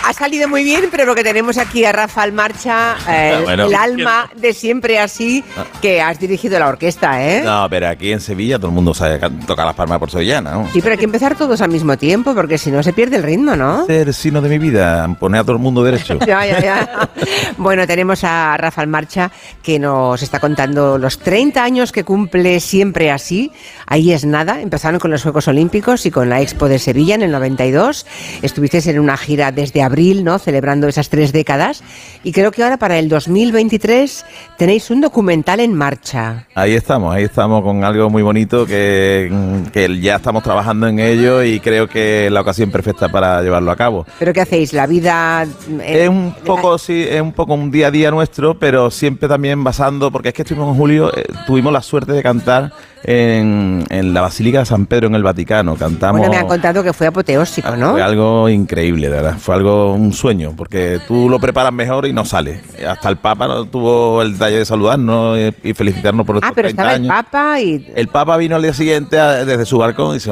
Ha 0.10 0.14
salido 0.14 0.49
muy 0.49 0.64
bien, 0.64 0.86
pero 0.90 1.06
lo 1.06 1.14
que 1.14 1.23
tenemos 1.23 1.60
aquí 1.60 1.86
a 1.86 1.91
Rafa 1.91 2.23
al 2.23 2.31
marcha, 2.34 2.95
eh, 3.07 3.41
Bueno. 3.44 3.68
el 3.68 3.76
alma 3.76 4.27
de 4.36 4.53
siempre 4.53 4.98
así, 4.98 5.44
que 5.84 6.02
has 6.02 6.19
dirigido 6.19 6.57
la 6.57 6.68
orquesta, 6.68 7.23
¿eh? 7.23 7.44
No, 7.45 7.68
pero 7.69 7.88
aquí 7.90 8.11
en 8.11 8.19
Sevilla 8.19 8.57
todo 8.57 8.69
el 8.69 8.73
mundo 8.73 8.95
sabe 8.95 9.19
tocar 9.45 9.68
las 9.68 9.76
palmas 9.76 9.99
por 9.99 10.10
sevillana, 10.10 10.52
¿no? 10.53 10.69
Sí, 10.73 10.81
pero 10.81 10.94
hay 10.94 10.98
que 10.98 11.06
empezar 11.06 11.36
todos 11.36 11.61
al 11.61 11.69
mismo 11.69 11.95
tiempo, 11.95 12.34
porque 12.34 12.57
si 12.57 12.72
no 12.72 12.81
se 12.81 12.91
pierde 12.91 13.18
el 13.18 13.23
ritmo, 13.23 13.56
¿no? 13.56 13.86
El 13.88 14.11
sino 14.15 14.41
de 14.41 14.49
mi 14.49 14.57
vida, 14.57 15.07
poner 15.19 15.41
a 15.41 15.44
todo 15.44 15.53
el 15.57 15.61
mundo 15.61 15.84
derecho. 15.84 16.18
Ya, 16.26 16.44
ya, 16.45 16.60
ya. 16.60 17.10
Bueno, 17.57 17.86
tenemos 17.86 18.23
a 18.23 18.57
Rafa 18.57 18.81
en 18.84 18.90
marcha 18.90 19.31
que 19.61 19.77
nos 19.77 20.23
está 20.23 20.40
contando 20.40 20.98
los 20.98 21.19
30 21.19 21.64
años 21.64 21.91
que 21.91 22.03
cumple 22.03 22.60
siempre 22.61 23.11
así. 23.11 23.52
Ahí 23.86 24.11
es 24.11 24.26
nada. 24.26 24.60
Empezaron 24.61 24.99
con 24.99 25.11
los 25.11 25.22
Juegos 25.23 25.48
Olímpicos 25.48 26.06
y 26.07 26.11
con 26.11 26.30
la 26.30 26.41
Expo 26.41 26.68
de 26.68 26.80
Sevilla 26.80 27.14
en 27.15 27.22
el 27.22 27.31
92. 27.31 28.06
Estuvisteis 28.41 28.88
en 28.88 28.99
una 28.99 29.18
gira 29.18 29.52
desde 29.52 29.81
abril, 29.81 29.98
¿no? 29.99 30.39
Celebrando 30.39 30.88
esas 30.88 31.09
tres 31.09 31.31
décadas. 31.34 31.84
Y 32.23 32.31
creo 32.31 32.51
que 32.51 32.63
ahora 32.63 32.77
para 32.77 32.97
el 32.97 33.09
2023 33.09 34.26
tenéis 34.57 34.89
un 34.89 35.01
documental 35.01 35.59
en 35.59 35.73
marcha. 35.73 36.47
Ahí 36.55 36.73
estamos, 36.73 37.13
ahí 37.13 37.23
estamos 37.23 37.63
con 37.63 37.84
algo 37.84 38.09
muy 38.09 38.23
bonito 38.23 38.65
que, 38.65 39.31
que 39.73 39.99
ya 39.99 40.15
estamos 40.15 40.43
trabajando 40.43 40.88
en 40.88 40.99
ello 40.99 41.43
y 41.43 41.59
creo 41.59 41.88
que 41.88 42.27
es 42.27 42.31
la 42.31 42.41
ocasión 42.41 42.71
perfecta 42.71 43.09
para 43.09 43.41
llevarlo 43.41 43.71
a 43.71 43.76
cabo. 43.76 44.05
¿Pero 44.17 44.34
qué 44.34 44.41
hacéis? 44.41 44.73
¿La 44.73 44.88
vida...? 44.88 45.45
Es 45.84 46.09
un 46.09 46.34
poco, 46.45 46.77
sí, 46.77 47.05
es 47.09 47.21
un 47.21 47.34
poco 47.34 47.53
un 47.53 47.69
día 47.69 47.88
a 47.88 47.91
día 47.91 48.11
nuestro, 48.11 48.57
pero 48.57 48.89
siempre 48.91 49.27
también 49.27 49.63
basando, 49.63 50.11
porque 50.11 50.30
es 50.30 50.34
que 50.34 50.43
estuvimos 50.43 50.69
en 50.69 50.80
julio, 50.80 51.11
eh, 51.15 51.26
tuvimos 51.45 51.73
la 51.73 51.81
suerte 51.81 52.13
de 52.13 52.23
cantar 52.23 52.71
en, 53.03 53.85
en 53.89 54.13
la 54.13 54.21
Basílica 54.21 54.59
de 54.59 54.65
San 54.65 54.85
Pedro 54.85 55.07
en 55.07 55.15
el 55.15 55.23
Vaticano. 55.23 55.76
Cantamos. 55.76 56.19
Bueno, 56.19 56.34
me 56.34 56.39
han 56.39 56.47
contado 56.47 56.84
que 56.84 56.93
fue 56.93 57.07
apoteósico, 57.07 57.76
¿no? 57.76 57.91
Fue 57.91 58.01
algo 58.01 58.49
increíble, 58.49 59.09
de 59.09 59.15
verdad. 59.15 59.38
Fue 59.39 59.55
algo, 59.55 59.78
un 59.88 60.14
sueño, 60.14 60.53
porque 60.56 60.99
tú 61.07 61.30
lo 61.30 61.39
preparas 61.39 61.73
mejor 61.73 62.06
y 62.07 62.14
no 62.14 62.26
sale. 62.26 62.61
Hasta 62.88 63.10
el 63.10 63.18
Papa 63.18 63.47
no 63.47 63.65
tuvo 63.65 64.22
el 64.22 64.34
detalle 64.34 64.57
de 64.60 64.65
saludarnos 64.65 65.38
y 65.64 65.73
felicitarnos 65.73 66.26
por 66.26 66.38
Ah, 66.38 66.39
nuestros 66.39 66.56
pero 66.56 66.68
30 66.69 66.81
estaba 66.81 66.95
el 66.95 67.01
años. 67.01 67.15
Papa 67.23 67.60
y... 67.61 67.91
El 67.95 68.07
Papa 68.07 68.38
vino 68.38 68.56
al 68.56 68.61
día 68.61 68.73
siguiente 68.73 69.19
a- 69.19 69.45
desde 69.45 69.65
su 69.65 69.77
balcón 69.77 70.11
y 70.11 70.14
dice, 70.15 70.31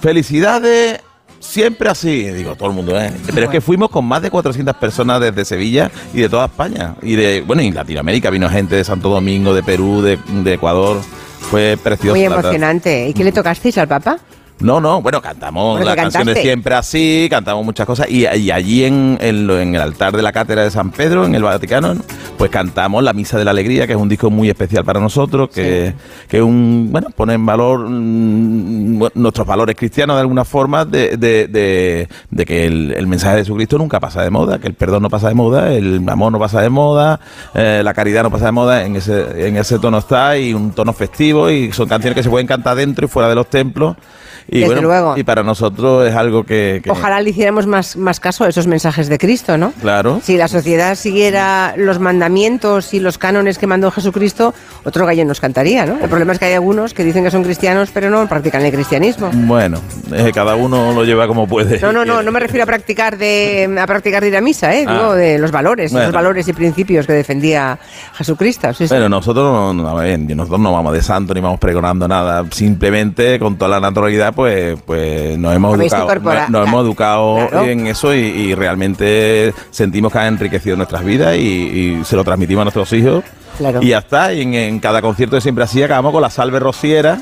felicidades, 0.00 1.00
siempre 1.40 1.88
así. 1.90 2.24
Digo, 2.30 2.54
todo 2.56 2.68
el 2.70 2.74
mundo, 2.74 2.98
¿eh? 3.00 3.12
Pero 3.32 3.44
es 3.46 3.50
que 3.50 3.60
fuimos 3.60 3.90
con 3.90 4.04
más 4.04 4.22
de 4.22 4.30
400 4.30 4.76
personas 4.76 5.20
desde 5.20 5.44
Sevilla 5.44 5.90
y 6.14 6.20
de 6.20 6.28
toda 6.28 6.46
España. 6.46 6.94
Y 7.02 7.16
de, 7.16 7.42
bueno, 7.46 7.62
y 7.62 7.70
Latinoamérica 7.70 8.30
vino 8.30 8.48
gente 8.48 8.76
de 8.76 8.84
Santo 8.84 9.08
Domingo, 9.08 9.54
de 9.54 9.62
Perú, 9.62 10.02
de, 10.02 10.18
de 10.42 10.54
Ecuador. 10.54 11.00
Fue 11.50 11.78
precioso. 11.82 12.16
Muy 12.16 12.24
emocionante. 12.24 13.08
¿Y 13.08 13.14
qué 13.14 13.24
le 13.24 13.32
tocasteis 13.32 13.78
al 13.78 13.88
Papa? 13.88 14.18
No, 14.60 14.80
no, 14.80 15.00
bueno, 15.00 15.20
cantamos 15.22 15.76
Bueno, 15.78 15.86
la 15.86 15.94
canción 15.96 16.26
de 16.26 16.32
siempre 16.42 16.74
así, 16.74 17.28
cantamos 17.30 17.64
muchas 17.64 17.86
cosas 17.86 18.08
y, 18.10 18.26
y 18.26 18.50
allí 18.50 18.84
en, 18.84 19.16
en 19.20 19.48
en 19.48 19.74
el 19.74 19.80
altar 19.80 20.16
de 20.16 20.22
la 20.22 20.32
Cátedra 20.32 20.64
de 20.64 20.70
San 20.70 20.90
Pedro, 20.90 21.24
en 21.24 21.34
el 21.34 21.42
Vaticano, 21.44 21.94
pues 22.36 22.50
cantamos 22.50 23.02
la 23.04 23.12
Misa 23.12 23.38
de 23.38 23.44
la 23.44 23.52
Alegría, 23.52 23.86
que 23.86 23.92
es 23.92 23.98
un 23.98 24.08
disco 24.08 24.30
muy 24.30 24.48
especial 24.48 24.84
para 24.84 24.98
nosotros, 25.00 25.48
que, 25.50 25.94
que 26.28 26.42
un, 26.42 26.88
bueno, 26.90 27.08
pone 27.14 27.34
en 27.34 27.46
valor 27.46 27.88
mm, 27.88 29.08
nuestros 29.14 29.46
valores 29.46 29.76
cristianos 29.76 30.16
de 30.16 30.20
alguna 30.22 30.44
forma, 30.44 30.84
de, 30.84 31.16
de- 31.16 31.46
de- 31.48 32.08
de 32.30 32.44
que 32.46 32.66
el, 32.66 32.94
el 32.96 33.06
mensaje 33.06 33.36
de 33.36 33.42
Jesucristo 33.42 33.78
nunca 33.78 34.00
pasa 34.00 34.22
de 34.22 34.30
moda, 34.30 34.58
que 34.58 34.66
el 34.66 34.74
perdón 34.74 35.02
no 35.02 35.10
pasa 35.10 35.28
de 35.28 35.34
moda, 35.34 35.72
el 35.72 36.02
amor 36.08 36.32
no 36.32 36.38
pasa 36.38 36.60
de 36.60 36.68
moda, 36.68 37.20
eh, 37.54 37.80
la 37.84 37.94
caridad 37.94 38.22
no 38.24 38.30
pasa 38.30 38.46
de 38.46 38.52
moda, 38.52 38.84
en 38.84 38.96
ese, 38.96 39.46
en 39.46 39.56
ese 39.56 39.78
tono 39.78 39.98
está 39.98 40.36
y 40.36 40.52
un 40.52 40.72
tono 40.72 40.92
festivo 40.92 41.48
y 41.50 41.70
son 41.72 41.88
canciones 41.88 42.16
que 42.16 42.22
se 42.22 42.30
pueden 42.30 42.46
cantar 42.46 42.76
dentro 42.76 43.04
y 43.06 43.08
fuera 43.08 43.28
de 43.28 43.34
los 43.36 43.48
templos. 43.48 43.96
Y 44.50 44.60
Desde 44.60 44.66
bueno, 44.74 44.82
luego. 44.88 45.16
y 45.18 45.24
para 45.24 45.42
nosotros 45.42 46.08
es 46.08 46.14
algo 46.14 46.44
que, 46.44 46.80
que- 46.82 46.90
Ojalá 46.90 47.20
le 47.20 47.30
hiciéramos 47.30 47.66
más, 47.66 47.96
más 47.96 48.18
caso 48.18 48.44
a 48.44 48.48
esos 48.48 48.66
mensajes 48.66 49.08
de 49.08 49.18
Cristo, 49.18 49.58
¿no? 49.58 49.72
claro. 49.80 50.20
Si 50.22 50.36
la 50.38 50.48
sociedad 50.48 50.94
siguiera 50.94 51.74
los 51.76 51.98
mandamientos 51.98 52.94
y 52.94 53.00
los 53.00 53.18
cánones 53.18 53.58
que 53.58 53.66
mandó 53.66 53.90
Jesucristo, 53.90 54.54
otro 54.84 55.04
gallo 55.06 55.24
nos 55.24 55.40
cantaría, 55.40 55.84
¿no? 55.84 55.98
El 56.00 56.08
problema 56.08 56.32
es 56.32 56.38
que 56.38 56.46
hay 56.46 56.54
algunos 56.54 56.94
que 56.94 57.04
dicen 57.04 57.24
que 57.24 57.30
son 57.30 57.42
cristianos, 57.42 57.90
pero 57.92 58.08
no 58.10 58.26
practican 58.26 58.64
el 58.64 58.72
cristianismo. 58.72 59.30
Bueno, 59.32 59.80
eh, 60.12 60.30
cada 60.34 60.54
uno 60.56 60.92
lo 60.92 61.04
lleva 61.04 61.26
como 61.26 61.46
puede. 61.46 61.78
No, 61.80 61.92
no, 61.92 62.04
no, 62.04 62.22
no 62.22 62.32
me 62.32 62.40
refiero 62.40 62.62
a 62.62 62.66
practicar 62.66 63.18
de 63.18 63.76
a 63.78 63.86
practicar 63.86 64.22
de 64.22 64.28
ir 64.28 64.36
a 64.36 64.40
misa, 64.40 64.74
¿eh? 64.74 64.80
Digo 64.80 65.10
Ah. 65.12 65.14
de 65.14 65.38
los 65.38 65.50
valores, 65.50 65.92
Bueno. 65.92 66.04
esos 66.04 66.14
valores 66.14 66.48
y 66.48 66.52
principios 66.54 67.06
que 67.06 67.12
defendía 67.12 67.78
Jesucristo. 68.14 68.72
Sí, 68.72 68.86
sí. 68.88 68.94
Bueno, 68.94 69.08
nosotros 69.08 69.74
no, 69.74 69.82
nosotros 70.34 70.60
no 70.60 70.72
vamos 70.72 70.92
de 70.94 71.02
santo 71.02 71.34
ni 71.34 71.40
vamos 71.40 71.58
pregonando 71.60 72.08
nada. 72.08 72.44
Simplemente 72.50 73.38
con 73.38 73.56
toda 73.56 73.70
la 73.72 73.80
naturalidad, 73.80 74.34
pues, 74.38 74.78
pues 74.86 75.36
nos 75.36 75.52
hemos 75.52 75.76
educado, 75.80 76.14
nos, 76.14 76.50
nos 76.50 76.68
hemos 76.68 76.84
educado 76.84 77.48
Claro. 77.50 77.66
en 77.66 77.88
eso 77.88 78.14
y, 78.14 78.18
y 78.20 78.54
realmente 78.54 79.52
sentimos 79.72 80.12
que 80.12 80.18
ha 80.20 80.28
enriquecido 80.28 80.76
nuestras 80.76 81.04
vidas 81.04 81.36
y, 81.36 81.40
y 81.98 82.04
se 82.04 82.14
lo 82.14 82.22
transmitimos 82.22 82.60
a 82.62 82.64
nuestros 82.66 82.92
hijos. 82.92 83.24
Claro. 83.56 83.82
Y 83.82 83.88
ya 83.88 83.98
está. 83.98 84.32
Y 84.32 84.42
en, 84.42 84.54
en 84.54 84.78
cada 84.78 85.02
concierto 85.02 85.34
de 85.34 85.40
siempre 85.42 85.64
así 85.64 85.82
acabamos 85.82 86.12
con 86.12 86.22
la 86.22 86.30
salve 86.30 86.60
rociera 86.60 87.20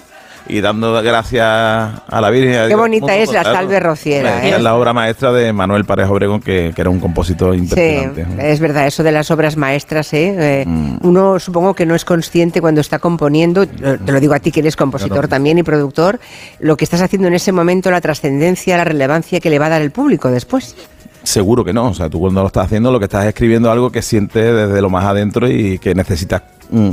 y 0.49 0.61
dando 0.61 1.03
gracias 1.03 1.45
a 1.47 2.21
la 2.21 2.31
Virgen. 2.31 2.53
Qué 2.63 2.67
Dios, 2.69 2.79
bonita 2.81 3.15
es 3.17 3.33
la 3.33 3.43
salve 3.43 3.81
rociera, 3.81 4.45
Es 4.47 4.55
¿eh? 4.55 4.59
la 4.59 4.75
obra 4.75 4.93
maestra 4.93 5.33
de 5.33 5.53
Manuel 5.53 5.85
Parejo 5.85 6.13
Obregón, 6.13 6.41
que, 6.41 6.73
que 6.75 6.81
era 6.81 6.91
un 6.91 7.01
compositor 7.01 7.55
Sí, 7.55 7.61
impresionante. 7.61 8.53
es 8.53 8.61
verdad, 8.61 8.87
eso 8.87 9.03
de 9.03 9.13
las 9.13 9.31
obras 9.31 9.57
maestras, 9.57 10.13
¿eh? 10.13 10.35
Eh, 10.39 10.65
Mm. 10.67 10.99
uno 11.03 11.39
supongo 11.39 11.75
que 11.75 11.87
no 11.87 11.95
es 11.95 12.05
consciente 12.05 12.61
cuando 12.61 12.81
está 12.81 12.99
componiendo, 12.99 13.67
te 13.67 14.13
lo 14.13 14.21
digo 14.21 14.35
a 14.35 14.41
ti 14.41 14.51
que 14.51 14.61
eres 14.61 14.77
compositor 14.77 15.13
Claro. 15.17 15.29
también 15.29 15.59
y 15.59 15.63
productor, 15.63 16.19
lo 16.61 16.77
que 16.77 16.85
estás 16.85 17.01
haciendo 17.01 17.29
en 17.29 17.35
ese 17.35 17.53
momento, 17.53 17.91
la 17.91 18.01
trascendencia, 18.01 18.77
la 18.77 18.85
relevancia 18.85 19.41
que 19.41 19.51
le 19.51 19.59
va 19.59 19.67
a 19.67 19.71
dar 19.71 19.83
el 19.83 19.91
público 19.91 20.31
después. 20.31 20.75
Seguro 21.23 21.65
que 21.65 21.73
no. 21.73 21.89
O 21.89 21.95
sea, 21.95 22.09
tú 22.09 22.21
cuando 22.21 22.41
lo 22.41 22.47
estás 22.47 22.67
haciendo, 22.67 22.93
lo 22.93 22.99
que 23.01 23.07
estás 23.07 23.25
es 23.25 23.29
escribiendo 23.31 23.71
algo 23.71 23.91
que 23.91 24.01
sientes 24.03 24.45
desde 24.55 24.81
lo 24.81 24.89
más 24.91 25.05
adentro 25.05 25.49
y 25.51 25.79
que 25.81 25.93
necesitas 25.95 26.43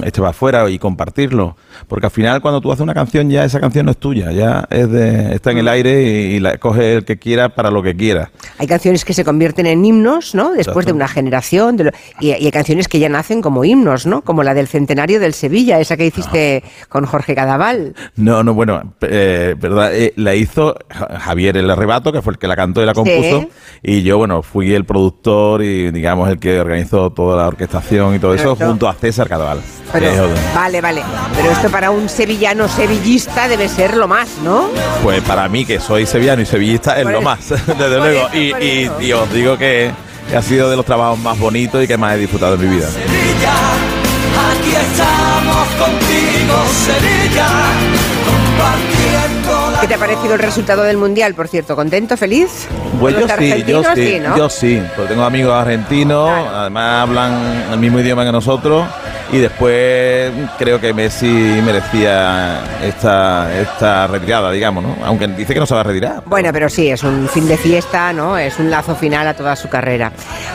este 0.03 0.21
va 0.21 0.29
afuera 0.29 0.69
y 0.69 0.79
compartirlo. 0.79 1.55
Porque 1.87 2.05
al 2.07 2.11
final, 2.11 2.41
cuando 2.41 2.61
tú 2.61 2.71
haces 2.71 2.81
una 2.81 2.93
canción, 2.93 3.29
ya 3.29 3.43
esa 3.43 3.59
canción 3.59 3.85
no 3.85 3.91
es 3.91 3.97
tuya, 3.97 4.31
ya 4.31 4.65
es 4.69 4.89
de, 4.89 5.33
está 5.35 5.51
en 5.51 5.57
el 5.59 5.67
aire 5.67 6.03
y, 6.03 6.35
y 6.35 6.39
la 6.39 6.57
coge 6.57 6.95
el 6.95 7.05
que 7.05 7.17
quiera 7.17 7.49
para 7.49 7.71
lo 7.71 7.81
que 7.81 7.95
quiera. 7.95 8.31
Hay 8.59 8.67
canciones 8.67 9.03
que 9.05 9.13
se 9.13 9.23
convierten 9.23 9.65
en 9.65 9.83
himnos, 9.83 10.35
¿no? 10.35 10.49
Después 10.51 10.67
Exacto. 10.67 10.87
de 10.87 10.93
una 10.93 11.07
generación, 11.07 11.77
de 11.77 11.83
lo- 11.85 11.91
y, 12.19 12.27
y 12.27 12.31
hay 12.33 12.51
canciones 12.51 12.87
que 12.87 12.99
ya 12.99 13.09
nacen 13.09 13.41
como 13.41 13.63
himnos, 13.65 14.05
¿no? 14.05 14.21
Como 14.21 14.43
la 14.43 14.53
del 14.53 14.67
centenario 14.67 15.19
del 15.19 15.33
Sevilla, 15.33 15.79
esa 15.79 15.97
que 15.97 16.05
hiciste 16.05 16.63
con 16.89 17.05
Jorge 17.05 17.33
Cadaval. 17.35 17.95
No, 18.15 18.43
no, 18.43 18.53
bueno, 18.53 18.93
eh, 19.01 19.55
verdad, 19.59 19.93
eh, 19.95 20.13
la 20.15 20.35
hizo 20.35 20.75
Ja- 20.89 21.19
Javier 21.19 21.57
el 21.57 21.69
Arrebato, 21.69 22.11
que 22.11 22.21
fue 22.21 22.33
el 22.33 22.39
que 22.39 22.47
la 22.47 22.55
cantó 22.55 22.81
y 22.83 22.85
la 22.85 22.93
compuso, 22.93 23.41
Sí. 23.41 23.47
y 23.81 24.03
yo, 24.03 24.17
bueno, 24.19 24.43
fui 24.43 24.73
el 24.73 24.85
productor 24.85 25.63
y, 25.63 25.89
digamos, 25.91 26.29
el 26.29 26.37
que 26.39 26.59
organizó 26.59 27.11
toda 27.11 27.37
la 27.41 27.47
orquestación 27.47 28.13
y 28.15 28.19
todo 28.19 28.33
eso, 28.35 28.55
junto 28.55 28.87
a 28.87 28.93
César 28.93 29.27
Cadaval. 29.27 29.61
Pero- 29.91 30.27
vale, 30.55 30.81
vale. 30.81 31.03
Pero 31.35 31.51
esto 31.51 31.69
para 31.69 31.91
un 31.91 32.09
sevillano 32.09 32.67
sevillista 32.67 33.47
debe 33.47 33.69
ser 33.69 33.95
lo 33.95 34.07
más, 34.07 34.27
¿no? 34.43 34.69
Pues 35.03 35.21
para 35.21 35.47
mí, 35.49 35.65
que 35.65 35.79
soy 35.79 36.05
sevillano 36.07 36.41
y 36.41 36.45
sevillista, 36.47 36.97
es 36.97 37.03
Por 37.03 37.11
lo 37.11 37.19
eso. 37.19 37.25
más, 37.29 37.49
desde 37.49 37.65
Por 37.75 37.89
luego. 37.89 38.27
eso, 38.29 38.35
Y, 38.37 38.53
y- 38.65 38.91
y 39.01 39.13
os 39.13 39.31
digo 39.31 39.57
que 39.57 39.91
ha 40.35 40.41
sido 40.41 40.69
de 40.69 40.75
los 40.77 40.85
trabajos 40.85 41.19
más 41.19 41.37
bonitos 41.37 41.83
y 41.83 41.87
que 41.87 41.97
más 41.97 42.15
he 42.15 42.17
disfrutado 42.17 42.55
en 42.55 42.61
mi 42.61 42.75
vida. 42.77 42.87
Aquí 42.87 44.71
estamos 44.71 45.67
contigo, 45.77 46.55
Sevilla, 46.85 47.47
compartiendo 48.25 49.79
¿Qué 49.81 49.87
te 49.87 49.93
ha 49.95 49.97
parecido 49.97 50.33
el 50.33 50.39
resultado 50.39 50.83
del 50.83 50.97
Mundial, 50.97 51.33
por 51.35 51.47
cierto? 51.47 51.75
¿Contento, 51.75 52.15
feliz? 52.17 52.67
Pues 52.99 53.13
¿Los 53.15 53.27
yo 53.29 53.35
sí, 53.37 53.63
yo 53.67 53.83
sí, 53.95 54.19
¿no? 54.21 54.37
yo 54.37 54.49
sí, 54.49 54.81
porque 54.95 55.09
tengo 55.13 55.23
amigos 55.25 55.53
argentinos, 55.53 56.29
además 56.53 57.01
hablan 57.03 57.65
el 57.73 57.79
mismo 57.79 57.99
idioma 57.99 58.23
que 58.25 58.31
nosotros 58.31 58.85
y 59.31 59.39
después 59.39 60.31
creo 60.57 60.79
que 60.79 60.93
Messi 60.93 61.27
merecía 61.27 62.61
esta, 62.83 63.51
esta 63.59 64.07
retirada, 64.07 64.51
digamos, 64.51 64.83
¿no? 64.83 64.95
Aunque 65.03 65.27
dice 65.27 65.53
que 65.53 65.59
no 65.59 65.65
se 65.65 65.73
va 65.73 65.81
a 65.81 65.83
retirar. 65.83 66.23
Bueno, 66.25 66.49
pero 66.53 66.69
sí, 66.69 66.89
es 66.89 67.03
un 67.03 67.27
fin 67.27 67.47
de 67.47 67.57
fiesta, 67.57 68.13
¿no? 68.13 68.37
Es 68.37 68.59
un 68.59 68.69
lazo 68.69 68.95
final 68.95 69.27
a 69.27 69.33
toda 69.33 69.55
su 69.55 69.69
carrera. 69.69 70.11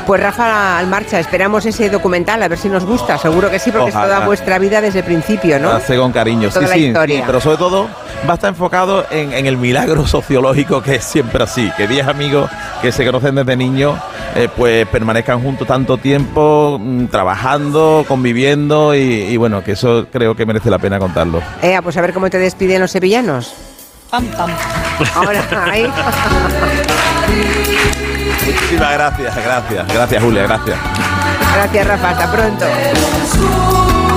Pues 0.07 0.23
Rafa 0.23 0.79
Almarcha, 0.79 1.19
esperamos 1.19 1.67
ese 1.67 1.91
documental, 1.91 2.43
a 2.43 2.49
ver 2.49 2.59
si 2.59 2.69
nos 2.69 2.85
gusta. 2.85 3.19
Seguro 3.19 3.51
que 3.51 3.59
sí, 3.59 3.71
porque 3.71 3.91
Ojalá. 3.91 4.05
es 4.05 4.13
toda 4.13 4.27
vuestra 4.27 4.59
vida 4.59 4.81
desde 4.81 5.01
el 5.01 5.05
principio, 5.05 5.59
¿no? 5.59 5.71
Hace 5.71 5.97
con 5.97 6.13
cariño, 6.13 6.51
sí, 6.51 6.61
la 6.61 6.69
sí, 6.69 6.87
historia. 6.87 7.17
sí, 7.19 7.23
pero 7.27 7.41
sobre 7.41 7.57
todo 7.57 7.89
va 8.29 8.33
a 8.33 8.35
estar 8.35 8.51
enfocado 8.51 9.07
en, 9.11 9.33
en 9.33 9.47
el 9.47 9.57
milagro 9.57 10.07
sociológico 10.07 10.83
que 10.83 10.97
es 10.97 11.05
siempre 11.05 11.43
así, 11.43 11.71
que 11.77 11.87
10 11.87 12.07
amigos 12.09 12.51
que 12.83 12.93
se 12.93 13.05
conocen 13.05 13.35
desde 13.35 13.57
niños 13.57 13.97
eh, 14.35 14.49
pues 14.57 14.87
permanezcan 14.87 15.43
juntos 15.43 15.67
tanto 15.67 15.97
tiempo, 15.97 16.79
mm, 16.81 17.07
trabajando, 17.07 18.05
conviviendo 18.07 18.58
y, 18.95 18.99
y 18.99 19.37
bueno, 19.37 19.63
que 19.63 19.73
eso 19.73 20.07
creo 20.11 20.35
que 20.35 20.45
merece 20.47 20.71
la 20.71 20.79
pena 20.79 20.99
contarlo. 20.99 21.41
Eh, 21.63 21.79
pues 21.83 21.97
a 21.97 22.01
ver 22.01 22.13
cómo 22.13 22.29
te 22.31 22.39
despiden 22.39 22.81
los 22.81 22.91
sevillanos. 22.91 23.55
Pam, 24.11 24.25
pam. 24.27 24.51
Ahora, 25.15 25.43
ahí. 25.71 25.91
Muchísimas 28.47 28.93
gracias, 28.93 29.37
gracias, 29.37 29.89
gracias 29.89 30.23
Julia, 30.23 30.43
gracias. 30.45 30.79
Gracias, 31.55 31.87
Rafa. 31.87 32.11
Hasta 32.11 32.33
pronto. 32.33 34.08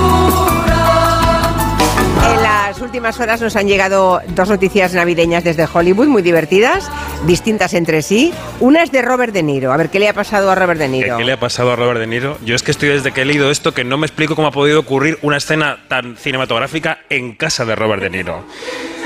Últimas 2.82 3.20
horas 3.20 3.40
nos 3.40 3.54
han 3.56 3.68
llegado 3.68 4.20
dos 4.28 4.48
noticias 4.48 4.92
navideñas 4.92 5.44
desde 5.44 5.66
Hollywood, 5.72 6.08
muy 6.08 6.20
divertidas, 6.20 6.90
distintas 7.26 7.74
entre 7.74 8.02
sí. 8.02 8.34
Una 8.60 8.82
es 8.82 8.90
de 8.90 9.00
Robert 9.02 9.32
De 9.32 9.42
Niro. 9.42 9.72
A 9.72 9.76
ver, 9.76 9.88
¿qué 9.88 9.98
le 10.00 10.08
ha 10.08 10.12
pasado 10.12 10.50
a 10.50 10.54
Robert 10.54 10.78
De 10.80 10.86
¿Qué, 10.86 10.90
Niro? 10.90 11.16
qué 11.16 11.24
le 11.24 11.32
ha 11.32 11.40
pasado 11.40 11.72
a 11.72 11.76
Robert 11.76 12.00
De 12.00 12.06
Niro? 12.08 12.38
Yo 12.44 12.54
es 12.56 12.62
que 12.62 12.72
estoy 12.72 12.88
desde 12.90 13.12
que 13.12 13.22
he 13.22 13.24
leído 13.24 13.50
esto 13.50 13.72
que 13.72 13.84
no 13.84 13.96
me 13.98 14.06
explico 14.06 14.34
cómo 14.34 14.48
ha 14.48 14.52
podido 14.52 14.80
ocurrir 14.80 15.18
una 15.22 15.36
escena 15.36 15.78
tan 15.88 16.16
cinematográfica 16.16 16.98
en 17.08 17.34
casa 17.34 17.64
de 17.64 17.76
Robert 17.76 18.02
De 18.02 18.10
Niro. 18.10 18.44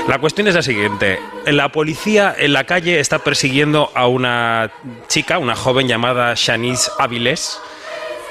La 0.07 0.19
cuestión 0.19 0.47
es 0.47 0.55
la 0.55 0.63
siguiente. 0.63 1.19
La 1.45 1.69
policía 1.71 2.35
en 2.37 2.53
la 2.53 2.63
calle 2.63 2.99
está 2.99 3.19
persiguiendo 3.19 3.91
a 3.93 4.07
una 4.07 4.71
chica, 5.07 5.37
una 5.37 5.55
joven 5.55 5.87
llamada 5.87 6.33
Shanice 6.35 6.89
Avilés, 6.97 7.59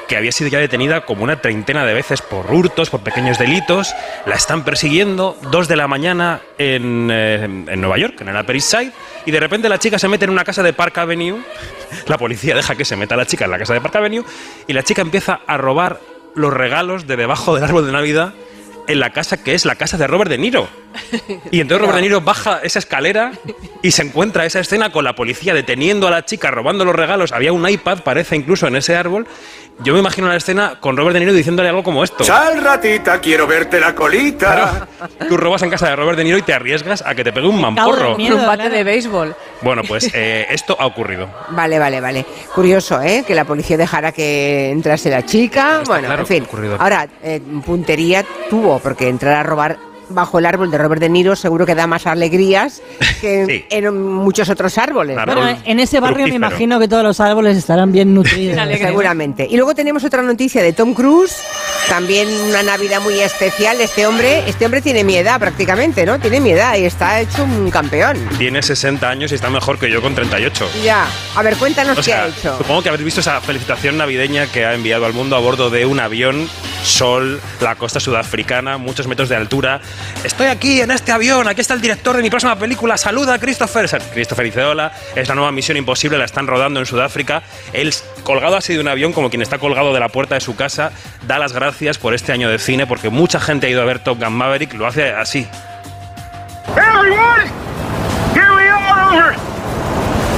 que 0.08 0.16
había 0.16 0.32
sido 0.32 0.50
ya 0.50 0.58
detenida 0.58 1.04
como 1.04 1.24
una 1.24 1.40
treintena 1.40 1.84
de 1.84 1.94
veces 1.94 2.22
por 2.22 2.52
hurtos, 2.52 2.90
por 2.90 3.00
pequeños 3.00 3.38
delitos. 3.38 3.94
La 4.26 4.36
están 4.36 4.64
persiguiendo, 4.64 5.36
dos 5.50 5.68
de 5.68 5.76
la 5.76 5.88
mañana 5.88 6.40
en, 6.58 7.08
eh, 7.10 7.44
en 7.44 7.80
Nueva 7.80 7.98
York, 7.98 8.20
en 8.20 8.28
el 8.28 8.36
Upper 8.36 8.56
East 8.56 8.70
Side, 8.70 8.92
y 9.24 9.30
de 9.30 9.40
repente 9.40 9.68
la 9.68 9.78
chica 9.78 9.98
se 9.98 10.08
mete 10.08 10.24
en 10.24 10.30
una 10.30 10.44
casa 10.44 10.62
de 10.62 10.72
Park 10.72 10.98
Avenue. 10.98 11.40
La 12.06 12.18
policía 12.18 12.54
deja 12.54 12.74
que 12.74 12.84
se 12.84 12.96
meta 12.96 13.16
la 13.16 13.26
chica 13.26 13.44
en 13.44 13.50
la 13.50 13.58
casa 13.58 13.72
de 13.72 13.80
Park 13.80 13.96
Avenue, 13.96 14.24
y 14.66 14.72
la 14.72 14.82
chica 14.82 15.02
empieza 15.02 15.40
a 15.46 15.56
robar 15.56 16.00
los 16.34 16.52
regalos 16.52 17.06
de 17.06 17.16
debajo 17.16 17.54
del 17.54 17.64
árbol 17.64 17.86
de 17.86 17.92
Navidad 17.92 18.34
en 18.88 19.00
la 19.00 19.10
casa 19.10 19.42
que 19.42 19.54
es 19.54 19.64
la 19.64 19.74
casa 19.74 19.96
de 19.98 20.06
Robert 20.06 20.30
De 20.30 20.38
Niro. 20.38 20.68
Y 21.50 21.60
entonces 21.60 21.80
Robert 21.80 21.96
De 21.96 22.02
Niro 22.02 22.20
baja 22.20 22.60
esa 22.62 22.78
escalera 22.78 23.32
y 23.82 23.90
se 23.90 24.02
encuentra 24.02 24.46
esa 24.46 24.60
escena 24.60 24.90
con 24.92 25.04
la 25.04 25.14
policía 25.14 25.54
deteniendo 25.54 26.06
a 26.06 26.10
la 26.10 26.24
chica, 26.24 26.50
robando 26.50 26.84
los 26.84 26.94
regalos. 26.94 27.32
Había 27.32 27.52
un 27.52 27.68
iPad, 27.68 28.00
parece 28.00 28.36
incluso 28.36 28.66
en 28.66 28.76
ese 28.76 28.96
árbol. 28.96 29.26
Yo 29.80 29.92
me 29.92 29.98
imagino 30.00 30.28
la 30.28 30.36
escena 30.36 30.76
con 30.80 30.96
Robert 30.96 31.14
De 31.14 31.20
Niro 31.20 31.32
diciéndole 31.32 31.68
algo 31.68 31.82
como 31.82 32.02
esto. 32.02 32.24
Sal 32.24 32.62
ratita, 32.62 33.20
quiero 33.20 33.46
verte 33.46 33.78
la 33.78 33.94
colita. 33.94 34.88
Tú 35.28 35.36
robas 35.36 35.62
en 35.62 35.70
casa 35.70 35.90
de 35.90 35.96
Robert 35.96 36.16
De 36.16 36.24
Niro 36.24 36.38
y 36.38 36.42
te 36.42 36.54
arriesgas 36.54 37.02
a 37.06 37.14
que 37.14 37.22
te 37.22 37.32
pegue 37.32 37.46
un 37.46 37.60
mamporro. 37.60 38.16
un 38.16 38.46
bate 38.46 38.70
de 38.70 38.84
béisbol. 38.84 39.34
Bueno, 39.62 39.82
pues 39.86 40.10
eh, 40.14 40.46
esto 40.50 40.76
ha 40.78 40.86
ocurrido. 40.86 41.28
Vale, 41.50 41.78
vale, 41.78 42.00
vale. 42.00 42.24
Curioso, 42.54 43.00
¿eh? 43.02 43.24
Que 43.26 43.34
la 43.34 43.44
policía 43.44 43.76
dejara 43.76 44.12
que 44.12 44.70
entrase 44.70 45.10
la 45.10 45.24
chica. 45.24 45.80
Está 45.82 45.92
bueno, 45.92 46.06
claro 46.08 46.22
en 46.22 46.26
fin. 46.26 46.42
ocurrido. 46.44 46.76
Ahora, 46.78 47.06
eh, 47.22 47.40
puntería 47.64 48.24
tuvo, 48.48 48.78
porque 48.78 49.08
entrar 49.08 49.34
a 49.34 49.42
robar 49.42 49.76
bajo 50.08 50.38
el 50.38 50.46
árbol 50.46 50.70
de 50.70 50.78
Robert 50.78 51.00
De 51.00 51.08
Niro 51.08 51.36
seguro 51.36 51.66
que 51.66 51.74
da 51.74 51.86
más 51.86 52.06
alegrías 52.06 52.82
que 53.20 53.66
en 53.70 54.02
muchos 54.02 54.48
otros 54.48 54.78
árboles. 54.78 55.16
Bueno, 55.24 55.58
en 55.64 55.80
ese 55.80 56.00
barrio 56.00 56.26
me 56.26 56.34
imagino 56.34 56.78
que 56.78 56.88
todos 56.88 57.02
los 57.02 57.20
árboles 57.20 57.56
estarán 57.56 57.92
bien 57.92 58.14
nutridos. 58.14 58.56
Seguramente. 58.78 59.46
Y 59.50 59.56
luego 59.56 59.74
tenemos 59.74 60.04
otra 60.04 60.22
noticia 60.22 60.62
de 60.62 60.72
Tom 60.72 60.94
Cruise, 60.94 61.36
también 61.88 62.28
una 62.48 62.62
Navidad 62.62 63.00
muy 63.00 63.18
especial. 63.20 63.80
Este 63.80 64.06
hombre, 64.06 64.44
este 64.46 64.64
hombre 64.64 64.80
tiene 64.80 65.04
mi 65.04 65.16
edad 65.16 65.38
prácticamente, 65.38 66.06
¿no? 66.06 66.18
Tiene 66.18 66.40
mi 66.40 66.50
edad 66.50 66.76
y 66.76 66.84
está 66.84 67.20
hecho 67.20 67.44
un 67.44 67.70
campeón. 67.70 68.16
Tiene 68.38 68.62
60 68.62 69.08
años 69.08 69.32
y 69.32 69.34
está 69.34 69.50
mejor 69.50 69.78
que 69.78 69.90
yo 69.90 70.00
con 70.02 70.14
38. 70.14 70.68
Ya. 70.84 71.06
A 71.34 71.42
ver, 71.42 71.56
cuéntanos 71.56 71.92
O 71.98 72.00
qué 72.00 72.04
sea, 72.04 72.24
ha 72.24 72.28
hecho. 72.28 72.58
supongo 72.58 72.82
que 72.82 72.88
habéis 72.88 73.04
visto 73.04 73.20
esa 73.20 73.40
felicitación 73.40 73.96
navideña 73.96 74.46
que 74.46 74.64
ha 74.64 74.74
enviado 74.74 75.06
al 75.06 75.12
mundo 75.12 75.36
a 75.36 75.40
bordo 75.40 75.70
de 75.70 75.86
un 75.86 76.00
avión, 76.00 76.48
sol, 76.82 77.40
la 77.60 77.74
costa 77.76 78.00
sudafricana, 78.00 78.78
muchos 78.78 79.06
metros 79.06 79.28
de 79.28 79.36
altura. 79.36 79.80
Estoy 80.24 80.48
aquí 80.48 80.80
en 80.80 80.90
este 80.90 81.12
avión, 81.12 81.46
aquí 81.46 81.60
está 81.60 81.74
el 81.74 81.80
director 81.80 82.16
de 82.16 82.22
mi 82.22 82.30
próxima 82.30 82.58
película, 82.58 82.96
saluda 82.96 83.34
a 83.34 83.38
Christopher. 83.38 83.88
Christopher 84.12 84.46
Iceola, 84.46 84.92
es 85.14 85.28
la 85.28 85.34
nueva 85.34 85.52
misión 85.52 85.76
imposible, 85.76 86.18
la 86.18 86.24
están 86.24 86.46
rodando 86.46 86.80
en 86.80 86.86
Sudáfrica. 86.86 87.42
Él, 87.72 87.94
colgado 88.24 88.56
así 88.56 88.74
de 88.74 88.80
un 88.80 88.88
avión, 88.88 89.12
como 89.12 89.30
quien 89.30 89.42
está 89.42 89.58
colgado 89.58 89.92
de 89.94 90.00
la 90.00 90.08
puerta 90.08 90.34
de 90.34 90.40
su 90.40 90.56
casa, 90.56 90.90
da 91.26 91.38
las 91.38 91.52
gracias 91.52 91.98
por 91.98 92.14
este 92.14 92.32
año 92.32 92.50
de 92.50 92.58
cine, 92.58 92.86
porque 92.86 93.08
mucha 93.08 93.38
gente 93.40 93.66
ha 93.66 93.70
ido 93.70 93.82
a 93.82 93.84
ver 93.84 94.00
Top 94.00 94.18
Gun 94.20 94.32
Maverick, 94.32 94.74
lo 94.74 94.86
hace 94.86 95.10
así. 95.10 95.46
Everyone, 96.76 97.46
here 98.34 98.52
we 98.54 98.68
are 98.68 99.14
over 99.14 99.36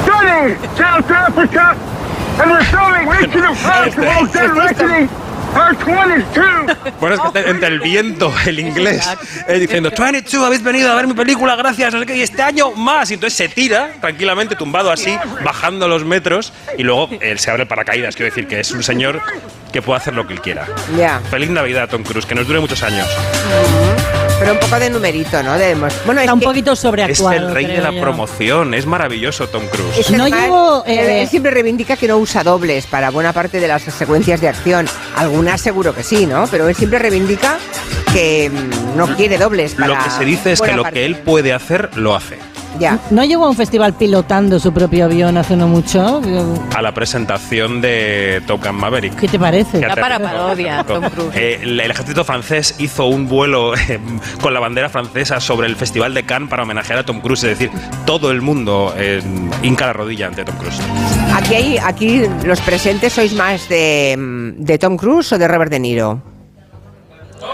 stunning 0.02 0.58
South 0.76 1.10
Africa, 1.10 1.74
and 2.40 2.50
we're 2.50 2.64
filming 2.64 3.08
Mission 3.10 3.44
Impossible 3.44 4.26
Dead 4.32 4.50
Reckoning, 4.54 5.08
Part 5.08 5.16
22. 5.16 5.27
Bueno, 7.00 7.14
es 7.14 7.20
que 7.20 7.26
está 7.26 7.50
entre 7.50 7.68
el 7.68 7.80
viento, 7.80 8.32
el 8.46 8.58
inglés, 8.58 9.08
eh, 9.46 9.58
diciendo, 9.58 9.90
22, 9.96 10.44
habéis 10.44 10.62
venido 10.62 10.90
a 10.90 10.94
ver 10.94 11.06
mi 11.06 11.14
película, 11.14 11.56
gracias, 11.56 11.92
no 11.92 12.00
sé 12.00 12.06
qué, 12.06 12.16
y 12.16 12.22
este 12.22 12.42
año 12.42 12.72
más. 12.72 13.10
Y 13.10 13.14
entonces 13.14 13.36
se 13.36 13.48
tira 13.48 13.92
tranquilamente, 14.00 14.56
tumbado 14.56 14.90
así, 14.90 15.16
bajando 15.44 15.88
los 15.88 16.04
metros, 16.04 16.52
y 16.76 16.82
luego 16.82 17.08
él 17.20 17.38
se 17.38 17.50
abre 17.50 17.62
el 17.62 17.68
paracaídas. 17.68 18.16
Quiero 18.16 18.30
decir 18.30 18.46
que 18.46 18.60
es 18.60 18.70
un 18.72 18.82
señor 18.82 19.20
que 19.72 19.82
puede 19.82 19.98
hacer 19.98 20.14
lo 20.14 20.26
que 20.26 20.34
él 20.34 20.40
quiera. 20.40 20.66
Ya. 20.96 21.20
Feliz 21.30 21.50
Navidad, 21.50 21.88
Tom 21.88 22.02
Cruise, 22.02 22.26
que 22.26 22.34
nos 22.34 22.46
dure 22.46 22.60
muchos 22.60 22.82
años. 22.82 23.06
Pero 24.38 24.52
un 24.52 24.58
poco 24.60 24.78
de 24.78 24.88
numerito, 24.90 25.42
¿no? 25.42 25.58
De- 25.58 25.74
bueno, 25.74 26.20
Está 26.20 26.32
un 26.34 26.40
poquito 26.40 26.72
Es 26.72 26.78
sobreactuado. 26.78 27.48
el 27.48 27.54
rey 27.54 27.66
de 27.66 27.78
la 27.80 27.90
yo. 27.90 28.00
promoción, 28.00 28.72
es 28.74 28.86
maravilloso 28.86 29.48
Tom 29.48 29.64
Cruise. 29.66 29.98
Es 29.98 30.10
normal. 30.10 30.82
él, 30.86 30.98
él 30.98 31.28
siempre 31.28 31.50
reivindica 31.50 31.96
que 31.96 32.06
no 32.06 32.18
usa 32.18 32.44
dobles 32.44 32.86
para 32.86 33.10
buena 33.10 33.32
parte 33.32 33.58
de 33.60 33.66
las 33.66 33.82
secuencias 33.82 34.40
de 34.40 34.48
acción. 34.48 34.86
Algunas 35.16 35.60
seguro 35.60 35.92
que 35.94 36.02
sí, 36.04 36.26
¿no? 36.26 36.46
Pero 36.46 36.68
él 36.68 36.76
siempre 36.76 36.98
reivindica 37.00 37.58
que 38.12 38.50
mm, 38.50 38.96
no 38.96 39.16
quiere 39.16 39.38
dobles 39.38 39.74
para 39.74 39.88
Lo 39.88 39.98
que 40.04 40.10
se 40.10 40.24
dice 40.24 40.52
es 40.52 40.60
que 40.60 40.72
lo 40.72 40.82
parte. 40.82 41.00
que 41.00 41.06
él 41.06 41.16
puede 41.16 41.52
hacer, 41.52 41.90
lo 41.96 42.14
hace. 42.14 42.38
Ya. 42.78 42.98
¿No 43.10 43.24
llegó 43.24 43.46
a 43.46 43.50
un 43.50 43.56
festival 43.56 43.94
pilotando 43.94 44.58
su 44.58 44.72
propio 44.72 45.06
avión 45.06 45.36
hace 45.36 45.56
no 45.56 45.68
mucho? 45.68 46.20
A 46.76 46.82
la 46.82 46.92
presentación 46.92 47.80
de 47.80 48.42
Top 48.46 48.64
Gun 48.64 48.76
Maverick. 48.76 49.16
¿Qué 49.16 49.28
te 49.28 49.38
parece? 49.38 49.80
Que 49.80 49.86
aterrizó. 49.86 50.54
Eh, 51.34 51.58
el, 51.62 51.80
el 51.80 51.90
ejército 51.90 52.24
francés 52.24 52.74
hizo 52.78 53.06
un 53.06 53.28
vuelo 53.28 53.74
eh, 53.74 53.98
con 54.40 54.54
la 54.54 54.60
bandera 54.60 54.88
francesa 54.88 55.40
sobre 55.40 55.66
el 55.66 55.76
Festival 55.76 56.14
de 56.14 56.24
Cannes 56.24 56.48
para 56.48 56.62
homenajear 56.62 57.00
a 57.00 57.04
Tom 57.04 57.20
Cruise. 57.20 57.44
Es 57.44 57.58
decir, 57.58 57.70
todo 58.06 58.30
el 58.30 58.40
mundo 58.42 58.94
eh, 58.96 59.20
hinca 59.62 59.86
la 59.86 59.92
rodilla 59.92 60.26
ante 60.28 60.44
Tom 60.44 60.56
Cruise. 60.56 60.80
Aquí, 61.34 61.54
hay, 61.54 61.78
aquí 61.78 62.22
los 62.44 62.60
presentes 62.60 63.12
sois 63.12 63.34
más 63.34 63.68
de, 63.68 64.16
de 64.56 64.78
Tom 64.78 64.96
Cruise 64.96 65.32
o 65.32 65.38
de 65.38 65.48
Robert 65.48 65.70
De 65.70 65.80
Niro. 65.80 66.37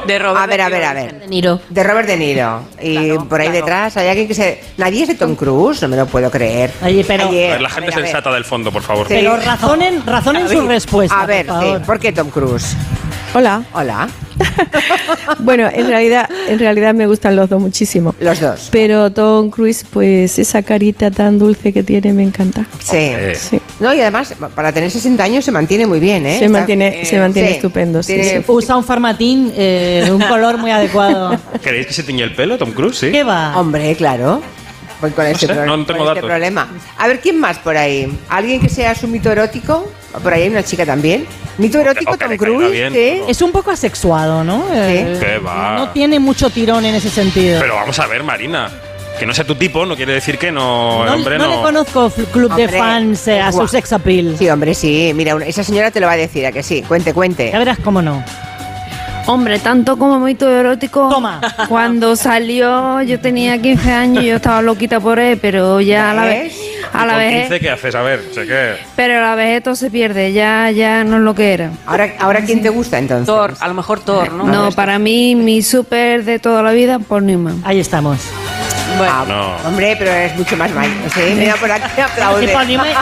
De 0.06 0.18
Robert 0.18 0.42
a 0.42 0.46
ver, 0.46 0.60
a 0.60 0.68
ver, 0.68 0.84
a 0.84 0.92
ver. 0.92 1.20
De 1.20 1.26
Niro. 1.28 1.60
De 1.68 1.82
Robert 1.82 2.06
De 2.06 2.16
Niro. 2.16 2.60
Y 2.80 3.10
por 3.28 3.40
ahí 3.40 3.50
detrás 3.50 3.96
hay 3.96 4.08
alguien 4.08 4.28
que 4.28 4.34
se. 4.34 4.60
Nadie 4.76 5.02
es 5.02 5.08
de 5.08 5.14
Tom 5.14 5.34
Cruise, 5.34 5.80
no 5.82 5.88
me 5.88 5.96
lo 5.96 6.06
puedo 6.06 6.30
creer. 6.30 6.70
Oye, 6.82 7.04
pero- 7.06 7.28
Oye, 7.28 7.48
A 7.48 7.52
ver, 7.52 7.60
la 7.62 7.70
gente 7.70 7.92
a 7.92 7.96
ver, 7.96 8.04
sensata 8.04 8.32
del 8.32 8.44
fondo, 8.44 8.70
por 8.70 8.82
favor. 8.82 9.06
Pero 9.08 9.36
razonen, 9.36 10.02
razonen 10.06 10.48
su 10.48 10.66
respuesta. 10.66 11.20
A 11.20 11.26
ver, 11.26 11.46
por 11.46 11.58
sí, 11.60 11.64
favor. 11.66 11.82
¿por 11.82 11.98
qué 11.98 12.12
Tom 12.12 12.30
Cruise? 12.30 12.76
Hola. 13.34 13.64
Hola. 13.72 14.08
Bueno, 15.38 15.68
en 15.72 15.88
realidad, 15.88 16.28
en 16.48 16.58
realidad 16.58 16.94
me 16.94 17.06
gustan 17.06 17.34
los 17.36 17.48
dos 17.48 17.60
muchísimo. 17.60 18.14
Los 18.20 18.40
dos. 18.40 18.68
Pero 18.70 19.10
Tom 19.12 19.50
Cruise, 19.50 19.84
pues 19.90 20.38
esa 20.38 20.62
carita 20.62 21.10
tan 21.10 21.38
dulce 21.38 21.72
que 21.72 21.82
tiene 21.82 22.12
me 22.12 22.22
encanta. 22.22 22.64
Sí. 22.78 23.10
Sí. 23.34 23.60
No, 23.80 23.92
y 23.94 24.00
además, 24.00 24.34
para 24.54 24.72
tener 24.72 24.90
60 24.90 25.22
años 25.22 25.44
se 25.44 25.50
mantiene 25.50 25.86
muy 25.86 26.00
bien, 26.00 26.24
¿eh? 26.26 26.38
Se 26.38 26.48
mantiene, 26.48 27.04
se 27.04 27.18
mantiene 27.18 27.48
sí. 27.48 27.54
estupendo. 27.56 28.02
sí, 28.02 28.14
Tiene- 28.14 28.38
sí. 28.38 28.44
Usa 28.46 28.76
un 28.76 28.84
farmatín 28.84 29.52
eh, 29.56 30.02
de 30.04 30.12
un 30.12 30.20
color 30.22 30.58
muy 30.58 30.70
adecuado. 30.70 31.38
¿Queréis 31.62 31.86
que 31.86 31.92
se 31.92 32.02
tiñe 32.02 32.22
el 32.22 32.34
pelo, 32.34 32.56
Tom 32.58 32.72
Cruise? 32.72 32.98
Sí. 32.98 33.10
¿Qué 33.10 33.22
va? 33.24 33.58
Hombre, 33.58 33.94
claro. 33.96 34.40
Voy 35.00 35.10
con 35.10 35.26
este, 35.26 35.46
sé, 35.46 35.52
pro- 35.54 35.66
no 35.66 35.74
tengo 35.84 35.98
con 36.00 36.08
este 36.08 36.20
datos. 36.20 36.22
problema. 36.30 36.68
A 36.98 37.08
ver, 37.08 37.20
¿quién 37.20 37.38
más 37.40 37.58
por 37.58 37.76
ahí? 37.76 38.10
¿Alguien 38.28 38.60
que 38.60 38.68
sea 38.68 38.94
su 38.94 39.08
mito 39.08 39.30
erótico? 39.32 39.86
Por 40.22 40.32
ahí 40.32 40.42
hay 40.42 40.48
una 40.48 40.62
chica 40.62 40.84
también. 40.86 41.26
¿Mito 41.58 41.80
erótico 41.80 42.16
Tom 42.16 42.36
Cruise? 42.36 42.70
bien. 42.72 42.92
¿sí? 42.92 43.20
Es 43.28 43.40
un 43.42 43.52
poco 43.52 43.70
asexuado, 43.70 44.42
¿no? 44.44 44.64
Eh, 44.72 45.16
¿Qué 45.20 45.38
va? 45.38 45.76
No 45.76 45.88
tiene 45.90 46.18
mucho 46.18 46.50
tirón 46.50 46.84
en 46.84 46.94
ese 46.94 47.10
sentido. 47.10 47.60
Pero 47.60 47.74
vamos 47.76 47.98
a 47.98 48.06
ver, 48.06 48.22
Marina. 48.22 48.70
Que 49.18 49.26
no 49.26 49.32
sea 49.32 49.44
tu 49.46 49.54
tipo 49.54 49.86
no 49.86 49.94
quiere 49.94 50.12
decir 50.14 50.38
que 50.38 50.50
no, 50.50 51.04
no, 51.04 51.14
hombre, 51.14 51.38
no 51.38 51.44
no. 51.46 51.50
le 51.56 51.62
conozco 51.62 52.10
club 52.32 52.52
de 52.56 52.68
fans 52.68 53.28
eh, 53.28 53.40
a 53.40 53.52
su 53.52 53.68
sex 53.68 53.92
appeal. 53.92 54.34
Sí, 54.36 54.48
hombre, 54.50 54.74
sí. 54.74 55.12
Mira, 55.14 55.36
una- 55.36 55.46
esa 55.46 55.62
señora 55.62 55.92
te 55.92 56.00
lo 56.00 56.06
va 56.08 56.14
a 56.14 56.16
decir, 56.16 56.44
¿a 56.44 56.50
que 56.50 56.64
sí? 56.64 56.82
Cuente, 56.82 57.14
cuente. 57.14 57.50
Ya 57.52 57.58
verás 57.60 57.78
cómo 57.78 58.02
no. 58.02 58.24
Hombre, 59.26 59.58
tanto 59.60 59.96
como 59.96 60.18
mito 60.18 60.50
erótico. 60.50 61.08
Toma. 61.08 61.40
Cuando 61.68 62.16
salió, 62.16 63.00
yo 63.02 63.20
tenía 63.20 63.56
15 63.56 63.90
años 63.92 64.24
y 64.24 64.26
yo 64.26 64.36
estaba 64.36 64.60
loquita 64.62 64.98
por 65.00 65.18
él, 65.20 65.38
pero 65.40 65.80
ya 65.80 66.10
a 66.10 66.14
la 66.14 66.24
vez. 66.24 66.52
A 66.92 67.06
la 67.06 67.16
vez. 67.16 67.48
15, 67.48 67.60
¿qué 67.60 67.70
haces? 67.70 67.94
A 67.94 68.02
ver, 68.02 68.22
sé 68.32 68.46
qué. 68.46 68.74
Pero 68.96 69.18
a 69.18 69.22
la 69.22 69.34
vez 69.34 69.62
todo 69.62 69.76
se 69.76 69.90
pierde, 69.90 70.32
ya, 70.32 70.70
ya 70.70 71.04
no 71.04 71.16
es 71.16 71.22
lo 71.22 71.34
que 71.34 71.52
era. 71.54 71.70
Ahora, 71.86 72.14
ahora 72.18 72.40
¿quién 72.44 72.62
te 72.62 72.68
gusta 72.68 72.98
entonces? 72.98 73.26
Thor, 73.26 73.54
a 73.58 73.68
lo 73.68 73.74
mejor 73.74 74.00
Thor, 74.00 74.32
No, 74.32 74.70
para 74.72 74.98
mí, 74.98 75.34
mi 75.34 75.62
súper 75.62 76.24
de 76.24 76.38
toda 76.38 76.62
la 76.62 76.72
vida, 76.72 76.98
Paul 76.98 77.26
Newman. 77.26 77.62
Ahí 77.64 77.80
estamos. 77.80 78.18
Ah, 79.02 79.24
No. 79.26 79.68
Hombre, 79.68 79.96
pero 79.98 80.10
es 80.12 80.34
mucho 80.36 80.56
más 80.56 80.70
mayor. 80.72 80.94
Sí, 81.14 81.20
mira 81.36 81.56
por 81.56 81.70
aquí 81.70 82.00
aplaude. 82.00 82.52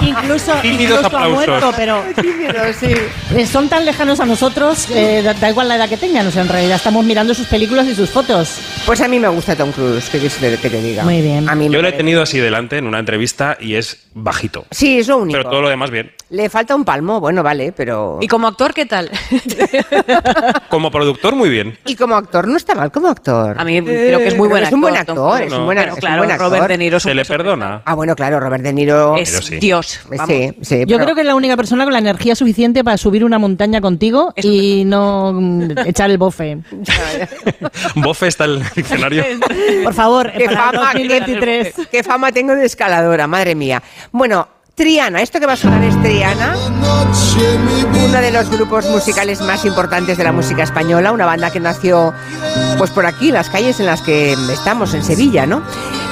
Incluso, 0.02 0.52
Tímidos 0.62 0.80
incluso 1.00 1.02
ha 1.04 1.06
aplausos. 1.06 1.34
muerto, 1.46 1.72
pero 1.76 2.02
eh, 3.36 3.46
son 3.46 3.68
tan 3.68 3.84
lejanos 3.84 4.20
a 4.20 4.26
nosotros, 4.26 4.88
eh, 4.90 5.22
da, 5.22 5.34
da 5.34 5.50
igual 5.50 5.68
la 5.68 5.76
edad 5.76 5.88
que 5.88 5.96
tengan. 5.96 6.26
O 6.26 6.30
sea, 6.30 6.42
en 6.42 6.48
realidad 6.48 6.76
estamos 6.76 7.04
mirando 7.04 7.34
sus 7.34 7.46
películas 7.46 7.86
y 7.86 7.94
sus 7.94 8.10
fotos. 8.10 8.58
Pues 8.86 9.00
a 9.00 9.08
mí 9.08 9.18
me 9.18 9.28
gusta 9.28 9.56
Tom 9.56 9.72
Cruise, 9.72 10.08
que, 10.10 10.18
te- 10.18 10.56
que 10.58 10.70
te 10.70 10.82
diga. 10.82 11.04
Muy 11.04 11.20
bien. 11.20 11.48
A 11.48 11.54
mí 11.54 11.68
Yo 11.70 11.82
lo 11.82 11.88
he 11.88 11.92
tenido 11.92 12.22
así 12.22 12.38
delante 12.38 12.78
en 12.78 12.86
una 12.86 12.98
entrevista 12.98 13.56
y 13.60 13.74
es 13.74 13.98
bajito. 14.14 14.66
Sí, 14.70 14.98
es 14.98 15.08
lo 15.08 15.18
único. 15.18 15.38
Pero 15.38 15.50
todo 15.50 15.62
lo 15.62 15.68
demás 15.68 15.90
bien. 15.90 16.12
Le 16.32 16.48
falta 16.48 16.74
un 16.74 16.82
palmo, 16.82 17.20
bueno, 17.20 17.42
vale, 17.42 17.72
pero... 17.72 18.16
¿Y 18.22 18.26
como 18.26 18.46
actor 18.48 18.72
qué 18.72 18.86
tal? 18.86 19.10
Como 20.70 20.90
productor, 20.90 21.34
muy 21.36 21.50
bien. 21.50 21.76
Y 21.84 21.94
como 21.94 22.14
actor 22.14 22.48
no 22.48 22.56
está 22.56 22.74
mal 22.74 22.90
como 22.90 23.08
actor. 23.08 23.54
A 23.60 23.64
mí 23.64 23.82
creo 23.82 24.18
que 24.18 24.28
es 24.28 24.36
muy 24.38 24.48
buen 24.48 24.64
Es 24.64 24.72
un 24.72 24.80
buen 24.80 24.96
actor, 24.96 25.18
actor, 25.18 25.42
es 25.42 25.52
un 25.52 25.66
buen, 25.66 25.76
Pero 25.76 25.90
es 25.90 25.94
un 25.96 26.00
claro, 26.00 26.16
buen 26.18 26.30
actor. 26.30 26.48
Robert 26.50 26.68
De 26.68 26.78
Niro 26.78 26.96
es 26.96 27.04
un 27.04 27.10
Se 27.10 27.14
le 27.14 27.24
perdona. 27.26 27.82
Ah, 27.84 27.92
bueno, 27.94 28.16
claro, 28.16 28.40
Robert 28.40 28.64
De 28.64 28.72
Niro... 28.72 29.18
Es 29.18 29.28
sí. 29.28 29.58
Dios. 29.58 30.00
Sí, 30.26 30.56
sí, 30.62 30.78
Yo 30.86 30.96
pero- 30.96 31.04
creo 31.04 31.14
que 31.16 31.20
es 31.20 31.26
la 31.26 31.34
única 31.34 31.54
persona 31.54 31.84
con 31.84 31.92
la 31.92 31.98
energía 31.98 32.34
suficiente 32.34 32.82
para 32.82 32.96
subir 32.96 33.26
una 33.26 33.38
montaña 33.38 33.82
contigo 33.82 34.32
y 34.36 34.84
no 34.86 35.34
mm, 35.34 35.72
echar 35.84 36.10
el 36.10 36.16
bofe. 36.16 36.60
Bofe 37.96 38.28
está 38.28 38.46
en 38.46 38.52
el 38.52 38.62
diccionario. 38.74 39.22
Por 39.84 39.92
favor, 39.92 40.32
qué 40.32 40.46
para 40.46 40.72
fama, 40.72 40.92
2023. 40.94 41.74
qué, 41.74 41.86
qué 41.90 42.02
fama 42.02 42.32
tengo 42.32 42.54
de 42.54 42.64
escaladora, 42.64 43.26
madre 43.26 43.54
mía. 43.54 43.82
Bueno, 44.12 44.48
Triana, 44.74 45.20
esto 45.20 45.38
que 45.38 45.44
va 45.44 45.52
a 45.52 45.56
sonar 45.56 45.84
es 45.84 46.00
Triana, 46.02 46.56
uno 48.06 48.20
de 48.20 48.30
los 48.30 48.48
grupos 48.48 48.86
musicales 48.86 49.42
más 49.42 49.66
importantes 49.66 50.16
de 50.16 50.24
la 50.24 50.32
música 50.32 50.62
española, 50.62 51.12
una 51.12 51.26
banda 51.26 51.50
que 51.50 51.60
nació 51.60 52.14
pues 52.78 52.90
por 52.90 53.04
aquí, 53.04 53.30
las 53.30 53.50
calles 53.50 53.80
en 53.80 53.86
las 53.86 54.00
que 54.00 54.32
estamos, 54.32 54.94
en 54.94 55.04
Sevilla, 55.04 55.44
¿no? 55.44 55.62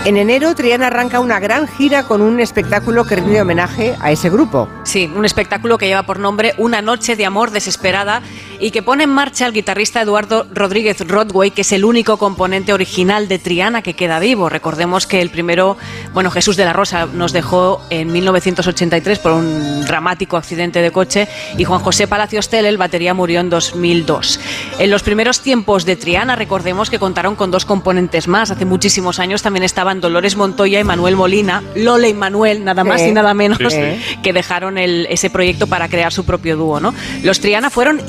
En 0.05 0.19
enero 0.19 0.55
Triana 0.55 0.89
arranca 0.89 1.21
una 1.21 1.41
gran 1.41 1.69
gira 1.69 2.03
con 2.03 2.21
un 2.21 2.39
espectáculo 2.39 3.05
que 3.05 3.17
rinde 3.17 3.41
homenaje 3.41 3.97
a 4.01 4.11
ese 4.11 4.29
grupo. 4.29 4.69
Sí, 4.83 5.11
un 5.15 5.25
espectáculo 5.25 5.79
que 5.79 5.87
lleva 5.87 6.05
por 6.05 6.19
nombre 6.19 6.55
Una 6.59 6.81
noche 6.81 7.17
de 7.17 7.27
amor 7.27 7.51
desesperada 7.51 8.23
y 8.61 8.71
que 8.71 8.83
pone 8.83 9.05
en 9.05 9.11
marcha 9.11 9.47
al 9.47 9.53
guitarrista 9.53 10.03
Eduardo 10.03 10.47
Rodríguez 10.53 11.01
Rodway, 11.07 11.51
que 11.51 11.63
es 11.63 11.73
el 11.73 11.85
único 11.85 12.19
componente 12.19 12.73
original 12.73 13.27
de 13.29 13.39
Triana 13.39 13.83
que 13.83 13.95
queda 13.95 14.19
vivo. 14.19 14.49
Recordemos 14.49 15.07
que 15.07 15.21
el 15.23 15.31
primero, 15.31 15.77
bueno, 16.13 16.31
Jesús 16.31 16.57
de 16.57 16.65
la 16.65 16.73
Rosa 16.73 17.07
nos 17.07 17.33
dejó 17.33 17.81
en 17.91 18.13
1983 18.13 19.19
por 19.19 19.33
un 19.33 19.85
dramático 19.87 20.37
accidente 20.37 20.83
de 20.83 20.91
coche 20.91 21.27
y 21.57 21.65
Juan 21.65 21.81
José 21.81 22.07
Palacios 22.07 22.49
Tele, 22.49 22.69
el 22.69 22.77
batería, 22.79 23.15
murió 23.15 23.41
en 23.41 23.51
2002. 23.51 24.41
En 24.79 24.91
los 24.91 25.03
primeros 25.03 25.41
tiempos 25.41 25.85
de 25.87 25.97
Triana, 25.97 26.37
recordemos 26.37 26.91
que 26.91 26.99
contaron 26.99 27.37
con 27.37 27.51
dos 27.51 27.65
componentes 27.65 28.29
más. 28.29 28.51
Hace 28.51 28.65
muchísimos 28.65 29.19
años 29.21 29.43
también 29.43 29.63
estaban 29.65 30.01
Dolores 30.01 30.37
Montoya 30.37 30.81
y 30.81 30.85
Manuel 30.85 31.17
Molina, 31.17 31.63
Lola 31.77 32.09
y 32.09 32.15
Manuel, 32.15 32.65
nada 32.65 32.85
más 32.85 33.01
Sí. 33.01 33.09
y 33.09 33.13
nada 33.13 33.33
menos, 33.35 33.59
Sí, 33.59 33.67
sí. 33.71 34.17
que 34.23 34.33
dejaron 34.33 34.77
el- 34.79 35.07
ese 35.11 35.31
proyecto 35.31 35.67
para 35.67 35.89
crear 35.89 36.13
su 36.13 36.25
propio 36.25 36.57
dúo. 36.57 36.81
¿no? 36.81 36.95
Los 37.23 37.41
Triana 37.41 37.71
fueron 37.71 38.01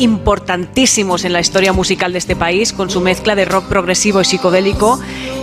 importantísimos 0.46 1.24
en 1.24 1.34
la 1.34 1.40
historia 1.40 1.72
musical 1.72 2.12
de 2.14 2.18
este 2.18 2.36
país 2.36 2.74
con 2.74 2.90
su 2.90 3.00
mezcla 3.00 3.36
de 3.36 3.46
rock 3.46 3.66
progresivo 3.66 4.22
y 4.22 4.26
psicodélico 4.26 5.00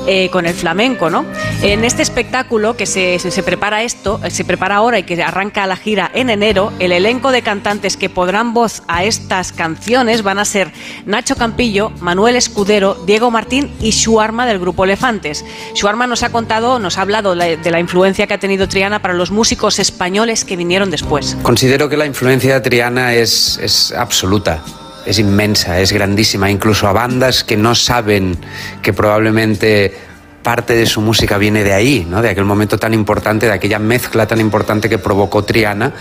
eh, 0.09 0.29
con 0.31 0.45
el 0.45 0.55
flamenco. 0.55 1.09
¿no? 1.09 1.25
En 1.63 1.85
este 1.85 2.03
espectáculo 2.03 2.77
que 2.77 2.85
se, 2.85 3.19
se- 3.21 3.43
prepara 3.45 3.85
esto, 3.85 4.21
eh, 4.25 4.31
se 4.31 4.45
prepara 4.45 4.77
ahora 4.77 4.99
y 4.99 5.05
que 5.05 5.23
arranca 5.23 5.67
la 5.69 5.77
gira 5.77 6.11
en 6.15 6.31
enero, 6.31 6.73
el 6.81 6.91
elenco 6.91 7.31
de 7.31 7.43
cantantes 7.43 7.97
que 7.97 8.11
podrán 8.11 8.53
voz 8.55 8.83
a 8.89 9.05
estas 9.05 9.53
canciones 9.53 10.23
van 10.23 10.41
a 10.41 10.45
ser 10.45 10.73
Nacho 11.07 11.37
Campillo, 11.37 11.91
Manuel 12.01 12.35
Escudero, 12.35 12.95
Diego 13.07 13.31
Martín 13.31 13.73
y 13.81 13.91
Shuarma 13.91 14.47
del 14.47 14.59
grupo 14.59 14.83
Elefantes. 14.85 15.45
Shuarma 15.75 16.09
nos 16.09 16.25
ha 16.25 16.31
contado, 16.33 16.81
nos 16.81 16.99
ha 16.99 17.03
hablado 17.03 17.37
la- 17.37 17.45
de 17.57 17.71
la 17.71 17.79
influencia 17.79 18.27
que 18.27 18.35
ha 18.35 18.39
tenido 18.41 18.67
Triana 18.69 19.01
para 19.01 19.15
los 19.15 19.31
músicos 19.31 19.79
españoles 19.79 20.45
que 20.45 20.57
vinieron 20.57 20.91
después. 20.91 21.37
Considero 21.43 21.89
que 21.89 21.97
la 21.97 22.07
influencia 22.07 22.55
de 22.55 22.61
Triana 22.63 23.15
es, 23.15 23.59
es 23.63 23.93
absoluta, 23.93 24.63
es 25.09 25.19
inmensa, 25.19 25.81
es 25.81 25.93
grandísima, 25.93 26.51
incluso 26.51 26.87
a 26.87 26.93
bandas 26.93 27.43
que 27.43 27.57
no 27.57 27.75
saben 27.75 28.37
que 28.83 28.93
probablemente 28.93 29.97
parte 30.43 30.75
de 30.75 30.87
su 30.87 31.01
música 31.01 31.39
viene 31.39 31.65
de 31.65 31.73
ahí, 31.73 32.07
¿no? 32.09 32.21
de 32.21 32.29
aquel 32.29 32.45
momento 32.45 32.79
tan 32.79 32.93
importante, 32.93 33.47
de 33.47 33.53
aquella 33.53 33.79
mezcla 33.79 34.27
tan 34.27 34.39
importante 34.39 34.89
que 34.89 34.99
provocó 34.99 35.45
Triana, 35.45 35.95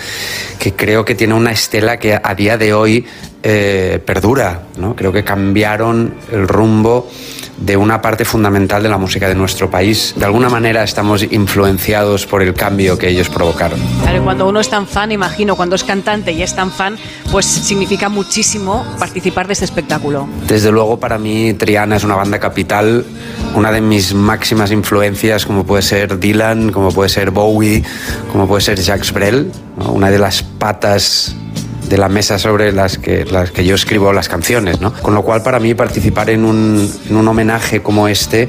que 0.60 0.74
creo 0.74 1.06
que 1.06 1.16
tiene 1.16 1.34
una 1.34 1.52
estela 1.52 1.98
que 1.98 2.20
a 2.22 2.36
día 2.36 2.58
de 2.58 2.74
hoy 2.74 3.06
eh, 3.50 4.00
perdura. 4.06 4.64
¿no? 4.78 4.94
Creo 4.94 5.14
que 5.14 5.24
cambiaron 5.24 6.16
el 6.34 6.50
rumbo 6.50 7.10
de 7.56 7.78
una 7.78 8.02
parte 8.02 8.26
fundamental 8.26 8.84
de 8.84 8.90
la 8.90 8.98
música 8.98 9.30
de 9.30 9.36
nuestro 9.36 9.72
país. 9.72 10.14
De 10.18 10.26
alguna 10.26 10.50
manera 10.50 10.84
estamos 10.84 11.24
influenciados 11.24 12.26
por 12.26 12.42
el 12.42 12.54
cambio 12.54 12.98
que 12.98 13.08
ellos 13.08 13.30
provocaron. 13.30 13.80
Claro, 14.02 14.22
cuando 14.26 14.50
uno 14.50 14.60
es 14.60 14.70
tan 14.70 14.86
fan, 14.86 15.14
imagino, 15.14 15.56
cuando 15.56 15.78
es 15.78 15.86
cantante 15.86 16.34
y 16.34 16.42
es 16.44 16.56
tan 16.56 16.72
fan, 16.72 16.98
pues 17.32 17.46
significa 17.46 18.10
muchísimo 18.10 18.86
participar 19.00 19.48
de 19.48 19.54
este 19.54 19.64
espectáculo. 19.64 20.28
Desde 20.46 20.70
luego 20.70 21.00
para 21.00 21.18
mí 21.18 21.54
Triana 21.54 21.96
es 21.96 22.04
una 22.04 22.16
banda 22.16 22.40
capital, 22.40 23.06
una 23.56 23.72
de 23.72 23.80
mis 23.80 24.14
máximas 24.14 24.72
influencias 24.72 25.46
como 25.46 25.66
puede 25.66 25.84
ser 25.84 26.20
Dylan, 26.20 26.74
como 26.74 26.92
puede 26.92 27.08
ser 27.08 27.32
Bowie, 27.32 27.82
como 28.30 28.46
puede 28.46 28.60
ser 28.60 28.78
Jacques 28.82 29.14
Brel, 29.14 29.54
¿no? 29.78 29.94
una 29.94 30.12
de 30.12 30.20
las 30.20 30.44
patas 30.44 31.34
de 31.90 31.98
la 31.98 32.10
mesa 32.10 32.38
sobre 32.38 32.72
las 32.72 32.98
que, 32.98 33.26
las 33.26 33.52
que 33.52 33.66
yo 33.66 33.76
escribo 33.76 34.12
las 34.14 34.30
canciones. 34.30 34.82
¿no? 34.82 34.94
Con 34.94 35.14
lo 35.14 35.24
cual 35.24 35.44
para 35.44 35.60
mí 35.60 35.74
participar 35.74 36.30
en 36.30 36.46
un, 36.46 36.92
un 37.10 37.28
homenaje 37.28 37.82
como 37.82 38.08
este, 38.08 38.48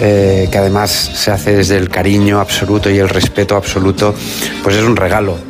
eh, 0.00 0.48
que 0.50 0.58
además 0.58 0.90
se 0.90 1.30
hace 1.30 1.56
desde 1.56 1.76
el 1.76 1.88
cariño 1.88 2.40
absoluto 2.40 2.90
y 2.90 2.98
el 2.98 3.08
respeto 3.08 3.56
absoluto, 3.56 4.14
pues 4.62 4.76
es 4.76 4.82
un 4.82 4.96
regalo. 4.96 5.47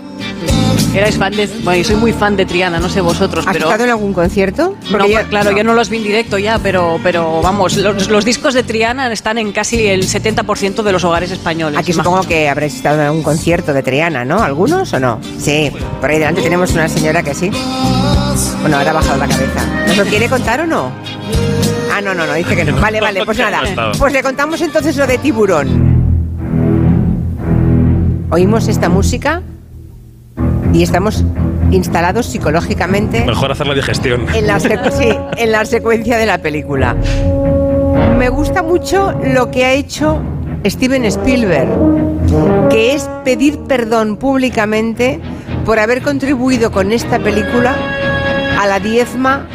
Erais 0.95 1.17
fan 1.19 1.33
de. 1.37 1.47
Bueno, 1.63 1.77
yo 1.79 1.85
soy 1.85 1.97
muy 1.97 2.13
fan 2.13 2.37
de 2.37 2.47
Triana, 2.47 2.81
no 2.81 2.89
sé 2.89 3.01
vosotros, 3.01 3.47
¿Has 3.47 3.53
pero. 3.53 3.67
estado 3.67 3.85
en 3.85 3.91
algún 3.91 4.13
concierto? 4.15 4.75
No, 4.91 5.07
yo- 5.07 5.19
claro, 5.29 5.51
no. 5.53 5.57
yo 5.57 5.63
no 5.65 5.75
los 5.75 5.91
vi 5.91 5.99
en 5.99 6.03
directo 6.03 6.39
ya, 6.39 6.59
pero, 6.59 6.99
pero 7.03 7.41
vamos, 7.43 7.77
los, 7.77 8.09
los 8.09 8.25
discos 8.25 8.55
de 8.55 8.63
Triana 8.63 9.13
están 9.13 9.39
en 9.39 9.53
casi 9.53 9.87
el 9.87 10.05
70% 10.09 10.83
de 10.83 10.93
los 10.93 11.05
hogares 11.05 11.31
españoles. 11.31 11.79
Aquí 11.79 11.93
supongo 11.93 12.23
que 12.23 12.49
habréis 12.49 12.75
estado 12.75 13.01
en 13.01 13.07
algún 13.07 13.23
concierto 13.23 13.73
de 13.75 13.83
Triana, 13.83 14.25
¿no? 14.25 14.43
¿Algunos 14.43 14.93
o 14.93 14.99
no? 15.01 15.21
Sí, 15.39 15.71
por 16.01 16.11
ahí 16.11 16.19
delante 16.19 16.41
tenemos 16.43 16.73
una 16.73 16.89
señora 16.89 17.23
que 17.23 17.35
sí. 17.35 17.51
Bueno, 18.63 18.79
ahora 18.79 18.91
ha 18.91 18.95
bajado 18.95 19.19
la 19.19 19.29
cabeza. 19.29 19.67
¿Nos 19.87 19.97
lo 19.99 20.05
quiere 20.05 20.29
contar 20.29 20.61
o 20.63 20.67
no? 20.67 20.91
Ah, 21.95 22.01
no, 22.01 22.15
no, 22.15 22.27
no, 22.27 22.33
dice 22.35 22.57
que 22.57 22.65
no. 22.65 22.77
Vale, 22.81 23.01
vale, 23.01 23.25
pues 23.25 23.39
nada. 23.39 23.63
Pues 23.99 24.13
le 24.13 24.23
contamos 24.23 24.61
entonces 24.63 24.97
lo 24.97 25.07
de 25.07 25.19
Tiburón. 25.19 25.99
Oímos 28.31 28.69
esta 28.69 28.89
música 28.89 29.43
y 30.73 30.83
estamos 30.83 31.25
instalados 31.71 32.27
psicológicamente 32.27 33.25
Mejor 33.25 33.53
hacer 33.53 33.67
la 33.67 33.75
digestión. 33.75 34.27
en 34.35 34.47
la, 34.47 34.59
sí, 34.61 35.09
en 35.37 35.53
la 35.53 35.65
secuencia 35.65 36.17
de 36.19 36.27
la 36.27 36.39
película. 36.39 36.97
Me 38.19 38.29
gusta 38.29 38.63
mucho 38.63 39.13
lo 39.23 39.51
que 39.51 39.65
ha 39.65 39.73
hecho 39.73 40.21
Steven 40.65 41.05
Spielberg, 41.05 41.69
que 42.71 42.95
es 42.95 43.09
pedir 43.25 43.59
perdón 43.61 44.17
públicamente 44.17 45.21
por 45.65 45.79
haber 45.79 46.03
contribuido 46.03 46.73
con 46.73 46.93
esta 46.93 47.19
película 47.19 47.77
a 48.61 48.67
la 48.67 48.81
diezma 48.81 49.47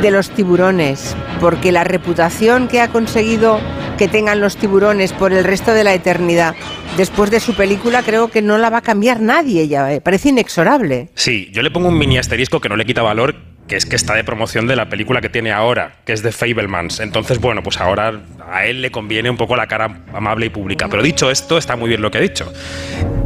de 0.00 0.10
los 0.10 0.30
tiburones, 0.30 1.14
porque 1.40 1.72
la 1.72 1.84
reputación 1.84 2.68
que 2.68 2.80
ha 2.80 2.88
conseguido 2.88 3.58
que 3.98 4.08
tengan 4.08 4.40
los 4.40 4.56
tiburones 4.56 5.12
por 5.12 5.34
el 5.34 5.44
resto 5.44 5.74
de 5.74 5.84
la 5.84 5.92
eternidad 5.92 6.54
después 6.96 7.30
de 7.30 7.40
su 7.40 7.54
película 7.54 8.02
creo 8.02 8.28
que 8.28 8.42
no 8.42 8.56
la 8.56 8.70
va 8.70 8.78
a 8.78 8.82
cambiar 8.82 9.20
nadie 9.20 9.68
ya, 9.68 9.92
eh, 9.92 10.00
parece 10.00 10.30
inexorable. 10.30 11.10
Sí, 11.14 11.50
yo 11.52 11.62
le 11.62 11.70
pongo 11.70 11.88
un 11.88 11.98
mini 11.98 12.18
asterisco 12.18 12.60
que 12.60 12.68
no 12.68 12.76
le 12.76 12.86
quita 12.86 13.02
valor, 13.02 13.36
que 13.68 13.76
es 13.76 13.86
que 13.86 13.96
está 13.96 14.14
de 14.14 14.24
promoción 14.24 14.66
de 14.66 14.74
la 14.74 14.88
película 14.88 15.20
que 15.20 15.28
tiene 15.28 15.52
ahora, 15.52 15.92
que 16.04 16.12
es 16.12 16.22
de 16.22 16.32
Fablemans. 16.32 17.00
Entonces, 17.00 17.38
bueno, 17.38 17.62
pues 17.62 17.78
ahora 17.78 18.20
a 18.50 18.64
él 18.66 18.82
le 18.82 18.90
conviene 18.90 19.30
un 19.30 19.36
poco 19.36 19.56
la 19.56 19.66
cara 19.66 20.00
amable 20.12 20.46
y 20.46 20.48
pública. 20.48 20.88
Pero 20.88 21.02
dicho 21.02 21.30
esto, 21.30 21.58
está 21.58 21.76
muy 21.76 21.88
bien 21.88 22.00
lo 22.00 22.10
que 22.10 22.18
ha 22.18 22.22
dicho. 22.22 22.50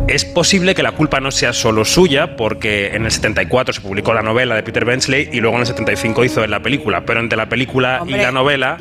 Es 0.09 0.25
posible 0.25 0.75
que 0.75 0.83
la 0.83 0.93
culpa 0.93 1.21
no 1.21 1.31
sea 1.31 1.53
solo 1.53 1.85
suya, 1.85 2.37
porque 2.37 2.89
en 2.95 3.05
el 3.05 3.13
74 3.13 3.73
se 3.73 3.81
publicó 3.81 4.13
la 4.13 4.23
novela 4.23 4.57
de 4.57 4.63
Peter 4.65 4.85
Benchley 4.85 5.29
y 5.33 5.41
luego 5.41 5.57
en 5.57 5.61
el 5.61 5.67
75 5.67 6.25
hizo 6.25 6.47
la 6.47 6.61
película. 6.61 7.05
Pero 7.07 7.21
entre 7.21 7.37
la 7.37 7.49
película 7.49 7.99
y 8.01 8.03
Hombre, 8.03 8.23
la 8.23 8.33
novela 8.33 8.77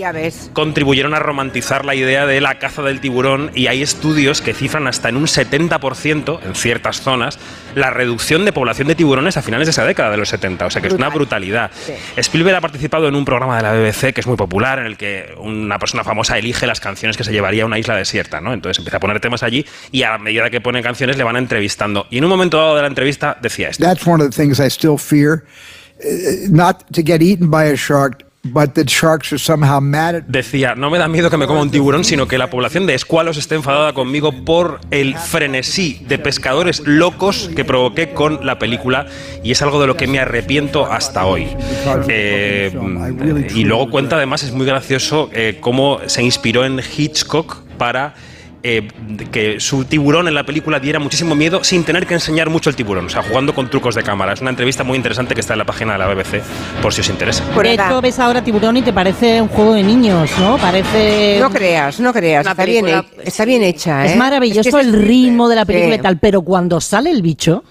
contribuyeron 0.54 1.14
a 1.14 1.20
romantizar 1.20 1.86
la 1.86 1.94
idea 1.94 2.26
de 2.26 2.42
la 2.42 2.56
caza 2.58 2.82
del 2.82 3.00
tiburón 3.00 3.52
y 3.54 3.68
hay 3.68 3.84
estudios 3.84 4.42
que 4.42 4.54
cifran 4.54 4.88
hasta 4.88 5.10
en 5.10 5.16
un 5.16 5.28
70% 5.28 6.40
en 6.44 6.56
ciertas 6.56 7.02
zonas 7.02 7.38
la 7.76 7.92
reducción 7.92 8.44
de 8.44 8.52
población 8.52 8.88
de 8.88 8.96
tiburones 8.96 9.38
a 9.38 9.42
finales 9.42 9.68
de 9.68 9.72
esa 9.72 9.86
década 9.86 10.10
de 10.10 10.18
los 10.18 10.30
70, 10.30 10.66
o 10.66 10.70
sea 10.72 10.82
que 10.82 10.88
es 10.88 10.94
una 10.94 11.10
brutalidad. 11.10 11.51
Spielberg 12.18 12.56
ha 12.56 12.62
participado 12.62 13.08
en 13.08 13.16
un 13.16 13.26
programa 13.26 13.58
de 13.58 13.64
la 13.64 13.74
BBC 13.74 14.14
que 14.14 14.22
es 14.22 14.28
muy 14.28 14.38
popular 14.38 14.80
en 14.80 14.86
el 14.86 14.98
que 14.98 15.34
una 15.38 15.80
persona 15.80 16.04
famosa 16.04 16.38
elige 16.38 16.68
las 16.68 16.80
canciones 16.80 17.18
que 17.18 17.24
se 17.24 17.32
llevaría 17.32 17.64
a 17.64 17.66
una 17.66 17.80
isla 17.80 17.96
desierta, 17.96 18.42
¿no? 18.42 18.54
Entonces 18.54 18.80
empieza 18.80 18.98
a 18.98 19.00
poner 19.00 19.20
temas 19.20 19.44
allí 19.44 19.66
y 19.92 20.04
a 20.04 20.18
medida 20.18 20.50
que 20.50 20.62
pone 20.62 20.82
canciones 20.82 21.18
le 21.18 21.24
van 21.24 21.36
entrevistando 21.36 22.08
y 22.10 22.18
en 22.18 22.24
un 22.24 22.30
momento 22.30 22.58
dado 22.58 22.76
de 22.76 22.82
la 22.82 22.88
entrevista 22.88 23.38
decía 23.42 23.70
esto. 23.70 23.84
That's 23.84 24.06
one 24.06 24.24
of 24.24 24.30
the 24.30 24.36
things 24.36 24.60
I 24.60 24.68
still 24.70 24.98
fear. 24.98 25.44
Uh, 26.04 26.50
not 26.50 26.84
to 26.94 27.04
get 27.04 27.22
eaten 27.22 27.50
by 27.50 27.66
a 27.66 27.76
shark, 27.76 28.24
Decía, 30.28 30.74
no 30.74 30.90
me 30.90 30.98
da 30.98 31.08
miedo 31.08 31.30
que 31.30 31.38
me 31.38 31.46
coma 31.46 31.62
un 31.62 31.70
tiburón, 31.70 32.04
sino 32.04 32.28
que 32.28 32.40
la 32.40 32.50
población 32.50 32.88
de 32.88 32.96
escualos 32.96 33.38
esté 33.38 33.56
enfadada 33.56 33.94
conmigo 33.94 34.32
por 34.44 34.80
el 34.90 35.16
frenesí 35.16 36.04
de 36.08 36.18
pescadores 36.18 36.82
locos 36.86 37.52
que 37.56 37.64
provoqué 37.64 38.14
con 38.14 38.44
la 38.46 38.58
película 38.58 39.06
y 39.44 39.52
es 39.52 39.62
algo 39.62 39.80
de 39.80 39.88
lo 39.88 39.96
que 39.96 40.08
me 40.08 40.20
arrepiento 40.20 40.92
hasta 40.92 41.26
hoy. 41.26 41.48
Eh, 42.08 42.76
y 43.54 43.64
luego 43.64 43.92
cuenta 43.92 44.16
además, 44.16 44.42
es 44.42 44.52
muy 44.52 44.66
gracioso, 44.66 45.30
eh, 45.34 45.58
cómo 45.62 46.00
se 46.08 46.24
inspiró 46.24 46.66
en 46.66 46.80
Hitchcock 46.80 47.62
para 47.78 48.16
eh, 48.64 48.88
que 49.32 49.60
su 49.60 49.86
tiburón 49.86 50.28
en 50.28 50.34
la 50.36 50.46
película 50.46 50.80
diera 50.80 51.00
muchísimo 51.00 51.36
miedo 51.36 51.64
sin 51.64 51.84
tener 51.84 52.06
que 52.06 52.14
enseñar 52.14 52.50
mucho 52.50 52.70
el 52.70 52.76
tiburón, 52.76 53.06
o 53.06 53.10
sea, 53.10 53.24
jugando 53.24 53.54
con 53.56 53.70
trucos 53.70 53.96
de 53.96 54.04
cámara. 54.04 54.34
Es 54.34 54.42
una 54.42 54.50
entrevista 54.52 54.84
muy 54.84 54.98
interesante 54.98 55.34
que 55.34 55.42
está 55.42 55.54
en 55.54 55.60
la 55.60 55.66
página 55.66 55.94
de 55.94 56.00
la 56.00 56.08
BBC, 56.08 56.42
por 56.82 56.94
si 56.94 57.02
os 57.02 57.10
interesa. 57.10 57.44
De 57.62 57.74
hecho, 57.74 58.02
ves 58.02 58.20
ahora 58.20 58.44
Tiburón 58.44 58.78
y 58.78 58.82
te 58.82 58.94
parece 58.94 59.42
un 59.42 59.48
juego 59.48 59.74
de 59.74 59.84
niños, 59.84 60.30
¿no? 60.40 60.58
Parece... 60.58 61.38
No 61.40 61.50
creas, 61.50 62.00
no 62.00 62.14
creas, 62.14 62.46
está 62.48 62.66
bien, 62.66 62.86
película, 62.86 63.06
he- 63.24 63.28
está 63.28 63.46
bien 63.46 63.64
hecha. 63.64 64.06
Es 64.06 64.14
¿eh? 64.14 64.16
maravilloso 64.16 64.70
Es 64.70 64.76
que 64.76 64.82
es- 64.82 64.88
el 64.88 64.94
ritmo 65.02 65.50
de 65.50 65.56
la 65.56 65.66
película 65.66 65.96
Sí. 65.96 66.00
y 66.00 66.04
tal, 66.04 66.18
pero 66.20 66.42
cuando 66.42 66.80
sale 66.82 67.10
el 67.12 67.22
bicho, 67.22 67.64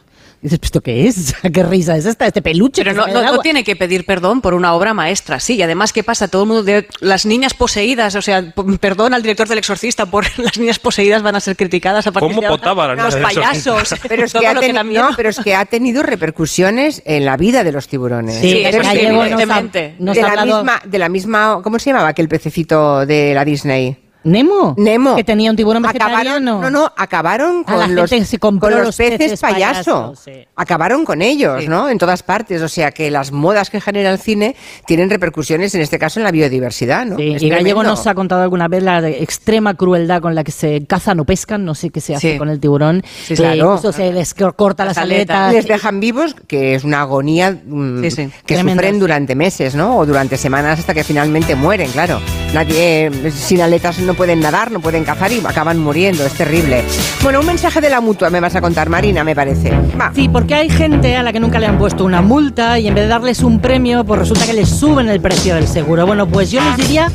dices, 0.43 0.59
"¿Pero 0.59 0.67
¿esto 0.67 0.81
qué 0.81 1.07
es? 1.07 1.35
¿Qué 1.53 1.63
risa 1.63 1.97
es 1.97 2.07
esta? 2.07 2.27
Este 2.27 2.43
peluche. 2.43 2.83
Pero 2.83 2.93
que 2.95 2.97
no, 3.01 3.07
no- 3.07 3.13
del 3.15 3.23
no 3.25 3.29
agua". 3.31 3.43
tiene 3.43 3.65
que 3.65 3.77
pedir 3.77 4.05
perdón 4.07 4.41
por 4.41 4.55
una 4.55 4.75
obra 4.75 4.95
maestra, 4.95 5.41
sí. 5.41 5.57
Y 5.57 5.63
además, 5.63 5.93
¿qué 5.93 6.03
pasa? 6.03 6.29
Todo 6.29 6.43
el 6.43 6.49
mundo 6.49 6.63
de 6.63 6.87
las 7.01 7.27
niñas 7.27 7.55
poseídas, 7.55 8.15
o 8.15 8.23
sea, 8.23 8.53
perdón 8.81 9.15
al 9.15 9.23
director 9.23 9.49
del 9.49 9.59
Exorcista 9.59 10.07
por 10.07 10.25
las 10.39 10.59
niñas 10.59 10.79
poseídas 10.79 11.23
van 11.23 11.37
a 11.37 11.41
ser 11.41 11.57
criticadas 11.57 12.07
a 12.07 12.13
partir 12.13 12.31
¿Cómo 12.31 12.41
de 12.41 12.47
ahora. 12.69 12.95
Los 12.97 13.17
payasos, 13.17 13.95
Pero 14.09 14.25
es, 14.25 14.33
que 14.33 14.47
ha 14.47 14.55
lo 14.55 14.61
que 14.61 14.71
teni- 14.71 14.75
da 14.75 14.85
miedo. 14.85 15.11
no, 15.11 15.17
pero 15.17 15.29
es 15.29 15.39
que 15.41 15.55
ha 15.55 15.65
tenido 15.65 16.03
repercusiones 16.03 17.03
en 17.05 17.25
la 17.25 17.37
vida 17.37 17.65
de 17.65 17.73
los 17.73 17.89
tiburones. 17.89 18.37
Sí, 18.41 18.63
eso 18.63 18.71
Pero 18.79 18.85
sí, 18.85 18.91
es 18.91 18.99
que- 18.99 19.07
evidentemente. 19.09 19.95
nos 19.99 20.17
de, 20.17 20.23
la 20.23 20.45
misma, 20.45 20.83
de 20.85 20.99
la 20.99 21.09
misma, 21.09 21.61
¿cómo 21.63 21.79
se 21.79 21.91
llamaba 21.91 22.09
aquel 22.09 22.29
pececito 22.29 23.05
de 23.07 23.35
la 23.35 23.45
Disney? 23.45 23.97
Nemo. 24.25 24.75
Nemo. 24.77 25.17
Que 25.17 25.25
tenía 25.25 25.51
un 25.51 25.57
tiburón 25.57 25.85
Acabaron, 25.85 26.11
vegetariano. 26.17 26.61
no, 26.61 26.71
no, 26.71 26.93
acabaron 26.97 27.65
A 27.67 27.77
la 27.77 27.87
con 27.87 27.95
los, 27.95 28.11
gente 28.11 28.27
se 28.27 28.39
compró 28.39 28.69
con 28.69 28.79
los 28.79 28.87
los 28.89 28.97
peces, 28.97 29.19
peces 29.19 29.41
payaso. 29.41 30.13
payaso, 30.15 30.15
sí. 30.17 30.33
Acabaron 30.57 31.05
con 31.05 31.23
ellos, 31.23 31.67
¿no? 31.69 31.89
En 31.89 31.99
todas 31.99 32.23
partes. 32.23 32.61
O 32.63 32.69
sea 32.69 32.91
que 32.93 33.11
las 33.11 33.33
modas 33.33 33.71
que 33.71 33.81
genera 33.81 34.11
el 34.11 34.19
cine 34.19 34.57
tienen 34.87 35.09
repercusiones, 35.11 35.75
en 35.75 35.81
este 35.81 35.99
caso, 35.99 36.21
en 36.21 36.25
la 36.25 36.31
biodiversidad, 36.33 37.07
¿no? 37.07 37.17
Sí, 37.17 37.33
Es 37.37 37.43
y 37.43 37.49
Gallego 37.49 37.83
nos 37.83 38.07
ha 38.07 38.15
contado 38.15 38.43
alguna 38.43 38.69
vez 38.69 38.83
la 38.83 39.09
extrema 39.09 39.75
crueldad 39.75 40.21
con 40.21 40.35
la 40.35 40.45
que 40.45 40.53
se 40.53 40.85
cazan 40.87 41.19
o 41.21 41.25
pescan, 41.25 41.65
no 41.65 41.75
sé 41.75 41.91
qué 41.91 42.01
se 42.01 42.15
hace 42.15 42.33
Sí. 42.33 42.39
con 42.39 42.49
el 42.51 42.61
tiburón. 42.61 43.03
Sí, 43.23 43.29
que 43.29 43.37
claro. 43.37 43.57
incluso 43.75 43.93
se 43.93 44.13
les 44.13 44.35
corta 44.35 44.85
las, 44.85 44.97
Las 44.97 45.03
aletas. 45.05 45.53
Les 45.53 45.67
dejan 45.67 46.01
vivos, 46.01 46.35
que 46.47 46.75
es 46.75 46.85
una 46.85 47.01
agonía 47.01 47.53
mm, 47.65 48.03
Sí, 48.05 48.11
sí. 48.11 48.31
que 48.45 48.55
Tremendo, 48.55 48.81
sufren 48.83 48.95
sí. 48.95 49.01
durante 49.01 49.35
meses, 49.35 49.75
¿no? 49.75 49.97
O 49.99 50.05
durante 50.07 50.37
semanas 50.37 50.79
hasta 50.79 50.93
que 50.95 51.05
finalmente 51.05 51.55
mueren, 51.55 51.91
claro. 51.91 52.21
Nadie 52.53 53.07
eh, 53.07 53.31
sin 53.31 53.61
aletas 53.63 53.99
no 54.01 54.10
pueden 54.15 54.41
nadar, 54.41 54.71
no 54.71 54.81
pueden 54.81 55.05
cazar 55.05 55.33
y 55.33 55.41
acaban 55.45 55.79
muriendo. 55.79 56.25
Es 56.25 56.33
terrible. 56.35 56.85
Bueno, 57.23 57.41
un 57.41 57.47
mensaje 57.47 57.81
de 57.81 57.91
la 57.91 58.01
mutua 58.01 58.31
me 58.31 58.41
vas 58.41 58.55
a 58.57 58.61
contar, 58.61 58.89
Marina, 58.89 59.25
me 59.25 59.35
parece. 59.35 59.73
Sí, 60.15 60.29
porque 60.29 60.55
hay 60.55 60.69
gente 60.69 61.17
a 61.17 61.23
la 61.23 61.33
que 61.33 61.41
nunca 61.41 61.59
le 61.59 61.67
han 61.67 61.79
puesto 61.79 62.05
una 62.05 62.23
multa 62.23 62.79
y 62.79 62.89
en 62.89 62.95
vez 62.95 63.05
de 63.05 63.09
darles 63.09 63.43
un 63.43 63.61
premio, 63.61 64.05
pues 64.05 64.21
resulta 64.21 64.47
que 64.47 64.53
les 64.53 64.69
suben 64.69 65.09
el 65.09 65.21
precio 65.21 65.55
del 65.55 65.67
seguro. 65.67 66.07
Bueno, 66.07 66.27
pues 66.27 66.51
yo 66.51 66.61
les 66.63 66.77
diría 66.77 67.11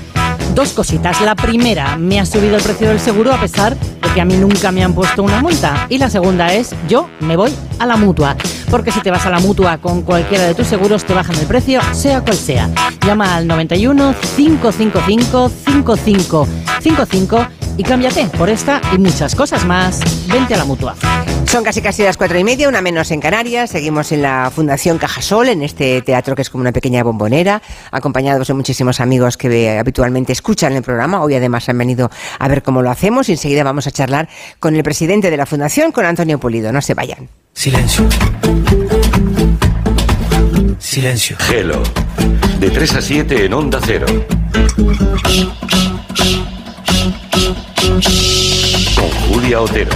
dos 0.53 0.73
cositas. 0.73 1.21
La 1.21 1.35
primera, 1.35 1.97
me 1.97 2.19
ha 2.19 2.25
subido 2.25 2.55
el 2.55 2.63
precio 2.63 2.89
del 2.89 2.99
seguro 2.99 3.33
a 3.33 3.39
pesar 3.39 3.75
de 3.75 4.09
que 4.13 4.21
a 4.21 4.25
mí 4.25 4.35
nunca 4.35 4.71
me 4.71 4.83
han 4.83 4.93
puesto 4.93 5.23
una 5.23 5.41
multa. 5.41 5.85
Y 5.89 5.97
la 5.97 6.09
segunda 6.09 6.53
es, 6.53 6.73
yo 6.87 7.09
me 7.19 7.35
voy 7.35 7.53
a 7.79 7.85
la 7.85 7.97
mutua. 7.97 8.35
Porque 8.75 8.91
si 8.91 8.99
te 8.99 9.09
vas 9.09 9.25
a 9.25 9.29
la 9.29 9.39
mutua 9.39 9.77
con 9.77 10.01
cualquiera 10.01 10.43
de 10.43 10.53
tus 10.53 10.67
seguros, 10.67 11.05
te 11.05 11.13
bajan 11.13 11.37
el 11.37 11.47
precio, 11.47 11.79
sea 11.93 12.19
cual 12.19 12.35
sea. 12.35 12.69
Llama 13.05 13.33
al 13.33 13.47
91 13.47 14.13
555 14.35 15.49
5555 15.49 17.64
y 17.77 17.83
cámbiate 17.83 18.25
por 18.37 18.49
esta 18.49 18.81
y 18.93 18.97
muchas 18.97 19.35
cosas 19.35 19.65
más. 19.65 19.99
Vente 20.27 20.53
a 20.53 20.57
la 20.57 20.65
mutua. 20.65 20.95
Son 21.45 21.63
casi 21.63 21.81
casi 21.81 22.03
las 22.03 22.17
cuatro 22.17 22.37
y 22.37 22.43
media, 22.43 22.67
una 22.67 22.81
menos 22.81 23.11
en 23.11 23.21
Canarias. 23.21 23.69
Seguimos 23.69 24.11
en 24.11 24.21
la 24.21 24.51
Fundación 24.53 24.97
Cajasol, 24.97 25.49
en 25.49 25.61
este 25.61 26.01
teatro 26.01 26.35
que 26.35 26.41
es 26.41 26.49
como 26.49 26.61
una 26.61 26.71
pequeña 26.71 27.03
bombonera, 27.03 27.61
acompañados 27.91 28.47
de 28.47 28.53
muchísimos 28.53 28.99
amigos 28.99 29.37
que 29.37 29.47
eh, 29.47 29.79
habitualmente 29.79 30.33
escuchan 30.33 30.73
el 30.73 30.83
programa. 30.83 31.21
Hoy 31.21 31.35
además 31.35 31.69
han 31.69 31.77
venido 31.77 32.11
a 32.39 32.47
ver 32.47 32.63
cómo 32.63 32.81
lo 32.81 32.89
hacemos 32.89 33.29
y 33.29 33.33
enseguida 33.33 33.63
vamos 33.63 33.87
a 33.87 33.91
charlar 33.91 34.27
con 34.59 34.75
el 34.75 34.83
presidente 34.83 35.31
de 35.31 35.37
la 35.37 35.45
Fundación, 35.45 35.91
con 35.91 36.05
Antonio 36.05 36.39
Pulido. 36.39 36.71
No 36.71 36.81
se 36.81 36.93
vayan. 36.93 37.29
Silencio. 37.53 38.05
Silencio. 40.79 41.37
Gelo. 41.39 41.81
De 42.59 42.69
3 42.69 42.95
a 42.95 43.01
7 43.01 43.45
en 43.45 43.53
Onda 43.53 43.79
Cero. 43.85 44.07
Con 47.85 49.09
Julia 49.27 49.61
Otero. 49.61 49.91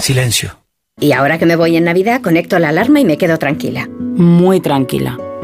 Silencio. 0.00 0.56
Y 1.00 1.12
ahora 1.12 1.38
que 1.38 1.46
me 1.46 1.56
voy 1.56 1.76
en 1.76 1.84
Navidad, 1.84 2.20
conecto 2.20 2.58
la 2.58 2.70
alarma 2.70 3.00
y 3.00 3.04
me 3.04 3.16
quedo 3.16 3.38
tranquila. 3.38 3.88
Muy 3.88 4.60
tranquila. 4.60 5.16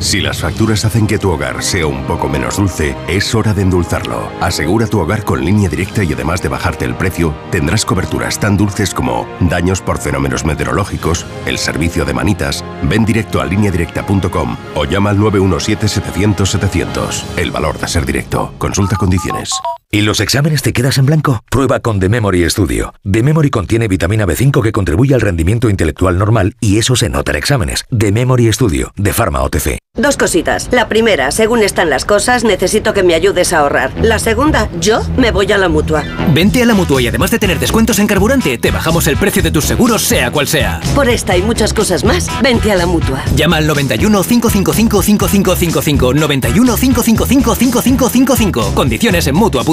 Si 0.00 0.20
las 0.20 0.40
facturas 0.40 0.84
hacen 0.86 1.06
que 1.06 1.18
tu 1.18 1.30
hogar 1.30 1.62
sea 1.62 1.86
un 1.86 2.04
poco 2.04 2.26
menos 2.26 2.56
dulce, 2.56 2.96
es 3.06 3.34
hora 3.34 3.52
de 3.52 3.60
endulzarlo. 3.62 4.30
Asegura 4.40 4.86
tu 4.86 4.98
hogar 4.98 5.24
con 5.24 5.44
línea 5.44 5.68
directa 5.68 6.02
y 6.02 6.14
además 6.14 6.40
de 6.40 6.48
bajarte 6.48 6.86
el 6.86 6.94
precio, 6.94 7.34
tendrás 7.50 7.84
coberturas 7.84 8.40
tan 8.40 8.56
dulces 8.56 8.94
como 8.94 9.28
daños 9.40 9.82
por 9.82 9.98
fenómenos 9.98 10.46
meteorológicos, 10.46 11.26
el 11.44 11.58
servicio 11.58 12.06
de 12.06 12.14
manitas, 12.14 12.64
ven 12.82 13.04
directo 13.04 13.42
a 13.42 13.44
lineadirecta.com 13.44 14.56
o 14.74 14.86
llama 14.86 15.10
al 15.10 15.18
917-700-700. 15.18 17.24
El 17.36 17.50
valor 17.50 17.78
de 17.78 17.86
ser 17.86 18.06
directo. 18.06 18.54
Consulta 18.58 18.96
condiciones. 18.96 19.50
¿Y 19.92 20.02
los 20.02 20.20
exámenes 20.20 20.62
te 20.62 20.72
quedas 20.72 20.98
en 20.98 21.06
blanco? 21.06 21.42
Prueba 21.50 21.80
con 21.80 21.98
The 21.98 22.08
Memory 22.08 22.48
Studio. 22.48 22.94
The 23.10 23.24
Memory 23.24 23.50
contiene 23.50 23.88
vitamina 23.88 24.24
B5 24.24 24.62
que 24.62 24.70
contribuye 24.70 25.16
al 25.16 25.20
rendimiento 25.20 25.68
intelectual 25.68 26.16
normal 26.16 26.54
y 26.60 26.78
eso 26.78 26.94
se 26.94 27.08
nota 27.08 27.32
en 27.32 27.38
exámenes. 27.38 27.84
The 27.90 28.12
Memory 28.12 28.52
Studio, 28.52 28.92
de 28.94 29.12
Pharma 29.12 29.42
OTC. 29.42 29.78
Dos 29.96 30.16
cositas. 30.16 30.68
La 30.70 30.88
primera, 30.88 31.32
según 31.32 31.64
están 31.64 31.90
las 31.90 32.04
cosas, 32.04 32.44
necesito 32.44 32.94
que 32.94 33.02
me 33.02 33.14
ayudes 33.14 33.52
a 33.52 33.58
ahorrar. 33.58 33.92
La 34.00 34.20
segunda, 34.20 34.70
yo 34.78 35.00
me 35.16 35.32
voy 35.32 35.50
a 35.50 35.58
la 35.58 35.68
mutua. 35.68 36.04
Vente 36.32 36.62
a 36.62 36.66
la 36.66 36.74
mutua 36.74 37.02
y 37.02 37.08
además 37.08 37.32
de 37.32 37.40
tener 37.40 37.58
descuentos 37.58 37.98
en 37.98 38.06
carburante, 38.06 38.58
te 38.58 38.70
bajamos 38.70 39.08
el 39.08 39.16
precio 39.16 39.42
de 39.42 39.50
tus 39.50 39.64
seguros, 39.64 40.02
sea 40.02 40.30
cual 40.30 40.46
sea. 40.46 40.80
Por 40.94 41.08
esta 41.08 41.36
y 41.36 41.42
muchas 41.42 41.74
cosas 41.74 42.04
más, 42.04 42.28
vente 42.40 42.70
a 42.70 42.76
la 42.76 42.86
mutua. 42.86 43.24
Llama 43.34 43.56
al 43.56 43.66
91 43.66 44.22
555 44.22 45.02
5555 45.02 46.14
91 46.14 46.76
555 46.76 47.54
5555. 47.56 48.74
Condiciones 48.76 49.26
en 49.26 49.34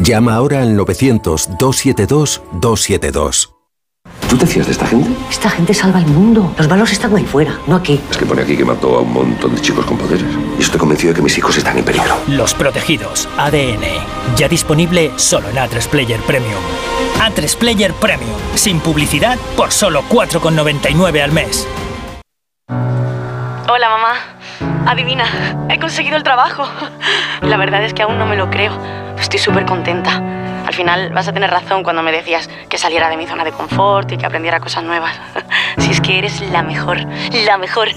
Llama 0.00 0.34
ahora 0.34 0.62
al 0.62 0.76
900-272-272. 0.76 3.50
¿Tú 4.28 4.36
te 4.36 4.46
fías 4.46 4.66
de 4.66 4.72
esta 4.72 4.86
gente? 4.86 5.08
Esta 5.30 5.48
gente 5.48 5.72
salva 5.72 6.00
el 6.00 6.06
mundo. 6.06 6.52
Los 6.58 6.68
malos 6.68 6.90
están 6.90 7.14
ahí 7.14 7.24
fuera, 7.24 7.56
no 7.66 7.76
aquí. 7.76 8.00
Es 8.10 8.16
que 8.16 8.26
pone 8.26 8.42
aquí 8.42 8.56
que 8.56 8.64
mató 8.64 8.96
a 8.96 9.02
un 9.02 9.12
montón 9.12 9.54
de 9.54 9.60
chicos 9.60 9.86
con 9.86 9.96
poderes. 9.96 10.26
Y 10.58 10.62
estoy 10.62 10.80
convencido 10.80 11.12
de 11.12 11.18
que 11.18 11.22
mis 11.22 11.38
hijos 11.38 11.56
están 11.56 11.78
en 11.78 11.84
peligro. 11.84 12.16
Los 12.26 12.52
protegidos, 12.54 13.28
ADN. 13.38 13.84
Ya 14.36 14.48
disponible 14.48 15.12
solo 15.16 15.48
en 15.48 15.54
A3 15.56 15.86
Player 15.88 16.20
Premium. 16.22 16.60
A3 17.20 17.56
Player 17.56 17.92
Premium. 17.94 18.34
Sin 18.56 18.80
publicidad 18.80 19.38
por 19.56 19.70
solo 19.70 20.02
4,99 20.10 21.22
al 21.22 21.30
mes. 21.32 21.68
Hola 23.68 23.88
mamá. 23.88 24.33
Adivina, 24.86 25.24
he 25.70 25.78
conseguido 25.78 26.16
el 26.16 26.22
trabajo. 26.22 26.66
La 27.42 27.56
verdad 27.56 27.82
es 27.84 27.94
que 27.94 28.02
aún 28.02 28.18
no 28.18 28.26
me 28.26 28.36
lo 28.36 28.50
creo. 28.50 28.72
Estoy 29.18 29.38
súper 29.38 29.64
contenta. 29.64 30.22
Al 30.66 30.74
final 30.74 31.10
vas 31.12 31.28
a 31.28 31.32
tener 31.32 31.50
razón 31.50 31.82
cuando 31.82 32.02
me 32.02 32.12
decías 32.12 32.48
que 32.68 32.78
saliera 32.78 33.08
de 33.08 33.16
mi 33.16 33.26
zona 33.26 33.44
de 33.44 33.52
confort 33.52 34.10
y 34.12 34.16
que 34.16 34.26
aprendiera 34.26 34.60
cosas 34.60 34.84
nuevas. 34.84 35.14
Si 35.78 35.90
es 35.90 36.00
que 36.00 36.18
eres 36.18 36.40
la 36.52 36.62
mejor, 36.62 36.98
la 37.44 37.58
mejor. 37.58 37.88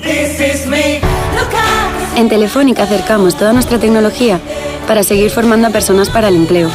En 2.15 2.27
Telefónica 2.27 2.83
acercamos 2.83 3.37
toda 3.37 3.53
nuestra 3.53 3.77
tecnología 3.77 4.39
para 4.87 5.03
seguir 5.03 5.29
formando 5.29 5.67
a 5.67 5.71
personas 5.71 6.09
para 6.09 6.27
el 6.27 6.35
empleo 6.35 6.69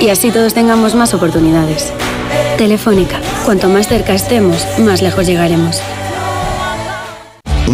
y 0.00 0.10
así 0.10 0.30
todos 0.30 0.54
tengamos 0.54 0.94
más 0.94 1.12
oportunidades. 1.12 1.92
Telefónica, 2.56 3.18
cuanto 3.44 3.68
más 3.68 3.88
cerca 3.88 4.14
estemos, 4.14 4.66
más 4.78 5.02
lejos 5.02 5.26
llegaremos. 5.26 5.82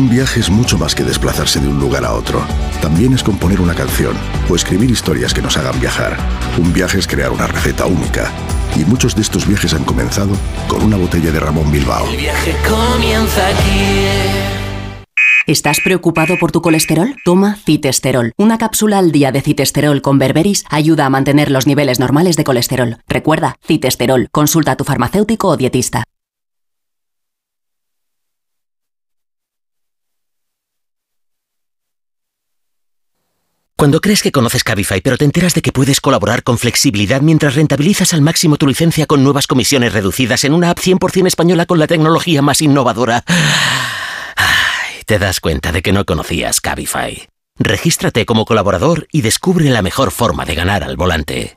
Un 0.01 0.09
viaje 0.09 0.41
es 0.41 0.49
mucho 0.49 0.79
más 0.79 0.95
que 0.95 1.05
desplazarse 1.05 1.61
de 1.61 1.69
un 1.69 1.79
lugar 1.79 2.07
a 2.07 2.15
otro. 2.15 2.43
También 2.81 3.13
es 3.13 3.23
componer 3.23 3.61
una 3.61 3.75
canción 3.75 4.17
o 4.49 4.57
escribir 4.57 4.91
historias 4.91 5.35
que 5.35 5.43
nos 5.43 5.59
hagan 5.59 5.79
viajar. 5.79 6.17
Un 6.57 6.73
viaje 6.73 6.99
es 6.99 7.07
crear 7.07 7.31
una 7.31 7.47
receta 7.47 7.85
única. 7.85 8.33
Y 8.75 8.87
muchos 8.87 9.15
de 9.15 9.21
estos 9.21 9.47
viajes 9.47 9.75
han 9.75 9.85
comenzado 9.85 10.33
con 10.69 10.83
una 10.85 10.97
botella 10.97 11.31
de 11.31 11.39
Ramón 11.39 11.71
Bilbao. 11.71 12.09
El 12.09 12.17
viaje 12.17 12.57
comienza 12.67 13.47
aquí. 13.49 14.97
¿Estás 15.47 15.81
preocupado 15.85 16.39
por 16.39 16.51
tu 16.51 16.63
colesterol? 16.63 17.15
Toma 17.23 17.57
citesterol. 17.57 18.33
Una 18.39 18.57
cápsula 18.57 18.97
al 18.97 19.13
día 19.13 19.33
de 19.33 19.43
citesterol 19.43 20.01
con 20.01 20.19
berberis 20.19 20.65
ayuda 20.71 21.05
a 21.05 21.11
mantener 21.11 21.51
los 21.51 21.67
niveles 21.67 22.01
normales 22.01 22.37
de 22.37 22.45
colesterol. 22.45 22.97
Recuerda, 23.07 23.57
citesterol. 23.67 24.29
Consulta 24.33 24.73
a 24.73 24.77
tu 24.77 24.85
farmacéutico 24.85 25.49
o 25.49 25.59
dietista. 25.59 26.05
Cuando 33.81 34.03
crees 34.03 34.23
que 34.23 34.31
conoces 34.31 34.63
Cabify, 34.63 35.01
pero 35.01 35.17
te 35.17 35.25
enteras 35.25 35.55
de 35.55 35.63
que 35.63 35.73
puedes 35.73 36.03
colaborar 36.03 36.43
con 36.43 36.59
flexibilidad 36.59 37.23
mientras 37.23 37.55
rentabilizas 37.55 38.13
al 38.13 38.21
máximo 38.21 38.59
tu 38.59 38.67
licencia 38.67 39.07
con 39.07 39.25
nuevas 39.25 39.47
comisiones 39.47 39.95
reducidas 39.95 40.45
en 40.45 40.53
una 40.53 40.69
app 40.69 40.79
100% 40.79 41.27
española 41.27 41.65
con 41.65 41.79
la 41.79 41.87
tecnología 41.87 42.43
más 42.43 42.61
innovadora, 42.61 43.25
Ay, 44.37 45.03
te 45.07 45.19
das 45.19 45.41
cuenta 45.41 45.73
de 45.73 45.81
que 45.81 45.95
no 45.95 46.05
conocías 46.05 46.61
Cabify. 46.61 47.27
Regístrate 47.59 48.27
como 48.27 48.45
colaborador 48.45 49.09
y 49.13 49.23
descubre 49.23 49.71
la 49.71 49.81
mejor 49.81 50.11
forma 50.11 50.45
de 50.45 50.57
ganar 50.57 50.85
al 50.85 50.99
volante. 50.99 51.57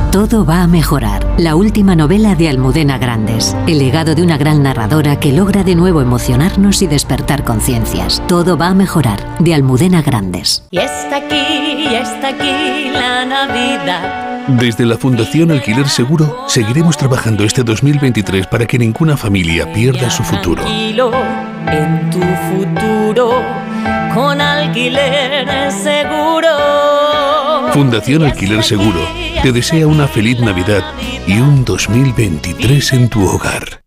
Todo 0.11 0.45
va 0.45 0.61
a 0.61 0.67
mejorar. 0.67 1.25
La 1.37 1.55
última 1.55 1.95
novela 1.95 2.35
de 2.35 2.49
Almudena 2.49 2.97
Grandes. 2.97 3.55
El 3.65 3.79
legado 3.79 4.13
de 4.13 4.21
una 4.21 4.37
gran 4.37 4.61
narradora 4.61 5.17
que 5.17 5.31
logra 5.31 5.63
de 5.63 5.73
nuevo 5.73 6.01
emocionarnos 6.01 6.81
y 6.81 6.87
despertar 6.87 7.45
conciencias. 7.45 8.21
Todo 8.27 8.57
va 8.57 8.67
a 8.67 8.73
mejorar. 8.73 9.37
De 9.39 9.53
Almudena 9.53 10.01
Grandes. 10.01 10.65
Y 10.69 10.79
está 10.79 11.15
aquí, 11.15 11.87
y 11.89 11.95
está 11.95 12.27
aquí 12.27 12.91
la 12.91 13.23
Navidad. 13.23 14.47
Desde 14.49 14.85
la 14.85 14.97
Fundación 14.97 15.49
Alquiler 15.49 15.87
Seguro 15.87 16.43
seguiremos 16.49 16.97
trabajando 16.97 17.45
este 17.45 17.63
2023 17.63 18.47
para 18.47 18.65
que 18.65 18.77
ninguna 18.77 19.15
familia 19.15 19.71
pierda 19.71 20.09
su 20.09 20.23
futuro. 20.23 20.61
Tranquilo 20.61 21.13
en 21.67 22.09
tu 22.09 22.19
futuro 22.19 23.41
con 24.13 24.41
alquiler 24.41 25.71
seguro. 25.71 27.30
Fundación 27.73 28.23
Alquiler 28.23 28.63
Seguro 28.63 28.99
te 29.41 29.51
desea 29.51 29.87
una 29.87 30.07
feliz 30.07 30.39
Navidad 30.39 30.83
y 31.25 31.39
un 31.39 31.63
2023 31.63 32.93
en 32.93 33.09
tu 33.09 33.25
hogar. 33.25 33.83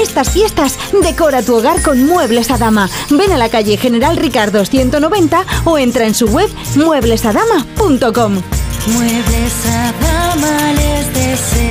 Estas 0.00 0.30
fiestas, 0.30 0.78
decora 1.02 1.42
tu 1.42 1.56
hogar 1.56 1.82
con 1.82 2.04
Muebles 2.06 2.50
a 2.50 2.58
Dama. 2.58 2.88
Ven 3.10 3.32
a 3.32 3.38
la 3.38 3.48
calle 3.48 3.76
General 3.76 4.16
Ricardo 4.16 4.64
190 4.64 5.44
o 5.64 5.78
entra 5.78 6.06
en 6.06 6.14
su 6.14 6.26
web 6.26 6.48
mueblesadama.com. 6.74 8.42
Muebles 8.86 9.66
a 9.66 9.92
dama 10.00 10.72
les 10.72 11.14
desea 11.14 11.69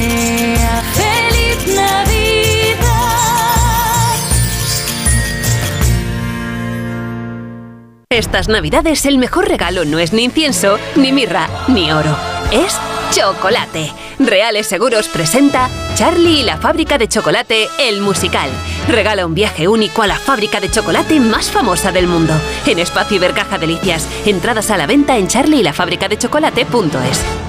Estas 8.11 8.48
navidades 8.48 9.06
el 9.06 9.19
mejor 9.19 9.48
regalo 9.48 9.86
no 9.86 9.99
es 9.99 10.14
ni 10.14 10.23
incienso, 10.23 10.80
ni 10.95 11.11
mirra, 11.11 11.48
ni 11.68 11.91
oro. 11.91 12.18
Es 12.52 12.76
chocolate. 13.11 13.94
Reales 14.18 14.65
Seguros 14.65 15.07
presenta 15.07 15.69
Charlie 15.94 16.40
y 16.40 16.44
la 16.44 16.57
fábrica 16.57 16.98
de 16.98 17.07
chocolate, 17.07 17.68
el 17.77 18.02
musical. 18.02 18.49
Regala 18.88 19.27
un 19.27 19.36
viaje 19.36 19.68
único 19.68 20.02
a 20.02 20.07
la 20.07 20.18
fábrica 20.18 20.60
de 20.60 20.72
chocolate 20.72 21.19
más 21.19 21.52
famosa 21.52 21.91
del 21.91 22.07
mundo. 22.07 22.34
En 22.65 22.80
Espacio 22.80 23.18
Ibercaja 23.18 23.60
Delicias. 23.60 24.07
Entradas 24.26 24.72
a 24.72 24.77
la 24.77 24.88
venta 24.88 25.19
en 25.19 25.27
charlieylafabricadechocolate.es. 25.27 27.48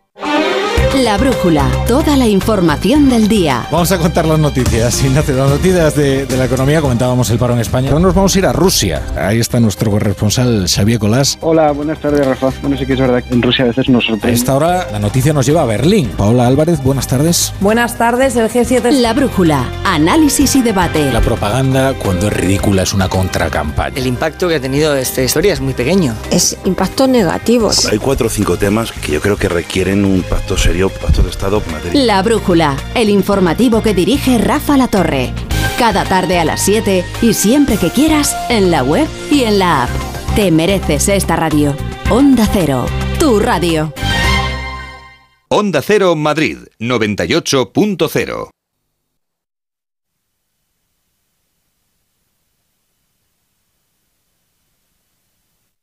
La 0.95 1.17
brújula. 1.17 1.65
Toda 1.87 2.17
la 2.17 2.27
información 2.27 3.09
del 3.09 3.29
día. 3.29 3.65
Vamos 3.71 3.91
a 3.93 3.97
contar 3.97 4.25
las 4.25 4.37
noticias. 4.37 5.01
Ignacio, 5.03 5.35
las 5.35 5.49
noticias 5.49 5.95
de, 5.95 6.25
de 6.25 6.37
la 6.37 6.45
economía, 6.45 6.81
comentábamos 6.81 7.29
el 7.29 7.39
paro 7.39 7.53
en 7.53 7.59
España. 7.59 7.89
Ahora 7.91 8.01
nos 8.01 8.13
vamos 8.13 8.35
a 8.35 8.39
ir 8.39 8.45
a 8.45 8.51
Rusia. 8.51 9.01
Ahí 9.17 9.39
está 9.39 9.61
nuestro 9.61 9.89
corresponsal 9.89 10.65
Xavier 10.67 10.99
Colás. 10.99 11.37
Hola, 11.41 11.71
buenas 11.71 11.97
tardes, 11.99 12.25
Rafa. 12.27 12.51
Bueno, 12.61 12.77
sí 12.77 12.85
que 12.85 12.93
es 12.93 12.99
verdad 12.99 13.23
que 13.23 13.33
en 13.33 13.41
Rusia 13.41 13.63
a 13.63 13.67
veces 13.69 13.87
nos 13.87 14.03
A 14.03 14.07
sorprende. 14.09 14.35
esta 14.37 14.53
hora 14.53 14.87
la 14.91 14.99
noticia 14.99 15.31
nos 15.31 15.45
lleva 15.45 15.61
a 15.61 15.65
Berlín. 15.65 16.09
Paola 16.17 16.45
Álvarez, 16.45 16.83
buenas 16.83 17.07
tardes. 17.07 17.53
Buenas 17.61 17.97
tardes, 17.97 18.35
el 18.35 18.49
G7. 18.49 18.91
La 18.91 19.13
brújula. 19.13 19.65
Análisis 19.85 20.55
y 20.57 20.61
debate. 20.61 21.09
La 21.13 21.21
propaganda, 21.21 21.93
cuando 21.93 22.27
es 22.27 22.33
ridícula, 22.33 22.83
es 22.83 22.93
una 22.93 23.07
contracampaña. 23.07 23.95
El 23.95 24.07
impacto 24.07 24.49
que 24.49 24.55
ha 24.55 24.61
tenido 24.61 24.93
esta 24.95 25.21
historia 25.23 25.53
es 25.53 25.61
muy 25.61 25.73
pequeño. 25.73 26.13
Es 26.31 26.57
impacto 26.65 27.07
negativo. 27.07 27.71
Hay 27.89 27.97
cuatro 27.97 28.27
o 28.27 28.29
cinco 28.29 28.57
temas 28.57 28.91
que 28.91 29.13
yo 29.13 29.21
creo 29.21 29.37
que 29.37 29.47
requieren 29.47 30.03
un 30.05 30.21
pacto 30.23 30.57
serio, 30.57 30.80
pacto 30.89 31.21
de 31.23 31.29
Estado 31.29 31.61
en 31.65 31.71
materia. 31.71 32.03
La 32.05 32.21
brújula. 32.21 32.77
El 32.95 33.09
informativo 33.09 33.81
que 33.81 33.93
dirige 33.93 34.37
Rafa 34.37 34.77
La 34.77 34.87
Torre. 34.87 35.33
Cada 35.77 36.03
tarde 36.05 36.39
a 36.39 36.45
las 36.45 36.61
7 36.61 37.03
y 37.21 37.33
siempre 37.33 37.77
que 37.77 37.89
quieras 37.89 38.35
en 38.49 38.71
la 38.71 38.83
web 38.83 39.07
y 39.29 39.43
en 39.43 39.59
la 39.59 39.83
app. 39.83 39.89
Te 40.35 40.51
mereces 40.51 41.09
esta 41.09 41.35
radio. 41.35 41.75
Onda 42.09 42.47
Cero. 42.51 42.85
Tu 43.19 43.39
radio. 43.39 43.93
Onda 45.49 45.81
Cero 45.81 46.15
Madrid 46.15 46.59
98.0. 46.79 48.60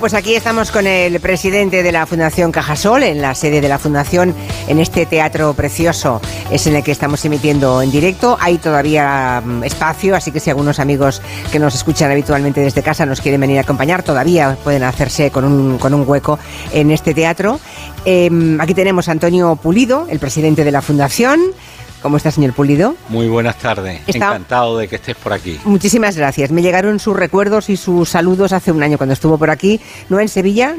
Pues 0.00 0.14
aquí 0.14 0.34
estamos 0.34 0.70
con 0.70 0.86
el 0.86 1.20
presidente 1.20 1.82
de 1.82 1.92
la 1.92 2.06
Fundación 2.06 2.52
Cajasol, 2.52 3.02
en 3.02 3.20
la 3.20 3.34
sede 3.34 3.60
de 3.60 3.68
la 3.68 3.78
Fundación, 3.78 4.34
en 4.66 4.80
este 4.80 5.04
teatro 5.04 5.52
precioso. 5.52 6.22
Es 6.50 6.66
en 6.66 6.74
el 6.74 6.82
que 6.82 6.90
estamos 6.90 7.22
emitiendo 7.26 7.82
en 7.82 7.90
directo. 7.90 8.38
Hay 8.40 8.56
todavía 8.56 9.42
mm, 9.44 9.62
espacio, 9.62 10.16
así 10.16 10.32
que 10.32 10.40
si 10.40 10.48
algunos 10.48 10.78
amigos 10.78 11.20
que 11.52 11.58
nos 11.58 11.74
escuchan 11.74 12.10
habitualmente 12.10 12.62
desde 12.62 12.82
casa 12.82 13.04
nos 13.04 13.20
quieren 13.20 13.42
venir 13.42 13.58
a 13.58 13.60
acompañar, 13.60 14.02
todavía 14.02 14.56
pueden 14.64 14.84
hacerse 14.84 15.30
con 15.30 15.44
un, 15.44 15.76
con 15.76 15.92
un 15.92 16.08
hueco 16.08 16.38
en 16.72 16.90
este 16.90 17.12
teatro. 17.12 17.60
Em, 18.06 18.58
aquí 18.58 18.72
tenemos 18.72 19.06
a 19.08 19.12
Antonio 19.12 19.54
Pulido, 19.56 20.06
el 20.08 20.18
presidente 20.18 20.64
de 20.64 20.72
la 20.72 20.80
Fundación. 20.80 21.40
¿Cómo 22.02 22.16
está, 22.16 22.30
señor 22.30 22.54
Pulido? 22.54 22.94
Muy 23.10 23.28
buenas 23.28 23.56
tardes. 23.56 24.00
Encantado 24.06 24.78
de 24.78 24.88
que 24.88 24.96
estés 24.96 25.16
por 25.16 25.34
aquí. 25.34 25.60
Muchísimas 25.64 26.16
gracias. 26.16 26.50
Me 26.50 26.62
llegaron 26.62 26.98
sus 26.98 27.14
recuerdos 27.14 27.68
y 27.68 27.76
sus 27.76 28.08
saludos 28.08 28.52
hace 28.52 28.72
un 28.72 28.82
año 28.82 28.96
cuando 28.96 29.12
estuvo 29.12 29.36
por 29.36 29.50
aquí, 29.50 29.80
no 30.08 30.18
en 30.18 30.28
Sevilla, 30.28 30.74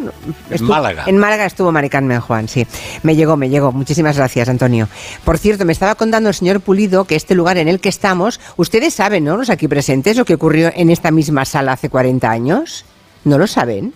en 0.49 0.63
Málaga. 0.65 1.03
En 1.05 1.17
Málaga 1.17 1.45
estuvo 1.45 1.71
Maricarmen 1.71 2.21
Juan, 2.21 2.47
sí. 2.47 2.65
Me 3.03 3.15
llegó, 3.15 3.37
me 3.37 3.49
llegó. 3.49 3.71
Muchísimas 3.71 4.17
gracias, 4.17 4.49
Antonio. 4.49 4.87
Por 5.23 5.37
cierto, 5.37 5.63
me 5.63 5.73
estaba 5.73 5.93
contando 5.93 6.29
el 6.29 6.35
señor 6.35 6.59
Pulido 6.59 7.05
que 7.05 7.15
este 7.15 7.35
lugar 7.35 7.57
en 7.57 7.67
el 7.67 7.79
que 7.79 7.89
estamos, 7.89 8.39
ustedes 8.57 8.95
saben, 8.95 9.23
¿no? 9.23 9.37
Los 9.37 9.51
aquí 9.51 9.67
presentes, 9.67 10.17
lo 10.17 10.25
que 10.25 10.33
ocurrió 10.33 10.71
en 10.75 10.89
esta 10.89 11.11
misma 11.11 11.45
sala 11.45 11.73
hace 11.73 11.89
40 11.89 12.31
años. 12.31 12.83
¿No 13.23 13.37
lo 13.37 13.45
saben? 13.45 13.93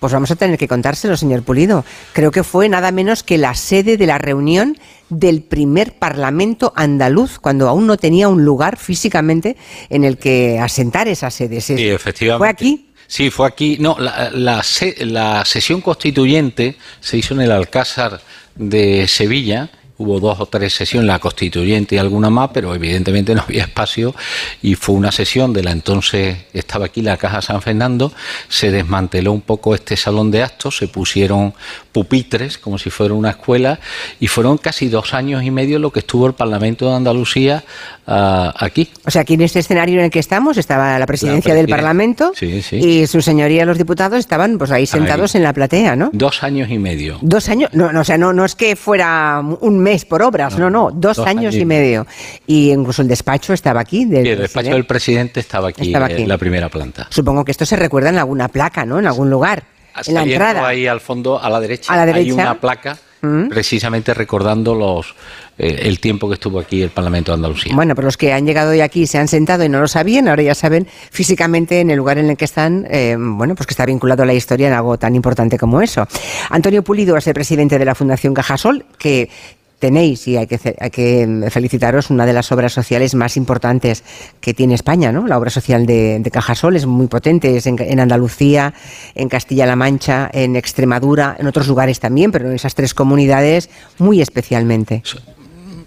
Pues 0.00 0.12
vamos 0.12 0.30
a 0.30 0.36
tener 0.36 0.58
que 0.58 0.68
contárselo, 0.68 1.16
señor 1.16 1.42
Pulido. 1.42 1.84
Creo 2.12 2.30
que 2.30 2.44
fue 2.44 2.68
nada 2.68 2.92
menos 2.92 3.22
que 3.22 3.38
la 3.38 3.54
sede 3.54 3.96
de 3.96 4.06
la 4.06 4.18
reunión 4.18 4.78
del 5.08 5.42
primer 5.42 5.94
Parlamento 5.94 6.72
andaluz, 6.76 7.38
cuando 7.38 7.68
aún 7.68 7.86
no 7.86 7.96
tenía 7.96 8.28
un 8.28 8.44
lugar 8.44 8.76
físicamente 8.76 9.56
en 9.88 10.04
el 10.04 10.18
que 10.18 10.58
asentar 10.60 11.08
esa 11.08 11.30
sede. 11.30 11.60
Sí, 11.60 11.88
efectivamente. 11.88 12.38
¿Fue 12.38 12.48
aquí? 12.48 12.90
Sí, 13.06 13.30
fue 13.30 13.48
aquí. 13.48 13.78
No, 13.80 13.96
la, 13.98 14.30
la, 14.30 14.62
la 14.98 15.44
sesión 15.44 15.80
constituyente 15.80 16.76
se 17.00 17.16
hizo 17.16 17.34
en 17.34 17.40
el 17.40 17.50
Alcázar 17.50 18.20
de 18.54 19.08
Sevilla 19.08 19.70
hubo 19.98 20.20
dos 20.20 20.40
o 20.40 20.46
tres 20.46 20.72
sesiones, 20.72 21.08
la 21.08 21.18
constituyente 21.18 21.96
y 21.96 21.98
alguna 21.98 22.30
más, 22.30 22.50
pero 22.54 22.74
evidentemente 22.74 23.34
no 23.34 23.42
había 23.42 23.62
espacio 23.62 24.14
y 24.62 24.74
fue 24.74 24.94
una 24.94 25.12
sesión 25.12 25.52
de 25.52 25.62
la 25.64 25.72
entonces, 25.72 26.36
estaba 26.52 26.86
aquí 26.86 27.02
la 27.02 27.16
Caja 27.16 27.42
San 27.42 27.60
Fernando, 27.60 28.12
se 28.48 28.70
desmanteló 28.70 29.32
un 29.32 29.40
poco 29.40 29.74
este 29.74 29.96
salón 29.96 30.30
de 30.30 30.42
actos, 30.42 30.76
se 30.76 30.88
pusieron 30.88 31.52
pupitres 31.92 32.58
como 32.58 32.78
si 32.78 32.90
fuera 32.90 33.14
una 33.14 33.30
escuela 33.30 33.80
y 34.20 34.28
fueron 34.28 34.56
casi 34.58 34.88
dos 34.88 35.14
años 35.14 35.42
y 35.42 35.50
medio 35.50 35.78
lo 35.80 35.90
que 35.90 36.00
estuvo 36.00 36.26
el 36.26 36.34
Parlamento 36.34 36.88
de 36.88 36.94
Andalucía 36.94 37.64
uh, 38.06 38.50
aquí. 38.56 38.88
O 39.04 39.10
sea, 39.10 39.22
aquí 39.22 39.34
en 39.34 39.40
este 39.40 39.58
escenario 39.58 39.98
en 39.98 40.06
el 40.06 40.10
que 40.10 40.20
estamos 40.20 40.58
estaba 40.58 40.98
la 40.98 41.06
presidencia 41.06 41.54
del 41.54 41.66
Parlamento 41.66 42.32
sí, 42.36 42.62
sí. 42.62 42.76
y 42.76 43.06
su 43.08 43.20
señoría 43.20 43.64
los 43.64 43.78
diputados 43.78 44.18
estaban 44.20 44.58
pues 44.58 44.70
ahí 44.70 44.86
sentados 44.86 45.34
ahí. 45.34 45.40
en 45.40 45.44
la 45.44 45.52
platea, 45.52 45.96
¿no? 45.96 46.10
Dos 46.12 46.44
años 46.44 46.70
y 46.70 46.78
medio. 46.78 47.18
Dos 47.20 47.48
años, 47.48 47.70
no, 47.72 47.92
no 47.92 48.00
o 48.00 48.04
sea, 48.04 48.16
no, 48.16 48.32
no 48.32 48.44
es 48.44 48.54
que 48.54 48.76
fuera 48.76 49.40
un 49.60 49.78
mes 49.78 49.87
por 50.04 50.22
obras, 50.22 50.58
no, 50.58 50.70
no, 50.70 50.90
no 50.90 50.90
dos, 50.92 51.16
dos, 51.16 51.26
años, 51.26 51.54
y 51.54 51.64
medio. 51.64 52.06
Y 52.46 52.70
incluso 52.70 53.02
el 53.02 53.08
despacho 53.08 53.52
estaba 53.52 53.80
aquí. 53.80 54.04
Del 54.04 54.24
sí, 54.24 54.30
el 54.30 54.38
despacho 54.38 54.70
del 54.70 54.86
presidente 54.86 55.40
estaba 55.40 55.68
aquí, 55.68 55.86
estaba 55.86 56.06
aquí, 56.06 56.22
en 56.22 56.28
la 56.28 56.38
primera 56.38 56.68
planta. 56.68 57.06
Supongo 57.10 57.44
que 57.44 57.52
esto 57.52 57.66
se 57.66 57.76
recuerda 57.76 58.10
en 58.10 58.18
alguna 58.18 58.48
placa, 58.48 58.84
¿no? 58.84 58.98
En 58.98 59.06
algún 59.06 59.30
lugar. 59.30 59.64
Hasta 59.94 60.10
en 60.10 60.14
la 60.14 60.22
entrada. 60.22 60.66
Ahí 60.66 60.86
al 60.86 61.00
fondo, 61.00 61.42
a 61.42 61.48
la 61.50 61.60
derecha, 61.60 61.92
a 61.92 61.96
la 61.96 62.06
derecha. 62.06 62.24
hay 62.24 62.32
una 62.32 62.60
placa 62.60 62.98
¿Mm? 63.20 63.48
precisamente 63.48 64.14
recordando 64.14 64.74
los 64.74 65.14
eh, 65.58 65.80
el 65.88 65.98
tiempo 65.98 66.28
que 66.28 66.34
estuvo 66.34 66.60
aquí 66.60 66.82
el 66.82 66.90
Parlamento 66.90 67.32
de 67.32 67.36
Andalucía. 67.36 67.74
Bueno, 67.74 67.96
pero 67.96 68.06
los 68.06 68.16
que 68.16 68.32
han 68.32 68.46
llegado 68.46 68.70
hoy 68.70 68.80
aquí 68.80 69.08
se 69.08 69.18
han 69.18 69.26
sentado 69.26 69.64
y 69.64 69.68
no 69.68 69.80
lo 69.80 69.88
sabían, 69.88 70.28
ahora 70.28 70.42
ya 70.42 70.54
saben 70.54 70.86
físicamente 71.10 71.80
en 71.80 71.90
el 71.90 71.96
lugar 71.96 72.18
en 72.18 72.30
el 72.30 72.36
que 72.36 72.44
están, 72.44 72.86
eh, 72.88 73.16
bueno, 73.18 73.56
pues 73.56 73.66
que 73.66 73.72
está 73.72 73.84
vinculado 73.84 74.22
a 74.22 74.26
la 74.26 74.34
historia 74.34 74.68
en 74.68 74.74
algo 74.74 74.98
tan 74.98 75.16
importante 75.16 75.58
como 75.58 75.82
eso. 75.82 76.06
Antonio 76.50 76.84
Pulido 76.84 77.16
es 77.16 77.26
el 77.26 77.34
presidente 77.34 77.76
de 77.76 77.84
la 77.84 77.96
Fundación 77.96 78.34
Cajasol, 78.34 78.84
que 78.98 79.30
tenéis, 79.78 80.26
y 80.26 80.36
hay 80.36 80.46
que, 80.46 80.76
hay 80.78 80.90
que 80.90 81.48
felicitaros, 81.50 82.10
una 82.10 82.26
de 82.26 82.32
las 82.32 82.50
obras 82.52 82.72
sociales 82.72 83.14
más 83.14 83.36
importantes 83.36 84.02
que 84.40 84.54
tiene 84.54 84.74
España, 84.74 85.12
¿no? 85.12 85.26
La 85.26 85.38
obra 85.38 85.50
social 85.50 85.86
de, 85.86 86.18
de 86.18 86.30
Cajasol 86.30 86.76
es 86.76 86.86
muy 86.86 87.06
potente, 87.06 87.56
es 87.56 87.66
en, 87.66 87.76
en 87.78 88.00
Andalucía, 88.00 88.74
en 89.14 89.28
Castilla-La 89.28 89.76
Mancha, 89.76 90.30
en 90.32 90.56
Extremadura, 90.56 91.36
en 91.38 91.46
otros 91.46 91.68
lugares 91.68 92.00
también, 92.00 92.32
pero 92.32 92.48
en 92.48 92.54
esas 92.54 92.74
tres 92.74 92.94
comunidades 92.94 93.70
muy 93.98 94.20
especialmente. 94.20 95.02
Te 95.04 95.37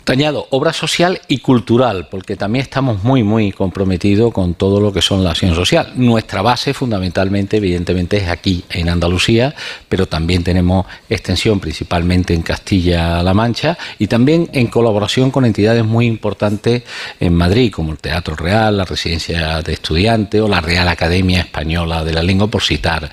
añado 0.07 0.47
obra 0.49 0.73
social 0.73 1.21
y 1.27 1.37
cultural, 1.37 2.07
porque 2.09 2.35
también 2.35 2.63
estamos 2.63 3.03
muy, 3.03 3.23
muy 3.23 3.51
comprometidos 3.51 4.33
con 4.33 4.55
todo 4.55 4.79
lo 4.79 4.91
que 4.91 5.01
son 5.01 5.23
la 5.23 5.31
acción 5.31 5.55
social. 5.55 5.93
Nuestra 5.95 6.41
base, 6.41 6.73
fundamentalmente, 6.73 7.57
evidentemente, 7.57 8.17
es 8.17 8.27
aquí, 8.27 8.63
en 8.69 8.89
Andalucía, 8.89 9.53
pero 9.87 10.07
también 10.07 10.43
tenemos 10.43 10.85
extensión 11.09 11.59
principalmente 11.59 12.33
en 12.33 12.41
Castilla-La 12.41 13.33
Mancha 13.33 13.77
y 13.99 14.07
también 14.07 14.49
en 14.53 14.67
colaboración 14.67 15.31
con 15.31 15.45
entidades 15.45 15.85
muy 15.85 16.07
importantes 16.07 16.83
en 17.19 17.33
Madrid, 17.33 17.71
como 17.71 17.91
el 17.91 17.99
Teatro 17.99 18.35
Real, 18.35 18.77
la 18.77 18.85
Residencia 18.85 19.61
de 19.61 19.73
Estudiantes 19.73 20.41
o 20.41 20.47
la 20.47 20.61
Real 20.61 20.87
Academia 20.87 21.39
Española 21.39 22.03
de 22.03 22.13
la 22.13 22.23
Lengua, 22.23 22.47
por 22.47 22.63
citar 22.63 23.11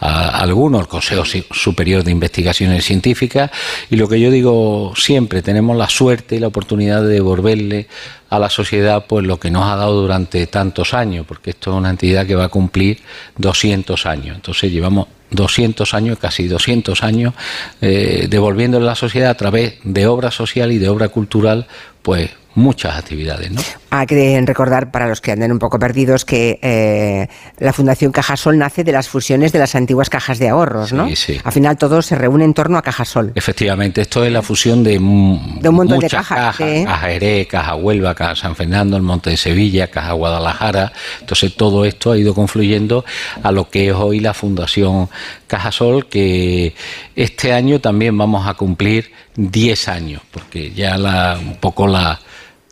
a 0.00 0.38
algunos, 0.38 0.82
el 0.82 0.88
Consejo 0.88 1.24
Superior 1.50 2.04
de 2.04 2.12
Investigaciones 2.12 2.84
Científicas. 2.84 3.50
Y 3.90 3.96
lo 3.96 4.08
que 4.08 4.20
yo 4.20 4.30
digo 4.30 4.92
siempre, 4.96 5.42
tenemos 5.42 5.76
la 5.76 5.88
suerte 5.88 6.27
y 6.36 6.38
la 6.38 6.48
oportunidad 6.48 7.02
de 7.02 7.08
devolverle 7.08 7.86
a 8.30 8.38
la 8.38 8.50
sociedad 8.50 9.06
pues 9.08 9.26
lo 9.26 9.38
que 9.38 9.50
nos 9.50 9.64
ha 9.64 9.76
dado 9.76 10.00
durante 10.00 10.46
tantos 10.46 10.94
años, 10.94 11.26
porque 11.26 11.50
esto 11.50 11.70
es 11.70 11.76
una 11.76 11.90
entidad 11.90 12.26
que 12.26 12.34
va 12.34 12.44
a 12.44 12.48
cumplir 12.48 12.98
200 13.36 14.06
años. 14.06 14.36
Entonces 14.36 14.70
llevamos 14.70 15.08
200 15.30 15.94
años, 15.94 16.18
casi 16.18 16.48
200 16.48 17.02
años, 17.02 17.34
eh, 17.80 18.26
devolviéndole 18.28 18.86
a 18.86 18.90
la 18.90 18.94
sociedad 18.94 19.30
a 19.30 19.36
través 19.36 19.74
de 19.84 20.06
obra 20.06 20.30
social 20.30 20.72
y 20.72 20.78
de 20.78 20.88
obra 20.88 21.08
cultural, 21.08 21.66
pues 22.02 22.30
muchas 22.58 22.96
actividades. 22.98 23.50
¿no? 23.50 23.60
Hay 23.90 24.06
que 24.06 24.42
recordar, 24.44 24.90
para 24.90 25.08
los 25.08 25.20
que 25.20 25.32
anden 25.32 25.52
un 25.52 25.58
poco 25.58 25.78
perdidos, 25.78 26.24
que 26.24 26.58
eh, 26.60 27.28
la 27.58 27.72
Fundación 27.72 28.12
Cajasol 28.12 28.58
nace 28.58 28.84
de 28.84 28.92
las 28.92 29.08
fusiones 29.08 29.52
de 29.52 29.58
las 29.58 29.74
antiguas 29.74 30.10
cajas 30.10 30.38
de 30.38 30.48
ahorros, 30.48 30.92
¿no? 30.92 31.08
Sí, 31.08 31.16
sí. 31.16 31.40
Al 31.42 31.52
final 31.52 31.78
todo 31.78 32.02
se 32.02 32.14
reúne 32.14 32.44
en 32.44 32.52
torno 32.52 32.76
a 32.76 32.82
Cajasol. 32.82 33.32
Efectivamente, 33.34 34.02
esto 34.02 34.24
es 34.24 34.32
la 34.32 34.42
fusión 34.42 34.84
de, 34.84 34.92
de 34.92 34.98
un 34.98 35.74
montón 35.74 35.96
muchas 35.96 36.10
de 36.10 36.16
cajas. 36.16 36.38
cajas 36.38 36.56
¿sí? 36.56 36.84
Caja 36.84 37.08
Jerez, 37.08 37.46
Caja 37.48 37.74
Huelva, 37.76 38.14
Caja 38.14 38.36
San 38.36 38.56
Fernando, 38.56 38.96
el 38.96 39.02
Monte 39.02 39.30
de 39.30 39.36
Sevilla, 39.36 39.86
Caja 39.88 40.12
Guadalajara. 40.12 40.92
Entonces 41.20 41.54
todo 41.56 41.84
esto 41.84 42.12
ha 42.12 42.18
ido 42.18 42.34
confluyendo 42.34 43.04
a 43.42 43.52
lo 43.52 43.70
que 43.70 43.88
es 43.88 43.94
hoy 43.94 44.20
la 44.20 44.34
Fundación 44.34 45.08
Cajasol, 45.46 46.08
que 46.08 46.74
este 47.16 47.52
año 47.52 47.80
también 47.80 48.16
vamos 48.18 48.46
a 48.46 48.54
cumplir 48.54 49.12
10 49.36 49.88
años, 49.88 50.22
porque 50.30 50.72
ya 50.72 50.96
la, 50.98 51.38
un 51.40 51.56
poco 51.56 51.86
la 51.86 52.20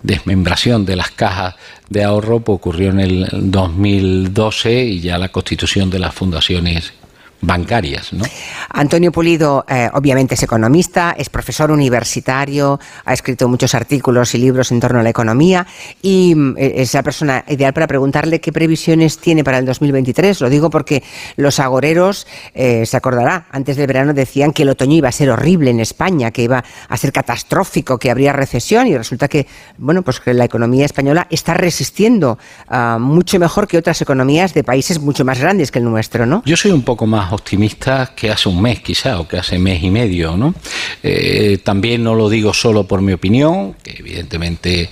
desmembración 0.07 0.87
de 0.87 0.97
las 0.97 1.11
cajas 1.11 1.57
de 1.89 2.05
ahorro 2.05 2.41
pues, 2.41 2.57
ocurrió 2.57 2.91
en 2.91 3.01
el 3.01 3.29
2012 3.33 4.85
y 4.85 5.01
ya 5.01 5.19
la 5.19 5.29
constitución 5.29 5.91
de 5.91 5.99
las 5.99 6.15
fundaciones 6.15 6.93
bancarias. 7.41 8.13
¿no? 8.13 8.25
Antonio 8.71 9.13
Pulido, 9.13 9.65
eh, 9.69 9.89
obviamente 9.93 10.35
es 10.35 10.43
economista, 10.43 11.15
es 11.17 11.29
profesor 11.29 11.71
universitario, 11.71 12.81
ha 13.05 13.13
escrito 13.13 13.49
muchos 13.49 13.75
artículos 13.75 14.35
y 14.35 14.39
libros 14.39 14.73
en 14.73 14.81
torno 14.81 15.01
a 15.01 15.03
la 15.03 15.11
economía 15.11 15.67
y 16.03 16.35
eh, 16.57 16.75
es 16.77 16.95
la 16.95 17.03
persona 17.03 17.45
ideal 17.49 17.73
para 17.73 17.87
preguntarle 17.87 18.41
qué 18.41 18.53
previsiones 18.53 19.19
tiene 19.19 19.45
para 19.45 19.59
el 19.59 19.67
2023. 19.67 20.41
Lo 20.41 20.51
digo 20.51 20.71
porque 20.71 21.03
los 21.37 21.61
agoreros, 21.61 22.27
eh, 22.55 22.87
se 22.87 22.97
acordará, 22.97 23.47
antes 23.51 23.77
del 23.77 23.87
verano 23.87 24.15
decían 24.15 24.53
que 24.53 24.63
el 24.63 24.71
otoño 24.71 24.97
iba 24.97 25.09
a 25.09 25.13
ser 25.13 25.31
horrible 25.31 25.71
en 25.71 25.81
España, 25.81 26.31
que 26.31 26.43
iba 26.43 26.65
a 26.89 26.97
ser 26.97 27.13
catastrófico, 27.13 27.99
que 27.99 28.11
habría 28.11 28.33
recesión 28.33 28.87
y 28.87 28.97
resulta 28.97 29.29
que, 29.29 29.47
bueno, 29.79 30.03
pues 30.03 30.21
que 30.21 30.35
la 30.35 30.45
economía 30.45 30.85
española 30.85 31.27
está 31.31 31.55
resistiendo 31.55 32.39
uh, 32.71 32.99
mucho 32.99 33.39
mejor 33.39 33.69
que 33.69 33.79
otras 33.79 34.01
economías 34.03 34.55
de 34.55 34.65
países 34.65 35.01
mucho 35.01 35.25
más 35.25 35.41
grandes 35.41 35.71
que 35.71 35.79
el 35.79 35.85
nuestro, 35.85 36.27
¿no? 36.27 36.43
Yo 36.45 36.57
soy 36.57 36.71
un 36.71 36.83
poco 36.83 37.07
más 37.07 37.26
optimista 37.33 38.13
que 38.15 38.31
hace 38.31 38.49
un 38.49 38.61
mes 38.61 38.81
quizá 38.81 39.21
o 39.21 39.29
que 39.29 39.39
hace 39.39 39.59
mes 39.59 39.83
y 39.83 39.91
medio, 39.91 40.37
¿no? 40.37 40.55
Eh, 41.03 41.59
también 41.63 42.03
no 42.03 42.15
lo 42.15 42.29
digo 42.29 42.53
solo 42.53 42.85
por 42.85 43.03
mi 43.03 43.13
opinión, 43.13 43.75
que 43.83 43.97
evidentemente 43.99 44.89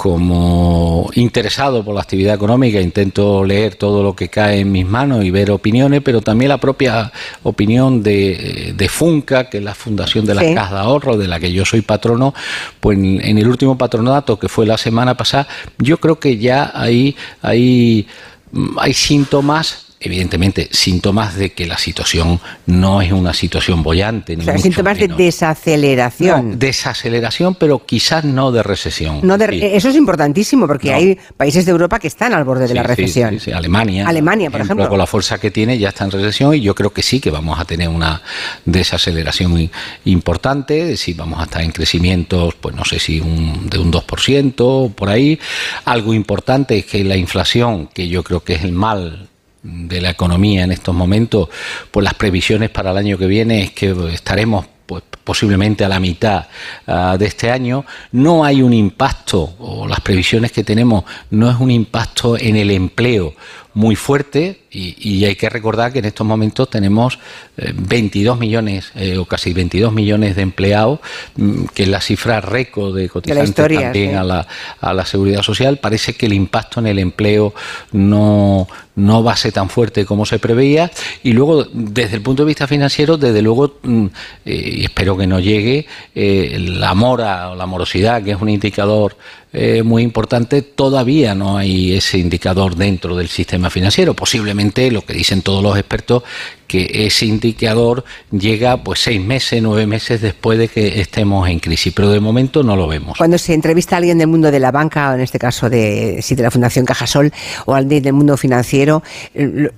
como 0.00 1.10
interesado 1.12 1.84
por 1.84 1.94
la 1.94 2.00
actividad 2.00 2.34
económica 2.34 2.80
intento 2.80 3.44
leer 3.44 3.74
todo 3.74 4.02
lo 4.02 4.16
que 4.16 4.30
cae 4.30 4.60
en 4.60 4.72
mis 4.72 4.86
manos 4.86 5.22
y 5.26 5.30
ver 5.30 5.50
opiniones, 5.50 6.00
pero 6.02 6.22
también 6.22 6.48
la 6.48 6.56
propia 6.56 7.12
opinión 7.42 8.02
de, 8.02 8.72
de 8.74 8.88
Funca, 8.88 9.50
que 9.50 9.58
es 9.58 9.62
la 9.62 9.74
Fundación 9.74 10.24
de 10.24 10.34
las 10.34 10.46
sí. 10.46 10.54
Cajas 10.54 10.72
de 10.72 10.78
Ahorro, 10.78 11.18
de 11.18 11.28
la 11.28 11.38
que 11.38 11.52
yo 11.52 11.66
soy 11.66 11.82
patrono, 11.82 12.32
pues 12.80 12.96
en, 12.96 13.20
en, 13.22 13.36
el 13.36 13.46
último 13.46 13.76
patronato 13.76 14.38
que 14.38 14.48
fue 14.48 14.64
la 14.64 14.78
semana 14.78 15.18
pasada, 15.18 15.46
yo 15.76 15.98
creo 16.00 16.18
que 16.18 16.38
ya 16.38 16.72
hay, 16.74 17.14
hay, 17.42 18.06
hay 18.78 18.94
síntomas 18.94 19.89
evidentemente, 20.02 20.70
síntomas 20.72 21.36
de 21.36 21.52
que 21.52 21.66
la 21.66 21.76
situación 21.76 22.40
no 22.64 23.02
es 23.02 23.12
una 23.12 23.34
situación 23.34 23.82
bollante. 23.82 24.34
o 24.34 24.40
sea, 24.40 24.56
síntomas 24.56 24.98
de 24.98 25.08
desaceleración. 25.08 26.58
desaceleración, 26.58 27.54
pero 27.54 27.84
quizás 27.84 28.24
no 28.24 28.50
de 28.50 28.62
recesión. 28.62 29.20
No 29.22 29.34
Eso 29.34 29.90
es 29.90 29.96
importantísimo 29.96 30.66
porque 30.66 30.94
hay 30.94 31.18
países 31.36 31.66
de 31.66 31.72
Europa 31.72 31.98
que 31.98 32.08
están 32.08 32.32
al 32.32 32.44
borde 32.44 32.66
de 32.66 32.74
la 32.74 32.82
recesión. 32.82 33.38
Sí, 33.38 33.52
Alemania. 33.52 34.08
Alemania, 34.08 34.50
por 34.50 34.62
ejemplo. 34.62 34.88
Con 34.88 34.98
la 34.98 35.06
fuerza 35.06 35.38
que 35.38 35.50
tiene 35.50 35.76
ya 35.76 35.90
está 35.90 36.04
en 36.04 36.12
recesión 36.12 36.54
y 36.54 36.60
yo 36.60 36.74
creo 36.74 36.94
que 36.94 37.02
sí 37.02 37.20
que 37.20 37.30
vamos 37.30 37.60
a 37.60 37.66
tener 37.66 37.90
una 37.90 38.22
desaceleración 38.64 39.70
importante. 40.06 40.96
Si 40.96 41.12
vamos 41.12 41.40
a 41.40 41.44
estar 41.44 41.60
en 41.60 41.72
crecimientos, 41.72 42.54
pues 42.54 42.74
no 42.74 42.86
sé 42.86 42.98
si 42.98 43.20
un, 43.20 43.68
de 43.68 43.78
un 43.78 43.92
2% 43.92 44.94
por 44.94 45.10
ahí. 45.10 45.38
Algo 45.84 46.14
importante 46.14 46.78
es 46.78 46.86
que 46.86 47.04
la 47.04 47.16
inflación, 47.16 47.88
que 47.88 48.08
yo 48.08 48.24
creo 48.24 48.42
que 48.42 48.54
es 48.54 48.64
el 48.64 48.72
mal 48.72 49.28
de 49.62 50.00
la 50.00 50.10
economía 50.10 50.64
en 50.64 50.72
estos 50.72 50.94
momentos, 50.94 51.48
pues 51.90 52.04
las 52.04 52.14
previsiones 52.14 52.70
para 52.70 52.92
el 52.92 52.96
año 52.96 53.18
que 53.18 53.26
viene 53.26 53.62
es 53.62 53.72
que 53.72 53.94
estaremos 54.12 54.66
pues, 54.86 55.02
posiblemente 55.22 55.84
a 55.84 55.88
la 55.88 56.00
mitad 56.00 56.46
ah, 56.86 57.16
de 57.18 57.26
este 57.26 57.50
año, 57.50 57.84
no 58.12 58.44
hay 58.44 58.62
un 58.62 58.72
impacto, 58.72 59.54
o 59.58 59.86
las 59.86 60.00
previsiones 60.00 60.50
que 60.50 60.64
tenemos, 60.64 61.04
no 61.30 61.50
es 61.50 61.56
un 61.60 61.70
impacto 61.70 62.36
en 62.36 62.56
el 62.56 62.70
empleo 62.70 63.34
muy 63.74 63.96
fuerte 63.96 64.60
y, 64.72 65.24
hay 65.24 65.34
que 65.34 65.48
recordar 65.48 65.92
que 65.92 65.98
en 65.98 66.04
estos 66.04 66.26
momentos 66.26 66.70
tenemos 66.70 67.18
22 67.56 68.36
eh, 68.36 68.40
millones 68.40 68.92
eh, 68.94 69.18
o 69.18 69.24
casi 69.24 69.52
22 69.52 69.92
millones 69.92 70.36
de 70.36 70.42
empleados, 70.42 71.00
mm, 71.36 71.64
que 71.74 71.84
es 71.84 71.88
la 71.88 72.00
cifra 72.00 72.40
récord 72.40 72.94
de 72.94 73.08
cotizantes 73.08 73.54
también 73.54 74.16
a, 74.16 74.22
la, 74.22 74.46
a 74.80 74.94
la 74.94 75.04
seguridad 75.04 75.42
social. 75.42 75.78
Parece 75.78 76.14
que 76.14 76.26
el 76.26 76.32
impacto 76.32 76.80
en 76.80 76.86
el 76.86 77.00
empleo 77.00 77.52
no, 77.92 78.68
no 78.94 79.24
va 79.24 79.32
a 79.32 79.36
ser 79.36 79.52
tan 79.52 79.68
fuerte 79.68 80.04
como 80.04 80.24
se 80.24 80.38
preveía. 80.38 80.90
Y 81.24 81.32
luego, 81.32 81.64
desde 81.72 82.16
el 82.16 82.22
punto 82.22 82.44
de 82.44 82.48
vista 82.48 82.68
financiero, 82.68 83.16
desde 83.16 83.42
luego, 83.42 83.78
mm, 83.82 84.06
eh, 84.44 84.70
y 84.78 84.84
espero 84.84 85.16
que 85.16 85.26
no 85.26 85.40
llegue, 85.40 85.86
la 86.14 86.94
mora 86.94 87.50
o 87.50 87.54
la 87.56 87.66
morosidad, 87.66 88.22
que 88.22 88.32
es 88.32 88.40
un 88.40 88.48
indicador 88.48 89.16
eh, 89.52 89.82
muy 89.82 90.02
importante, 90.02 90.62
todavía 90.62 91.34
no 91.34 91.56
hay 91.56 91.94
ese 91.94 92.18
indicador 92.18 92.76
dentro 92.76 93.16
del 93.16 93.28
sistema 93.28 93.68
financiero. 93.68 94.14
Posiblemente 94.14 94.90
lo 94.90 95.02
que 95.02 95.14
dicen 95.14 95.42
todos 95.42 95.62
los 95.62 95.76
expertos 95.76 96.22
que 96.70 97.04
ese 97.04 97.26
indicador 97.26 98.04
llega 98.30 98.76
pues 98.84 99.00
seis 99.00 99.20
meses, 99.20 99.60
nueve 99.60 99.88
meses 99.88 100.20
después 100.20 100.56
de 100.56 100.68
que 100.68 101.00
estemos 101.00 101.48
en 101.48 101.58
crisis, 101.58 101.92
pero 101.92 102.10
de 102.10 102.20
momento 102.20 102.62
no 102.62 102.76
lo 102.76 102.86
vemos. 102.86 103.18
Cuando 103.18 103.38
se 103.38 103.54
entrevista 103.54 103.96
a 103.96 103.98
alguien 103.98 104.18
del 104.18 104.28
mundo 104.28 104.52
de 104.52 104.60
la 104.60 104.70
banca, 104.70 105.10
o 105.10 105.14
en 105.14 105.20
este 105.20 105.40
caso 105.40 105.68
de, 105.68 106.20
si 106.22 106.36
de 106.36 106.44
la 106.44 106.50
Fundación 106.52 106.84
Cajasol, 106.84 107.32
o 107.66 107.74
alguien 107.74 108.04
del 108.04 108.12
mundo 108.12 108.36
financiero, 108.36 109.02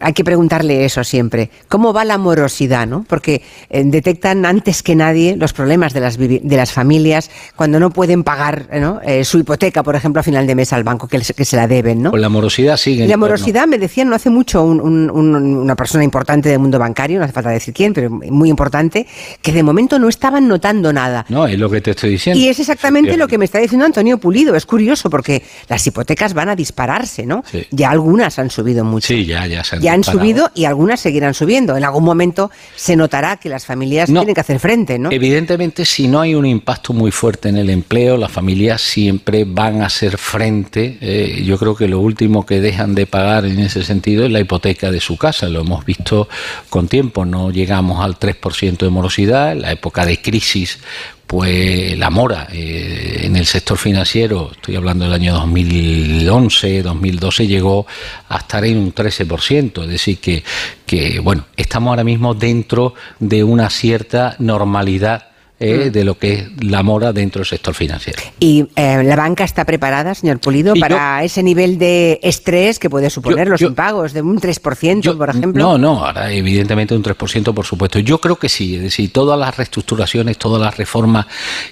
hay 0.01 0.12
que 0.12 0.23
preguntarle 0.23 0.85
eso 0.85 1.02
siempre. 1.02 1.48
¿Cómo 1.70 1.94
va 1.94 2.05
la 2.05 2.19
morosidad? 2.19 2.86
¿no? 2.86 3.06
Porque 3.09 3.40
eh, 3.70 3.85
detectan 3.86 4.44
antes 4.44 4.82
que 4.82 4.94
nadie 4.94 5.35
los 5.36 5.55
problemas 5.55 5.94
de 5.94 6.01
las, 6.01 6.19
de 6.19 6.40
las 6.44 6.73
familias 6.73 7.31
cuando 7.56 7.81
no 7.81 7.89
pueden 7.89 8.23
pagar 8.23 8.69
eh, 9.06 9.24
su 9.24 9.39
hipoteca, 9.39 9.82
por 9.82 9.97
ejemplo, 9.97 10.20
a 10.20 10.23
final 10.23 10.47
de 10.47 10.55
mes 10.55 10.74
al 10.74 10.85
banco 10.85 11.09
que, 11.09 11.19
que 11.20 11.44
se 11.47 11.56
la 11.56 11.66
deben. 11.66 12.02
¿no? 12.02 12.10
Pues 12.10 12.20
la 12.20 12.28
morosidad 12.28 12.77
sigue. 12.77 13.09
La 13.09 13.16
morosidad, 13.16 13.66
me 13.66 13.78
decían 13.78 14.10
no 14.10 14.16
hace 14.16 14.28
mucho 14.28 14.62
una 14.62 15.74
persona 15.74 16.05
importante 16.05 16.51
del 16.51 16.59
mundo 16.59 16.81
bancario, 16.82 17.18
no 17.18 17.24
hace 17.24 17.32
falta 17.32 17.50
decir 17.50 17.72
quién, 17.72 17.94
pero 17.94 18.10
muy 18.10 18.50
importante, 18.50 19.06
que 19.40 19.52
de 19.52 19.62
momento 19.62 19.98
no 19.98 20.09
estaban 20.09 20.48
notando 20.48 20.92
nada. 20.92 21.24
No, 21.28 21.46
es 21.46 21.59
lo 21.59 21.70
que 21.70 21.80
te 21.80 21.92
estoy 21.92 22.10
diciendo. 22.10 22.40
Y 22.40 22.48
es 22.48 22.59
exactamente 22.59 23.16
lo 23.16 23.28
que 23.28 23.38
me 23.38 23.44
está 23.44 23.59
diciendo 23.59 23.86
Antonio 23.86 24.18
Pulido. 24.18 24.54
Es 24.54 24.66
curioso 24.66 25.09
porque 25.10 25.42
las 25.68 25.86
hipotecas 25.86 26.34
van 26.34 26.48
a 26.48 26.56
dispararse, 26.56 27.24
¿no? 27.24 27.42
Ya 27.70 27.90
algunas 27.90 28.38
han 28.38 28.50
subido 28.50 28.84
mucho. 28.84 29.09
Sí, 29.09 29.24
ya, 29.24 29.46
ya 29.46 29.64
se 29.64 29.76
han 29.76 29.82
Ya 29.82 29.92
han 29.92 30.04
subido 30.04 30.50
y 30.54 30.64
algunas 30.64 31.00
seguirán 31.00 31.34
subiendo. 31.34 31.76
En 31.76 31.84
algún 31.84 32.04
momento 32.04 32.50
se 32.76 32.96
notará 32.96 33.36
que 33.36 33.48
las 33.48 33.64
familias 33.64 34.06
tienen 34.06 34.34
que 34.34 34.40
hacer 34.40 34.59
frente, 34.59 34.98
¿no? 34.98 35.10
Evidentemente, 35.10 35.84
si 35.84 36.09
no 36.09 36.20
hay 36.20 36.34
un 36.34 36.46
impacto 36.46 36.92
muy 36.92 37.10
fuerte 37.10 37.48
en 37.48 37.56
el 37.56 37.70
empleo, 37.70 38.16
las 38.16 38.32
familias 38.32 38.82
siempre 38.82 39.44
van 39.44 39.82
a 39.82 39.86
hacer 39.86 40.18
frente. 40.18 40.98
Eh, 41.00 41.42
yo 41.44 41.59
creo 41.59 41.74
que 41.74 41.88
lo 41.88 42.00
último 42.00 42.44
que 42.44 42.60
dejan 42.60 42.94
de 42.94 43.06
pagar 43.06 43.44
en 43.46 43.59
ese 43.59 43.82
sentido 43.82 44.24
es 44.24 44.32
la 44.32 44.40
hipoteca 44.40 44.90
de 44.90 45.00
su 45.00 45.16
casa. 45.16 45.48
Lo 45.48 45.60
hemos 45.60 45.84
visto 45.84 46.28
con 46.73 46.89
tiempo, 46.89 47.27
no 47.27 47.51
llegamos 47.51 48.03
al 48.03 48.19
3% 48.19 48.78
de 48.78 48.89
morosidad, 48.89 49.53
en 49.53 49.61
la 49.61 49.73
época 49.73 50.07
de 50.07 50.23
crisis 50.23 50.78
pues 51.27 51.99
la 51.99 52.09
mora 52.09 52.49
eh, 52.51 53.20
en 53.24 53.36
el 53.36 53.44
sector 53.44 53.77
financiero, 53.77 54.51
estoy 54.53 54.77
hablando 54.77 55.05
del 55.05 55.12
año 55.12 55.35
2011, 55.35 56.82
2012, 56.82 57.47
llegó 57.47 57.86
a 58.27 58.39
estar 58.39 58.65
en 58.65 58.78
un 58.78 58.94
13%, 58.94 59.82
es 59.82 59.89
decir, 59.89 60.19
que, 60.19 60.43
que 60.86 61.20
bueno, 61.20 61.44
estamos 61.59 61.90
ahora 61.90 62.05
mismo 62.05 62.32
dentro 62.32 62.94
de 63.19 63.44
una 63.44 63.69
cierta 63.69 64.35
normalidad 64.39 65.31
eh, 65.62 65.86
mm. 65.86 65.93
de 65.93 66.05
lo 66.05 66.18
que 66.18 66.32
es 66.32 66.64
la 66.64 66.82
mora 66.82 67.12
dentro 67.12 67.39
del 67.39 67.47
sector 67.47 67.72
financiero. 67.72 68.20
¿Y 68.40 68.66
eh, 68.74 69.01
la 69.05 69.14
banca 69.14 69.44
está 69.44 69.64
preparada, 69.64 70.12
señor 70.12 70.40
Pulido, 70.40 70.74
para 70.74 71.22
ese 71.22 71.40
nivel 71.44 71.78
de 71.78 72.18
estrés 72.20 72.80
que 72.80 72.90
puede 72.90 73.10
suponer 73.10 73.47
los 73.47 73.62
impagos 73.62 74.12
de 74.12 74.22
un 74.22 74.40
3%, 74.40 75.16
por 75.16 75.30
ejemplo? 75.30 75.62
No, 75.62 75.78
no, 75.78 76.05
ahora 76.05 76.32
evidentemente 76.32 76.97
un 76.97 77.05
3%, 77.05 77.55
por 77.55 77.64
supuesto. 77.64 78.01
Yo 78.01 78.20
creo 78.20 78.36
que 78.36 78.48
sí, 78.48 78.74
es 78.74 78.82
decir, 78.82 79.12
todas 79.12 79.39
las 79.39 79.56
reestructuraciones, 79.56 80.36
todas 80.36 80.60
las 80.60 80.76
reformas 80.76 81.26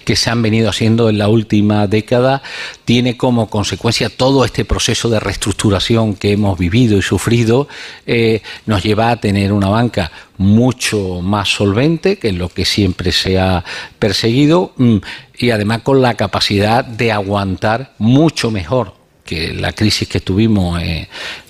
que 0.04 0.14
se 0.14 0.30
han 0.30 0.40
venido 0.40 0.70
haciendo 0.70 1.08
en 1.08 1.18
la 1.18 1.26
última 1.26 1.88
década, 1.88 2.42
tiene 2.84 3.16
como 3.16 3.50
consecuencia 3.50 4.08
todo 4.08 4.44
este 4.44 4.64
proceso 4.64 5.08
de 5.08 5.18
reestructuración 5.18 6.14
que 6.14 6.30
hemos 6.30 6.56
vivido 6.56 6.96
y 6.96 7.02
sufrido, 7.02 7.66
eh, 8.06 8.40
nos 8.66 8.84
lleva 8.84 9.10
a 9.10 9.16
tener 9.16 9.52
una 9.52 9.68
banca 9.68 10.12
mucho 10.40 11.20
más 11.20 11.50
solvente, 11.50 12.16
que 12.16 12.32
lo 12.32 12.48
que 12.48 12.64
siempre 12.64 13.12
se 13.12 13.38
ha 13.38 13.62
perseguido, 13.98 14.72
mm, 14.78 14.96
y 15.38 15.50
además 15.50 15.82
con 15.82 16.00
la 16.00 16.14
capacidad 16.14 16.82
de 16.82 17.12
aguantar 17.12 17.92
mucho 17.98 18.50
mejor 18.50 18.94
que 19.22 19.52
la 19.52 19.72
crisis 19.72 20.08
que 20.08 20.20
tuvimos 20.20 20.82
en 20.82 21.06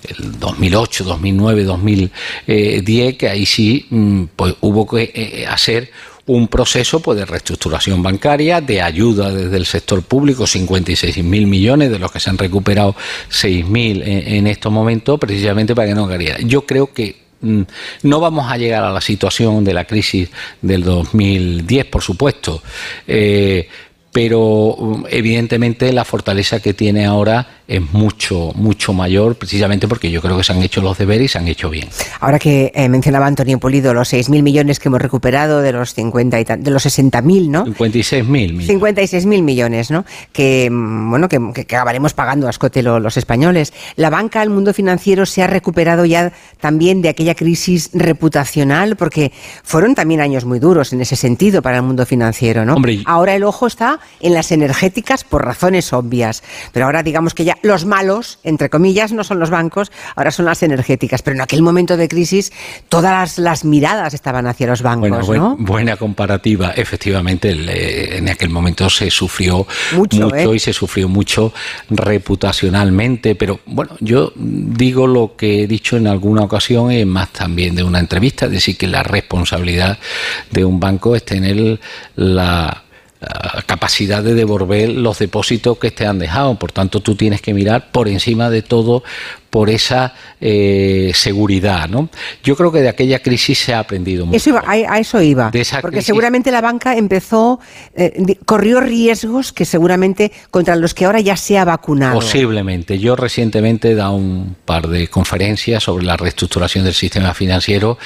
el 0.09 0.39
2008, 0.39 1.05
2009, 1.05 1.63
2010, 1.63 3.15
que 3.15 3.29
ahí 3.29 3.45
sí 3.45 3.87
mm, 3.89 4.23
pues 4.35 4.55
hubo 4.59 4.85
que 4.85 5.03
eh, 5.03 5.11
eh, 5.15 5.47
hacer 5.47 5.89
un 6.25 6.49
proceso 6.49 7.01
pues, 7.01 7.17
de 7.17 7.25
reestructuración 7.25 8.03
bancaria, 8.03 8.59
de 8.59 8.81
ayuda 8.81 9.33
desde 9.33 9.55
el 9.55 9.65
sector 9.65 10.03
público, 10.03 10.45
56 10.45 11.23
mil 11.23 11.47
millones, 11.47 11.91
de 11.91 11.97
los 11.97 12.11
que 12.11 12.19
se 12.19 12.29
han 12.29 12.37
recuperado 12.37 12.93
6 13.29 13.65
mil 13.67 14.01
en, 14.01 14.33
en, 14.35 14.47
estos 14.47 14.71
momentos, 14.71 15.17
precisamente 15.17 15.73
para 15.73 15.87
que 15.87 15.95
no 15.95 16.09
caiga. 16.09 16.39
Yo 16.41 16.65
creo 16.65 16.93
que 16.93 17.30
no 17.41 18.19
vamos 18.19 18.51
a 18.51 18.57
llegar 18.57 18.83
a 18.83 18.91
la 18.91 19.01
situación 19.01 19.63
de 19.63 19.73
la 19.73 19.85
crisis 19.85 20.29
del 20.61 20.83
2010, 20.83 21.85
por 21.85 22.01
supuesto, 22.01 22.61
eh, 23.07 23.67
pero 24.11 24.75
mm, 24.77 25.05
evidentemente 25.09 25.91
la 25.93 26.05
fortaleza 26.05 26.59
que 26.59 26.73
tiene 26.73 27.05
ahora 27.05 27.60
es 27.71 27.93
mucho, 27.93 28.51
mucho 28.55 28.91
mayor, 28.91 29.35
precisamente 29.35 29.87
porque 29.87 30.11
yo 30.11 30.21
creo 30.21 30.35
que 30.35 30.43
se 30.43 30.51
han 30.51 30.61
hecho 30.61 30.81
los 30.81 30.97
deberes 30.97 31.25
y 31.25 31.27
se 31.29 31.37
han 31.37 31.47
hecho 31.47 31.69
bien. 31.69 31.87
Ahora 32.19 32.37
que 32.37 32.71
eh, 32.75 32.89
mencionaba 32.89 33.27
Antonio 33.27 33.59
Polido 33.59 33.93
los 33.93 34.11
6.000 34.11 34.43
millones 34.43 34.79
que 34.79 34.89
hemos 34.89 35.01
recuperado 35.01 35.61
de 35.61 35.71
los 35.71 35.93
50 35.93 36.39
y 36.41 36.43
de 36.43 36.69
los 36.69 36.85
60.000, 36.85 37.47
¿no? 37.47 37.65
56.000 37.65 38.67
56.000 38.81 39.41
millones, 39.41 39.89
¿no? 39.89 40.03
Que, 40.33 40.69
mm, 40.69 41.09
bueno, 41.09 41.29
que, 41.29 41.37
acabaremos 41.61 42.13
pagando 42.13 42.47
a 42.47 42.49
escote 42.49 42.83
los 42.83 43.15
españoles. 43.15 43.73
La 43.95 44.09
banca, 44.09 44.43
el 44.43 44.49
mundo 44.49 44.73
financiero 44.73 45.25
se 45.25 45.41
ha 45.41 45.47
recuperado 45.47 46.03
ya 46.03 46.33
también 46.59 47.01
de 47.01 47.07
aquella 47.07 47.35
crisis 47.35 47.89
reputacional, 47.93 48.97
porque 48.97 49.31
fueron 49.63 49.95
también 49.95 50.19
años 50.19 50.43
muy 50.43 50.59
duros 50.59 50.91
en 50.91 50.99
ese 50.99 51.15
sentido 51.15 51.61
para 51.61 51.77
el 51.77 51.83
mundo 51.83 52.05
financiero, 52.05 52.65
¿no? 52.65 52.75
ahora 53.05 53.35
el 53.35 53.43
ojo 53.43 53.67
está 53.67 53.99
en 54.19 54.33
las 54.33 54.51
energéticas 54.51 55.23
por 55.23 55.45
razones 55.45 55.93
obvias, 55.93 56.43
pero 56.73 56.85
ahora 56.85 57.03
digamos 57.03 57.33
que 57.33 57.45
ya 57.45 57.57
los 57.61 57.85
malos, 57.85 58.39
entre 58.43 58.69
comillas, 58.69 59.11
no 59.11 59.23
son 59.23 59.39
los 59.39 59.49
bancos, 59.49 59.91
ahora 60.15 60.31
son 60.31 60.45
las 60.45 60.63
energéticas. 60.63 61.21
Pero 61.21 61.35
en 61.35 61.41
aquel 61.41 61.61
momento 61.61 61.97
de 61.97 62.07
crisis 62.07 62.51
todas 62.89 63.37
las, 63.37 63.65
miradas 63.65 64.13
estaban 64.13 64.47
hacia 64.47 64.67
los 64.67 64.81
bancos. 64.81 65.27
Bueno, 65.27 65.55
buena 65.59 65.97
comparativa. 65.97 66.71
Efectivamente, 66.75 67.51
eh, 67.51 68.17
en 68.17 68.29
aquel 68.29 68.49
momento 68.49 68.89
se 68.89 69.09
sufrió 69.09 69.67
mucho, 69.93 70.33
¿eh? 70.33 70.55
y 70.55 70.59
se 70.59 70.73
sufrió 70.73 71.07
mucho 71.07 71.53
reputacionalmente. 71.89 73.35
Pero 73.35 73.59
bueno, 73.65 73.95
yo 73.99 74.33
digo 74.35 75.07
lo 75.07 75.35
que 75.35 75.63
he 75.63 75.67
dicho 75.67 75.97
en 75.97 76.07
alguna 76.07 76.41
ocasión 76.41 76.91
y 76.91 77.05
más 77.05 77.31
también 77.31 77.75
de 77.75 77.83
una 77.83 77.99
entrevista, 77.99 78.45
es 78.45 78.51
decir, 78.51 78.77
que 78.77 78.87
la 78.87 79.03
responsabilidad 79.03 79.99
de 80.49 80.65
un 80.65 80.79
banco 80.79 81.15
es 81.15 81.23
tener 81.23 81.79
la 82.15 82.83
capacidad 83.65 84.23
de 84.23 84.33
devolver 84.33 84.89
los 84.89 85.19
depósitos 85.19 85.77
que 85.77 85.91
te 85.91 86.05
han 86.05 86.19
dejado. 86.19 86.57
Por 86.57 86.71
tanto, 86.71 87.01
tú 87.01 87.15
tienes 87.15 87.41
que 87.41 87.53
mirar 87.53 87.91
por 87.91 88.07
encima 88.07 88.49
de 88.49 88.61
todo 88.61 89.03
por 89.51 89.69
esa 89.69 90.15
eh, 90.39 91.11
seguridad. 91.13 91.87
¿no? 91.87 92.09
Yo 92.43 92.55
creo 92.55 92.71
que 92.71 92.79
de 92.79 92.89
aquella 92.89 93.19
crisis 93.19 93.59
se 93.59 93.73
ha 93.73 93.79
aprendido 93.79 94.25
mucho. 94.25 94.37
Eso 94.37 94.59
a, 94.65 94.97
eso 94.97 95.21
iba. 95.21 95.51
porque 95.81 96.01
seguramente 96.01 96.49
la 96.51 96.61
banca 96.61 96.95
empezó, 96.95 97.59
eh, 97.93 98.37
corrió 98.45 98.79
riesgos 98.79 99.51
que 99.51 99.65
seguramente 99.65 100.31
contra 100.49 100.75
los 100.75 100.93
que 100.93 101.05
ahora 101.05 101.19
ya 101.19 101.35
se 101.35 101.57
ha 101.57 101.65
vacunado. 101.65 102.15
Posiblemente. 102.15 102.97
Yo 102.97 103.15
recientemente 103.15 103.91
he 103.91 103.95
dado 103.95 104.13
un 104.13 104.55
par 104.65 104.87
de 104.87 105.09
conferencias 105.09 105.83
sobre 105.83 106.05
la 106.05 106.15
reestructuración 106.15 106.85
del 106.85 106.93
sistema 106.93 107.33
financiero 107.33 107.97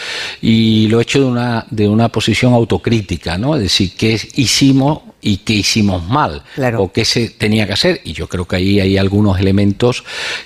y 0.42 0.88
lo 0.88 1.00
he 1.00 1.04
hecho 1.04 1.20
de 1.20 1.26
una, 1.26 1.66
de 1.70 1.88
una 1.88 2.10
posición 2.10 2.54
autocrítica, 2.54 3.38
¿no? 3.38 3.56
Es 3.56 3.62
decir, 3.62 3.94
qué 3.96 4.20
hicimos 4.36 5.02
y 5.26 5.38
qué 5.38 5.54
hicimos 5.54 6.08
mal 6.08 6.44
o 6.78 6.92
qué 6.92 7.04
se 7.04 7.30
tenía 7.30 7.66
que 7.66 7.74
hacer. 7.74 8.00
Y 8.04 8.14
yo 8.14 8.30
creo 8.30 8.46
que 8.46 8.58
ahí 8.58 8.80
hay 8.80 8.96
algunos 8.96 9.40
elementos 9.40 10.04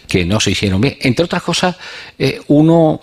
que 0.07 0.23
no 0.23 0.39
se 0.39 0.51
hicieron 0.51 0.80
bien. 0.80 0.97
Entre 1.01 1.26
otras 1.26 1.43
cosas, 1.43 1.76
eh, 2.18 2.39
uno, 2.47 3.01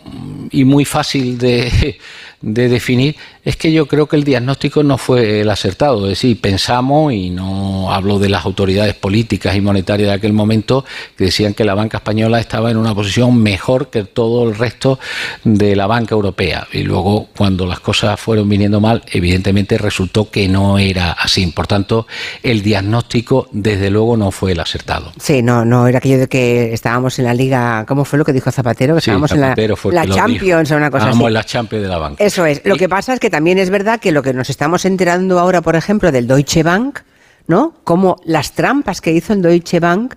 y 0.50 0.64
muy 0.64 0.86
fácil 0.86 1.36
de, 1.36 1.98
de 2.40 2.68
definir 2.68 3.16
es 3.44 3.56
que 3.56 3.72
yo 3.72 3.86
creo 3.86 4.06
que 4.06 4.16
el 4.16 4.24
diagnóstico 4.24 4.82
no 4.82 4.98
fue 4.98 5.40
el 5.40 5.50
acertado. 5.50 6.04
Es 6.04 6.18
decir, 6.18 6.40
pensamos, 6.40 7.12
y 7.12 7.30
no 7.30 7.92
hablo 7.92 8.18
de 8.18 8.28
las 8.28 8.44
autoridades 8.44 8.94
políticas 8.94 9.54
y 9.54 9.60
monetarias 9.60 10.08
de 10.08 10.14
aquel 10.14 10.32
momento, 10.32 10.84
que 11.16 11.26
decían 11.26 11.54
que 11.54 11.64
la 11.64 11.74
banca 11.74 11.98
española 11.98 12.40
estaba 12.40 12.72
en 12.72 12.76
una 12.76 12.92
posición 12.92 13.40
mejor 13.40 13.88
que 13.88 14.02
todo 14.02 14.48
el 14.48 14.56
resto 14.56 14.98
de 15.44 15.76
la 15.76 15.86
banca 15.86 16.16
europea. 16.16 16.66
Y 16.72 16.82
luego, 16.82 17.28
cuando 17.36 17.66
las 17.66 17.78
cosas 17.78 18.18
fueron 18.18 18.48
viniendo 18.48 18.80
mal, 18.80 19.04
evidentemente 19.12 19.78
resultó 19.78 20.28
que 20.28 20.48
no 20.48 20.78
era 20.78 21.12
así. 21.12 21.46
Por 21.46 21.68
tanto, 21.68 22.08
el 22.42 22.62
diagnóstico, 22.62 23.48
desde 23.52 23.90
luego, 23.90 24.16
no 24.16 24.32
fue 24.32 24.52
el 24.52 24.60
acertado. 24.60 25.12
Sí, 25.20 25.42
no, 25.42 25.64
no 25.64 25.86
era 25.86 25.98
aquello 25.98 26.18
de 26.18 26.26
que 26.26 26.72
estábamos 26.72 27.18
en 27.20 27.26
la 27.26 27.34
liga, 27.34 27.84
¿cómo 27.86 28.04
fue 28.04 28.18
lo 28.18 28.24
que 28.24 28.32
dijo 28.32 28.50
Zapatero? 28.50 28.94
Que 28.94 28.98
estábamos 28.98 29.30
en 29.30 29.40
la, 29.40 29.54
la 29.56 30.06
Champions 30.08 30.72
o 30.72 30.76
una 30.76 30.90
cosa 30.90 31.04
estábamos 31.04 31.28
en 31.28 31.34
la 31.34 31.44
Champions 31.44 31.82
de 31.84 31.88
la 31.88 31.98
banca. 31.98 32.24
Eso 32.26 32.44
es. 32.44 32.60
Lo 32.64 32.74
que 32.74 32.88
pasa 32.88 33.14
es 33.14 33.20
que 33.20 33.30
también 33.30 33.56
es 33.56 33.70
verdad 33.70 34.00
que 34.00 34.10
lo 34.10 34.20
que 34.20 34.32
nos 34.32 34.50
estamos 34.50 34.84
enterando 34.84 35.38
ahora, 35.38 35.60
por 35.60 35.76
ejemplo, 35.76 36.10
del 36.10 36.26
Deutsche 36.26 36.64
Bank, 36.64 36.98
¿no? 37.46 37.74
Como 37.84 38.16
las 38.24 38.50
trampas 38.52 39.00
que 39.00 39.12
hizo 39.12 39.32
el 39.32 39.42
Deutsche 39.42 39.78
Bank 39.78 40.14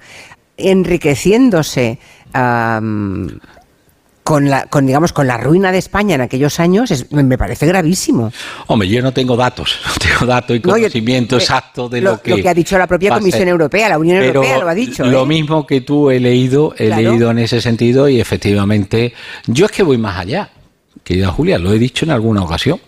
enriqueciéndose 0.58 2.00
con 4.24 4.50
la, 4.50 4.66
con 4.66 4.88
digamos, 4.88 5.14
con 5.14 5.28
la 5.28 5.38
ruina 5.38 5.72
de 5.72 5.78
España 5.78 6.16
en 6.16 6.22
aquellos 6.22 6.60
años, 6.60 7.06
me 7.12 7.38
parece 7.38 7.68
gravísimo. 7.68 8.34
Hombre, 8.66 8.88
yo 8.88 9.04
no 9.04 9.14
tengo 9.14 9.38
datos, 9.38 9.80
no 9.86 9.94
tengo 9.94 10.26
datos 10.26 10.58
y 10.58 10.62
conocimiento 10.62 11.36
eh, 11.36 11.40
exacto 11.40 11.90
de 11.90 12.02
lo, 12.02 12.20
que. 12.20 12.32
Lo 12.32 12.38
que 12.38 12.50
ha 12.50 12.56
dicho 12.56 12.76
la 12.76 12.88
propia 12.88 13.12
Comisión 13.20 13.48
Europea, 13.48 13.88
la 13.88 14.00
Unión 14.00 14.24
Europea 14.24 14.58
lo 14.58 14.68
ha 14.68 14.74
dicho. 14.74 15.06
Lo 15.06 15.26
¿eh? 15.26 15.28
mismo 15.28 15.68
que 15.68 15.82
tú 15.82 16.10
he 16.10 16.20
leído, 16.20 16.74
he 16.76 16.90
leído 16.90 17.30
en 17.30 17.38
ese 17.38 17.62
sentido 17.62 18.10
y 18.10 18.20
efectivamente, 18.20 19.14
yo 19.46 19.68
es 19.68 19.72
que 19.72 19.84
voy 19.84 20.00
más 20.00 20.18
allá 20.18 20.50
querida 21.10 21.32
Julia, 21.32 21.58
lo 21.58 21.74
he 21.74 21.80
dicho 21.80 22.06
en 22.06 22.12
alguna 22.12 22.44
ocasión, 22.44 22.80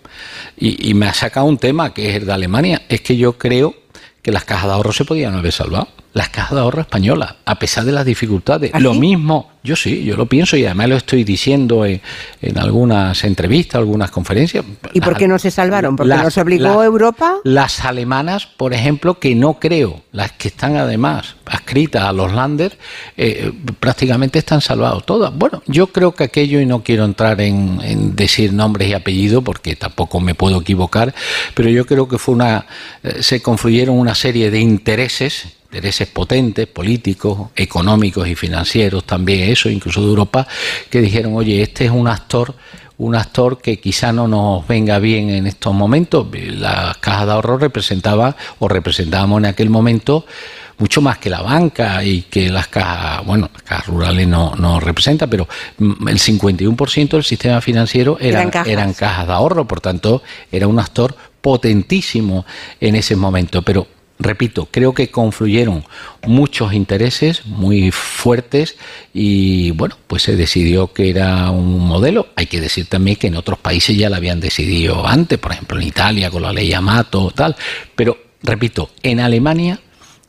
y, 0.55 0.93
me 0.93 1.07
ha 1.07 1.13
sacado 1.15 1.47
un 1.47 1.57
tema 1.57 1.91
que 1.91 2.11
es 2.11 2.17
el 2.17 2.27
de 2.27 2.33
Alemania, 2.33 2.83
es 2.87 3.01
que 3.01 3.17
yo 3.17 3.35
creo 3.35 3.73
que 4.21 4.31
las 4.31 4.43
cajas 4.43 4.67
de 4.67 4.73
ahorro 4.73 4.91
se 4.91 5.05
podían 5.05 5.33
haber 5.33 5.51
salvado 5.51 5.87
las 6.13 6.29
cajas 6.29 6.51
de 6.51 6.59
ahorro 6.59 6.81
españolas, 6.81 7.35
a 7.45 7.55
pesar 7.55 7.85
de 7.85 7.93
las 7.93 8.05
dificultades. 8.05 8.71
¿Ah, 8.73 8.79
lo 8.79 8.93
mismo, 8.93 9.51
yo 9.63 9.75
sí, 9.77 10.03
yo 10.03 10.17
lo 10.17 10.25
pienso 10.25 10.57
y 10.57 10.65
además 10.65 10.89
lo 10.89 10.95
estoy 10.97 11.23
diciendo 11.23 11.85
en, 11.85 12.01
algunas 12.57 13.23
entrevistas, 13.23 13.75
algunas 13.75 14.11
conferencias. 14.11 14.65
¿Y 14.93 14.99
por 14.99 15.15
qué 15.15 15.27
no 15.27 15.39
se 15.39 15.51
salvaron? 15.51 15.95
¿Porque 15.95 16.15
nos 16.15 16.37
obligó 16.37 16.83
Europa? 16.83 17.37
Las 17.43 17.85
alemanas, 17.85 18.45
por 18.45 18.73
ejemplo, 18.73 19.19
que 19.19 19.35
no 19.35 19.59
creo, 19.59 20.01
las 20.11 20.33
que 20.33 20.49
están 20.49 20.75
además 20.75 21.35
adscritas 21.45 22.03
a 22.03 22.11
los 22.11 22.33
landers, 22.33 22.75
eh, 23.15 23.51
prácticamente 23.79 24.39
están 24.39 24.59
salvadas 24.59 25.05
todas. 25.05 25.33
Bueno, 25.33 25.63
yo 25.67 25.87
creo 25.87 26.13
que 26.13 26.25
aquello, 26.25 26.59
y 26.59 26.65
no 26.65 26.83
quiero 26.83 27.05
entrar 27.05 27.39
en, 27.39 27.79
en, 27.83 28.15
decir 28.15 28.51
nombres 28.51 28.89
y 28.89 28.93
apellidos 28.93 29.43
porque 29.43 29.75
tampoco 29.75 30.19
me 30.19 30.35
puedo 30.35 30.59
equivocar, 30.61 31.13
pero 31.53 31.69
yo 31.69 31.85
creo 31.85 32.07
que 32.07 32.17
fue 32.17 32.35
una, 32.35 32.65
eh, 33.03 33.23
se 33.23 33.41
confluyeron 33.41 33.97
una 33.97 34.15
serie 34.15 34.51
de 34.51 34.59
intereses 34.59 35.60
intereses 35.71 36.09
potentes, 36.09 36.67
políticos, 36.67 37.49
económicos 37.55 38.27
y 38.27 38.35
financieros, 38.35 39.05
también 39.05 39.49
eso, 39.49 39.69
incluso 39.69 40.01
de 40.01 40.07
Europa, 40.07 40.45
que 40.89 40.99
dijeron, 40.99 41.33
oye, 41.35 41.61
este 41.61 41.85
es 41.85 41.91
un 41.91 42.07
actor 42.07 42.53
un 42.97 43.15
actor 43.15 43.59
que 43.59 43.79
quizá 43.79 44.13
no 44.13 44.27
nos 44.27 44.67
venga 44.67 44.99
bien 44.99 45.31
en 45.31 45.47
estos 45.47 45.73
momentos. 45.73 46.27
Las 46.31 46.97
cajas 46.97 47.25
de 47.25 47.31
ahorro 47.31 47.57
representaba 47.57 48.35
o 48.59 48.67
representábamos 48.67 49.39
en 49.39 49.47
aquel 49.47 49.71
momento 49.71 50.23
mucho 50.77 51.01
más 51.01 51.17
que 51.17 51.31
la 51.31 51.41
banca 51.41 52.03
y 52.03 52.23
que 52.23 52.49
las 52.49 52.67
cajas, 52.67 53.25
bueno, 53.25 53.49
las 53.51 53.63
cajas 53.63 53.87
rurales 53.87 54.27
no, 54.27 54.55
no 54.55 54.79
representa, 54.79 55.25
pero 55.25 55.47
el 55.79 56.19
51% 56.19 57.09
del 57.09 57.23
sistema 57.23 57.59
financiero 57.59 58.17
eran, 58.19 58.51
eran 58.67 58.93
cajas 58.93 59.25
de 59.25 59.33
ahorro, 59.33 59.65
por 59.65 59.81
tanto, 59.81 60.21
era 60.51 60.67
un 60.67 60.79
actor 60.79 61.15
potentísimo 61.41 62.45
en 62.79 62.95
ese 62.95 63.15
momento. 63.15 63.63
Pero 63.63 63.87
repito, 64.21 64.67
creo 64.71 64.93
que 64.93 65.09
confluyeron 65.09 65.83
muchos 66.25 66.73
intereses 66.73 67.45
muy 67.45 67.91
fuertes 67.91 68.77
y 69.13 69.71
bueno, 69.71 69.97
pues 70.07 70.23
se 70.23 70.35
decidió 70.35 70.93
que 70.93 71.09
era 71.09 71.49
un 71.51 71.79
modelo. 71.79 72.29
Hay 72.35 72.45
que 72.45 72.61
decir 72.61 72.87
también 72.87 73.17
que 73.17 73.27
en 73.27 73.35
otros 73.35 73.59
países 73.59 73.97
ya 73.97 74.09
lo 74.09 74.15
habían 74.15 74.39
decidido 74.39 75.07
antes, 75.07 75.39
por 75.39 75.51
ejemplo 75.51 75.79
en 75.79 75.87
Italia 75.87 76.29
con 76.29 76.41
la 76.43 76.53
ley 76.53 76.71
Amato, 76.73 77.31
tal, 77.35 77.55
pero 77.95 78.17
repito, 78.43 78.91
en 79.03 79.19
Alemania 79.19 79.79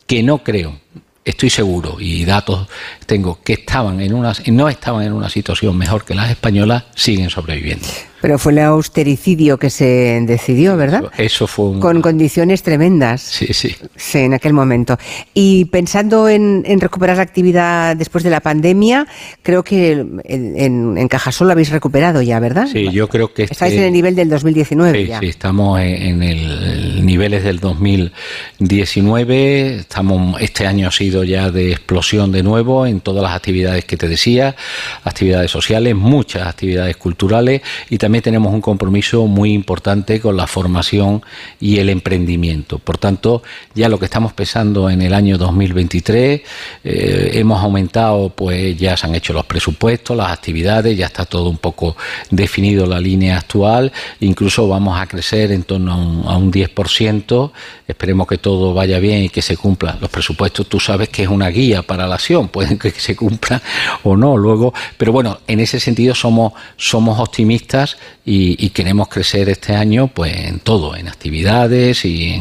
que 0.06 0.23
no 0.23 0.39
creo, 0.39 0.81
estoy 1.24 1.51
seguro 1.51 1.97
y 2.01 2.24
datos 2.24 2.69
tengo 3.06 3.40
que 3.43 3.55
estaban 3.55 4.01
en 4.01 4.14
una 4.14 4.32
no 4.47 4.69
estaban 4.69 5.05
en 5.05 5.12
una 5.12 5.28
situación 5.28 5.77
mejor 5.77 6.05
que 6.05 6.14
las 6.14 6.31
españolas, 6.31 6.85
siguen 6.94 7.31
sobreviviendo. 7.31 7.86
Pero 8.23 8.39
fue 8.39 8.53
el 8.53 8.61
austericidio 8.61 9.59
que 9.59 9.69
se 9.69 10.23
decidió, 10.24 10.77
¿verdad? 10.77 11.11
Eso, 11.19 11.49
fue 11.49 11.81
Con 11.81 12.01
condiciones 12.01 12.62
tremendas. 12.62 13.20
Sí, 13.20 13.53
sí. 13.53 13.74
Sí, 13.97 14.19
en 14.19 14.32
aquel 14.32 14.53
momento. 14.53 14.97
Y 15.35 15.65
pensando 15.65 16.28
en, 16.28 16.62
recuperar 16.81 17.16
la 17.16 17.24
actividad 17.24 17.97
después 17.97 18.23
de 18.23 18.31
la 18.31 18.40
pandemia, 18.40 19.09
creo 19.43 19.65
que 19.65 20.07
en, 20.24 20.97
en, 20.97 21.09
Cajasol 21.09 21.49
lo 21.49 21.53
habéis 21.53 21.70
recuperado 21.70 22.23
ya, 22.23 22.39
¿verdad? 22.39 22.69
Sí, 22.73 22.90
yo 22.93 23.09
creo 23.09 23.35
que... 23.35 23.43
Estáis 23.43 23.74
en 23.74 23.82
el 23.82 23.93
nivel 23.93 24.15
del 24.15 24.28
2019 24.28 25.07
sí, 25.07 25.12
Sí, 25.19 25.27
estamos 25.27 25.81
en, 25.81 26.23
el 26.23 27.05
niveles 27.05 27.43
del 27.43 27.59
2019. 27.59 29.78
Estamos, 29.78 30.40
este 30.40 30.69
año 30.69 30.86
ha 30.86 30.93
sido 30.93 31.24
ya 31.24 31.51
de 31.51 31.73
explosión 31.73 32.31
de 32.31 32.44
nuevo 32.44 32.86
en 32.86 33.01
todas 33.01 33.24
las 33.24 33.35
actividades 33.35 33.85
que 33.85 33.97
te 33.97 34.07
decía, 34.07 34.55
actividades 35.03 35.51
sociales, 35.51 35.97
muchas 35.97 36.47
actividades 36.47 36.97
culturales 36.97 37.62
y 37.90 37.99
también 37.99 38.12
tenemos 38.21 38.53
un 38.53 38.61
compromiso 38.61 39.27
muy 39.27 39.53
importante 39.53 40.21
con 40.21 40.37
la 40.37 40.47
formación 40.47 41.23
y 41.61 41.79
el 41.79 41.89
emprendimiento. 41.89 42.79
Por 42.79 42.99
tanto, 42.99 43.43
ya 43.75 43.89
lo 43.89 43.99
que 43.99 44.07
estamos 44.07 44.33
pensando 44.33 44.91
en 44.91 45.03
el 45.03 45.15
año 45.15 45.39
2023, 45.39 46.43
eh, 46.85 47.31
hemos 47.35 47.63
aumentado, 47.63 48.31
pues 48.31 48.77
ya 48.77 48.97
se 48.97 49.07
han 49.07 49.15
hecho 49.15 49.33
los 49.33 49.47
presupuestos, 49.47 50.17
las 50.17 50.33
actividades, 50.33 50.97
ya 50.97 51.07
está 51.07 51.25
todo 51.25 51.49
un 51.49 51.59
poco 51.59 51.97
definido 52.31 52.87
la 52.87 53.01
línea 53.01 53.39
actual, 53.39 53.93
incluso 54.21 54.69
vamos 54.69 55.01
a 55.01 55.07
crecer 55.07 55.53
en 55.53 55.63
torno 55.63 55.93
a 55.93 55.97
un, 55.97 56.25
a 56.27 56.37
un 56.37 56.53
10%, 56.53 57.51
esperemos 57.87 58.27
que 58.27 58.39
todo 58.39 58.75
vaya 58.75 58.99
bien 58.99 59.25
y 59.25 59.29
que 59.29 59.43
se 59.43 59.57
cumpla. 59.57 59.97
Los 60.01 60.11
presupuestos 60.11 60.67
tú 60.67 60.81
sabes 60.81 61.09
que 61.09 61.23
es 61.23 61.29
una 61.29 61.49
guía 61.49 61.83
para 61.83 62.07
la 62.07 62.17
acción, 62.17 62.49
pueden 62.49 62.79
que 62.79 62.91
se 62.91 63.17
cumpla 63.17 63.63
o 64.03 64.17
no 64.17 64.37
luego, 64.37 64.75
pero 64.97 65.13
bueno, 65.13 65.39
en 65.47 65.61
ese 65.61 65.79
sentido 65.81 66.15
somos, 66.15 66.53
somos 66.77 67.19
optimistas 67.21 67.97
y, 68.24 68.70
queremos 68.70 69.09
crecer 69.09 69.49
este 69.49 69.74
año 69.74 70.07
pues 70.07 70.33
en 70.37 70.61
todo, 70.61 70.95
en 70.95 71.09
actividades 71.09 72.05
y 72.05 72.35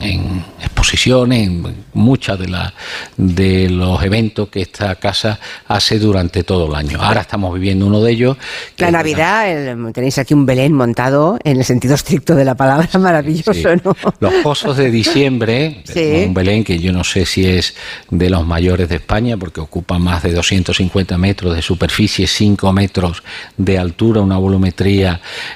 en, 0.00 0.44
exposiciones, 0.62 1.46
en 1.46 1.84
muchas 1.92 2.38
de, 2.38 2.48
las 2.48 2.72
de 3.16 3.68
los 3.68 4.02
eventos 4.02 4.48
que 4.48 4.62
esta 4.62 4.94
casa 4.94 5.38
hace 5.68 5.98
durante 5.98 6.42
todo 6.42 6.68
el 6.68 6.74
año. 6.74 7.00
Ahora 7.02 7.20
estamos 7.20 7.52
viviendo 7.52 7.86
uno 7.86 8.02
de 8.02 8.12
ellos. 8.12 8.36
La 8.78 8.90
Navidad, 8.90 9.76
tenéis 9.92 10.18
aquí 10.18 10.32
un 10.32 10.46
Belén 10.46 10.72
montado 10.72 11.38
en 11.44 11.58
el 11.58 11.64
sentido 11.64 11.94
estricto 11.94 12.34
de 12.34 12.44
la 12.44 12.54
palabra, 12.54 12.88
maravilloso, 12.98 13.76
¿no? 13.84 13.94
Los 14.20 14.34
pozos 14.42 14.78
de 14.78 14.90
diciembre, 14.90 15.82
un 16.26 16.32
Belén 16.32 16.64
que 16.64 16.78
yo 16.78 16.92
no 16.92 17.04
sé 17.04 17.26
si 17.26 17.46
es 17.46 17.74
de 18.10 18.30
los 18.30 18.46
mayores 18.46 18.88
de 18.88 18.96
España 18.96 19.36
porque 19.36 19.60
ocupa 19.60 19.98
más 19.98 20.22
de 20.22 20.32
250 20.32 21.18
metros 21.18 21.54
de 21.54 21.60
superficie, 21.60 22.26
5 22.26 22.72
metros 22.72 23.22
de 23.58 23.78
altura, 23.78 24.22
una 24.22 24.38
volumetría 24.38 25.05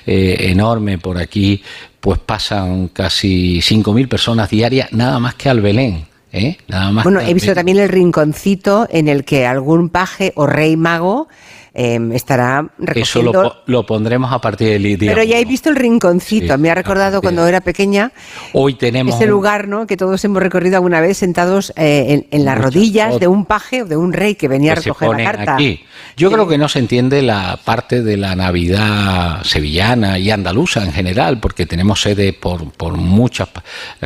eh, 0.07 0.37
enorme 0.51 0.99
por 0.99 1.19
aquí, 1.19 1.63
pues 2.01 2.19
pasan 2.19 2.89
casi 2.89 3.59
5.000 3.59 4.09
personas 4.09 4.51
diarias 4.51 4.93
nada 4.93 5.19
más 5.19 5.35
que 5.35 5.49
al 5.49 5.61
Belén. 5.61 6.07
¿eh? 6.33 6.57
Nada 6.69 6.91
más 6.91 7.05
bueno, 7.05 7.21
he 7.21 7.35
visto 7.35 7.55
también 7.55 7.79
el 7.79 7.89
rinconcito 7.89 8.87
en 8.91 9.09
el 9.09 9.25
que 9.25 9.47
algún 9.47 9.89
paje 9.89 10.33
o 10.37 10.47
rey 10.47 10.77
mago 10.77 11.29
em, 11.75 12.13
estará 12.13 12.71
recogiendo... 12.79 13.31
Eso 13.31 13.63
lo, 13.67 13.87
pondremos 13.87 14.33
a 14.33 14.41
partir 14.41 14.69
del 14.69 14.99
día. 14.99 15.13
Pero 15.13 15.23
ya 15.23 15.39
he 15.39 15.45
visto 15.45 15.69
el 15.69 15.77
rinconcito, 15.77 16.57
me 16.59 16.71
ha 16.71 16.75
recordado 16.75 17.21
cuando 17.21 17.47
era 17.47 17.61
pequeña. 17.61 18.13
Hoy 18.53 18.75
tenemos... 18.75 19.15
Ese 19.15 19.27
lugar, 19.27 19.69
¿no? 19.69 19.87
Que 19.87 19.97
todos 19.97 20.25
hemos 20.25 20.43
recorrido 20.43 20.77
alguna 20.77 21.01
vez 21.01 21.19
sentados 21.19 21.73
eh, 21.77 22.27
en, 22.31 22.45
las 22.45 22.59
rodillas 22.59 23.19
de 23.21 23.29
un 23.29 23.45
paje 23.45 23.83
o 23.83 23.87
de 23.87 23.97
un 23.97 24.13
rey 24.13 24.35
que 24.35 24.49
venía 24.49 24.73
a 24.73 24.77
recoger 24.77 25.11
la 25.11 25.25
carta. 25.25 25.55
Aquí. 25.55 25.85
Yo 26.17 26.31
creo 26.31 26.47
que 26.47 26.59
no 26.59 26.69
se 26.69 26.79
entiende 26.79 27.23
la 27.23 27.59
parte 27.65 28.03
de 28.03 28.17
la 28.17 28.35
Navidad 28.35 29.43
sevillana 29.45 30.19
y 30.19 30.31
andaluza 30.31 30.85
en 30.85 30.93
general, 30.93 31.41
porque 31.41 31.67
tenemos 31.67 32.03
sede 32.03 32.33
por, 32.33 32.73
por 32.73 32.97
muchas 32.97 33.49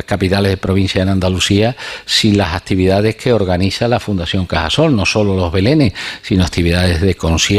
capitales 0.05 0.51
de 0.51 0.57
provincia 0.57 1.01
en 1.01 1.09
Andalucía, 1.09 1.75
sin 2.05 2.37
las 2.37 2.53
actividades 2.53 3.15
que 3.15 3.33
organiza 3.33 3.87
la 3.87 3.99
Fundación 3.99 4.45
Cajasol, 4.45 4.95
no 4.95 5.05
solo 5.05 5.35
los 5.35 5.51
belenes, 5.51 5.93
sino 6.21 6.43
actividades 6.43 7.01
de 7.01 7.15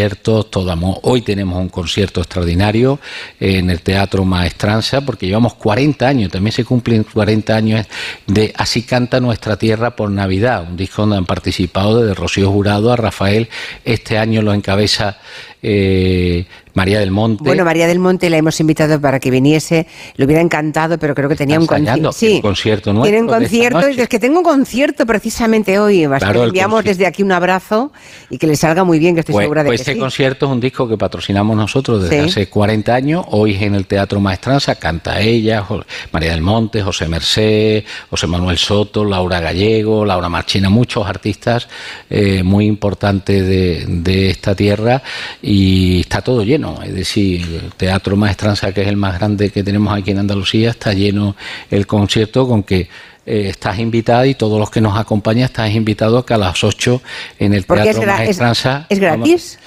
conciertos. 0.07 1.01
Hoy 1.03 1.23
tenemos 1.23 1.59
un 1.59 1.69
concierto 1.69 2.21
extraordinario 2.21 2.99
en 3.41 3.71
el 3.71 3.81
Teatro 3.81 4.25
Maestranza, 4.25 5.01
porque 5.01 5.27
llevamos 5.27 5.55
40 5.55 6.07
años, 6.07 6.31
también 6.31 6.53
se 6.53 6.65
cumplen 6.65 7.05
40 7.05 7.55
años 7.55 7.87
de 8.27 8.53
Así 8.57 8.83
canta 8.83 9.21
nuestra 9.21 9.57
tierra 9.57 9.97
por 9.97 10.11
Navidad, 10.11 10.65
un 10.69 10.77
disco 10.77 11.03
donde 11.03 11.17
han 11.17 11.27
participado 11.27 12.01
desde 12.01 12.15
Rocío 12.15 12.51
Jurado 12.51 12.93
a 12.93 12.97
Rafael, 12.97 13.49
este 13.85 14.19
año 14.19 14.43
lo 14.43 14.53
encabeza 14.53 15.19
eh, 15.63 16.47
María 16.77 17.01
del 17.01 17.11
Monte. 17.11 17.43
Bueno, 17.43 17.65
María 17.65 17.87
del 17.87 17.99
Monte 17.99 18.29
la 18.29 18.37
hemos 18.37 18.61
invitado 18.61 19.01
para 19.01 19.19
que 19.19 19.31
viniese, 19.31 19.87
le 20.15 20.25
hubiera 20.27 20.43
encantado, 20.43 20.99
pero 20.99 21.15
creo 21.15 21.27
que 21.27 21.35
tenía 21.35 21.59
un 21.59 21.67
concierto. 21.67 22.13
Sí, 22.13 22.39
concierto 22.43 22.93
nuevo. 22.93 23.05
Tiene 23.05 23.23
un 23.23 23.29
concierto, 23.29 23.89
y 23.89 23.99
es 23.99 24.09
que 24.11 24.19
tengo 24.19 24.41
un 24.41 24.45
concierto 24.45 25.07
precisamente 25.07 25.79
hoy. 25.79 26.07
Claro, 26.19 26.45
enviamos 26.45 26.85
desde 26.85 27.07
aquí 27.07 27.23
un 27.23 27.33
abrazo 27.33 27.93
y 28.29 28.37
que 28.37 28.47
le 28.47 28.57
salga 28.57 28.85
muy 28.85 28.99
bien, 28.99 29.15
que 29.15 29.21
estoy 29.21 29.33
pues, 29.33 29.45
segura 29.45 29.63
de 29.65 29.71
pues 29.71 29.85
que 29.85 29.91
este 29.93 29.99
concierto 29.99 30.45
es 30.45 30.53
un 30.53 30.61
disco 30.61 30.87
que 30.87 30.99
patrocinamos 30.99 31.57
nosotros 31.57 32.03
desde 32.03 32.21
hace 32.21 32.51
40 32.51 32.95
años. 32.95 33.25
Hoy 33.31 33.57
en 33.59 33.75
el 33.75 33.87
Teatro 33.87 34.21
Maestranza 34.21 34.75
canta 34.75 35.19
ella, 35.19 35.67
María 36.13 36.33
del 36.33 36.43
Monte, 36.43 36.83
José 36.83 37.09
Merced, 37.09 37.85
José 38.11 38.27
Manuel 38.27 38.59
Soto, 38.59 39.03
Laura 39.03 39.41
Gallego, 39.41 40.05
Laura 40.05 40.29
Marchina, 40.29 40.69
muchos 40.69 41.07
artistas 41.07 41.69
eh, 42.11 42.43
muy 42.43 42.67
importantes 42.67 43.47
de, 43.47 43.87
de 43.89 44.29
esta 44.29 44.55
tierra 44.55 45.03
y 45.41 46.01
está 46.01 46.21
todo 46.21 46.43
lleno. 46.43 46.66
Es 46.83 46.95
decir, 46.95 47.43
el 47.63 47.73
Teatro 47.73 48.17
Maestranza, 48.17 48.73
que 48.73 48.83
es 48.83 48.89
el 48.89 48.97
más 48.97 49.19
grande 49.19 49.51
que 49.51 49.63
tenemos 49.63 49.97
aquí 49.97 50.11
en 50.11 50.19
Andalucía, 50.19 50.71
está 50.71 50.93
lleno 50.93 51.37
el 51.71 51.87
concierto 51.87 52.47
con 52.47 52.63
que 52.63 52.89
eh, 53.27 53.49
estás 53.49 53.79
invitada 53.79 54.27
y 54.27 54.35
todos 54.35 54.59
los 54.59 54.71
que 54.71 54.81
nos 54.81 54.97
acompañan 54.97 55.45
estás 55.45 55.73
invitados 55.73 56.25
que 56.25 56.35
a 56.35 56.39
las 56.39 56.63
8 56.63 57.03
en 57.39 57.55
el 57.55 57.67
Teatro 57.67 58.07
Maestranza. 58.07 58.87
¿Es, 58.89 59.01
gratis? 59.01 59.59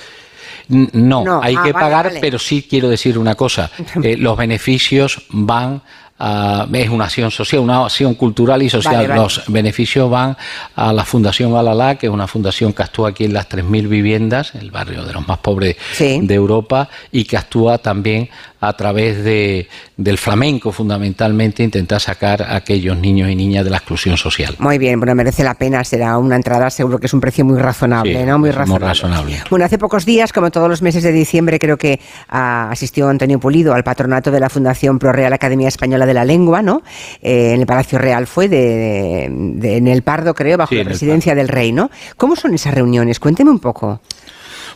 No, 0.70 1.42
hay 1.42 1.56
ah, 1.58 1.64
que 1.64 1.74
pagar, 1.74 2.14
pero 2.22 2.38
sí 2.38 2.66
quiero 2.70 2.90
decir 2.90 3.18
una 3.18 3.36
cosa. 3.36 3.72
Eh, 4.04 4.16
los 4.16 4.38
beneficios 4.38 5.26
van 5.30 5.82
es 6.20 6.90
una 6.90 7.06
acción 7.06 7.32
social, 7.32 7.62
una 7.62 7.86
acción 7.86 8.14
cultural 8.16 8.62
y 8.62 8.70
social. 8.70 9.08
Los 9.16 9.44
beneficios 9.48 10.10
van 10.10 10.36
a 10.76 10.92
la 10.92 11.06
Fundación 11.06 11.56
Alalá, 11.56 11.96
que 11.96 12.08
es 12.08 12.12
una 12.12 12.28
fundación 12.28 12.74
que 12.74 12.84
actúa 12.84 13.10
aquí 13.10 13.26
en 13.26 13.34
las 13.34 13.48
3.000 13.48 13.88
viviendas, 13.88 14.54
el 14.56 14.72
barrio 14.72 15.06
de 15.06 15.14
los 15.14 15.28
más 15.28 15.38
pobres 15.38 15.78
de 15.98 16.34
Europa, 16.34 16.90
y 17.12 17.24
que 17.24 17.38
actúa 17.38 17.78
también 17.78 18.30
a 18.60 18.74
través 18.74 19.24
de, 19.24 19.70
del 20.00 20.18
flamenco, 20.18 20.72
fundamentalmente, 20.72 21.62
intentar 21.62 22.00
sacar 22.00 22.42
a 22.42 22.56
aquellos 22.56 22.98
niños 22.98 23.30
y 23.30 23.36
niñas 23.36 23.66
de 23.66 23.70
la 23.70 23.78
exclusión 23.78 24.16
social. 24.16 24.56
Muy 24.58 24.78
bien, 24.78 24.98
bueno, 24.98 25.14
merece 25.14 25.44
la 25.44 25.56
pena, 25.56 25.84
será 25.84 26.18
una 26.18 26.38
entrada, 26.38 26.70
seguro 26.70 27.00
que 27.00 27.08
es 27.08 27.14
un 27.14 27.20
precio 27.20 27.44
muy 27.44 27.60
razonable, 27.60 28.26
¿no? 28.26 28.40
Muy 28.40 28.52
razonable. 28.52 29.44
Bueno, 29.50 29.66
hace 29.66 29.78
pocos 29.78 30.06
días, 30.06 30.32
como 30.32 30.52
todos 30.52 30.70
los 30.70 30.82
meses 30.82 31.04
de 31.04 31.12
diciembre, 31.12 31.60
creo 31.60 31.76
que 31.76 32.00
ah, 32.30 32.70
asistió 32.72 33.10
Antonio 33.10 33.42
Pulido 33.42 33.74
al 33.74 33.84
patronato 33.84 34.32
de 34.32 34.40
la 34.40 34.50
Fundación 34.50 35.00
Pro 35.00 35.12
Real 35.12 35.34
Academia 35.34 35.68
Española 35.68 36.06
de 36.06 36.14
la 36.14 36.24
Lengua, 36.24 36.62
¿no? 36.62 36.82
Eh, 37.22 37.52
en 37.56 37.60
el 37.60 37.68
Palacio 37.68 38.00
Real 38.00 38.26
fue, 38.26 38.48
de, 38.48 39.26
en 39.26 39.88
el 39.90 40.02
Pardo, 40.04 40.34
creo, 40.34 40.58
bajo 40.58 40.76
la 40.76 40.86
presidencia 40.86 41.36
del 41.36 41.50
rey, 41.50 41.74
¿no? 41.74 41.92
¿Cómo 42.16 42.38
son 42.38 42.54
esas 42.54 42.74
reuniones? 42.74 43.20
Cuénteme 43.20 43.52
un 43.52 43.60
poco. 43.60 44.00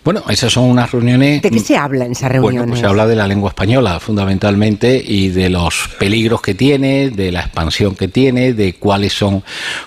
Bueno, 0.04 0.24
esas 0.28 0.52
son 0.52 0.66
unas 0.66 0.92
reuniones... 0.92 1.42
¿De 1.42 1.50
qué 1.50 1.60
se 1.60 1.78
habla 1.78 2.06
en 2.06 2.12
esas 2.12 2.30
reuniones? 2.30 2.60
Bueno, 2.60 2.72
pues 2.72 2.82
se 2.82 2.86
habla 2.86 3.08
de 3.08 3.16
la 3.16 3.26
lengua 3.26 3.50
española, 3.50 4.00
fundamentalmente, 4.02 5.02
y 5.06 5.30
de 5.30 5.50
los 5.50 5.90
peligros 5.98 6.42
que 6.42 6.56
tiene, 6.56 7.10
de 7.10 7.32
la 7.32 7.42
expansión 7.42 7.96
que 7.96 8.10
tiene, 8.10 8.54
de 8.54 8.74
cuáles 8.74 9.14
son... 9.14 9.44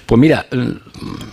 Pues 0.07 0.19
mira, 0.19 0.47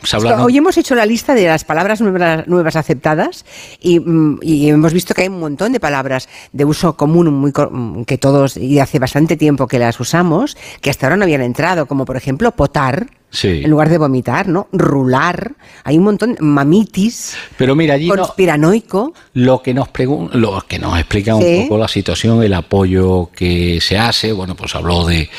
se 0.03 0.15
habla... 0.15 0.43
Hoy 0.43 0.57
hemos 0.57 0.77
hecho 0.77 0.95
la 0.95 1.05
lista 1.05 1.33
de 1.33 1.45
las 1.45 1.63
palabras 1.63 2.01
nuevas, 2.01 2.75
aceptadas 2.75 3.45
mm, 3.83 4.35
y, 4.41 4.69
hemos 4.69 4.93
visto 4.93 5.13
que 5.13 5.23
hay 5.23 5.27
un 5.27 5.39
montón 5.39 5.71
de 5.71 5.79
palabras 5.79 6.29
de 6.51 6.65
uso 6.65 6.95
común 6.95 7.33
muy 7.33 7.51
mm, 7.51 8.03
que 8.03 8.17
todos, 8.17 8.57
y 8.57 8.79
hace 8.79 8.99
bastante 8.99 9.37
tiempo 9.37 9.67
que 9.67 9.79
las 9.79 9.99
usamos, 9.99 10.57
que 10.81 10.89
hasta 10.89 11.07
ahora 11.07 11.17
no 11.17 11.23
habían 11.23 11.41
entrado, 11.41 11.85
como 11.85 12.05
por 12.05 12.17
ejemplo 12.17 12.51
potar, 12.51 13.07
en 13.41 13.69
lugar 13.69 13.89
de 13.89 13.97
vomitar, 13.97 14.47
¿no? 14.47 14.67
Rular, 14.71 15.53
hay 15.83 15.97
un 15.97 16.03
montón, 16.03 16.37
mamitis, 16.39 17.35
Pero 17.57 17.75
mira, 17.75 17.95
allí 17.95 18.07
conspiranoico. 18.07 19.13
lo 19.33 19.61
que 19.61 19.73
nos 19.73 19.89
lo 20.33 20.61
que 20.67 20.79
nos 20.79 20.99
explica 20.99 21.35
un 21.35 21.63
poco 21.63 21.79
la 21.79 21.87
situación, 21.87 22.43
el 22.43 22.53
apoyo 22.53 23.31
que 23.35 23.79
se 23.81 23.97
hace, 23.97 24.31
bueno, 24.31 24.55
pues 24.55 24.75
habló 24.75 25.05
de 25.05 25.29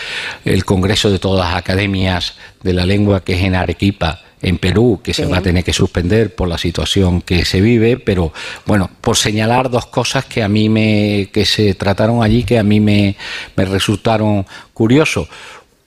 el 0.44 0.64
Congreso 0.64 1.10
de 1.10 1.18
todas 1.18 1.48
las 1.48 1.56
academias 1.56 2.34
de 2.62 2.72
la 2.72 2.84
lengua 2.84 3.22
que 3.22 3.34
es 3.34 3.42
en 3.42 3.54
Arequipa, 3.54 4.20
en 4.44 4.58
Perú, 4.58 5.00
que 5.02 5.14
se 5.14 5.24
va 5.24 5.38
a 5.38 5.42
tener 5.42 5.64
que 5.64 5.72
suspender 5.72 6.34
por 6.34 6.48
la 6.48 6.58
situación 6.58 7.22
que 7.22 7.44
se 7.46 7.60
vive, 7.62 7.96
pero 7.96 8.32
bueno, 8.66 8.90
por 9.00 9.16
señalar 9.16 9.70
dos 9.70 9.86
cosas 9.86 10.26
que 10.26 10.42
a 10.42 10.48
mí 10.48 10.68
me, 10.68 11.30
que 11.32 11.46
se 11.46 11.74
trataron 11.74 12.22
allí, 12.22 12.44
que 12.44 12.58
a 12.58 12.62
mí 12.62 12.78
me, 12.78 13.16
me 13.56 13.64
resultaron 13.64 14.46
curiosos. 14.74 15.28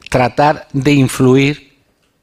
Tratar 0.09 0.67
de 0.73 0.93
influir 0.93 1.67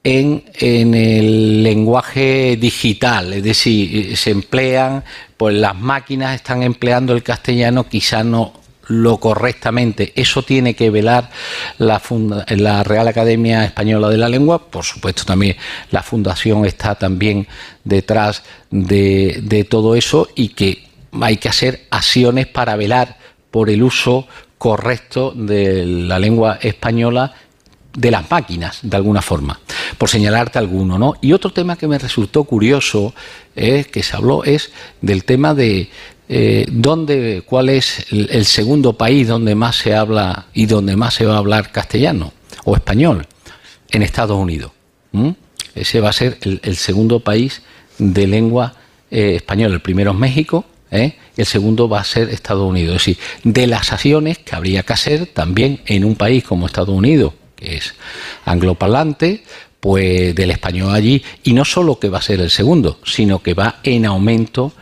en, 0.03 0.45
el 0.55 1.63
lenguaje 1.63 2.57
digital, 2.61 3.33
es 3.33 3.43
decir, 3.43 4.17
se 4.17 4.33
emplean, 4.33 5.05
pues 5.37 5.55
las 5.55 5.77
máquinas 5.77 6.35
están 6.35 6.63
empleando 6.63 7.15
el 7.15 7.23
castellano, 7.23 7.89
quizá 7.89 8.25
no 8.25 8.64
lo 8.89 9.19
correctamente. 9.19 10.13
Eso 10.17 10.43
tiene 10.43 10.75
que 10.75 10.91
velar 10.91 11.31
la, 11.79 12.01
la 12.49 12.85
Real 12.85 13.09
Academia 13.09 13.65
Española 13.65 14.09
de 14.09 14.19
la 14.19 14.29
Lengua, 14.29 14.71
por 14.71 14.85
supuesto 14.85 15.25
también 15.25 15.57
la 15.91 16.03
Fundación 16.03 16.65
está 16.65 16.95
también 16.95 17.47
detrás 17.85 18.43
de, 18.71 19.41
de 19.43 19.65
todo 19.65 19.95
eso 19.95 20.29
y 20.35 20.49
que 20.49 20.85
hay 21.21 21.37
que 21.37 21.49
hacer 21.49 21.87
acciones 21.91 22.47
para 22.47 22.77
velar 22.77 23.19
por 23.51 23.71
el 23.71 23.83
uso 23.83 24.27
correcto 24.59 25.33
de 25.37 25.85
la 25.85 26.19
lengua 26.19 26.59
española 26.61 27.35
de 27.97 28.11
las 28.11 28.29
máquinas, 28.31 28.81
de 28.83 28.97
alguna 28.97 29.23
forma, 29.23 29.61
por 29.99 30.09
señalarte 30.09 30.59
alguno, 30.59 30.99
¿no? 30.99 31.15
Y 31.21 31.33
otro 31.33 31.53
tema 31.53 31.77
que 31.77 31.87
me 31.87 31.99
resultó 31.99 32.45
curioso 32.45 33.15
eh, 33.55 33.85
que 33.85 34.03
se 34.03 34.17
habló 34.17 34.43
es 34.43 34.73
del 35.01 35.25
tema 35.25 35.55
de 35.55 35.91
eh, 36.29 36.67
dónde, 36.71 37.43
cuál 37.45 37.69
es 37.69 38.07
el, 38.11 38.45
segundo 38.47 38.95
país 38.95 39.29
donde 39.29 39.55
más 39.55 39.77
se 39.77 39.95
habla 39.95 40.47
y 40.55 40.67
donde 40.67 40.97
más 40.97 41.15
se 41.15 41.27
va 41.27 41.35
a 41.35 41.39
hablar 41.39 41.71
castellano 41.71 42.33
o 42.65 42.75
español 42.75 43.27
en 43.91 44.03
Estados 44.03 44.39
Unidos. 44.39 44.73
Ese 45.75 46.01
va 46.01 46.09
a 46.09 46.13
ser 46.13 46.39
el, 46.43 46.77
segundo 46.77 47.21
país 47.21 47.63
de 47.99 48.27
lengua 48.27 48.75
eh, 49.11 49.35
española. 49.37 49.75
El 49.75 49.81
primero 49.81 50.13
es 50.13 50.17
México, 50.17 50.65
¿eh? 50.91 51.17
el 51.37 51.47
segundo 51.47 51.89
va 51.89 52.01
a 52.01 52.05
ser 52.05 52.31
Estados 52.31 52.69
Unidos. 52.69 52.97
Es 52.97 53.01
decir, 53.01 53.19
de 53.43 53.67
las 53.67 53.93
acciones 53.93 54.39
que 54.39 54.57
habría 54.57 54.83
que 54.83 54.93
hacer 54.93 55.27
también 55.27 55.81
en 55.87 56.05
un 56.05 56.17
país 56.17 56.43
como 56.45 56.67
Estados 56.67 56.97
Unidos, 56.97 57.35
que 57.55 57.77
es 57.77 57.95
angloparlante, 58.45 59.45
pues 59.81 60.35
del 60.35 60.51
español 60.51 60.95
allí, 60.95 61.23
y 61.43 61.53
no 61.53 61.65
solo 61.67 61.99
que 61.99 62.09
va 62.09 62.19
a 62.19 62.23
ser 62.23 62.41
el 62.41 62.51
segundo, 62.51 62.99
sino 63.05 63.43
que 63.43 63.53
va 63.53 63.81
en 63.83 64.07
aumento 64.07 64.73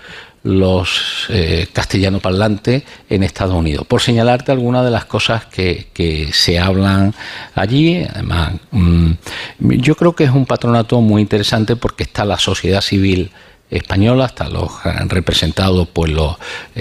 los 0.44 1.26
eh, 1.28 1.68
castellano 1.72 2.18
parlantes 2.18 2.82
en 3.08 3.22
Estados 3.22 3.54
Unidos. 3.54 3.86
Por 3.86 4.00
señalarte 4.00 4.50
algunas 4.50 4.84
de 4.84 4.90
las 4.90 5.04
cosas 5.04 5.46
que, 5.46 5.86
se 6.32 6.58
hablan 6.58 7.14
allí, 7.54 8.04
además, 8.12 8.54
mm, 8.70 9.12
yo 9.60 9.94
creo 9.94 10.14
que 10.14 10.24
es 10.24 10.30
un 10.30 10.46
patronato 10.46 11.00
muy 11.00 11.22
interesante 11.22 11.76
porque 11.76 12.02
está 12.02 12.24
la 12.24 12.38
sociedad 12.38 12.80
civil 12.80 13.30
española, 13.72 14.26
hasta 14.26 14.48
los 14.48 14.70
representados 15.06 15.88
por 15.88 16.08
las 16.08 16.36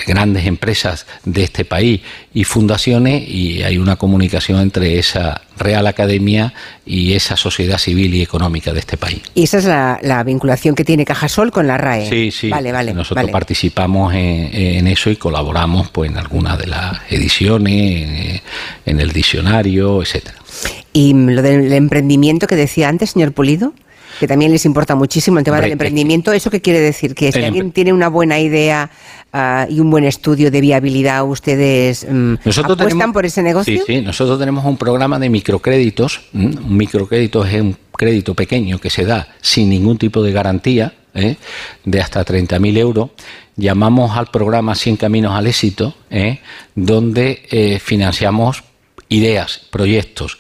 grandes 0.06 0.46
empresas 0.46 1.08
de 1.26 1.44
este 1.44 1.66
país 1.66 2.02
y 2.34 2.44
fundaciones, 2.44 3.28
y 3.28 3.64
hay 3.64 3.78
una 3.78 3.96
comunicación 3.96 4.60
entre 4.60 5.00
esa 5.00 5.42
Real 5.58 5.88
Academia 5.88 6.54
y 6.86 7.14
esa 7.14 7.38
sociedad 7.38 7.78
civil 7.78 8.14
y 8.14 8.22
económica 8.22 8.74
de 8.74 8.80
este 8.80 8.98
país. 8.98 9.22
Y 9.36 9.44
esa 9.44 9.58
es 9.60 9.66
la, 9.66 10.24
vinculación 10.24 10.76
que 10.76 10.84
tiene 10.84 11.06
Cajasol 11.06 11.52
con 11.52 11.68
la 11.68 11.78
RAE. 11.78 12.10
Sí, 12.10 12.32
sí. 12.32 12.50
Vale, 12.50 12.72
vale. 12.72 12.94
Nosotros 12.94 13.30
participamos 13.32 14.14
en, 14.14 14.88
eso 14.88 15.10
y 15.10 15.16
colaboramos 15.16 15.90
pues 15.90 16.12
en 16.12 16.18
algunas 16.18 16.58
de 16.58 16.68
las 16.68 17.00
ediciones, 17.10 18.42
en 18.86 19.00
el 19.00 19.12
diccionario, 19.12 20.02
etcétera. 20.02 20.38
¿Y 20.94 21.14
lo 21.14 21.42
del 21.42 21.72
emprendimiento 21.72 22.48
que 22.48 22.56
decía 22.56 22.90
antes, 22.90 23.12
señor 23.12 23.32
Pulido? 23.32 23.74
Que 24.22 24.28
también 24.28 24.52
les 24.52 24.66
importa 24.66 24.94
muchísimo 24.94 25.40
el 25.40 25.44
tema 25.44 25.60
del 25.60 25.72
emprendimiento. 25.72 26.32
¿Eso 26.32 26.52
qué 26.52 26.62
quiere 26.62 26.80
decir? 26.80 27.16
Que 27.16 27.32
si 27.32 27.44
alguien 27.44 27.72
tiene 27.72 27.92
una 27.92 28.08
buena 28.08 28.40
idea 28.40 28.92
ah, 29.34 29.66
y 29.68 29.80
un 29.80 29.90
buen 29.90 30.04
estudio 30.04 30.52
de 30.52 30.62
viabilidad, 30.62 31.26
¿ustedes 31.26 32.06
mm, 32.08 32.36
apuestan 32.64 33.14
por 33.14 33.26
ese 33.26 33.42
negocio? 33.42 33.80
Sí, 33.80 33.84
sí, 33.88 34.02
nosotros 34.02 34.38
tenemos 34.38 34.64
un 34.64 34.78
programa 34.78 35.18
de 35.18 35.32
microcréditos. 35.32 36.22
Un 36.36 36.78
microcrédito 36.78 37.44
es 37.44 37.60
un 37.60 37.76
crédito 37.92 38.36
pequeño 38.36 38.78
que 38.78 38.92
se 38.92 39.06
da 39.06 39.28
sin 39.42 39.72
ningún 39.72 39.98
tipo 39.98 40.22
de 40.22 40.32
garantía, 40.32 40.94
¿eh? 41.16 41.38
de 41.84 42.00
hasta 42.00 42.24
30.000 42.24 42.78
euros 42.78 43.10
llamamos 43.58 44.16
al 44.16 44.28
programa 44.28 44.76
100 44.76 44.98
Caminos 44.98 45.34
al 45.34 45.48
Éxito, 45.48 45.96
¿eh? 46.12 46.42
donde 46.76 47.42
eh, 47.50 47.80
financiamos 47.80 48.64
ideas, 49.10 49.62
proyectos. 49.72 50.38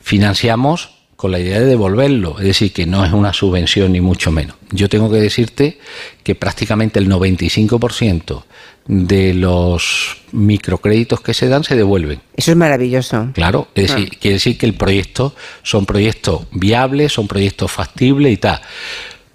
Financiamos 0.00 0.99
con 1.20 1.32
la 1.32 1.38
idea 1.38 1.60
de 1.60 1.66
devolverlo, 1.66 2.38
es 2.38 2.46
decir, 2.46 2.72
que 2.72 2.86
no 2.86 3.04
es 3.04 3.12
una 3.12 3.34
subvención 3.34 3.92
ni 3.92 4.00
mucho 4.00 4.32
menos. 4.32 4.56
Yo 4.70 4.88
tengo 4.88 5.10
que 5.10 5.18
decirte 5.18 5.78
que 6.22 6.34
prácticamente 6.34 6.98
el 6.98 7.10
95% 7.10 8.44
de 8.86 9.34
los 9.34 10.16
microcréditos 10.32 11.20
que 11.20 11.34
se 11.34 11.48
dan 11.48 11.62
se 11.62 11.76
devuelven. 11.76 12.22
Eso 12.34 12.52
es 12.52 12.56
maravilloso. 12.56 13.28
Claro, 13.34 13.68
es 13.74 13.88
decir, 13.88 14.08
ah. 14.10 14.16
quiere 14.18 14.34
decir 14.36 14.56
que 14.56 14.64
el 14.64 14.72
proyecto 14.72 15.34
son 15.62 15.84
proyectos 15.84 16.46
viables, 16.52 17.12
son 17.12 17.28
proyectos 17.28 17.70
factibles 17.70 18.32
y 18.32 18.38
tal. 18.38 18.62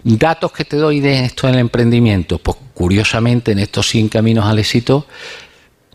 Datos 0.04 0.54
que 0.54 0.66
te 0.66 0.78
doy 0.78 1.02
de 1.02 1.26
esto 1.26 1.46
del 1.46 1.60
emprendimiento, 1.60 2.40
pues 2.40 2.58
curiosamente 2.74 3.52
en 3.52 3.60
estos 3.60 3.88
100 3.90 4.10
caminos 4.10 4.46
al 4.46 4.58
éxito 4.58 5.06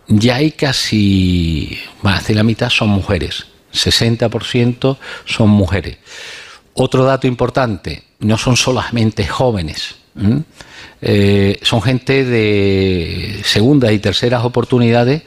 ya 0.07 0.37
hay 0.37 0.53
casi 0.53 1.77
más 2.03 2.29
de 2.29 2.35
la 2.35 2.45
mitad 2.45 2.71
son 2.71 2.91
mujeres, 2.91 3.47
60% 3.73 4.97
son 5.25 5.49
mujeres. 5.51 5.99
Otro 6.75 7.05
dato 7.05 7.27
importante, 7.27 8.05
no 8.21 8.39
son 8.39 8.57
solamente 8.57 9.27
jóvenes, 9.27 9.97
eh, 11.01 11.59
son 11.63 11.83
gente 11.83 12.25
de 12.25 13.41
segundas 13.45 13.93
y 13.93 13.99
terceras 13.99 14.45
oportunidades 14.45 15.23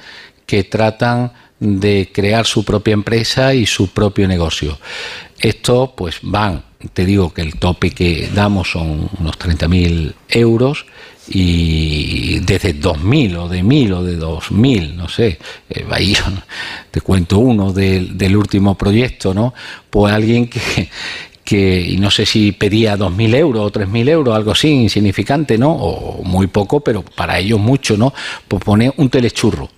que 0.46 0.64
tratan 0.64 1.32
de 1.60 2.12
crear 2.14 2.46
su 2.46 2.66
propia 2.66 2.94
empresa 2.94 3.54
y 3.54 3.66
su 3.66 3.90
propio 3.92 4.28
negocio. 4.28 4.78
Esto 5.40 5.94
pues 5.96 6.20
van 6.22 6.64
te 6.92 7.06
digo 7.06 7.34
que 7.34 7.42
el 7.42 7.56
tope 7.56 7.92
que 7.92 8.30
damos 8.34 8.72
son 8.72 9.10
unos 9.20 9.38
30.000 9.40 10.14
euros 10.30 10.86
y 11.30 12.40
desde 12.40 12.76
2.000 12.76 13.38
o 13.38 13.48
de 13.48 13.64
1.000 13.64 13.94
o 13.94 14.04
de 14.04 14.20
2.000, 14.20 14.94
no 14.96 15.08
sé, 15.08 15.40
eh, 15.70 15.86
ahí 15.90 16.14
te 16.92 17.02
cuento 17.02 17.40
uno 17.40 17.72
del, 17.72 18.36
último 18.36 18.76
proyecto, 18.76 19.34
¿no? 19.34 19.54
Pues 19.90 20.14
alguien 20.14 20.48
que, 20.48 20.90
que 21.44 21.82
y 21.82 21.98
no 21.98 22.12
sé 22.12 22.26
si 22.26 22.52
pedía 22.52 22.98
2.000 22.98 23.36
euros 23.36 23.66
o 23.66 23.72
3.000 23.72 24.10
euros, 24.10 24.36
algo 24.36 24.52
así, 24.52 24.70
insignificante, 24.70 25.58
¿no? 25.58 25.72
O 25.72 26.24
muy 26.24 26.48
poco, 26.48 26.82
pero 26.82 27.04
para 27.04 27.40
ellos 27.40 27.60
mucho, 27.60 27.96
¿no? 27.96 28.14
Pues 28.48 28.64
pone 28.64 28.92
un 28.98 29.10
telechurro 29.10 29.70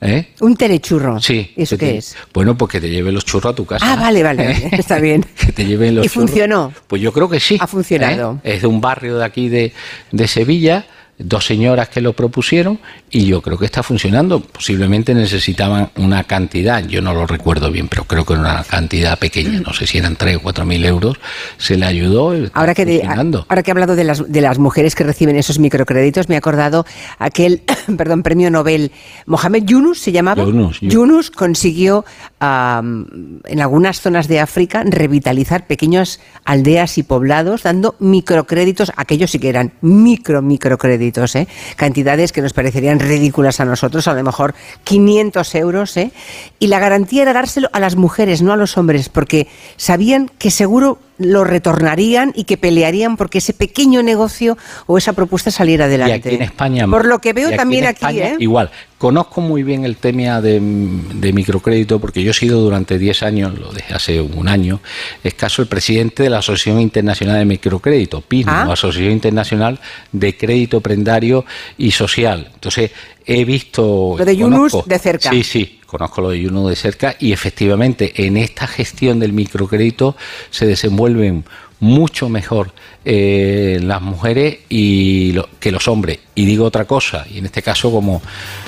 ¿Eh? 0.00 0.28
Un 0.40 0.56
telechurro. 0.56 1.20
Sí. 1.20 1.52
¿Eso 1.56 1.76
qué 1.76 1.98
es? 1.98 2.16
Bueno, 2.32 2.56
porque 2.56 2.78
que 2.80 2.86
te 2.86 2.90
lleve 2.90 3.12
los 3.12 3.24
churros 3.24 3.52
a 3.52 3.56
tu 3.56 3.66
casa. 3.66 3.84
Ah, 3.86 3.96
vale, 3.96 4.22
vale, 4.22 4.50
¿Eh? 4.52 4.68
está 4.78 4.98
bien. 4.98 5.26
que 5.38 5.52
te 5.52 5.64
lleven 5.64 5.96
los 5.96 6.06
¿Y 6.06 6.08
funcionó? 6.08 6.72
Pues 6.86 7.02
yo 7.02 7.12
creo 7.12 7.28
que 7.28 7.40
sí. 7.40 7.58
Ha 7.60 7.66
funcionado. 7.66 8.40
¿Eh? 8.44 8.54
Es 8.54 8.62
de 8.62 8.68
un 8.68 8.80
barrio 8.80 9.18
de 9.18 9.24
aquí 9.24 9.48
de, 9.48 9.72
de 10.12 10.28
Sevilla 10.28 10.86
dos 11.22 11.46
señoras 11.46 11.88
que 11.88 12.00
lo 12.00 12.14
propusieron 12.14 12.78
y 13.10 13.26
yo 13.26 13.42
creo 13.42 13.58
que 13.58 13.66
está 13.66 13.82
funcionando. 13.82 14.40
Posiblemente 14.40 15.14
necesitaban 15.14 15.90
una 15.96 16.24
cantidad, 16.24 16.84
yo 16.86 17.02
no 17.02 17.12
lo 17.12 17.26
recuerdo 17.26 17.70
bien, 17.70 17.88
pero 17.88 18.04
creo 18.04 18.24
que 18.24 18.34
era 18.34 18.42
una 18.42 18.64
cantidad 18.64 19.18
pequeña, 19.18 19.60
no 19.60 19.72
sé 19.72 19.86
si 19.86 19.98
eran 19.98 20.16
tres 20.16 20.36
o 20.36 20.40
cuatro 20.40 20.64
mil 20.64 20.84
euros, 20.84 21.18
se 21.58 21.76
le 21.76 21.86
ayudó. 21.86 22.34
Ahora 22.54 22.74
que, 22.74 23.02
ahora 23.04 23.62
que 23.62 23.70
he 23.70 23.72
hablado 23.72 23.96
de 23.96 24.04
las, 24.04 24.30
de 24.30 24.40
las 24.40 24.58
mujeres 24.58 24.94
que 24.94 25.04
reciben 25.04 25.36
esos 25.36 25.58
microcréditos, 25.58 26.28
me 26.28 26.36
he 26.36 26.38
acordado 26.38 26.86
aquel, 27.18 27.62
perdón, 27.96 28.22
premio 28.22 28.50
Nobel, 28.50 28.92
Mohamed 29.26 29.64
Yunus 29.64 30.00
se 30.00 30.12
llamaba. 30.12 30.44
Yunus, 30.44 30.80
Yunus 30.80 31.30
consiguió 31.30 32.04
en 32.40 33.60
algunas 33.60 34.00
zonas 34.00 34.28
de 34.28 34.40
África 34.40 34.82
revitalizar 34.86 35.66
pequeñas 35.66 36.20
aldeas 36.44 36.96
y 36.98 37.02
poblados 37.02 37.64
dando 37.64 37.96
microcréditos, 37.98 38.92
aquellos 38.96 39.30
sí 39.30 39.38
que 39.38 39.50
eran 39.50 39.72
micro 39.82 40.40
microcréditos 40.40 41.09
¿eh? 41.18 41.48
cantidades 41.76 42.32
que 42.32 42.42
nos 42.42 42.52
parecerían 42.52 43.00
ridículas 43.00 43.60
a 43.60 43.64
nosotros, 43.64 44.08
a 44.08 44.14
lo 44.14 44.22
mejor 44.22 44.54
500 44.84 45.54
euros, 45.54 45.96
¿eh? 45.96 46.12
y 46.58 46.68
la 46.68 46.78
garantía 46.78 47.22
era 47.22 47.32
dárselo 47.32 47.68
a 47.72 47.80
las 47.80 47.96
mujeres, 47.96 48.42
no 48.42 48.52
a 48.52 48.56
los 48.56 48.76
hombres, 48.78 49.08
porque 49.08 49.48
sabían 49.76 50.30
que 50.38 50.50
seguro 50.50 50.98
lo 51.20 51.44
retornarían 51.44 52.32
y 52.34 52.44
que 52.44 52.56
pelearían 52.56 53.16
porque 53.16 53.38
ese 53.38 53.52
pequeño 53.52 54.02
negocio 54.02 54.56
o 54.86 54.96
esa 54.96 55.12
propuesta 55.12 55.50
saliera 55.50 55.84
adelante. 55.84 56.12
Y 56.14 56.18
aquí 56.18 56.34
en 56.36 56.42
España. 56.42 56.88
Por 56.88 57.04
lo 57.04 57.18
que 57.20 57.32
veo 57.32 57.54
también 57.54 57.86
aquí, 57.86 58.18
¿eh? 58.18 58.36
Igual. 58.38 58.70
Conozco 58.96 59.40
muy 59.40 59.62
bien 59.62 59.84
el 59.86 59.96
tema 59.96 60.42
de, 60.42 60.60
microcrédito 60.60 61.98
porque 62.00 62.22
yo 62.22 62.32
he 62.32 62.34
sido 62.34 62.60
durante 62.60 62.98
10 62.98 63.22
años, 63.22 63.58
lo 63.58 63.72
dejé 63.72 63.94
hace 63.94 64.20
un 64.20 64.46
año, 64.46 64.80
escaso 65.24 65.62
el 65.62 65.68
presidente 65.68 66.22
de 66.22 66.30
la 66.30 66.38
Asociación 66.38 66.80
Internacional 66.80 67.38
de 67.38 67.46
Microcrédito, 67.46 68.20
PISMO, 68.20 68.52
ah. 68.52 68.72
Asociación 68.72 69.12
Internacional 69.12 69.80
de 70.12 70.36
Crédito 70.36 70.82
Prendario 70.82 71.46
y 71.78 71.92
Social. 71.92 72.50
Entonces, 72.52 72.90
he 73.24 73.44
visto... 73.46 74.16
Lo 74.18 74.24
de 74.24 74.36
Yunus 74.36 74.76
de 74.84 74.98
cerca. 74.98 75.30
Sí, 75.30 75.44
sí, 75.44 75.79
conozco 75.90 76.20
lo 76.22 76.30
de 76.30 76.42
Juno 76.42 76.68
de 76.68 76.76
cerca 76.76 77.16
y 77.18 77.32
efectivamente 77.32 78.26
en 78.26 78.36
esta 78.36 78.66
gestión 78.66 79.18
del 79.18 79.32
microcrédito 79.32 80.16
se 80.50 80.66
desenvuelven 80.66 81.44
mucho 81.80 82.28
mejor 82.28 82.72
eh, 83.04 83.80
las 83.82 84.00
mujeres 84.00 84.58
y 84.68 85.34
que 85.58 85.72
los 85.72 85.88
hombres. 85.88 86.20
Y 86.34 86.44
digo 86.44 86.64
otra 86.64 86.84
cosa, 86.84 87.26
y 87.28 87.38
en 87.38 87.46
este 87.46 87.62
caso 87.62 87.90
como 87.90 88.22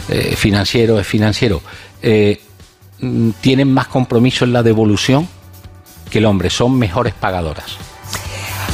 eh, 0.08 0.34
financiero 0.36 0.98
es 0.98 1.06
financiero, 1.06 1.62
eh, 2.02 2.40
mm, 3.00 3.30
tienen 3.40 3.72
más 3.72 3.86
compromiso 3.86 4.44
en 4.44 4.52
la 4.52 4.62
devolución 4.62 5.28
que 6.10 6.18
el 6.18 6.26
hombre, 6.26 6.50
son 6.50 6.78
mejores 6.78 7.14
pagadoras. 7.14 7.76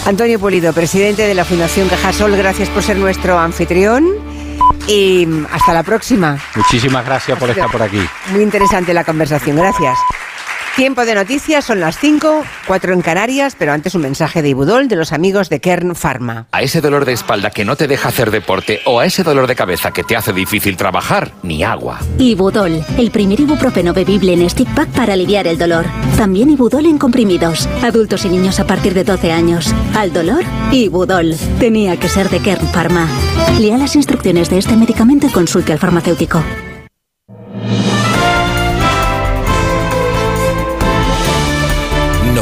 Antonio 0.07 0.41
Pulido, 0.41 0.73
presidente 0.73 1.27
de 1.27 1.35
la 1.35 1.45
Fundación 1.45 1.89
Cajasol, 1.89 2.37
gracias 2.37 2.69
por 2.71 2.83
ser 2.83 2.97
nuestro 2.97 3.39
anfitrión 3.39 4.38
y 4.87 5.27
hasta 5.53 5.73
la 5.73 5.83
próxima. 5.83 6.39
Muchísimas 6.55 7.05
gracias 7.05 7.39
por 7.39 7.51
estar 7.51 7.71
por 7.71 7.83
aquí. 7.83 8.01
Muy 8.31 8.43
interesante 8.43 8.95
la 8.95 9.05
conversación, 9.05 9.57
gracias. 9.57 9.99
Tiempo 10.79 11.05
de 11.05 11.17
noticias, 11.17 11.65
son 11.65 11.81
las 11.81 11.99
5, 11.99 12.45
4 12.69 12.93
en 12.93 13.03
Canarias, 13.03 13.57
pero 13.59 13.73
antes 13.73 13.97
un 13.97 14.03
mensaje 14.03 14.43
de 14.43 14.51
Ibudol 14.51 14.87
de 14.87 14.95
los 14.95 15.13
amigos 15.13 15.49
de 15.49 15.59
Kern 15.59 15.97
Pharma. 15.97 16.47
A 16.53 16.63
ese 16.63 16.81
dolor 16.81 17.05
de 17.05 17.15
espalda 17.15 17.51
que 17.51 17.65
no 17.65 17.75
te 17.75 17.89
deja 17.89 18.11
hacer 18.11 18.31
deporte 18.31 18.79
o 18.85 19.01
a 19.01 19.05
ese 19.05 19.25
dolor 19.25 19.49
de 19.49 19.57
cabeza 19.57 19.91
que 19.91 20.05
te 20.05 20.15
hace 20.15 20.33
difícil 20.33 20.77
trabajar, 20.77 21.33
ni 21.43 21.65
agua. 21.65 21.99
Ibudol, 22.19 22.85
el 22.97 23.11
primer 23.11 23.41
ibuprofeno 23.41 23.93
bebible 23.93 24.35
en 24.35 24.49
stick 24.49 24.73
pack 24.73 24.91
para 24.91 25.15
aliviar 25.15 25.49
el 25.49 25.59
dolor. 25.59 25.85
También 26.17 26.49
Ibudol 26.49 26.87
en 26.87 26.99
comprimidos. 26.99 27.67
Adultos 27.83 28.25
y 28.25 28.29
niños 28.29 28.61
a 28.61 28.67
partir 28.69 28.95
de 28.95 29.03
12 29.03 29.33
años. 29.33 29.75
Al 29.97 30.13
dolor, 30.13 30.45
Ibudol. 30.71 31.35
Tenía 31.59 31.97
que 31.97 32.09
ser 32.09 32.31
de 32.31 32.39
Kern 32.39 32.69
Pharma. 32.69 33.09
Lea 33.59 33.79
las 33.79 33.97
instrucciones 33.97 34.49
de 34.49 34.59
este 34.59 34.77
medicamento 34.77 35.27
y 35.27 35.31
consulte 35.31 35.73
al 35.73 35.81
farmacéutico. 35.81 36.41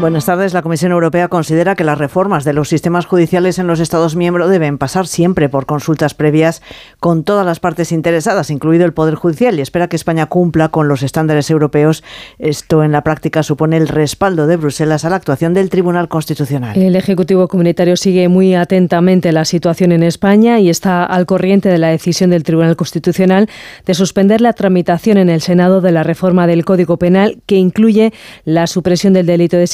Buenas 0.00 0.26
tardes. 0.26 0.54
La 0.54 0.62
Comisión 0.62 0.92
Europea 0.92 1.26
considera 1.26 1.74
que 1.74 1.82
las 1.82 1.98
reformas 1.98 2.44
de 2.44 2.52
los 2.52 2.68
sistemas 2.68 3.04
judiciales 3.04 3.58
en 3.58 3.66
los 3.66 3.80
Estados 3.80 4.14
miembros 4.14 4.48
deben 4.48 4.78
pasar 4.78 5.08
siempre 5.08 5.48
por 5.48 5.66
consultas 5.66 6.14
previas 6.14 6.62
con 7.00 7.24
todas 7.24 7.44
las 7.44 7.58
partes 7.58 7.90
interesadas, 7.90 8.50
incluido 8.50 8.84
el 8.84 8.92
Poder 8.92 9.16
Judicial, 9.16 9.58
y 9.58 9.60
espera 9.60 9.88
que 9.88 9.96
España 9.96 10.26
cumpla 10.26 10.68
con 10.68 10.86
los 10.86 11.02
estándares 11.02 11.50
europeos. 11.50 12.04
Esto 12.38 12.84
en 12.84 12.92
la 12.92 13.02
práctica 13.02 13.42
supone 13.42 13.76
el 13.76 13.88
respaldo 13.88 14.46
de 14.46 14.56
Bruselas 14.56 15.04
a 15.04 15.10
la 15.10 15.16
actuación 15.16 15.52
del 15.52 15.68
Tribunal 15.68 16.06
Constitucional. 16.06 16.76
El 16.76 16.94
Ejecutivo 16.94 17.48
Comunitario 17.48 17.96
sigue 17.96 18.28
muy 18.28 18.54
atentamente 18.54 19.32
la 19.32 19.44
situación 19.44 19.90
en 19.90 20.04
España 20.04 20.60
y 20.60 20.70
está 20.70 21.04
al 21.04 21.26
corriente 21.26 21.70
de 21.70 21.78
la 21.78 21.88
decisión 21.88 22.30
del 22.30 22.44
Tribunal 22.44 22.76
Constitucional 22.76 23.48
de 23.84 23.94
suspender 23.94 24.40
la 24.42 24.52
tramitación 24.52 25.18
en 25.18 25.28
el 25.28 25.40
Senado 25.40 25.80
de 25.80 25.90
la 25.90 26.04
reforma 26.04 26.46
del 26.46 26.64
Código 26.64 26.98
Penal 26.98 27.38
que 27.46 27.56
incluye 27.56 28.12
la 28.44 28.68
supresión 28.68 29.12
del 29.12 29.26
delito 29.26 29.56
de 29.56 29.66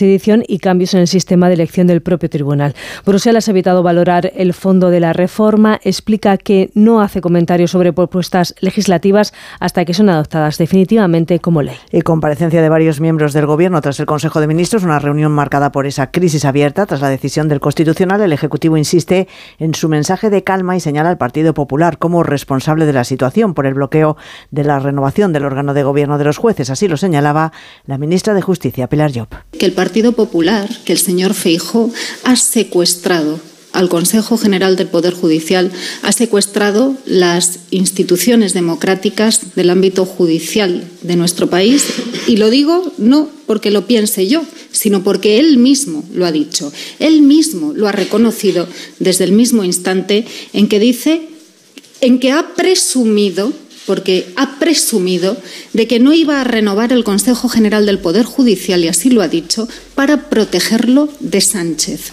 y 0.47 0.59
cambios 0.59 0.95
en 0.95 1.01
el 1.01 1.09
sistema 1.09 1.49
de 1.49 1.55
elección 1.55 1.87
del 1.87 2.03
propio 2.03 2.31
tribunal. 2.31 2.75
Bruselas 3.05 3.49
ha 3.49 3.51
evitado 3.51 3.83
valorar 3.83 4.33
el 4.37 4.55
fondo 4.55 4.91
de 4.91 5.01
la 5.01 5.13
reforma, 5.13 5.81
explica 5.83 6.37
que 6.37 6.71
no 6.75 7.01
hace 7.01 7.21
comentarios 7.21 7.71
sobre 7.71 7.93
propuestas 7.93 8.55
legislativas 8.61 9.33
hasta 9.61 9.85
que 9.85 9.95
son 9.95 10.09
adoptadas 10.09 10.59
definitivamente 10.59 11.41
como 11.41 11.63
ley. 11.63 11.77
Y 11.91 12.03
comparecencia 12.03 12.63
de 12.63 12.69
varios 12.69 13.01
miembros 13.01 13.33
del 13.33 13.47
Gobierno 13.47 13.81
tras 13.81 13.99
el 14.01 14.07
Consejo 14.07 14.41
de 14.41 14.47
Ministros, 14.47 14.85
una 14.85 14.99
reunión 14.99 15.33
marcada 15.33 15.73
por 15.73 15.87
esa 15.87 16.11
crisis 16.11 16.45
abierta 16.45 16.87
tras 16.87 17.01
la 17.01 17.09
decisión 17.09 17.49
del 17.49 17.61
Constitucional. 17.61 18.21
El 18.21 18.33
Ejecutivo 18.33 18.77
insiste 18.77 19.29
en 19.59 19.75
su 19.75 19.89
mensaje 19.89 20.31
de 20.31 20.45
calma 20.45 20.77
y 20.77 20.81
señala 20.81 21.11
al 21.11 21.19
Partido 21.19 21.55
Popular 21.55 21.99
como 21.99 22.23
responsable 22.23 22.87
de 22.87 22.93
la 22.93 23.05
situación 23.05 23.55
por 23.55 23.67
el 23.67 23.75
bloqueo 23.75 24.17
de 24.51 24.65
la 24.65 24.79
renovación 24.79 25.33
del 25.33 25.45
órgano 25.45 25.75
de 25.75 25.83
gobierno 25.83 26.19
de 26.19 26.25
los 26.25 26.39
jueces. 26.39 26.71
Así 26.71 26.89
lo 26.89 26.97
señalaba 26.97 27.53
la 27.87 27.99
ministra 27.99 28.35
de 28.35 28.43
Justicia, 28.43 28.89
Pilar 28.89 29.11
Llop. 29.11 29.35
Que 29.57 29.67
el 29.67 29.73
Partido 29.73 30.13
Popular, 30.13 30.69
que 30.85 30.93
el 30.93 30.99
señor 30.99 31.35
Feijó 31.35 31.91
ha 32.23 32.37
secuestrado 32.37 33.41
al 33.75 33.89
Consejo 33.89 34.39
General 34.39 34.77
del 34.77 34.87
Poder 34.87 35.13
Judicial, 35.13 35.73
ha 36.03 36.13
secuestrado 36.13 36.97
las 37.07 37.59
instituciones 37.71 38.55
democráticas 38.55 39.55
del 39.57 39.69
ámbito 39.69 40.07
judicial 40.07 40.85
de 41.03 41.17
nuestro 41.17 41.51
país. 41.51 41.85
Y 42.29 42.37
lo 42.37 42.51
digo 42.51 42.93
no 42.99 43.29
porque 43.47 43.73
lo 43.73 43.87
piense 43.87 44.29
yo, 44.29 44.45
sino 44.71 45.03
porque 45.03 45.41
él 45.41 45.59
mismo 45.59 46.05
lo 46.15 46.25
ha 46.25 46.33
dicho. 46.33 46.73
Él 47.01 47.23
mismo 47.23 47.73
lo 47.75 47.89
ha 47.89 47.93
reconocido 47.93 48.69
desde 49.01 49.25
el 49.25 49.33
mismo 49.33 49.65
instante 49.65 50.25
en 50.53 50.69
que 50.69 50.79
dice, 50.79 51.29
en 52.01 52.21
que 52.21 52.31
ha 52.31 52.55
presumido 52.55 53.53
porque 53.87 54.33
ha 54.37 54.59
presumido 54.59 55.37
de 55.73 55.87
que 55.87 56.01
no 56.01 56.13
iba 56.13 56.41
a 56.41 56.45
renovar 56.45 56.93
el 56.93 57.05
Consejo 57.05 57.49
General 57.49 57.87
del 57.87 57.99
Poder 57.99 58.25
Judicial, 58.25 58.85
y 58.85 58.89
así 58.89 59.11
lo 59.11 59.23
ha 59.23 59.29
dicho, 59.29 59.69
para 59.95 60.29
protegerlo 60.29 61.09
de 61.21 61.41
Sánchez. 61.41 62.11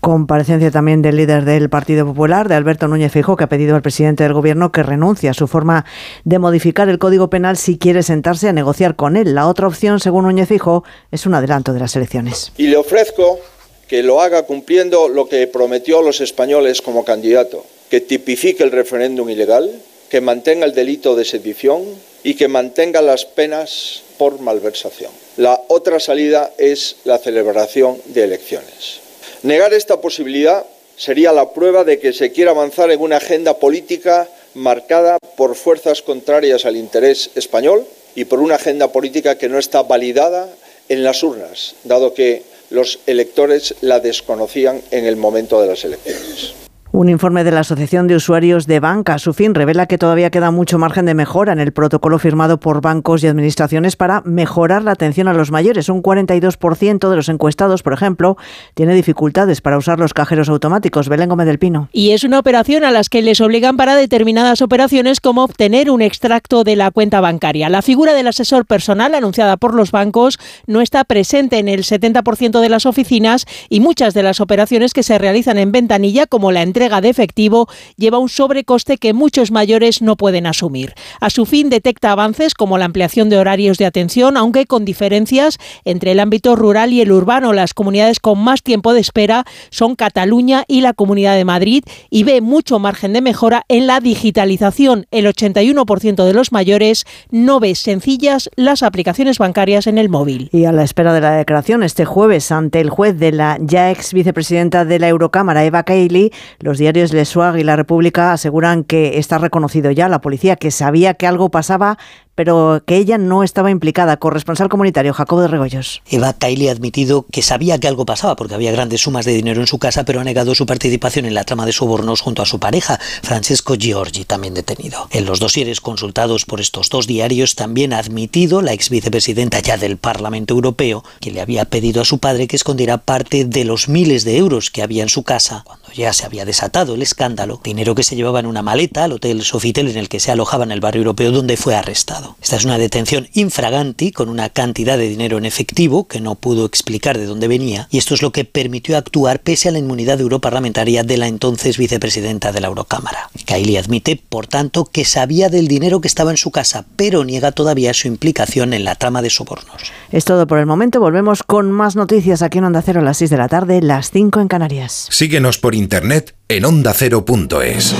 Comparecencia 0.00 0.70
también 0.70 1.00
del 1.00 1.16
líder 1.16 1.44
del 1.46 1.70
Partido 1.70 2.04
Popular, 2.04 2.48
de 2.48 2.54
Alberto 2.54 2.88
Núñez 2.88 3.10
Fijo, 3.10 3.36
que 3.36 3.44
ha 3.44 3.48
pedido 3.48 3.74
al 3.74 3.82
presidente 3.82 4.22
del 4.22 4.34
Gobierno 4.34 4.70
que 4.70 4.82
renuncie 4.82 5.30
a 5.30 5.34
su 5.34 5.46
forma 5.46 5.86
de 6.24 6.38
modificar 6.38 6.88
el 6.90 6.98
Código 6.98 7.30
Penal 7.30 7.56
si 7.56 7.78
quiere 7.78 8.02
sentarse 8.02 8.48
a 8.48 8.52
negociar 8.52 8.96
con 8.96 9.16
él. 9.16 9.34
La 9.34 9.48
otra 9.48 9.66
opción, 9.66 10.00
según 10.00 10.24
Núñez 10.24 10.48
Fijo, 10.48 10.84
es 11.10 11.24
un 11.24 11.34
adelanto 11.34 11.72
de 11.72 11.80
las 11.80 11.96
elecciones. 11.96 12.52
Y 12.58 12.66
le 12.66 12.76
ofrezco 12.76 13.40
que 13.88 14.02
lo 14.02 14.20
haga 14.20 14.42
cumpliendo 14.44 15.08
lo 15.08 15.26
que 15.26 15.46
prometió 15.46 16.00
a 16.00 16.02
los 16.02 16.20
españoles 16.20 16.82
como 16.82 17.04
candidato, 17.04 17.64
que 17.90 18.00
tipifique 18.00 18.62
el 18.62 18.72
referéndum 18.72 19.30
ilegal, 19.30 19.70
que 20.14 20.20
mantenga 20.20 20.64
el 20.64 20.74
delito 20.74 21.16
de 21.16 21.24
sedición 21.24 21.82
y 22.22 22.34
que 22.34 22.46
mantenga 22.46 23.02
las 23.02 23.24
penas 23.24 24.02
por 24.16 24.38
malversación. 24.38 25.10
La 25.36 25.60
otra 25.66 25.98
salida 25.98 26.52
es 26.56 26.98
la 27.02 27.18
celebración 27.18 28.00
de 28.04 28.22
elecciones. 28.22 29.00
Negar 29.42 29.74
esta 29.74 30.00
posibilidad 30.00 30.64
sería 30.96 31.32
la 31.32 31.52
prueba 31.52 31.82
de 31.82 31.98
que 31.98 32.12
se 32.12 32.30
quiere 32.30 32.50
avanzar 32.50 32.92
en 32.92 33.00
una 33.00 33.16
agenda 33.16 33.58
política 33.58 34.28
marcada 34.54 35.18
por 35.36 35.56
fuerzas 35.56 36.00
contrarias 36.00 36.64
al 36.64 36.76
interés 36.76 37.30
español 37.34 37.84
y 38.14 38.26
por 38.26 38.38
una 38.38 38.54
agenda 38.54 38.92
política 38.92 39.36
que 39.36 39.48
no 39.48 39.58
está 39.58 39.82
validada 39.82 40.48
en 40.88 41.02
las 41.02 41.24
urnas, 41.24 41.74
dado 41.82 42.14
que 42.14 42.44
los 42.70 43.00
electores 43.08 43.74
la 43.80 43.98
desconocían 43.98 44.80
en 44.92 45.06
el 45.06 45.16
momento 45.16 45.60
de 45.60 45.66
las 45.66 45.84
elecciones. 45.84 46.63
Un 46.96 47.08
informe 47.08 47.42
de 47.42 47.50
la 47.50 47.58
Asociación 47.58 48.06
de 48.06 48.14
Usuarios 48.14 48.68
de 48.68 48.78
Banca, 48.78 49.18
su 49.18 49.34
fin, 49.34 49.52
revela 49.52 49.86
que 49.86 49.98
todavía 49.98 50.30
queda 50.30 50.52
mucho 50.52 50.78
margen 50.78 51.06
de 51.06 51.14
mejora 51.14 51.52
en 51.52 51.58
el 51.58 51.72
protocolo 51.72 52.20
firmado 52.20 52.60
por 52.60 52.80
bancos 52.82 53.24
y 53.24 53.26
administraciones 53.26 53.96
para 53.96 54.20
mejorar 54.20 54.84
la 54.84 54.92
atención 54.92 55.26
a 55.26 55.34
los 55.34 55.50
mayores. 55.50 55.88
Un 55.88 56.04
42% 56.04 57.10
de 57.10 57.16
los 57.16 57.28
encuestados, 57.28 57.82
por 57.82 57.94
ejemplo, 57.94 58.36
tiene 58.74 58.94
dificultades 58.94 59.60
para 59.60 59.76
usar 59.76 59.98
los 59.98 60.14
cajeros 60.14 60.48
automáticos. 60.48 61.08
Belén 61.08 61.30
Gómez 61.30 61.48
del 61.48 61.58
Pino. 61.58 61.88
Y 61.92 62.10
es 62.10 62.22
una 62.22 62.38
operación 62.38 62.84
a 62.84 62.92
las 62.92 63.08
que 63.08 63.22
les 63.22 63.40
obligan 63.40 63.76
para 63.76 63.96
determinadas 63.96 64.62
operaciones 64.62 65.18
como 65.18 65.42
obtener 65.42 65.90
un 65.90 66.00
extracto 66.00 66.62
de 66.62 66.76
la 66.76 66.92
cuenta 66.92 67.20
bancaria. 67.20 67.68
La 67.70 67.82
figura 67.82 68.14
del 68.14 68.28
asesor 68.28 68.66
personal 68.66 69.16
anunciada 69.16 69.56
por 69.56 69.74
los 69.74 69.90
bancos 69.90 70.38
no 70.68 70.80
está 70.80 71.02
presente 71.02 71.58
en 71.58 71.66
el 71.66 71.82
70% 71.82 72.60
de 72.60 72.68
las 72.68 72.86
oficinas 72.86 73.46
y 73.68 73.80
muchas 73.80 74.14
de 74.14 74.22
las 74.22 74.40
operaciones 74.40 74.94
que 74.94 75.02
se 75.02 75.18
realizan 75.18 75.58
en 75.58 75.72
ventanilla, 75.72 76.28
como 76.28 76.52
la 76.52 76.62
entrega 76.62 76.83
de 76.84 77.08
efectivo 77.08 77.68
lleva 77.96 78.18
un 78.18 78.28
sobrecoste 78.28 78.98
que 78.98 79.12
muchos 79.12 79.50
mayores 79.50 80.02
no 80.02 80.16
pueden 80.16 80.46
asumir. 80.46 80.94
A 81.20 81.30
su 81.30 81.46
fin 81.46 81.70
detecta 81.70 82.12
avances 82.12 82.54
como 82.54 82.78
la 82.78 82.84
ampliación 82.84 83.30
de 83.30 83.38
horarios 83.38 83.78
de 83.78 83.86
atención, 83.86 84.36
aunque 84.36 84.66
con 84.66 84.84
diferencias 84.84 85.58
entre 85.84 86.12
el 86.12 86.20
ámbito 86.20 86.56
rural 86.56 86.92
y 86.92 87.00
el 87.00 87.12
urbano. 87.12 87.52
Las 87.52 87.74
comunidades 87.74 88.20
con 88.20 88.38
más 88.38 88.62
tiempo 88.62 88.92
de 88.92 89.00
espera 89.00 89.44
son 89.70 89.96
Cataluña 89.96 90.64
y 90.68 90.82
la 90.82 90.92
Comunidad 90.92 91.36
de 91.36 91.44
Madrid 91.44 91.84
y 92.10 92.24
ve 92.24 92.40
mucho 92.40 92.78
margen 92.78 93.12
de 93.12 93.22
mejora 93.22 93.64
en 93.68 93.86
la 93.86 94.00
digitalización. 94.00 95.06
El 95.10 95.26
81% 95.26 96.24
de 96.24 96.34
los 96.34 96.52
mayores 96.52 97.04
no 97.30 97.60
ve 97.60 97.74
sencillas 97.74 98.50
las 98.56 98.82
aplicaciones 98.82 99.38
bancarias 99.38 99.86
en 99.86 99.98
el 99.98 100.08
móvil. 100.08 100.50
Y 100.52 100.66
a 100.66 100.72
la 100.72 100.84
espera 100.84 101.12
de 101.12 101.20
la 101.20 101.32
declaración 101.32 101.82
este 101.82 102.04
jueves 102.04 102.52
ante 102.52 102.80
el 102.80 102.90
juez 102.90 103.18
de 103.18 103.32
la 103.32 103.58
ya 103.60 103.90
ex 103.90 104.12
vicepresidenta 104.12 104.84
de 104.84 104.98
la 104.98 105.08
Eurocámara, 105.08 105.64
Eva 105.64 105.82
Kaili, 105.82 106.32
los 106.60 106.73
los 106.74 106.80
diarios 106.80 107.12
Le 107.12 107.24
Soir 107.24 107.56
y 107.56 107.62
La 107.62 107.76
República 107.76 108.32
aseguran 108.32 108.82
que 108.82 109.16
está 109.18 109.38
reconocido 109.38 109.92
ya 109.92 110.08
la 110.08 110.20
policía, 110.20 110.56
que 110.56 110.72
sabía 110.72 111.14
que 111.14 111.28
algo 111.28 111.48
pasaba, 111.48 111.98
pero 112.34 112.82
que 112.86 112.96
ella 112.96 113.18
no 113.18 113.42
estaba 113.42 113.70
implicada. 113.70 114.16
Corresponsal 114.16 114.68
comunitario 114.68 115.12
Jacobo 115.12 115.42
de 115.42 115.48
Regoyos. 115.48 116.02
Eva 116.10 116.32
Kaili 116.32 116.68
ha 116.68 116.72
admitido 116.72 117.26
que 117.30 117.42
sabía 117.42 117.78
que 117.78 117.88
algo 117.88 118.06
pasaba 118.06 118.36
porque 118.36 118.54
había 118.54 118.72
grandes 118.72 119.02
sumas 119.02 119.24
de 119.24 119.32
dinero 119.32 119.60
en 119.60 119.66
su 119.66 119.78
casa, 119.78 120.04
pero 120.04 120.20
ha 120.20 120.24
negado 120.24 120.54
su 120.54 120.66
participación 120.66 121.26
en 121.26 121.34
la 121.34 121.44
trama 121.44 121.66
de 121.66 121.72
sobornos 121.72 122.20
junto 122.20 122.42
a 122.42 122.46
su 122.46 122.58
pareja, 122.58 122.98
Francesco 123.22 123.74
Giorgi, 123.74 124.24
también 124.24 124.54
detenido. 124.54 125.08
En 125.10 125.24
los 125.24 125.40
dosieres 125.40 125.80
consultados 125.80 126.44
por 126.44 126.60
estos 126.60 126.88
dos 126.88 127.06
diarios 127.06 127.54
también 127.54 127.92
ha 127.92 127.98
admitido 127.98 128.62
la 128.62 128.72
ex 128.72 128.90
vicepresidenta 128.90 129.60
ya 129.60 129.76
del 129.76 129.96
Parlamento 129.96 130.54
Europeo 130.54 131.04
que 131.20 131.30
le 131.30 131.40
había 131.40 131.64
pedido 131.64 132.02
a 132.02 132.04
su 132.04 132.18
padre 132.18 132.46
que 132.46 132.56
escondiera 132.56 132.98
parte 132.98 133.44
de 133.44 133.64
los 133.64 133.88
miles 133.88 134.24
de 134.24 134.36
euros 134.36 134.70
que 134.70 134.82
había 134.82 135.02
en 135.02 135.08
su 135.08 135.22
casa 135.22 135.62
cuando 135.64 135.88
ya 135.92 136.12
se 136.12 136.26
había 136.26 136.44
desatado 136.44 136.94
el 136.94 137.02
escándalo, 137.02 137.60
dinero 137.62 137.94
que 137.94 138.02
se 138.02 138.16
llevaba 138.16 138.40
en 138.40 138.46
una 138.46 138.62
maleta 138.62 139.04
al 139.04 139.12
hotel 139.12 139.42
Sofitel 139.42 139.88
en 139.88 139.96
el 139.96 140.08
que 140.08 140.20
se 140.20 140.32
alojaba 140.32 140.64
en 140.64 140.72
el 140.72 140.80
barrio 140.80 141.00
europeo 141.00 141.30
donde 141.30 141.56
fue 141.56 141.74
arrestado. 141.74 142.23
Esta 142.42 142.56
es 142.56 142.64
una 142.64 142.78
detención 142.78 143.28
infraganti 143.32 144.12
con 144.12 144.28
una 144.28 144.48
cantidad 144.48 144.98
de 144.98 145.08
dinero 145.08 145.38
en 145.38 145.44
efectivo 145.44 146.06
que 146.06 146.20
no 146.20 146.34
pudo 146.34 146.66
explicar 146.66 147.18
de 147.18 147.26
dónde 147.26 147.48
venía 147.48 147.88
y 147.90 147.98
esto 147.98 148.14
es 148.14 148.22
lo 148.22 148.32
que 148.32 148.44
permitió 148.44 148.96
actuar 148.96 149.40
pese 149.40 149.68
a 149.68 149.72
la 149.72 149.78
inmunidad 149.78 150.20
europarlamentaria 150.20 151.02
de 151.02 151.16
la 151.16 151.28
entonces 151.28 151.78
vicepresidenta 151.78 152.52
de 152.52 152.60
la 152.60 152.68
Eurocámara. 152.68 153.30
Kaili 153.46 153.76
admite, 153.76 154.20
por 154.28 154.46
tanto, 154.46 154.84
que 154.84 155.04
sabía 155.04 155.48
del 155.48 155.68
dinero 155.68 156.00
que 156.00 156.08
estaba 156.08 156.30
en 156.30 156.36
su 156.36 156.50
casa, 156.50 156.84
pero 156.96 157.24
niega 157.24 157.52
todavía 157.52 157.94
su 157.94 158.08
implicación 158.08 158.72
en 158.72 158.84
la 158.84 158.94
trama 158.94 159.22
de 159.22 159.30
sobornos. 159.30 159.92
Es 160.10 160.24
todo 160.24 160.46
por 160.46 160.58
el 160.58 160.66
momento. 160.66 161.00
Volvemos 161.00 161.42
con 161.42 161.70
más 161.70 161.96
noticias 161.96 162.42
aquí 162.42 162.58
en 162.58 162.64
Onda 162.64 162.82
Cero 162.82 163.00
a 163.00 163.04
las 163.04 163.18
6 163.18 163.30
de 163.30 163.36
la 163.36 163.48
tarde, 163.48 163.80
las 163.82 164.10
5 164.10 164.40
en 164.40 164.48
Canarias. 164.48 165.06
Síguenos 165.10 165.58
por 165.58 165.74
internet 165.74 166.34
en 166.48 166.64
ondacero.es. 166.64 167.94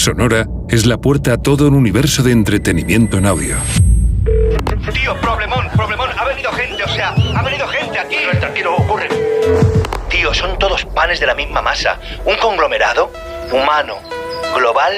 Sonora 0.00 0.46
es 0.70 0.86
la 0.86 0.96
puerta 0.96 1.34
a 1.34 1.36
todo 1.36 1.68
un 1.68 1.74
universo 1.74 2.22
de 2.22 2.32
entretenimiento 2.32 3.18
en 3.18 3.26
audio. 3.26 3.56
Tío, 4.94 5.14
problemón, 5.20 5.68
problemón. 5.76 6.08
Ha 6.18 6.24
venido 6.24 6.50
gente, 6.52 6.82
o 6.82 6.88
sea, 6.88 7.14
ha 7.36 7.42
venido 7.42 7.68
gente 7.68 7.98
aquí. 7.98 8.16
Tranquilo, 8.40 8.76
ocurre. 8.76 9.08
Tío, 10.08 10.32
son 10.32 10.58
todos 10.58 10.86
panes 10.86 11.20
de 11.20 11.26
la 11.26 11.34
misma 11.34 11.60
masa. 11.60 11.98
Un 12.24 12.34
conglomerado 12.36 13.12
humano, 13.52 13.96
global 14.56 14.94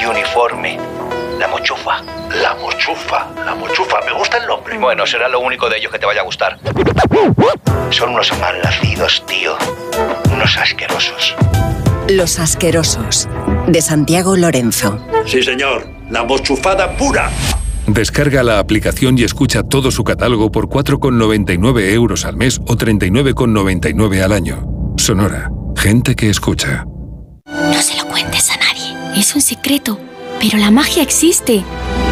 y 0.00 0.06
uniforme. 0.06 0.76
La 1.38 1.46
mochufa. 1.46 2.02
La 2.34 2.56
mochufa. 2.56 3.28
La 3.44 3.54
mochufa. 3.54 4.00
Me 4.00 4.12
gusta 4.12 4.38
el 4.38 4.48
nombre. 4.48 4.76
Bueno, 4.76 5.06
será 5.06 5.28
lo 5.28 5.38
único 5.38 5.70
de 5.70 5.78
ellos 5.78 5.92
que 5.92 6.00
te 6.00 6.06
vaya 6.06 6.22
a 6.22 6.24
gustar. 6.24 6.58
Son 7.90 8.10
unos 8.10 8.36
malnacidos, 8.40 9.24
tío. 9.24 9.56
Unos 10.32 10.56
asquerosos. 10.56 11.36
Los 12.16 12.38
asquerosos, 12.38 13.26
de 13.66 13.80
Santiago 13.80 14.36
Lorenzo. 14.36 14.98
Sí, 15.24 15.42
señor. 15.42 15.88
La 16.10 16.24
mochufada 16.24 16.94
pura. 16.94 17.30
Descarga 17.86 18.42
la 18.42 18.58
aplicación 18.58 19.16
y 19.18 19.22
escucha 19.22 19.62
todo 19.62 19.90
su 19.90 20.04
catálogo 20.04 20.52
por 20.52 20.68
4,99 20.68 21.90
euros 21.92 22.26
al 22.26 22.36
mes 22.36 22.58
o 22.66 22.76
39,99 22.76 24.22
al 24.22 24.32
año. 24.32 24.68
Sonora. 24.98 25.50
Gente 25.74 26.14
que 26.14 26.28
escucha. 26.28 26.84
No 27.46 27.80
se 27.80 27.96
lo 27.96 28.06
cuentes 28.06 28.50
a 28.50 28.56
nadie. 28.58 29.18
Es 29.18 29.34
un 29.34 29.40
secreto. 29.40 29.98
Pero 30.38 30.58
la 30.58 30.70
magia 30.70 31.02
existe. 31.02 31.64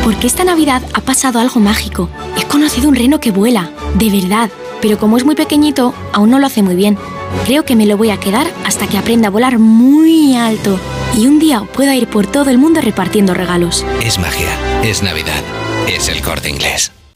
Porque 0.03 0.29
esta 0.29 0.45
Navidad 0.45 0.81
ha 0.95 1.03
pasado 1.03 1.41
algo 1.41 1.61
mágico. 1.61 2.09
He 2.41 2.47
conocido 2.47 2.89
un 2.89 2.95
reno 2.95 3.21
que 3.21 3.33
vuela. 3.33 3.71
De 3.97 4.09
verdad. 4.09 4.49
Pero 4.81 4.99
como 4.99 5.19
es 5.19 5.27
muy 5.27 5.35
pequeñito, 5.35 5.93
aún 6.15 6.31
no 6.31 6.39
lo 6.39 6.47
hace 6.47 6.63
muy 6.63 6.75
bien. 6.75 6.97
Creo 7.45 7.65
que 7.65 7.77
me 7.77 7.87
lo 7.87 7.97
voy 7.97 8.11
a 8.11 8.19
quedar 8.19 8.47
hasta 8.65 8.87
que 8.87 8.99
aprenda 8.99 9.29
a 9.29 9.31
volar 9.31 9.59
muy 9.59 10.37
alto 10.37 10.79
y 11.17 11.27
un 11.27 11.39
día 11.39 11.63
pueda 11.63 11.97
ir 11.97 12.07
por 12.07 12.27
todo 12.27 12.51
el 12.51 12.59
mundo 12.59 12.81
repartiendo 12.81 13.35
regalos. 13.35 13.85
Es 14.03 14.19
magia, 14.19 14.51
es 14.83 15.03
Navidad, 15.03 15.43
es 15.89 16.09
el 16.09 16.23
corte 16.23 16.49
inglés. 16.49 16.93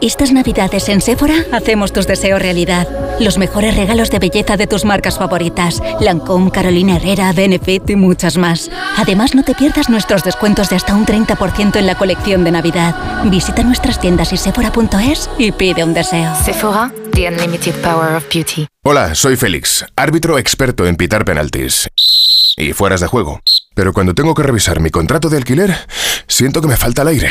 Estas 0.00 0.32
navidades 0.32 0.88
en 0.88 1.02
Sephora 1.02 1.44
hacemos 1.52 1.92
tus 1.92 2.06
deseos 2.06 2.40
realidad. 2.40 2.88
Los 3.20 3.36
mejores 3.36 3.76
regalos 3.76 4.10
de 4.10 4.18
belleza 4.18 4.56
de 4.56 4.66
tus 4.66 4.86
marcas 4.86 5.18
favoritas. 5.18 5.82
Lancôme, 6.00 6.50
Carolina 6.50 6.96
Herrera, 6.96 7.34
Benefit 7.34 7.90
y 7.90 7.96
muchas 7.96 8.38
más. 8.38 8.70
Además, 8.96 9.34
no 9.34 9.44
te 9.44 9.54
pierdas 9.54 9.90
nuestros 9.90 10.24
descuentos 10.24 10.70
de 10.70 10.76
hasta 10.76 10.94
un 10.94 11.04
30% 11.04 11.76
en 11.76 11.86
la 11.86 11.98
colección 11.98 12.44
de 12.44 12.50
Navidad. 12.50 12.94
Visita 13.26 13.62
nuestras 13.62 14.00
tiendas 14.00 14.32
y 14.32 14.38
sephora.es 14.38 15.28
y 15.36 15.52
pide 15.52 15.84
un 15.84 15.92
deseo. 15.92 16.34
Sephora, 16.46 16.90
the 17.12 17.28
unlimited 17.28 17.74
power 17.82 18.16
of 18.16 18.24
beauty. 18.32 18.66
Hola, 18.82 19.14
soy 19.14 19.36
Félix, 19.36 19.84
árbitro 19.96 20.38
experto 20.38 20.86
en 20.86 20.96
pitar 20.96 21.26
penaltis 21.26 21.88
y 22.56 22.72
fueras 22.72 23.02
de 23.02 23.06
juego. 23.06 23.40
Pero 23.74 23.92
cuando 23.92 24.14
tengo 24.14 24.34
que 24.34 24.44
revisar 24.44 24.80
mi 24.80 24.88
contrato 24.88 25.28
de 25.28 25.36
alquiler, 25.36 25.76
siento 26.26 26.62
que 26.62 26.68
me 26.68 26.78
falta 26.78 27.02
el 27.02 27.08
aire. 27.08 27.30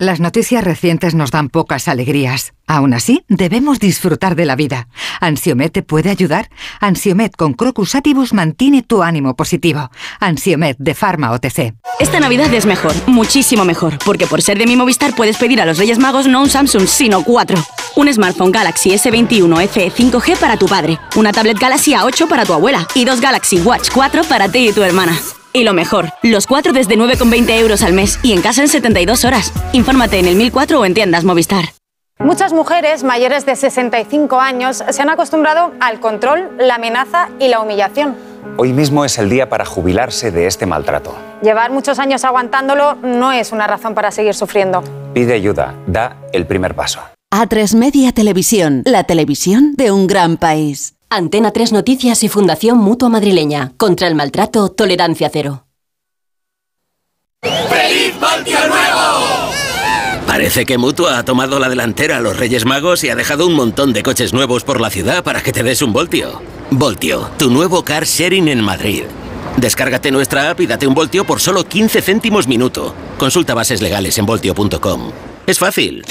Las 0.00 0.20
noticias 0.20 0.62
recientes 0.62 1.16
nos 1.16 1.32
dan 1.32 1.48
pocas 1.48 1.88
alegrías. 1.88 2.52
Aún 2.68 2.94
así, 2.94 3.24
debemos 3.26 3.80
disfrutar 3.80 4.36
de 4.36 4.46
la 4.46 4.54
vida. 4.54 4.86
¿Ansiomet 5.20 5.72
te 5.72 5.82
puede 5.82 6.08
ayudar? 6.08 6.50
Ansiomet 6.80 7.34
con 7.34 7.52
Crocus 7.52 7.96
Atibus 7.96 8.32
mantiene 8.32 8.82
tu 8.82 9.02
ánimo 9.02 9.34
positivo. 9.34 9.90
Ansiomet 10.20 10.76
de 10.78 10.94
Pharma 10.94 11.32
OTC. 11.32 11.74
Esta 11.98 12.20
Navidad 12.20 12.54
es 12.54 12.64
mejor, 12.64 12.92
muchísimo 13.08 13.64
mejor, 13.64 13.98
porque 14.04 14.28
por 14.28 14.40
ser 14.40 14.56
de 14.56 14.66
mi 14.66 14.76
Movistar 14.76 15.16
puedes 15.16 15.36
pedir 15.36 15.60
a 15.60 15.66
los 15.66 15.78
Reyes 15.78 15.98
Magos 15.98 16.28
no 16.28 16.42
un 16.42 16.48
Samsung, 16.48 16.86
sino 16.86 17.24
cuatro. 17.24 17.58
Un 17.96 18.12
smartphone 18.14 18.52
Galaxy 18.52 18.90
S21 18.90 19.66
FE 19.66 19.90
5G 19.90 20.36
para 20.36 20.56
tu 20.56 20.66
padre, 20.66 21.00
una 21.16 21.32
tablet 21.32 21.58
Galaxy 21.58 21.94
A8 21.94 22.28
para 22.28 22.44
tu 22.44 22.52
abuela 22.52 22.86
y 22.94 23.04
dos 23.04 23.20
Galaxy 23.20 23.58
Watch 23.62 23.88
4 23.92 24.22
para 24.28 24.48
ti 24.48 24.68
y 24.68 24.72
tu 24.72 24.84
hermana. 24.84 25.18
Y 25.52 25.64
lo 25.64 25.72
mejor, 25.72 26.10
los 26.22 26.46
cuatro 26.46 26.72
desde 26.72 26.96
9,20 26.96 27.50
euros 27.58 27.82
al 27.82 27.92
mes 27.92 28.18
y 28.22 28.32
en 28.32 28.42
casa 28.42 28.62
en 28.62 28.68
72 28.68 29.24
horas. 29.24 29.52
Infórmate 29.72 30.18
en 30.18 30.26
el 30.26 30.36
1004 30.36 30.80
o 30.80 30.84
en 30.84 30.94
tiendas 30.94 31.24
Movistar. 31.24 31.64
Muchas 32.20 32.52
mujeres 32.52 33.04
mayores 33.04 33.46
de 33.46 33.54
65 33.54 34.40
años 34.40 34.82
se 34.90 35.02
han 35.02 35.08
acostumbrado 35.08 35.72
al 35.80 36.00
control, 36.00 36.50
la 36.58 36.74
amenaza 36.74 37.28
y 37.38 37.46
la 37.46 37.60
humillación. 37.60 38.16
Hoy 38.56 38.72
mismo 38.72 39.04
es 39.04 39.18
el 39.18 39.30
día 39.30 39.48
para 39.48 39.64
jubilarse 39.64 40.32
de 40.32 40.46
este 40.46 40.66
maltrato. 40.66 41.14
Llevar 41.42 41.70
muchos 41.70 42.00
años 42.00 42.24
aguantándolo 42.24 42.96
no 42.96 43.30
es 43.30 43.52
una 43.52 43.68
razón 43.68 43.94
para 43.94 44.10
seguir 44.10 44.34
sufriendo. 44.34 44.82
Pide 45.14 45.34
ayuda, 45.34 45.76
da 45.86 46.16
el 46.32 46.44
primer 46.44 46.74
paso. 46.74 47.00
A3 47.32 47.76
Media 47.76 48.10
Televisión, 48.10 48.82
la 48.84 49.04
televisión 49.04 49.74
de 49.76 49.92
un 49.92 50.08
gran 50.08 50.38
país. 50.38 50.97
Antena 51.10 51.52
3 51.52 51.72
Noticias 51.72 52.22
y 52.22 52.28
Fundación 52.28 52.76
Mutua 52.76 53.08
Madrileña. 53.08 53.72
Contra 53.78 54.08
el 54.08 54.14
maltrato, 54.14 54.68
tolerancia 54.68 55.30
cero. 55.32 55.64
¡Feliz 57.40 58.14
Año 58.22 58.68
Nuevo! 58.68 59.52
Parece 60.26 60.66
que 60.66 60.76
Mutua 60.76 61.18
ha 61.18 61.24
tomado 61.24 61.58
la 61.58 61.70
delantera 61.70 62.18
a 62.18 62.20
los 62.20 62.36
Reyes 62.36 62.66
Magos 62.66 63.04
y 63.04 63.08
ha 63.08 63.16
dejado 63.16 63.46
un 63.46 63.54
montón 63.54 63.94
de 63.94 64.02
coches 64.02 64.34
nuevos 64.34 64.64
por 64.64 64.82
la 64.82 64.90
ciudad 64.90 65.24
para 65.24 65.42
que 65.42 65.52
te 65.52 65.62
des 65.62 65.80
un 65.80 65.94
voltio. 65.94 66.42
Voltio, 66.70 67.30
tu 67.38 67.50
nuevo 67.50 67.82
car 67.82 68.04
sharing 68.04 68.48
en 68.48 68.62
Madrid. 68.62 69.04
Descárgate 69.56 70.10
nuestra 70.10 70.50
app 70.50 70.60
y 70.60 70.66
date 70.66 70.86
un 70.86 70.94
voltio 70.94 71.24
por 71.24 71.40
solo 71.40 71.64
15 71.64 72.02
céntimos 72.02 72.46
minuto. 72.46 72.94
Consulta 73.18 73.54
bases 73.54 73.80
legales 73.80 74.18
en 74.18 74.26
voltio.com. 74.26 75.10
Es 75.48 75.58
fácil. 75.58 76.04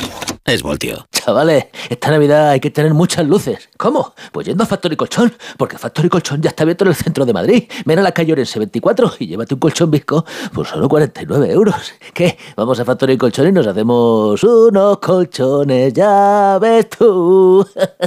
Es 0.46 0.64
Voltio. 0.64 1.06
Chavales, 1.12 1.66
esta 1.90 2.10
Navidad 2.10 2.50
hay 2.50 2.60
que 2.60 2.72
tener 2.72 2.96
muchas 2.96 3.28
luces. 3.28 3.70
¿Cómo? 3.78 4.16
Pues 4.32 4.48
yendo 4.48 4.64
a 4.64 4.66
Factory 4.66 4.96
Colchón, 4.96 5.32
porque 5.58 5.78
Factory 5.78 6.10
Colchón 6.10 6.42
ya 6.42 6.50
está 6.50 6.64
abierto 6.64 6.86
en 6.86 6.88
el 6.88 6.96
centro 6.96 7.24
de 7.24 7.34
Madrid. 7.34 7.66
Ven 7.86 8.00
a 8.00 8.02
la 8.02 8.14
calle 8.14 8.32
Orense 8.32 8.58
24 8.58 9.14
y 9.20 9.28
llévate 9.28 9.54
un 9.54 9.60
colchón 9.60 9.92
visco 9.92 10.26
por 10.52 10.66
solo 10.66 10.90
49 10.90 11.52
euros. 11.52 11.94
¿Qué? 12.16 12.36
Vamos 12.56 12.80
a 12.80 12.86
Factory 12.86 13.16
Colchón 13.16 13.50
y 13.50 13.52
nos 13.52 13.68
hacemos 13.68 14.44
unos 14.44 14.98
colchones, 14.98 15.94
ya 15.94 16.58
ves 16.60 16.90
tú. 16.90 17.64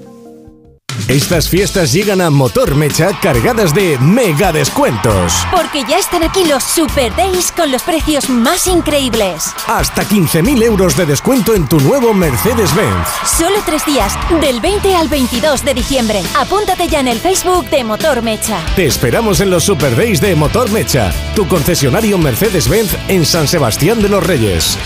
Estas 1.07 1.49
fiestas 1.49 1.91
llegan 1.91 2.21
a 2.21 2.29
Motor 2.29 2.75
Mecha 2.75 3.11
cargadas 3.21 3.73
de 3.73 3.97
mega 3.99 4.51
descuentos. 4.51 5.33
Porque 5.51 5.83
ya 5.87 5.97
están 5.97 6.23
aquí 6.23 6.45
los 6.45 6.63
Super 6.63 7.15
Days 7.15 7.51
con 7.51 7.71
los 7.71 7.83
precios 7.83 8.29
más 8.29 8.67
increíbles. 8.67 9.45
Hasta 9.67 10.03
15.000 10.03 10.63
euros 10.63 10.95
de 10.95 11.05
descuento 11.05 11.53
en 11.53 11.67
tu 11.67 11.79
nuevo 11.79 12.13
Mercedes-Benz. 12.13 13.07
Solo 13.37 13.59
tres 13.65 13.85
días, 13.85 14.13
del 14.39 14.61
20 14.61 14.95
al 14.95 15.07
22 15.07 15.65
de 15.65 15.73
diciembre. 15.73 16.23
Apúntate 16.35 16.87
ya 16.87 16.99
en 16.99 17.07
el 17.07 17.19
Facebook 17.19 17.69
de 17.69 17.83
Motor 17.83 18.21
Mecha. 18.21 18.59
Te 18.75 18.85
esperamos 18.85 19.39
en 19.41 19.49
los 19.49 19.63
Super 19.63 19.95
Days 19.95 20.21
de 20.21 20.35
Motor 20.35 20.71
Mecha, 20.71 21.13
tu 21.35 21.47
concesionario 21.47 22.17
Mercedes-Benz 22.17 22.95
en 23.07 23.25
San 23.25 23.47
Sebastián 23.47 24.01
de 24.01 24.09
los 24.09 24.25
Reyes. 24.25 24.77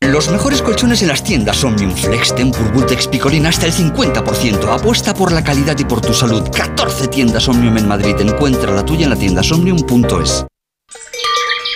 Los 0.00 0.30
mejores 0.30 0.62
colchones 0.62 1.02
en 1.02 1.08
las 1.08 1.22
tiendas 1.22 1.62
Omnium 1.64 1.94
Flex, 1.94 2.34
Tempur, 2.34 2.72
Picolina 3.10 3.48
hasta 3.50 3.66
el 3.66 3.72
50%. 3.72 4.72
Apuesta 4.72 5.12
por 5.12 5.32
la 5.32 5.44
calidad 5.44 5.78
y 5.78 5.84
por 5.84 6.00
tu 6.00 6.14
salud. 6.14 6.48
14 6.50 7.08
tiendas 7.08 7.48
Omnium 7.48 7.76
en 7.76 7.88
Madrid. 7.88 8.16
Encuentra 8.20 8.72
la 8.72 8.84
tuya 8.84 9.04
en 9.04 9.10
la 9.10 9.16
tienda 9.16 9.42
somnium.es. 9.42 10.46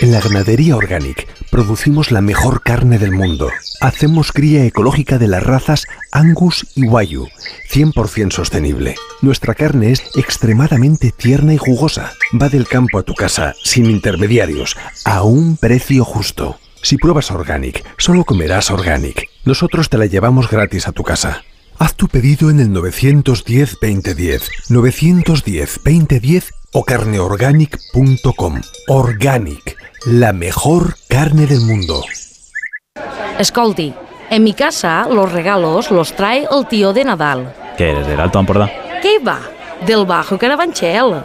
En 0.01 0.13
la 0.13 0.21
ganadería 0.21 0.77
Organic 0.77 1.29
producimos 1.51 2.11
la 2.11 2.21
mejor 2.21 2.63
carne 2.63 2.99
del 2.99 3.13
mundo. 3.13 3.51
Hacemos 3.81 4.33
cría 4.33 4.65
ecológica 4.65 5.19
de 5.19 5.29
las 5.29 5.43
razas 5.43 5.87
Angus 6.11 6.67
y 6.75 6.87
Wayu, 6.87 7.29
100% 7.71 8.33
sostenible. 8.33 8.95
Nuestra 9.21 9.55
carne 9.55 9.93
es 9.93 10.03
extremadamente 10.17 11.13
tierna 11.13 11.55
y 11.55 11.59
jugosa. 11.59 12.13
Va 12.41 12.49
del 12.49 12.67
campo 12.67 12.99
a 12.99 13.03
tu 13.03 13.15
casa, 13.15 13.55
sin 13.63 13.87
intermediarios, 13.87 14.77
a 15.05 15.23
un 15.23 15.57
precio 15.57 16.05
justo. 16.05 16.59
Si 16.83 16.97
pruebas 16.97 17.31
Organic, 17.31 17.85
solo 17.97 18.25
comerás 18.25 18.73
Organic. 18.73 19.29
Nosotros 19.45 19.89
te 19.89 19.99
la 19.99 20.07
llevamos 20.07 20.51
gratis 20.51 20.89
a 20.89 20.93
tu 20.93 21.05
casa. 21.05 21.45
Haz 21.79 21.95
tu 21.95 22.09
pedido 22.09 22.51
en 22.51 22.59
el 22.59 22.71
910-2010, 22.71 24.49
910-2010 24.69 26.51
o 26.73 26.85
carneorganic.com. 26.85 28.61
Organic, 28.89 29.77
la 30.07 30.33
mejor 30.33 30.97
carne 31.09 31.47
del 31.47 31.61
mundo. 31.61 32.03
Escolti, 33.39 33.95
en 34.29 34.43
mi 34.43 34.53
casa 34.53 35.07
los 35.09 35.31
regalos 35.31 35.93
los 35.93 36.15
trae 36.17 36.49
el 36.51 36.67
tío 36.67 36.93
de 36.93 37.05
Nadal. 37.05 37.55
¿Qué 37.79 37.91
eres, 37.91 38.09
del 38.09 38.21
Alto 38.21 38.41
Amporda? 38.41 38.71
¿Qué 39.01 39.21
va? 39.21 39.39
Del 39.87 40.05
Bajo 40.05 40.37
Carabanchel. 40.37 41.23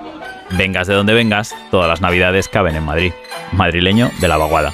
Vengas 0.52 0.88
de 0.88 0.94
donde 0.94 1.14
vengas, 1.14 1.56
todas 1.72 1.90
las 1.90 2.00
navidades 2.00 2.48
caben 2.48 2.76
en 2.76 2.84
Madrid. 2.84 3.12
Madrileño 3.52 4.12
de 4.22 4.28
la 4.28 4.38
vaguada. 4.38 4.74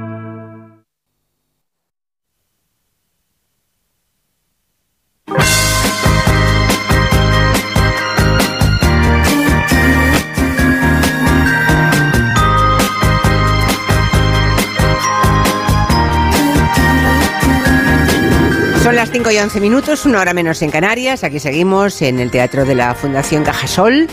5 19.31 19.39
y 19.39 19.43
11 19.43 19.59
minutos, 19.61 20.05
una 20.05 20.19
hora 20.19 20.33
menos 20.33 20.61
en 20.61 20.71
Canarias. 20.71 21.23
Aquí 21.23 21.39
seguimos 21.39 22.01
en 22.01 22.19
el 22.19 22.29
Teatro 22.31 22.65
de 22.65 22.75
la 22.75 22.93
Fundación 22.95 23.45
Cajasol, 23.45 24.09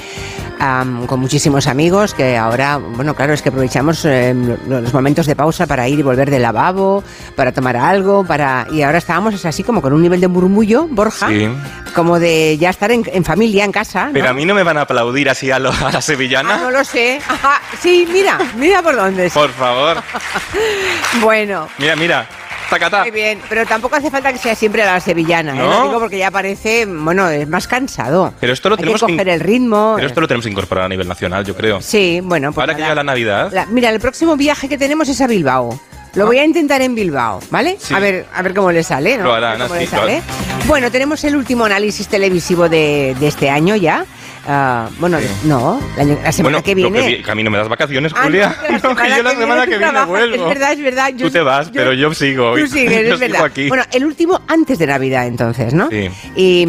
am, 0.61 1.07
con 1.09 1.19
muchísimos 1.19 1.67
amigos 1.67 2.15
que 2.15 2.37
ahora, 2.37 2.77
bueno, 2.77 3.17
claro, 3.17 3.33
es 3.33 3.43
que 3.43 3.49
aprovechamos 3.49 4.05
eh, 4.05 4.33
los 4.69 4.93
momentos 4.95 5.27
de 5.27 5.35
pausa 5.35 5.67
para 5.67 5.89
ir 5.89 5.99
y 5.99 6.03
volver 6.03 6.31
del 6.31 6.43
lavabo, 6.43 7.03
para 7.35 7.51
tomar 7.51 7.77
algo, 7.77 8.25
para 8.25 8.69
y 8.71 8.83
ahora 8.83 8.99
estábamos 8.99 9.35
es 9.35 9.45
así 9.45 9.65
como 9.65 9.83
con 9.83 9.93
un 9.93 10.03
nivel 10.03 10.21
de 10.21 10.29
murmullo, 10.29 10.87
Borja, 10.89 11.29
Sí. 11.31 11.49
como 11.97 12.21
de 12.21 12.57
ya 12.57 12.71
estar 12.71 12.93
en, 12.93 13.03
en 13.13 13.25
familia, 13.25 13.65
en 13.65 13.73
casa. 13.73 14.07
¿no? 14.07 14.13
Pero 14.13 14.29
a 14.31 14.33
mí 14.35 14.45
no 14.45 14.55
me 14.55 14.63
van 14.63 14.79
a 14.79 14.83
aplaudir 14.83 15.29
así 15.31 15.51
a, 15.51 15.59
lo- 15.59 15.73
a 15.73 15.91
la 15.91 16.01
sevillana. 16.01 16.55
Ah, 16.55 16.59
no 16.63 16.71
lo 16.71 16.85
sé. 16.85 17.21
Ajá, 17.29 17.61
sí, 17.83 18.07
mira, 18.13 18.39
mira 18.57 18.83
por 18.83 18.95
dónde. 18.95 19.31
Por 19.31 19.51
favor. 19.51 19.97
Bueno. 21.21 21.69
Mira, 21.79 21.97
mira. 21.97 22.29
Tacatá. 22.69 23.01
Muy 23.03 23.11
bien, 23.11 23.41
pero 23.49 23.65
tampoco 23.67 23.97
hace 23.97 24.11
falta 24.11 24.33
que 24.33 24.39
sea 24.39 24.55
siempre 24.55 24.85
la 24.85 25.01
sevillana, 25.01 25.53
¿eh? 25.55 25.57
¿No? 25.59 25.71
Lo 25.71 25.83
digo 25.89 26.01
porque 26.01 26.19
ya 26.19 26.31
parece, 26.31 26.85
bueno, 26.87 27.29
es 27.31 27.49
más 27.49 27.67
cansado. 27.67 28.35
Pero 28.41 28.53
esto 28.53 28.69
lo 28.69 28.75
Hay 28.75 28.81
tenemos 28.81 29.03
que 29.03 29.13
coger 29.13 29.29
el 29.31 29.41
ritmo. 29.41 29.95
Pero 29.97 30.07
esto 30.09 30.21
lo 30.21 30.29
tenemos 30.29 30.45
que 30.45 30.51
incorporar 30.51 30.85
a 30.85 30.89
nivel 30.89 31.09
nacional, 31.09 31.45
yo 31.45 31.55
creo. 31.57 31.81
Sí, 31.81 32.21
bueno, 32.23 32.53
pues 32.53 32.63
Ahora 32.63 32.75
que 32.75 32.83
llega 32.83 32.95
la 32.95 33.05
Navidad. 33.05 33.51
La- 33.53 33.67
mira, 33.67 33.89
el 33.91 34.01
próximo 34.01 34.37
viaje 34.37 34.69
que 34.69 34.77
tenemos 34.77 35.09
es 35.09 35.21
a 35.21 35.27
Bilbao. 35.27 35.81
Lo 36.15 36.27
voy 36.27 36.39
a 36.39 36.45
intentar 36.45 36.81
en 36.83 36.95
Bilbao, 36.95 37.39
¿vale? 37.51 37.77
Sí. 37.81 37.95
A 37.95 37.99
ver, 38.01 38.27
a 38.35 38.43
ver 38.43 38.55
cómo 38.55 38.73
le 38.73 38.83
sale, 38.83 39.17
¿no? 39.19 39.25
Lo 39.25 39.33
A 39.33 39.35
ver 39.37 39.45
harán 39.45 39.61
cómo 39.61 39.75
así, 39.75 39.85
le 39.85 39.91
sale. 39.91 40.23
claro. 40.27 40.65
Bueno, 40.67 40.91
tenemos 40.91 41.23
el 41.25 41.37
último 41.37 41.65
análisis 41.67 42.09
televisivo 42.09 42.69
de, 42.69 43.15
de 43.21 43.29
este 43.29 43.51
año 43.51 43.77
ya. 43.77 44.05
Ah, 44.51 44.89
bueno, 44.99 45.19
no, 45.45 45.79
la, 45.97 46.05
la 46.05 46.33
semana 46.33 46.59
bueno, 46.59 46.63
que 46.65 46.75
viene. 46.75 47.23
que 47.23 47.31
a 47.31 47.35
mí 47.35 47.43
no 47.43 47.51
me 47.51 47.59
das 47.59 47.69
vacaciones, 47.69 48.13
Ah, 48.17 48.23
Julia. 48.25 48.57
No, 48.83 48.97
que 48.97 49.09
yo 49.11 49.23
la 49.23 49.31
semana 49.33 49.65
que 49.65 49.71
viene 49.73 49.85
trabajas. 49.85 50.09
vuelvo. 50.09 50.35
Es 50.37 50.49
verdad, 50.49 50.73
es 50.73 50.81
verdad. 50.81 51.09
yo- 51.15 51.27
Tú 51.27 51.33
te 51.33 51.41
vas, 51.43 51.67
yo- 51.67 51.73
pero 51.75 51.93
yo 51.93 52.15
sigo. 52.15 52.55
Tú 52.57 52.67
sigues, 52.67 53.07
yo 53.09 53.15
es 53.15 53.21
verdad. 53.21 53.45
aquí. 53.45 53.69
Bueno, 53.69 53.85
el 53.93 54.07
último 54.07 54.41
antes 54.49 54.79
de 54.79 54.87
Navidad, 54.87 55.27
entonces, 55.27 55.75
¿no? 55.75 55.89
Sí. 55.91 56.09
Y, 56.35 56.65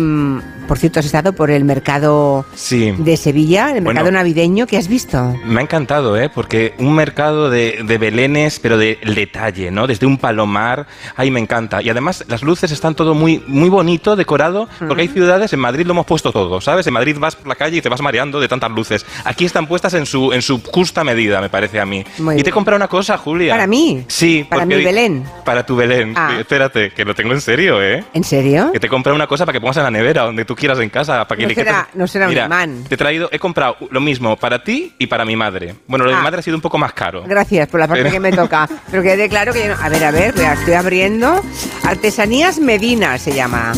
por 0.70 0.78
cierto, 0.78 1.00
has 1.00 1.06
estado 1.08 1.34
por 1.34 1.50
el 1.50 1.66
mercado 1.66 2.46
Sí. 2.54 2.94
de 2.96 3.18
Sevilla, 3.18 3.72
el 3.76 3.82
mercado 3.82 4.06
Bueno. 4.06 4.20
navideño, 4.20 4.68
¿qué 4.68 4.78
has 4.78 4.88
visto? 4.88 5.36
Me 5.44 5.60
ha 5.60 5.64
encantado, 5.64 6.16
¿eh? 6.16 6.30
Porque 6.30 6.76
un 6.78 6.94
mercado 6.94 7.50
de, 7.50 7.80
de 7.84 7.98
belenes, 7.98 8.60
pero 8.60 8.78
de 8.78 9.00
detalle, 9.04 9.72
¿no? 9.72 9.88
Desde 9.88 10.06
un 10.06 10.20
palomar, 10.20 10.86
ahí 11.16 11.32
me 11.32 11.40
encanta. 11.40 11.82
Y 11.82 11.90
además 11.90 12.24
las 12.28 12.44
luces 12.44 12.72
están 12.72 12.94
todo 12.94 13.16
muy, 13.16 13.44
muy 13.48 13.68
bonito, 13.70 14.16
decorado, 14.16 14.70
porque 14.88 15.02
hay 15.02 15.08
ciudades, 15.08 15.52
en 15.54 15.60
Madrid 15.60 15.88
lo 15.88 15.94
hemos 15.94 16.06
puesto 16.06 16.32
todo, 16.32 16.62
¿sabes? 16.62 16.86
En 16.86 16.94
Madrid 16.94 17.18
vas 17.20 17.36
por 17.36 17.48
la 17.48 17.56
calle 17.56 17.78
y 17.78 17.82
te 17.82 17.90
vas 17.90 18.02
mareando 18.04 18.40
de 18.40 18.48
tantas 18.48 18.70
luces. 18.70 19.08
Aquí 19.26 19.46
están 19.46 19.66
puestas 19.66 19.96
en 19.96 20.06
su, 20.06 20.32
en 20.34 20.44
su 20.44 20.62
justa 20.62 21.04
medida, 21.04 21.42
me 21.42 21.50
parece 21.50 21.80
a 21.80 21.86
mí. 21.88 22.06
Muy 22.20 22.34
y 22.34 22.36
bien. 22.36 22.44
te 22.44 22.50
he 22.52 22.54
comprado 22.54 22.76
una 22.76 22.88
cosa, 22.88 23.18
Julia. 23.18 23.54
¿Para 23.54 23.66
mí? 23.66 24.04
Sí. 24.08 24.46
¿Para 24.48 24.68
mi 24.68 24.76
Belén? 24.84 25.24
Para 25.44 25.66
tu 25.66 25.76
Belén. 25.76 26.14
Ah. 26.16 26.36
Espérate, 26.40 26.92
que 26.92 27.04
lo 27.06 27.16
tengo 27.16 27.34
en 27.34 27.42
serio, 27.42 27.82
¿eh? 27.82 28.04
¿En 28.14 28.24
serio? 28.24 28.72
Que 28.72 28.80
te 28.80 28.86
he 28.86 28.90
comprado 28.90 29.16
una 29.16 29.26
cosa 29.26 29.48
para 29.48 29.54
que 29.54 29.62
pongas 29.62 29.78
en 29.78 29.84
la 29.84 29.90
nevera, 29.92 30.24
donde 30.26 30.46
tú 30.46 30.56
quieras 30.60 30.80
en 30.80 30.90
casa. 30.90 31.28
Para 31.28 31.38
que 31.38 31.44
No 31.44 31.50
le 31.50 31.56
será- 31.56 31.88
no 31.94 32.08
será 32.08 32.26
un 32.26 32.30
Mira, 32.34 32.46
imán. 32.46 32.84
Te 32.88 32.96
he 32.96 32.98
traído, 32.98 33.30
he 33.32 33.40
comprado 33.40 33.78
lo 33.90 34.00
mismo 34.02 34.36
para 34.38 34.64
ti 34.64 34.94
y 35.00 35.08
para 35.08 35.26
mi 35.26 35.36
madre. 35.36 35.76
Bueno, 35.88 36.06
lo 36.06 36.12
de 36.12 36.16
Ah. 36.16 36.20
mi 36.20 36.24
madre 36.26 36.40
ha 36.40 36.44
sido 36.44 36.56
un 36.58 36.62
poco 36.62 36.78
más 36.78 36.94
caro. 36.94 37.24
Gracias 37.26 37.68
por 37.68 37.80
la 37.80 37.88
parte 37.88 38.04
Pero- 38.04 38.14
que 38.14 38.20
me 38.20 38.32
toca. 38.32 38.70
Pero 38.92 39.02
quede 39.04 39.28
claro 39.30 39.54
que 39.54 39.66
yo 39.68 39.76
no- 39.76 39.82
A 39.82 39.90
ver, 39.90 40.04
a 40.04 40.12
ver, 40.12 40.36
estoy 40.38 40.74
abriendo. 40.74 41.42
Artesanías 41.84 42.60
Medina 42.60 43.18
se 43.18 43.34
llama. 43.34 43.72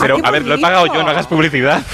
Pero, 0.00 0.16
Ah, 0.22 0.28
a 0.28 0.30
ver, 0.30 0.44
lo 0.44 0.54
he 0.54 0.58
pagado 0.58 0.86
yo, 0.86 1.02
no 1.02 1.10
hagas 1.10 1.26
publicidad. 1.26 1.82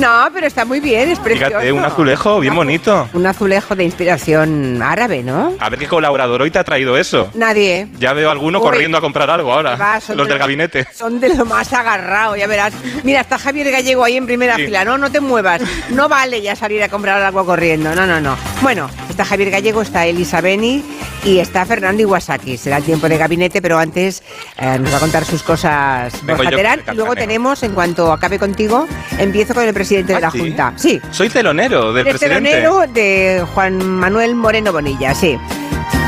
No, 0.00 0.28
pero 0.32 0.46
está 0.46 0.64
muy 0.64 0.80
bien, 0.80 1.08
es 1.08 1.18
precioso. 1.20 1.50
Fíjate, 1.50 1.72
un 1.72 1.84
azulejo 1.84 2.40
bien 2.40 2.54
bonito. 2.54 3.08
Un 3.12 3.26
azulejo 3.26 3.76
de 3.76 3.84
inspiración 3.84 4.82
árabe, 4.82 5.22
¿no? 5.22 5.54
A 5.60 5.68
ver 5.70 5.78
qué 5.78 5.86
colaborador 5.86 6.42
hoy 6.42 6.50
te 6.50 6.58
ha 6.58 6.64
traído 6.64 6.96
eso. 6.96 7.30
Nadie. 7.34 7.86
Ya 7.98 8.12
veo 8.12 8.28
a 8.28 8.32
alguno 8.32 8.58
Uy. 8.58 8.64
corriendo 8.64 8.98
a 8.98 9.00
comprar 9.00 9.30
algo 9.30 9.52
ahora. 9.52 9.76
Va, 9.76 9.94
Los 9.96 10.08
de 10.08 10.14
del 10.16 10.28
lo- 10.28 10.38
gabinete. 10.38 10.86
Son 10.92 11.20
de 11.20 11.34
lo 11.34 11.44
más 11.44 11.72
agarrado, 11.72 12.36
ya 12.36 12.46
verás. 12.46 12.72
Mira, 13.04 13.20
está 13.20 13.38
Javier 13.38 13.70
Gallego 13.70 14.04
ahí 14.04 14.16
en 14.16 14.26
primera 14.26 14.56
Sí. 14.56 14.64
fila. 14.66 14.84
No, 14.84 14.98
no 14.98 15.10
te 15.12 15.20
muevas. 15.20 15.62
No 15.90 16.08
vale 16.08 16.42
ya 16.42 16.56
salir 16.56 16.82
a 16.82 16.88
comprar 16.88 17.22
algo 17.22 17.44
corriendo. 17.44 17.94
No, 17.94 18.06
no, 18.06 18.20
no. 18.20 18.36
Bueno, 18.62 18.90
está 19.08 19.24
Javier 19.24 19.50
Gallego, 19.50 19.82
está 19.82 20.06
Elisa 20.06 20.40
Beni 20.40 20.82
y 21.24 21.38
está 21.38 21.64
Fernando 21.66 22.02
Iwasaki. 22.02 22.56
Será 22.56 22.78
el 22.78 22.84
tiempo 22.84 23.08
de 23.08 23.16
gabinete, 23.18 23.62
pero 23.62 23.78
antes 23.78 24.22
eh, 24.58 24.78
nos 24.80 24.92
va 24.92 24.96
a 24.96 25.00
contar 25.00 25.24
sus 25.24 25.42
cosas 25.42 25.83
Vengo 26.22 26.36
Borja 26.38 26.50
yo 26.50 26.56
Terán. 26.56 26.80
con 26.80 26.88
el 26.88 26.94
Y 26.94 26.96
luego 26.96 27.14
tenemos, 27.14 27.62
en 27.62 27.72
cuanto 27.72 28.12
acabe 28.12 28.38
contigo, 28.38 28.86
empiezo 29.18 29.54
con 29.54 29.64
el 29.64 29.74
presidente 29.74 30.12
de 30.12 30.18
Ah, 30.18 30.20
la 30.20 30.30
¿sí? 30.30 30.38
Junta. 30.38 30.72
Sí. 30.76 31.00
Soy 31.10 31.28
telonero 31.28 31.92
del 31.92 32.06
Eres 32.06 32.20
presidente. 32.20 32.50
telonero 32.50 32.92
de 32.92 33.44
Juan 33.54 33.84
Manuel 33.84 34.34
Moreno 34.34 34.72
Bonilla, 34.72 35.14
sí. 35.14 35.38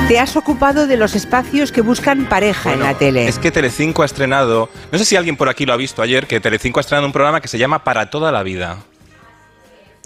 Te 0.09 0.21
has 0.21 0.37
ocupado 0.37 0.87
de 0.87 0.97
los 0.97 1.15
espacios 1.17 1.73
que 1.73 1.81
buscan 1.81 2.27
pareja 2.27 2.73
en 2.73 2.81
la 2.81 2.95
tele. 2.95 3.27
Es 3.27 3.39
que 3.41 3.51
Telecinco 3.51 4.03
ha 4.03 4.07
estrenado, 4.07 4.69
no 4.93 4.99
sé 4.99 5.05
si 5.05 5.17
alguien 5.17 5.37
por 5.37 5.49
aquí 5.49 5.67
lo 5.67 5.73
ha 5.73 5.77
visto 5.77 6.01
ayer, 6.01 6.27
que 6.29 6.39
Telecinco 6.39 6.79
ha 6.79 6.83
estrenado 6.83 7.07
un 7.07 7.13
programa 7.13 7.41
que 7.41 7.49
se 7.49 7.59
llama 7.59 7.83
Para 7.83 8.09
toda 8.09 8.31
la 8.31 8.43
vida. 8.45 8.77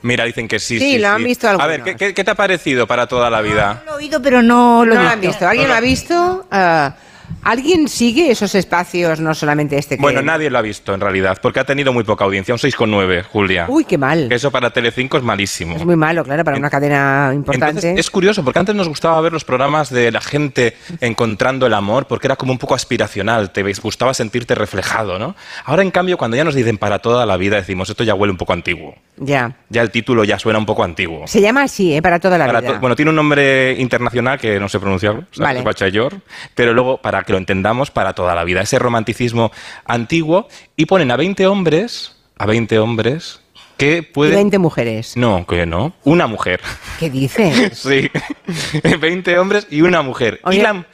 Mira, 0.02 0.24
dicen 0.24 0.48
que 0.48 0.58
sí. 0.58 0.78
Sí, 0.78 0.92
Sí, 0.92 0.98
lo 0.98 1.08
han 1.08 1.18
sí. 1.18 1.24
visto 1.24 1.46
A 1.46 1.50
algunos. 1.50 1.68
ver, 1.68 1.82
¿qué, 1.82 1.94
qué, 1.96 2.14
qué 2.14 2.24
te 2.24 2.30
ha 2.30 2.34
parecido 2.34 2.86
Para 2.86 3.06
toda 3.06 3.28
la 3.28 3.42
vida? 3.42 3.82
Lo 3.84 3.92
he 3.92 3.96
oído, 3.96 4.22
pero 4.22 4.40
no 4.40 4.86
lo, 4.86 4.94
he 4.94 4.98
han 4.98 5.20
visto. 5.20 5.32
visto. 5.32 5.48
¿Alguien 5.48 5.68
No, 5.68 5.74
lo 5.74 5.74
no. 5.74 5.78
ha 5.78 5.80
visto? 5.82 6.46
Ah, 6.50 6.94
¿Alguien 7.42 7.88
sigue 7.88 8.30
esos 8.30 8.54
espacios, 8.54 9.18
no 9.20 9.34
solamente 9.34 9.78
este 9.78 9.96
que... 9.96 10.02
Bueno, 10.02 10.20
nadie 10.22 10.50
lo 10.50 10.58
ha 10.58 10.62
visto 10.62 10.92
en 10.94 11.00
realidad, 11.00 11.38
porque 11.42 11.60
ha 11.60 11.64
tenido 11.64 11.92
muy 11.92 12.04
poca 12.04 12.24
audiencia, 12.24 12.52
un 12.54 12.58
6,9, 12.60 13.24
Julia. 13.24 13.64
Uy, 13.68 13.84
qué 13.84 13.96
mal. 13.98 14.30
Eso 14.30 14.50
para 14.50 14.70
Telecinco 14.70 15.16
es 15.16 15.22
malísimo. 15.22 15.76
Es 15.76 15.84
muy 15.84 15.96
malo, 15.96 16.22
claro, 16.24 16.44
para 16.44 16.58
una 16.58 16.68
cadena 16.70 17.32
importante. 17.34 17.68
Entonces, 17.88 17.98
es 17.98 18.10
curioso, 18.10 18.44
porque 18.44 18.58
antes 18.58 18.74
nos 18.74 18.88
gustaba 18.88 19.20
ver 19.20 19.32
los 19.32 19.44
programas 19.44 19.90
de 19.90 20.12
la 20.12 20.20
gente 20.20 20.76
encontrando 21.00 21.66
el 21.66 21.74
amor, 21.74 22.06
porque 22.06 22.26
era 22.26 22.36
como 22.36 22.52
un 22.52 22.58
poco 22.58 22.74
aspiracional, 22.74 23.50
te 23.50 23.62
gustaba 23.82 24.12
sentirte 24.14 24.54
reflejado, 24.54 25.18
¿no? 25.18 25.34
Ahora, 25.64 25.82
en 25.82 25.90
cambio, 25.90 26.18
cuando 26.18 26.36
ya 26.36 26.44
nos 26.44 26.54
dicen 26.54 26.78
para 26.78 26.98
toda 26.98 27.24
la 27.26 27.36
vida, 27.36 27.56
decimos, 27.56 27.88
esto 27.90 28.04
ya 28.04 28.14
huele 28.14 28.32
un 28.32 28.38
poco 28.38 28.52
antiguo. 28.52 28.94
Ya. 29.16 29.54
Ya 29.68 29.82
el 29.82 29.90
título 29.90 30.24
ya 30.24 30.38
suena 30.38 30.58
un 30.58 30.66
poco 30.66 30.84
antiguo. 30.84 31.26
Se 31.26 31.40
llama 31.40 31.62
así, 31.62 31.94
¿eh? 31.94 32.02
Para 32.02 32.18
toda 32.20 32.38
la 32.38 32.46
Para 32.46 32.60
vida. 32.60 32.72
to- 32.74 32.80
bueno, 32.80 32.96
tiene 32.96 33.10
un 33.10 33.16
nombre 33.16 33.72
internacional 33.78 34.38
que 34.38 34.58
no 34.60 34.68
sé 34.68 34.78
pronunciarlo, 34.80 35.24
Vale. 35.36 35.60
¿sabes? 35.60 35.64
Bachayor, 35.64 36.20
pero 36.54 36.72
luego, 36.72 36.98
para 36.98 37.19
que 37.24 37.32
lo 37.32 37.38
entendamos, 37.38 37.90
para 37.90 38.12
toda 38.14 38.34
la 38.34 38.44
vida. 38.44 38.60
Ese 38.62 38.78
romanticismo 38.78 39.50
antiguo, 39.84 40.48
y 40.76 40.86
ponen 40.86 41.10
a 41.10 41.16
20 41.16 41.46
hombres, 41.46 42.16
a 42.38 42.46
20 42.46 42.78
hombres, 42.78 43.40
que 43.76 43.98
Y 43.98 44.02
pueden... 44.02 44.34
20 44.34 44.58
mujeres. 44.58 45.16
No, 45.16 45.46
que 45.46 45.64
no. 45.66 45.94
Una 46.04 46.26
mujer. 46.26 46.60
¿Qué 46.98 47.08
dices? 47.10 47.78
Sí. 47.78 48.10
20 49.00 49.38
hombres 49.38 49.66
y 49.70 49.82
una 49.82 50.02
mujer. 50.02 50.40
Oye. 50.44 50.58
Y 50.58 50.62
la... 50.62 50.84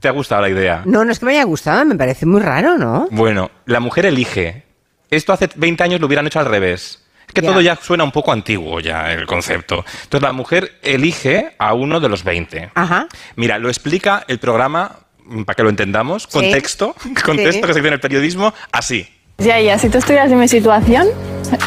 ¿Te 0.00 0.06
ha 0.06 0.12
gustado 0.12 0.42
la 0.42 0.48
idea? 0.48 0.82
No, 0.84 1.04
no 1.04 1.10
es 1.10 1.18
que 1.18 1.26
me 1.26 1.32
haya 1.32 1.42
gustado, 1.42 1.84
me 1.84 1.96
parece 1.96 2.24
muy 2.24 2.40
raro, 2.40 2.78
¿no? 2.78 3.08
Bueno, 3.10 3.50
la 3.66 3.80
mujer 3.80 4.06
elige. 4.06 4.62
Esto 5.10 5.32
hace 5.32 5.48
20 5.56 5.82
años 5.82 6.00
lo 6.00 6.06
hubieran 6.06 6.24
hecho 6.28 6.38
al 6.38 6.46
revés. 6.46 7.04
Es 7.26 7.34
que 7.34 7.40
Ya. 7.42 7.48
todo 7.50 7.60
ya 7.60 7.74
suena 7.74 8.04
un 8.04 8.12
poco 8.12 8.30
antiguo 8.32 8.78
ya 8.78 9.12
el 9.12 9.26
concepto. 9.26 9.84
Entonces 10.04 10.22
la 10.22 10.32
mujer 10.32 10.78
elige 10.82 11.56
a 11.58 11.74
uno 11.74 11.98
de 11.98 12.08
los 12.08 12.22
20. 12.22 12.70
Ajá. 12.76 13.08
Mira, 13.34 13.58
lo 13.58 13.68
explica 13.68 14.24
el 14.28 14.38
programa, 14.38 15.00
para 15.44 15.54
que 15.54 15.62
lo 15.62 15.70
entendamos, 15.70 16.24
Sí. 16.24 16.28
contexto, 16.32 16.94
contexto 17.24 17.52
Sí. 17.52 17.60
que 17.60 17.72
se 17.72 17.78
dice 17.80 17.88
en 17.88 17.94
el 17.94 18.00
periodismo, 18.00 18.52
así. 18.72 19.08
Ya, 19.38 19.60
ya, 19.60 19.78
si 19.78 19.88
tú 19.88 19.98
estuvieras 19.98 20.32
en 20.32 20.38
mi 20.40 20.48
situación 20.48 21.06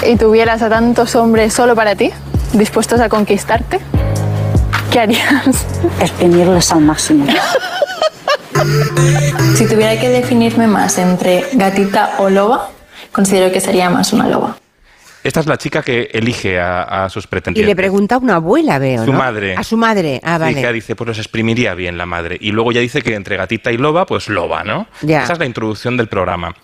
y 0.05 0.15
tuvieras 0.17 0.61
a 0.61 0.69
tantos 0.69 1.15
hombres 1.15 1.53
solo 1.53 1.73
para 1.75 1.95
ti, 1.95 2.11
dispuestos 2.53 2.99
a 2.99 3.07
conquistarte, 3.07 3.79
¿qué 4.91 4.99
harías? 4.99 5.65
Exprimirles 5.99 6.71
al 6.71 6.81
máximo. 6.81 7.25
Si 9.55 9.65
tuviera 9.67 9.99
que 9.99 10.09
definirme 10.09 10.67
más 10.67 10.97
entre 10.97 11.45
gatita 11.53 12.15
o 12.19 12.29
loba, 12.29 12.69
considero 13.11 13.51
que 13.51 13.59
sería 13.61 13.89
más 13.89 14.13
una 14.13 14.27
loba. 14.27 14.57
Esta 15.23 15.39
es 15.39 15.45
la 15.45 15.57
chica 15.57 15.84
que 15.84 16.10
elige 16.14 16.60
a, 16.60 17.06
a 17.06 17.10
sus 17.10 17.26
Y 17.26 17.27
pretendientes. 17.27 17.68
le 17.69 17.76
pregunta 17.76 18.15
a 18.15 18.18
una 18.18 18.35
abuela, 18.35 18.80
veo, 18.80 19.06
Su 19.06 19.11
¿no? 19.11 19.19
madre. 19.19 19.56
A 19.56 19.64
su 19.64 19.77
madre. 19.77 20.19
Ah, 20.23 20.39
Sí, 20.48 20.56
que 20.56 20.61
vale. 20.61 20.73
dice, 20.73 20.95
pues 20.95 21.07
los 21.07 21.18
exprimiría 21.19 21.76
bien 21.76 21.98
la 21.98 22.06
madre. 22.07 22.38
Y 22.41 22.52
luego 22.52 22.72
ya 22.72 22.81
dice 22.81 23.02
que 23.02 23.14
entre 23.14 23.38
gatita 23.38 23.72
y 23.72 23.77
loba, 23.77 24.06
pues 24.06 24.30
loba, 24.30 24.64
¿no? 24.64 24.88
Ya. 25.02 25.23
Esa 25.23 25.34
es 25.34 25.39
la 25.39 25.45
introducción 25.45 25.95
del 25.98 26.07
programa. 26.07 26.56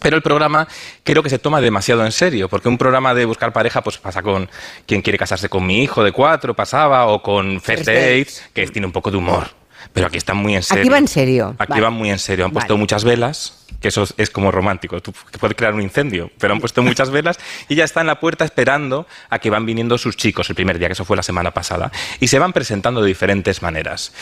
Pero 0.00 0.16
el 0.16 0.22
programa 0.22 0.66
creo 1.04 1.22
que 1.22 1.30
se 1.30 1.38
toma 1.38 1.60
demasiado 1.60 2.04
en 2.04 2.10
serio, 2.12 2.48
porque 2.48 2.68
un 2.68 2.76
programa 2.78 3.14
de 3.14 3.26
buscar 3.26 3.52
pareja 3.52 3.80
pues 3.82 3.96
pasa 3.98 4.22
con 4.22 4.50
quien 4.86 5.02
quiere 5.02 5.16
casarse 5.18 5.48
con 5.48 5.64
mi 5.66 5.82
hijo 5.82 6.02
de 6.02 6.10
cuatro, 6.12 6.52
pasaba, 6.54 7.06
o 7.06 7.22
con 7.22 7.60
First 7.60 7.66
First 7.66 7.86
Dates. 7.86 8.08
Dates, 8.38 8.50
que 8.52 8.66
tiene 8.68 8.86
un 8.86 8.92
poco 8.92 9.10
de 9.10 9.18
humor. 9.18 9.48
Pero 9.94 10.08
aquí 10.08 10.18
están 10.18 10.36
muy 10.36 10.56
en 10.56 10.62
serio. 10.62 10.82
Aquí 10.82 10.88
va 10.90 10.98
en 10.98 11.08
serio. 11.08 11.54
Aquí 11.56 11.70
Vale. 11.70 11.82
van 11.82 11.92
muy 11.94 12.10
en 12.10 12.18
serio. 12.18 12.44
Han 12.44 12.50
puesto 12.50 12.74
Vale. 12.74 12.80
muchas 12.80 13.04
velas, 13.04 13.64
que 13.80 13.88
eso 13.88 14.04
es, 14.16 14.28
como 14.28 14.50
romántico. 14.50 15.00
Tú 15.00 15.12
puedes 15.38 15.56
crear 15.56 15.72
un 15.72 15.80
incendio, 15.80 16.32
pero 16.38 16.52
han 16.52 16.58
puesto 16.58 16.82
muchas 16.82 17.10
velas 17.10 17.38
y 17.68 17.76
ya 17.76 17.84
está 17.84 18.00
en 18.00 18.08
la 18.08 18.18
puerta 18.18 18.44
esperando 18.44 19.06
a 19.30 19.38
que 19.38 19.50
van 19.50 19.64
viniendo 19.64 19.96
sus 19.96 20.16
chicos 20.16 20.50
el 20.50 20.56
primer 20.56 20.80
día, 20.80 20.88
que 20.88 20.94
eso 20.94 21.04
fue 21.04 21.16
la 21.16 21.22
semana 21.22 21.52
pasada. 21.52 21.92
Y 22.18 22.26
se 22.26 22.40
van 22.40 22.52
presentando 22.52 23.02
de 23.02 23.06
diferentes 23.06 23.62
maneras. 23.62 24.12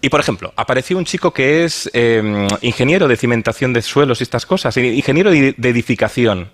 Y 0.00 0.08
por 0.08 0.18
ejemplo, 0.18 0.52
apareció 0.56 0.98
un 0.98 1.04
chico 1.04 1.32
que 1.32 1.62
es 1.62 1.88
eh, 1.92 2.48
ingeniero 2.60 3.06
de 3.06 3.16
cimentación 3.16 3.72
de 3.72 3.82
suelos 3.82 4.20
y 4.20 4.24
estas 4.24 4.44
cosas, 4.44 4.76
ingeniero 4.76 5.30
de 5.30 5.54
edificación. 5.56 6.50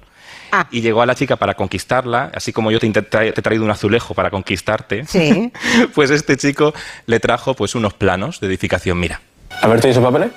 Ah. 0.53 0.67
Y 0.71 0.81
llegó 0.81 1.03
a 1.03 1.07
la 1.07 1.15
chica 1.15 1.37
para 1.37 1.55
conquistarla, 1.55 2.31
así 2.35 2.53
como 2.53 2.71
yo 2.71 2.81
te, 2.81 2.91
te 2.91 3.29
he 3.29 3.33
traído 3.33 3.65
un 3.65 3.71
azulejo 3.71 4.15
para 4.15 4.31
conquistarte. 4.31 5.05
Sí. 5.07 5.53
pues 5.95 6.11
este 6.11 6.37
chico 6.37 6.75
le 7.07 7.21
trajo 7.21 7.55
pues 7.55 7.75
unos 7.75 7.95
planos 7.95 8.41
de 8.41 8.47
edificación. 8.47 8.99
Mira, 8.99 9.21
A 9.63 9.69
ver, 9.69 9.81
¿tienes 9.81 9.99
papeles? 9.99 10.31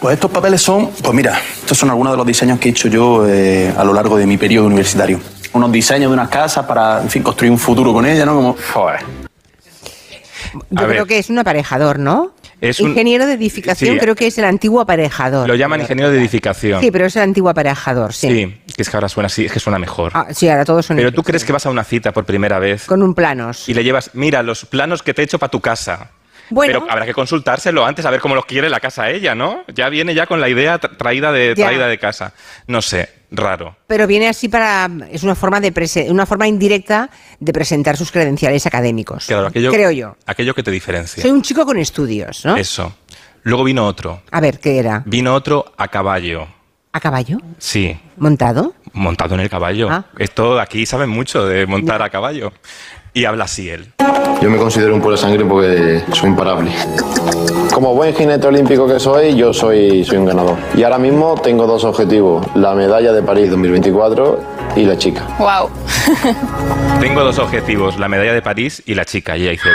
Pues 0.00 0.14
estos 0.14 0.30
papeles 0.30 0.62
son, 0.62 0.90
pues 0.90 1.12
mira, 1.12 1.40
estos 1.60 1.76
son 1.76 1.90
algunos 1.90 2.12
de 2.12 2.16
los 2.16 2.26
diseños 2.26 2.60
que 2.60 2.68
he 2.68 2.70
hecho 2.70 2.88
yo 2.88 3.28
eh, 3.28 3.74
a 3.76 3.82
lo 3.82 3.92
largo 3.92 4.16
de 4.16 4.26
mi 4.26 4.36
periodo 4.36 4.66
universitario. 4.66 5.20
Unos 5.52 5.72
diseños 5.72 6.10
de 6.10 6.14
unas 6.14 6.28
casas 6.28 6.66
para, 6.66 7.02
en 7.02 7.10
fin, 7.10 7.22
construir 7.22 7.50
un 7.50 7.58
futuro 7.58 7.92
con 7.92 8.06
ella, 8.06 8.24
¿no? 8.24 8.36
Como, 8.36 8.56
joder. 8.72 9.00
Yo 10.70 10.86
creo 10.86 11.06
que 11.06 11.18
es 11.18 11.30
un 11.30 11.38
aparejador, 11.38 11.98
¿no? 11.98 12.32
Es 12.60 12.80
un- 12.80 12.90
ingeniero 12.90 13.24
de 13.26 13.34
edificación, 13.34 13.94
Sí. 13.94 14.00
creo 14.00 14.14
que 14.16 14.26
es 14.26 14.36
el 14.38 14.44
antiguo 14.44 14.80
aparejador. 14.80 15.46
Lo 15.48 15.54
llaman 15.54 15.80
ingeniero 15.80 16.10
de 16.10 16.18
edificación. 16.18 16.80
Sí, 16.80 16.90
pero 16.90 17.06
es 17.06 17.14
el 17.16 17.22
antiguo 17.22 17.48
aparejador, 17.50 18.12
sí. 18.12 18.28
Sí, 18.28 18.72
que 18.74 18.82
es 18.82 18.90
que 18.90 18.96
ahora 18.96 19.08
suena 19.08 19.26
así, 19.26 19.44
es 19.44 19.52
que 19.52 19.60
suena 19.60 19.78
mejor. 19.78 20.10
Ah, 20.14 20.26
sí, 20.32 20.48
ahora 20.48 20.64
todos 20.64 20.84
son 20.86 20.96
Pero 20.96 21.12
tú 21.12 21.22
crees 21.22 21.44
que 21.44 21.52
vas 21.52 21.66
a 21.66 21.70
una 21.70 21.84
cita 21.84 22.12
por 22.12 22.24
primera 22.24 22.58
vez 22.58 22.86
con 22.86 23.02
un 23.02 23.14
planos. 23.14 23.68
y 23.68 23.74
le 23.74 23.84
llevas, 23.84 24.10
mira, 24.14 24.42
los 24.42 24.64
planos 24.64 25.02
que 25.02 25.14
te 25.14 25.22
he 25.22 25.24
hecho 25.24 25.38
para 25.38 25.50
tu 25.50 25.60
casa. 25.60 26.10
Bueno. 26.50 26.80
Pero 26.80 26.92
habrá 26.92 27.04
que 27.06 27.14
consultárselo 27.14 27.84
antes 27.84 28.04
a 28.06 28.10
ver 28.10 28.20
cómo 28.20 28.34
los 28.34 28.46
quiere 28.46 28.68
la 28.70 28.80
casa 28.80 29.10
ella, 29.10 29.34
¿no? 29.34 29.64
Ya 29.74 29.88
viene 29.88 30.14
ya 30.14 30.26
con 30.26 30.40
la 30.40 30.48
idea 30.48 30.80
tra- 30.80 30.96
traída 30.96 31.32
de, 31.32 31.54
Ya. 31.56 31.66
traída 31.66 31.86
de 31.88 31.98
casa. 31.98 32.32
No 32.66 32.80
sé, 32.82 33.08
raro. 33.30 33.76
Pero 33.86 34.06
viene 34.06 34.28
así 34.28 34.48
para 34.48 34.88
es 35.10 35.22
una 35.22 35.34
forma 35.34 35.60
de 35.60 35.72
prese- 35.72 36.10
una 36.10 36.26
forma 36.26 36.46
indirecta 36.48 37.10
de 37.38 37.52
presentar 37.52 37.96
sus 37.96 38.10
credenciales 38.10 38.64
académicos. 38.66 39.26
Claro, 39.26 39.48
aquello, 39.48 39.70
Creo 39.72 39.90
yo. 39.90 40.16
Aquello 40.26 40.54
que 40.54 40.62
te 40.62 40.70
diferencia. 40.70 41.22
Soy 41.22 41.30
un 41.32 41.42
chico 41.42 41.64
con 41.66 41.78
estudios, 41.78 42.44
¿no? 42.44 42.56
Eso. 42.56 42.94
Luego 43.42 43.64
vino 43.64 43.86
otro. 43.86 44.22
A 44.30 44.40
ver, 44.40 44.58
¿qué 44.58 44.78
era? 44.78 45.02
Vino 45.06 45.34
otro 45.34 45.72
a 45.76 45.88
caballo. 45.88 46.48
¿A 46.92 47.00
caballo? 47.00 47.38
Sí, 47.58 47.96
¿Montado? 48.16 48.74
montado 48.94 49.34
en 49.34 49.40
el 49.42 49.50
caballo. 49.50 49.88
Ah. 49.90 50.06
Esto 50.18 50.58
aquí 50.58 50.86
saben 50.86 51.08
mucho 51.10 51.46
de 51.46 51.66
montar 51.66 52.02
a 52.02 52.08
caballo. 52.10 52.52
Y 53.18 53.24
habla 53.24 53.46
así 53.46 53.68
él. 53.68 53.84
Yo 54.40 54.48
me 54.48 54.58
considero 54.58 54.94
un 54.94 55.00
puro 55.00 55.16
de 55.16 55.18
sangre 55.18 55.44
porque 55.44 56.04
soy 56.12 56.28
imparable. 56.28 56.70
Como 57.74 57.92
buen 57.92 58.14
jinete 58.14 58.46
olímpico 58.46 58.86
que 58.86 59.00
soy, 59.00 59.34
yo 59.34 59.52
soy, 59.52 60.04
soy 60.04 60.18
un 60.18 60.26
ganador. 60.26 60.56
Y 60.76 60.84
ahora 60.84 60.98
mismo 60.98 61.34
tengo 61.34 61.66
dos 61.66 61.82
objetivos, 61.82 62.46
la 62.54 62.76
medalla 62.76 63.12
de 63.12 63.20
París 63.20 63.50
2024 63.50 64.40
y 64.76 64.84
la 64.84 64.96
chica. 64.96 65.26
Wow. 65.40 65.68
Tengo 67.00 67.24
dos 67.24 67.40
objetivos, 67.40 67.98
la 67.98 68.08
medalla 68.08 68.32
de 68.32 68.40
París 68.40 68.84
y 68.86 68.94
la 68.94 69.04
chica. 69.04 69.36
Y 69.36 69.42
ella 69.42 69.50
dice, 69.50 69.68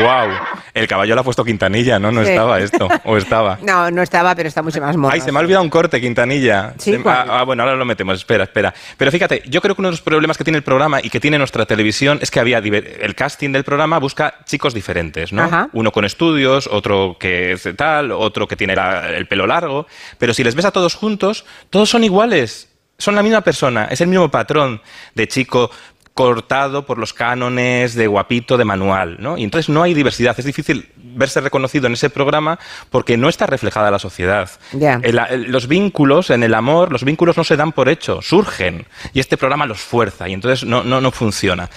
wow, 0.00 0.28
el 0.74 0.86
caballo 0.88 1.14
lo 1.14 1.20
ha 1.20 1.24
puesto 1.24 1.44
Quintanilla, 1.44 1.98
¿no? 1.98 2.10
No 2.10 2.22
Sí. 2.24 2.30
estaba 2.30 2.58
esto, 2.60 2.88
o 3.04 3.16
estaba. 3.16 3.58
No, 3.62 3.90
no 3.90 4.02
estaba, 4.02 4.34
pero 4.34 4.48
está 4.48 4.62
mucho 4.62 4.80
más 4.80 4.96
mono. 4.96 5.12
Ay, 5.12 5.20
se 5.20 5.30
me 5.32 5.38
ha 5.38 5.42
olvidado 5.42 5.62
un 5.62 5.70
corte, 5.70 6.00
Quintanilla. 6.00 6.74
Sí, 6.78 6.96
ah, 7.04 7.26
ah, 7.28 7.42
bueno, 7.44 7.62
ahora 7.62 7.76
lo 7.76 7.84
metemos, 7.84 8.18
espera, 8.18 8.44
espera. 8.44 8.74
Pero 8.96 9.10
fíjate, 9.10 9.42
yo 9.46 9.60
creo 9.60 9.74
que 9.74 9.80
uno 9.80 9.88
de 9.88 9.92
los 9.92 10.00
problemas 10.02 10.36
que 10.38 10.44
tiene 10.44 10.58
el 10.58 10.64
programa 10.64 11.00
y 11.02 11.10
que 11.10 11.20
tiene 11.20 11.38
nuestra 11.38 11.66
televisión 11.66 12.18
es 12.22 12.30
que 12.30 12.40
había 12.40 12.58
el 12.58 13.14
casting 13.14 13.50
del 13.52 13.64
programa 13.64 13.98
busca 13.98 14.34
chicos 14.44 14.74
diferentes, 14.74 15.32
¿no? 15.32 15.42
Ajá. 15.44 15.68
Uno 15.72 15.92
con 15.92 16.04
estudios, 16.04 16.68
otro 16.70 17.16
que 17.18 17.52
es 17.52 17.68
tal, 17.76 18.12
otro 18.12 18.46
que 18.48 18.56
tiene 18.56 18.74
la- 18.76 19.10
el 19.10 19.26
pelo 19.26 19.46
largo. 19.46 19.86
Pero 20.18 20.34
si 20.34 20.44
les 20.44 20.54
ves 20.54 20.64
a 20.64 20.70
todos 20.70 20.94
juntos, 20.94 21.44
todos 21.70 21.88
son 21.90 22.04
iguales. 22.04 22.70
Son 22.96 23.16
la 23.16 23.24
misma 23.24 23.40
persona, 23.40 23.88
es 23.90 24.00
el 24.00 24.06
mismo 24.06 24.30
patrón 24.30 24.80
de 25.16 25.26
chico 25.26 25.68
cortado 26.14 26.86
por 26.86 26.98
los 26.98 27.12
cánones 27.12 27.94
de 27.94 28.06
guapito 28.06 28.56
de 28.56 28.64
manual, 28.64 29.16
¿no? 29.18 29.36
Y 29.36 29.42
entonces 29.42 29.68
no 29.68 29.82
hay 29.82 29.94
diversidad, 29.94 30.34
es 30.38 30.44
difícil 30.44 30.88
verse 30.96 31.40
reconocido 31.40 31.88
en 31.88 31.94
ese 31.94 32.08
programa 32.08 32.58
porque 32.90 33.16
no 33.16 33.28
está 33.28 33.46
reflejada 33.46 33.90
la 33.90 33.98
sociedad. 33.98 34.48
Ya. 34.72 35.00
El- 35.02 35.18
el- 35.18 35.42
los 35.50 35.66
vínculos 35.66 36.30
en 36.30 36.44
el 36.44 36.54
amor, 36.54 36.92
los 36.92 37.02
vínculos 37.04 37.36
no 37.36 37.42
se 37.42 37.56
dan 37.56 37.72
por 37.72 37.88
hecho, 37.88 38.22
surgen. 38.22 38.86
Y 39.12 39.18
este 39.20 39.36
programa 39.36 39.66
los 39.66 39.80
fuerza 39.80 40.28
y 40.28 40.32
entonces 40.34 40.64
no, 40.66 40.84
no, 40.84 41.00
no 41.00 41.10
funciona. 41.10 41.68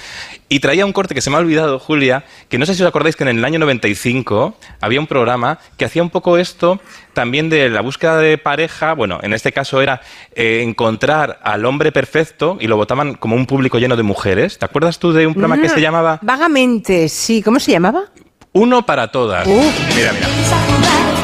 Y 0.50 0.62
traía 0.62 0.86
un 0.86 0.94
corte 0.94 1.14
que 1.14 1.20
se 1.20 1.30
me 1.30 1.36
ha 1.36 1.40
olvidado, 1.40 1.78
Julia, 1.78 2.24
que 2.48 2.58
no 2.58 2.66
sé 2.66 2.74
si 2.74 2.82
os 2.82 2.88
acordáis 2.88 3.18
que 3.18 3.24
en 3.24 3.38
el 3.38 3.44
año 3.44 3.60
95 3.60 4.56
había 4.80 5.00
un 5.00 5.08
programa 5.08 5.60
que 5.76 5.84
hacía 5.84 6.02
un 6.02 6.10
poco 6.10 6.38
esto 6.38 6.80
también 7.14 7.50
de 7.50 7.70
la 7.70 7.82
búsqueda 7.82 8.18
de 8.18 8.38
pareja. 8.38 8.94
Bueno, 8.94 9.20
en 9.24 9.34
este 9.34 9.52
caso 9.52 9.82
era 9.82 10.02
eh, 10.36 10.62
encontrar 10.64 11.40
al 11.44 11.66
hombre 11.66 11.92
perfecto 11.92 12.58
y 12.62 12.68
lo 12.68 12.78
votaban 12.78 13.16
como 13.16 13.36
un 13.36 13.46
público 13.46 13.78
lleno 13.78 13.98
de 13.98 14.04
mujeres. 14.04 14.58
¿Te 14.58 14.66
acuerdas 14.66 15.00
tú 15.00 15.12
de 15.12 15.28
un 15.28 15.34
programa 15.34 15.62
que 15.62 15.68
se 15.68 15.82
llamaba 15.82 16.20
Vagamente, 16.22 17.10
sí. 17.10 17.42
¿Cómo 17.42 17.60
se 17.60 17.72
llamaba? 17.72 18.06
Uno 18.54 18.86
para 18.86 19.12
todas? 19.12 19.46
Mira, 19.46 20.14
mira. 20.14 20.28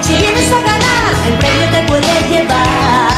Si 0.02 0.14
vienes 0.16 0.52
a 0.52 0.62
ganar, 0.62 1.14
el 1.28 1.38
premio 1.40 1.72
te 1.72 1.88
puede 1.88 2.30
llevar. 2.30 3.13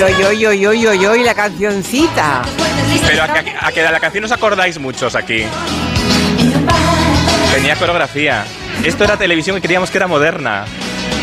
Oy, 0.00 0.12
oy, 0.24 0.46
oy, 0.46 0.66
oy, 0.66 0.86
oy, 0.86 1.06
oy, 1.06 1.24
la 1.24 1.34
cancioncita. 1.34 2.42
Pero 3.06 3.22
a, 3.24 3.28
que- 3.28 3.54
a 3.60 3.72
que 3.72 3.82
de 3.82 3.90
la 3.90 3.98
canción 4.00 4.24
os 4.24 4.32
acordáis 4.32 4.78
muchos 4.78 5.14
aquí. 5.14 5.44
Tenía 7.52 7.74
coreografía. 7.76 8.44
Esto 8.84 9.04
era 9.04 9.16
televisión 9.16 9.56
que 9.56 9.62
creíamos 9.62 9.90
que 9.90 9.98
era 9.98 10.06
moderna. 10.06 10.64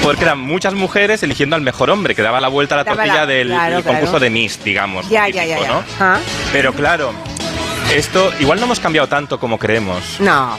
Porque 0.03 0.23
eran 0.23 0.39
muchas 0.39 0.73
mujeres 0.73 1.23
eligiendo 1.23 1.55
al 1.55 1.61
mejor 1.61 1.89
hombre, 1.89 2.13
que 2.15 2.21
daba 2.21 2.39
la 2.41 2.47
vuelta 2.49 2.75
a 2.75 2.79
la 2.79 2.83
Daba 2.83 2.97
tortilla 2.97 3.21
la- 3.21 3.25
del, 3.25 3.47
claro, 3.47 3.73
del 3.75 3.83
claro. 3.83 3.97
concurso 3.99 4.19
de 4.19 4.29
Miss, 4.29 4.63
digamos. 4.63 5.09
Ya, 5.09 5.27
ya, 5.29 5.43
típico, 5.43 5.61
ya, 5.61 5.67
ya. 5.67 5.73
¿no? 5.73 5.83
Ah, 5.99 6.19
Pero 6.51 6.73
claro, 6.73 7.13
esto 7.93 8.31
igual 8.39 8.59
no 8.59 8.65
hemos 8.65 8.79
cambiado 8.79 9.07
tanto 9.07 9.39
como 9.39 9.57
creemos. 9.57 10.19
No. 10.19 10.57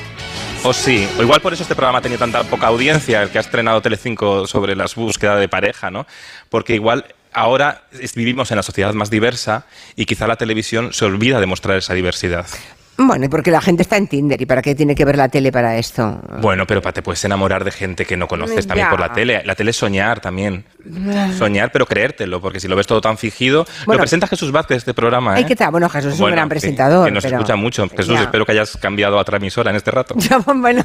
O 0.65 0.73
sí, 0.73 1.07
o 1.19 1.23
igual 1.23 1.41
por 1.43 1.53
eso 1.53 1.63
este 1.63 1.77
programa 1.77 1.99
ha 1.99 2.03
tenido 2.03 2.19
tanta 2.19 2.43
poca 2.45 2.67
audiencia, 2.69 3.23
el 3.23 3.31
que 3.31 3.39
ha 3.39 3.43
estrenado 3.43 3.81
Telecinco 3.83 4.47
sobre 4.47 4.75
las 4.75 4.95
búsquedas 4.97 5.39
de 5.39 5.49
pareja, 5.49 5.91
¿no? 5.93 6.07
Porque 6.49 6.75
igual 6.75 7.05
ahora 7.37 7.83
vivimos 8.15 8.51
en 8.51 8.57
la 8.57 8.63
sociedad 8.63 8.95
más 8.95 9.11
diversa 9.11 9.67
y 9.95 10.07
quizá 10.07 10.27
la 10.27 10.37
televisión 10.37 10.95
se 10.95 11.05
olvida 11.05 11.39
de 11.39 11.47
mostrar 11.47 11.77
esa 11.77 11.93
diversidad. 11.93 12.47
Bueno, 12.99 13.27
y 13.27 13.29
porque 13.29 13.51
la 13.51 13.61
gente 13.61 13.83
está 13.83 13.97
en 13.97 14.07
Tinder. 14.07 14.41
¿Y 14.41 14.47
para 14.47 14.63
qué 14.63 14.75
tiene 14.75 14.95
que 14.95 15.05
ver 15.05 15.17
la 15.17 15.29
tele 15.29 15.53
para 15.53 15.77
esto? 15.77 16.21
Bueno, 16.41 16.67
pero 16.67 16.81
pa, 16.81 16.93
te 16.93 17.03
puedes 17.03 17.23
enamorar 17.25 17.63
de 17.65 17.71
gente 17.71 18.05
que 18.07 18.17
no 18.17 18.27
conoces 18.27 18.67
también 18.67 18.87
Ya. 18.87 18.91
por 18.91 19.01
la 19.01 19.13
tele. 19.13 19.43
La 19.45 19.55
tele 19.55 19.71
es 19.71 19.77
soñar 19.77 20.21
también. 20.21 20.65
Soñar, 21.37 21.73
pero 21.73 21.85
creértelo, 21.85 22.41
porque 22.41 22.61
si 22.61 22.69
lo 22.69 22.77
ves 22.77 22.87
todo 22.87 23.01
tan 23.01 23.19
fingido. 23.19 23.65
Bueno. 23.87 23.99
lo 23.99 24.03
presenta 24.03 24.27
Jesús 24.29 24.53
Vázquez 24.53 24.79
este 24.79 24.95
programa, 24.95 25.39
¿eh? 25.41 25.45
¿qué 25.47 25.57
tal? 25.57 25.73
Bueno, 25.73 25.89
Jesús 25.89 26.15
es 26.15 26.21
un 26.21 26.31
gran 26.31 26.47
sí, 26.47 26.51
presentador. 26.51 27.07
que 27.07 27.11
nos 27.13 27.25
pero- 27.25 27.37
escucha 27.39 27.57
mucho. 27.57 27.89
Jesús, 27.89 28.15
Ya. 28.15 28.23
espero 28.23 28.47
que 28.47 28.53
hayas 28.53 28.77
cambiado 28.77 29.19
a 29.19 29.25
transmisora 29.25 29.71
en 29.71 29.77
este 29.77 29.91
rato. 29.91 30.15
Ya, 30.27 30.39
bueno, 30.39 30.83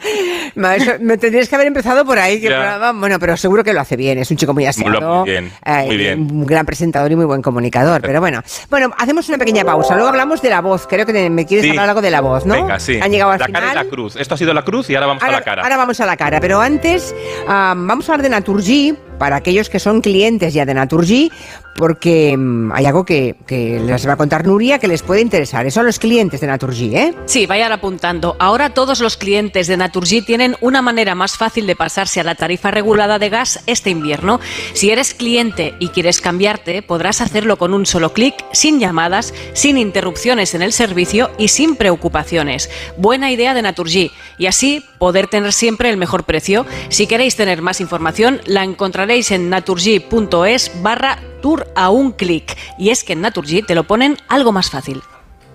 me 1.00 1.18
tendrías 1.18 1.48
que 1.48 1.54
haber 1.54 1.66
empezado 1.66 2.04
por 2.04 2.18
ahí. 2.18 2.40
que 2.40 2.48
programa- 2.48 2.92
bueno, 2.92 3.18
pero 3.18 3.36
seguro 3.36 3.64
que 3.64 3.72
lo 3.72 3.80
hace 3.80 3.96
bien. 3.96 4.18
Es 4.18 4.30
un 4.30 4.36
chico 4.36 4.54
muy 4.54 4.66
aseado. 4.66 5.20
Muy 5.20 5.30
bien, 5.30 5.52
eh, 5.64 5.82
muy 5.86 5.96
bien. 5.96 6.20
Un 6.20 6.46
gran 6.46 6.66
presentador 6.66 7.10
y 7.12 7.16
muy 7.16 7.24
buen 7.24 7.42
comunicador. 7.42 8.00
Pero 8.02 8.20
bueno, 8.20 8.42
bueno, 8.68 8.90
hacemos 8.98 9.28
una 9.28 9.38
pequeña 9.38 9.64
pausa. 9.64 9.94
Luego 9.94 10.08
hablamos 10.08 10.42
de 10.42 10.50
la 10.50 10.60
voz. 10.60 10.86
Creo 10.86 11.06
que 11.06 11.12
te- 11.12 11.30
me 11.40 11.46
quieres 11.46 11.64
Sí. 11.64 11.70
hablar 11.70 11.88
algo 11.88 12.02
de 12.02 12.10
la 12.10 12.20
voz, 12.20 12.44
¿no? 12.44 12.54
Venga, 12.54 12.78
sí. 12.78 13.00
Han 13.02 13.10
llegado 13.10 13.30
al 13.32 13.38
la 13.38 13.46
final. 13.46 13.62
cara 13.62 13.72
y 13.80 13.84
la 13.84 13.90
cruz. 13.90 14.16
Esto 14.16 14.34
ha 14.34 14.36
sido 14.38 14.52
la 14.52 14.62
cruz 14.62 14.90
y 14.90 14.94
ahora 14.94 15.06
vamos 15.06 15.22
a 15.22 15.30
la 15.30 15.40
cara. 15.40 15.62
Ahora 15.62 15.76
vamos 15.78 15.98
a 16.00 16.06
la 16.06 16.16
cara, 16.16 16.38
pero 16.40 16.60
antes 16.60 17.14
vamos 17.46 18.08
a 18.08 18.12
hablar 18.12 18.22
de 18.22 18.28
Naturgy 18.30 18.94
para 19.20 19.36
aquellos 19.36 19.68
que 19.68 19.78
son 19.78 20.00
clientes 20.00 20.54
ya 20.54 20.64
de 20.64 20.72
Naturgy, 20.72 21.30
porque 21.76 22.34
mm, 22.34 22.72
hay 22.72 22.86
algo 22.86 23.04
que, 23.04 23.36
que 23.46 23.78
les 23.78 24.08
va 24.08 24.14
a 24.14 24.16
contar 24.16 24.46
Nuria 24.46 24.78
que 24.78 24.88
les 24.88 25.02
puede 25.02 25.20
interesar. 25.20 25.70
Son 25.70 25.84
los 25.84 25.98
clientes 25.98 26.40
de 26.40 26.46
Naturgy, 26.46 26.96
¿eh? 26.96 27.14
Sí, 27.26 27.44
vayan 27.44 27.70
apuntando. 27.70 28.34
Ahora 28.38 28.70
todos 28.70 29.00
los 29.00 29.18
clientes 29.18 29.66
de 29.66 29.76
Naturgy 29.76 30.22
tienen 30.22 30.56
una 30.62 30.80
manera 30.80 31.14
más 31.14 31.36
fácil 31.36 31.66
de 31.66 31.76
pasarse 31.76 32.18
a 32.18 32.24
la 32.24 32.34
tarifa 32.34 32.70
regulada 32.70 33.18
de 33.18 33.28
gas 33.28 33.62
este 33.66 33.90
invierno. 33.90 34.40
Si 34.72 34.90
eres 34.90 35.12
cliente 35.12 35.74
y 35.78 35.88
quieres 35.88 36.22
cambiarte, 36.22 36.80
podrás 36.80 37.20
hacerlo 37.20 37.58
con 37.58 37.74
un 37.74 37.84
solo 37.84 38.14
clic, 38.14 38.34
sin 38.52 38.80
llamadas, 38.80 39.34
sin 39.52 39.76
interrupciones 39.76 40.54
en 40.54 40.62
el 40.62 40.72
servicio 40.72 41.30
y 41.36 41.48
sin 41.48 41.76
preocupaciones. 41.76 42.70
Buena 42.96 43.30
idea 43.30 43.52
de 43.52 43.60
Naturgy 43.60 44.10
y 44.38 44.46
así 44.46 44.82
poder 44.98 45.26
tener 45.26 45.52
siempre 45.52 45.90
el 45.90 45.98
mejor 45.98 46.24
precio. 46.24 46.64
Si 46.88 47.06
queréis 47.06 47.36
tener 47.36 47.60
más 47.60 47.82
información, 47.82 48.40
la 48.46 48.64
encontraréis 48.64 49.09
en 49.10 49.50
naturgy.es 49.50 50.70
barra 50.82 51.18
tour 51.42 51.66
a 51.74 51.90
un 51.90 52.12
clic. 52.12 52.56
Y 52.78 52.90
es 52.90 53.02
que 53.02 53.14
en 53.14 53.22
Naturgy 53.22 53.62
te 53.62 53.74
lo 53.74 53.84
ponen 53.84 54.16
algo 54.28 54.52
más 54.52 54.70
fácil. 54.70 55.02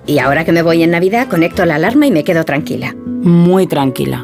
Y 0.06 0.19
ahora 0.19 0.43
que 0.43 0.51
me 0.51 0.61
voy 0.61 0.84
en 0.84 0.92
Navidad, 0.92 1.27
conecto 1.30 1.66
la 1.66 1.75
alarma 1.75 2.06
y 2.06 2.11
me 2.11 2.24
quedo 2.24 2.43
tranquila. 2.43 2.93
Muy 2.95 3.66
tranquila. 3.66 4.24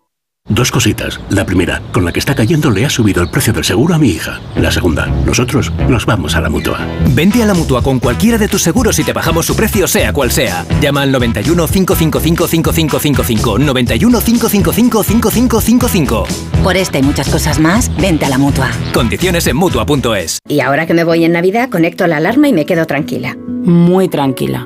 Dos 0.49 0.69
cositas. 0.69 1.19
La 1.29 1.45
primera, 1.45 1.81
con 1.93 2.03
la 2.03 2.11
que 2.11 2.19
está 2.19 2.35
cayendo 2.35 2.71
le 2.71 2.85
ha 2.85 2.89
subido 2.89 3.21
el 3.23 3.29
precio 3.29 3.53
del 3.53 3.63
seguro 3.63 3.95
a 3.95 3.97
mi 3.97 4.09
hija. 4.09 4.41
La 4.57 4.69
segunda, 4.69 5.05
nosotros 5.05 5.71
nos 5.87 6.05
vamos 6.05 6.35
a 6.35 6.41
la 6.41 6.49
mutua. 6.49 6.79
Vente 7.11 7.41
a 7.41 7.45
la 7.45 7.53
mutua 7.53 7.81
con 7.81 7.99
cualquiera 7.99 8.37
de 8.37 8.49
tus 8.49 8.61
seguros 8.61 8.99
y 8.99 9.03
te 9.03 9.13
bajamos 9.13 9.45
su 9.45 9.55
precio, 9.55 9.87
sea 9.87 10.11
cual 10.11 10.29
sea. 10.29 10.65
Llama 10.81 11.03
al 11.03 11.11
91 11.11 11.67
555 11.67 12.47
5555. 12.47 13.59
91 13.59 14.19
555 14.19 15.03
5555. 15.03 16.27
Por 16.63 16.75
esta 16.75 16.99
y 16.99 17.03
muchas 17.03 17.29
cosas 17.29 17.59
más, 17.59 17.89
vente 17.97 18.25
a 18.25 18.29
la 18.29 18.37
mutua. 18.37 18.71
Condiciones 18.93 19.47
en 19.47 19.55
mutua.es. 19.55 20.39
Y 20.49 20.59
ahora 20.59 20.85
que 20.85 20.93
me 20.93 21.03
voy 21.03 21.23
en 21.23 21.31
Navidad, 21.31 21.69
conecto 21.69 22.07
la 22.07 22.17
alarma 22.17 22.47
y 22.49 22.53
me 22.53 22.65
quedo 22.65 22.85
tranquila. 22.87 23.37
Muy 23.63 24.09
tranquila. 24.09 24.65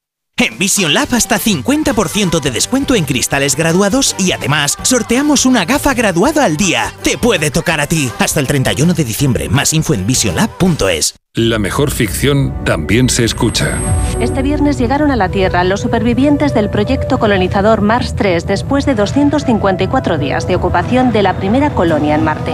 En 0.41 0.57
Vision 0.57 0.95
Lab 0.95 1.13
hasta 1.13 1.37
50% 1.37 2.41
de 2.41 2.49
descuento 2.49 2.95
en 2.95 3.05
cristales 3.05 3.55
graduados 3.55 4.15
y 4.17 4.31
además 4.31 4.75
sorteamos 4.81 5.45
una 5.45 5.65
gafa 5.65 5.93
graduada 5.93 6.45
al 6.45 6.57
día. 6.57 6.91
Te 7.03 7.15
puede 7.15 7.51
tocar 7.51 7.79
a 7.79 7.85
ti. 7.85 8.09
Hasta 8.17 8.39
el 8.39 8.47
31 8.47 8.95
de 8.95 9.03
diciembre. 9.03 9.49
Más 9.49 9.71
info 9.71 9.93
en 9.93 10.07
visionlab.es. 10.07 11.13
La 11.35 11.59
mejor 11.59 11.91
ficción 11.91 12.63
también 12.65 13.07
se 13.07 13.23
escucha. 13.23 13.77
Este 14.19 14.41
viernes 14.41 14.79
llegaron 14.79 15.11
a 15.11 15.15
la 15.15 15.29
Tierra 15.29 15.63
los 15.63 15.81
supervivientes 15.81 16.55
del 16.55 16.71
proyecto 16.71 17.19
colonizador 17.19 17.81
Mars 17.81 18.15
3 18.15 18.47
después 18.47 18.87
de 18.87 18.95
254 18.95 20.17
días 20.17 20.47
de 20.47 20.55
ocupación 20.55 21.11
de 21.11 21.21
la 21.21 21.37
primera 21.37 21.69
colonia 21.69 22.15
en 22.15 22.23
Marte. 22.23 22.53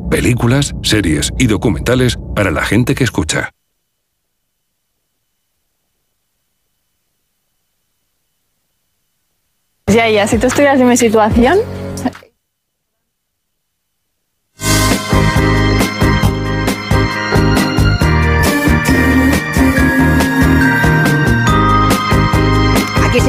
películas, 0.11 0.75
series 0.83 1.31
y 1.39 1.47
documentales 1.47 2.19
para 2.35 2.51
la 2.51 2.63
gente 2.63 2.93
que 2.93 3.03
escucha. 3.03 3.49
Ya, 9.87 10.09
ya, 10.09 10.27
si 10.27 10.37
tú 10.37 10.47
estuvieras 10.47 10.79
en 10.79 10.87
mi 10.87 10.97
situación, 10.97 11.57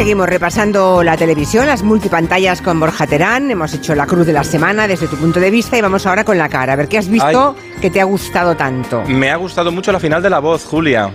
seguimos 0.02 0.28
repasando 0.28 1.04
la 1.04 1.16
televisión, 1.16 1.68
las 1.68 1.84
multipantallas 1.84 2.60
con 2.60 2.80
Borja 2.80 3.06
Terán. 3.06 3.52
Hemos 3.52 3.72
hecho 3.72 3.94
la 3.94 4.04
cruz 4.04 4.26
de 4.26 4.32
la 4.32 4.42
semana 4.42 4.88
desde 4.88 5.06
tu 5.06 5.14
punto 5.14 5.38
de 5.38 5.48
vista 5.48 5.78
y 5.78 5.80
vamos 5.80 6.06
ahora 6.06 6.24
con 6.24 6.36
la 6.36 6.48
cara. 6.48 6.72
A 6.72 6.76
ver 6.76 6.88
qué 6.88 6.98
has 6.98 7.06
visto 7.06 7.54
que 7.80 7.88
te 7.88 8.00
ha 8.00 8.04
gustado 8.04 8.56
tanto. 8.56 9.04
Me 9.06 9.30
ha 9.30 9.36
gustado 9.36 9.70
mucho 9.70 9.92
la 9.92 10.00
final 10.00 10.20
de 10.20 10.28
La 10.28 10.40
Voz, 10.40 10.64
Julia. 10.64 11.08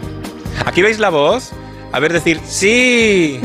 ¿Aquí 0.66 0.82
veis 0.82 1.00
La 1.00 1.10
Voz? 1.10 1.52
A 1.92 2.00
ver, 2.00 2.14
decir 2.14 2.40
sí. 2.46 3.42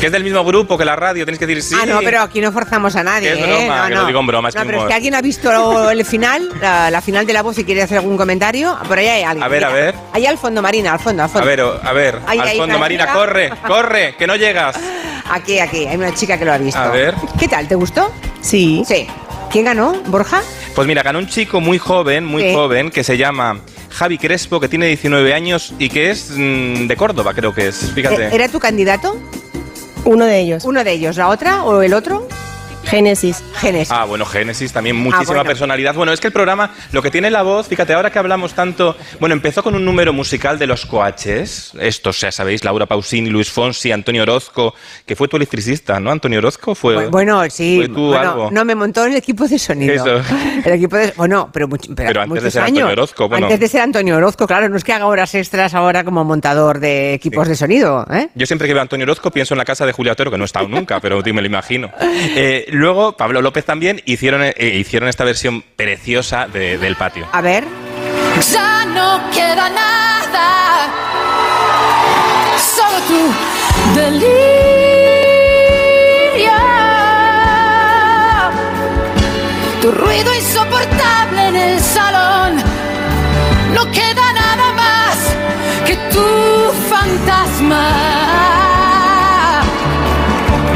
Que 0.00 0.06
es 0.06 0.12
del 0.12 0.24
mismo 0.24 0.42
grupo 0.44 0.78
que 0.78 0.84
la 0.86 0.96
radio, 0.96 1.26
tenéis 1.26 1.38
que 1.38 1.46
decir 1.46 1.62
sí. 1.62 1.74
Ah, 1.78 1.84
no, 1.84 1.98
pero 2.00 2.22
aquí 2.22 2.40
no 2.40 2.50
forzamos 2.52 2.96
a 2.96 3.02
nadie. 3.04 3.32
Es 3.32 3.38
¿eh? 3.38 3.42
broma, 3.42 3.82
no, 3.82 3.88
que 3.88 3.94
no. 3.96 4.00
lo 4.00 4.06
digo 4.06 4.20
en 4.20 4.26
broma, 4.28 4.48
es 4.48 4.54
No, 4.54 4.62
que 4.62 4.66
pero 4.66 4.78
es 4.78 4.80
humor. 4.80 4.88
que 4.88 4.94
alguien 4.94 5.14
ha 5.14 5.20
visto 5.20 5.90
el 5.90 6.04
final, 6.06 6.48
la, 6.58 6.90
la 6.90 7.00
final 7.02 7.26
de 7.26 7.32
la 7.34 7.42
voz 7.42 7.58
y 7.58 7.64
quiere 7.64 7.82
hacer 7.82 7.98
algún 7.98 8.16
comentario. 8.16 8.78
Por 8.88 8.98
ahí 8.98 9.08
hay 9.08 9.22
alguien. 9.24 9.42
A 9.44 9.48
ver, 9.48 9.62
a 9.64 9.68
ver. 9.68 9.94
Ahí 10.14 10.24
al 10.24 10.38
fondo, 10.38 10.62
Marina, 10.62 10.94
al 10.94 11.00
fondo, 11.00 11.22
al 11.22 11.28
A 11.28 11.32
fondo. 11.32 11.46
ver, 11.46 11.60
o- 11.60 11.80
a 11.84 11.92
ver, 11.92 12.18
Ahí, 12.26 12.38
al 12.38 12.48
ahí, 12.48 12.56
fondo, 12.56 12.78
Marina, 12.78 13.12
corre, 13.12 13.52
corre, 13.66 14.14
que 14.16 14.26
no 14.26 14.36
llegas. 14.36 14.76
Aquí, 15.30 15.60
aquí, 15.60 15.86
hay 15.86 15.96
una 15.96 16.12
chica 16.14 16.38
que 16.38 16.44
lo 16.46 16.52
ha 16.54 16.58
visto. 16.58 16.80
A 16.80 16.88
ver. 16.88 17.14
¿Qué 17.38 17.46
tal? 17.46 17.68
¿Te 17.68 17.74
gustó? 17.76 18.10
Sí. 18.40 18.82
Sí. 18.88 19.06
¿Quién 19.52 19.66
ganó? 19.66 19.92
¿Borja? 20.06 20.40
Pues 20.74 20.88
mira, 20.88 21.02
ganó 21.04 21.18
un 21.20 21.28
chico 21.28 21.60
muy 21.60 21.78
joven, 21.78 22.24
muy 22.24 22.52
joven, 22.54 22.90
que 22.90 23.04
se 23.04 23.16
llama 23.16 23.60
Javi 23.90 24.16
Crespo, 24.18 24.58
que 24.58 24.68
tiene 24.68 24.86
19 24.86 25.32
años 25.34 25.72
y 25.78 25.88
que 25.90 26.10
es 26.10 26.30
mm, 26.34 26.86
de 26.88 26.96
Córdoba, 26.96 27.32
creo 27.34 27.54
que 27.54 27.68
es. 27.68 27.92
Fíjate. 27.94 28.28
¿E- 28.28 28.34
¿Era 28.34 28.48
tu 28.48 28.58
candidato? 28.58 29.20
Uno 30.04 30.24
de 30.24 30.40
ellos. 30.40 30.64
¿Uno 30.64 30.82
de 30.82 30.92
ellos? 30.92 31.16
¿La 31.16 31.28
otra 31.28 31.64
o 31.64 31.82
el 31.82 31.92
otro? 31.94 32.26
Génesis. 32.90 33.42
Génesis. 33.54 33.92
Ah, 33.92 34.04
bueno, 34.04 34.26
Génesis 34.26 34.72
también 34.72 34.96
muchísima 34.96 35.26
bueno. 35.26 35.44
personalidad. 35.44 35.94
Bueno, 35.94 36.12
es 36.12 36.20
que 36.20 36.26
el 36.26 36.32
programa, 36.32 36.72
lo 36.90 37.00
que 37.02 37.10
tiene 37.10 37.30
la 37.30 37.42
voz, 37.42 37.68
fíjate, 37.68 37.94
ahora 37.94 38.10
que 38.10 38.18
hablamos 38.18 38.54
tanto, 38.54 38.96
bueno, 39.20 39.32
empezó 39.32 39.62
con 39.62 39.74
un 39.74 39.84
número 39.84 40.12
musical 40.12 40.58
de 40.58 40.66
los 40.66 40.86
coaches, 40.86 41.72
estos 41.78 42.20
ya 42.20 42.32
sabéis, 42.32 42.64
Laura 42.64 42.86
Pausini, 42.86 43.30
Luis 43.30 43.50
Fonsi, 43.50 43.92
Antonio 43.92 44.22
Orozco, 44.22 44.74
que 45.06 45.14
fue 45.14 45.28
tu 45.28 45.36
electricista, 45.36 46.00
¿no? 46.00 46.10
Antonio 46.10 46.40
Orozco 46.40 46.74
fue... 46.74 47.06
Bueno, 47.08 47.48
sí. 47.48 47.76
Fue 47.78 47.88
tú 47.88 48.08
bueno, 48.08 48.30
algo. 48.30 48.50
No, 48.50 48.64
me 48.64 48.74
montó 48.74 49.04
en 49.06 49.12
el 49.12 49.18
equipo 49.18 49.46
de 49.46 49.58
sonido. 49.58 49.94
Eso. 49.94 50.24
El 50.64 50.72
equipo 50.74 50.96
de. 50.96 51.12
Bueno, 51.16 51.48
pero, 51.52 51.68
much- 51.68 51.94
pero, 51.94 52.08
Pero 52.08 52.22
antes 52.22 52.34
de 52.34 52.40
muchos 52.40 52.52
ser 52.52 52.62
años. 52.62 52.78
Antonio 52.82 52.92
Orozco, 52.92 53.28
bueno. 53.28 53.46
Antes 53.46 53.60
de 53.60 53.68
ser 53.68 53.80
Antonio 53.80 54.16
Orozco, 54.16 54.46
claro, 54.46 54.68
no 54.68 54.76
es 54.76 54.84
que 54.84 54.92
haga 54.92 55.06
horas 55.06 55.34
extras 55.34 55.74
ahora 55.74 56.04
como 56.04 56.22
montador 56.24 56.80
de 56.80 57.14
equipos 57.14 57.48
de 57.48 57.56
sonido, 57.56 58.06
¿eh? 58.12 58.28
Yo 58.34 58.46
siempre 58.46 58.66
que 58.68 58.74
veo 58.74 58.80
a 58.80 58.82
Antonio 58.82 59.04
Orozco 59.04 59.30
pienso 59.30 59.54
en 59.54 59.58
la 59.58 59.64
casa 59.64 59.86
de 59.86 59.92
Julia 59.92 60.12
Otero, 60.12 60.30
que 60.30 60.36
no 60.36 60.44
he 60.44 60.46
estado 60.46 60.68
nunca, 60.68 61.00
pero 61.00 61.22
me 61.32 61.40
lo 61.40 61.46
imagino. 61.46 61.90
Eh, 62.32 62.66
luego, 62.80 63.12
Pablo 63.16 63.40
López 63.42 63.64
también 63.64 64.02
hicieron, 64.06 64.42
eh, 64.42 64.54
hicieron 64.58 65.08
esta 65.08 65.24
versión 65.24 65.62
preciosa 65.76 66.46
de- 66.48 66.78
del 66.78 66.96
patio. 66.96 67.28
A 67.32 67.40
ver. 67.40 67.64
Ya 68.52 68.84
no 68.86 69.20
queda 69.32 69.68
nada, 69.70 70.88
solo 72.58 72.98
tu 73.08 74.00
delirio. 74.00 74.50
Tu 79.82 79.90
ruido 79.92 80.34
insoportable 80.34 81.48
en 81.48 81.56
el 81.56 81.80
salón. 81.80 82.56
No 83.74 83.90
queda 83.90 84.32
nada 84.32 84.72
más 84.74 85.16
que 85.86 85.96
tu 86.12 86.72
fantasma. 86.88 87.86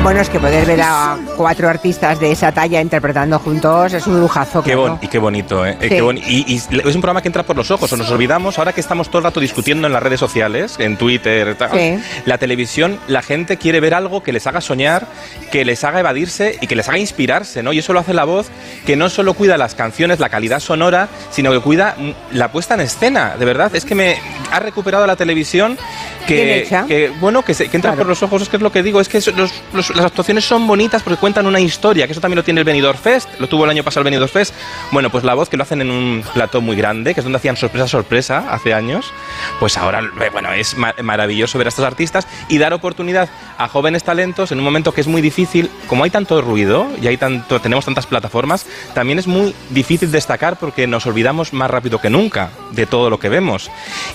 Bueno, 0.04 0.20
es 0.20 0.28
que 0.28 0.38
poder 0.38 0.66
ver 0.66 0.82
a 0.82 1.16
cuatro 1.34 1.66
artistas 1.66 2.20
de 2.20 2.30
esa 2.30 2.52
talla 2.52 2.78
interpretando 2.82 3.38
juntos 3.38 3.94
es 3.94 4.06
un 4.06 4.20
lujazo. 4.20 4.62
Qué 4.62 4.74
bon- 4.74 4.98
y 5.00 5.08
qué 5.08 5.18
bonito, 5.18 5.64
¿eh? 5.64 5.78
Eh, 5.80 5.84
Sí. 5.84 5.88
qué 5.88 6.02
boni- 6.02 6.22
y, 6.28 6.52
y 6.52 6.56
es 6.56 6.94
un 6.94 7.00
programa 7.00 7.22
que 7.22 7.28
entra 7.28 7.42
por 7.42 7.56
los 7.56 7.70
ojos, 7.70 7.90
o 7.90 7.96
nos 7.96 8.10
olvidamos, 8.10 8.58
ahora 8.58 8.74
que 8.74 8.82
estamos 8.82 9.08
todo 9.08 9.20
el 9.20 9.24
rato 9.24 9.40
discutiendo 9.40 9.86
en 9.86 9.94
las 9.94 10.02
redes 10.02 10.20
sociales, 10.20 10.76
en 10.78 10.98
Twitter, 10.98 11.54
tal, 11.54 11.70
Sí. 11.72 11.98
la 12.26 12.36
televisión, 12.36 13.00
la 13.08 13.22
gente 13.22 13.56
quiere 13.56 13.80
ver 13.80 13.94
algo 13.94 14.22
que 14.22 14.34
les 14.34 14.46
haga 14.46 14.60
soñar, 14.60 15.06
que 15.50 15.64
les 15.64 15.82
haga 15.84 16.00
evadirse 16.00 16.58
y 16.60 16.66
que 16.66 16.76
les 16.76 16.86
haga 16.86 16.98
inspirarse, 16.98 17.62
¿no? 17.62 17.72
Y 17.72 17.78
eso 17.78 17.94
lo 17.94 18.00
hace 18.00 18.12
la 18.12 18.24
voz, 18.24 18.48
que 18.84 18.96
no 18.96 19.08
solo 19.08 19.32
cuida 19.32 19.56
las 19.56 19.74
canciones, 19.74 20.20
la 20.20 20.28
calidad 20.28 20.60
sonora, 20.60 21.08
sino 21.30 21.50
que 21.50 21.60
cuida 21.60 21.96
la 22.30 22.52
puesta 22.52 22.74
en 22.74 22.80
escena, 22.82 23.36
de 23.38 23.44
verdad. 23.46 23.74
Es 23.74 23.86
que 23.86 23.94
me 23.94 24.18
ha 24.52 24.60
recuperado 24.60 25.06
la 25.06 25.16
televisión 25.16 25.78
que, 26.26 27.10
bueno, 27.20 27.42
que, 27.42 27.54
se- 27.54 27.68
que 27.68 27.76
entra 27.76 27.94
por 27.94 28.06
los 28.06 28.22
ojos, 28.22 28.42
es 28.42 28.48
que 28.50 28.56
es 28.56 28.62
lo 28.62 28.70
que 28.72 28.82
digo, 28.82 29.00
es 29.00 29.08
que 29.08 29.18
los- 29.34 29.52
los- 29.72 29.93
las 29.94 30.06
actuaciones 30.06 30.44
son 30.44 30.66
bonitas 30.66 31.02
porque 31.02 31.18
cuentan 31.18 31.46
una 31.46 31.60
historia, 31.60 32.06
que 32.06 32.12
eso 32.12 32.20
también 32.20 32.36
lo 32.36 32.42
tiene 32.44 32.60
el 32.60 32.64
Benidorm 32.64 32.98
Fest, 32.98 33.28
lo 33.38 33.48
tuvo 33.48 33.64
el 33.64 33.70
año 33.70 33.84
pasado 33.84 34.00
el 34.00 34.04
Benidorm 34.04 34.30
Fest. 34.30 34.54
Bueno, 34.90 35.10
pues 35.10 35.22
la 35.22 35.34
voz 35.34 35.48
que 35.48 35.56
lo 35.56 35.62
hacen 35.62 35.80
en 35.80 35.90
un 35.90 36.24
plató 36.34 36.60
muy 36.60 36.74
grande, 36.76 37.14
que 37.14 37.20
es 37.20 37.24
donde 37.24 37.36
hacían 37.38 37.56
sorpresa 37.56 37.86
sorpresa 37.86 38.46
hace 38.50 38.74
años, 38.74 39.12
pues 39.60 39.78
ahora, 39.78 40.00
eh, 40.00 40.30
bueno, 40.32 40.52
es 40.52 40.76
ma- 40.76 40.94
maravilloso 41.02 41.58
ver 41.58 41.68
a 41.68 41.70
estos 41.70 41.84
artistas 41.84 42.26
y 42.48 42.58
dar 42.58 42.72
oportunidad 42.72 43.28
a 43.56 43.68
jóvenes 43.68 44.02
talentos 44.02 44.50
en 44.50 44.58
un 44.58 44.64
momento 44.64 44.92
que 44.92 45.00
es 45.00 45.06
muy 45.06 45.22
difícil, 45.22 45.70
como 45.86 46.02
hay 46.04 46.10
tanto 46.10 46.40
ruido 46.42 46.88
y 47.00 47.06
hay 47.06 47.16
tanto, 47.16 47.60
tenemos 47.60 47.84
tantas 47.84 48.06
plataformas, 48.06 48.66
también 48.94 49.18
es 49.18 49.26
muy 49.28 49.54
difícil 49.70 50.10
destacar 50.10 50.58
porque 50.58 50.86
nos 50.86 51.06
olvidamos 51.06 51.52
más 51.52 51.70
rápido 51.70 52.00
que 52.00 52.10
nunca 52.10 52.50
de 52.72 52.86
todo 52.86 53.10
lo 53.10 53.18
que 53.20 53.28
vemos. 53.28 53.70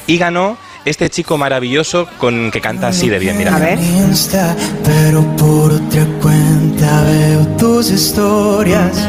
Y 0.08 0.18
ganó 0.18 0.58
este 0.86 1.10
chico 1.10 1.38
maravilloso 1.38 2.08
con 2.18 2.52
que 2.52 2.62
canta 2.62 2.88
así 2.88 3.10
de 3.10 3.20
bien, 3.20 3.38
mira. 3.38 3.76
Insta, 3.76 4.56
pero 4.84 5.22
por 5.36 5.74
otra 5.74 6.06
cuenta 6.22 7.04
veo 7.04 7.48
tus 7.58 7.92
historias. 7.92 9.08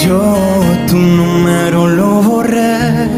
Yo 0.00 0.36
tu 0.88 0.96
número 0.96 1.86
lo 1.86 2.22
borré. 2.22 3.08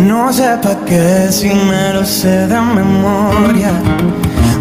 No 0.00 0.32
sé 0.32 0.56
pa' 0.62 0.84
qué 0.84 1.28
si 1.30 1.48
me 1.48 1.92
lo 1.92 2.04
sé 2.04 2.46
de 2.46 2.60
memoria. 2.60 3.72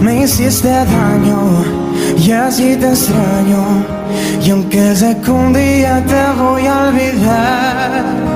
Me 0.02 0.24
hiciste 0.24 0.70
daño 0.70 1.64
y 2.18 2.32
así 2.32 2.76
te 2.76 2.90
extraño. 2.90 3.86
Y 4.44 4.52
aunque 4.52 4.96
sé 4.96 5.18
que 5.24 5.32
un 5.32 5.52
día 5.54 6.04
te 6.06 6.42
voy 6.42 6.66
a 6.68 6.88
olvidar, 6.88 8.27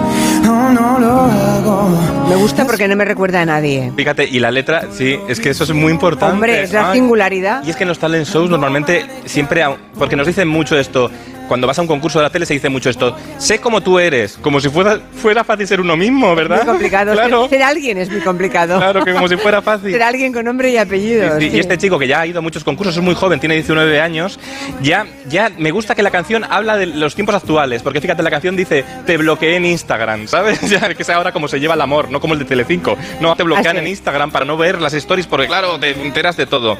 no 0.71 0.99
lo 0.99 1.11
hago. 1.21 1.89
Me 2.29 2.35
gusta 2.35 2.65
porque 2.65 2.87
no 2.87 2.95
me 2.95 3.05
recuerda 3.05 3.41
a 3.41 3.45
nadie. 3.45 3.91
Fíjate, 3.95 4.23
y 4.25 4.39
la 4.39 4.51
letra, 4.51 4.87
sí, 4.91 5.17
es 5.27 5.39
que 5.39 5.49
eso 5.49 5.63
es 5.63 5.71
muy 5.71 5.91
importante. 5.91 6.33
Hombre, 6.33 6.63
es 6.63 6.71
la 6.73 6.91
Ay, 6.91 6.99
singularidad. 6.99 7.63
Y 7.65 7.69
es 7.69 7.75
que 7.75 7.83
en 7.83 7.89
los 7.89 7.99
talent 7.99 8.25
shows 8.25 8.49
normalmente 8.49 9.05
siempre, 9.25 9.63
porque 9.97 10.15
nos 10.15 10.27
dicen 10.27 10.47
mucho 10.47 10.77
esto, 10.77 11.09
cuando 11.51 11.67
vas 11.67 11.77
a 11.77 11.81
un 11.81 11.87
concurso 11.89 12.17
de 12.17 12.23
la 12.23 12.29
tele 12.29 12.45
se 12.45 12.53
dice 12.53 12.69
mucho 12.69 12.89
esto, 12.89 13.13
sé 13.37 13.59
como 13.59 13.81
tú 13.81 13.99
eres, 13.99 14.37
como 14.41 14.61
si 14.61 14.69
fuera, 14.69 15.01
fuera 15.21 15.43
fácil 15.43 15.67
ser 15.67 15.81
uno 15.81 15.97
mismo, 15.97 16.33
¿verdad? 16.33 16.63
Muy 16.63 16.65
complicado. 16.65 17.11
Claro. 17.11 17.41
Ser, 17.41 17.49
ser 17.49 17.63
alguien 17.63 17.97
es 17.97 18.09
muy 18.09 18.21
complicado. 18.21 18.77
Claro, 18.77 19.03
que 19.03 19.11
como 19.11 19.27
si 19.27 19.35
fuera 19.35 19.61
fácil. 19.61 19.91
Ser 19.91 20.01
alguien 20.01 20.31
con 20.31 20.45
nombre 20.45 20.69
y 20.69 20.77
apellido. 20.77 21.37
Sí. 21.41 21.49
Y 21.51 21.59
este 21.59 21.77
chico 21.77 21.99
que 21.99 22.07
ya 22.07 22.21
ha 22.21 22.25
ido 22.25 22.39
a 22.39 22.41
muchos 22.41 22.63
concursos, 22.63 22.95
es 22.95 23.03
muy 23.03 23.15
joven, 23.15 23.41
tiene 23.41 23.55
19 23.55 23.99
años, 23.99 24.39
ya, 24.81 25.05
ya 25.27 25.51
me 25.57 25.71
gusta 25.71 25.93
que 25.93 26.03
la 26.03 26.11
canción 26.11 26.45
habla 26.45 26.77
de 26.77 26.85
los 26.85 27.15
tiempos 27.15 27.35
actuales, 27.35 27.83
porque 27.83 27.99
fíjate, 27.99 28.23
la 28.23 28.31
canción 28.31 28.55
dice, 28.55 28.85
te 29.05 29.17
bloqueé 29.17 29.57
en 29.57 29.65
Instagram, 29.65 30.29
¿sabes? 30.29 30.61
Ya, 30.71 30.93
que 30.93 31.03
es 31.03 31.09
ahora 31.09 31.33
como 31.33 31.49
se 31.49 31.59
lleva 31.59 31.73
el 31.73 31.81
amor, 31.81 32.09
no 32.11 32.21
como 32.21 32.33
el 32.33 32.39
de 32.39 32.45
Telecinco. 32.45 32.97
No, 33.19 33.35
te 33.35 33.43
bloquean 33.43 33.75
Así 33.75 33.85
en 33.85 33.87
Instagram 33.87 34.31
para 34.31 34.45
no 34.45 34.55
ver 34.55 34.79
las 34.79 34.93
stories, 34.93 35.27
porque 35.27 35.47
claro, 35.47 35.77
te 35.81 35.89
enteras 35.89 36.37
de 36.37 36.45
todo. 36.45 36.77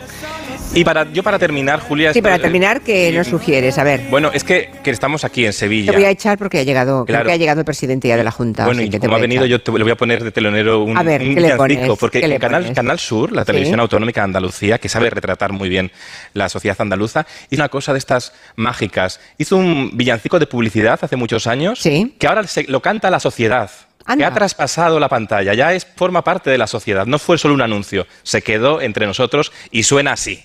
Y 0.73 0.85
para, 0.85 1.11
yo 1.11 1.21
para 1.21 1.37
terminar, 1.37 1.81
Julia... 1.81 2.13
Sí, 2.13 2.21
para 2.21 2.39
terminar, 2.39 2.81
¿qué 2.81 3.11
nos 3.11 3.27
sugieres? 3.27 3.77
A 3.77 3.83
ver. 3.83 4.03
Bueno, 4.09 4.31
es 4.33 4.43
que, 4.43 4.60
que 4.83 4.91
estamos 4.91 5.23
aquí 5.23 5.45
en 5.45 5.53
Sevilla. 5.53 5.91
Te 5.91 5.97
voy 5.97 6.05
a 6.05 6.09
echar 6.09 6.37
porque 6.37 6.59
ha 6.59 6.63
llegado, 6.63 7.05
creo 7.05 7.23
que 7.23 7.31
ha 7.31 7.35
llegado 7.37 7.59
el 7.61 7.65
presidente 7.65 8.07
ya 8.07 8.17
de 8.17 8.23
la 8.23 8.31
Junta. 8.31 8.65
Bueno, 8.65 8.81
y 8.81 8.89
que 8.89 8.99
te 8.99 9.07
como 9.07 9.17
ha 9.17 9.19
venido, 9.19 9.43
echar. 9.45 9.49
yo 9.59 9.61
te, 9.63 9.71
le 9.71 9.83
voy 9.83 9.91
a 9.91 9.95
poner 9.97 10.23
de 10.23 10.31
telonero 10.31 10.83
un, 10.83 10.97
A 10.97 11.03
ver, 11.03 11.21
un 11.21 11.29
¿qué 11.35 11.41
le 11.41 11.53
villancico, 11.53 11.57
pones? 11.85 11.99
porque 11.99 12.21
¿Qué 12.21 12.27
le 12.27 12.35
en 12.35 12.41
Canal? 12.41 12.73
Canal 12.73 12.99
Sur, 12.99 13.31
la 13.31 13.45
televisión 13.45 13.77
Sí. 13.77 13.81
autonómica 13.81 14.21
de 14.21 14.25
Andalucía, 14.25 14.77
que 14.77 14.89
sabe 14.89 15.09
retratar 15.09 15.51
muy 15.51 15.69
bien 15.69 15.91
la 16.33 16.49
sociedad 16.49 16.75
andaluza, 16.79 17.25
hizo 17.49 17.61
una 17.61 17.69
cosa 17.69 17.93
de 17.93 17.99
estas 17.99 18.33
mágicas. 18.55 19.19
Hizo 19.37 19.57
un 19.57 19.91
villancico 19.95 20.39
de 20.39 20.47
publicidad 20.47 20.99
hace 21.01 21.15
muchos 21.15 21.47
años, 21.47 21.81
que 21.81 22.27
ahora 22.27 22.45
se- 22.47 22.63
lo 22.63 22.81
canta 22.81 23.09
la 23.09 23.19
sociedad. 23.19 23.69
Que 24.17 24.25
ha 24.25 24.33
traspasado 24.33 24.99
la 24.99 25.07
pantalla, 25.07 25.53
ya 25.53 25.73
es, 25.73 25.85
forma 25.95 26.23
parte 26.23 26.49
de 26.49 26.57
la 26.57 26.65
sociedad, 26.65 27.05
no 27.05 27.19
fue 27.19 27.37
solo 27.37 27.53
un 27.53 27.61
anuncio, 27.61 28.07
se 28.23 28.41
quedó 28.41 28.81
entre 28.81 29.05
nosotros 29.05 29.51
y 29.69 29.83
suena 29.83 30.13
así. 30.13 30.43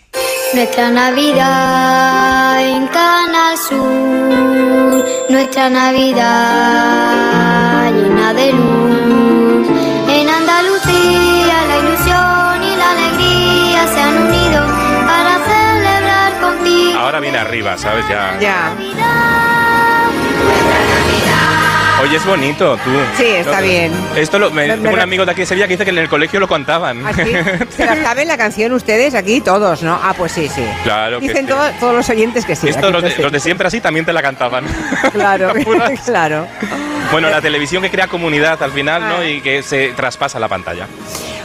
Nuestra 0.55 0.91
Navidad 0.91 2.61
en 2.61 2.87
Canal 2.87 3.59
Sur, 3.59 5.05
nuestra 5.29 5.69
Navidad 5.69 6.23
llena 7.93 8.33
de 8.33 8.53
luz. 8.53 9.69
En 10.09 10.29
Andalucía 10.29 11.67
la 11.69 11.79
ilusión 11.79 12.63
y 12.63 12.77
la 12.77 12.91
alegría 12.91 13.87
se 13.89 14.01
han 14.01 14.17
unido 14.29 14.67
para 15.07 15.39
celebrar 15.51 16.41
contigo. 16.41 16.99
Ahora 16.99 17.21
viene 17.21 17.39
arriba, 17.39 17.77
¿sabes? 17.77 18.09
Ya. 18.09 18.39
Ya. 18.41 18.73
Oye, 22.03 22.17
es 22.17 22.27
bonito, 22.27 22.77
tú. 22.85 22.91
Sí, 23.17 23.25
está 23.27 23.61
bien. 23.61 23.91
Esto 24.15 24.39
lo, 24.39 24.51
me, 24.51 24.67
Me- 24.67 24.77
me 24.77 24.83
tengo 24.83 24.95
un 24.95 25.01
amigo 25.01 25.25
de 25.25 25.33
aquí 25.33 25.41
de 25.41 25.47
Sevilla 25.47 25.67
que 25.67 25.75
dice 25.75 25.85
que 25.85 25.91
en 25.91 25.99
el 25.99 26.09
colegio 26.09 26.39
lo 26.39 26.47
cantaban. 26.47 27.05
¿Ah, 27.07 27.13
sí? 27.15 27.33
¿Se 27.77 27.87
la 27.87 27.97
saben 28.03 28.29
la 28.29 28.37
canción 28.37 28.73
ustedes 28.73 29.15
aquí? 29.15 29.41
Todos, 29.41 29.83
¿no? 29.83 29.99
Ah, 30.03 30.15
pues 30.17 30.33
sí, 30.33 30.49
sí. 30.49 30.63
Claro 30.85 31.21
que 31.21 31.29
Dicen 31.29 31.47
sí. 31.47 31.53
todo- 31.53 31.71
todos 31.81 31.95
los 31.95 32.09
oyentes 32.11 32.45
que 32.45 32.55
sí. 32.55 32.69
Esto 32.69 32.91
los 32.91 33.03
de 33.03 33.41
siempre 33.41 33.67
así 33.67 33.81
también 33.81 34.05
te 34.05 34.13
la 34.13 34.23
cantaban. 34.23 34.65
Claro, 35.13 35.53
claro. 36.05 36.47
Bueno, 37.13 37.31
la 37.31 37.41
televisión 37.41 37.83
que 37.83 37.91
crea 37.91 38.09
comunidad 38.09 38.63
al 38.63 38.73
final, 38.73 39.03
Ah. 39.03 39.17
¿no? 39.19 39.27
Y 39.29 39.41
que 39.41 39.63
se 39.63 39.89
traspasa 39.91 40.39
la 40.39 40.49
pantalla. 40.49 40.87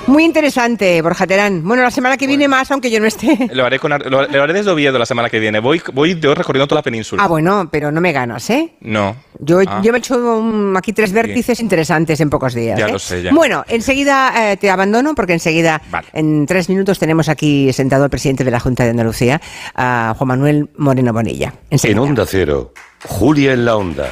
Muy 0.07 0.23
interesante, 0.25 0.99
Borja 1.03 1.27
Terán. 1.27 1.61
Bueno, 1.63 1.83
la 1.83 1.91
semana 1.91 2.17
que 2.17 2.25
viene 2.25 2.47
más, 2.47 2.71
aunque 2.71 2.89
yo 2.89 2.99
no 2.99 3.05
esté. 3.05 3.37
Lo 3.53 3.63
haré, 3.65 3.77
con, 3.77 3.93
Ar- 3.93 4.09
lo, 4.09 4.27
lo 4.27 4.43
haré 4.43 4.51
desde 4.53 4.71
Oviedo 4.71 4.97
la 4.97 5.05
semana 5.05 5.29
que 5.29 5.39
viene. 5.39 5.59
Voy, 5.59 5.79
voy 5.93 6.19
yo 6.19 6.33
recorriendo 6.33 6.67
toda 6.67 6.79
la 6.79 6.83
península. 6.83 7.23
Ah, 7.23 7.27
bueno, 7.27 7.69
pero 7.71 7.91
no 7.91 8.01
me 8.01 8.11
ganas, 8.11 8.49
¿eh? 8.49 8.73
No. 8.81 9.15
Yo, 9.39 9.59
Ah. 9.67 9.79
yo 9.83 9.91
me 9.91 9.99
he 9.99 9.99
hecho 9.99 10.43
aquí 10.75 10.91
tres 10.91 11.13
vértices 11.13 11.59
interesantes 11.59 12.19
en 12.19 12.31
pocos 12.31 12.55
días. 12.55 12.79
Ya 12.79 12.87
¿eh? 12.87 12.91
lo 12.91 12.97
sé, 12.99 13.21
ya. 13.21 13.31
Bueno, 13.31 13.63
enseguida 13.67 14.51
eh, 14.51 14.57
te 14.57 14.71
abandono 14.71 15.13
porque 15.13 15.33
enseguida, 15.33 15.79
en 16.13 16.47
tres 16.47 16.67
minutos, 16.67 16.97
tenemos 16.97 17.29
aquí 17.29 17.71
sentado 17.71 18.03
el 18.05 18.09
presidente 18.09 18.43
de 18.43 18.49
la 18.51 18.59
Junta 18.59 18.83
de 18.83 18.89
Andalucía, 18.89 19.39
a 19.75 20.15
Juan 20.17 20.27
Manuel 20.27 20.69
Moreno 20.77 21.13
Bonilla. 21.13 21.53
En 21.69 21.99
Onda 21.99 22.25
Cero, 22.27 22.73
Julia 23.05 23.53
en 23.53 23.65
la 23.65 23.75
Onda, 23.77 24.09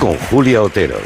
con 0.00 0.16
Julia 0.30 0.62
Otero. 0.62 0.98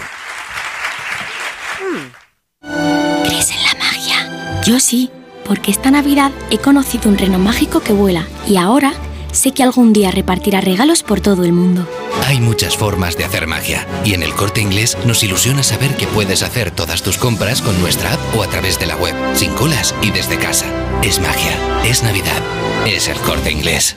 ¿Crees 3.24 3.50
en 3.50 3.62
la 3.62 3.74
magia? 3.78 4.62
Yo 4.64 4.80
sí, 4.80 5.10
porque 5.44 5.70
esta 5.70 5.90
Navidad 5.90 6.32
he 6.50 6.58
conocido 6.58 7.08
un 7.10 7.18
reno 7.18 7.38
mágico 7.38 7.80
que 7.80 7.92
vuela 7.92 8.26
y 8.46 8.56
ahora 8.56 8.92
sé 9.32 9.52
que 9.52 9.62
algún 9.62 9.92
día 9.92 10.10
repartirá 10.10 10.60
regalos 10.60 11.02
por 11.02 11.20
todo 11.20 11.44
el 11.44 11.52
mundo. 11.52 11.88
Hay 12.26 12.40
muchas 12.40 12.76
formas 12.76 13.16
de 13.16 13.24
hacer 13.24 13.46
magia 13.46 13.86
y 14.04 14.14
en 14.14 14.22
el 14.22 14.32
corte 14.34 14.60
inglés 14.60 14.96
nos 15.04 15.22
ilusiona 15.24 15.62
saber 15.62 15.96
que 15.96 16.06
puedes 16.06 16.42
hacer 16.42 16.70
todas 16.70 17.02
tus 17.02 17.18
compras 17.18 17.62
con 17.62 17.80
nuestra 17.80 18.12
app 18.12 18.36
o 18.36 18.42
a 18.42 18.46
través 18.46 18.78
de 18.78 18.86
la 18.86 18.96
web, 18.96 19.14
sin 19.34 19.52
colas 19.54 19.94
y 20.02 20.10
desde 20.10 20.38
casa. 20.38 20.66
Es 21.02 21.18
magia, 21.20 21.84
es 21.84 22.02
Navidad, 22.02 22.40
es 22.86 23.08
el 23.08 23.18
corte 23.18 23.50
inglés. 23.50 23.96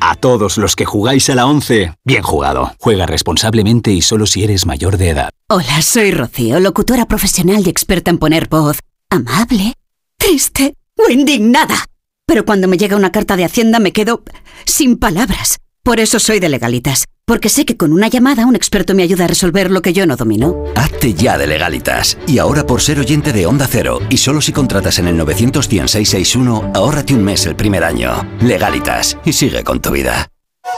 A 0.00 0.14
todos 0.16 0.58
los 0.58 0.76
que 0.76 0.84
jugáis 0.84 1.30
a 1.30 1.34
la 1.34 1.46
11, 1.46 1.94
bien 2.04 2.22
jugado. 2.22 2.72
Juega 2.78 3.06
responsablemente 3.06 3.92
y 3.92 4.02
solo 4.02 4.26
si 4.26 4.44
eres 4.44 4.66
mayor 4.66 4.96
de 4.96 5.10
edad. 5.10 5.30
Hola, 5.48 5.82
soy 5.82 6.10
Rocío, 6.10 6.60
locutora 6.60 7.06
profesional 7.06 7.66
y 7.66 7.70
experta 7.70 8.10
en 8.10 8.18
poner 8.18 8.48
voz 8.48 8.78
amable, 9.10 9.74
triste 10.16 10.74
o 10.96 11.10
indignada. 11.10 11.86
Pero 12.26 12.44
cuando 12.44 12.68
me 12.68 12.76
llega 12.78 12.96
una 12.96 13.12
carta 13.12 13.36
de 13.36 13.44
Hacienda 13.44 13.78
me 13.78 13.92
quedo 13.92 14.22
sin 14.66 14.98
palabras. 14.98 15.58
Por 15.82 16.00
eso 16.00 16.18
soy 16.18 16.40
de 16.40 16.48
legalitas, 16.48 17.04
porque 17.26 17.48
sé 17.48 17.64
que 17.64 17.76
con 17.76 17.92
una 17.92 18.08
llamada 18.08 18.46
un 18.46 18.54
experto 18.54 18.94
me 18.94 19.02
ayuda 19.02 19.24
a 19.24 19.28
resolver 19.28 19.70
lo 19.70 19.82
que 19.82 19.92
yo 19.92 20.06
no 20.06 20.16
domino. 20.16 20.64
Hazte 20.76 21.14
ya 21.14 21.38
de 21.38 21.46
legalitas. 21.46 22.18
Y 22.26 22.38
ahora 22.38 22.66
por 22.66 22.82
ser 22.82 22.98
oyente 22.98 23.32
de 23.32 23.46
Onda 23.46 23.66
Cero, 23.70 24.00
y 24.10 24.18
solo 24.18 24.40
si 24.40 24.52
contratas 24.52 24.98
en 24.98 25.08
el 25.08 25.16
91661, 25.16 26.72
ahórrate 26.74 27.14
un 27.14 27.24
mes 27.24 27.46
el 27.46 27.56
primer 27.56 27.84
año. 27.84 28.12
Legalitas. 28.40 29.16
Y 29.24 29.32
sigue 29.32 29.64
con 29.64 29.80
tu 29.80 29.90
vida. 29.90 30.28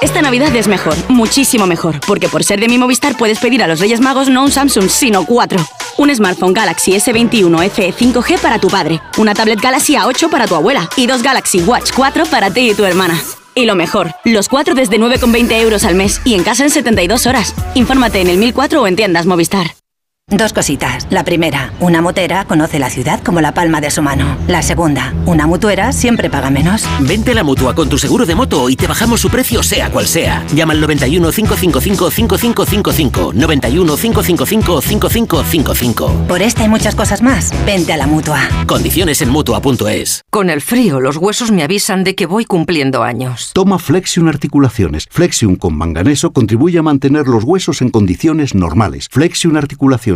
Esta 0.03 0.21
Navidad 0.21 0.55
es 0.55 0.69
mejor, 0.69 0.95
muchísimo 1.09 1.67
mejor, 1.67 2.01
porque 2.07 2.29
por 2.29 2.45
ser 2.45 2.61
de 2.61 2.69
mi 2.69 2.77
Movistar 2.77 3.17
puedes 3.17 3.39
pedir 3.39 3.63
a 3.63 3.67
los 3.67 3.81
Reyes 3.81 4.01
Magos 4.01 4.29
no 4.29 4.43
un 4.43 4.51
Samsung, 4.51 4.89
sino 4.89 5.25
cuatro. 5.25 5.59
Un 5.97 6.15
smartphone 6.15 6.53
Galaxy 6.53 6.93
S21 6.93 7.71
FE 7.71 7.95
5G 7.95 8.39
para 8.39 8.59
tu 8.59 8.69
padre, 8.69 9.01
una 9.17 9.33
tablet 9.33 9.61
Galaxy 9.61 9.95
A8 9.95 10.29
para 10.29 10.47
tu 10.47 10.55
abuela 10.55 10.89
y 10.97 11.07
dos 11.07 11.23
Galaxy 11.23 11.61
Watch 11.61 11.93
4 11.95 12.27
para 12.27 12.53
ti 12.53 12.71
y 12.71 12.75
tu 12.75 12.85
hermana. 12.85 13.19
Y 13.59 13.65
lo 13.65 13.75
mejor, 13.75 14.15
los 14.23 14.51
cuatro 14.51 14.75
desde 14.75 14.99
9,20 14.99 15.63
euros 15.63 15.85
al 15.85 15.95
mes 15.95 16.21
y 16.27 16.35
en 16.35 16.45
casa 16.45 16.63
en 16.63 16.71
72 16.71 17.27
horas. 17.27 17.55
Infórmate 17.75 18.21
en 18.21 18.29
el 18.29 18.37
1004 18.37 18.83
o 18.83 18.87
en 18.87 18.97
tiendas 18.97 19.25
Movistar. 19.25 19.75
Dos 20.29 20.53
cositas. 20.53 21.07
La 21.11 21.23
primera, 21.23 21.73
una 21.79 22.03
motera 22.03 22.47
conoce 22.47 22.81
la 22.81 22.91
ciudad 22.91 23.23
como 23.23 23.41
la 23.41 23.55
palma 23.55 23.81
de 23.81 23.93
su 23.93 24.03
mano. 24.03 24.37
La 24.49 24.61
segunda, 24.61 25.15
una 25.25 25.47
mutuera 25.47 25.93
siempre 25.93 26.29
paga 26.29 26.51
menos. 26.51 26.85
Vente 26.99 27.31
a 27.31 27.35
la 27.35 27.45
mutua 27.45 27.77
con 27.77 27.89
tu 27.89 27.97
seguro 27.97 28.27
de 28.27 28.35
moto 28.35 28.69
y 28.69 28.75
te 28.75 28.89
bajamos 28.89 29.21
su 29.21 29.31
precio 29.31 29.63
sea 29.63 29.89
cual 29.89 30.09
sea. 30.09 30.45
Llama 30.53 30.73
al 30.73 30.81
91 30.81 31.31
555 31.31 32.11
5555. 32.11 33.33
91 33.35 33.97
555 33.97 34.81
5555. 34.81 36.27
Por 36.27 36.43
esta 36.43 36.65
y 36.65 36.69
muchas 36.69 36.97
cosas 36.97 37.23
más, 37.23 37.55
vente 37.65 37.93
a 37.93 37.97
la 37.97 38.09
mutua. 38.09 38.41
Condiciones 38.67 39.23
en 39.23 39.29
mutua.es. 39.29 40.25
Con 40.31 40.51
el 40.51 40.61
frío, 40.61 40.99
los 40.99 41.19
huesos 41.19 41.53
me 41.53 41.63
avisan 41.63 42.03
de 42.03 42.17
que 42.17 42.27
voy 42.27 42.47
cumpliendo 42.47 43.05
años. 43.05 43.53
Toma 43.55 43.79
Flexion 43.79 44.27
Articulaciones. 44.27 45.07
Flexion 45.09 45.55
con 45.55 45.79
manganeso 45.79 46.33
contribuye 46.33 46.81
a 46.81 46.83
mantener 46.83 47.29
los 47.29 47.45
huesos 47.45 47.81
en 47.81 47.91
condiciones 47.91 48.57
normales. 48.57 49.07
Flexion 49.09 49.57
Articulaciones 49.57 50.16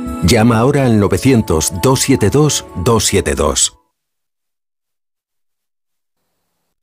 Llama 0.23 0.59
ahora 0.59 0.85
al 0.85 1.01
900-272-272. 1.01 3.73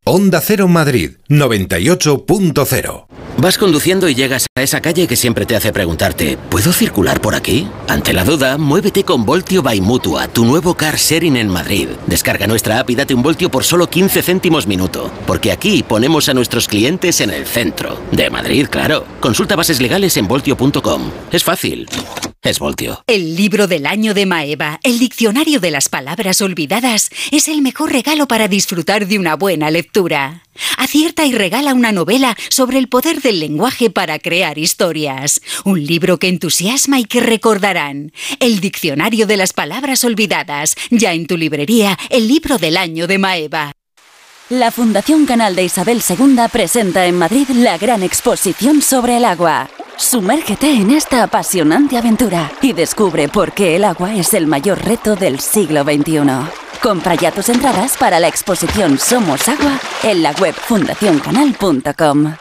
Onda 0.05 0.41
Cero 0.41 0.68
Madrid 0.68 1.17
98.0 1.28 3.07
Vas 3.41 3.57
conduciendo 3.57 4.08
y 4.08 4.17
llegas 4.17 4.47
a 4.57 4.62
esa 4.65 4.81
calle 4.81 5.07
que 5.07 5.15
siempre 5.15 5.47
te 5.47 5.55
hace 5.55 5.73
preguntarte, 5.73 6.36
¿puedo 6.50 6.73
circular 6.73 7.20
por 7.20 7.36
aquí? 7.36 7.68
Ante 7.86 8.12
la 8.12 8.25
duda, 8.25 8.58
muévete 8.58 9.05
con 9.05 9.25
Voltio 9.25 9.62
by 9.62 9.81
Mutua, 9.81 10.26
tu 10.26 10.44
nuevo 10.44 10.75
car 10.75 10.97
sharing 10.97 11.36
en 11.36 11.49
Madrid. 11.49 11.89
Descarga 12.08 12.49
nuestra 12.49 12.81
app 12.81 12.91
y 12.91 12.97
date 12.97 13.15
un 13.15 13.23
voltio 13.23 13.49
por 13.49 13.62
solo 13.62 13.89
15 13.89 14.23
céntimos 14.23 14.67
minuto, 14.67 15.12
porque 15.25 15.52
aquí 15.52 15.84
ponemos 15.84 16.28
a 16.28 16.34
nuestros 16.34 16.67
clientes 16.67 17.20
en 17.20 17.31
el 17.31 17.47
centro. 17.47 18.00
De 18.10 18.28
Madrid, 18.28 18.67
claro. 18.68 19.07
Consulta 19.20 19.55
bases 19.55 19.81
legales 19.81 20.17
en 20.17 20.26
voltio.com. 20.26 21.12
Es 21.31 21.44
fácil. 21.44 21.86
Es 22.42 22.60
Voltio. 22.60 23.02
El 23.07 23.36
libro 23.36 23.67
del 23.67 23.84
año 23.84 24.15
de 24.15 24.25
Maeva, 24.25 24.78
el 24.84 24.99
diccionario 24.99 25.58
de 25.58 25.73
las 25.73 25.89
palabras 25.89 26.41
olvidadas, 26.41 27.10
es 27.33 27.49
el 27.49 27.62
mejor 27.62 27.92
regalo 27.92 28.26
para 28.28 28.47
disfrutar 28.47 29.07
de 29.07 29.18
una 29.18 29.34
buena 29.34 29.70
lectura. 29.70 30.44
Acierta 30.76 31.26
y 31.26 31.32
regala 31.32 31.74
una 31.74 31.92
novela 31.92 32.36
sobre 32.48 32.78
el 32.78 32.88
poder 32.88 33.20
del 33.20 33.40
lenguaje 33.40 33.90
para 33.90 34.18
crear 34.18 34.58
historias. 34.58 35.40
Un 35.64 35.84
libro 35.84 36.18
que 36.18 36.28
entusiasma 36.28 37.00
y 37.00 37.04
que 37.04 37.20
recordarán. 37.20 38.12
El 38.40 38.60
diccionario 38.60 39.26
de 39.26 39.36
las 39.36 39.52
palabras 39.52 40.04
olvidadas, 40.04 40.76
ya 40.90 41.12
en 41.12 41.26
tu 41.26 41.36
librería, 41.36 41.98
el 42.10 42.28
libro 42.28 42.58
del 42.58 42.76
año 42.76 43.06
de 43.06 43.18
Maeva. 43.18 43.72
La 44.50 44.70
Fundación 44.70 45.26
Canal 45.26 45.54
de 45.54 45.64
Isabel 45.64 46.02
II 46.08 46.36
presenta 46.50 47.06
en 47.06 47.18
Madrid 47.18 47.48
la 47.50 47.76
gran 47.76 48.02
exposición 48.02 48.80
sobre 48.80 49.18
el 49.18 49.26
agua. 49.26 49.68
Sumérgete 49.98 50.70
en 50.70 50.92
esta 50.92 51.24
apasionante 51.24 51.98
aventura 51.98 52.52
y 52.62 52.72
descubre 52.72 53.26
por 53.28 53.50
qué 53.50 53.74
el 53.74 53.82
agua 53.82 54.14
es 54.14 54.32
el 54.32 54.46
mayor 54.46 54.84
reto 54.84 55.16
del 55.16 55.40
siglo 55.40 55.82
XXI. 55.82 56.20
Compra 56.80 57.16
ya 57.16 57.32
tus 57.32 57.48
entradas 57.48 57.96
para 57.98 58.20
la 58.20 58.28
exposición 58.28 58.96
Somos 58.96 59.48
Agua 59.48 59.80
en 60.04 60.22
la 60.22 60.30
web 60.40 60.54
fundacioncanal.com. 60.54 62.34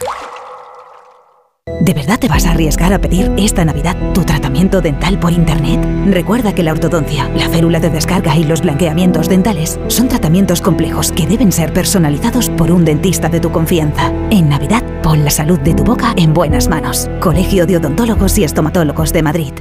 ¿De 1.82 1.94
verdad 1.94 2.18
te 2.18 2.28
vas 2.28 2.46
a 2.46 2.52
arriesgar 2.52 2.94
a 2.94 3.00
pedir 3.00 3.32
esta 3.38 3.66
Navidad 3.66 3.96
tu 4.14 4.24
tratamiento 4.24 4.80
dental 4.80 5.20
por 5.20 5.32
Internet? 5.32 5.80
Recuerda 6.08 6.56
que 6.56 6.64
la 6.64 6.72
ortodoncia, 6.72 7.30
la 7.36 7.50
férula 7.50 7.80
de 7.80 7.90
descarga 7.90 8.36
y 8.38 8.46
los 8.46 8.62
blanqueamientos 8.62 9.30
dentales 9.30 9.80
son 9.88 10.08
tratamientos 10.08 10.62
complejos 10.62 11.12
que 11.12 11.28
deben 11.28 11.52
ser 11.52 11.74
personalizados 11.74 12.50
por 12.52 12.72
un 12.72 12.86
dentista 12.86 13.30
de 13.30 13.40
tu 13.40 13.52
confianza. 13.52 14.12
En 14.30 14.48
Navidad, 14.50 14.84
pon 15.08 15.24
la 15.24 15.32
salud 15.32 15.58
de 15.60 15.74
tu 15.74 15.86
boca 15.86 16.14
en 16.18 16.34
buenas 16.34 16.68
manos. 16.68 17.10
Colegio 17.22 17.66
de 17.66 17.78
Odontólogos 17.78 18.38
y 18.40 18.44
Estomatólogos 18.44 19.14
de 19.14 19.24
Madrid. 19.24 19.54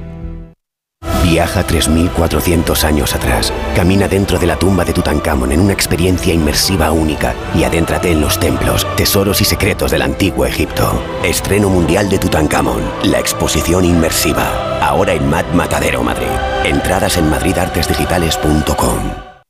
Viaja 1.22 1.64
3.400 1.64 2.82
años 2.82 3.14
atrás. 3.14 3.52
Camina 3.76 4.08
dentro 4.08 4.40
de 4.40 4.48
la 4.48 4.56
tumba 4.56 4.84
de 4.84 4.92
Tutankamón 4.92 5.52
en 5.52 5.60
una 5.60 5.72
experiencia 5.72 6.34
inmersiva 6.34 6.90
única 6.90 7.32
y 7.54 7.62
adéntrate 7.62 8.10
en 8.10 8.20
los 8.20 8.40
templos, 8.40 8.84
tesoros 8.96 9.40
y 9.40 9.44
secretos 9.44 9.92
del 9.92 10.02
antiguo 10.02 10.46
Egipto. 10.46 11.00
Estreno 11.22 11.68
mundial 11.68 12.08
de 12.08 12.18
Tutankamón, 12.18 12.82
la 13.04 13.20
exposición 13.20 13.84
inmersiva. 13.84 14.80
Ahora 14.80 15.14
en 15.14 15.30
Mat 15.30 15.46
Matadero, 15.54 16.02
Madrid. 16.02 16.26
Entradas 16.64 17.18
en 17.18 17.30
madridartesdigitales.com. 17.30 19.35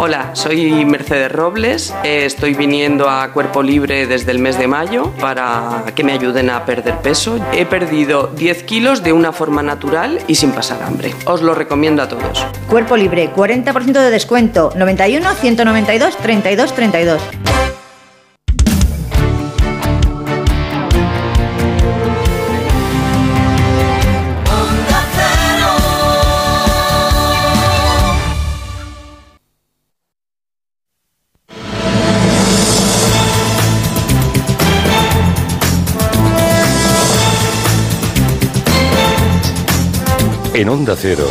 Hola, 0.00 0.30
soy 0.34 0.84
Mercedes 0.84 1.32
Robles. 1.32 1.92
Eh, 2.04 2.24
Estoy 2.24 2.54
viniendo 2.54 3.10
a 3.10 3.32
Cuerpo 3.32 3.62
Libre 3.64 4.06
desde 4.06 4.30
el 4.30 4.38
mes 4.38 4.56
de 4.56 4.68
mayo 4.68 5.12
para 5.20 5.82
que 5.94 6.04
me 6.04 6.12
ayuden 6.12 6.50
a 6.50 6.64
perder 6.64 6.98
peso. 6.98 7.38
He 7.52 7.66
perdido 7.66 8.28
10 8.28 8.62
kilos 8.62 9.02
de 9.02 9.12
una 9.12 9.32
forma 9.32 9.62
natural 9.62 10.20
y 10.28 10.36
sin 10.36 10.52
pasar 10.52 10.82
hambre. 10.84 11.12
Os 11.24 11.42
lo 11.42 11.52
recomiendo 11.54 12.02
a 12.02 12.08
todos. 12.08 12.46
Cuerpo 12.68 12.96
libre, 12.96 13.32
40% 13.34 13.92
de 13.92 14.10
descuento. 14.10 14.72
91 14.76 15.34
192 15.34 16.16
32 16.18 16.74
32. 16.74 17.20
En 40.58 40.68
Onda 40.68 40.96
Cero, 40.98 41.30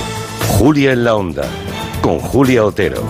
Julia 0.58 0.94
en 0.94 1.04
la 1.04 1.16
Onda, 1.16 1.44
con 2.00 2.18
Julia 2.18 2.64
Otero. 2.64 3.04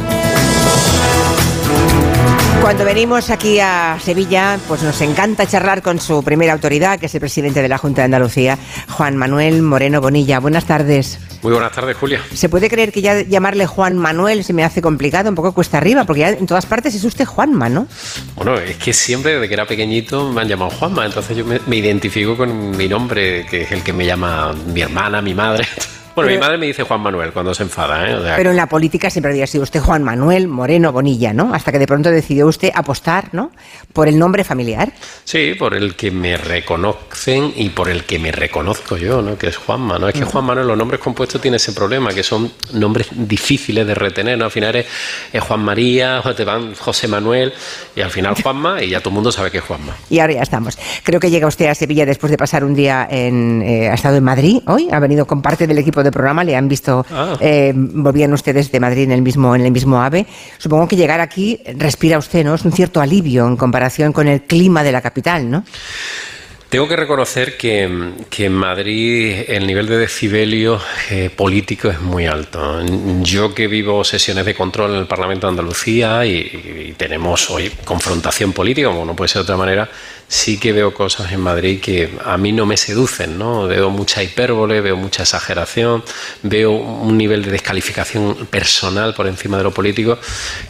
Cuando 2.59 2.83
venimos 2.85 3.29
aquí 3.29 3.59
a 3.59 3.99
Sevilla, 4.03 4.57
pues 4.67 4.81
nos 4.81 4.99
encanta 5.01 5.45
charlar 5.45 5.83
con 5.83 6.01
su 6.01 6.23
primera 6.23 6.53
autoridad, 6.53 6.99
que 6.99 7.05
es 7.05 7.13
el 7.13 7.19
presidente 7.19 7.61
de 7.61 7.67
la 7.67 7.77
Junta 7.77 8.01
de 8.01 8.05
Andalucía, 8.05 8.57
Juan 8.89 9.15
Manuel 9.15 9.61
Moreno 9.61 10.01
Bonilla. 10.01 10.39
Buenas 10.39 10.65
tardes. 10.65 11.19
Muy 11.43 11.53
buenas 11.53 11.71
tardes, 11.71 11.95
Julia. 11.95 12.19
¿Se 12.33 12.49
puede 12.49 12.67
creer 12.67 12.91
que 12.91 13.03
ya 13.03 13.21
llamarle 13.21 13.67
Juan 13.67 13.95
Manuel 13.95 14.43
se 14.43 14.53
me 14.53 14.63
hace 14.63 14.81
complicado, 14.81 15.29
un 15.29 15.35
poco 15.35 15.53
cuesta 15.53 15.77
arriba? 15.77 16.05
Porque 16.05 16.21
ya 16.21 16.29
en 16.29 16.47
todas 16.47 16.65
partes 16.65 16.95
es 16.95 17.03
usted 17.03 17.25
Juanma, 17.25 17.69
¿no? 17.69 17.85
Bueno, 18.35 18.57
es 18.57 18.77
que 18.77 18.91
siempre 18.91 19.33
desde 19.33 19.47
que 19.47 19.53
era 19.53 19.67
pequeñito 19.67 20.31
me 20.31 20.41
han 20.41 20.47
llamado 20.47 20.71
Juanma, 20.71 21.05
entonces 21.05 21.37
yo 21.37 21.45
me, 21.45 21.59
me 21.67 21.75
identifico 21.75 22.35
con 22.35 22.75
mi 22.75 22.87
nombre, 22.87 23.45
que 23.45 23.61
es 23.61 23.71
el 23.71 23.83
que 23.83 23.93
me 23.93 24.03
llama 24.03 24.55
mi 24.73 24.81
hermana, 24.81 25.21
mi 25.21 25.35
madre. 25.35 25.67
Bueno, 26.17 26.31
mi 26.31 26.39
madre 26.39 26.57
me 26.57 26.65
dice 26.65 26.81
Juan 26.81 26.99
Manuel 26.99 27.31
cuando 27.31 27.53
se 27.53 27.61
enfada, 27.61 28.09
¿eh? 28.09 28.33
pero 28.35 28.49
en 28.49 28.55
la 28.55 28.65
política 28.65 29.07
siempre 29.11 29.33
había 29.33 29.45
sido 29.45 29.63
usted 29.63 29.79
Juan 29.79 30.03
Manuel 30.03 30.47
Moreno 30.47 30.91
Bonilla, 30.91 31.31
¿no? 31.31 31.53
Hasta 31.53 31.71
que 31.71 31.77
de 31.77 31.85
pronto 31.85 32.09
decidió 32.09 32.47
usted 32.47 32.71
apostar, 32.73 33.29
¿no? 33.33 33.51
Por 33.93 34.07
el 34.07 34.17
nombre 34.17 34.43
familiar. 34.43 34.91
Sí, 35.23 35.53
por 35.53 35.75
el 35.75 35.95
que 35.95 36.09
me 36.09 36.35
reconocen 36.35 37.53
y 37.55 37.69
por 37.69 37.87
el 37.87 38.05
que 38.05 38.17
me 38.17 38.31
reconozco 38.31 38.97
yo, 38.97 39.21
¿no? 39.21 39.37
Que 39.37 39.49
es 39.49 39.57
Juanma, 39.57 39.99
¿no? 39.99 40.09
Es 40.09 40.15
que 40.15 40.25
Juan 40.25 40.43
Manuel, 40.43 40.65
los 40.65 40.77
nombres 40.77 40.99
compuestos 40.99 41.39
tienen 41.39 41.57
ese 41.57 41.71
problema, 41.71 42.11
que 42.11 42.23
son 42.23 42.51
nombres 42.73 43.09
difíciles 43.11 43.85
de 43.85 43.93
retener, 43.93 44.39
¿no? 44.39 44.45
Al 44.45 44.51
final 44.51 44.75
es, 44.75 44.87
Juan 45.39 45.59
María, 45.59 46.23
te 46.35 46.43
van 46.43 46.73
José 46.73 47.07
Manuel 47.07 47.53
y 47.95 48.01
al 48.01 48.09
final 48.09 48.41
Juanma 48.41 48.81
y 48.81 48.89
ya 48.89 49.01
todo 49.01 49.09
el 49.09 49.15
mundo 49.15 49.31
sabe 49.31 49.51
que 49.51 49.59
es 49.59 49.63
Juanma. 49.63 49.95
Y 50.09 50.17
ahora 50.17 50.33
ya 50.33 50.41
estamos. 50.41 50.79
Creo 51.03 51.19
que 51.19 51.29
llega 51.29 51.45
usted 51.45 51.67
a 51.67 51.75
Sevilla 51.75 52.07
después 52.07 52.31
de 52.31 52.37
pasar 52.37 52.63
un 52.63 52.73
día 52.73 53.07
en... 53.07 53.61
Eh, 53.61 53.89
ha 53.89 53.93
estado 53.93 54.17
en 54.17 54.23
Madrid 54.23 54.61
hoy, 54.65 54.87
ha 54.91 54.99
venido 54.99 55.27
con 55.27 55.43
parte 55.43 55.67
del 55.67 55.77
equipo 55.77 56.03
de 56.03 56.06
programa, 56.11 56.43
le 56.43 56.55
han 56.55 56.67
visto, 56.67 57.05
ah. 57.11 57.37
eh, 57.39 57.73
volvían 57.75 58.33
ustedes 58.33 58.71
de 58.71 58.79
Madrid 58.79 59.03
en 59.03 59.11
el, 59.11 59.21
mismo, 59.21 59.55
en 59.55 59.61
el 59.61 59.71
mismo 59.71 60.01
AVE. 60.01 60.25
Supongo 60.57 60.87
que 60.87 60.95
llegar 60.95 61.21
aquí 61.21 61.61
respira 61.77 62.17
usted, 62.17 62.43
¿no? 62.43 62.55
Es 62.55 62.65
un 62.65 62.71
cierto 62.71 63.01
alivio 63.01 63.47
en 63.47 63.57
comparación 63.57 64.13
con 64.13 64.27
el 64.27 64.43
clima 64.43 64.83
de 64.83 64.91
la 64.91 65.01
capital, 65.01 65.49
¿no? 65.49 65.63
Tengo 66.69 66.85
que 66.85 66.97
reconocer 66.97 67.55
que, 67.55 67.83
en 67.83 68.53
Madrid 68.53 69.45
el 69.47 69.65
nivel 69.65 69.87
de 69.87 69.99
decibelio 69.99 70.81
eh, 71.09 71.29
político 71.33 71.87
es 71.87 72.01
muy 72.01 72.25
alto. 72.25 72.83
Yo 73.21 73.55
que 73.55 73.67
vivo 73.67 74.03
sesiones 74.03 74.43
de 74.43 74.53
control 74.53 74.95
en 74.95 74.99
el 74.99 75.07
Parlamento 75.07 75.47
de 75.47 75.51
Andalucía 75.51 76.25
y, 76.25 76.89
y 76.89 76.93
tenemos 76.97 77.49
hoy 77.49 77.71
confrontación 77.85 78.51
política, 78.51 78.89
como 78.89 79.05
no 79.05 79.15
puede 79.15 79.29
ser 79.29 79.39
de 79.39 79.43
otra 79.43 79.55
manera, 79.55 79.89
sí 80.27 80.57
que 80.59 80.73
veo 80.73 80.93
cosas 80.93 81.31
en 81.31 81.39
Madrid 81.39 81.79
que 81.81 82.09
a 82.23 82.37
mí 82.37 82.51
no 82.51 82.65
me 82.65 82.77
seducen, 82.77 83.37
¿no? 83.37 83.67
Veo 83.67 83.89
mucha 83.89 84.21
hipérbole, 84.21 84.81
veo 84.81 84.97
mucha 84.97 85.23
exageración, 85.23 86.03
veo 86.43 86.71
un 86.71 87.17
nivel 87.17 87.43
de 87.43 87.51
descalificación 87.51 88.47
personal 88.49 89.13
por 89.13 89.27
encima 89.27 89.57
de 89.57 89.63
lo 89.63 89.71
político, 89.71 90.17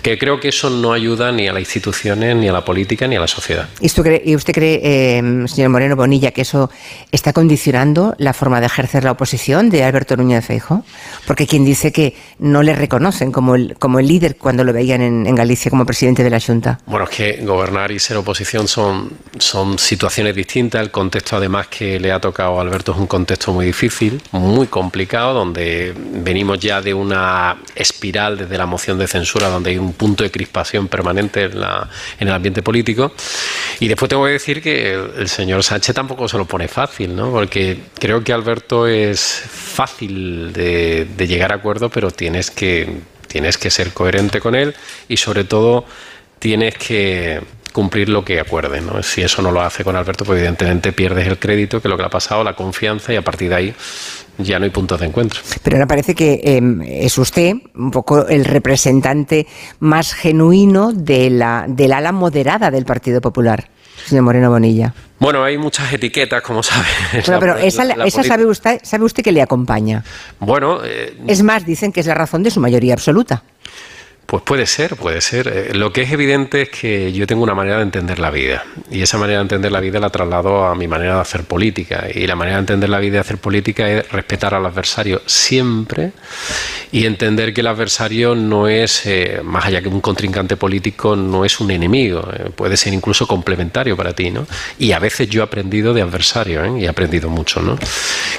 que 0.02 0.18
creo 0.18 0.40
que 0.40 0.50
eso 0.50 0.70
no 0.70 0.94
ayuda 0.94 1.32
ni 1.32 1.48
a 1.48 1.54
las 1.54 1.62
instituciones, 1.62 2.36
ni 2.36 2.48
a 2.48 2.52
la 2.52 2.64
política, 2.64 3.08
ni 3.08 3.16
a 3.16 3.20
la 3.20 3.28
sociedad. 3.28 3.68
¿Y 3.82 3.88
usted 3.88 4.04
cree, 4.04 4.22
y 4.24 4.36
usted 4.36 4.54
cree 4.54 4.80
eh, 4.84 5.48
señor 5.48 5.70
Moreno 5.70 5.96
Bonilla, 5.96 6.32
que 6.32 6.42
eso 6.42 6.70
está 7.12 7.34
condicionando 7.34 8.16
la 8.20 8.34
forma 8.34 8.60
de 8.60 8.68
ejercer 8.68 9.04
la 9.04 9.12
oposición 9.12 9.70
de 9.70 9.84
Alberto 9.84 10.16
Núñez 10.16 10.46
Feijóo? 10.46 10.84
Porque 11.26 11.48
quien 11.48 11.66
dice 11.66 11.92
que 11.92 12.16
no 12.40 12.62
le 12.62 12.74
reconocen 12.76 13.32
como 13.32 13.56
el, 13.56 13.76
como 13.80 14.00
el 14.00 14.08
líder 14.08 14.38
cuando 14.38 14.64
lo 14.64 14.74
veían 14.74 15.02
en, 15.02 15.26
en 15.26 15.36
Galicia 15.36 15.72
como 15.72 15.86
presidente 15.86 16.24
de 16.24 16.30
la 16.30 16.40
Junta. 16.40 16.80
Bueno, 16.86 17.06
es 17.06 17.16
que 17.16 17.44
gobernar 17.44 17.92
y 17.92 18.00
ser 18.00 18.18
oposición 18.18 18.68
son 18.68 19.10
son 19.48 19.80
situaciones 19.80 20.36
distintas. 20.36 20.82
El 20.82 20.92
contexto, 20.92 21.38
además, 21.38 21.68
que 21.68 22.00
le 22.00 22.12
ha 22.12 22.20
tocado 22.20 22.60
a 22.60 22.62
Alberto 22.62 22.92
es 22.92 22.98
un 22.98 23.08
contexto 23.08 23.54
muy 23.54 23.66
difícil, 23.66 24.22
muy 24.32 24.68
complicado, 24.68 25.34
donde 25.34 25.94
venimos 25.96 26.60
ya 26.60 26.82
de 26.82 26.94
una 26.94 27.58
espiral 27.74 28.38
desde 28.38 28.58
la 28.58 28.66
moción 28.66 29.00
de 29.00 29.08
censura, 29.08 29.48
donde 29.48 29.72
hay 29.72 29.78
un 29.78 29.94
punto 29.94 30.24
de 30.24 30.32
crispación 30.32 30.88
permanente 30.90 31.46
en, 31.46 31.60
la, 31.60 31.90
en 32.20 32.28
el 32.28 32.34
ambiente 32.34 32.62
político. 32.62 33.14
Y 33.80 33.88
después 33.88 34.10
tengo 34.10 34.26
que 34.26 34.32
decir 34.32 34.62
que 34.62 34.94
el 34.94 35.30
señor 35.30 35.64
Sánchez 35.64 35.96
tampoco 35.96 36.28
se 36.28 36.38
lo 36.38 36.46
pone 36.46 36.68
fácil, 36.68 37.16
¿no? 37.16 37.32
Porque 37.32 37.80
creo 38.00 38.24
que 38.24 38.34
Alberto 38.34 38.86
es 38.86 39.22
fácil 39.50 40.52
de, 40.52 41.06
de 41.06 41.28
llegar 41.28 41.54
a 41.54 41.56
acuerdo, 41.56 41.90
pero 41.90 42.12
tienes 42.12 42.52
que, 42.52 43.02
tienes 43.28 43.58
que 43.58 43.70
ser 43.70 43.94
coherente 43.94 44.42
con 44.42 44.56
él 44.56 44.76
y, 45.08 45.18
sobre 45.18 45.46
todo, 45.46 45.86
tienes 46.40 46.76
que 46.76 47.42
cumplir 47.78 48.10
lo 48.10 48.26
que 48.26 48.40
acuerden. 48.40 48.88
¿no? 48.88 49.04
Si 49.04 49.22
eso 49.22 49.44
no 49.44 49.52
lo 49.52 49.62
hace 49.62 49.84
con 49.84 49.96
Alberto, 49.96 50.26
pues 50.26 50.40
evidentemente 50.40 50.94
pierdes 50.94 51.28
el 51.28 51.38
crédito, 51.38 51.80
que 51.80 51.88
es 51.88 51.90
lo 51.92 51.96
que 51.96 52.02
le 52.02 52.08
ha 52.08 52.10
pasado, 52.10 52.44
la 52.44 52.56
confianza, 52.56 53.14
y 53.14 53.18
a 53.18 53.22
partir 53.22 53.50
de 53.50 53.56
ahí 53.56 53.76
ya 54.40 54.58
no 54.58 54.66
hay 54.66 54.72
puntos 54.72 55.00
de 55.00 55.06
encuentro. 55.06 55.42
Pero 55.62 55.76
ahora 55.76 55.86
parece 55.86 56.16
que 56.16 56.42
em, 56.44 56.82
es 56.82 57.16
usted 57.20 57.54
un 57.76 57.92
poco 57.92 58.28
el 58.28 58.46
representante 58.46 59.46
más 59.80 60.16
genuino 60.16 60.92
de 60.92 61.30
la, 61.30 61.66
del 61.68 61.94
ala 61.94 62.12
moderada 62.12 62.72
del 62.72 62.84
Partido 62.84 63.22
Popular. 63.22 63.70
Señor 64.08 64.24
Moreno 64.24 64.50
Bonilla. 64.50 64.94
Bueno, 65.20 65.44
hay 65.44 65.58
muchas 65.60 65.94
etiquetas, 65.94 66.42
como 66.42 66.64
sabe. 66.64 66.86
Bueno, 67.26 67.40
pero 67.40 67.58
esa, 67.58 67.84
esa 68.06 68.24
sabe, 68.24 68.46
usted, 68.46 68.80
sabe 68.82 69.06
usted 69.06 69.22
que 69.22 69.32
le 69.32 69.42
acompaña. 69.42 70.04
Bueno. 70.40 70.80
Eh, 70.84 71.16
es 71.28 71.44
más, 71.44 71.64
dicen 71.66 71.92
que 71.92 72.00
es 72.00 72.08
la 72.08 72.16
razón 72.16 72.42
de 72.42 72.50
su 72.50 72.60
mayoría 72.60 72.94
absoluta. 72.94 73.44
Pues 74.28 74.44
puede 74.44 74.66
ser, 74.66 74.98
puede 74.98 75.22
ser. 75.22 75.48
Eh, 75.48 75.74
lo 75.74 75.94
que 75.94 76.02
es 76.02 76.12
evidente 76.12 76.64
es 76.64 76.70
que 76.70 77.14
yo 77.14 77.26
tengo 77.26 77.44
una 77.44 77.56
manera 77.56 77.78
de 77.78 77.84
entender 77.84 78.20
la 78.20 78.30
vida 78.30 78.66
y 78.92 79.02
esa 79.02 79.18
manera 79.18 79.40
de 79.40 79.44
entender 79.44 79.72
la 79.72 79.80
vida 79.80 80.02
la 80.02 80.10
traslado 80.10 80.66
a 80.66 80.76
mi 80.76 80.86
manera 80.86 81.16
de 81.16 81.22
hacer 81.22 81.46
política 81.46 82.08
y 82.14 82.28
la 82.28 82.36
manera 82.36 82.58
de 82.58 82.62
entender 82.62 82.90
la 82.90 83.00
vida 83.00 83.16
y 83.16 83.20
hacer 83.20 83.38
política 83.38 83.90
es 83.90 84.12
respetar 84.12 84.54
al 84.54 84.66
adversario 84.66 85.22
siempre 85.26 86.12
y 86.92 87.06
entender 87.06 87.54
que 87.54 87.62
el 87.62 87.68
adversario 87.68 88.36
no 88.36 88.68
es, 88.68 89.06
eh, 89.06 89.40
más 89.44 89.66
allá 89.66 89.82
que 89.82 89.88
un 89.88 90.02
contrincante 90.02 90.58
político, 90.58 91.16
no 91.16 91.46
es 91.46 91.62
un 91.62 91.72
enemigo, 91.72 92.30
eh, 92.34 92.50
puede 92.54 92.76
ser 92.76 92.94
incluso 92.94 93.28
complementario 93.28 93.96
para 93.96 94.12
ti, 94.12 94.30
¿no? 94.30 94.46
Y 94.78 94.92
a 94.92 95.00
veces 95.00 95.30
yo 95.30 95.42
he 95.42 95.44
aprendido 95.46 95.94
de 95.94 96.02
adversario 96.02 96.78
y 96.78 96.84
he 96.84 96.90
aprendido 96.90 97.30
mucho, 97.30 97.62
¿no? 97.62 97.78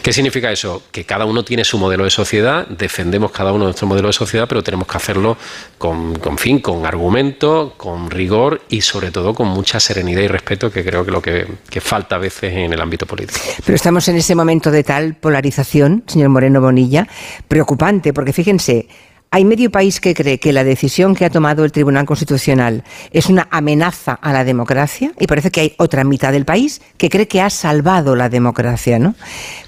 ¿Qué 0.03 0.13
significa 0.13 0.53
eso? 0.53 0.83
Que 0.93 1.05
cada 1.05 1.25
uno 1.25 1.45
tiene 1.45 1.65
su 1.65 1.79
modelo 1.79 2.05
de 2.05 2.11
sociedad, 2.11 2.67
defendemos 2.69 3.31
cada 3.31 3.53
uno 3.53 3.65
nuestro 3.65 3.87
modelo 3.87 4.09
de 4.09 4.13
sociedad, 4.13 4.47
pero 4.47 4.63
tenemos 4.63 4.87
que 4.87 4.97
hacerlo 4.99 5.39
con, 5.79 6.39
fin, 6.39 6.59
con 6.59 6.85
argumento, 6.85 7.75
con 7.77 8.11
rigor 8.11 8.63
y 8.69 8.81
sobre 8.81 9.11
todo 9.11 9.33
con 9.33 9.49
mucha 9.49 9.79
serenidad 9.79 10.23
y 10.23 10.29
respeto, 10.29 10.71
que 10.71 10.85
creo 10.85 11.05
que 11.05 11.11
lo 11.11 11.23
que, 11.23 11.47
que, 11.71 11.81
falta 11.81 12.17
a 12.17 12.19
veces 12.19 12.53
en 12.53 12.73
el 12.73 12.81
ámbito 12.81 13.07
político. 13.07 13.39
Pero 13.65 13.77
estamos 13.77 14.09
en 14.09 14.17
ese 14.17 14.35
momento 14.35 14.71
de 14.71 14.83
tal 14.83 15.15
polarización, 15.15 16.03
señor 16.07 16.31
Moreno 16.31 16.61
Bonilla, 16.61 17.07
preocupante, 17.47 18.13
porque 18.13 18.33
fíjense, 18.33 18.89
hay 19.31 19.45
medio 19.45 19.71
país 19.71 20.01
que 20.01 20.15
cree 20.15 20.39
que 20.39 20.53
la 20.53 20.65
decisión 20.65 21.15
que 21.15 21.25
ha 21.25 21.31
tomado 21.31 21.65
el 21.65 21.73
Tribunal 21.73 22.07
Constitucional 22.07 22.85
es 23.11 23.27
una 23.27 23.47
amenaza 23.51 24.15
a 24.15 24.33
la 24.33 24.45
democracia 24.45 25.13
y 25.21 25.27
parece 25.27 25.51
que 25.51 25.61
hay 25.61 25.75
otra 25.77 26.05
mitad 26.05 26.33
del 26.33 26.45
país 26.45 26.81
que 26.97 27.11
cree 27.11 27.29
que 27.29 27.43
ha 27.43 27.51
salvado 27.51 28.17
la 28.17 28.29
democracia, 28.29 28.99
¿no? 28.99 29.15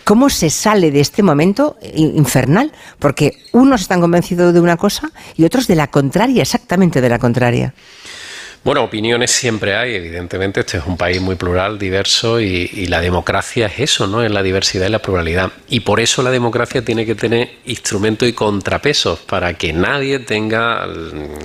¿Cómo 0.05 0.30
se 0.30 0.50
sale 0.50 0.90
de 0.90 1.00
este 1.00 1.22
momento 1.22 1.76
infernal? 1.94 2.72
Porque 2.98 3.36
unos 3.52 3.82
están 3.82 4.00
convencidos 4.00 4.55
de 4.55 4.60
una 4.60 4.76
cosa 4.76 5.10
y 5.36 5.44
otros 5.44 5.66
de 5.66 5.76
la 5.76 5.89
contraria, 5.89 6.42
exactamente 6.42 7.00
de 7.00 7.08
la 7.08 7.18
contraria. 7.18 7.74
Bueno, 8.62 8.82
opiniones 8.84 9.30
siempre 9.30 9.74
hay, 9.74 9.94
evidentemente. 9.94 10.60
Este 10.60 10.76
es 10.76 10.84
un 10.84 10.98
país 10.98 11.18
muy 11.18 11.34
plural, 11.34 11.78
diverso 11.78 12.40
y, 12.40 12.68
la 12.89 13.00
democracia 13.00 13.66
es 13.66 13.78
eso, 13.78 14.06
¿no? 14.06 14.22
Es 14.22 14.30
la 14.30 14.42
diversidad 14.42 14.86
y 14.86 14.90
la 14.90 14.98
pluralidad. 14.98 15.50
Y 15.68 15.80
por 15.80 15.98
eso 15.98 16.22
la 16.22 16.30
democracia 16.30 16.84
tiene 16.84 17.06
que 17.06 17.14
tener 17.14 17.52
instrumentos 17.64 18.28
y 18.28 18.34
contrapesos 18.34 19.20
para 19.20 19.55
que 19.55 19.72
nadie 19.72 20.18
tenga 20.18 20.86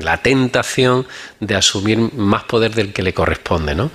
la 0.01 0.17
tentación 0.17 1.07
de 1.39 1.55
asumir 1.55 1.99
más 1.99 2.43
poder 2.43 2.73
del 2.73 2.91
que 2.91 3.01
le 3.01 3.13
corresponde, 3.13 3.75
¿no? 3.75 3.91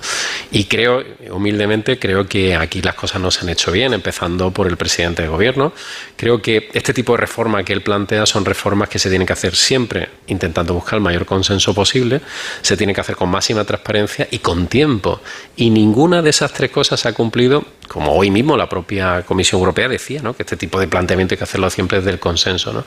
Y 0.49 0.63
creo, 0.65 1.03
humildemente, 1.29 1.99
creo 1.99 2.27
que 2.27 2.55
aquí 2.55 2.81
las 2.81 2.95
cosas 2.95 3.21
no 3.21 3.29
se 3.29 3.41
han 3.41 3.49
hecho 3.49 3.71
bien, 3.71 3.93
empezando 3.93 4.49
por 4.49 4.67
el 4.67 4.77
presidente 4.77 5.21
de 5.21 5.27
gobierno. 5.27 5.73
Creo 6.15 6.41
que 6.41 6.69
este 6.73 6.93
tipo 6.93 7.11
de 7.13 7.17
reformas 7.17 7.65
que 7.65 7.73
él 7.73 7.81
plantea 7.81 8.25
son 8.25 8.45
reformas 8.45 8.89
que 8.89 8.97
se 8.97 9.09
tienen 9.09 9.27
que 9.27 9.33
hacer 9.33 9.55
siempre 9.55 10.09
intentando 10.25 10.73
buscar 10.73 10.95
el 10.95 11.03
mayor 11.03 11.27
consenso 11.27 11.75
posible. 11.75 12.21
Se 12.61 12.75
tiene 12.75 12.95
que 12.95 13.01
hacer 13.01 13.10
con 13.15 13.29
máxima 13.29 13.63
transparencia 13.63 14.27
y 14.31 14.39
con 14.39 14.67
tiempo. 14.67 15.21
Y 15.55 15.69
ninguna 15.69 16.21
de 16.21 16.29
esas 16.29 16.53
tres 16.53 16.71
cosas 16.71 16.99
se 16.99 17.09
ha 17.09 17.13
cumplido, 17.13 17.63
como 17.91 18.13
hoy 18.13 18.31
mismo 18.31 18.55
la 18.55 18.69
propia 18.69 19.21
Comisión 19.23 19.59
Europea 19.59 19.89
decía, 19.89 20.21
¿no? 20.21 20.33
que 20.33 20.43
este 20.43 20.55
tipo 20.55 20.79
de 20.79 20.87
planteamiento 20.87 21.33
hay 21.33 21.37
que 21.37 21.43
hacerlo 21.43 21.69
siempre 21.69 21.97
desde 21.97 22.11
el 22.11 22.19
consenso. 22.19 22.71
¿no? 22.71 22.85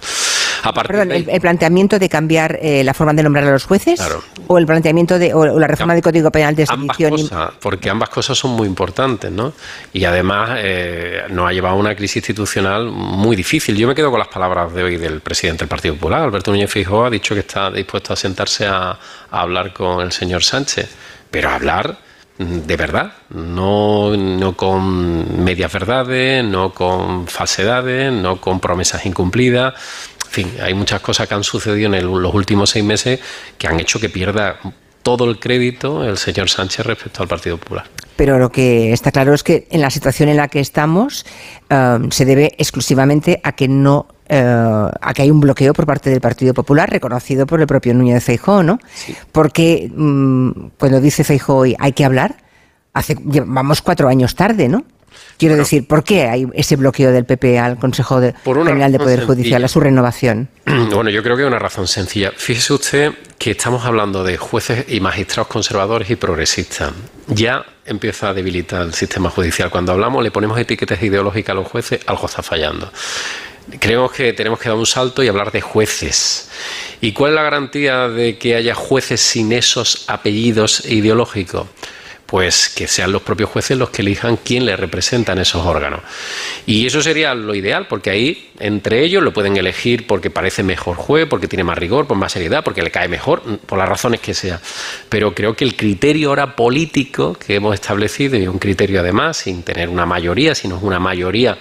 Perdón, 0.72 1.12
el, 1.12 1.40
planteamiento 1.42 1.98
de 1.98 2.08
cambiar 2.08 2.58
eh, 2.62 2.82
la 2.82 2.94
forma 2.94 3.12
de 3.12 3.22
nombrar 3.22 3.44
a 3.44 3.50
los 3.50 3.66
jueces 3.66 4.00
o 4.46 4.56
el 4.56 4.64
planteamiento 4.64 5.18
de 5.18 5.34
o 5.34 5.58
la 5.58 5.66
reforma 5.66 5.92
del 5.92 6.02
Código 6.02 6.30
Penal 6.30 6.56
de 6.56 6.64
sedición. 6.64 7.16
porque 7.60 7.90
ambas 7.90 8.08
cosas 8.08 8.38
son 8.38 8.52
muy 8.52 8.66
importantes, 8.66 9.30
¿no? 9.30 9.52
Y 9.92 10.06
además 10.06 10.58
eh, 10.62 11.24
nos 11.28 11.50
ha 11.50 11.52
llevado 11.52 11.74
a 11.74 11.78
una 11.78 11.94
crisis 11.94 12.16
institucional 12.16 12.86
muy 12.86 13.36
difícil. 13.36 13.76
Yo 13.76 13.86
me 13.86 13.94
quedo 13.94 14.10
con 14.10 14.18
las 14.18 14.28
palabras 14.28 14.72
de 14.72 14.84
hoy 14.84 14.96
del 14.96 15.20
presidente 15.20 15.64
del 15.64 15.68
Partido 15.68 15.96
Popular, 15.96 16.22
Alberto 16.22 16.50
Núñez 16.50 16.70
Feijóo, 16.70 17.04
ha 17.04 17.10
dicho 17.10 17.34
que 17.34 17.40
está 17.40 17.70
dispuesto 17.70 18.14
a 18.14 18.16
sentarse 18.16 18.66
a 18.66 18.98
hablar 19.30 19.74
con 19.74 20.00
el 20.00 20.12
señor 20.12 20.42
Sánchez, 20.42 20.88
pero 21.30 21.50
hablar 21.50 22.03
de 22.38 22.76
verdad, 22.76 23.12
no, 23.30 24.16
no 24.16 24.56
con 24.56 25.44
medias 25.44 25.72
verdades, 25.72 26.44
no 26.44 26.74
con 26.74 27.28
falsedades, 27.28 28.12
no 28.12 28.40
con 28.40 28.58
promesas 28.58 29.06
incumplidas. 29.06 29.74
En 30.26 30.30
fin, 30.30 30.56
hay 30.60 30.74
muchas 30.74 31.00
cosas 31.00 31.28
que 31.28 31.34
han 31.34 31.44
sucedido 31.44 31.94
en 31.94 32.22
los 32.22 32.34
últimos 32.34 32.70
seis 32.70 32.84
meses 32.84 33.20
que 33.56 33.68
han 33.68 33.78
hecho 33.78 34.00
que 34.00 34.08
pierda 34.08 34.58
todo 35.04 35.30
el 35.30 35.38
crédito 35.38 36.02
el 36.02 36.18
señor 36.18 36.50
Sánchez 36.50 36.84
respecto 36.84 37.22
al 37.22 37.28
Partido 37.28 37.56
Popular. 37.58 37.84
Pero 38.16 38.38
lo 38.38 38.50
que 38.50 38.92
está 38.92 39.12
claro 39.12 39.34
es 39.34 39.44
que 39.44 39.68
en 39.70 39.80
la 39.80 39.90
situación 39.90 40.28
en 40.28 40.38
la 40.38 40.48
que 40.48 40.58
estamos 40.58 41.24
eh, 41.70 41.98
se 42.10 42.24
debe 42.24 42.54
exclusivamente 42.58 43.40
a 43.44 43.52
que 43.52 43.68
no 43.68 44.08
eh, 44.28 44.90
a 45.00 45.12
que 45.14 45.22
hay 45.22 45.30
un 45.30 45.40
bloqueo 45.40 45.74
por 45.74 45.86
parte 45.86 46.10
del 46.10 46.20
Partido 46.20 46.54
Popular 46.54 46.90
reconocido 46.90 47.46
por 47.46 47.60
el 47.60 47.66
propio 47.66 47.92
Núñez 47.92 48.14
de 48.14 48.20
Feijóo, 48.22 48.62
¿no? 48.62 48.78
Porque 49.30 49.90
mm, 49.94 50.50
cuando 50.78 51.00
dice 51.00 51.24
Feijóo 51.24 51.64
hay 51.78 51.92
que 51.92 52.04
hablar, 52.04 52.36
hace 52.94 53.16
vamos 53.20 53.82
cuatro 53.82 54.08
años 54.08 54.34
tarde, 54.34 54.68
¿no? 54.68 54.84
Quiero 55.36 55.56
decir, 55.56 55.86
¿por 55.86 56.04
qué 56.04 56.28
hay 56.28 56.46
ese 56.54 56.76
bloqueo 56.76 57.10
del 57.12 57.24
PP 57.24 57.58
al 57.58 57.76
Consejo 57.78 58.20
de- 58.20 58.34
General 58.44 58.92
de 58.92 58.98
Poder 58.98 59.24
Judicial, 59.26 59.64
a 59.64 59.68
su 59.68 59.80
renovación? 59.80 60.48
Bueno, 60.94 61.10
yo 61.10 61.22
creo 61.22 61.36
que 61.36 61.42
hay 61.42 61.48
una 61.48 61.58
razón 61.58 61.86
sencilla. 61.88 62.32
Fíjese 62.36 62.72
usted 62.72 63.12
que 63.38 63.50
estamos 63.52 63.84
hablando 63.84 64.22
de 64.24 64.36
jueces 64.36 64.84
y 64.88 65.00
magistrados 65.00 65.48
conservadores 65.48 66.08
y 66.10 66.16
progresistas. 66.16 66.92
Ya 67.28 67.64
empieza 67.84 68.30
a 68.30 68.34
debilitar 68.34 68.82
el 68.82 68.94
sistema 68.94 69.28
judicial. 69.30 69.70
Cuando 69.70 69.92
hablamos, 69.92 70.22
le 70.22 70.30
ponemos 70.30 70.58
etiquetas 70.58 71.02
ideológicas 71.02 71.52
a 71.52 71.54
los 71.54 71.68
jueces, 71.68 72.00
algo 72.06 72.26
está 72.26 72.42
fallando. 72.42 72.90
Creemos 73.80 74.12
que 74.12 74.32
tenemos 74.34 74.58
que 74.58 74.68
dar 74.68 74.76
un 74.78 74.86
salto 74.86 75.22
y 75.22 75.28
hablar 75.28 75.50
de 75.52 75.60
jueces. 75.60 76.48
¿Y 77.00 77.12
cuál 77.12 77.32
es 77.32 77.36
la 77.36 77.42
garantía 77.42 78.08
de 78.08 78.38
que 78.38 78.56
haya 78.56 78.74
jueces 78.74 79.20
sin 79.20 79.52
esos 79.52 80.04
apellidos 80.08 80.84
ideológicos? 80.86 81.66
Pues 82.26 82.68
que 82.68 82.88
sean 82.88 83.12
los 83.12 83.22
propios 83.22 83.50
jueces 83.50 83.76
los 83.76 83.90
que 83.90 84.02
elijan 84.02 84.38
quién 84.38 84.64
les 84.66 84.78
representa 84.80 85.32
en 85.32 85.40
esos 85.40 85.64
órganos. 85.64 86.00
Y 86.66 86.86
eso 86.86 87.02
sería 87.02 87.34
lo 87.34 87.54
ideal, 87.54 87.86
porque 87.88 88.10
ahí 88.10 88.50
entre 88.58 89.04
ellos 89.04 89.22
lo 89.22 89.32
pueden 89.32 89.56
elegir 89.56 90.06
porque 90.06 90.30
parece 90.30 90.62
mejor 90.62 90.96
juez, 90.96 91.26
porque 91.28 91.48
tiene 91.48 91.64
más 91.64 91.76
rigor, 91.76 92.06
por 92.06 92.16
más 92.16 92.32
seriedad, 92.32 92.64
porque 92.64 92.82
le 92.82 92.90
cae 92.90 93.08
mejor, 93.08 93.42
por 93.58 93.78
las 93.78 93.88
razones 93.88 94.20
que 94.20 94.34
sea. 94.34 94.60
Pero 95.08 95.34
creo 95.34 95.54
que 95.54 95.64
el 95.64 95.76
criterio 95.76 96.30
ahora 96.30 96.56
político 96.56 97.34
que 97.34 97.56
hemos 97.56 97.74
establecido, 97.74 98.36
y 98.36 98.46
un 98.46 98.58
criterio 98.58 99.00
además 99.00 99.36
sin 99.36 99.62
tener 99.62 99.88
una 99.88 100.06
mayoría, 100.06 100.54
sino 100.54 100.78
una 100.78 100.98
mayoría 100.98 101.58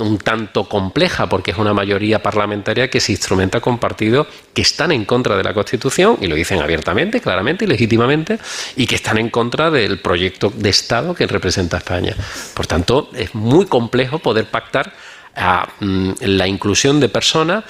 un, 0.00 0.18
tanto 0.18 0.68
compleja 0.68 1.28
porque 1.28 1.50
es 1.50 1.58
una 1.58 1.74
mayoría 1.74 2.22
parlamentaria 2.22 2.88
que 2.88 3.00
se 3.00 3.12
instrumenta 3.12 3.60
con 3.60 3.78
partidos 3.78 4.26
que 4.52 4.62
están 4.62 4.92
en 4.92 5.04
contra 5.04 5.36
de 5.36 5.44
la 5.44 5.54
Constitución 5.54 6.18
y 6.20 6.26
lo 6.26 6.34
dicen 6.34 6.60
abiertamente, 6.60 7.20
claramente 7.20 7.64
y 7.64 7.68
legítimamente 7.68 8.38
y 8.76 8.86
que 8.86 8.94
están 8.94 9.18
en 9.18 9.30
contra 9.30 9.70
del 9.70 10.00
proyecto 10.00 10.52
de 10.54 10.70
Estado 10.70 11.14
que 11.14 11.26
representa 11.26 11.78
España. 11.78 12.14
Por 12.54 12.66
tanto, 12.66 13.10
es 13.14 13.34
muy 13.34 13.66
complejo 13.66 14.18
poder 14.18 14.46
pactar 14.46 14.92
a, 15.34 15.68
mm, 15.80 16.12
la 16.20 16.46
inclusión 16.46 17.00
de 17.00 17.08
personas 17.08 17.64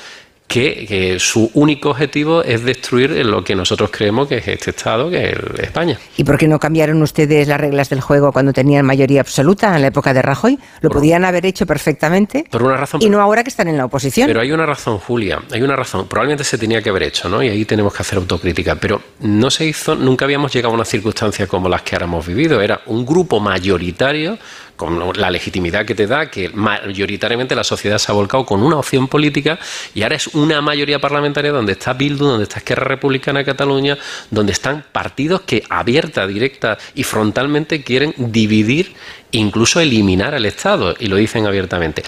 que, 0.48 0.86
que 0.86 1.18
su 1.20 1.50
único 1.54 1.90
objetivo 1.90 2.42
es 2.42 2.64
destruir 2.64 3.10
lo 3.24 3.44
que 3.44 3.54
nosotros 3.54 3.90
creemos 3.90 4.28
que 4.28 4.38
es 4.38 4.48
este 4.48 4.70
Estado, 4.70 5.10
que 5.10 5.30
es 5.30 5.36
España. 5.60 5.98
¿Y 6.16 6.24
por 6.24 6.38
qué 6.38 6.48
no 6.48 6.58
cambiaron 6.58 7.00
ustedes 7.02 7.46
las 7.46 7.60
reglas 7.60 7.90
del 7.90 8.00
juego 8.00 8.32
cuando 8.32 8.52
tenían 8.54 8.86
mayoría 8.86 9.20
absoluta 9.20 9.74
en 9.76 9.82
la 9.82 9.88
época 9.88 10.14
de 10.14 10.22
Rajoy? 10.22 10.58
Lo 10.80 10.88
podían 10.88 11.24
haber 11.24 11.44
hecho 11.44 11.66
perfectamente 11.66 12.44
Por 12.50 12.62
una 12.62 12.76
razón 12.76 13.02
y 13.02 13.10
no 13.10 13.20
ahora 13.20 13.44
que 13.44 13.50
están 13.50 13.68
en 13.68 13.76
la 13.76 13.84
oposición. 13.84 14.26
Pero 14.26 14.40
hay 14.40 14.50
una 14.50 14.64
razón, 14.64 14.98
Julia, 14.98 15.42
hay 15.52 15.60
una 15.60 15.76
razón. 15.76 16.08
Probablemente 16.08 16.44
se 16.44 16.56
tenía 16.56 16.80
que 16.80 16.88
haber 16.88 17.02
hecho, 17.02 17.28
¿no? 17.28 17.42
Y 17.42 17.48
ahí 17.48 17.64
tenemos 17.66 17.92
que 17.92 18.02
hacer 18.02 18.18
autocrítica. 18.18 18.76
Pero 18.76 19.02
no 19.20 19.50
se 19.50 19.66
hizo, 19.66 19.94
nunca 19.94 20.24
habíamos 20.24 20.52
llegado 20.52 20.72
a 20.72 20.74
una 20.74 20.84
circunstancia 20.86 21.46
como 21.46 21.68
las 21.68 21.82
que 21.82 21.94
ahora 21.94 22.06
hemos 22.06 22.26
vivido. 22.26 22.62
Era 22.62 22.80
un 22.86 23.04
grupo 23.04 23.38
mayoritario, 23.38 24.38
con 24.78 25.12
la 25.16 25.30
legitimidad 25.30 25.84
que 25.84 25.96
te 25.96 26.06
da, 26.06 26.30
que 26.30 26.48
mayoritariamente 26.50 27.56
la 27.56 27.64
sociedad 27.64 27.98
se 27.98 28.12
ha 28.12 28.14
volcado 28.14 28.46
con 28.46 28.62
una 28.62 28.76
opción 28.76 29.08
política 29.08 29.58
y 29.92 30.04
ahora 30.04 30.14
es 30.14 30.28
una 30.28 30.62
mayoría 30.62 31.00
parlamentaria 31.00 31.50
donde 31.50 31.72
está 31.72 31.92
Bildu, 31.94 32.24
donde 32.24 32.44
está 32.44 32.58
Esquerra 32.60 32.84
Republicana 32.84 33.40
de 33.40 33.44
Cataluña, 33.44 33.98
donde 34.30 34.52
están 34.52 34.84
partidos 34.92 35.40
que 35.42 35.64
abierta, 35.68 36.26
directa 36.28 36.78
y 36.94 37.02
frontalmente 37.02 37.82
quieren 37.82 38.14
dividir 38.16 38.94
incluso 39.32 39.80
eliminar 39.80 40.34
al 40.34 40.46
Estado, 40.46 40.94
y 40.98 41.06
lo 41.06 41.16
dicen 41.16 41.46
abiertamente. 41.46 42.02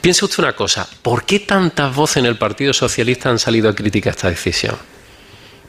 Piense 0.00 0.24
usted 0.24 0.42
una 0.42 0.52
cosa, 0.54 0.88
¿por 1.00 1.24
qué 1.24 1.38
tantas 1.38 1.94
voces 1.94 2.18
en 2.18 2.26
el 2.26 2.36
Partido 2.36 2.72
Socialista 2.72 3.30
han 3.30 3.38
salido 3.38 3.70
a 3.70 3.74
criticar 3.74 4.10
esta 4.10 4.28
decisión? 4.28 4.76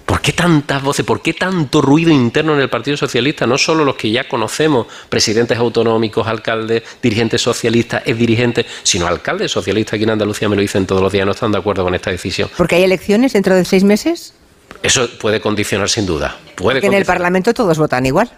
¿Por 0.09 0.21
qué 0.21 0.33
tantas 0.33 0.81
voces? 0.81 1.05
¿Por 1.05 1.21
qué 1.21 1.35
tanto 1.35 1.83
ruido 1.83 2.09
interno 2.09 2.55
en 2.55 2.61
el 2.61 2.67
Partido 2.67 2.97
Socialista? 2.97 3.45
No 3.45 3.59
solo 3.59 3.85
los 3.85 3.95
que 3.95 4.09
ya 4.09 4.27
conocemos, 4.27 4.88
presidentes 5.07 5.55
autonómicos, 5.55 6.25
alcaldes, 6.25 6.81
dirigentes 6.99 7.43
socialistas, 7.43 8.01
ex 8.07 8.17
dirigentes, 8.17 8.65
sino 8.81 9.05
alcaldes 9.05 9.51
socialistas 9.51 9.93
aquí 9.93 10.05
en 10.05 10.09
Andalucía 10.09 10.49
me 10.49 10.55
lo 10.55 10.63
dicen 10.63 10.88
todos 10.88 11.03
los 11.03 11.13
días, 11.13 11.27
no 11.27 11.33
están 11.33 11.51
de 11.51 11.59
acuerdo 11.59 11.83
con 11.83 11.93
esta 11.93 12.09
decisión. 12.09 12.49
Porque 12.57 12.77
hay 12.77 12.83
elecciones 12.85 13.33
dentro 13.33 13.53
de 13.53 13.63
seis 13.63 13.83
meses. 13.83 14.33
Eso 14.81 15.07
puede 15.19 15.39
condicionar 15.39 15.89
sin 15.89 16.07
duda. 16.07 16.39
Puede 16.55 16.83
en 16.83 16.95
el. 16.95 17.05
Parlamento 17.05 17.53
todos 17.53 17.77
votan 17.77 18.03
igual. 18.07 18.31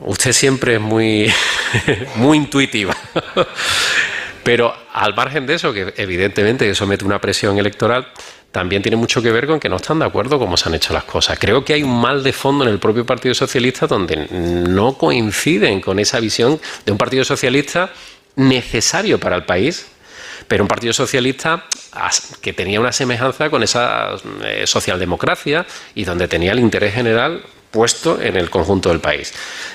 Usted 0.00 0.34
siempre 0.34 0.74
es 0.74 0.80
muy, 0.82 1.32
muy 2.16 2.36
intuitiva. 2.36 2.94
Pero 4.46 4.72
al 4.92 5.12
margen 5.16 5.44
de 5.44 5.54
eso, 5.54 5.72
que 5.72 5.92
evidentemente 5.96 6.70
eso 6.70 6.86
mete 6.86 7.04
una 7.04 7.20
presión 7.20 7.58
electoral, 7.58 8.06
también 8.52 8.80
tiene 8.80 8.94
mucho 8.94 9.20
que 9.20 9.32
ver 9.32 9.44
con 9.44 9.58
que 9.58 9.68
no 9.68 9.74
están 9.74 9.98
de 9.98 10.04
acuerdo 10.04 10.38
cómo 10.38 10.56
se 10.56 10.68
han 10.68 10.76
hecho 10.76 10.92
las 10.92 11.02
cosas. 11.02 11.36
Creo 11.36 11.64
que 11.64 11.72
hay 11.72 11.82
un 11.82 12.00
mal 12.00 12.22
de 12.22 12.32
fondo 12.32 12.62
en 12.62 12.70
el 12.70 12.78
propio 12.78 13.04
Partido 13.04 13.34
Socialista 13.34 13.88
donde 13.88 14.28
no 14.30 14.96
coinciden 14.96 15.80
con 15.80 15.98
esa 15.98 16.20
visión 16.20 16.60
de 16.84 16.92
un 16.92 16.96
Partido 16.96 17.24
Socialista 17.24 17.90
necesario 18.36 19.18
para 19.18 19.34
el 19.34 19.42
país, 19.42 19.88
pero 20.46 20.62
un 20.62 20.68
Partido 20.68 20.92
Socialista 20.92 21.64
que 22.40 22.52
tenía 22.52 22.78
una 22.78 22.92
semejanza 22.92 23.50
con 23.50 23.64
esa 23.64 24.14
eh, 24.44 24.62
socialdemocracia 24.64 25.66
y 25.96 26.04
donde 26.04 26.28
tenía 26.28 26.52
el 26.52 26.60
interés 26.60 26.94
general 26.94 27.42
puesto 27.72 28.22
en 28.22 28.36
el 28.36 28.48
conjunto 28.48 28.90
del 28.90 29.00
país. 29.00 29.34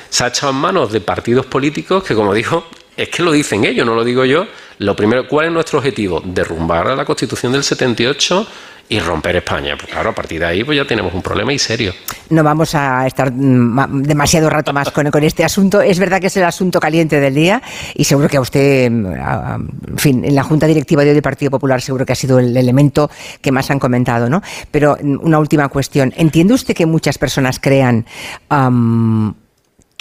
Se 0.09 0.23
ha 0.23 0.27
echado 0.27 0.53
en 0.53 0.59
manos 0.59 0.93
de 0.93 1.01
partidos 1.01 1.45
políticos 1.45 2.05
que, 2.05 2.15
como 2.15 2.33
dijo, 2.33 2.65
es 3.01 3.09
que 3.09 3.23
lo 3.23 3.31
dicen 3.31 3.63
ellos, 3.65 3.85
no 3.85 3.95
lo 3.95 4.03
digo 4.03 4.25
yo. 4.25 4.45
Lo 4.79 4.95
primero, 4.95 5.27
¿cuál 5.27 5.47
es 5.47 5.51
nuestro 5.51 5.79
objetivo? 5.79 6.21
Derrumbar 6.23 6.87
a 6.87 6.95
la 6.95 7.05
Constitución 7.05 7.51
del 7.51 7.63
78 7.63 8.47
y 8.89 8.99
romper 8.99 9.37
España. 9.37 9.75
Pues 9.77 9.89
claro, 9.91 10.09
a 10.09 10.13
partir 10.13 10.39
de 10.39 10.45
ahí 10.47 10.63
pues 10.65 10.75
ya 10.75 10.85
tenemos 10.85 11.13
un 11.13 11.21
problema 11.21 11.53
y 11.53 11.59
serio. 11.59 11.93
No 12.29 12.43
vamos 12.43 12.75
a 12.75 13.07
estar 13.07 13.31
mm, 13.31 13.37
ma- 13.37 13.87
demasiado 13.89 14.49
rato 14.49 14.73
más 14.73 14.91
con, 14.91 15.07
este 15.23 15.45
asunto. 15.45 15.81
Es 15.81 15.97
verdad 15.97 16.19
que 16.19 16.27
es 16.27 16.35
el 16.37 16.43
asunto 16.43 16.79
caliente 16.79 17.19
del 17.19 17.33
día 17.33 17.61
y 17.95 18.03
seguro 18.03 18.27
que 18.27 18.37
a 18.37 18.41
usted, 18.41 18.91
mm, 18.91 19.05
en 19.91 19.97
fin, 19.97 20.25
en 20.25 20.35
la 20.35 20.43
Junta 20.43 20.67
Directiva 20.67 21.03
de 21.03 21.09
hoy 21.09 21.13
del 21.13 21.23
Partido 21.23 21.51
Popular 21.51 21.81
seguro 21.81 22.05
que 22.05 22.11
ha 22.13 22.15
sido 22.15 22.39
el 22.39 22.55
elemento 22.57 23.09
que 23.41 23.51
más 23.51 23.71
han 23.71 23.79
comentado, 23.79 24.29
¿no? 24.29 24.41
Pero 24.71 24.97
mm, 25.01 25.19
una 25.21 25.39
última 25.39 25.69
cuestión. 25.69 26.11
¿Entiende 26.17 26.53
usted 26.53 26.73
que 26.75 26.85
muchas 26.85 27.17
personas 27.17 27.59
crean 27.59 28.05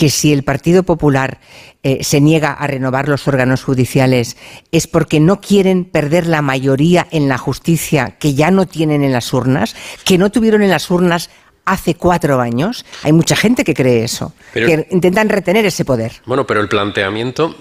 que 0.01 0.09
si 0.09 0.33
el 0.33 0.45
Partido 0.45 0.83
Popular 0.83 1.41
eh, 1.83 2.03
se 2.03 2.23
niega 2.23 2.53
a 2.55 2.67
renovar 2.67 3.07
los 3.07 3.29
órganos 3.29 3.63
judiciales 3.63 4.39
es 4.73 4.87
porque 4.87 5.21
no 5.21 5.43
quieren 5.43 5.85
perder 5.85 6.27
la 6.27 6.41
mayoría 6.41 7.07
en 7.11 7.29
la 7.29 7.37
justicia 7.37 8.17
que 8.19 8.33
ya 8.33 8.51
no 8.51 8.65
tienen 8.65 9.05
en 9.05 9.13
las 9.13 9.31
urnas, 9.35 9.77
que 10.07 10.17
no 10.17 10.31
tuvieron 10.31 10.63
en 10.63 10.71
las 10.71 10.91
urnas 10.91 11.29
hace 11.67 11.97
cuatro 11.97 12.41
años? 12.41 12.87
Hay 13.03 13.13
mucha 13.13 13.37
gente 13.37 13.63
que 13.63 13.75
cree 13.75 14.03
eso, 14.03 14.33
Pero- 14.55 14.69
que 14.69 14.87
intentan 14.91 15.29
retener 15.29 15.67
ese 15.67 15.85
poder. 15.85 16.13
Bueno, 16.25 16.47
pero 16.47 16.63
el 16.63 16.69
planteamiento, 16.71 17.55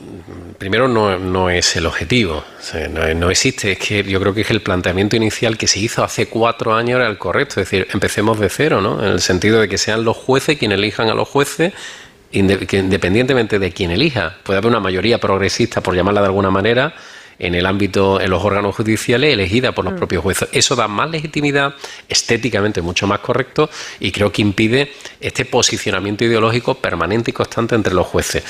primero, 0.57 0.87
no, 0.87 1.19
no 1.19 1.49
es 1.49 1.75
el 1.75 1.87
objetivo. 1.87 2.37
O 2.37 2.63
sea, 2.63 2.87
no, 2.87 3.13
no 3.15 3.29
existe. 3.29 3.73
Es 3.73 3.79
que 3.79 4.01
yo 4.01 4.17
creo 4.21 4.33
que 4.33 4.41
es 4.41 4.49
el 4.49 4.61
planteamiento 4.61 5.17
inicial 5.17 5.57
que 5.57 5.67
se 5.67 5.79
hizo 5.79 6.05
hace 6.05 6.27
cuatro 6.27 6.73
años 6.73 7.01
era 7.01 7.07
el 7.09 7.17
correcto. 7.17 7.59
Es 7.59 7.69
decir, 7.69 7.85
empecemos 7.93 8.39
de 8.39 8.47
cero, 8.47 8.79
¿no? 8.79 9.03
En 9.03 9.11
el 9.11 9.19
sentido 9.19 9.59
de 9.59 9.67
que 9.67 9.77
sean 9.77 10.05
los 10.05 10.15
jueces 10.15 10.57
quienes 10.57 10.77
elijan 10.77 11.09
a 11.09 11.13
los 11.13 11.27
jueces. 11.27 11.73
Que 12.31 12.77
independientemente 12.77 13.59
de 13.59 13.71
quién 13.71 13.91
elija, 13.91 14.37
puede 14.43 14.57
haber 14.59 14.69
una 14.69 14.79
mayoría 14.79 15.17
progresista, 15.19 15.81
por 15.81 15.95
llamarla 15.95 16.21
de 16.21 16.27
alguna 16.27 16.51
manera, 16.51 16.93
en 17.39 17.55
el 17.55 17.65
ámbito, 17.65 18.19
en 18.19 18.29
los 18.29 18.43
órganos 18.43 18.75
judiciales, 18.75 19.31
elegida 19.33 19.71
por 19.71 19.85
los 19.85 19.93
propios 19.93 20.21
jueces. 20.21 20.49
Eso 20.51 20.75
da 20.75 20.89
más 20.89 21.09
legitimidad, 21.09 21.73
estéticamente 22.09 22.81
mucho 22.81 23.07
más 23.07 23.19
correcto, 23.19 23.69
y 23.99 24.11
creo 24.11 24.31
que 24.31 24.41
impide 24.41 24.91
este 25.21 25.45
posicionamiento 25.45 26.25
ideológico 26.25 26.75
permanente 26.75 27.31
y 27.31 27.33
constante 27.33 27.75
entre 27.75 27.93
los 27.93 28.07
jueces. 28.07 28.43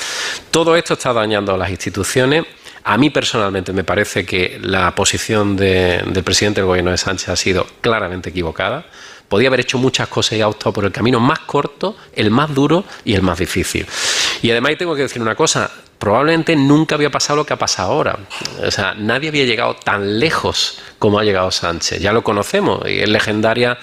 Todo 0.49 0.75
esto 0.75 0.95
está 0.95 1.13
dañando 1.13 1.53
a 1.53 1.57
las 1.57 1.69
instituciones. 1.69 2.45
A 2.83 2.97
mí 2.97 3.11
personalmente 3.11 3.73
me 3.73 3.83
parece 3.83 4.25
que 4.25 4.57
la 4.59 4.95
posición 4.95 5.55
de- 5.55 6.01
del 6.07 6.23
presidente 6.23 6.61
del 6.61 6.67
gobierno 6.67 6.89
de 6.89 6.97
Sánchez 6.97 7.29
ha 7.29 7.35
sido 7.35 7.67
claramente 7.81 8.31
equivocada. 8.31 8.87
Podía 9.29 9.47
haber 9.47 9.61
hecho 9.61 9.77
muchas 9.77 10.07
cosas 10.07 10.37
y 10.37 10.41
ha 10.41 10.47
optado 10.47 10.73
por 10.73 10.85
el 10.85 10.91
camino 10.91 11.19
más 11.19 11.39
corto, 11.39 11.95
el 12.13 12.31
más 12.31 12.53
duro 12.53 12.83
y 13.05 13.13
el 13.13 13.21
más 13.21 13.37
difícil. 13.37 13.85
Y 14.41 14.51
además 14.51 14.73
tengo 14.77 14.95
que 14.95 15.03
decir 15.03 15.21
una 15.21 15.35
cosa, 15.35 15.71
probablemente 15.99 16.55
nunca 16.55 16.95
había 16.95 17.11
pasado 17.11 17.37
lo 17.37 17.45
que 17.45 17.53
ha 17.53 17.59
pasado 17.59 17.91
ahora. 17.91 18.17
O 18.65 18.71
sea, 18.71 18.95
nadie 18.95 19.29
había 19.29 19.45
llegado 19.45 19.75
tan 19.75 20.19
lejos 20.19 20.81
como 20.97 21.19
ha 21.19 21.23
llegado 21.23 21.51
Sánchez. 21.51 22.01
Ya 22.01 22.11
lo 22.11 22.23
conocemos 22.23 22.81
y 22.89 22.99
es 22.99 23.09
legendaria 23.09 23.77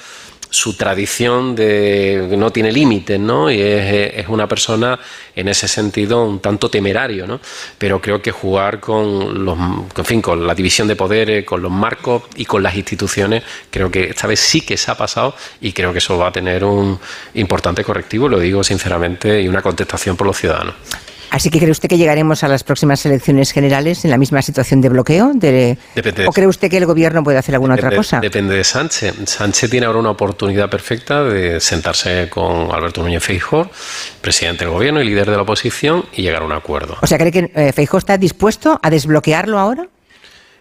su 0.50 0.76
tradición 0.76 1.54
de 1.54 2.34
no 2.36 2.50
tiene 2.50 2.72
límites, 2.72 3.18
¿no? 3.18 3.50
Y 3.50 3.60
es, 3.60 4.28
una 4.28 4.46
persona 4.48 4.98
en 5.34 5.48
ese 5.48 5.68
sentido 5.68 6.24
un 6.24 6.40
tanto 6.40 6.68
temerario, 6.68 7.26
¿no? 7.26 7.40
Pero 7.78 8.00
creo 8.00 8.22
que 8.22 8.30
jugar 8.30 8.80
con 8.80 9.44
los, 9.44 9.58
en 9.96 10.04
fin, 10.04 10.22
con 10.22 10.46
la 10.46 10.54
división 10.54 10.88
de 10.88 10.96
poderes, 10.96 11.44
con 11.44 11.62
los 11.62 11.70
marcos 11.70 12.24
y 12.36 12.44
con 12.44 12.62
las 12.62 12.74
instituciones, 12.74 13.42
creo 13.70 13.90
que 13.90 14.04
esta 14.04 14.26
vez 14.26 14.40
sí 14.40 14.60
que 14.60 14.76
se 14.76 14.90
ha 14.90 14.96
pasado 14.96 15.34
y 15.60 15.72
creo 15.72 15.92
que 15.92 15.98
eso 15.98 16.16
va 16.18 16.28
a 16.28 16.32
tener 16.32 16.64
un 16.64 16.98
importante 17.34 17.84
correctivo, 17.84 18.28
lo 18.28 18.38
digo 18.38 18.62
sinceramente, 18.62 19.40
y 19.40 19.48
una 19.48 19.62
contestación 19.62 20.16
por 20.16 20.26
los 20.26 20.36
ciudadanos. 20.36 20.74
Así 21.30 21.50
que 21.50 21.58
cree 21.58 21.70
usted 21.70 21.88
que 21.88 21.98
llegaremos 21.98 22.44
a 22.44 22.48
las 22.48 22.62
próximas 22.64 23.04
elecciones 23.04 23.50
generales 23.52 24.04
en 24.04 24.10
la 24.10 24.18
misma 24.18 24.42
situación 24.42 24.80
de 24.80 24.88
bloqueo, 24.88 25.32
de, 25.34 25.76
Depende 25.94 26.26
o 26.26 26.32
cree 26.32 26.46
usted 26.46 26.70
que 26.70 26.76
el 26.78 26.86
gobierno 26.86 27.22
puede 27.24 27.38
hacer 27.38 27.54
alguna 27.54 27.74
otra 27.74 27.90
cosa. 27.94 28.20
Depende 28.20 28.54
de 28.56 28.64
Sánchez. 28.64 29.14
Sánchez 29.26 29.70
tiene 29.70 29.86
ahora 29.86 29.98
una 29.98 30.10
oportunidad 30.10 30.70
perfecta 30.70 31.24
de 31.24 31.60
sentarse 31.60 32.28
con 32.30 32.70
Alberto 32.72 33.02
Núñez 33.02 33.22
Feijóo, 33.24 33.68
presidente 34.20 34.64
del 34.64 34.72
gobierno 34.72 35.00
y 35.02 35.04
líder 35.06 35.28
de 35.30 35.36
la 35.36 35.42
oposición, 35.42 36.04
y 36.12 36.22
llegar 36.22 36.42
a 36.42 36.44
un 36.46 36.52
acuerdo. 36.52 36.96
O 37.02 37.06
sea, 37.06 37.18
cree 37.18 37.32
que 37.32 37.50
eh, 37.54 37.72
Feijóo 37.72 37.98
está 37.98 38.16
dispuesto 38.18 38.78
a 38.82 38.88
desbloquearlo 38.90 39.58
ahora. 39.58 39.86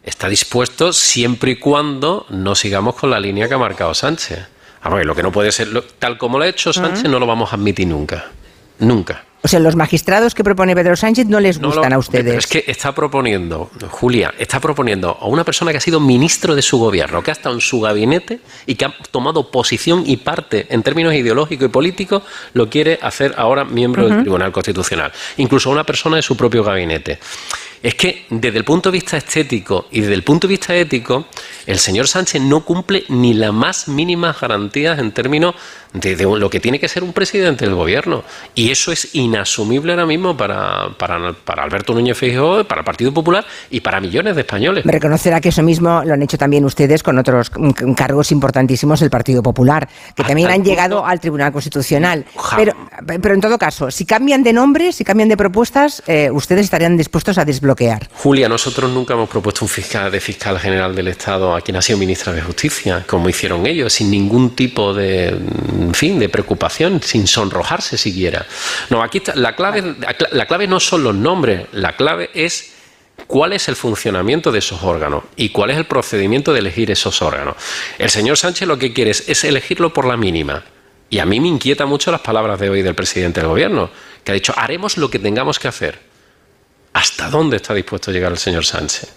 Está 0.04 0.28
dispuesto 0.30 0.94
siempre 0.94 1.52
y 1.52 1.56
cuando 1.60 2.26
no 2.30 2.54
sigamos 2.56 2.96
con 2.96 3.10
la 3.10 3.20
línea 3.20 3.48
que 3.48 3.54
ha 3.56 3.58
marcado 3.58 3.94
Sánchez. 3.94 4.40
Ah, 4.82 4.90
porque 4.90 5.06
lo 5.06 5.16
que 5.16 5.24
no 5.24 5.32
puede 5.32 5.52
ser, 5.52 5.70
lo- 5.70 5.84
tal 5.84 6.18
como 6.20 6.38
lo 6.38 6.44
ha 6.44 6.48
hecho 6.48 6.72
Sánchez, 6.72 7.06
no 7.06 7.18
lo 7.20 7.26
vamos 7.26 7.52
a 7.52 7.56
admitir 7.56 7.88
nunca. 7.88 8.26
Nunca. 8.80 9.24
O 9.46 9.48
sea, 9.48 9.60
los 9.60 9.76
magistrados 9.76 10.34
que 10.34 10.44
propone 10.44 10.74
Pedro 10.74 10.96
Sánchez 10.96 11.28
no 11.28 11.40
les 11.40 11.60
No 11.60 11.68
gustan 11.68 11.92
lo- 11.92 11.98
a 11.98 12.00
ustedes. 12.00 12.26
Pero 12.26 12.40
es 12.40 12.48
que 12.48 12.64
está 12.66 12.96
proponiendo, 12.96 13.70
Julia, 13.92 14.34
está 14.40 14.60
proponiendo 14.60 15.16
a 15.22 15.28
una 15.28 15.44
persona 15.44 15.70
que 15.70 15.78
ha 15.78 15.82
sido 15.82 16.00
ministro 16.00 16.56
de 16.56 16.64
su 16.64 16.80
gobierno, 16.80 17.22
que 17.22 17.30
ha 17.30 17.34
estado 17.34 17.54
en 17.54 17.62
su 17.62 17.80
gabinete 17.80 18.40
y 18.66 18.74
que 18.74 18.86
ha 18.86 18.94
tomado 19.12 19.52
posición 19.52 20.02
y 20.08 20.18
parte 20.18 20.66
en 20.72 20.82
términos 20.82 21.14
ideológicos 21.14 21.68
y 21.68 21.70
políticos, 21.70 22.24
lo 22.54 22.72
quiere 22.72 22.98
hacer 23.04 23.36
ahora 23.38 23.66
miembro 23.66 24.10
del. 24.10 24.22
Tribunal 24.22 24.52
Constitucional. 24.52 25.12
Incluso 25.38 25.70
a 25.70 25.74
una 25.74 25.84
persona 25.84 26.16
de 26.16 26.24
su 26.24 26.36
propio 26.36 26.64
gabinete. 26.64 27.20
Es 27.86 27.94
que 27.94 28.26
desde 28.32 28.58
el 28.58 28.64
punto 28.64 28.90
de 28.90 28.94
vista 28.94 29.16
estético 29.16 29.86
y 29.92 30.02
desde 30.02 30.16
el 30.16 30.24
punto 30.24 30.48
de 30.48 30.54
vista 30.54 30.74
ético, 30.74 31.28
el 31.68 31.78
señor 31.78 32.08
Sánchez 32.08 32.42
no 32.42 32.66
cumple 32.66 33.04
ni 33.10 33.36
las 33.36 33.54
más 33.54 33.88
mínimas 33.88 34.42
garantías 34.42 34.98
en 34.98 35.12
términos 35.12 35.54
de, 35.94 36.16
de 36.16 36.24
lo 36.24 36.50
que 36.50 36.60
tiene 36.60 36.80
que 36.80 36.88
ser 36.88 37.04
un 37.04 37.14
presidente 37.14 37.64
del 37.64 37.76
gobierno. 37.76 38.24
Y 38.56 38.72
eso 38.72 38.92
es 38.92 39.14
inasumible 39.14 39.92
ahora 39.92 40.08
mismo 40.08 40.36
para, 40.36 40.90
para, 40.98 41.34
para 41.34 41.62
Alberto 41.62 41.94
Núñez 41.94 42.18
Feijóo, 42.18 42.64
para 42.64 42.82
el 42.82 42.86
Partido 42.86 43.14
Popular 43.14 43.46
y 43.70 43.82
para 43.82 44.02
millones 44.02 44.34
de 44.34 44.42
españoles. 44.42 44.84
Me 44.84 44.92
reconocerá 44.92 45.40
que 45.40 45.50
eso 45.50 45.62
mismo 45.62 46.02
lo 46.04 46.16
han 46.16 46.24
hecho 46.24 46.40
también 46.40 46.66
ustedes 46.66 47.04
con 47.04 47.20
otros 47.20 47.52
mm, 47.56 47.94
cargos 47.94 48.32
importantísimos 48.32 49.00
del 49.00 49.12
Partido 49.12 49.44
Popular, 49.44 49.88
que 50.16 50.24
también 50.24 50.50
han 50.50 50.64
llegado 50.64 51.06
al 51.06 51.20
Tribunal 51.20 51.52
Constitucional. 51.52 52.26
Pero 53.22 53.36
en 53.36 53.42
todo 53.42 53.60
caso, 53.60 53.92
si 53.92 54.08
cambian 54.08 54.42
de 54.42 54.54
nombre, 54.54 54.92
si 54.92 55.04
cambian 55.04 55.30
de 55.30 55.38
propuestas, 55.38 56.02
eh, 56.08 56.32
ustedes 56.32 56.66
estarían 56.66 56.98
dispuestos 56.98 57.38
a 57.38 57.46
desbloquear. 57.46 57.75
Julia, 58.14 58.50
nosotros 58.50 58.90
nunca 58.92 59.14
hemos 59.14 59.30
propuesto 59.30 59.66
un 59.66 59.70
fiscal 59.70 60.12
de 60.12 60.20
fiscal 60.20 60.60
general 60.60 60.96
del 60.96 61.08
Estado 61.10 61.56
a 61.56 61.62
quien 61.62 61.78
ha 61.78 61.82
sido 61.82 62.00
ministra 62.00 62.34
de 62.34 62.42
Justicia, 62.42 63.04
como 63.08 63.30
hicieron 63.30 63.66
ellos, 63.66 63.94
sin 63.94 64.10
ningún 64.10 64.56
tipo 64.56 64.94
de, 64.94 65.38
fin, 65.94 66.20
de 66.20 66.30
preocupación, 66.30 67.02
sin 67.04 67.28
sonrojarse 67.28 67.98
siquiera. 67.98 68.46
No, 68.90 69.04
aquí 69.04 69.20
está, 69.20 69.36
la 69.36 69.56
clave, 69.56 69.96
la 70.32 70.46
clave 70.46 70.68
no 70.68 70.80
son 70.80 71.04
los 71.04 71.16
nombres, 71.16 71.68
la 71.72 71.96
clave 71.96 72.30
es 72.34 72.74
cuál 73.28 73.54
es 73.54 73.68
el 73.68 73.76
funcionamiento 73.76 74.52
de 74.52 74.60
esos 74.60 74.84
órganos 74.84 75.24
y 75.36 75.50
cuál 75.50 75.72
es 75.72 75.78
el 75.78 75.86
procedimiento 75.86 76.54
de 76.54 76.60
elegir 76.60 76.92
esos 76.92 77.22
órganos. 77.22 77.56
El 77.98 78.10
señor 78.10 78.38
Sánchez 78.38 78.68
lo 78.68 78.78
que 78.78 78.94
quiere 78.94 79.12
es, 79.12 79.28
es 79.28 79.44
elegirlo 79.44 79.94
por 79.94 80.06
la 80.06 80.18
mínima. 80.18 80.64
Y 81.10 81.20
a 81.20 81.26
mí 81.26 81.40
me 81.40 81.48
inquieta 81.48 81.86
mucho 81.86 82.12
las 82.12 82.22
palabras 82.22 82.60
de 82.60 82.70
hoy 82.70 82.82
del 82.82 82.96
presidente 82.96 83.40
del 83.40 83.50
gobierno, 83.50 83.90
que 84.24 84.32
ha 84.32 84.36
dicho, 84.36 84.54
haremos 84.58 84.98
lo 84.98 85.10
que 85.10 85.20
tengamos 85.20 85.60
que 85.60 85.68
hacer. 85.68 86.15
¿Hasta 86.96 87.30
dónde 87.30 87.58
está 87.58 87.74
dispuesto 87.74 88.10
a 88.10 88.14
llegar 88.14 88.32
el 88.32 88.38
señor 88.38 88.64
Sánchez? 88.64 89.10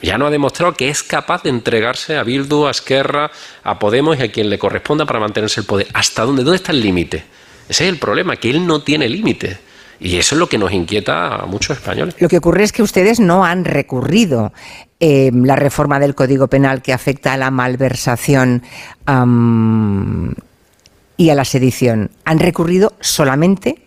Ya 0.00 0.16
no 0.16 0.28
ha 0.28 0.30
demostrado 0.30 0.74
que 0.74 0.88
es 0.88 1.02
capaz 1.02 1.42
de 1.42 1.50
entregarse 1.50 2.16
a 2.16 2.22
Bildu, 2.22 2.68
a 2.68 2.70
Esquerra, 2.70 3.32
a 3.64 3.80
Podemos 3.80 4.16
y 4.16 4.22
a 4.22 4.30
quien 4.30 4.48
le 4.48 4.60
corresponda 4.60 5.04
para 5.04 5.18
mantenerse 5.18 5.58
el 5.58 5.66
poder. 5.66 5.88
¿Hasta 5.92 6.22
dónde? 6.22 6.44
¿Dónde 6.44 6.58
está 6.58 6.70
el 6.70 6.80
límite? 6.80 7.24
Ese 7.68 7.82
es 7.84 7.90
el 7.90 7.98
problema, 7.98 8.36
que 8.36 8.48
él 8.48 8.64
no 8.64 8.82
tiene 8.82 9.08
límite. 9.08 9.58
Y 9.98 10.18
eso 10.18 10.36
es 10.36 10.38
lo 10.38 10.48
que 10.48 10.56
nos 10.56 10.70
inquieta 10.70 11.34
a 11.34 11.46
muchos 11.46 11.76
españoles. 11.76 12.14
Lo 12.20 12.28
que 12.28 12.38
ocurre 12.38 12.62
es 12.62 12.70
que 12.70 12.84
ustedes 12.84 13.18
no 13.18 13.44
han 13.44 13.64
recurrido 13.64 14.52
eh, 15.00 15.32
la 15.34 15.56
reforma 15.56 15.98
del 15.98 16.14
Código 16.14 16.46
Penal 16.46 16.80
que 16.80 16.92
afecta 16.92 17.32
a 17.32 17.36
la 17.36 17.50
malversación 17.50 18.62
y 21.16 21.30
a 21.30 21.34
la 21.34 21.44
sedición. 21.44 22.12
Han 22.24 22.38
recurrido 22.38 22.92
solamente 23.00 23.83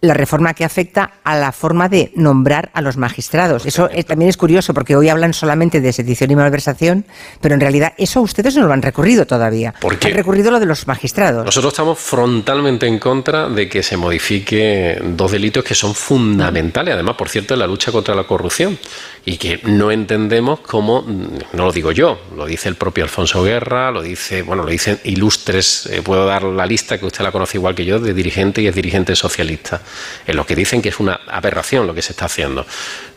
la 0.00 0.14
reforma 0.14 0.54
que 0.54 0.64
afecta 0.64 1.14
a 1.24 1.36
la 1.36 1.50
forma 1.50 1.88
de 1.88 2.12
nombrar 2.14 2.70
a 2.72 2.80
los 2.80 2.96
magistrados. 2.96 3.66
Eso 3.66 3.88
eh, 3.90 4.04
también 4.04 4.28
es 4.28 4.36
curioso 4.36 4.72
porque 4.72 4.94
hoy 4.94 5.08
hablan 5.08 5.34
solamente 5.34 5.80
de 5.80 5.92
sedición 5.92 6.30
y 6.30 6.36
malversación, 6.36 7.04
pero 7.40 7.54
en 7.54 7.60
realidad 7.60 7.94
eso 7.98 8.20
ustedes 8.20 8.56
no 8.56 8.66
lo 8.66 8.72
han 8.72 8.82
recurrido 8.82 9.26
todavía. 9.26 9.74
¿Por 9.80 9.98
qué? 9.98 10.08
Han 10.08 10.14
recurrido 10.14 10.52
lo 10.52 10.60
de 10.60 10.66
los 10.66 10.86
magistrados. 10.86 11.44
Nosotros 11.44 11.72
estamos 11.72 11.98
frontalmente 11.98 12.86
en 12.86 12.98
contra 12.98 13.48
de 13.48 13.68
que 13.68 13.82
se 13.82 13.96
modifique 13.96 15.00
dos 15.02 15.32
delitos 15.32 15.64
que 15.64 15.74
son 15.74 15.94
fundamentales, 15.94 16.94
además, 16.94 17.16
por 17.16 17.28
cierto, 17.28 17.54
en 17.54 17.60
la 17.60 17.66
lucha 17.66 17.90
contra 17.90 18.14
la 18.14 18.24
corrupción 18.24 18.78
y 19.28 19.36
que 19.36 19.60
no 19.64 19.90
entendemos 19.90 20.60
cómo, 20.60 21.04
no 21.06 21.64
lo 21.66 21.70
digo 21.70 21.92
yo, 21.92 22.18
lo 22.34 22.46
dice 22.46 22.70
el 22.70 22.76
propio 22.76 23.04
Alfonso 23.04 23.42
Guerra, 23.42 23.90
lo 23.90 24.00
dice, 24.00 24.40
bueno, 24.40 24.62
lo 24.62 24.70
dicen 24.70 24.98
ilustres, 25.04 25.84
eh, 25.84 26.00
puedo 26.00 26.24
dar 26.24 26.44
la 26.44 26.64
lista 26.64 26.96
que 26.96 27.04
usted 27.04 27.22
la 27.22 27.30
conoce 27.30 27.58
igual 27.58 27.74
que 27.74 27.84
yo, 27.84 28.00
de 28.00 28.14
dirigentes 28.14 28.64
y 28.64 28.68
es 28.68 28.74
dirigente 28.74 29.14
socialista, 29.14 29.82
en 30.26 30.34
los 30.34 30.46
que 30.46 30.56
dicen 30.56 30.80
que 30.80 30.88
es 30.88 30.98
una 30.98 31.20
aberración 31.26 31.86
lo 31.86 31.94
que 31.94 32.00
se 32.00 32.12
está 32.12 32.24
haciendo. 32.24 32.64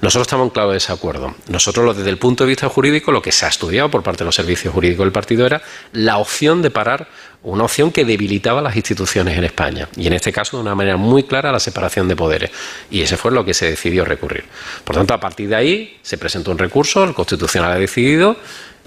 Nosotros 0.01 0.25
estamos 0.25 0.45
en 0.45 0.49
claro 0.49 0.71
desacuerdo. 0.71 1.35
Nosotros, 1.47 1.95
desde 1.95 2.09
el 2.09 2.17
punto 2.17 2.43
de 2.43 2.49
vista 2.49 2.67
jurídico, 2.67 3.11
lo 3.11 3.21
que 3.21 3.31
se 3.31 3.45
ha 3.45 3.49
estudiado 3.49 3.91
por 3.91 4.01
parte 4.01 4.19
de 4.19 4.25
los 4.25 4.35
servicios 4.35 4.73
jurídicos 4.73 5.05
del 5.05 5.11
partido 5.11 5.45
era 5.45 5.61
la 5.93 6.17
opción 6.17 6.63
de 6.63 6.71
parar 6.71 7.07
una 7.43 7.63
opción 7.63 7.91
que 7.91 8.05
debilitaba 8.05 8.61
las 8.61 8.75
instituciones 8.75 9.37
en 9.37 9.43
España 9.43 9.87
y 9.95 10.07
en 10.07 10.13
este 10.13 10.31
caso 10.31 10.57
de 10.57 10.61
una 10.61 10.75
manera 10.75 10.97
muy 10.97 11.23
clara 11.23 11.51
la 11.51 11.59
separación 11.59 12.07
de 12.07 12.15
poderes 12.15 12.51
y 12.91 13.01
ese 13.01 13.17
fue 13.17 13.31
lo 13.31 13.43
que 13.43 13.53
se 13.53 13.67
decidió 13.69 14.05
recurrir. 14.05 14.43
Por 14.83 14.95
tanto, 14.95 15.13
a 15.13 15.19
partir 15.19 15.49
de 15.49 15.55
ahí 15.55 15.99
se 16.03 16.17
presentó 16.17 16.51
un 16.51 16.57
recurso, 16.57 17.03
el 17.03 17.13
Constitucional 17.13 17.71
ha 17.71 17.79
decidido, 17.79 18.37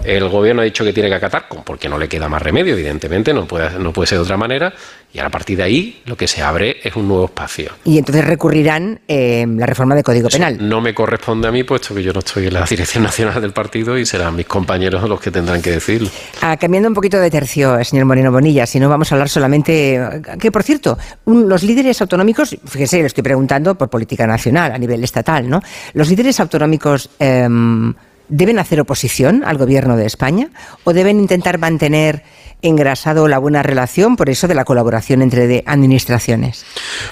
el 0.03 0.29
Gobierno 0.29 0.63
ha 0.63 0.65
dicho 0.65 0.85
que 0.85 0.93
tiene 0.93 1.09
que 1.09 1.15
acatar, 1.15 1.47
porque 1.65 1.89
no 1.89 1.99
le 1.99 2.09
queda 2.09 2.29
más 2.29 2.43
remedio, 2.43 2.75
evidentemente, 2.75 3.33
no 3.33 3.47
puede, 3.47 3.79
no 3.79 3.93
puede 3.93 4.07
ser 4.09 4.19
de 4.19 4.25
otra 4.25 4.37
manera 4.37 4.73
y 5.13 5.19
a 5.21 5.31
partir 5.31 5.57
de 5.57 5.63
ahí 5.63 6.03
lo 6.07 6.17
que 6.17 6.27
se 6.27 6.43
abre 6.43 6.79
es 6.83 6.97
un 6.97 7.07
nuevo 7.07 7.27
espacio. 7.27 7.71
Y 7.85 7.99
entonces 7.99 8.25
recurrirán 8.25 9.01
eh, 9.07 9.47
la 9.49 9.65
reforma 9.67 9.95
del 9.95 10.03
Código 10.03 10.29
Penal. 10.29 10.59
No 10.69 10.81
me 10.81 10.93
corresponde 10.93 11.47
a 11.47 11.53
mí, 11.53 11.63
puesto 11.63 11.95
que 11.95 12.03
yo 12.03 12.13
no 12.13 12.19
estoy 12.19 12.49
en 12.49 12.55
la 12.55 12.65
dirección 12.69 13.05
nacional 13.05 13.41
del 13.41 13.53
partido 13.53 13.97
y 13.97 14.05
serán 14.05 14.35
mis 14.35 14.47
compañeros 14.47 15.09
los 15.09 15.21
que 15.21 15.31
tendrán 15.31 15.63
que 15.63 15.71
decirlo. 15.71 16.11
Ah, 16.43 16.57
cambiando 16.57 16.89
un 16.89 16.95
poquito 16.95 17.19
de 17.21 17.31
tercio, 17.31 17.83
señor 17.85 18.07
Moreno 18.07 18.33
Bonilla, 18.33 18.67
si 18.67 18.81
no 18.81 18.89
vamos 18.89 19.11
a 19.13 19.15
hablar 19.15 19.29
solamente. 19.29 20.01
Que 20.41 20.51
por 20.51 20.65
cierto, 20.65 20.99
un- 21.27 21.49
los 21.49 21.63
líderes 21.63 22.01
autonómicos, 22.03 22.57
fíjese, 22.67 22.99
le 23.01 23.07
estoy 23.07 23.23
preguntando 23.23 23.77
por 23.77 23.89
política 23.89 24.27
nacional, 24.27 24.73
a 24.73 24.79
nivel 24.79 25.05
estatal, 25.05 25.49
¿no? 25.49 25.63
¿Los 25.93 26.09
líderes 26.09 26.41
autonómicos 26.41 27.09
em, 27.21 27.95
deben 28.29 28.59
hacer 28.59 28.81
oposición 28.81 29.45
al 29.45 29.59
gobierno 29.59 29.97
de 29.97 30.07
España 30.07 30.49
o 30.85 30.93
deben 30.93 31.19
intentar 31.19 31.59
mantener 31.59 32.23
engrasado 32.63 33.29
la 33.29 33.39
buena 33.39 33.63
relación 33.63 34.17
por 34.17 34.31
eso 34.31 34.49
de 34.49 34.55
la 34.55 34.65
colaboración 34.65 35.23
entre 35.23 35.63
administraciones? 35.67 36.65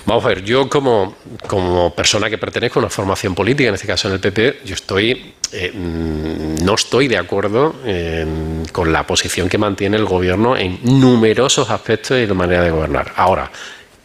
Vamos 0.06 0.24
a 0.24 0.28
ver, 0.28 0.44
yo 0.44 0.68
como, 0.68 1.14
como 1.46 1.94
persona 1.94 2.30
que 2.30 2.38
pertenezco 2.38 2.78
a 2.78 2.82
una 2.82 2.90
formación 2.90 3.34
política, 3.34 3.68
en 3.68 3.74
este 3.74 3.86
caso 3.86 4.08
en 4.08 4.14
el 4.14 4.20
PP, 4.20 4.60
yo 4.64 4.74
estoy 4.74 5.34
eh, 5.52 5.70
mm, 5.70 6.64
no 6.64 6.74
estoy 6.74 7.08
de 7.08 7.18
acuerdo 7.18 7.74
eh, 7.84 8.26
con 8.72 8.90
la 8.90 9.06
posición 9.06 9.50
que 9.50 9.58
mantiene 9.58 9.98
el 9.98 10.06
gobierno 10.06 10.56
en 10.56 10.78
numerosos 10.82 11.68
aspectos 11.70 12.18
y 12.18 12.26
la 12.26 12.34
manera 12.34 12.64
de 12.64 12.70
gobernar. 12.70 13.12
Ahora, 13.16 13.50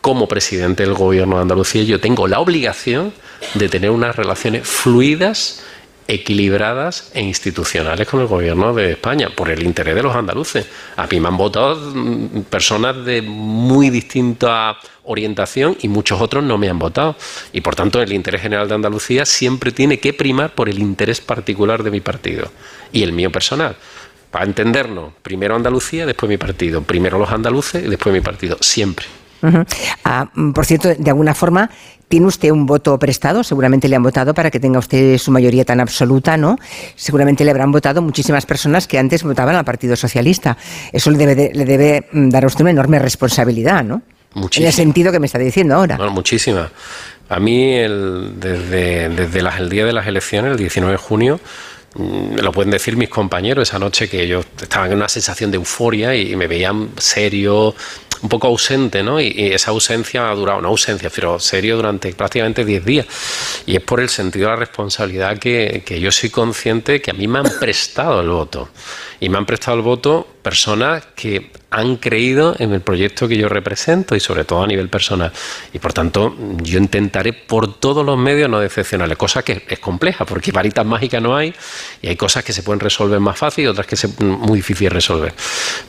como 0.02 0.28
presidente 0.28 0.84
del 0.84 0.94
gobierno 0.94 1.38
de 1.38 1.44
Andalucía, 1.44 1.84
yo 1.84 2.02
tengo 2.02 2.28
la 2.28 2.40
obligación 2.40 3.14
de 3.54 3.70
tener 3.70 3.92
unas 3.92 4.16
relaciones 4.16 4.68
fluidas 4.68 5.64
equilibradas 6.08 7.12
e 7.14 7.22
institucionales 7.22 8.08
con 8.08 8.22
el 8.22 8.28
gobierno 8.28 8.74
de 8.74 8.92
España, 8.92 9.30
por 9.36 9.50
el 9.50 9.64
interés 9.64 9.96
de 9.96 10.04
los 10.04 10.16
andaluces. 10.16 10.66
A 10.96 11.08
mí 11.08 11.20
me 11.20 11.28
han 11.28 11.38
votado 11.38 11.76
mm, 11.94 12.44
personas 12.50 13.04
de 13.06 13.22
muy 13.22 13.90
distinta 13.90 14.78
orientación 15.04 15.78
y 15.82 15.88
muchos 15.88 16.22
otros 16.22 16.44
no 16.44 16.58
me 16.58 16.70
han 16.70 16.80
votado. 16.80 17.16
Y 17.52 17.62
por 17.62 17.76
tanto 17.76 18.02
el 18.02 18.14
interés 18.14 18.42
general 18.42 18.68
de 18.68 18.76
Andalucía 18.76 19.26
siempre 19.26 19.72
tiene 19.72 20.00
que 20.00 20.14
primar 20.14 20.54
por 20.54 20.70
el 20.70 20.80
interés 20.80 21.22
particular 21.22 21.84
de 21.84 21.92
mi 21.92 22.00
partido 22.00 22.52
y 22.92 23.04
el 23.04 23.12
mío 23.12 23.32
personal. 23.32 23.76
Para 24.32 24.46
entendernos, 24.46 25.14
primero 25.22 25.56
Andalucía, 25.56 26.06
después 26.06 26.30
mi 26.30 26.38
partido. 26.38 26.82
Primero 26.82 27.18
los 27.18 27.32
andaluces 27.32 27.86
y 27.86 27.90
después 27.90 28.14
mi 28.14 28.22
partido. 28.22 28.58
Siempre. 28.60 29.06
Ah, 30.04 30.30
por 30.54 30.66
cierto, 30.66 30.90
de 30.94 31.10
alguna 31.10 31.34
forma, 31.34 31.70
tiene 32.08 32.26
usted 32.28 32.52
un 32.52 32.66
voto 32.66 32.98
prestado, 32.98 33.44
seguramente 33.44 33.88
le 33.90 33.96
han 33.96 34.04
votado 34.04 34.34
para 34.34 34.50
que 34.50 34.60
tenga 34.60 34.80
usted 34.80 35.18
su 35.18 35.32
mayoría 35.32 35.66
tan 35.66 35.80
absoluta, 35.82 36.38
¿no? 36.38 36.58
Seguramente 36.96 37.44
le 37.44 37.52
habrán 37.52 37.72
votado 37.72 38.02
muchísimas 38.02 38.46
personas 38.46 38.88
que 38.88 38.98
antes 38.98 39.24
votaban 39.24 39.56
al 39.56 39.66
Partido 39.66 39.96
Socialista. 39.96 40.58
Eso 40.94 41.12
le 41.12 41.18
debe, 41.18 41.36
de- 41.36 41.52
le 41.54 41.66
debe 41.66 42.08
mm, 42.12 42.30
dar 42.30 42.46
a 42.46 42.48
usted 42.48 42.62
una 42.62 42.72
enorme 42.72 43.00
responsabilidad, 43.00 43.84
¿no? 43.84 44.02
En 44.36 44.42
Muchísima. 44.42 44.68
el 44.68 44.74
sentido 44.74 45.12
que 45.12 45.20
me 45.20 45.26
está 45.26 45.38
diciendo 45.40 45.76
ahora. 45.76 45.98
Bueno, 45.98 46.12
muchísimas. 46.14 46.70
A 47.30 47.40
mí, 47.40 47.74
el- 47.74 48.34
desde, 48.40 49.10
desde 49.10 49.42
las- 49.42 49.60
el 49.60 49.70
día 49.70 49.86
de 49.86 49.92
las 49.94 50.08
elecciones, 50.08 50.52
el 50.52 50.58
19 50.58 50.94
de 50.94 50.98
junio, 50.98 51.40
mm, 51.96 52.36
lo 52.42 52.52
pueden 52.54 52.72
decir 52.72 52.96
mis 52.96 53.10
compañeros 53.10 53.68
esa 53.68 53.80
noche 53.80 54.08
que 54.08 54.22
ellos 54.24 54.46
estaban 54.62 54.92
en 54.92 54.98
una 54.98 55.10
sensación 55.10 55.52
de 55.52 55.58
euforia 55.58 56.16
y 56.16 56.36
me 56.38 56.48
veían 56.48 56.90
serio, 56.98 57.76
un 58.22 58.30
poco 58.30 58.48
ausente, 58.48 59.04
¿no? 59.04 59.20
Y, 59.20 59.52
esa 59.54 59.72
ausencia 59.72 60.30
ha 60.30 60.36
durado, 60.36 60.60
una 60.60 60.70
ausencia, 60.70 61.10
pero 61.14 61.40
serio 61.40 61.76
durante 61.76 62.14
prácticamente 62.14 62.66
10 62.66 62.86
días. 62.86 63.06
Y 63.66 63.76
es 63.76 63.82
por 63.82 64.00
el 64.00 64.10
sentido 64.10 64.50
de 64.50 64.54
la 64.54 64.60
responsabilidad 64.60 65.38
que, 65.38 65.84
que 65.86 66.00
yo 66.00 66.12
soy 66.12 66.30
consciente 66.30 67.02
que 67.02 67.12
a 67.12 67.14
mí 67.14 67.28
me 67.28 67.40
han 67.40 67.60
prestado 67.60 68.22
el 68.22 68.30
voto. 68.30 68.70
Y 69.20 69.30
me 69.30 69.38
han 69.38 69.46
prestado 69.46 69.78
el 69.78 69.84
voto 69.84 70.28
personas 70.42 71.08
que 71.16 71.52
han 71.70 71.98
creído 71.98 72.56
en 72.60 72.74
el 72.74 72.82
proyecto 72.82 73.28
que 73.28 73.38
yo 73.38 73.50
represento 73.50 74.16
y 74.16 74.20
sobre 74.20 74.46
todo 74.46 74.64
a 74.64 74.68
nivel 74.68 74.90
personal. 74.90 75.32
Y 75.74 75.80
por 75.80 75.94
tanto, 75.94 76.36
yo 76.62 76.80
intentaré 76.80 77.34
por 77.34 77.80
todos 77.80 78.06
los 78.06 78.18
medios 78.18 78.50
no 78.50 78.60
decepcionarle, 78.60 79.16
cosa 79.16 79.44
que 79.44 79.64
es 79.68 79.80
compleja, 79.80 80.26
porque 80.26 80.52
varitas 80.52 80.86
mágicas 80.86 81.22
no 81.22 81.36
hay 81.36 81.54
y 82.02 82.08
hay 82.08 82.16
cosas 82.16 82.44
que 82.44 82.54
se 82.54 82.64
pueden 82.64 82.80
resolver 82.80 83.20
más 83.20 83.38
fácil 83.38 83.66
y 83.66 83.68
otras 83.68 83.86
que 83.86 83.96
es 83.96 84.20
muy 84.20 84.60
difícil 84.60 84.90
resolver. 84.90 85.34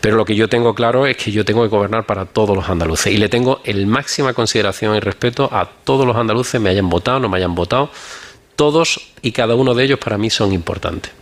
Pero 0.00 0.16
lo 0.16 0.24
que 0.24 0.34
yo 0.34 0.48
tengo 0.48 0.74
claro 0.74 1.06
es 1.06 1.16
que 1.16 1.30
yo 1.30 1.44
tengo 1.44 1.62
que 1.62 1.68
gobernar 1.68 2.04
para 2.06 2.24
todos 2.26 2.56
los 2.56 2.68
andaluces 2.68 3.12
y 3.12 3.16
le 3.16 3.28
tengo 3.28 3.60
el 3.64 3.86
máxima 3.86 4.32
consideración 4.32 4.96
y 4.96 5.00
respeto 5.00 5.48
a 5.52 5.68
todos 5.84 6.06
los 6.06 6.16
andaluces, 6.16 6.60
me 6.60 6.70
hayan 6.70 6.88
votado, 6.88 7.20
no 7.20 7.28
me 7.28 7.36
hayan 7.36 7.54
votado. 7.54 7.90
Todos 8.56 9.12
y 9.22 9.30
cada 9.30 9.54
uno 9.54 9.72
de 9.74 9.84
ellos 9.84 10.00
para 10.00 10.18
mí 10.18 10.30
son 10.30 10.52
importantes. 10.52 11.12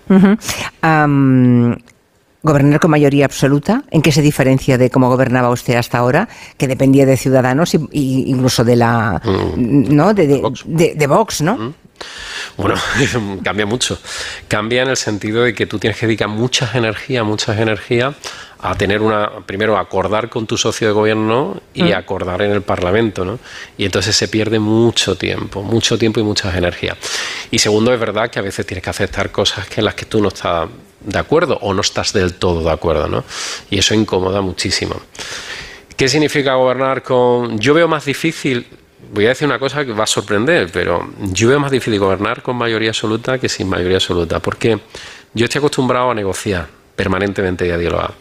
Gobernar 2.47 2.79
con 2.79 2.93
mayoría 2.93 3.25
absoluta, 3.25 3.83
¿en 3.91 4.03
qué 4.03 4.13
se 4.13 4.23
diferencia 4.23 4.79
de 4.79 4.89
cómo 4.89 5.09
gobernaba 5.09 5.51
usted 5.51 5.75
hasta 5.75 5.99
ahora, 5.99 6.29
que 6.57 6.69
dependía 6.69 7.05
de 7.05 7.17
ciudadanos 7.17 7.75
e 7.75 7.81
incluso 7.93 8.63
de 8.63 8.77
la, 8.77 9.21
mm. 9.25 9.93
¿no? 9.93 10.15
De, 10.15 11.07
Vox, 11.09 11.43
¿no? 11.43 11.57
Mm. 11.57 11.75
Bueno, 12.57 12.77
cambia 13.43 13.67
mucho. 13.67 13.99
Cambia 14.47 14.83
en 14.83 14.91
el 14.91 14.97
sentido 14.97 15.43
de 15.43 15.55
que 15.55 15.67
tú 15.67 15.81
tienes 15.81 15.99
que 15.99 16.07
dedicar 16.07 16.29
muchas 16.29 16.77
energías, 16.77 17.25
muchas 17.25 17.59
energías 17.59 18.15
a 18.61 18.77
tener 18.77 19.03
una, 19.03 19.45
primero, 19.45 19.77
acordar 19.77 20.29
con 20.29 20.47
tu 20.47 20.57
socio 20.57 20.87
de 20.87 20.93
gobierno 20.93 21.61
y 21.75 21.83
mm. 21.83 21.95
acordar 21.95 22.43
en 22.43 22.53
el 22.53 22.63
Parlamento, 22.63 23.25
¿no? 23.25 23.41
Y 23.77 23.87
entonces 23.87 24.15
se 24.15 24.29
pierde 24.29 24.61
mucho 24.61 25.17
tiempo, 25.17 25.65
mucho 25.65 25.99
tiempo 25.99 26.21
y 26.21 26.23
muchas 26.23 26.55
energías. 26.55 26.97
Y 27.51 27.59
segundo, 27.59 27.93
es 27.93 27.99
verdad 27.99 28.31
que 28.31 28.39
a 28.39 28.43
veces 28.43 28.65
tienes 28.65 28.85
que 28.85 28.91
aceptar 28.91 29.33
cosas 29.33 29.67
que 29.67 29.81
en 29.81 29.87
las 29.87 29.95
que 29.97 30.05
tú 30.05 30.23
no 30.23 30.29
estás 30.29 30.69
de 31.07 31.19
acuerdo 31.19 31.59
o 31.63 31.73
no 31.73 31.81
estás 31.81 32.13
del 32.13 32.35
todo 32.35 32.63
de 32.63 32.71
acuerdo, 32.71 33.09
¿no? 33.09 33.25
Y 33.71 33.79
eso 33.79 33.95
incomoda 33.95 34.43
muchísimo. 34.43 35.01
¿Qué 35.97 36.09
significa 36.09 36.55
gobernar 36.55 37.03
con... 37.03 37.59
Yo 37.59 37.73
veo 37.73 37.89
más 37.89 38.05
difícil 38.05 38.67
voy 39.13 39.27
a 39.27 39.31
decir 39.31 39.47
una 39.47 39.59
cosa 39.59 39.85
que 39.85 39.93
va 39.93 40.05
a 40.05 40.07
sorprender, 40.07 40.71
pero 40.73 41.09
yo 41.33 41.49
veo 41.49 41.61
más 41.61 41.71
difícil 41.71 41.99
gobernar 41.99 42.43
con 42.43 42.57
mayoría 42.57 42.91
absoluta 42.91 43.39
que 43.39 43.49
sin 43.49 43.69
mayoría 43.69 43.97
absoluta, 43.97 44.41
porque 44.41 44.79
yo 45.35 45.45
estoy 45.45 45.59
acostumbrado 45.61 46.11
a 46.11 46.15
negociar 46.15 46.67
permanentemente 46.95 47.67
y 47.67 47.71
a 47.71 47.79
dialogar. 47.79 48.15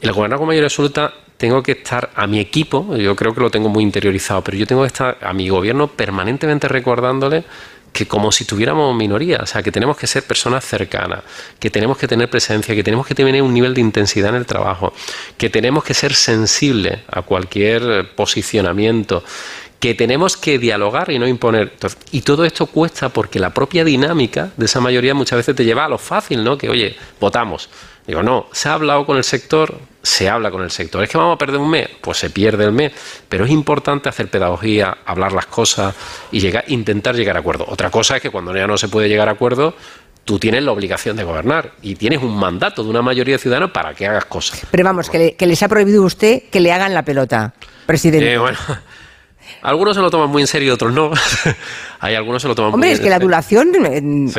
El 0.00 0.12
gobernar 0.12 0.38
con 0.38 0.48
mayoría 0.48 0.66
absoluta 0.66 1.12
tengo 1.36 1.62
que 1.62 1.72
estar 1.72 2.10
a 2.14 2.26
mi 2.26 2.38
equipo, 2.38 2.96
yo 2.96 3.16
creo 3.16 3.34
que 3.34 3.40
lo 3.40 3.50
tengo 3.50 3.68
muy 3.68 3.82
interiorizado, 3.82 4.42
pero 4.44 4.56
yo 4.56 4.66
tengo 4.66 4.82
que 4.82 4.88
estar 4.88 5.18
a 5.20 5.32
mi 5.32 5.48
gobierno 5.48 5.88
permanentemente 5.88 6.68
recordándole 6.68 7.44
que 7.92 8.06
como 8.06 8.32
si 8.32 8.44
tuviéramos 8.44 8.94
minoría, 8.96 9.40
o 9.42 9.46
sea, 9.46 9.62
que 9.62 9.70
tenemos 9.70 9.96
que 9.96 10.06
ser 10.06 10.24
personas 10.24 10.64
cercanas, 10.64 11.22
que 11.58 11.70
tenemos 11.70 11.98
que 11.98 12.08
tener 12.08 12.30
presencia, 12.30 12.74
que 12.74 12.82
tenemos 12.82 13.06
que 13.06 13.14
tener 13.14 13.42
un 13.42 13.52
nivel 13.52 13.74
de 13.74 13.80
intensidad 13.80 14.30
en 14.30 14.36
el 14.36 14.46
trabajo, 14.46 14.94
que 15.36 15.50
tenemos 15.50 15.84
que 15.84 15.94
ser 15.94 16.14
sensibles 16.14 17.00
a 17.08 17.22
cualquier 17.22 18.14
posicionamiento, 18.14 19.22
que 19.82 19.94
tenemos 19.96 20.36
que 20.36 20.60
dialogar 20.60 21.10
y 21.10 21.18
no 21.18 21.26
imponer. 21.26 21.72
Y 22.12 22.20
todo 22.20 22.44
esto 22.44 22.66
cuesta 22.66 23.08
porque 23.08 23.40
la 23.40 23.50
propia 23.50 23.82
dinámica 23.82 24.52
de 24.56 24.66
esa 24.66 24.78
mayoría 24.78 25.12
muchas 25.12 25.38
veces 25.38 25.56
te 25.56 25.64
lleva 25.64 25.86
a 25.86 25.88
lo 25.88 25.98
fácil, 25.98 26.44
¿no? 26.44 26.56
Que, 26.56 26.68
oye, 26.68 26.94
votamos. 27.18 27.68
Digo, 28.06 28.22
no, 28.22 28.46
se 28.52 28.68
ha 28.68 28.74
hablado 28.74 29.04
con 29.04 29.16
el 29.16 29.24
sector, 29.24 29.76
se 30.00 30.28
habla 30.28 30.52
con 30.52 30.62
el 30.62 30.70
sector. 30.70 31.02
¿Es 31.02 31.10
que 31.10 31.18
vamos 31.18 31.34
a 31.34 31.38
perder 31.38 31.58
un 31.58 31.68
mes? 31.68 31.88
Pues 32.00 32.16
se 32.16 32.30
pierde 32.30 32.64
el 32.64 32.70
mes. 32.70 32.92
Pero 33.28 33.44
es 33.44 33.50
importante 33.50 34.08
hacer 34.08 34.28
pedagogía, 34.28 34.98
hablar 35.04 35.32
las 35.32 35.46
cosas 35.46 35.96
y 36.30 36.38
llegar, 36.38 36.62
intentar 36.68 37.16
llegar 37.16 37.34
a 37.36 37.40
acuerdo. 37.40 37.64
Otra 37.66 37.90
cosa 37.90 38.14
es 38.14 38.22
que 38.22 38.30
cuando 38.30 38.54
ya 38.54 38.68
no 38.68 38.78
se 38.78 38.86
puede 38.86 39.08
llegar 39.08 39.28
a 39.28 39.32
acuerdo, 39.32 39.74
tú 40.24 40.38
tienes 40.38 40.62
la 40.62 40.70
obligación 40.70 41.16
de 41.16 41.24
gobernar 41.24 41.72
y 41.82 41.96
tienes 41.96 42.22
un 42.22 42.38
mandato 42.38 42.84
de 42.84 42.90
una 42.90 43.02
mayoría 43.02 43.34
de 43.34 43.38
ciudadanos 43.40 43.72
para 43.72 43.94
que 43.94 44.06
hagas 44.06 44.26
cosas. 44.26 44.62
Pero 44.70 44.84
vamos, 44.84 45.10
que, 45.10 45.34
les 45.40 45.60
ha 45.64 45.66
prohibido 45.66 46.04
usted 46.04 46.44
que 46.52 46.60
le 46.60 46.70
hagan 46.70 46.94
la 46.94 47.04
pelota, 47.04 47.52
presidente. 47.84 48.32
Eh, 48.32 48.38
bueno, 48.38 48.58
algunos 49.62 49.94
se 49.94 50.02
lo 50.02 50.10
toman 50.10 50.28
muy 50.28 50.42
en 50.42 50.48
serio 50.48 50.68
y 50.68 50.70
otros 50.70 50.92
no. 50.92 51.12
Hay 52.00 52.16
algunos 52.16 52.42
se 52.42 52.48
lo 52.48 52.54
toman 52.54 52.74
Hombre, 52.74 52.88
muy 52.88 52.94
es 52.94 53.00
que 53.00 53.08
la 53.08 53.16
adulación, 53.16 53.72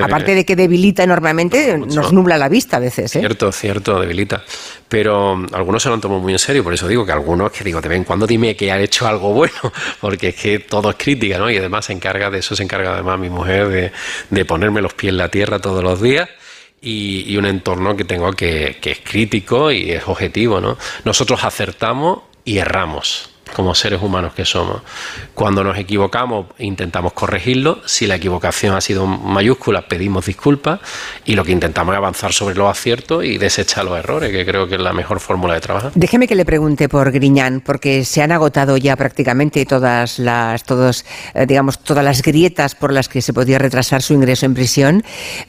aparte 0.01 0.35
de 0.35 0.45
que 0.45 0.57
debilita 0.57 1.01
enormemente, 1.03 1.77
nos 1.77 2.11
nubla 2.11 2.37
la 2.37 2.49
vista 2.49 2.77
a 2.77 2.79
veces. 2.81 3.15
¿eh? 3.15 3.19
Cierto, 3.19 3.51
cierto, 3.53 3.99
debilita. 4.01 4.43
Pero 4.89 5.33
um, 5.33 5.47
algunos 5.53 5.81
se 5.81 5.87
lo 5.89 5.95
han 5.95 6.01
tomado 6.01 6.19
muy 6.19 6.33
en 6.33 6.39
serio, 6.39 6.61
por 6.63 6.73
eso 6.73 6.87
digo 6.89 7.05
que 7.05 7.13
algunos 7.13 7.51
que 7.51 7.63
digo, 7.63 7.79
de 7.79 7.87
vez 7.87 7.97
en 7.99 8.03
cuando 8.03 8.27
dime 8.27 8.55
que 8.55 8.69
ha 8.71 8.79
hecho 8.79 9.07
algo 9.07 9.31
bueno, 9.33 9.55
porque 10.01 10.29
es 10.29 10.35
que 10.35 10.59
todo 10.59 10.89
es 10.89 10.97
crítica, 10.97 11.37
¿no? 11.37 11.49
Y 11.49 11.57
además 11.57 11.85
se 11.85 11.93
encarga 11.93 12.29
de 12.29 12.39
eso, 12.39 12.55
se 12.55 12.63
encarga 12.63 12.93
además 12.93 13.17
mi 13.17 13.29
mujer 13.29 13.69
de, 13.69 13.91
de 14.29 14.45
ponerme 14.45 14.81
los 14.81 14.93
pies 14.93 15.11
en 15.11 15.17
la 15.17 15.29
tierra 15.29 15.59
todos 15.59 15.83
los 15.83 16.01
días. 16.01 16.29
Y, 16.81 17.23
y, 17.31 17.37
un 17.37 17.45
entorno 17.45 17.95
que 17.95 18.03
tengo 18.03 18.33
que, 18.33 18.77
que 18.81 18.91
es 18.91 18.99
crítico 18.99 19.71
y 19.71 19.91
es 19.91 20.03
objetivo, 20.05 20.59
¿no? 20.59 20.77
Nosotros 21.05 21.45
acertamos 21.45 22.23
y 22.43 22.57
erramos 22.57 23.32
como 23.53 23.75
seres 23.75 24.01
humanos 24.01 24.33
que 24.33 24.45
somos. 24.45 24.81
Cuando 25.33 25.63
nos 25.63 25.77
equivocamos, 25.77 26.47
intentamos 26.59 27.13
corregirlo. 27.13 27.81
Si 27.85 28.07
la 28.07 28.15
equivocación 28.15 28.75
ha 28.75 28.81
sido 28.81 29.05
mayúscula, 29.05 29.87
pedimos 29.87 30.25
disculpas 30.25 30.79
y 31.25 31.35
lo 31.35 31.43
que 31.43 31.51
intentamos 31.51 31.93
es 31.93 31.97
avanzar 31.97 32.33
sobre 32.33 32.55
los 32.55 32.69
aciertos 32.69 33.23
y 33.23 33.37
desechar 33.37 33.85
los 33.85 33.97
errores, 33.97 34.31
que 34.31 34.45
creo 34.45 34.67
que 34.67 34.75
es 34.75 34.81
la 34.81 34.93
mejor 34.93 35.19
fórmula 35.19 35.53
de 35.53 35.61
trabajo. 35.61 35.91
Déjeme 35.95 36.27
que 36.27 36.35
le 36.35 36.45
pregunte 36.45 36.89
por 36.89 37.11
Griñán, 37.11 37.61
porque 37.61 38.03
se 38.05 38.21
han 38.21 38.31
agotado 38.31 38.77
ya 38.77 38.95
prácticamente 38.95 39.65
todas 39.65 40.19
las, 40.19 40.63
todos, 40.63 41.05
eh, 41.33 41.45
digamos, 41.45 41.79
todas 41.79 42.03
las 42.03 42.21
grietas 42.21 42.75
por 42.75 42.91
las 42.91 43.07
que 43.07 43.21
se 43.21 43.33
podía 43.33 43.59
retrasar 43.59 44.01
su 44.01 44.13
ingreso 44.13 44.45
en 44.45 44.53
prisión. 44.53 45.03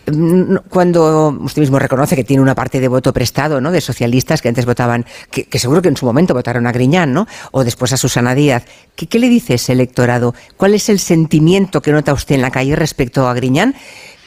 Mm, 0.06 0.56
cuando 0.68 1.36
usted 1.40 1.60
mismo 1.60 1.78
reconoce 1.78 2.16
que 2.16 2.24
tiene 2.24 2.42
una 2.42 2.54
parte 2.54 2.80
de 2.80 2.88
voto 2.88 3.12
prestado, 3.12 3.60
¿no? 3.60 3.70
De 3.70 3.80
socialistas 3.80 4.42
que 4.42 4.48
antes 4.48 4.66
votaban, 4.66 5.06
que, 5.30 5.44
que 5.44 5.58
seguro 5.58 5.82
que 5.82 5.88
en 5.88 5.96
su 5.96 6.06
momento 6.06 6.34
votaron 6.34 6.66
a 6.66 6.72
Griñán, 6.72 7.12
¿no? 7.12 7.26
O 7.52 7.64
después 7.64 7.92
a 7.94 7.96
Susana 7.96 8.34
Díaz. 8.34 8.64
¿Qué, 8.94 9.18
le 9.18 9.28
dice 9.28 9.54
ese 9.54 9.72
electorado? 9.72 10.34
¿Cuál 10.56 10.74
es 10.74 10.88
el 10.88 10.98
sentimiento 10.98 11.80
que 11.80 11.92
nota 11.92 12.12
usted 12.12 12.34
en 12.34 12.42
la 12.42 12.50
calle 12.50 12.76
respecto 12.76 13.26
a 13.26 13.34
Griñán? 13.34 13.74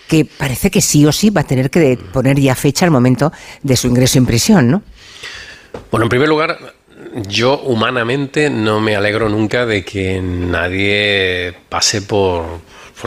Que 0.08 0.26
parece 0.26 0.72
que 0.72 0.82
sí 0.82 1.06
o 1.06 1.12
sí 1.12 1.30
va 1.30 1.42
a 1.42 1.44
tener 1.44 1.70
que 1.70 1.98
poner 2.12 2.40
ya 2.40 2.56
fecha 2.56 2.86
al 2.86 2.92
momento 2.92 3.32
de 3.62 3.76
su 3.76 3.88
ingreso 3.88 4.18
en 4.18 4.26
prisión, 4.26 4.72
¿no? 4.72 4.82
Bueno, 5.92 6.06
en 6.06 6.10
primer 6.10 6.30
lugar, 6.30 6.58
yo 7.28 7.60
humanamente 7.60 8.50
no 8.50 8.80
me 8.80 8.96
alegro 8.96 9.30
nunca 9.30 9.66
de 9.66 9.84
que 9.84 10.22
nadie 10.22 11.54
pase 11.70 12.02
por, 12.02 12.46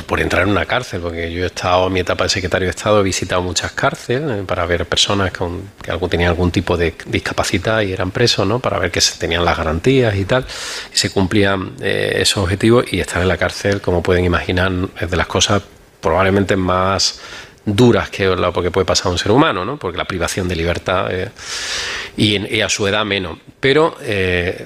por, 0.07 0.21
entrar 0.21 0.45
en 0.45 0.51
una 0.51 0.67
cárcel, 0.67 1.01
porque 1.01 1.33
yo 1.33 1.43
he 1.43 1.47
estado 1.47 1.89
en 1.89 1.93
mi 1.93 2.01
etapa 2.01 2.25
de 2.25 2.31
secretario 2.31 2.67
de 2.67 2.71
Estado, 2.71 3.01
he 3.01 3.03
visitado 3.03 3.43
muchas 3.43 3.73
cárceles 3.73 4.39
eh, 4.39 4.45
para 4.47 4.65
ver 4.65 4.87
personas 4.87 5.33
que 5.33 5.45
algo, 5.91 6.09
tenían 6.09 6.31
algún 6.31 6.51
tipo 6.51 6.77
de 6.77 6.95
discapacidad 7.07 7.81
y 7.83 7.93
eran 7.93 8.11
presos, 8.13 8.47
¿no? 8.47 8.61
para 8.61 8.79
ver 8.79 8.91
que 8.91 9.01
se 9.01 9.19
tenían 9.19 9.45
las 9.45 9.57
garantías 9.57 10.15
y 10.15 10.25
tal, 10.25 10.47
y 10.93 10.97
se 10.97 11.11
cumplían 11.11 11.73
eh, 11.81 12.19
esos 12.21 12.39
objetivos 12.39 12.85
y 12.93 13.01
estar 13.01 13.21
en 13.21 13.29
la 13.29 13.37
cárcel, 13.37 13.81
como 13.81 14.03
pueden 14.03 14.25
imaginar, 14.25 14.71
es 15.01 15.11
de 15.11 15.17
las 15.17 15.27
cosas 15.27 15.63
probablemente 16.01 16.57
más 16.57 17.21
duras 17.65 18.11
que 18.11 18.27
lo 18.27 18.53
que 18.53 18.71
puede 18.71 18.85
pasar 18.85 19.09
a 19.09 19.11
un 19.11 19.19
ser 19.19 19.33
humano, 19.33 19.65
¿no? 19.65 19.77
porque 19.77 19.99
la 19.99 20.07
privación 20.07 20.47
de 20.49 20.57
libertad 20.57 21.09
eh, 21.11 21.31
y, 22.17 22.61
a 22.61 22.69
su 22.69 22.87
edad 22.87 23.05
menos. 23.05 23.39
Pero 23.59 23.97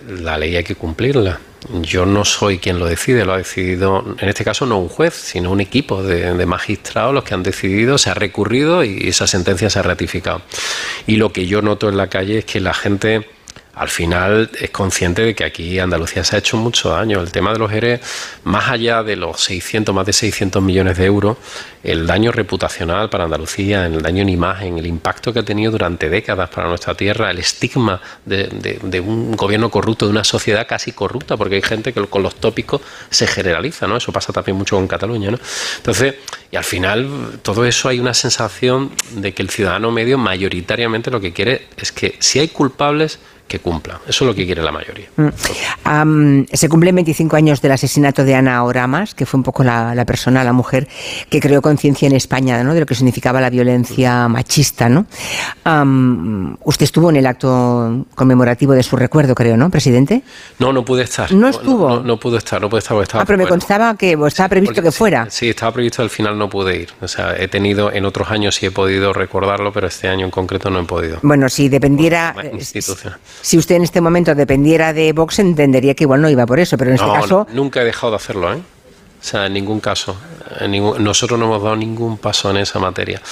la 0.09 0.39
ley 0.39 0.57
hay 0.57 0.65
que 0.65 0.75
cumplirla 0.75 1.41
yo 1.83 2.07
no 2.07 2.25
soy 2.25 2.59
quien 2.59 2.79
lo 2.79 2.87
decide, 2.87 3.25
lo 3.25 3.33
ha 3.33 3.39
decidido, 3.39 4.05
en 4.19 4.29
este 4.29 4.45
caso 4.45 4.67
no 4.67 4.79
un 4.79 4.89
juez, 4.89 5.15
sino 5.15 5.51
un 5.51 5.61
equipo 5.61 6.03
de, 6.03 6.45
magistrados 6.47 7.15
los 7.15 7.25
que 7.25 7.35
han 7.35 7.43
decidido, 7.43 7.99
se 7.99 8.11
ha 8.11 8.15
recurrido 8.15 8.85
y 8.85 9.09
esa 9.09 9.27
sentencia 9.27 9.71
se 9.71 9.79
ha 9.79 9.83
ratificado. 9.83 10.43
Y 11.07 11.17
lo 11.17 11.33
que 11.33 11.47
yo 11.47 11.63
noto 11.63 11.89
en 11.89 11.97
la 11.97 12.09
calle 12.09 12.39
es 12.39 12.45
que 12.45 12.61
la 12.61 12.75
gente 12.75 13.27
al 13.75 13.89
final 13.89 14.51
es 14.59 14.71
consciente 14.71 15.23
de 15.23 15.35
que 15.35 15.45
aquí 15.45 15.79
Andalucía 15.79 16.23
se 16.25 16.37
ha 16.37 16.39
hecho 16.39 16.57
mucho 16.57 16.91
daño. 16.91 17.21
El 17.21 17.33
tema 17.33 17.53
de 17.53 17.59
los 17.59 17.73
ERE, 17.73 18.01
más 18.45 18.71
allá 18.71 19.03
de 19.03 19.17
los 19.17 19.41
600, 19.43 19.95
más 19.95 20.07
de 20.07 20.13
600 20.13 20.63
millones 20.63 20.97
de 20.97 21.05
euros, 21.07 21.37
el 21.83 22.07
daño 22.07 22.33
reputacional 22.33 23.11
para 23.11 23.25
Andalucía, 23.25 23.87
el 23.87 24.01
daño 24.01 24.23
en 24.23 24.29
imagen, 24.29 24.79
el 24.79 24.87
impacto 24.87 25.33
que 25.33 25.41
ha 25.41 25.43
tenido 25.45 25.73
durante 25.73 26.09
décadas 26.09 26.49
para 26.51 26.69
nuestra 26.69 26.95
tierra, 26.95 27.31
el 27.31 27.39
estigma 27.39 28.01
de, 28.25 29.03
un 29.05 29.37
gobierno 29.37 29.71
corrupto, 29.71 30.07
de 30.07 30.13
una 30.13 30.25
sociedad 30.25 30.67
casi 30.67 30.93
corrupta, 30.93 31.37
porque 31.37 31.57
hay 31.57 31.63
gente 31.63 31.93
que 31.93 32.07
con 32.07 32.23
los 32.23 32.37
tópicos 32.37 32.81
se 33.11 33.27
generaliza, 33.27 33.87
¿no? 33.87 33.97
Eso 33.97 34.13
pasa 34.13 34.33
también 34.33 34.57
mucho 34.57 34.77
con 34.77 34.87
Cataluña, 34.87 35.31
¿no? 35.31 35.39
Entonces, 35.77 36.15
y 36.51 36.57
al 36.57 36.65
final, 36.65 37.41
todo 37.43 37.65
eso 37.65 37.89
hay 37.89 37.99
una 37.99 38.15
sensación 38.15 38.93
de 39.11 39.35
que 39.35 39.43
el 39.43 39.51
ciudadano 39.51 39.91
medio 39.91 40.17
mayoritariamente 40.17 41.11
lo 41.11 41.21
que 41.21 41.33
quiere 41.33 41.67
es 41.77 41.93
que 41.93 42.17
si 42.21 42.39
hay 42.39 42.49
culpables, 42.49 43.19
que 43.47 43.59
cumplan. 43.59 43.99
Eso 44.09 44.25
es 44.25 44.29
lo 44.29 44.35
que 44.35 44.47
quiere 44.47 44.63
la 44.63 44.73
mayoría. 44.73 45.07
Mm. 45.17 46.45
Se 46.53 46.69
cumplen 46.69 46.95
25 46.95 47.37
años 47.37 47.61
del 47.61 47.73
asesinato 47.73 48.25
de 48.25 48.35
Ana 48.35 48.65
Oramas, 48.65 49.15
que 49.15 49.27
fue 49.27 49.39
un 49.39 49.45
poco 49.45 49.65
la, 49.65 49.95
la 49.95 50.05
persona, 50.05 50.43
la 50.45 50.53
mujer 50.53 50.89
que 51.29 51.41
creó 51.41 51.61
conciencia 51.61 52.07
en 52.07 52.15
España 52.15 52.63
¿no? 52.65 52.75
de 52.75 52.81
lo 52.81 52.87
que 52.87 52.95
significaba 52.95 53.41
la 53.41 53.51
violencia 53.51 54.29
machista. 54.29 54.89
¿no? 54.89 55.07
Usted 56.65 56.85
estuvo 56.85 57.11
en 57.11 57.17
el 57.17 57.27
acto 57.27 58.07
conmemorativo 58.15 58.73
de 58.73 58.83
su 58.83 58.97
recuerdo, 58.97 59.35
creo, 59.35 59.57
¿no, 59.57 59.71
presidente? 59.71 60.23
No, 60.59 60.73
no 60.73 60.85
pude 60.85 61.05
estar. 61.05 61.31
¿No 61.33 61.49
estuvo? 61.49 61.89
No, 61.89 62.03
no 62.03 62.19
pude 62.19 62.39
estar, 62.39 62.61
no 62.61 62.69
pude 62.69 62.79
estar 62.79 62.95
estaba 63.03 63.23
ah, 63.23 63.27
pero 63.27 63.39
me 63.39 63.45
bueno, 63.45 63.55
constaba 63.55 63.97
que 63.97 64.17
o 64.17 64.27
estaba 64.27 64.49
previsto 64.49 64.83
que 64.83 64.93
fuera. 64.93 65.27
Sí, 65.31 65.49
estaba 65.51 65.73
previsto, 65.73 66.03
al 66.03 66.11
final 66.11 66.39
no 66.39 66.49
pude 66.49 66.77
ir. 66.77 66.89
O 67.01 67.09
sea, 67.09 67.37
he 67.37 67.49
tenido, 67.49 67.93
en 67.93 68.05
otros 68.05 68.31
años 68.31 68.55
sí 68.55 68.67
he 68.67 68.71
podido 68.71 69.13
recordarlo, 69.13 69.73
pero 69.73 69.87
este 69.87 70.09
año 70.09 70.25
en 70.25 70.31
concreto 70.31 70.71
no 70.71 70.81
he 70.81 70.85
podido. 70.85 71.19
Bueno, 71.23 71.49
si 71.49 71.69
dependiera, 71.69 72.33
Bueno, 72.35 72.61
si 72.61 72.81
usted 73.59 73.77
en 73.77 73.83
este 73.85 74.01
momento 74.01 74.35
dependiera 74.35 74.93
de 74.93 75.13
Vox, 75.13 75.39
entendería 75.39 75.95
que 75.95 76.05
igual 76.05 76.21
no 76.23 76.31
iba 76.31 76.47
por 76.47 76.59
eso, 76.61 76.77
pero 76.79 76.91
en 76.91 76.95
este 76.97 77.07
No, 77.07 77.13
caso, 77.15 77.47
nunca 77.53 77.83
he 77.83 77.85
dejado 77.85 78.11
de 78.13 78.17
hacerlo, 78.17 78.53
¿eh? 78.53 78.57
O 79.21 79.27
sea, 79.27 79.47
en 79.47 79.55
ningún 79.55 79.81
caso. 79.81 80.17
En 80.61 80.71
ningún- 80.71 81.03
nosotros 81.03 81.39
no 81.39 81.47
hemos 81.47 81.63
dado 81.63 81.77
ningún 81.77 82.19
paso 82.19 82.51
en 82.51 82.59
esa 82.59 82.79
materia. 82.79 83.23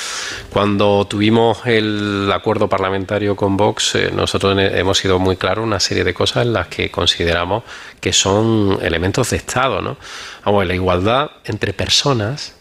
Cuando 0.51 1.07
tuvimos 1.07 1.59
el 1.67 2.31
acuerdo 2.33 2.67
parlamentario 2.67 3.37
con 3.37 3.59
Vox, 3.59 3.95
eh, 3.97 4.11
nosotros 4.15 4.57
hemos 4.59 4.97
sido 4.97 5.19
muy 5.19 5.37
claros 5.37 5.65
una 5.65 5.79
serie 5.81 6.03
de 6.03 6.15
cosas 6.15 6.47
en 6.47 6.55
las 6.55 6.69
que 6.69 6.91
consideramos 6.91 7.65
que 8.01 8.15
son 8.15 8.79
elementos 8.81 9.29
de 9.31 9.37
Estado, 9.37 9.83
¿no? 9.83 9.99
Vamos, 10.47 10.67
la 10.67 10.75
igualdad 10.75 11.31
entre 11.45 11.75
personas 11.75 12.55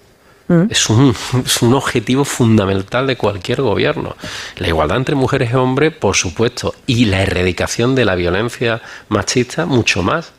es 0.70 0.90
un, 0.90 1.16
es 1.46 1.62
un 1.62 1.74
objetivo 1.74 2.26
fundamental 2.26 3.08
de 3.08 3.18
cualquier 3.18 3.62
gobierno. 3.62 4.16
La 4.58 4.68
igualdad 4.68 4.98
entre 4.98 5.16
mujeres 5.16 5.52
y 5.52 5.56
hombres, 5.56 5.94
por 5.94 6.16
supuesto, 6.16 6.76
y 6.88 7.06
la 7.06 7.22
erradicación 7.22 7.96
de 7.96 8.06
la 8.06 8.16
violencia 8.16 8.82
machista, 9.10 9.66
mucho 9.66 10.04
más. 10.04 10.34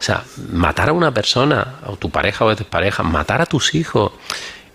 O 0.00 0.02
sea, 0.02 0.22
matar 0.52 0.90
a 0.90 0.92
una 0.92 1.12
persona, 1.12 1.76
a 1.84 1.96
tu 1.96 2.10
pareja 2.10 2.44
o 2.44 2.54
pareja, 2.56 3.02
matar 3.02 3.42
a 3.42 3.46
tus 3.46 3.74
hijos, 3.74 4.12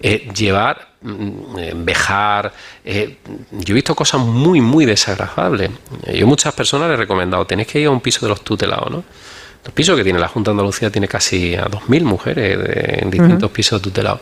eh, 0.01 0.29
llevar, 0.35 0.89
mm, 1.01 1.57
eh, 1.59 1.73
vejar. 1.75 2.51
eh, 2.83 3.19
yo 3.51 3.73
he 3.73 3.75
visto 3.75 3.95
cosas 3.95 4.19
muy, 4.19 4.59
muy 4.59 4.85
desagradables. 4.85 5.71
Yo 6.13 6.25
a 6.25 6.27
muchas 6.27 6.53
personas 6.53 6.89
les 6.89 6.95
he 6.95 6.97
recomendado, 6.97 7.45
tenéis 7.45 7.69
que 7.69 7.79
ir 7.79 7.87
a 7.87 7.91
un 7.91 8.01
piso 8.01 8.25
de 8.25 8.29
los 8.29 8.41
tutelados, 8.43 8.91
¿no? 8.91 9.03
El 9.65 9.71
piso 9.71 9.95
que 9.95 10.03
tiene 10.03 10.19
la 10.19 10.27
Junta 10.27 10.51
de 10.51 10.53
Andalucía 10.53 10.89
tiene 10.89 11.07
casi 11.07 11.55
a 11.55 11.65
2.000 11.65 12.03
mujeres 12.03 12.57
de- 12.59 12.99
en 13.01 13.09
distintos 13.09 13.49
pisos 13.51 13.81
tutelados. 13.81 14.19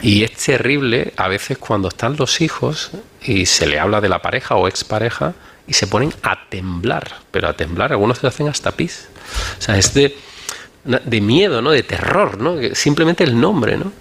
Y 0.00 0.24
es 0.24 0.32
terrible 0.32 1.12
a 1.16 1.28
veces 1.28 1.58
cuando 1.58 1.88
están 1.88 2.16
los 2.16 2.40
hijos 2.40 2.90
y 3.22 3.44
se 3.46 3.66
le 3.66 3.78
habla 3.78 4.00
de 4.00 4.08
la 4.08 4.20
pareja 4.22 4.54
o 4.56 4.66
expareja 4.68 5.34
y 5.68 5.74
se 5.74 5.86
ponen 5.86 6.12
a 6.22 6.48
temblar, 6.48 7.06
pero 7.30 7.48
a 7.48 7.52
temblar, 7.52 7.92
algunos 7.92 8.18
se 8.18 8.26
hacen 8.26 8.48
hasta 8.48 8.72
pis. 8.72 9.08
O 9.58 9.62
sea, 9.62 9.76
es 9.76 9.92
de, 9.94 10.16
de 10.84 11.20
miedo, 11.20 11.60
¿no? 11.62 11.70
De 11.70 11.82
terror, 11.82 12.40
¿no? 12.40 12.56
Simplemente 12.74 13.24
el 13.24 13.38
nombre, 13.38 13.76
¿no? 13.76 13.92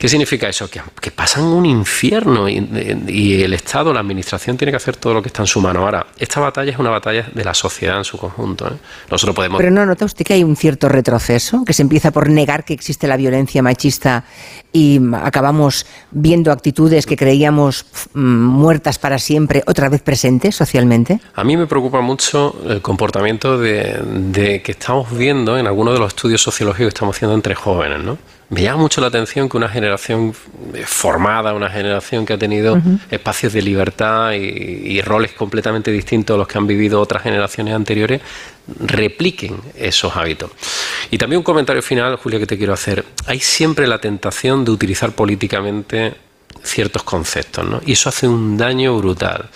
¿Qué 0.00 0.08
significa 0.08 0.48
eso? 0.48 0.70
Que, 0.70 0.80
que 0.98 1.10
pasan 1.10 1.44
un 1.44 1.66
infierno 1.66 2.48
y, 2.48 2.66
y 3.06 3.42
el 3.42 3.52
Estado, 3.52 3.92
la 3.92 4.00
Administración, 4.00 4.56
tiene 4.56 4.72
que 4.72 4.78
hacer 4.78 4.96
todo 4.96 5.12
lo 5.12 5.20
que 5.20 5.28
está 5.28 5.42
en 5.42 5.46
su 5.46 5.60
mano. 5.60 5.80
Ahora, 5.80 6.06
esta 6.18 6.40
batalla 6.40 6.72
es 6.72 6.78
una 6.78 6.88
batalla 6.88 7.28
de 7.34 7.44
la 7.44 7.52
sociedad 7.52 7.98
en 7.98 8.04
su 8.04 8.16
conjunto. 8.16 8.66
¿eh? 8.66 8.78
Nosotros 9.10 9.36
podemos... 9.36 9.58
pero 9.58 9.70
no 9.70 9.84
nota 9.84 10.06
usted 10.06 10.24
que 10.24 10.32
hay 10.32 10.42
un 10.42 10.56
cierto 10.56 10.88
retroceso, 10.88 11.66
que 11.66 11.74
se 11.74 11.82
empieza 11.82 12.12
por 12.12 12.30
negar 12.30 12.64
que 12.64 12.72
existe 12.72 13.06
la 13.06 13.18
violencia 13.18 13.62
machista 13.62 14.24
y 14.72 14.98
acabamos 15.12 15.84
viendo 16.12 16.50
actitudes 16.50 17.04
que 17.04 17.18
creíamos 17.18 17.84
mm, 18.14 18.20
muertas 18.20 18.98
para 18.98 19.18
siempre, 19.18 19.62
otra 19.66 19.90
vez 19.90 20.00
presentes 20.00 20.56
socialmente. 20.56 21.20
A 21.34 21.44
mí 21.44 21.58
me 21.58 21.66
preocupa 21.66 22.00
mucho 22.00 22.58
el 22.66 22.80
comportamiento 22.80 23.58
de, 23.58 24.00
de 24.02 24.62
que 24.62 24.72
estamos 24.72 25.14
viendo 25.14 25.58
en 25.58 25.66
algunos 25.66 25.92
de 25.92 26.00
los 26.00 26.08
estudios 26.14 26.40
sociológicos 26.40 26.86
que 26.86 26.96
estamos 26.96 27.16
haciendo 27.16 27.34
entre 27.34 27.54
jóvenes, 27.54 28.02
¿no? 28.02 28.16
Me 28.50 28.62
llama 28.62 28.82
mucho 28.82 29.00
la 29.00 29.06
atención 29.06 29.48
que 29.48 29.56
una 29.56 29.68
generación 29.68 30.34
eh, 30.74 30.82
formada, 30.84 31.54
una 31.54 31.70
generación 31.70 32.26
que 32.26 32.32
ha 32.32 32.38
tenido 32.38 32.80
espacios 33.10 33.52
de 33.52 33.62
libertad 33.62 34.32
y, 34.32 34.36
y 34.36 35.02
roles 35.02 35.32
completamente 35.32 35.92
distintos 35.92 36.34
a 36.34 36.38
los 36.38 36.48
que 36.48 36.58
han 36.58 36.66
vivido 36.66 37.00
otras 37.00 37.22
generaciones 37.22 37.74
anteriores, 37.74 38.20
repliquen 38.80 39.60
esos 39.76 40.16
hábitos. 40.16 40.50
Y 41.12 41.18
también 41.18 41.38
un 41.38 41.44
comentario 41.44 41.80
final, 41.80 42.16
Julia, 42.16 42.40
que 42.40 42.46
te 42.46 42.58
quiero 42.58 42.72
hacer. 42.72 43.04
Hay 43.26 43.38
siempre 43.38 43.86
la 43.86 44.00
tentación 44.00 44.64
de 44.64 44.72
utilizar 44.72 45.12
políticamente 45.12 46.14
ciertos 46.62 47.04
conceptos, 47.04 47.64
¿no? 47.64 47.80
Y 47.86 47.92
eso 47.92 48.08
hace 48.08 48.26
un 48.26 48.56
daño 48.56 48.96
brutal, 48.98 49.48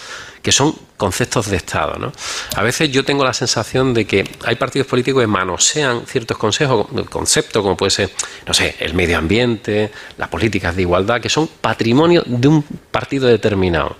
que 0.44 0.52
son 0.52 0.76
conceptos 0.98 1.48
de 1.48 1.56
Estado, 1.56 1.96
¿no? 1.98 2.12
A 2.54 2.62
veces 2.62 2.90
yo 2.90 3.02
tengo 3.02 3.24
la 3.24 3.32
sensación 3.32 3.94
de 3.94 4.06
que 4.06 4.28
hay 4.44 4.56
partidos 4.56 4.86
políticos 4.86 5.22
que 5.22 5.26
manosean 5.26 6.04
ciertos 6.06 6.36
consejos, 6.36 6.86
conceptos 7.08 7.62
como 7.62 7.78
puede 7.78 7.90
ser, 7.90 8.10
no 8.46 8.52
sé, 8.52 8.76
el 8.78 8.92
medio 8.92 9.16
ambiente, 9.16 9.90
las 10.18 10.28
políticas 10.28 10.76
de 10.76 10.82
igualdad, 10.82 11.22
que 11.22 11.30
son 11.30 11.48
patrimonio 11.48 12.22
de 12.26 12.46
un 12.46 12.62
partido 12.62 13.26
determinado. 13.26 13.96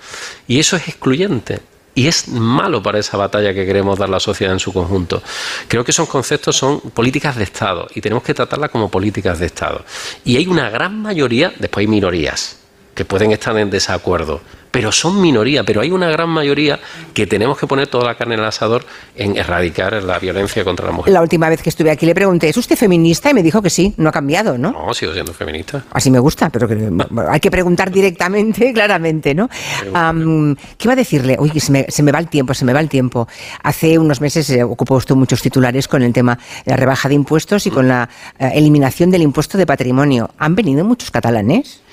Y 0.46 0.60
eso 0.60 0.76
es 0.76 0.86
excluyente. 0.86 1.60
Y 1.94 2.08
es 2.08 2.28
malo 2.28 2.82
para 2.82 2.98
esa 2.98 3.16
batalla 3.16 3.54
que 3.54 3.64
queremos 3.64 3.98
dar 3.98 4.10
la 4.10 4.20
sociedad 4.20 4.52
en 4.52 4.60
su 4.60 4.70
conjunto. 4.70 5.22
Creo 5.66 5.82
que 5.82 5.92
esos 5.92 6.08
conceptos 6.08 6.56
son 6.56 6.80
políticas 6.80 7.36
de 7.36 7.44
Estado 7.44 7.86
y 7.94 8.02
tenemos 8.02 8.22
que 8.22 8.34
tratarlas 8.34 8.68
como 8.68 8.90
políticas 8.90 9.38
de 9.38 9.46
Estado. 9.46 9.82
Y 10.26 10.36
hay 10.36 10.46
una 10.46 10.68
gran 10.68 11.00
mayoría, 11.00 11.54
después 11.58 11.84
hay 11.84 11.88
minorías, 11.88 12.58
que 12.94 13.06
pueden 13.06 13.32
estar 13.32 13.56
en 13.56 13.70
desacuerdo, 13.70 14.42
pero 14.74 14.90
son 14.90 15.20
minoría, 15.20 15.62
pero 15.62 15.82
hay 15.82 15.92
una 15.92 16.10
gran 16.10 16.28
mayoría 16.28 16.80
que 17.14 17.28
tenemos 17.28 17.56
que 17.56 17.68
poner 17.68 17.86
toda 17.86 18.06
la 18.06 18.16
carne 18.16 18.34
en 18.34 18.40
el 18.40 18.46
asador 18.46 18.84
en 19.14 19.36
erradicar 19.36 20.02
la 20.02 20.18
violencia 20.18 20.64
contra 20.64 20.84
la 20.86 20.90
mujer. 20.90 21.12
La 21.12 21.22
última 21.22 21.48
vez 21.48 21.62
que 21.62 21.68
estuve 21.68 21.92
aquí 21.92 22.04
le 22.06 22.14
pregunté, 22.14 22.48
¿es 22.48 22.56
usted 22.56 22.74
feminista? 22.74 23.30
Y 23.30 23.34
me 23.34 23.44
dijo 23.44 23.62
que 23.62 23.70
sí, 23.70 23.94
no 23.98 24.08
ha 24.08 24.12
cambiado, 24.12 24.58
¿no? 24.58 24.72
No, 24.72 24.92
sigo 24.92 25.12
siendo 25.12 25.32
feminista. 25.32 25.84
Así 25.92 26.10
me 26.10 26.18
gusta, 26.18 26.50
pero 26.50 26.66
que, 26.66 26.90
hay 27.28 27.38
que 27.38 27.52
preguntar 27.52 27.92
directamente, 27.92 28.72
claramente, 28.74 29.32
¿no? 29.32 29.48
¿Qué 29.48 30.84
iba 30.84 30.92
a 30.92 30.96
decirle? 30.96 31.36
Uy, 31.38 31.50
que 31.50 31.60
se 31.60 31.70
me, 31.70 31.86
se 31.88 32.02
me 32.02 32.10
va 32.10 32.18
el 32.18 32.26
tiempo, 32.26 32.52
se 32.52 32.64
me 32.64 32.72
va 32.72 32.80
el 32.80 32.88
tiempo. 32.88 33.28
Hace 33.62 33.96
unos 33.96 34.20
meses 34.20 34.50
eh, 34.50 34.64
ocupó 34.64 34.96
usted 34.96 35.14
muchos 35.14 35.40
titulares 35.40 35.86
con 35.86 36.02
el 36.02 36.12
tema 36.12 36.36
de 36.64 36.72
la 36.72 36.76
rebaja 36.76 37.08
de 37.08 37.14
impuestos 37.14 37.64
y 37.68 37.70
con 37.70 37.86
la 37.86 38.08
eh, 38.40 38.50
eliminación 38.54 39.12
del 39.12 39.22
impuesto 39.22 39.56
de 39.56 39.66
patrimonio. 39.66 40.30
¿Han 40.36 40.56
venido 40.56 40.84
muchos 40.84 41.12
catalanes? 41.12 41.83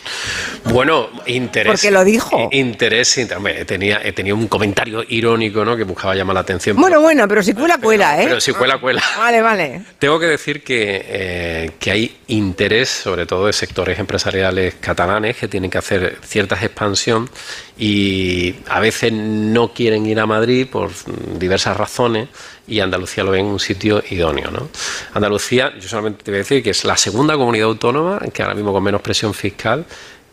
Bueno, 0.65 1.09
interés. 1.25 1.73
Porque 1.73 1.91
lo 1.91 2.03
dijo. 2.03 2.49
Interés, 2.51 3.19
hombre, 3.35 3.65
tenía, 3.65 3.99
un 4.33 4.47
comentario 4.47 5.03
irónico, 5.07 5.65
¿no? 5.65 5.75
Que 5.75 5.83
buscaba 5.83 6.15
llamar 6.15 6.35
la 6.35 6.41
atención. 6.41 6.77
Bueno, 6.77 7.01
bueno, 7.01 7.27
pero 7.27 7.43
si 7.43 7.53
cuela, 7.53 7.77
cuela, 7.77 8.21
¿eh? 8.21 8.25
Pero 8.27 8.39
si 8.39 8.53
cuela, 8.53 8.77
cuela. 8.79 9.01
Vale, 9.17 9.41
vale. 9.41 9.81
Tengo 9.99 10.19
que 10.19 10.25
decir 10.25 10.63
que, 10.63 11.05
eh, 11.05 11.71
que 11.79 11.91
hay 11.91 12.15
interés, 12.27 12.89
sobre 12.89 13.25
todo 13.25 13.47
de 13.47 13.53
sectores 13.53 13.99
empresariales 13.99 14.75
catalanes, 14.79 15.37
que 15.37 15.47
tienen 15.47 15.69
que 15.69 15.77
hacer 15.77 16.17
cierta 16.23 16.55
expansión 16.55 17.29
y 17.77 18.55
a 18.67 18.79
veces 18.79 19.11
no 19.11 19.73
quieren 19.73 20.05
ir 20.05 20.19
a 20.19 20.25
Madrid 20.25 20.67
por 20.69 20.91
diversas 21.37 21.75
razones 21.77 22.29
y 22.67 22.79
Andalucía 22.79 23.23
lo 23.23 23.31
ve 23.31 23.39
en 23.39 23.47
un 23.47 23.59
sitio 23.59 24.03
idóneo. 24.09 24.51
¿no? 24.51 24.69
Andalucía, 25.13 25.73
yo 25.79 25.87
solamente 25.87 26.23
te 26.23 26.31
voy 26.31 26.37
a 26.37 26.43
decir 26.43 26.63
que 26.63 26.71
es 26.71 26.83
la 26.85 26.97
segunda 26.97 27.35
comunidad 27.35 27.67
autónoma 27.67 28.19
que 28.33 28.41
ahora 28.41 28.55
mismo 28.55 28.71
con 28.71 28.83
menos 28.83 29.01
presión 29.01 29.33
fiscal, 29.33 29.85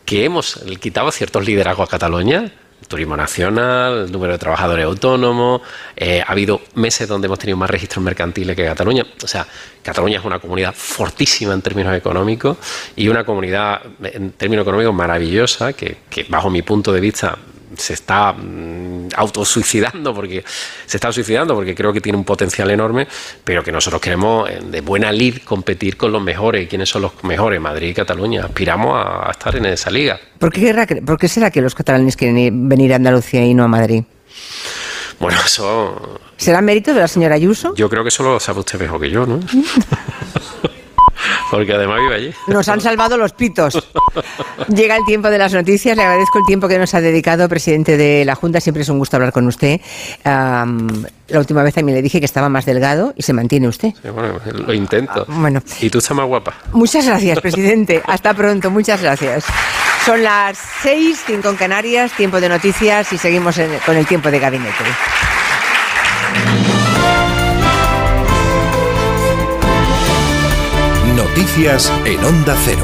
que 0.05 0.25
hemos 0.25 0.55
quitado 0.79 1.11
ciertos 1.11 1.45
liderazgos 1.45 1.87
a 1.87 1.91
Cataluña, 1.91 2.51
turismo 2.87 3.15
nacional, 3.15 4.05
el 4.05 4.11
número 4.11 4.33
de 4.33 4.39
trabajadores 4.39 4.85
autónomos, 4.85 5.61
eh, 5.95 6.23
ha 6.25 6.31
habido 6.31 6.61
meses 6.75 7.07
donde 7.07 7.27
hemos 7.27 7.37
tenido 7.37 7.57
más 7.57 7.69
registros 7.69 8.03
mercantiles 8.03 8.55
que 8.55 8.65
Cataluña. 8.65 9.05
O 9.23 9.27
sea, 9.27 9.45
Cataluña 9.83 10.19
es 10.19 10.25
una 10.25 10.39
comunidad 10.39 10.73
fortísima 10.73 11.53
en 11.53 11.61
términos 11.61 11.95
económicos 11.95 12.57
y 12.95 13.07
una 13.07 13.23
comunidad 13.23 13.81
en 14.01 14.31
términos 14.31 14.63
económicos 14.63 14.93
maravillosa 14.93 15.73
que 15.73 15.97
bajo 16.29 16.49
mi 16.49 16.61
punto 16.61 16.91
de 16.91 17.01
vista 17.01 17.37
se 17.77 17.93
está 17.93 18.33
mm, 18.33 19.09
autosuicidando 19.15 20.13
porque 20.13 20.43
se 20.85 20.97
está 20.97 21.11
suicidando 21.11 21.55
porque 21.55 21.75
creo 21.75 21.93
que 21.93 22.01
tiene 22.01 22.17
un 22.17 22.23
potencial 22.23 22.69
enorme, 22.71 23.07
pero 23.43 23.63
que 23.63 23.71
nosotros 23.71 24.01
queremos 24.01 24.49
eh, 24.49 24.59
de 24.63 24.81
buena 24.81 25.11
lid 25.11 25.37
competir 25.43 25.97
con 25.97 26.11
los 26.11 26.21
mejores. 26.21 26.63
¿Y 26.63 26.67
quiénes 26.67 26.89
son 26.89 27.03
los 27.03 27.23
mejores? 27.23 27.59
Madrid 27.61 27.89
y 27.89 27.93
Cataluña. 27.93 28.45
Aspiramos 28.45 28.95
a, 28.95 29.27
a 29.27 29.31
estar 29.31 29.55
en 29.55 29.65
esa 29.67 29.89
liga. 29.91 30.19
¿Por 30.39 30.51
qué, 30.51 31.01
por 31.05 31.27
será 31.27 31.51
que 31.51 31.61
los 31.61 31.75
catalanes 31.75 32.15
quieren 32.15 32.37
ir- 32.37 32.51
venir 32.69 32.93
a 32.93 32.95
Andalucía 32.97 33.45
y 33.45 33.53
no 33.53 33.63
a 33.63 33.67
Madrid? 33.67 34.03
Bueno, 35.19 35.37
eso 35.45 36.19
¿Será 36.37 36.61
mérito 36.61 36.93
de 36.93 37.01
la 37.01 37.07
señora 37.09 37.35
Ayuso? 37.35 37.73
yo 37.75 37.89
creo 37.89 38.03
que 38.03 38.07
eso 38.09 38.23
lo 38.23 38.39
sabe 38.39 38.59
usted 38.59 38.79
mejor 38.79 39.01
que 39.01 39.09
yo, 39.09 39.25
¿no? 39.25 39.39
Porque 41.51 41.73
además 41.73 41.99
vive 42.01 42.15
allí. 42.15 42.33
Nos 42.47 42.67
han 42.69 42.79
salvado 42.81 43.17
los 43.17 43.33
pitos. 43.33 43.73
Llega 44.67 44.95
el 44.95 45.05
tiempo 45.05 45.29
de 45.29 45.37
las 45.37 45.53
noticias. 45.53 45.95
Le 45.97 46.03
agradezco 46.03 46.39
el 46.39 46.45
tiempo 46.45 46.67
que 46.67 46.77
nos 46.77 46.93
ha 46.93 47.01
dedicado, 47.01 47.49
presidente 47.49 47.97
de 47.97 48.23
la 48.25 48.35
Junta. 48.35 48.59
Siempre 48.61 48.83
es 48.83 48.89
un 48.89 48.99
gusto 48.99 49.17
hablar 49.17 49.31
con 49.31 49.47
usted. 49.47 49.81
La 50.23 51.37
última 51.39 51.61
vez 51.63 51.73
también 51.75 51.95
le 51.95 52.01
dije 52.01 52.19
que 52.19 52.25
estaba 52.25 52.49
más 52.49 52.65
delgado 52.65 53.13
y 53.15 53.23
se 53.23 53.33
mantiene 53.33 53.67
usted. 53.67 53.89
Sí, 54.01 54.09
bueno, 54.09 54.39
lo 54.65 54.73
intento. 54.73 55.25
Bueno. 55.27 55.61
Y 55.79 55.89
tú 55.89 55.99
estás 55.99 56.15
más 56.17 56.25
guapa. 56.27 56.53
Muchas 56.71 57.05
gracias, 57.05 57.39
presidente. 57.41 58.01
Hasta 58.05 58.33
pronto. 58.33 58.69
Muchas 58.71 59.01
gracias. 59.01 59.45
Son 60.05 60.21
las 60.23 60.57
seis, 60.81 61.21
cinco 61.25 61.49
en 61.49 61.55
Canarias, 61.55 62.11
tiempo 62.13 62.39
de 62.39 62.49
noticias 62.49 63.11
y 63.13 63.17
seguimos 63.17 63.57
en- 63.57 63.77
con 63.85 63.95
el 63.97 64.05
tiempo 64.07 64.31
de 64.31 64.39
gabinete. 64.39 64.83
Noticias 71.39 71.89
en 72.03 72.21
Onda 72.25 72.53
Cero. 72.65 72.83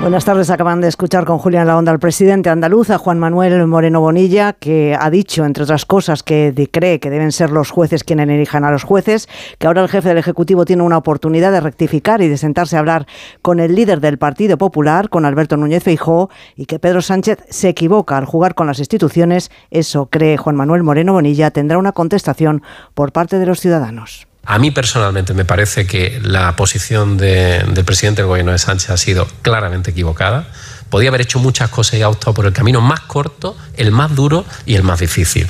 Buenas 0.00 0.24
tardes. 0.24 0.50
Acaban 0.50 0.80
de 0.80 0.86
escuchar 0.86 1.24
con 1.24 1.38
Julián 1.38 1.66
La 1.66 1.76
Onda 1.76 1.90
al 1.90 1.98
presidente 1.98 2.48
andaluz, 2.48 2.90
a 2.90 2.98
Juan 2.98 3.18
Manuel 3.18 3.66
Moreno 3.66 4.00
Bonilla, 4.00 4.52
que 4.52 4.96
ha 4.96 5.10
dicho, 5.10 5.44
entre 5.44 5.64
otras 5.64 5.84
cosas, 5.84 6.22
que 6.22 6.54
cree 6.70 7.00
que 7.00 7.10
deben 7.10 7.32
ser 7.32 7.50
los 7.50 7.72
jueces 7.72 8.04
quienes 8.04 8.28
elijan 8.28 8.62
a 8.62 8.70
los 8.70 8.84
jueces, 8.84 9.28
que 9.58 9.66
ahora 9.66 9.82
el 9.82 9.88
jefe 9.88 10.10
del 10.10 10.18
Ejecutivo 10.18 10.64
tiene 10.64 10.84
una 10.84 10.96
oportunidad 10.96 11.50
de 11.50 11.60
rectificar 11.60 12.22
y 12.22 12.28
de 12.28 12.36
sentarse 12.36 12.76
a 12.76 12.78
hablar 12.78 13.08
con 13.42 13.58
el 13.58 13.74
líder 13.74 14.00
del 14.00 14.16
Partido 14.16 14.56
Popular, 14.56 15.08
con 15.08 15.24
Alberto 15.24 15.56
Núñez 15.56 15.82
Feijóo, 15.82 16.30
y 16.54 16.66
que 16.66 16.78
Pedro 16.78 17.02
Sánchez 17.02 17.38
se 17.50 17.68
equivoca 17.68 18.16
al 18.16 18.26
jugar 18.26 18.54
con 18.54 18.68
las 18.68 18.78
instituciones. 18.78 19.50
Eso, 19.72 20.06
cree 20.06 20.36
Juan 20.36 20.54
Manuel 20.54 20.84
Moreno 20.84 21.14
Bonilla, 21.14 21.50
tendrá 21.50 21.78
una 21.78 21.90
contestación 21.90 22.62
por 22.94 23.10
parte 23.10 23.40
de 23.40 23.46
los 23.46 23.58
ciudadanos. 23.58 24.28
A 24.46 24.58
mí 24.58 24.70
personalmente 24.70 25.32
me 25.32 25.44
parece 25.44 25.86
que 25.86 26.20
la 26.22 26.54
posición 26.56 27.16
del 27.16 27.84
presidente 27.84 28.22
del 28.22 28.28
gobierno 28.28 28.52
de 28.52 28.58
Sánchez 28.58 28.90
ha 28.90 28.96
sido 28.96 29.26
claramente 29.42 29.92
equivocada. 29.92 30.48
Podía 30.90 31.08
haber 31.08 31.22
hecho 31.22 31.38
muchas 31.38 31.70
cosas 31.70 31.94
y 31.94 32.02
ha 32.02 32.08
optado 32.08 32.34
por 32.34 32.46
el 32.46 32.52
camino 32.52 32.80
más 32.80 33.00
corto, 33.00 33.56
el 33.76 33.90
más 33.90 34.14
duro 34.14 34.44
y 34.66 34.74
el 34.74 34.82
más 34.82 35.00
difícil. 35.00 35.48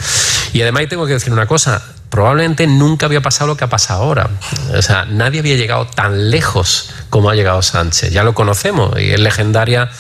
Y 0.53 0.63
además 0.63 0.85
tengo 0.89 1.07
que 1.07 1.15
decir 1.15 1.33
una 1.33 1.47
cosa, 1.47 1.83
probablemente 2.09 2.69
nunca 2.69 3.07
había 3.07 3.21
pasado 3.21 3.49
lo 3.49 3.57
que 3.57 3.65
ha 3.65 3.69
pasado 3.69 4.05
ahora. 4.05 4.31
O 4.73 4.83
sea, 4.83 5.05
nadie 5.05 5.41
había 5.41 5.57
llegado 5.57 5.87
tan 5.87 6.31
lejos 6.31 6.91
como 7.11 7.29
ha 7.29 7.35
llegado 7.35 7.61
Sánchez. 7.61 8.13
Ya 8.13 8.23
lo 8.23 8.35
conocemos 8.35 8.99
y 9.01 9.11
es 9.11 9.19
legendaria 9.19 9.91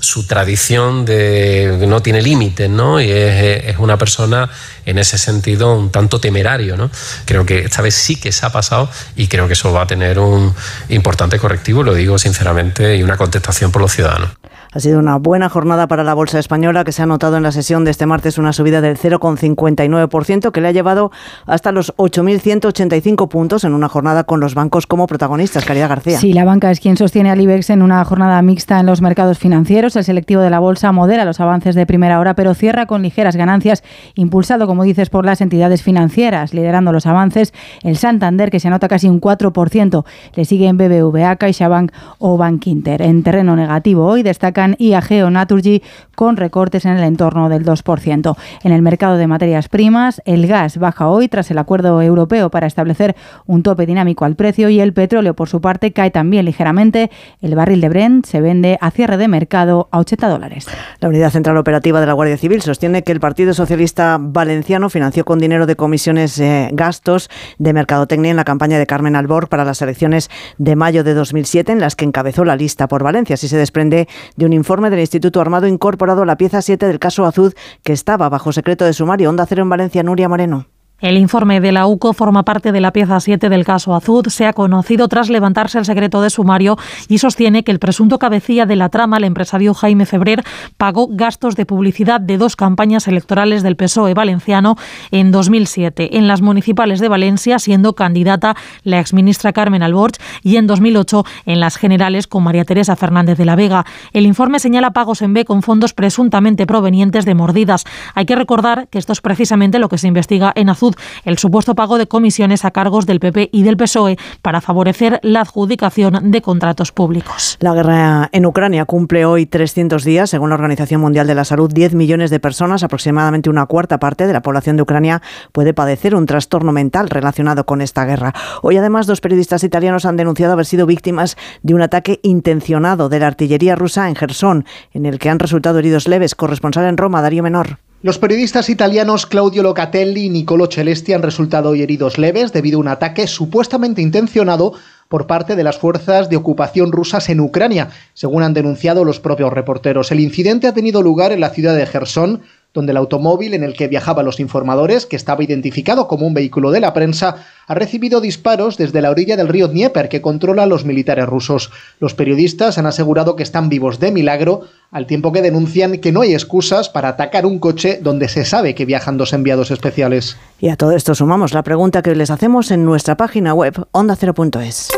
su 0.00 0.26
tradición 0.26 1.04
de 1.04 1.84
no 1.86 2.02
tiene 2.02 2.22
límites, 2.22 2.68
¿no? 2.68 3.00
Y 3.00 3.10
es, 3.10 3.78
una 3.78 3.96
persona 3.96 4.50
en 4.86 4.98
ese 4.98 5.18
sentido 5.18 5.74
un 5.74 5.90
tanto 5.90 6.20
temerario, 6.20 6.76
¿no? 6.76 6.90
Creo 7.24 7.46
que 7.46 7.60
esta 7.60 7.82
vez 7.82 7.94
sí 7.94 8.16
que 8.16 8.32
se 8.32 8.44
ha 8.44 8.50
pasado 8.50 8.90
y 9.16 9.28
creo 9.28 9.46
que 9.46 9.52
eso 9.52 9.72
va 9.72 9.82
a 9.82 9.86
tener 9.86 10.18
un 10.18 10.54
importante 10.88 11.38
correctivo, 11.38 11.82
lo 11.82 11.94
digo 11.94 12.18
sinceramente, 12.18 12.96
y 12.96 13.02
una 13.02 13.16
contestación 13.16 13.70
por 13.70 13.82
los 13.82 13.92
ciudadanos. 13.92 14.30
Ha 14.72 14.78
sido 14.78 15.00
una 15.00 15.16
buena 15.16 15.48
jornada 15.48 15.88
para 15.88 16.04
la 16.04 16.14
bolsa 16.14 16.38
española 16.38 16.84
que 16.84 16.92
se 16.92 17.02
ha 17.02 17.06
notado 17.06 17.36
en 17.36 17.42
la 17.42 17.50
sesión 17.50 17.84
de 17.84 17.90
este 17.90 18.06
martes 18.06 18.38
una 18.38 18.52
subida 18.52 18.80
del 18.80 18.96
0,59% 18.96 20.52
que 20.52 20.60
le 20.60 20.68
ha 20.68 20.70
llevado 20.70 21.10
hasta 21.44 21.72
los 21.72 21.92
8.185 21.96 23.26
puntos 23.26 23.64
en 23.64 23.74
una 23.74 23.88
jornada 23.88 24.22
con 24.22 24.38
los 24.38 24.54
bancos 24.54 24.86
como 24.86 25.08
protagonistas. 25.08 25.64
Caridad 25.64 25.88
García. 25.88 26.18
Sí, 26.18 26.32
la 26.32 26.44
banca 26.44 26.70
es 26.70 26.78
quien 26.78 26.96
sostiene 26.96 27.32
al 27.32 27.40
IBEX 27.40 27.70
en 27.70 27.82
una 27.82 28.04
jornada 28.04 28.40
mixta 28.42 28.78
en 28.78 28.86
los 28.86 29.02
mercados 29.02 29.40
financieros. 29.40 29.96
El 29.96 30.04
selectivo 30.04 30.40
de 30.40 30.50
la 30.50 30.60
bolsa 30.60 30.92
modera 30.92 31.24
los 31.24 31.40
avances 31.40 31.74
de 31.74 31.84
primera 31.84 32.20
hora, 32.20 32.34
pero 32.34 32.54
cierra 32.54 32.86
con 32.86 33.02
ligeras 33.02 33.34
ganancias, 33.34 33.82
impulsado, 34.14 34.68
como 34.68 34.84
dices, 34.84 35.10
por 35.10 35.26
las 35.26 35.40
entidades 35.40 35.82
financieras, 35.82 36.54
liderando 36.54 36.92
los 36.92 37.06
avances. 37.06 37.52
El 37.82 37.96
Santander, 37.96 38.52
que 38.52 38.60
se 38.60 38.68
anota 38.68 38.86
casi 38.86 39.08
un 39.08 39.20
4%, 39.20 40.04
le 40.36 40.44
sigue 40.44 40.68
en 40.68 40.76
BBVA, 40.76 41.34
CaixaBank 41.34 41.90
o 42.18 42.36
Bank 42.36 42.68
Inter. 42.68 43.02
En 43.02 43.24
terreno 43.24 43.56
negativo 43.56 44.06
hoy 44.06 44.22
destaca 44.22 44.59
IAG 44.78 45.24
o 45.24 45.30
Naturgy 45.30 45.82
con 46.14 46.36
recortes 46.36 46.84
en 46.84 46.92
el 46.92 47.04
entorno 47.04 47.48
del 47.48 47.64
2%. 47.64 48.36
En 48.62 48.72
el 48.72 48.82
mercado 48.82 49.16
de 49.16 49.26
materias 49.26 49.68
primas, 49.68 50.20
el 50.24 50.46
gas 50.46 50.76
baja 50.78 51.08
hoy 51.08 51.28
tras 51.28 51.50
el 51.50 51.58
acuerdo 51.58 52.02
europeo 52.02 52.50
para 52.50 52.66
establecer 52.66 53.16
un 53.46 53.62
tope 53.62 53.86
dinámico 53.86 54.24
al 54.24 54.36
precio 54.36 54.68
y 54.68 54.80
el 54.80 54.92
petróleo, 54.92 55.34
por 55.34 55.48
su 55.48 55.60
parte, 55.60 55.92
cae 55.92 56.10
también 56.10 56.44
ligeramente. 56.44 57.10
El 57.40 57.54
barril 57.54 57.80
de 57.80 57.88
Brent 57.88 58.26
se 58.26 58.40
vende 58.40 58.78
a 58.80 58.90
cierre 58.90 59.16
de 59.16 59.28
mercado 59.28 59.88
a 59.90 59.98
80 59.98 60.28
dólares. 60.28 60.66
La 61.00 61.08
Unidad 61.08 61.30
Central 61.30 61.56
Operativa 61.56 62.00
de 62.00 62.06
la 62.06 62.12
Guardia 62.12 62.36
Civil 62.36 62.62
sostiene 62.62 63.02
que 63.02 63.12
el 63.12 63.20
Partido 63.20 63.54
Socialista 63.54 64.18
Valenciano 64.20 64.90
financió 64.90 65.24
con 65.24 65.38
dinero 65.38 65.66
de 65.66 65.76
comisiones 65.76 66.38
eh, 66.38 66.68
gastos 66.72 67.30
de 67.58 67.72
mercadotecnia 67.72 68.30
en 68.30 68.36
la 68.36 68.44
campaña 68.44 68.78
de 68.78 68.86
Carmen 68.86 69.16
Albor 69.16 69.48
para 69.48 69.64
las 69.64 69.80
elecciones 69.82 70.30
de 70.58 70.76
mayo 70.76 71.04
de 71.04 71.14
2007, 71.14 71.72
en 71.72 71.80
las 71.80 71.96
que 71.96 72.04
encabezó 72.04 72.44
la 72.44 72.56
lista 72.56 72.88
por 72.88 73.02
Valencia. 73.02 73.34
Así 73.34 73.48
se 73.48 73.56
desprende 73.56 74.08
de 74.36 74.46
un 74.46 74.49
informe 74.52 74.90
del 74.90 75.00
Instituto 75.00 75.40
Armado 75.40 75.66
incorporado 75.66 76.22
a 76.22 76.26
la 76.26 76.36
pieza 76.36 76.62
7 76.62 76.86
del 76.86 76.98
caso 76.98 77.24
Azud, 77.26 77.54
que 77.82 77.92
estaba 77.92 78.28
bajo 78.28 78.52
secreto 78.52 78.84
de 78.84 78.92
sumario. 78.92 79.28
Onda 79.28 79.46
Cero 79.46 79.62
en 79.62 79.68
Valencia, 79.68 80.02
Nuria 80.02 80.28
Moreno. 80.28 80.66
El 81.00 81.16
informe 81.16 81.60
de 81.60 81.72
la 81.72 81.86
UCO 81.86 82.12
forma 82.12 82.42
parte 82.42 82.72
de 82.72 82.80
la 82.80 82.92
pieza 82.92 83.18
7 83.18 83.48
del 83.48 83.64
caso 83.64 83.94
Azud. 83.94 84.28
Se 84.28 84.44
ha 84.44 84.52
conocido 84.52 85.08
tras 85.08 85.30
levantarse 85.30 85.78
el 85.78 85.86
secreto 85.86 86.20
de 86.20 86.28
sumario 86.28 86.76
y 87.08 87.18
sostiene 87.18 87.64
que 87.64 87.72
el 87.72 87.78
presunto 87.78 88.18
cabecilla 88.18 88.66
de 88.66 88.76
la 88.76 88.90
trama, 88.90 89.16
el 89.16 89.24
empresario 89.24 89.72
Jaime 89.72 90.04
Febrer, 90.04 90.44
pagó 90.76 91.08
gastos 91.10 91.56
de 91.56 91.64
publicidad 91.64 92.20
de 92.20 92.36
dos 92.36 92.54
campañas 92.54 93.08
electorales 93.08 93.62
del 93.62 93.76
PSOE 93.76 94.12
valenciano 94.12 94.76
en 95.10 95.30
2007, 95.30 96.18
en 96.18 96.28
las 96.28 96.42
municipales 96.42 97.00
de 97.00 97.08
Valencia, 97.08 97.58
siendo 97.58 97.94
candidata 97.94 98.54
la 98.82 99.00
exministra 99.00 99.54
Carmen 99.54 99.82
Alborch, 99.82 100.18
y 100.42 100.56
en 100.56 100.66
2008 100.66 101.24
en 101.46 101.60
las 101.60 101.78
generales 101.78 102.26
con 102.26 102.44
María 102.44 102.66
Teresa 102.66 102.94
Fernández 102.94 103.38
de 103.38 103.46
la 103.46 103.56
Vega. 103.56 103.86
El 104.12 104.26
informe 104.26 104.58
señala 104.58 104.90
pagos 104.90 105.22
en 105.22 105.32
B 105.32 105.46
con 105.46 105.62
fondos 105.62 105.94
presuntamente 105.94 106.66
provenientes 106.66 107.24
de 107.24 107.34
mordidas. 107.34 107.84
Hay 108.14 108.26
que 108.26 108.36
recordar 108.36 108.88
que 108.88 108.98
esto 108.98 109.14
es 109.14 109.22
precisamente 109.22 109.78
lo 109.78 109.88
que 109.88 109.96
se 109.96 110.06
investiga 110.06 110.52
en 110.54 110.68
Azud 110.68 110.89
el 111.24 111.38
supuesto 111.38 111.74
pago 111.74 111.98
de 111.98 112.06
comisiones 112.06 112.64
a 112.64 112.70
cargos 112.70 113.06
del 113.06 113.20
PP 113.20 113.50
y 113.52 113.62
del 113.62 113.76
PSOE 113.76 114.18
para 114.42 114.60
favorecer 114.60 115.20
la 115.22 115.40
adjudicación 115.40 116.30
de 116.30 116.42
contratos 116.42 116.92
públicos. 116.92 117.56
La 117.60 117.74
guerra 117.74 118.28
en 118.32 118.46
Ucrania 118.46 118.84
cumple 118.84 119.24
hoy 119.24 119.46
300 119.46 120.04
días. 120.04 120.30
Según 120.30 120.50
la 120.50 120.54
Organización 120.54 121.00
Mundial 121.00 121.26
de 121.26 121.34
la 121.34 121.44
Salud, 121.44 121.70
10 121.72 121.94
millones 121.94 122.30
de 122.30 122.40
personas, 122.40 122.82
aproximadamente 122.82 123.50
una 123.50 123.66
cuarta 123.66 123.98
parte 123.98 124.26
de 124.26 124.32
la 124.32 124.42
población 124.42 124.76
de 124.76 124.82
Ucrania, 124.82 125.22
puede 125.52 125.74
padecer 125.74 126.14
un 126.14 126.26
trastorno 126.26 126.72
mental 126.72 127.10
relacionado 127.10 127.66
con 127.66 127.80
esta 127.80 128.04
guerra. 128.04 128.34
Hoy, 128.62 128.76
además, 128.76 129.06
dos 129.06 129.20
periodistas 129.20 129.64
italianos 129.64 130.04
han 130.04 130.16
denunciado 130.16 130.52
haber 130.52 130.66
sido 130.66 130.86
víctimas 130.86 131.36
de 131.62 131.74
un 131.74 131.82
ataque 131.82 132.20
intencionado 132.22 133.08
de 133.08 133.18
la 133.18 133.26
artillería 133.26 133.76
rusa 133.76 134.08
en 134.08 134.16
Gerson, 134.16 134.64
en 134.92 135.06
el 135.06 135.18
que 135.18 135.30
han 135.30 135.38
resultado 135.38 135.78
heridos 135.78 136.08
leves. 136.08 136.34
Corresponsal 136.34 136.86
en 136.86 136.96
Roma, 136.96 137.22
Darío 137.22 137.42
Menor. 137.42 137.78
Los 138.02 138.18
periodistas 138.18 138.70
italianos 138.70 139.26
Claudio 139.26 139.62
Locatelli 139.62 140.24
y 140.24 140.30
Nicolo 140.30 140.68
Celesti 140.68 141.12
han 141.12 141.20
resultado 141.20 141.68
hoy 141.68 141.82
heridos 141.82 142.16
leves 142.16 142.50
debido 142.50 142.78
a 142.78 142.80
un 142.80 142.88
ataque 142.88 143.26
supuestamente 143.26 144.00
intencionado 144.00 144.72
por 145.08 145.26
parte 145.26 145.54
de 145.54 145.64
las 145.64 145.76
fuerzas 145.76 146.30
de 146.30 146.36
ocupación 146.36 146.92
rusas 146.92 147.28
en 147.28 147.40
Ucrania, 147.40 147.90
según 148.14 148.42
han 148.42 148.54
denunciado 148.54 149.04
los 149.04 149.20
propios 149.20 149.52
reporteros. 149.52 150.10
El 150.12 150.20
incidente 150.20 150.66
ha 150.66 150.72
tenido 150.72 151.02
lugar 151.02 151.30
en 151.32 151.40
la 151.40 151.50
ciudad 151.50 151.76
de 151.76 151.84
Gerson, 151.84 152.40
donde 152.72 152.92
el 152.92 152.96
automóvil 152.96 153.54
en 153.54 153.64
el 153.64 153.74
que 153.74 153.88
viajaban 153.88 154.24
los 154.24 154.38
informadores, 154.38 155.06
que 155.06 155.16
estaba 155.16 155.42
identificado 155.42 156.06
como 156.06 156.26
un 156.26 156.34
vehículo 156.34 156.70
de 156.70 156.80
la 156.80 156.94
prensa, 156.94 157.36
ha 157.66 157.74
recibido 157.74 158.20
disparos 158.20 158.76
desde 158.76 159.00
la 159.00 159.10
orilla 159.10 159.36
del 159.36 159.48
río 159.48 159.68
Dnieper 159.68 160.08
que 160.08 160.20
controla 160.20 160.66
los 160.66 160.84
militares 160.84 161.26
rusos. 161.26 161.70
Los 161.98 162.14
periodistas 162.14 162.78
han 162.78 162.86
asegurado 162.86 163.34
que 163.34 163.42
están 163.42 163.68
vivos 163.68 163.98
de 163.98 164.12
milagro, 164.12 164.62
al 164.90 165.06
tiempo 165.06 165.32
que 165.32 165.42
denuncian 165.42 165.98
que 165.98 166.12
no 166.12 166.20
hay 166.20 166.32
excusas 166.32 166.88
para 166.88 167.08
atacar 167.08 167.46
un 167.46 167.58
coche 167.58 167.98
donde 168.02 168.28
se 168.28 168.44
sabe 168.44 168.74
que 168.74 168.84
viajan 168.84 169.16
dos 169.16 169.32
enviados 169.32 169.70
especiales. 169.70 170.36
Y 170.60 170.68
a 170.68 170.76
todo 170.76 170.92
esto 170.92 171.14
sumamos 171.14 171.52
la 171.52 171.62
pregunta 171.62 172.02
que 172.02 172.14
les 172.14 172.30
hacemos 172.30 172.70
en 172.70 172.84
nuestra 172.84 173.16
página 173.16 173.54
web 173.54 173.86
ondacero.es. 173.92 174.90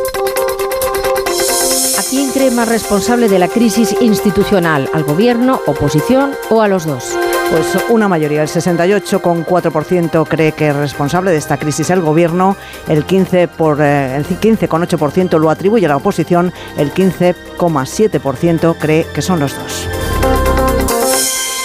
¿A 1.99 2.03
quién 2.11 2.31
cree 2.31 2.51
más 2.51 2.69
responsable 2.69 3.29
de 3.29 3.39
la 3.39 3.49
crisis 3.49 3.95
institucional? 4.01 4.89
¿Al 4.93 5.05
gobierno, 5.05 5.61
oposición 5.67 6.33
o 6.51 6.63
a 6.63 6.69
los 6.69 6.87
dos? 6.87 7.17
Pues 7.51 7.77
una 7.91 8.09
mayoría, 8.09 8.43
el 8.43 8.49
68,4% 8.49 10.27
cree 10.27 10.53
que 10.53 10.69
es 10.69 10.77
responsable 10.77 11.31
de 11.31 11.37
esta 11.37 11.59
crisis 11.59 11.91
el 11.91 12.01
gobierno, 12.01 12.57
el 12.89 13.05
15 13.05 13.49
por 13.49 13.81
eh, 13.83 14.17
el 14.17 14.25
15,8% 14.25 15.39
lo 15.39 15.51
atribuye 15.51 15.87
a 15.87 15.91
la 15.91 15.97
oposición, 15.97 16.53
el 16.79 16.93
15,7% 16.95 18.77
cree 18.79 19.07
que 19.15 19.23
son 19.23 19.41
los 19.41 19.55
dos. 19.55 20.02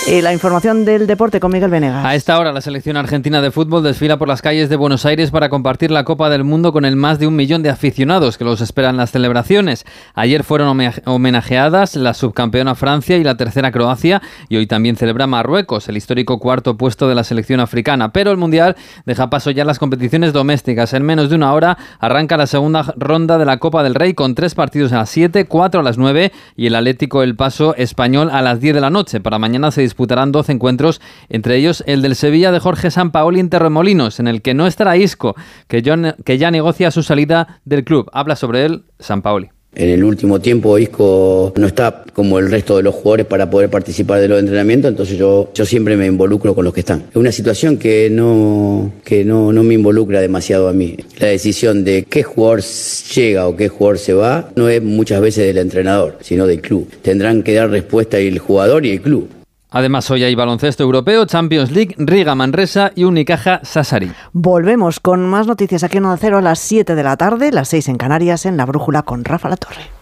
Y 0.10 0.22
la 0.22 0.32
información 0.32 0.86
del 0.86 1.06
deporte 1.06 1.42
con 1.42 1.52
Miguel 1.52 1.70
Venegas. 1.70 2.06
A 2.06 2.16
esta 2.16 2.40
hora, 2.40 2.54
la 2.54 2.62
selección 2.62 2.96
argentina 2.96 3.42
de 3.42 3.52
fútbol 3.52 3.84
desfila 3.84 4.18
por 4.18 4.30
las 4.30 4.42
calles 4.42 4.70
de 4.70 4.78
Buenos 4.78 5.06
Aires 5.06 5.32
para 5.32 5.50
compartir 5.50 5.92
la 5.92 6.06
Copa 6.06 6.30
del 6.30 6.46
Mundo 6.46 6.72
con 6.72 6.86
el 6.86 6.96
más 6.96 7.20
de 7.20 7.28
un 7.28 7.36
millón 7.36 7.62
de 7.62 7.70
aficionados 7.70 8.38
que 8.38 8.46
los 8.46 8.62
esperan 8.62 8.96
las 8.96 9.12
celebraciones. 9.12 9.84
Ayer 10.14 10.46
fueron 10.46 10.80
homenajeadas 11.04 11.98
la 11.98 12.14
subcampeona 12.14 12.76
Francia 12.76 13.18
y 13.18 13.24
la 13.26 13.36
tercera 13.36 13.74
Croacia, 13.74 14.22
y 14.48 14.56
hoy 14.56 14.66
también 14.66 14.96
celebra 14.96 15.28
Marruecos, 15.28 15.90
el 15.90 15.98
histórico 15.98 16.40
cuarto 16.40 16.78
puesto 16.78 17.10
de 17.10 17.16
la 17.16 17.26
selección 17.26 17.60
africana. 17.60 18.14
Pero 18.14 18.32
el 18.32 18.38
Mundial 18.38 18.78
deja 19.06 19.30
paso 19.30 19.52
ya 19.52 19.64
a 19.64 19.66
las 19.66 19.78
competiciones 19.78 20.32
domésticas. 20.32 20.94
En 20.94 21.04
menos 21.04 21.30
de 21.30 21.36
una 21.36 21.52
hora 21.52 21.78
arranca 22.00 22.38
la 22.38 22.48
segunda 22.48 22.94
ronda 22.96 23.38
de 23.38 23.44
la 23.44 23.58
Copa 23.58 23.84
del 23.84 23.94
Rey 23.94 24.14
con 24.14 24.36
tres 24.36 24.56
partidos 24.56 24.94
a 24.94 25.00
las 25.00 25.10
7, 25.10 25.48
4 25.48 25.82
a 25.82 25.84
las 25.84 25.98
9 25.98 26.32
y 26.56 26.68
el 26.68 26.76
Atlético 26.76 27.24
El 27.24 27.36
Paso 27.36 27.76
español 27.76 28.30
a 28.32 28.42
las 28.42 28.62
10 28.62 28.74
de 28.74 28.82
la 28.82 28.90
noche. 28.90 29.20
Para 29.20 29.38
mañana 29.38 29.70
se 29.70 29.97
disputarán 29.98 30.32
12 30.32 30.52
encuentros, 30.52 31.02
entre 31.28 31.56
ellos 31.56 31.84
el 31.88 32.04
del 32.04 32.16
Sevilla 32.16 32.52
de 32.52 32.60
Jorge 32.60 32.92
Sampaoli 32.92 33.40
en 33.40 33.50
Terremolinos, 33.50 34.20
en 34.20 34.28
el 34.28 34.44
que 34.44 34.54
no 34.54 34.68
estará 34.68 34.96
Isco, 34.96 35.36
que, 35.68 35.82
que 36.24 36.38
ya 36.38 36.52
negocia 36.52 36.92
su 36.92 37.02
salida 37.02 37.60
del 37.66 37.84
club. 37.84 38.08
Habla 38.14 38.36
sobre 38.36 38.66
él 38.66 38.84
Sampaoli. 39.00 39.50
En 39.76 39.90
el 39.90 40.04
último 40.04 40.40
tiempo 40.40 40.78
Isco 40.80 41.54
no 41.56 41.68
está 41.68 42.04
como 42.14 42.40
el 42.40 42.50
resto 42.50 42.78
de 42.78 42.84
los 42.84 42.96
jugadores 42.96 43.28
para 43.28 43.50
poder 43.50 43.70
participar 43.70 44.20
de 44.20 44.28
los 44.28 44.40
entrenamientos, 44.40 44.90
entonces 44.90 45.18
yo, 45.18 45.52
yo 45.54 45.66
siempre 45.66 45.96
me 45.96 46.08
involucro 46.08 46.56
con 46.56 46.66
los 46.66 46.74
que 46.74 46.80
están. 46.80 47.06
Es 47.12 47.16
una 47.16 47.32
situación 47.32 47.78
que 47.78 48.10
no, 48.10 48.92
que 49.04 49.24
no, 49.24 49.52
no 49.52 49.64
me 49.64 49.76
involucra 49.76 50.22
demasiado 50.22 50.68
a 50.68 50.74
mí. 50.74 50.96
La 51.20 51.28
decisión 51.28 51.84
de 51.84 52.06
qué 52.10 52.24
jugador 52.24 52.64
llega 52.64 53.48
o 53.48 53.56
qué 53.56 53.68
jugador 53.70 53.98
se 54.00 54.14
va 54.14 54.50
no 54.56 54.68
es 54.70 54.82
muchas 54.82 55.22
veces 55.22 55.46
del 55.46 55.60
entrenador, 55.60 56.18
sino 56.22 56.48
del 56.48 56.62
club. 56.62 56.90
Tendrán 57.02 57.44
que 57.44 57.54
dar 57.54 57.70
respuesta 57.70 58.18
el 58.18 58.40
jugador 58.40 58.86
y 58.86 58.92
el 58.92 59.02
club. 59.02 59.30
Además, 59.70 60.10
hoy 60.12 60.24
hay 60.24 60.34
baloncesto 60.34 60.84
europeo, 60.84 61.26
Champions 61.26 61.72
League, 61.72 61.96
Riga 61.98 62.36
Manresa 62.36 62.92
y 62.96 63.04
Unicaja 63.04 63.60
Sassari. 63.64 64.12
Volvemos 64.32 65.00
con 65.00 65.30
más 65.30 65.46
noticias 65.46 65.84
aquí 65.84 65.98
en 65.98 66.06
Onda 66.06 66.18
Cero 66.18 66.38
a 66.38 66.42
las 66.42 66.60
7 66.60 66.96
de 66.96 67.04
la 67.04 67.18
tarde, 67.18 67.52
las 67.52 67.68
6 67.68 67.90
en 67.90 67.98
Canarias, 67.98 68.46
en 68.46 68.56
La 68.56 68.66
Brújula 68.66 69.04
con 69.04 69.26
Rafa 69.26 69.50
La 69.50 69.58
Torre. 69.58 69.97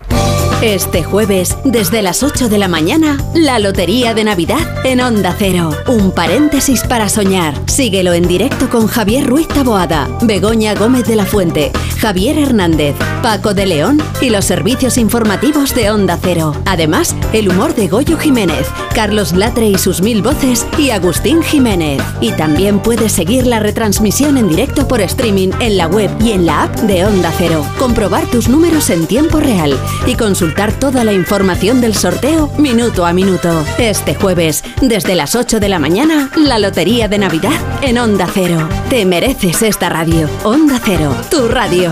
Este 0.62 1.04
jueves, 1.04 1.56
desde 1.64 2.02
las 2.02 2.24
8 2.24 2.50
de 2.50 2.58
la 2.58 2.68
mañana, 2.68 3.18
la 3.36 3.60
Lotería 3.60 4.14
de 4.14 4.24
Navidad 4.24 4.86
en 4.86 5.02
Onda 5.02 5.36
Cero. 5.38 5.70
Un 5.88 6.12
paréntesis 6.12 6.82
para 6.84 7.10
soñar. 7.10 7.54
Síguelo 7.68 8.14
en 8.14 8.28
directo 8.28 8.70
con 8.70 8.88
Javier 8.88 9.28
Ruiz 9.28 9.48
Taboada, 9.48 10.08
Begoña 10.22 10.74
Gómez 10.74 11.06
de 11.06 11.18
la 11.18 11.26
Fuente, 11.26 11.72
Javier 12.00 12.40
Hernández, 12.40 12.96
Paco 13.22 13.54
de 13.54 13.66
León 13.66 14.02
y 14.22 14.30
los 14.30 14.46
servicios 14.46 14.98
informativos 14.98 15.76
de 15.76 15.92
Onda 15.92 16.18
Cero. 16.22 16.56
Además, 16.66 17.16
el 17.34 17.50
humor 17.50 17.76
de 17.76 17.88
Goyo 17.88 18.18
Jiménez, 18.18 18.66
Carlos 18.96 19.34
Latre 19.34 19.68
y 19.68 19.78
sus 19.78 20.02
mil 20.02 20.22
voces 20.22 20.66
y 20.78 20.90
Agustín 20.90 21.44
Jiménez. 21.44 22.02
Y 22.22 22.32
también 22.32 22.80
puedes 22.80 23.12
seguir 23.12 23.46
la 23.46 23.60
retransmisión 23.60 24.38
en 24.38 24.48
directo 24.48 24.88
por 24.88 25.02
streaming 25.02 25.50
en 25.60 25.78
la 25.78 25.88
web 25.88 26.10
y 26.22 26.32
en 26.32 26.46
la 26.46 26.64
app 26.64 26.76
de 26.82 27.06
Onda 27.06 27.32
Cero. 27.38 27.66
Comprobar 27.78 28.26
tus 28.28 28.48
números 28.48 28.90
en 28.90 29.06
tiempo 29.06 29.40
real 29.40 29.78
y 30.06 30.16
consultar 30.16 30.74
toda 30.74 31.04
la 31.04 31.14
información 31.14 31.82
del 31.82 31.96
sorteo 31.96 32.52
minuto 32.58 33.06
a 33.06 33.14
minuto. 33.14 33.66
Este 33.78 34.16
jueves, 34.16 34.64
desde 34.82 35.16
las 35.16 35.36
8 35.36 35.60
de 35.60 35.70
la 35.70 35.80
mañana, 35.80 36.30
la 36.36 36.60
Lotería 36.60 37.08
de 37.08 37.18
Navidad 37.18 37.60
en 37.82 37.98
Onda 37.98 38.28
Cero. 38.34 38.70
Te 38.90 39.06
mereces 39.06 39.62
esta 39.62 39.90
radio. 39.90 40.30
Onda 40.44 40.80
Cero, 40.84 41.16
tu 41.30 41.48
radio. 41.48 41.92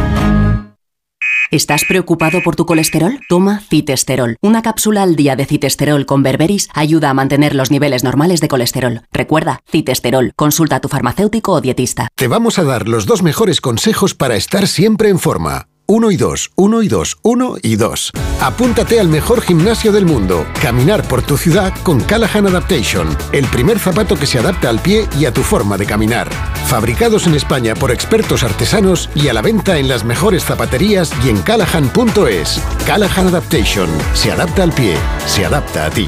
¿Estás 1.51 1.83
preocupado 1.83 2.41
por 2.41 2.55
tu 2.55 2.65
colesterol? 2.65 3.19
Toma 3.27 3.59
citesterol. 3.59 4.37
Una 4.41 4.61
cápsula 4.61 5.03
al 5.03 5.17
día 5.17 5.35
de 5.35 5.45
citesterol 5.45 6.05
con 6.05 6.23
berberis 6.23 6.69
ayuda 6.73 7.09
a 7.09 7.13
mantener 7.13 7.55
los 7.55 7.71
niveles 7.71 8.05
normales 8.05 8.39
de 8.39 8.47
colesterol. 8.47 9.01
Recuerda, 9.11 9.59
citesterol. 9.69 10.31
Consulta 10.37 10.77
a 10.77 10.79
tu 10.79 10.87
farmacéutico 10.87 11.51
o 11.51 11.59
dietista. 11.59 12.07
Te 12.15 12.29
vamos 12.29 12.57
a 12.57 12.63
dar 12.63 12.87
los 12.87 13.05
dos 13.05 13.21
mejores 13.21 13.59
consejos 13.59 14.15
para 14.15 14.37
estar 14.37 14.65
siempre 14.65 15.09
en 15.09 15.19
forma. 15.19 15.67
1 15.91 16.09
y 16.11 16.15
2, 16.15 16.51
1 16.55 16.83
y 16.83 16.87
2, 16.87 17.17
1 17.21 17.55
y 17.63 17.75
2. 17.75 18.11
Apúntate 18.39 19.01
al 19.01 19.09
mejor 19.09 19.41
gimnasio 19.41 19.91
del 19.91 20.05
mundo. 20.05 20.47
Caminar 20.61 21.05
por 21.05 21.21
tu 21.21 21.35
ciudad 21.35 21.73
con 21.83 21.99
Callahan 21.99 22.47
Adaptation, 22.47 23.09
el 23.33 23.45
primer 23.47 23.77
zapato 23.77 24.15
que 24.15 24.25
se 24.25 24.39
adapta 24.39 24.69
al 24.69 24.79
pie 24.79 25.05
y 25.19 25.25
a 25.25 25.33
tu 25.33 25.43
forma 25.43 25.77
de 25.77 25.85
caminar. 25.85 26.29
Fabricados 26.67 27.27
en 27.27 27.35
España 27.35 27.75
por 27.75 27.91
expertos 27.91 28.43
artesanos 28.43 29.09
y 29.15 29.27
a 29.27 29.33
la 29.33 29.41
venta 29.41 29.79
en 29.79 29.89
las 29.89 30.05
mejores 30.05 30.45
zapaterías 30.45 31.11
y 31.25 31.29
en 31.29 31.41
callahan.es. 31.41 32.61
Callahan 32.87 33.27
Adaptation, 33.27 33.89
se 34.13 34.31
adapta 34.31 34.63
al 34.63 34.71
pie, 34.71 34.95
se 35.27 35.45
adapta 35.45 35.87
a 35.87 35.89
ti. 35.89 36.07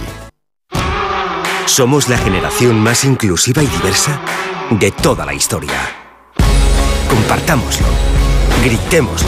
Somos 1.66 2.08
la 2.08 2.18
generación 2.18 2.80
más 2.80 3.04
inclusiva 3.04 3.62
y 3.62 3.68
diversa 3.68 4.22
de 4.70 4.92
toda 4.92 5.26
la 5.26 5.34
historia. 5.34 5.78
Compartámoslo, 7.10 7.88
gritémoslo, 8.64 9.28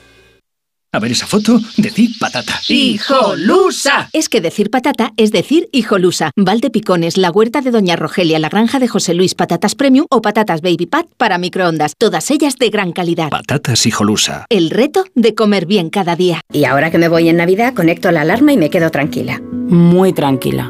A 0.93 0.99
ver 0.99 1.13
esa 1.13 1.25
foto, 1.25 1.57
decir 1.77 2.09
patata. 2.19 2.59
¡Hijolusa! 2.67 4.09
Es 4.11 4.27
que 4.27 4.41
decir 4.41 4.69
patata 4.69 5.13
es 5.15 5.31
decir 5.31 5.69
hijolusa. 5.71 6.31
Valde 6.35 6.69
Picones, 6.69 7.17
la 7.17 7.31
huerta 7.31 7.61
de 7.61 7.71
Doña 7.71 7.95
Rogelia, 7.95 8.39
la 8.39 8.49
granja 8.49 8.77
de 8.77 8.89
José 8.89 9.13
Luis, 9.13 9.33
patatas 9.33 9.73
premium 9.75 10.05
o 10.09 10.21
patatas 10.21 10.59
baby 10.59 10.87
pat 10.87 11.05
para 11.15 11.37
microondas. 11.37 11.93
Todas 11.97 12.29
ellas 12.29 12.57
de 12.57 12.69
gran 12.69 12.91
calidad. 12.91 13.29
Patatas 13.29 13.85
hijolusa. 13.85 14.45
El 14.49 14.69
reto 14.69 15.05
de 15.15 15.33
comer 15.33 15.65
bien 15.65 15.89
cada 15.89 16.17
día. 16.17 16.41
Y 16.51 16.65
ahora 16.65 16.91
que 16.91 16.97
me 16.97 17.07
voy 17.07 17.29
en 17.29 17.37
Navidad, 17.37 17.73
conecto 17.73 18.11
la 18.11 18.21
alarma 18.21 18.51
y 18.51 18.57
me 18.57 18.69
quedo 18.69 18.89
tranquila. 18.89 19.39
Muy 19.69 20.11
tranquila. 20.11 20.69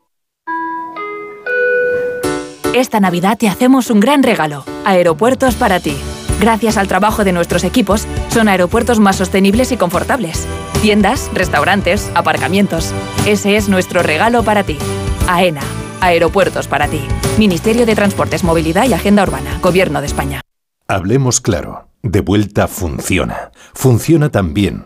Esta 2.73 3.01
Navidad 3.01 3.37
te 3.37 3.49
hacemos 3.49 3.89
un 3.89 3.99
gran 3.99 4.23
regalo. 4.23 4.63
Aeropuertos 4.85 5.55
para 5.55 5.81
ti. 5.81 5.97
Gracias 6.39 6.77
al 6.77 6.87
trabajo 6.87 7.25
de 7.25 7.33
nuestros 7.33 7.65
equipos, 7.65 8.07
son 8.29 8.47
aeropuertos 8.47 9.01
más 9.01 9.17
sostenibles 9.17 9.73
y 9.73 9.77
confortables. 9.77 10.47
Tiendas, 10.81 11.29
restaurantes, 11.33 12.09
aparcamientos. 12.15 12.93
Ese 13.27 13.57
es 13.57 13.67
nuestro 13.67 14.03
regalo 14.03 14.43
para 14.43 14.63
ti. 14.63 14.77
AENA. 15.27 15.61
Aeropuertos 15.99 16.69
para 16.69 16.87
ti. 16.87 17.01
Ministerio 17.37 17.85
de 17.85 17.93
Transportes, 17.93 18.45
Movilidad 18.45 18.87
y 18.87 18.93
Agenda 18.93 19.23
Urbana. 19.23 19.59
Gobierno 19.61 19.99
de 19.99 20.07
España. 20.07 20.41
Hablemos 20.87 21.41
claro. 21.41 21.89
De 22.03 22.21
vuelta 22.21 22.69
funciona. 22.69 23.51
Funciona 23.73 24.29
tan 24.29 24.53
bien 24.53 24.85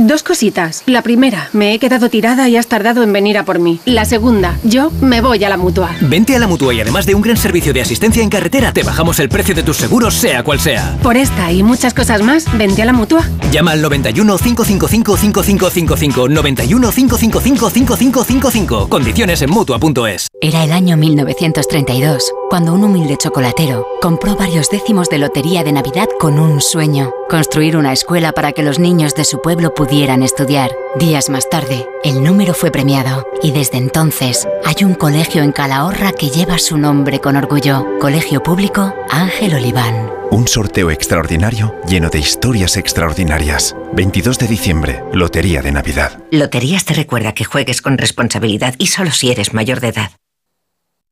Dos 0.00 0.22
cositas. 0.22 0.84
La 0.86 1.02
primera, 1.02 1.50
me 1.52 1.74
he 1.74 1.80
quedado 1.80 2.08
tirada 2.08 2.48
y 2.48 2.56
has 2.56 2.68
tardado 2.68 3.02
en 3.02 3.12
venir 3.12 3.36
a 3.36 3.44
por 3.44 3.58
mí. 3.58 3.80
La 3.84 4.04
segunda, 4.04 4.56
yo 4.62 4.92
me 5.00 5.20
voy 5.20 5.42
a 5.42 5.48
la 5.48 5.56
mutua. 5.56 5.90
Vente 6.02 6.36
a 6.36 6.38
la 6.38 6.46
mutua 6.46 6.72
y 6.72 6.80
además 6.80 7.04
de 7.04 7.16
un 7.16 7.20
gran 7.20 7.36
servicio 7.36 7.72
de 7.72 7.80
asistencia 7.80 8.22
en 8.22 8.30
carretera, 8.30 8.72
te 8.72 8.84
bajamos 8.84 9.18
el 9.18 9.28
precio 9.28 9.56
de 9.56 9.64
tus 9.64 9.76
seguros, 9.76 10.14
sea 10.14 10.44
cual 10.44 10.60
sea. 10.60 10.96
Por 11.02 11.16
esta 11.16 11.50
y 11.50 11.64
muchas 11.64 11.94
cosas 11.94 12.22
más, 12.22 12.46
vente 12.56 12.80
a 12.80 12.84
la 12.84 12.92
mutua. 12.92 13.28
Llama 13.50 13.72
al 13.72 13.82
91 13.82 14.38
555 14.38 15.16
5555. 15.16 16.28
91 16.28 16.92
555 16.92 17.70
5555. 17.70 18.88
Condiciones 18.88 19.42
en 19.42 19.50
mutua.es. 19.50 20.28
Era 20.40 20.62
el 20.62 20.70
año 20.70 20.96
1932, 20.96 22.32
cuando 22.50 22.72
un 22.72 22.84
humilde 22.84 23.16
chocolatero 23.16 23.84
compró 24.00 24.36
varios 24.36 24.70
décimos 24.70 25.10
de 25.10 25.18
lotería 25.18 25.64
de 25.64 25.72
Navidad 25.72 26.06
con 26.20 26.38
un 26.38 26.60
sueño: 26.60 27.10
construir 27.28 27.76
una 27.76 27.92
escuela 27.92 28.30
para 28.30 28.52
que 28.52 28.62
los 28.62 28.78
niños 28.78 29.16
de 29.16 29.24
su 29.24 29.42
pueblo 29.42 29.74
pudieran 29.74 29.87
pudieran 29.88 30.22
estudiar. 30.22 30.70
Días 30.98 31.30
más 31.30 31.48
tarde, 31.48 31.86
el 32.04 32.22
número 32.22 32.52
fue 32.52 32.70
premiado 32.70 33.26
y 33.42 33.52
desde 33.52 33.78
entonces 33.78 34.46
hay 34.64 34.84
un 34.84 34.94
colegio 34.94 35.42
en 35.42 35.50
Calahorra 35.50 36.12
que 36.12 36.28
lleva 36.28 36.58
su 36.58 36.76
nombre 36.76 37.20
con 37.20 37.36
orgullo. 37.36 37.86
Colegio 37.98 38.42
Público 38.42 38.94
Ángel 39.08 39.54
Oliván. 39.54 40.10
Un 40.30 40.46
sorteo 40.46 40.90
extraordinario 40.90 41.74
lleno 41.88 42.10
de 42.10 42.18
historias 42.18 42.76
extraordinarias. 42.76 43.74
22 43.94 44.38
de 44.38 44.46
diciembre, 44.46 45.02
Lotería 45.14 45.62
de 45.62 45.72
Navidad. 45.72 46.22
Loterías 46.30 46.84
te 46.84 46.92
recuerda 46.92 47.32
que 47.32 47.44
juegues 47.44 47.80
con 47.80 47.96
responsabilidad 47.96 48.74
y 48.76 48.88
solo 48.88 49.10
si 49.10 49.30
eres 49.30 49.54
mayor 49.54 49.80
de 49.80 49.88
edad. 49.88 50.10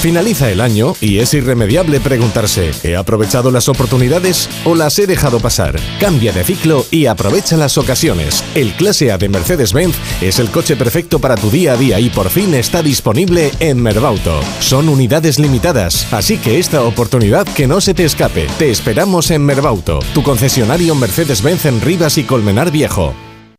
Finaliza 0.00 0.50
el 0.50 0.60
año 0.60 0.94
y 1.00 1.18
es 1.18 1.34
irremediable 1.34 2.00
preguntarse, 2.00 2.70
¿he 2.84 2.96
aprovechado 2.96 3.50
las 3.50 3.68
oportunidades 3.68 4.48
o 4.64 4.74
las 4.74 4.98
he 4.98 5.06
dejado 5.06 5.40
pasar? 5.40 5.74
Cambia 5.98 6.32
de 6.32 6.44
ciclo 6.44 6.84
y 6.90 7.06
aprovecha 7.06 7.56
las 7.56 7.78
ocasiones. 7.78 8.44
El 8.54 8.72
Clase 8.74 9.10
A 9.10 9.18
de 9.18 9.28
Mercedes-Benz 9.28 9.96
es 10.20 10.38
el 10.38 10.50
coche 10.50 10.76
perfecto 10.76 11.18
para 11.18 11.34
tu 11.34 11.50
día 11.50 11.72
a 11.72 11.76
día 11.76 11.98
y 11.98 12.10
por 12.10 12.28
fin 12.28 12.54
está 12.54 12.82
disponible 12.82 13.50
en 13.58 13.82
Merbauto. 13.82 14.40
Son 14.60 14.88
unidades 14.88 15.38
limitadas, 15.38 16.12
así 16.12 16.38
que 16.38 16.58
esta 16.58 16.82
oportunidad 16.82 17.46
que 17.46 17.66
no 17.66 17.80
se 17.80 17.94
te 17.94 18.04
escape. 18.04 18.46
Te 18.58 18.70
esperamos 18.70 19.30
en 19.30 19.44
Merbauto, 19.44 20.00
tu 20.14 20.22
concesionario 20.22 20.94
Mercedes-Benz 20.94 21.64
en 21.64 21.80
Rivas 21.80 22.18
y 22.18 22.24
Colmenar 22.24 22.70
Viejo. 22.70 23.14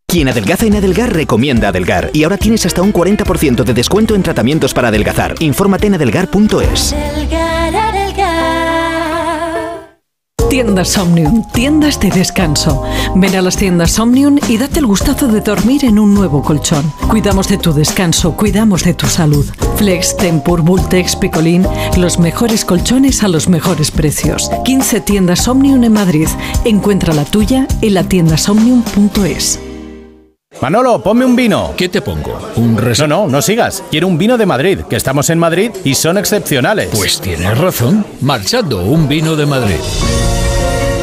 Quien 0.09 0.29
adelgaza 0.29 0.65
en 0.65 0.73
Adelgar 0.73 1.13
recomienda 1.13 1.67
Adelgar 1.67 2.11
y 2.13 2.23
ahora 2.23 2.37
tienes 2.37 2.65
hasta 2.65 2.81
un 2.81 2.93
40% 2.93 3.65
de 3.65 3.73
descuento 3.73 4.15
en 4.15 4.23
tratamientos 4.23 4.73
para 4.73 4.87
adelgazar. 4.87 5.35
Infórmate 5.39 5.87
en 5.87 5.95
adelgar.es. 5.95 6.95
Tiendas 10.49 10.97
Omnium, 10.97 11.43
tiendas 11.51 11.99
de 11.99 12.09
descanso. 12.09 12.83
Ven 13.15 13.35
a 13.35 13.41
las 13.41 13.57
tiendas 13.57 13.99
Omnium 13.99 14.39
y 14.47 14.57
date 14.57 14.79
el 14.79 14.85
gustazo 14.85 15.27
de 15.27 15.41
dormir 15.41 15.83
en 15.83 15.99
un 15.99 16.13
nuevo 16.13 16.41
colchón. 16.41 16.89
Cuidamos 17.09 17.49
de 17.49 17.57
tu 17.57 17.73
descanso, 17.73 18.37
cuidamos 18.37 18.85
de 18.85 18.93
tu 18.93 19.07
salud. 19.07 19.45
Flex, 19.75 20.15
Tempur, 20.15 20.61
Bultex, 20.61 21.17
Picolín, 21.17 21.67
los 21.97 22.17
mejores 22.17 22.63
colchones 22.63 23.23
a 23.23 23.27
los 23.27 23.49
mejores 23.49 23.91
precios. 23.91 24.49
15 24.63 25.01
tiendas 25.01 25.49
Omnium 25.49 25.83
en 25.83 25.91
Madrid. 25.91 26.29
Encuentra 26.63 27.13
la 27.13 27.25
tuya 27.25 27.67
en 27.81 27.93
la 27.93 28.03
tiendasomnium.es. 28.03 29.66
Manolo, 30.61 31.01
ponme 31.03 31.23
un 31.23 31.35
vino. 31.35 31.73
¿Qué 31.77 31.87
te 31.89 32.01
pongo? 32.01 32.39
¿Un 32.55 32.75
No, 32.75 33.07
no, 33.07 33.27
no 33.27 33.41
sigas. 33.41 33.83
Quiero 33.91 34.07
un 34.07 34.17
vino 34.17 34.37
de 34.37 34.45
Madrid, 34.45 34.79
que 34.89 34.95
estamos 34.95 35.29
en 35.29 35.37
Madrid 35.39 35.71
y 35.83 35.93
son 35.93 36.17
excepcionales. 36.17 36.89
Pues 36.93 37.19
tienes 37.21 37.55
razón. 37.57 38.05
Marchando, 38.21 38.81
un 38.83 39.07
vino 39.07 39.35
de 39.35 39.45
Madrid. 39.45 39.75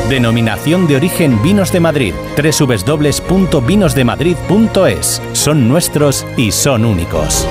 Denominación 0.08 0.86
de 0.89 0.97
origen 0.97 1.40
Vinos 1.42 1.70
de 1.73 1.81
Madrid. 1.81 2.14
www.vinosdemadrid.es. 2.36 5.23
Son 5.32 5.68
nuestros 5.68 6.26
y 6.36 6.50
son 6.50 6.84
únicos. 6.84 7.47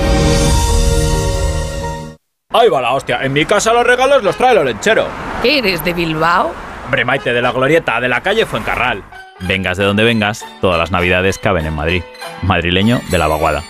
Ahí 2.50 2.68
va 2.68 2.82
la 2.82 2.92
hostia. 2.92 3.20
En 3.22 3.32
mi 3.32 3.46
casa 3.46 3.72
los 3.72 3.86
regalos 3.86 4.22
los 4.22 4.36
trae 4.36 4.56
el 4.56 4.64
lechero. 4.66 5.06
¿Eres 5.42 5.82
de 5.84 5.92
Bilbao? 5.94 6.52
Hombre, 6.84 7.04
Maite, 7.04 7.32
de 7.32 7.40
la 7.40 7.50
glorieta 7.50 7.98
de 8.00 8.08
la 8.08 8.20
calle 8.20 8.44
Fuencarral. 8.46 9.02
Vengas 9.40 9.78
de 9.78 9.84
donde 9.84 10.04
vengas, 10.04 10.44
todas 10.60 10.78
las 10.78 10.90
navidades 10.90 11.38
caben 11.38 11.66
en 11.66 11.74
Madrid. 11.74 12.02
Madrileño 12.42 13.00
de 13.10 13.18
la 13.18 13.26
vaguada. 13.26 13.64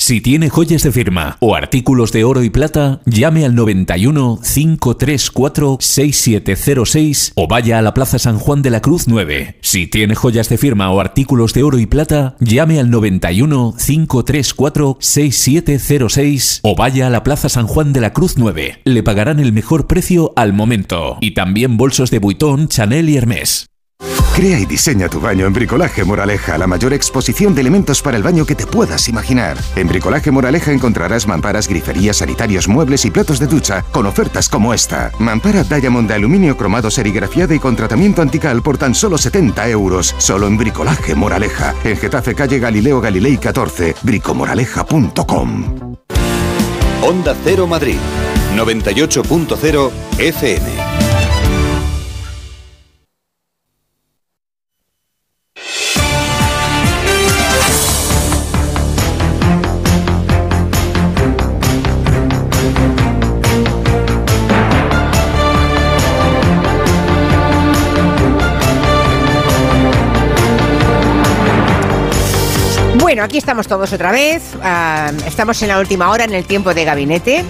Si 0.00 0.22
tiene 0.22 0.48
joyas 0.48 0.82
de 0.82 0.92
firma 0.92 1.36
o 1.40 1.54
artículos 1.54 2.10
de 2.10 2.24
oro 2.24 2.42
y 2.42 2.48
plata, 2.48 3.02
llame 3.04 3.44
al 3.44 3.54
91 3.54 4.40
534 4.42 5.76
6706 5.78 7.32
o 7.34 7.46
vaya 7.46 7.78
a 7.78 7.82
la 7.82 7.92
Plaza 7.92 8.18
San 8.18 8.38
Juan 8.38 8.62
de 8.62 8.70
la 8.70 8.80
Cruz 8.80 9.08
9. 9.08 9.58
Si 9.60 9.86
tiene 9.86 10.14
joyas 10.14 10.48
de 10.48 10.56
firma 10.56 10.90
o 10.90 11.00
artículos 11.00 11.52
de 11.52 11.64
oro 11.64 11.78
y 11.78 11.84
plata, 11.84 12.34
llame 12.40 12.80
al 12.80 12.90
91 12.90 13.74
534 13.76 14.96
6706 14.98 16.60
o 16.62 16.74
vaya 16.74 17.06
a 17.06 17.10
la 17.10 17.22
Plaza 17.22 17.50
San 17.50 17.66
Juan 17.66 17.92
de 17.92 18.00
la 18.00 18.14
Cruz 18.14 18.38
9. 18.38 18.80
Le 18.82 19.02
pagarán 19.02 19.38
el 19.38 19.52
mejor 19.52 19.86
precio 19.86 20.32
al 20.34 20.54
momento. 20.54 21.18
Y 21.20 21.32
también 21.34 21.76
bolsos 21.76 22.10
de 22.10 22.20
Vuitton, 22.20 22.68
Chanel 22.68 23.10
y 23.10 23.18
Hermès. 23.18 23.69
Crea 24.34 24.58
y 24.58 24.64
diseña 24.64 25.08
tu 25.08 25.20
baño 25.20 25.46
en 25.46 25.52
Bricolaje 25.52 26.04
Moraleja, 26.04 26.56
la 26.56 26.66
mayor 26.66 26.94
exposición 26.94 27.54
de 27.54 27.60
elementos 27.60 28.00
para 28.00 28.16
el 28.16 28.22
baño 28.22 28.46
que 28.46 28.54
te 28.54 28.66
puedas 28.66 29.08
imaginar. 29.08 29.58
En 29.76 29.86
Bricolaje 29.86 30.30
Moraleja 30.30 30.72
encontrarás 30.72 31.26
mamparas, 31.26 31.68
griferías, 31.68 32.18
sanitarios, 32.18 32.66
muebles 32.66 33.04
y 33.04 33.10
platos 33.10 33.38
de 33.38 33.46
ducha 33.46 33.84
con 33.92 34.06
ofertas 34.06 34.48
como 34.48 34.72
esta. 34.72 35.12
Mampara 35.18 35.64
Diamond 35.64 36.08
de 36.08 36.14
aluminio 36.14 36.56
cromado 36.56 36.90
serigrafiada 36.90 37.54
y 37.54 37.58
con 37.58 37.76
tratamiento 37.76 38.22
antical 38.22 38.62
por 38.62 38.78
tan 38.78 38.94
solo 38.94 39.18
70 39.18 39.68
euros. 39.68 40.14
Solo 40.16 40.46
en 40.46 40.56
Bricolaje 40.56 41.14
Moraleja. 41.14 41.74
En 41.84 41.96
Getafe 41.98 42.34
Calle 42.34 42.58
Galileo 42.58 43.00
Galilei 43.00 43.36
14. 43.36 43.96
bricomoraleja.com 44.02 45.96
Onda 47.02 47.34
Cero 47.44 47.66
Madrid, 47.66 47.98
98.0 48.56 49.90
FM. 50.18 50.89
Bueno, 73.10 73.24
aquí 73.24 73.38
estamos 73.38 73.66
todos 73.66 73.92
otra 73.92 74.12
vez. 74.12 74.54
Estamos 75.26 75.60
en 75.62 75.68
la 75.68 75.80
última 75.80 76.10
hora 76.10 76.22
en 76.22 76.32
el 76.32 76.44
tiempo 76.44 76.74
de 76.74 76.84
gabinete. 76.84 77.44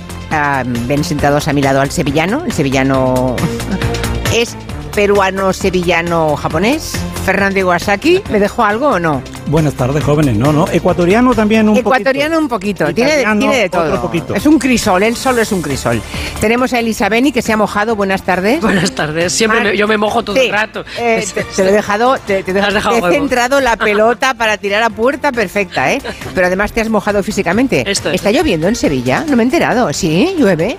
Ven 0.87 1.05
sentados 1.05 1.49
a 1.49 1.53
mi 1.53 1.61
lado 1.61 1.83
al 1.83 1.91
sevillano. 1.91 2.47
El 2.47 2.53
sevillano 2.53 3.37
es 4.35 4.57
peruano-sevillano-japonés. 4.95 6.95
Fernando 7.25 7.59
Iwasaki, 7.61 8.23
¿me 8.31 8.41
dejó 8.41 8.65
algo 8.65 8.89
o 8.89 8.99
no? 8.99 9.23
Buenas 9.47 9.75
tardes, 9.75 10.03
jóvenes. 10.03 10.37
No, 10.37 10.53
no. 10.53 10.67
Ecuatoriano 10.73 11.35
también 11.35 11.69
un 11.69 11.77
Ecuatoriano 11.77 12.39
un 12.39 12.49
poquito. 12.49 12.93
Tiene, 12.95 13.25
tiene 13.39 13.57
de 13.57 13.69
todo. 13.69 13.85
otro 13.85 14.03
poquito. 14.03 14.35
Es 14.35 14.47
un 14.47 14.59
crisol, 14.59 15.03
él 15.03 15.17
solo 15.17 15.43
es 15.43 15.53
un 15.53 15.61
crisol. 15.63 16.01
Tenemos 16.41 16.73
a 16.73 16.79
Elisa 16.81 17.09
Beni, 17.09 17.31
que 17.33 17.43
se 17.43 17.53
ha 17.53 17.57
mojado. 17.57 17.95
Buenas 17.95 18.23
tardes. 18.23 18.61
Buenas 18.63 18.93
tardes. 18.93 19.33
Siempre 19.33 19.61
me- 19.61 19.77
yo 19.77 19.87
me 19.87 19.97
mojo 19.97 20.23
todo 20.23 20.35
Sí. 20.37 20.47
el 20.47 20.53
rato. 20.53 20.85
Eh, 20.99 21.25
te, 21.35 21.45
te 21.45 21.63
lo 21.65 21.71
he 21.71 21.73
dejado, 21.73 22.17
te, 22.27 22.43
te 22.43 22.51
he 22.53 22.61
has 22.61 22.75
dejado 22.75 23.01
te 23.01 23.09
he 23.09 23.19
centrado 23.19 23.61
la 23.61 23.77
pelota 23.77 24.35
para 24.35 24.57
tirar 24.57 24.83
a 24.83 24.91
puerta 24.91 25.31
perfecta, 25.31 25.93
¿eh? 25.93 26.01
Pero 26.35 26.47
además 26.47 26.73
te 26.73 26.81
has 26.81 26.89
mojado 26.89 27.23
físicamente. 27.23 27.85
¿Está 27.91 28.31
lloviendo 28.31 28.67
en 28.69 28.75
Sevilla? 28.77 29.25
No 29.29 29.37
me 29.37 29.43
he 29.43 29.47
enterado. 29.47 29.93
¿Sí? 29.93 30.35
¿Llueve? 30.39 30.79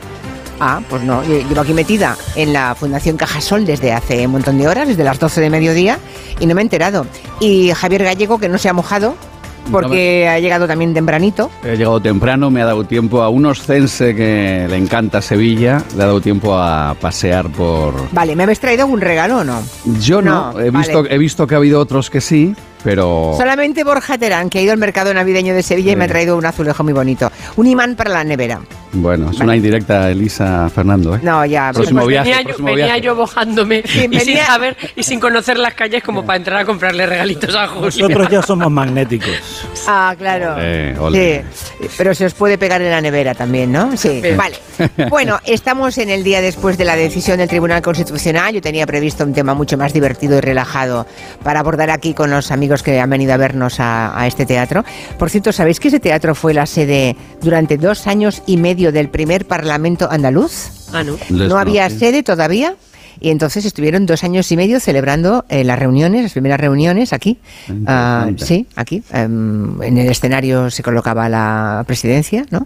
Ah, 0.63 0.79
pues 0.87 1.01
no, 1.01 1.23
yo 1.23 1.39
llevo 1.39 1.61
aquí 1.61 1.73
metida 1.73 2.15
en 2.35 2.53
la 2.53 2.75
Fundación 2.75 3.17
Cajasol 3.17 3.65
desde 3.65 3.93
hace 3.93 4.27
un 4.27 4.33
montón 4.33 4.59
de 4.59 4.67
horas, 4.67 4.87
desde 4.87 5.03
las 5.03 5.17
12 5.17 5.41
de 5.41 5.49
mediodía, 5.49 5.97
y 6.39 6.45
no 6.45 6.53
me 6.53 6.61
he 6.61 6.63
enterado. 6.63 7.07
Y 7.39 7.71
Javier 7.71 8.03
Gallego, 8.03 8.37
que 8.37 8.47
no 8.47 8.59
se 8.59 8.69
ha 8.69 8.73
mojado, 8.73 9.15
porque 9.71 10.27
ha 10.27 10.39
llegado 10.39 10.67
también 10.67 10.93
tempranito. 10.93 11.49
He 11.63 11.77
llegado 11.77 11.99
temprano, 11.99 12.51
me 12.51 12.61
ha 12.61 12.65
dado 12.65 12.83
tiempo 12.83 13.23
a 13.23 13.29
un 13.29 13.47
oscense 13.47 14.13
que 14.15 14.67
le 14.69 14.77
encanta 14.77 15.19
Sevilla, 15.19 15.83
le 15.95 16.03
ha 16.03 16.05
dado 16.05 16.21
tiempo 16.21 16.55
a 16.55 16.95
pasear 17.01 17.49
por... 17.49 17.95
Vale, 18.11 18.35
¿me 18.35 18.43
habéis 18.43 18.59
traído 18.59 18.83
algún 18.83 19.01
regalo 19.01 19.39
o 19.39 19.43
no? 19.43 19.63
Yo 19.99 20.21
no, 20.21 20.53
No, 20.53 20.59
he, 20.59 20.69
visto, 20.69 21.05
he 21.09 21.17
visto 21.17 21.47
que 21.47 21.55
ha 21.55 21.57
habido 21.57 21.79
otros 21.79 22.11
que 22.11 22.21
sí, 22.21 22.55
pero... 22.83 23.33
Solamente 23.37 23.83
Borja 23.83 24.17
Terán, 24.17 24.49
que 24.49 24.59
ha 24.59 24.61
ido 24.61 24.71
al 24.73 24.77
mercado 24.79 25.13
navideño 25.13 25.53
de 25.53 25.63
Sevilla 25.63 25.91
y 25.91 25.95
me 25.95 26.05
ha 26.05 26.07
traído 26.07 26.37
un 26.37 26.45
azulejo 26.45 26.83
muy 26.83 26.93
bonito. 26.93 27.31
Un 27.55 27.67
imán 27.67 27.95
para 27.95 28.09
la 28.11 28.23
nevera. 28.23 28.59
Bueno, 28.93 29.31
es 29.31 29.39
una 29.39 29.55
indirecta 29.55 30.09
Elisa 30.11 30.69
Fernando, 30.69 31.15
¿eh? 31.15 31.19
No, 31.23 31.45
ya. 31.45 31.71
Próximo 31.73 32.01
Pues 32.01 32.09
viaje, 32.09 32.29
venía, 32.31 32.51
yo, 32.57 32.63
venía 32.63 32.85
viaje. 32.85 33.01
yo 33.01 33.15
mojándome 33.15 33.83
y, 33.85 34.19
sin 34.19 34.37
saber 34.39 34.75
y 34.97 35.03
sin 35.03 35.19
conocer 35.21 35.57
las 35.57 35.73
calles 35.75 36.03
como 36.03 36.25
para 36.25 36.35
entrar 36.37 36.57
a 36.57 36.65
comprarle 36.65 37.05
regalitos 37.05 37.55
a 37.55 37.67
Julia. 37.69 37.85
Nosotros 38.07 38.29
ya 38.29 38.41
somos 38.41 38.69
magnéticos. 38.69 39.65
Ah, 39.87 40.13
claro. 40.17 40.55
Eh. 40.59 40.93
Sí, 41.13 41.87
pero 41.97 42.13
se 42.13 42.25
os 42.25 42.33
puede 42.33 42.57
pegar 42.57 42.81
en 42.81 42.91
la 42.91 42.99
nevera 42.99 43.33
también, 43.33 43.71
¿no? 43.71 43.95
Sí, 43.95 44.21
Sí. 44.21 44.31
vale. 44.35 44.57
Bueno, 45.09 45.39
estamos 45.45 45.97
en 45.97 46.09
el 46.09 46.23
día 46.23 46.41
después 46.41 46.77
de 46.77 46.83
la 46.85 46.95
decisión 46.97 47.37
del 47.37 47.47
Tribunal 47.47 47.81
Constitucional. 47.81 48.53
Yo 48.53 48.61
tenía 48.61 48.85
previsto 48.85 49.23
un 49.23 49.33
tema 49.33 49.53
mucho 49.53 49.77
más 49.77 49.93
divertido 49.93 50.37
y 50.37 50.41
relajado 50.41 51.05
para 51.43 51.61
abordar 51.61 51.91
aquí 51.91 52.13
con 52.13 52.29
los 52.29 52.51
amigos 52.51 52.70
que 52.83 52.99
han 52.99 53.09
venido 53.09 53.33
a 53.33 53.37
vernos 53.37 53.79
a, 53.79 54.19
a 54.19 54.27
este 54.27 54.45
teatro. 54.45 54.83
Por 55.19 55.29
cierto, 55.29 55.51
¿sabéis 55.51 55.79
que 55.79 55.89
ese 55.89 55.99
teatro 55.99 56.33
fue 56.35 56.53
la 56.53 56.65
sede 56.65 57.15
durante 57.41 57.77
dos 57.77 58.07
años 58.07 58.41
y 58.45 58.57
medio 58.57 58.91
del 58.91 59.09
primer 59.09 59.45
Parlamento 59.45 60.07
andaluz? 60.09 60.89
Ah, 60.93 61.03
no. 61.03 61.17
Les 61.29 61.49
no 61.49 61.57
había 61.57 61.89
sede 61.89 62.23
todavía. 62.23 62.75
Y 63.21 63.29
entonces 63.29 63.65
estuvieron 63.65 64.07
dos 64.07 64.23
años 64.23 64.51
y 64.51 64.57
medio 64.57 64.79
celebrando 64.79 65.45
eh, 65.47 65.63
las 65.63 65.77
reuniones, 65.77 66.23
las 66.23 66.31
primeras 66.31 66.59
reuniones 66.59 67.13
aquí. 67.13 67.37
Interesante. 67.69 68.45
sí, 68.45 68.67
aquí. 68.75 69.03
Em, 69.13 69.81
en 69.83 69.99
el 69.99 70.09
escenario 70.09 70.71
se 70.71 70.81
colocaba 70.81 71.29
la 71.29 71.83
presidencia, 71.85 72.45
¿no? 72.49 72.65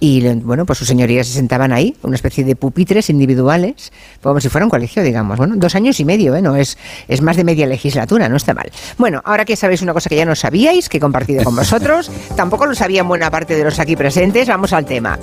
Y 0.00 0.28
bueno, 0.38 0.66
pues 0.66 0.80
sus 0.80 0.88
señorías 0.88 1.28
se 1.28 1.34
sentaban 1.34 1.72
ahí, 1.72 1.96
una 2.02 2.16
especie 2.16 2.44
de 2.44 2.56
pupitres 2.56 3.08
individuales, 3.08 3.92
como 4.20 4.40
si 4.40 4.48
fuera 4.48 4.66
un 4.66 4.70
colegio, 4.70 5.04
digamos. 5.04 5.38
Bueno, 5.38 5.54
dos 5.56 5.76
años 5.76 6.00
y 6.00 6.04
medio, 6.04 6.34
¿eh? 6.34 6.42
No 6.42 6.56
es, 6.56 6.76
es 7.06 7.22
más 7.22 7.36
de 7.36 7.44
media 7.44 7.66
legislatura, 7.66 8.28
no 8.28 8.36
está 8.36 8.54
mal. 8.54 8.72
Bueno, 8.98 9.22
ahora 9.24 9.44
que 9.44 9.54
sabéis 9.54 9.80
una 9.82 9.92
cosa 9.92 10.08
que 10.08 10.16
ya 10.16 10.24
no 10.24 10.34
sabíais, 10.34 10.88
que 10.88 10.96
he 10.96 11.00
compartido 11.00 11.44
con 11.44 11.54
vosotros, 11.54 12.10
tampoco 12.36 12.66
lo 12.66 12.74
sabían 12.74 13.06
buena 13.06 13.30
parte 13.30 13.54
de 13.54 13.62
los 13.62 13.78
aquí 13.78 13.94
presentes, 13.94 14.48
vamos 14.48 14.72
al 14.72 14.84
tema. 14.86 15.20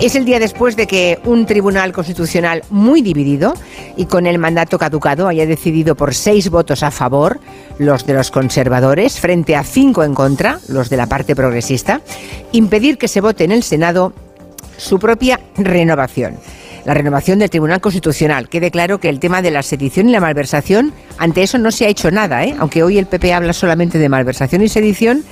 Es 0.00 0.14
el 0.14 0.24
día 0.24 0.38
después 0.38 0.76
de 0.76 0.86
que 0.86 1.18
un 1.24 1.44
tribunal 1.44 1.92
constitucional 1.92 2.62
muy 2.70 3.02
dividido 3.02 3.52
y 3.98 4.06
con 4.06 4.26
el 4.26 4.38
mandato 4.38 4.78
caducado 4.78 5.26
haya 5.26 5.44
decidido 5.44 5.96
por 5.96 6.14
seis 6.14 6.48
votos 6.48 6.82
a 6.84 6.92
favor, 6.92 7.40
los 7.78 8.06
de 8.06 8.14
los 8.14 8.30
conservadores, 8.30 9.18
frente 9.18 9.56
a 9.56 9.64
cinco 9.64 10.04
en 10.04 10.14
contra, 10.14 10.60
los 10.68 10.88
de 10.88 10.96
la 10.96 11.08
parte 11.08 11.34
progresista, 11.34 12.00
impedir 12.52 12.96
que 12.96 13.08
se 13.08 13.20
vote 13.20 13.44
en 13.44 13.50
el 13.52 13.64
Senado 13.64 14.12
su 14.76 15.00
propia 15.00 15.40
renovación. 15.56 16.36
La 16.84 16.94
renovación 16.94 17.40
del 17.40 17.50
Tribunal 17.50 17.80
Constitucional. 17.80 18.48
Quede 18.48 18.70
claro 18.70 19.00
que 19.00 19.08
el 19.08 19.18
tema 19.18 19.42
de 19.42 19.50
la 19.50 19.64
sedición 19.64 20.08
y 20.08 20.12
la 20.12 20.20
malversación, 20.20 20.94
ante 21.18 21.42
eso 21.42 21.58
no 21.58 21.72
se 21.72 21.84
ha 21.84 21.88
hecho 21.88 22.12
nada, 22.12 22.44
¿eh? 22.44 22.54
aunque 22.56 22.84
hoy 22.84 22.98
el 22.98 23.06
PP 23.06 23.34
habla 23.34 23.52
solamente 23.52 23.98
de 23.98 24.08
malversación 24.08 24.62
y 24.62 24.68
sedición, 24.68 25.24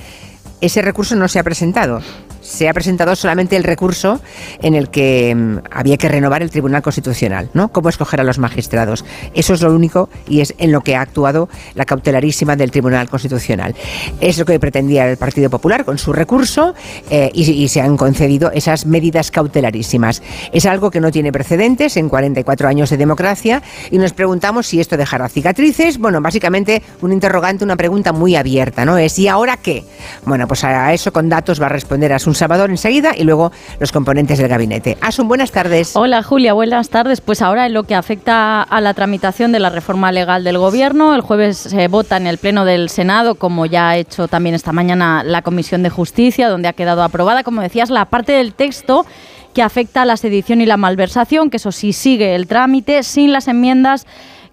ese 0.59 0.81
recurso 0.81 1.15
no 1.15 1.29
se 1.29 1.39
ha 1.39 1.43
presentado. 1.43 2.01
Se 2.41 2.69
ha 2.69 2.73
presentado 2.73 3.15
solamente 3.15 3.55
el 3.55 3.63
recurso 3.63 4.21
en 4.61 4.75
el 4.75 4.89
que 4.89 5.33
mm, 5.35 5.57
había 5.71 5.97
que 5.97 6.07
renovar 6.07 6.41
el 6.41 6.49
Tribunal 6.49 6.81
Constitucional, 6.81 7.49
¿no? 7.53 7.69
Cómo 7.69 7.89
escoger 7.89 8.21
a 8.21 8.23
los 8.23 8.39
magistrados. 8.39 9.05
Eso 9.33 9.53
es 9.53 9.61
lo 9.61 9.73
único 9.73 10.09
y 10.27 10.41
es 10.41 10.53
en 10.57 10.71
lo 10.71 10.81
que 10.81 10.95
ha 10.95 11.01
actuado 11.01 11.49
la 11.75 11.85
cautelarísima 11.85 12.55
del 12.55 12.71
Tribunal 12.71 13.09
Constitucional. 13.09 13.75
Es 14.19 14.37
lo 14.37 14.45
que 14.45 14.59
pretendía 14.59 15.09
el 15.09 15.17
Partido 15.17 15.49
Popular 15.49 15.85
con 15.85 15.97
su 15.97 16.13
recurso 16.13 16.73
eh, 17.09 17.31
y, 17.33 17.67
se 17.67 17.81
han 17.81 17.97
concedido 17.97 18.51
esas 18.51 18.85
medidas 18.85 19.29
cautelarísimas. 19.31 20.21
Es 20.53 20.65
algo 20.65 20.89
que 20.89 21.01
no 21.01 21.11
tiene 21.11 21.31
precedentes 21.31 21.97
en 21.97 22.07
44 22.07 22.67
años 22.67 22.89
de 22.89 22.97
democracia 22.97 23.61
y 23.91 23.97
nos 23.97 24.13
preguntamos 24.13 24.67
si 24.67 24.79
esto 24.79 24.95
dejará 24.95 25.27
cicatrices. 25.27 25.97
Bueno, 25.97 26.21
básicamente 26.21 26.81
un 27.01 27.11
interrogante, 27.11 27.65
una 27.65 27.75
pregunta 27.75 28.13
muy 28.13 28.35
abierta, 28.35 28.85
¿no? 28.85 28.97
Es 28.97 29.19
¿y 29.19 29.27
ahora 29.27 29.57
qué? 29.57 29.83
Bueno, 30.25 30.47
pues 30.47 30.63
a 30.63 30.93
eso 30.93 31.11
con 31.11 31.29
datos 31.29 31.61
va 31.61 31.65
a 31.65 31.69
responder 31.69 32.13
Asun 32.13 32.35
Salvador 32.37 32.69
enseguida 32.69 33.11
y 33.17 33.23
luego 33.23 33.51
los 33.79 33.91
componentes 33.91 34.37
del 34.37 34.47
gabinete. 34.47 34.97
Asun, 35.01 35.27
buenas 35.27 35.51
tardes. 35.51 35.95
Hola 35.95 36.23
Julia, 36.23 36.53
buenas 36.53 36.89
tardes. 36.89 37.21
Pues 37.21 37.41
ahora 37.41 37.65
en 37.65 37.73
lo 37.73 37.83
que 37.83 37.95
afecta 37.95 38.61
a 38.61 38.81
la 38.81 38.93
tramitación 38.93 39.51
de 39.51 39.59
la 39.59 39.69
reforma 39.69 40.11
legal 40.11 40.43
del 40.43 40.57
Gobierno, 40.57 41.15
el 41.15 41.21
jueves 41.21 41.57
se 41.57 41.87
vota 41.87 42.17
en 42.17 42.27
el 42.27 42.37
Pleno 42.37 42.65
del 42.65 42.89
Senado, 42.89 43.35
como 43.35 43.65
ya 43.65 43.89
ha 43.89 43.97
hecho 43.97 44.27
también 44.27 44.55
esta 44.55 44.71
mañana 44.71 45.23
la 45.23 45.41
Comisión 45.41 45.83
de 45.83 45.89
Justicia, 45.89 46.49
donde 46.49 46.67
ha 46.67 46.73
quedado 46.73 47.03
aprobada, 47.03 47.43
como 47.43 47.61
decías, 47.61 47.89
la 47.89 48.05
parte 48.05 48.31
del 48.31 48.53
texto 48.53 49.05
que 49.53 49.63
afecta 49.63 50.03
a 50.03 50.05
la 50.05 50.17
sedición 50.17 50.61
y 50.61 50.65
la 50.67 50.77
malversación, 50.77 51.49
que 51.49 51.57
eso 51.57 51.71
sí 51.71 51.91
sigue 51.91 52.35
el 52.35 52.45
trámite, 52.45 53.01
sin 53.01 53.31
las 53.31 53.47
enmiendas 53.47 54.05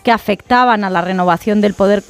que 0.05 0.13
afectaban 0.13 0.85
a 0.85 0.91
la 0.91 1.01
renovación 1.01 1.63
del 1.63 1.73
poder, 1.73 2.05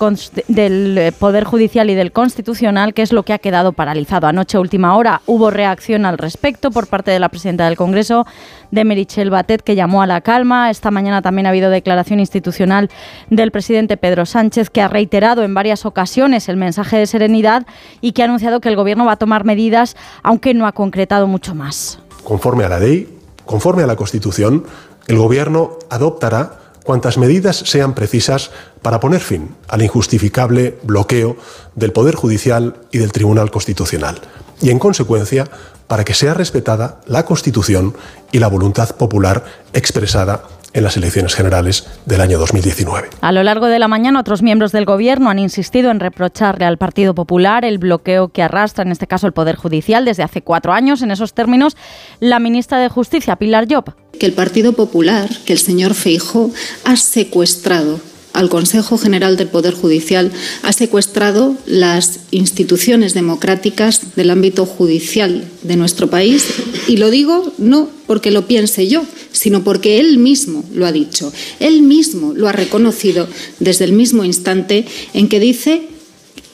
del 0.49 0.99
eh, 0.99 1.13
poder 1.13 1.45
Judicial 1.45 1.89
y 1.91 1.95
del 1.95 2.11
Constitucional, 2.11 2.93
que 2.93 3.03
es 3.03 3.13
lo 3.13 3.23
que 3.23 3.33
ha 3.33 3.39
quedado 3.39 3.73
paralizado. 3.73 4.27
Anoche, 4.27 4.59
última 4.59 4.97
hora, 4.97 5.23
hubo 5.27 5.51
reacción 5.51 6.05
al 6.05 6.19
respecto 6.19 6.73
por 6.73 6.89
parte 6.89 7.13
de 7.13 7.21
la 7.21 7.29
presidenta 7.29 7.67
del 7.67 7.77
Congreso, 7.77 8.27
de 8.73 8.85
Merichel 8.85 9.31
Batet, 9.31 9.63
que 9.63 9.77
llamó 9.77 10.03
a 10.03 10.09
la 10.09 10.21
calma. 10.23 10.71
Esta 10.71 10.91
mañana 10.91 11.23
también 11.23 11.47
ha 11.47 11.51
habido 11.51 11.71
declaración 11.71 12.19
institucional 12.19 12.91
del 13.31 13.53
presidente 13.53 13.97
Pedro 13.97 14.27
Sánchez, 14.27 14.71
que 14.71 14.83
ha 14.83 14.89
reiterado 14.89 15.45
en 15.45 15.55
varias 15.55 15.87
ocasiones 15.87 16.49
el 16.49 16.57
mensaje 16.57 16.99
de 16.99 17.07
serenidad 17.07 17.65
y 18.01 18.11
que 18.11 18.23
ha 18.23 18.25
anunciado 18.25 18.61
que 18.61 18.69
el 18.69 18.77
Gobierno 18.77 19.07
va 19.07 19.13
a 19.13 19.19
tomar 19.19 19.45
medidas, 19.45 19.97
aunque 20.25 20.53
no 20.53 20.67
ha 20.67 20.73
concretado 20.73 21.29
mucho 21.29 21.55
más. 21.55 22.01
Conforme 22.25 22.65
a 22.65 22.69
la 22.69 22.81
ley, 22.81 23.09
conforme 23.45 23.85
a 23.85 23.87
la 23.87 23.95
Constitución, 23.95 24.65
el 25.07 25.17
Gobierno 25.17 25.79
adoptará 25.91 26.64
cuantas 26.85 27.19
medidas 27.19 27.57
sean 27.57 27.95
precisas 27.95 28.53
para 28.83 29.01
poner 29.01 29.21
fin 29.21 29.57
al 29.67 29.83
injustificable 29.83 30.79
bloqueo 30.85 31.37
del 31.75 31.93
Poder 31.93 32.15
Judicial 32.15 32.77
y 32.93 32.99
del 32.99 33.11
Tribunal 33.11 33.51
Constitucional 33.51 34.21
y, 34.61 34.71
en 34.71 34.79
consecuencia, 34.79 35.49
para 35.89 36.05
que 36.05 36.15
sea 36.15 36.35
respetada 36.35 37.01
la 37.07 37.25
Constitución 37.25 37.97
y 38.31 38.39
la 38.39 38.49
voluntad 38.49 38.95
popular 38.97 39.45
expresada 39.73 40.45
en 40.75 40.85
las 40.85 40.97
elecciones 40.97 41.35
generales 41.35 41.87
del 42.05 42.21
año 42.21 42.39
2019. 42.39 43.09
A 43.21 43.33
lo 43.33 43.43
largo 43.43 43.67
de 43.69 43.79
la 43.79 43.89
mañana, 43.89 44.21
otros 44.21 44.43
miembros 44.43 44.73
del 44.73 44.85
Gobierno 44.85 45.31
han 45.31 45.39
insistido 45.39 45.91
en 45.91 46.01
reprocharle 46.01 46.67
al 46.67 46.77
Partido 46.77 47.15
Popular 47.15 47.65
el 47.65 47.79
bloqueo 47.79 48.29
que 48.29 48.43
arrastra, 48.43 48.85
en 48.85 48.93
este 48.93 49.07
caso, 49.07 49.27
el 49.27 49.33
Poder 49.33 49.57
Judicial 49.57 50.05
desde 50.05 50.25
hace 50.25 50.43
cuatro 50.43 50.73
años. 50.73 51.01
En 51.01 51.11
esos 51.11 51.33
términos, 51.33 51.77
la 52.21 52.41
ministra 52.41 52.79
de 52.79 52.89
Justicia, 52.89 53.37
Pilar 53.37 53.67
Job. 53.71 53.95
que 54.19 54.27
el 54.27 54.33
Partido 54.33 54.75
Popular, 54.75 55.29
que 55.47 55.53
el 55.53 55.59
señor 55.59 55.95
Feijó 55.95 56.51
ha 56.85 56.97
secuestrado 56.97 58.01
al 58.35 58.49
Consejo 58.51 58.99
General 58.99 59.37
del 59.37 59.49
Poder 59.49 59.73
Judicial, 59.73 60.31
ha 60.63 60.73
secuestrado 60.73 61.57
las 61.67 62.21
instituciones 62.33 63.15
democráticas 63.15 64.15
del 64.17 64.31
ámbito 64.31 64.67
judicial 64.67 65.45
de 65.63 65.77
nuestro 65.77 66.11
país. 66.11 66.45
Y 66.89 66.99
lo 66.99 67.11
digo 67.11 67.53
no 67.57 67.89
porque 68.07 68.31
lo 68.31 68.47
piense 68.47 68.89
yo, 68.89 69.05
sino 69.33 69.65
porque 69.65 70.01
él 70.01 70.19
mismo 70.19 70.65
lo 70.75 70.85
ha 70.85 70.93
dicho. 70.93 71.33
Él 71.61 71.83
mismo 71.83 72.35
lo 72.35 72.49
ha 72.49 72.53
reconocido 72.53 73.29
desde 73.61 73.85
el 73.85 73.93
mismo 73.93 74.25
instante 74.25 74.85
en 75.15 75.29
que 75.29 75.41
dice, 75.41 75.83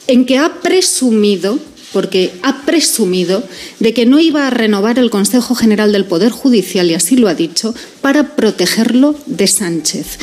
en 0.06 0.26
que 0.26 0.38
ha 0.38 0.60
presumido 0.60 1.58
porque 1.92 2.30
ha 2.42 2.64
presumido 2.64 3.42
de 3.80 3.92
que 3.94 4.06
no 4.06 4.20
iba 4.20 4.46
a 4.46 4.50
renovar 4.50 4.98
el 4.98 5.10
Consejo 5.10 5.54
General 5.54 5.90
del 5.90 6.04
Poder 6.04 6.30
Judicial, 6.30 6.88
y 6.88 6.94
así 6.94 7.16
lo 7.16 7.26
ha 7.26 7.34
dicho, 7.34 7.74
para 8.00 8.36
protegerlo 8.36 9.16
de 9.26 9.48
Sánchez. 9.48 10.18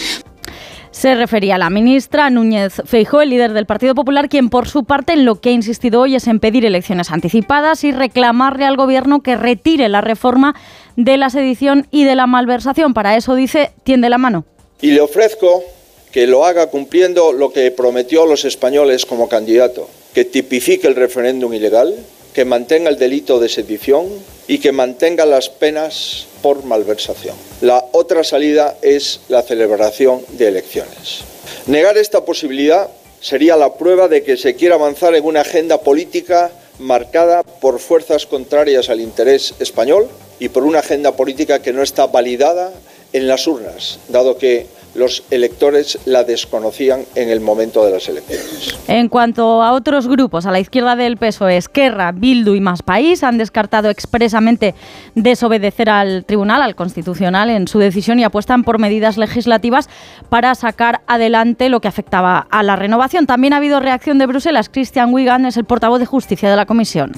Se 0.98 1.14
refería 1.14 1.54
a 1.54 1.58
la 1.60 1.70
ministra 1.70 2.32
Núñez 2.32 2.82
Feijó, 2.86 3.22
el 3.22 3.30
líder 3.30 3.54
del 3.54 3.68
Partido 3.68 3.94
Popular, 3.94 4.30
quien 4.30 4.50
por 4.50 4.68
su 4.68 4.84
parte 4.84 5.14
en 5.14 5.26
lo 5.26 5.40
que 5.40 5.50
ha 5.50 5.52
insistido 5.52 6.02
hoy 6.02 6.16
es 6.16 6.26
en 6.26 6.40
pedir 6.40 6.66
elecciones 6.66 7.12
anticipadas 7.12 7.84
y 7.84 7.92
reclamarle 7.92 8.66
al 8.66 8.78
gobierno 8.78 9.22
que 9.22 9.36
retire 9.36 9.90
la 9.90 10.02
reforma 10.02 10.56
de 10.96 11.18
la 11.18 11.30
sedición 11.30 11.86
y 11.92 12.06
de 12.06 12.16
la 12.16 12.26
malversación. 12.26 12.96
Para 12.96 13.16
eso 13.16 13.36
dice, 13.36 13.70
tiende 13.84 14.10
la 14.10 14.18
mano. 14.18 14.46
Y 14.82 14.90
le 14.90 15.02
ofrezco 15.02 15.64
que 16.12 16.26
lo 16.26 16.46
haga 16.46 16.72
cumpliendo 16.72 17.32
lo 17.32 17.54
que 17.54 17.70
prometió 17.70 18.24
a 18.24 18.28
los 18.28 18.44
españoles 18.44 19.06
como 19.06 19.30
candidato, 19.30 19.88
que 20.16 20.26
tipifique 20.26 20.88
el 20.88 20.96
referéndum 20.96 21.54
ilegal, 21.54 21.94
que 22.38 22.46
mantenga 22.46 22.92
el 22.92 23.00
delito 23.00 23.40
de 23.40 23.50
sedición 23.50 24.06
y 24.48 24.60
que 24.60 24.72
mantenga 24.72 25.26
las 25.26 25.50
penas 25.50 26.28
por 26.44 26.64
malversación. 26.66 27.36
La 27.62 27.84
otra 27.94 28.24
salida 28.24 28.78
es 28.84 29.22
la 29.28 29.42
celebración 29.42 30.22
de 30.34 30.50
elecciones. 30.50 31.22
Negar 31.66 31.98
esta 31.98 32.26
posibilidad 32.26 32.90
sería 33.22 33.56
la 33.56 33.74
prueba 33.74 34.08
de 34.08 34.22
que 34.22 34.38
se 34.38 34.54
quiere 34.54 34.76
avanzar 34.76 35.16
en 35.16 35.26
una 35.26 35.42
agenda 35.42 35.80
política 35.80 36.52
marcada 36.78 37.42
por 37.42 37.80
fuerzas 37.80 38.28
contrarias 38.28 38.92
al 38.92 39.02
interés 39.02 39.56
español 39.58 40.08
y 40.40 40.50
por 40.50 40.62
una 40.64 40.82
agenda 40.82 41.16
política 41.16 41.64
que 41.64 41.74
no 41.74 41.82
está 41.82 42.06
validada 42.06 42.72
en 43.14 43.28
las 43.28 43.48
urnas, 43.48 43.98
dado 44.10 44.38
que 44.38 44.68
los 44.98 45.24
electores 45.30 46.00
la 46.06 46.24
desconocían 46.24 47.06
en 47.16 47.30
el 47.30 47.40
momento 47.40 47.86
de 47.86 47.92
las 47.92 48.10
elecciones. 48.10 48.76
En 48.88 49.10
cuanto 49.10 49.62
a 49.62 49.74
otros 49.74 50.08
grupos, 50.08 50.46
a 50.46 50.52
la 50.52 50.60
izquierda 50.60 50.96
del 50.96 51.18
PSOE, 51.18 51.56
Esquerra, 51.56 52.12
Bildu 52.12 52.56
y 52.56 52.62
Más 52.62 52.82
País 52.82 53.24
han 53.24 53.38
descartado 53.38 53.90
expresamente 53.90 54.74
desobedecer 55.14 55.90
al 55.90 56.26
Tribunal, 56.26 56.64
al 56.64 56.76
Constitucional, 56.76 57.52
en 57.52 57.68
su 57.68 57.78
decisión 57.78 58.20
y 58.20 58.24
apuestan 58.24 58.64
por 58.64 58.80
medidas 58.80 59.18
legislativas 59.18 59.88
para 60.30 60.56
sacar 60.56 61.02
adelante 61.06 61.70
lo 61.70 61.80
que 61.80 61.88
afectaba 61.88 62.48
a 62.50 62.64
la 62.64 62.76
renovación. 62.76 63.28
También 63.28 63.54
ha 63.54 63.58
habido 63.58 63.80
reacción 63.80 64.18
de 64.18 64.26
Bruselas. 64.26 64.70
Christian 64.70 65.14
Wigan 65.14 65.46
es 65.46 65.58
el 65.58 65.66
portavoz 65.66 66.00
de 66.00 66.08
justicia 66.08 66.50
de 66.50 66.56
la 66.56 66.66
Comisión. 66.66 67.12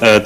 Uh, 0.00 0.20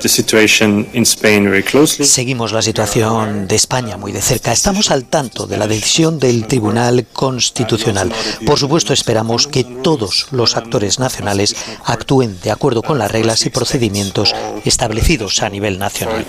Seguimos 1.86 2.52
la 2.52 2.62
situación 2.62 3.47
de 3.47 3.55
España 3.55 3.97
muy 3.97 4.12
de 4.12 4.23
cerca. 4.23 4.50
Estamos 4.50 4.90
al 4.90 5.05
tanto 5.05 5.47
de 5.47 5.58
la 5.58 5.66
decisión 5.66 6.18
del 6.18 6.47
Tribunal 6.47 7.07
Constitucional. 7.12 8.10
Por 8.47 8.58
supuesto, 8.58 8.92
esperamos 8.92 9.47
que 9.47 9.65
todos 9.65 10.28
los 10.31 10.57
actores 10.57 10.98
nacionales 10.98 11.55
actúen 11.84 12.40
de 12.40 12.50
acuerdo 12.50 12.82
con 12.82 12.98
las 12.98 13.10
reglas 13.10 13.44
y 13.47 13.50
procedimientos 13.50 14.34
establecidos 14.65 15.42
a 15.42 15.50
nivel 15.50 15.78
nacional. 15.78 16.24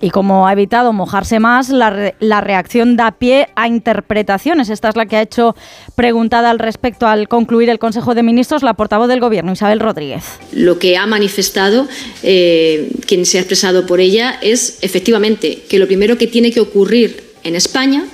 Y 0.00 0.10
como 0.10 0.46
ha 0.46 0.52
evitado 0.52 0.92
mojarse 0.92 1.40
más, 1.40 1.68
la, 1.68 2.14
la, 2.20 2.40
reacción 2.40 2.96
da 2.96 3.12
pie 3.12 3.48
a 3.54 3.68
interpretaciones. 3.68 4.70
Esta 4.70 4.88
es 4.88 4.96
la 4.96 5.04
que 5.04 5.16
ha 5.16 5.22
hecho 5.22 5.54
preguntada 5.94 6.50
al 6.50 6.58
respecto 6.58 7.06
al 7.06 7.28
concluir 7.28 7.68
el 7.68 7.78
Consejo 7.78 8.14
de 8.14 8.22
Ministros 8.22 8.62
la 8.62 8.74
portavoz 8.74 9.08
del 9.08 9.20
Gobierno, 9.20 9.52
Isabel 9.52 9.78
Rodríguez. 9.78 10.24
Lo 10.52 10.78
que 10.78 10.96
ha 10.96 11.06
manifestado 11.06 11.86
eh, 12.22 12.90
quien 13.06 13.26
se 13.26 13.38
ha 13.38 13.42
expresado 13.42 13.86
por 13.86 14.00
ella 14.00 14.38
es 14.40 14.78
efectivamente 14.80 15.64
que 15.68 15.78
lo 15.78 15.86
primero 15.86 16.16
que 16.16 16.26
tiene 16.26 16.50
que 16.50 16.60
ocurrir 16.60 17.22
en 17.44 17.54
España 17.54 18.04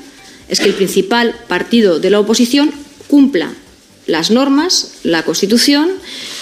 es 0.49 0.61
que 0.61 0.67
el 0.67 0.75
principal 0.75 1.35
partido 1.49 2.01
de 2.01 2.11
la 2.11 2.21
oposición 2.21 2.73
cumpla 3.07 3.53
las 4.07 4.31
normas, 4.31 4.99
la 5.03 5.25
Constitución 5.25 5.91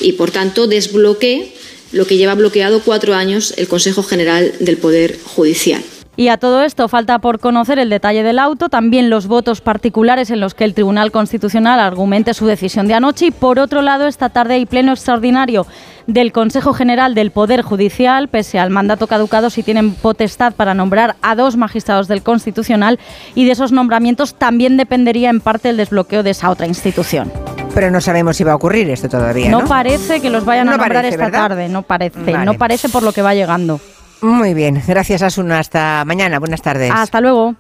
y, 0.01 0.13
por 0.13 0.31
tanto, 0.31 0.67
desbloquee 0.67 1.55
lo 1.95 2.07
que 2.07 2.17
lleva 2.17 2.35
bloqueado 2.35 2.81
cuatro 2.81 3.15
años 3.15 3.55
el 3.57 3.69
Consejo 3.69 4.03
General 4.03 4.53
del 4.61 4.77
Poder 4.77 5.19
Judicial. 5.25 5.83
Y 6.17 6.29
a 6.29 6.37
todo 6.37 6.63
esto 6.63 6.87
falta 6.89 7.19
por 7.19 7.41
conocer 7.41 7.81
el 7.81 7.91
detalle 7.91 8.23
del 8.23 8.39
auto, 8.39 8.69
también 8.69 9.11
los 9.11 9.27
votos 9.27 9.61
particulares 9.61 10.31
en 10.31 10.39
los 10.39 10.55
que 10.55 10.63
el 10.63 10.75
Tribunal 10.75 11.11
Constitucional 11.11 11.81
argumente 11.81 12.35
su 12.35 12.47
decisión 12.47 12.87
de 12.87 12.95
anoche 12.95 13.27
y 13.27 13.31
por 13.33 13.59
otro 13.59 13.83
lado 13.83 14.07
esta 14.07 14.29
tarde 14.29 14.55
hay 14.55 14.67
pleno 14.67 14.93
extraordinario 14.93 15.67
del 16.07 16.31
Consejo 16.31 16.73
General 16.73 17.15
del 17.17 17.33
Poder 17.33 17.63
Judicial, 17.63 18.29
pese 18.29 18.61
al 18.61 18.71
mandato 18.71 19.09
caducado, 19.09 19.51
si 19.51 19.65
tienen 19.65 19.93
potestad 19.93 20.55
para 20.55 20.75
nombrar 20.75 21.17
a 21.21 21.35
dos 21.35 21.57
magistrados 21.57 22.07
del 22.07 22.23
Constitucional 22.23 23.01
y 23.35 23.47
de 23.47 23.53
esos 23.53 23.73
nombramientos 23.73 24.35
también 24.35 24.77
dependería 24.77 25.31
en 25.31 25.41
parte 25.41 25.71
el 25.71 25.77
desbloqueo 25.77 26.23
de 26.23 26.31
esa 26.31 26.51
otra 26.51 26.69
institución. 26.69 27.33
Pero 27.75 27.91
no 27.91 28.01
sabemos 28.01 28.37
si 28.37 28.45
va 28.45 28.53
a 28.53 28.57
ocurrir 28.57 28.89
esto 28.91 29.09
todavía. 29.09 29.51
No, 29.51 29.67
parece 29.67 30.21
que 30.21 30.31
los 30.31 30.45
vayan 30.45 30.69
a 30.69 30.77
nombrar 30.77 31.05
esta 31.05 31.31
tarde, 31.31 31.69
no 31.69 31.83
parece, 31.83 32.39
no 32.45 32.55
parece 32.55 32.89
por 32.89 33.03
lo 33.03 33.13
que 33.13 33.23
va 33.23 33.35
llegando. 33.35 33.81
Muy 34.21 34.55
bien, 34.55 34.83
gracias 34.87 35.23
Asuna, 35.23 35.59
hasta 35.59 36.05
mañana, 36.07 36.39
buenas 36.39 36.63
tardes. 36.63 36.91
Hasta 36.95 37.21
luego. 37.21 37.57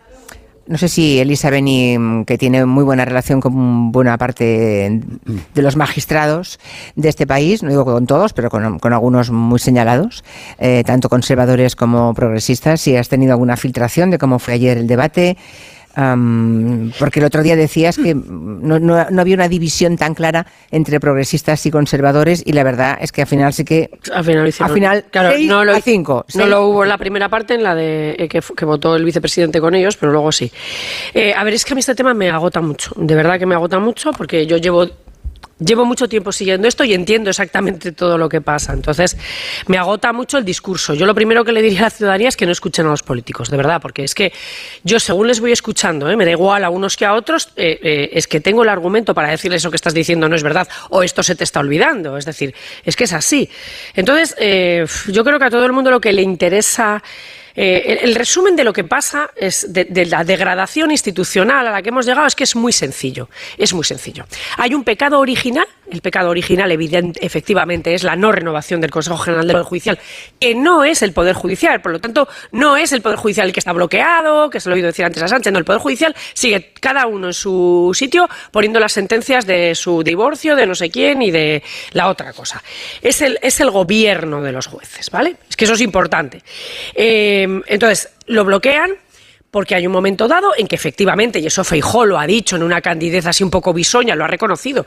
No 0.66 0.78
sé 0.78 0.88
si 0.88 1.18
Elisa 1.18 1.50
Beni, 1.50 2.24
que 2.26 2.38
tiene 2.38 2.64
muy 2.64 2.84
buena 2.84 3.04
relación 3.04 3.42
con 3.42 3.92
buena 3.92 4.16
parte 4.16 5.02
de 5.54 5.62
los 5.62 5.76
magistrados 5.76 6.58
de 6.96 7.10
este 7.10 7.26
país, 7.26 7.62
no 7.62 7.68
digo 7.68 7.84
con 7.84 8.06
todos, 8.06 8.32
pero 8.32 8.48
con, 8.48 8.80
algunos 8.94 9.30
muy 9.30 9.58
señalados, 9.58 10.24
eh, 10.58 10.82
tanto 10.86 11.10
conservadores 11.10 11.76
como 11.76 12.14
progresistas, 12.14 12.80
si 12.80 12.96
has 12.96 13.10
tenido 13.10 13.32
alguna 13.32 13.58
filtración 13.58 14.10
de 14.10 14.16
cómo 14.16 14.38
fue 14.38 14.54
ayer 14.54 14.78
el 14.78 14.86
debate, 14.86 15.36
porque 15.94 17.20
el 17.20 17.24
otro 17.24 17.42
día 17.42 17.56
decías 17.56 17.96
que 17.96 18.14
no, 18.14 18.78
no, 18.78 18.96
había 18.96 19.34
una 19.34 19.48
división 19.48 19.96
tan 19.96 20.14
clara 20.14 20.46
entre 20.70 20.98
progresistas 20.98 21.64
y 21.66 21.70
conservadores 21.70 22.42
y 22.44 22.52
la 22.52 22.64
verdad 22.64 22.98
es 23.00 23.12
que 23.12 23.22
al 23.22 23.28
final 23.28 23.52
sí 23.52 23.64
que 23.64 23.90
al 24.12 24.24
final, 24.24 24.52
al 24.58 24.70
final 24.72 25.04
claro, 25.10 25.36
no 25.40 25.64
lo, 25.64 25.80
cinco, 25.80 26.26
no 26.34 26.46
lo 26.46 26.66
hubo 26.68 26.82
en 26.82 26.88
la 26.88 26.98
primera 26.98 27.28
parte 27.28 27.54
en 27.54 27.62
la 27.62 27.74
de 27.74 28.16
eh, 28.18 28.28
que, 28.28 28.40
que, 28.40 28.64
votó 28.64 28.96
el 28.96 29.04
vicepresidente 29.04 29.60
con 29.60 29.74
ellos 29.74 29.96
pero 29.96 30.10
luego 30.10 30.32
sí. 30.32 30.50
Eh, 31.12 31.32
a 31.34 31.44
ver 31.44 31.54
es 31.54 31.64
que 31.64 31.74
a 31.74 31.76
mí 31.76 31.80
este 31.80 31.94
tema 31.94 32.12
me 32.12 32.30
agota 32.30 32.60
mucho 32.60 32.92
de 32.96 33.14
verdad 33.14 33.38
que 33.38 33.46
me 33.46 33.54
agota 33.54 33.78
mucho 33.78 34.12
porque 34.12 34.46
yo 34.46 34.56
llevo 34.56 34.88
llevo 35.58 35.84
mucho 35.84 36.08
tiempo 36.08 36.32
siguiendo 36.32 36.66
esto 36.68 36.84
y 36.84 36.94
entiendo 36.94 37.30
exactamente 37.30 37.92
todo 37.92 38.18
lo 38.18 38.28
que 38.28 38.40
pasa. 38.40 38.72
Entonces, 38.72 39.16
me 39.66 39.78
agota 39.78 40.12
mucho 40.12 40.38
el 40.38 40.44
discurso. 40.44 40.94
Yo 40.94 41.06
lo 41.06 41.14
primero 41.14 41.44
que 41.44 41.52
le 41.52 41.62
diría 41.62 41.80
a 41.80 41.82
la 41.84 41.90
ciudadanía 41.90 42.28
es 42.28 42.36
que 42.36 42.46
no 42.46 42.52
escuchen 42.52 42.86
a 42.86 42.90
los 42.90 43.02
políticos, 43.02 43.50
de 43.50 43.56
verdad, 43.56 43.80
porque 43.80 44.04
es 44.04 44.14
que 44.14 44.32
yo, 44.82 44.98
según 45.00 45.28
les 45.28 45.40
voy 45.40 45.52
escuchando, 45.52 46.10
¿eh? 46.10 46.16
me 46.16 46.24
da 46.24 46.32
igual 46.32 46.64
a 46.64 46.70
unos 46.70 46.96
que 46.96 47.04
a 47.04 47.14
otros, 47.14 47.50
eh, 47.56 47.78
eh, 47.82 48.10
es 48.12 48.26
que 48.26 48.40
tengo 48.40 48.62
el 48.62 48.68
argumento 48.68 49.14
para 49.14 49.30
decirles 49.30 49.62
eso 49.62 49.70
que 49.70 49.76
estás 49.76 49.94
diciendo 49.94 50.28
no 50.28 50.36
es 50.36 50.42
verdad 50.42 50.68
o 50.90 51.02
esto 51.02 51.22
se 51.22 51.34
te 51.34 51.44
está 51.44 51.60
olvidando. 51.60 52.16
Es 52.16 52.24
decir, 52.24 52.54
es 52.84 52.96
que 52.96 53.04
es 53.04 53.12
así. 53.12 53.48
Entonces, 53.94 54.34
yo 55.08 55.24
creo 55.24 55.38
que 55.38 55.44
a 55.44 55.50
todo 55.50 55.64
el 55.64 55.72
mundo 55.72 55.90
lo 55.90 56.00
que 56.00 56.12
le 56.12 56.22
interesa 56.22 57.02
eh, 57.56 58.00
el, 58.02 58.14
resumen 58.14 58.56
de 58.56 58.64
lo 58.64 58.72
que 58.72 58.82
pasa 58.82 59.30
es 59.36 59.72
de, 59.72 60.06
la 60.06 60.24
degradación 60.24 60.90
institucional 60.90 61.66
a 61.66 61.70
la 61.70 61.82
que 61.82 61.90
hemos 61.90 62.04
llegado 62.04 62.26
es 62.26 62.34
que 62.34 62.44
es 62.44 62.56
muy 62.56 62.72
sencillo. 62.72 63.28
Es 63.56 63.72
muy 63.72 63.84
sencillo. 63.84 64.26
Hay 64.56 64.74
un 64.74 64.82
pecado 64.82 65.20
original. 65.20 65.66
El 65.90 66.00
pecado 66.00 66.30
original, 66.30 66.72
evidente, 66.72 67.24
efectivamente, 67.24 67.94
es 67.94 68.02
la 68.02 68.16
no 68.16 68.32
renovación 68.32 68.80
del 68.80 68.90
Consejo 68.90 69.18
General 69.18 69.46
del 69.46 69.54
Poder 69.54 69.66
Judicial, 69.66 69.98
que 70.40 70.54
no 70.54 70.84
es 70.84 71.02
el 71.02 71.12
Poder 71.12 71.34
Judicial. 71.34 71.80
Por 71.82 71.92
lo 71.92 72.00
tanto, 72.00 72.28
no 72.52 72.76
es 72.76 72.92
el 72.92 73.02
Poder 73.02 73.18
Judicial 73.18 73.46
el 73.46 73.52
que 73.52 73.60
está 73.60 73.72
bloqueado, 73.72 74.50
que 74.50 74.60
se 74.60 74.68
lo 74.68 74.74
he 74.74 74.76
oído 74.76 74.86
decir 74.86 75.04
antes 75.04 75.22
a 75.22 75.28
Sánchez. 75.28 75.52
No, 75.52 75.58
el 75.58 75.64
Poder 75.64 75.80
Judicial 75.80 76.14
sigue 76.32 76.72
cada 76.80 77.06
uno 77.06 77.28
en 77.28 77.34
su 77.34 77.92
sitio 77.94 78.28
poniendo 78.50 78.80
las 78.80 78.92
sentencias 78.92 79.46
de 79.46 79.74
su 79.74 80.02
divorcio, 80.02 80.56
de 80.56 80.66
no 80.66 80.74
sé 80.74 80.90
quién 80.90 81.22
y 81.22 81.30
de 81.30 81.62
la 81.92 82.08
otra 82.08 82.32
cosa. 82.32 82.62
Es 83.02 83.20
el, 83.20 83.38
es 83.42 83.60
el 83.60 83.70
gobierno 83.70 84.42
de 84.42 84.52
los 84.52 84.66
jueces, 84.66 85.10
¿vale? 85.10 85.36
Es 85.48 85.56
que 85.56 85.64
eso 85.64 85.74
es 85.74 85.80
importante. 85.80 86.42
Eh, 86.94 87.60
entonces, 87.66 88.10
lo 88.26 88.44
bloquean 88.44 88.92
porque 89.54 89.76
hay 89.76 89.86
un 89.86 89.92
momento 89.92 90.26
dado 90.26 90.50
en 90.58 90.66
que 90.66 90.74
efectivamente, 90.74 91.38
y 91.38 91.46
eso 91.46 91.62
Feijó 91.62 92.04
lo 92.04 92.18
ha 92.18 92.26
dicho 92.26 92.56
en 92.56 92.64
una 92.64 92.80
candidez 92.80 93.24
así 93.26 93.44
un 93.44 93.50
poco 93.50 93.72
bisoña, 93.72 94.16
lo 94.16 94.24
ha 94.24 94.26
reconocido, 94.26 94.84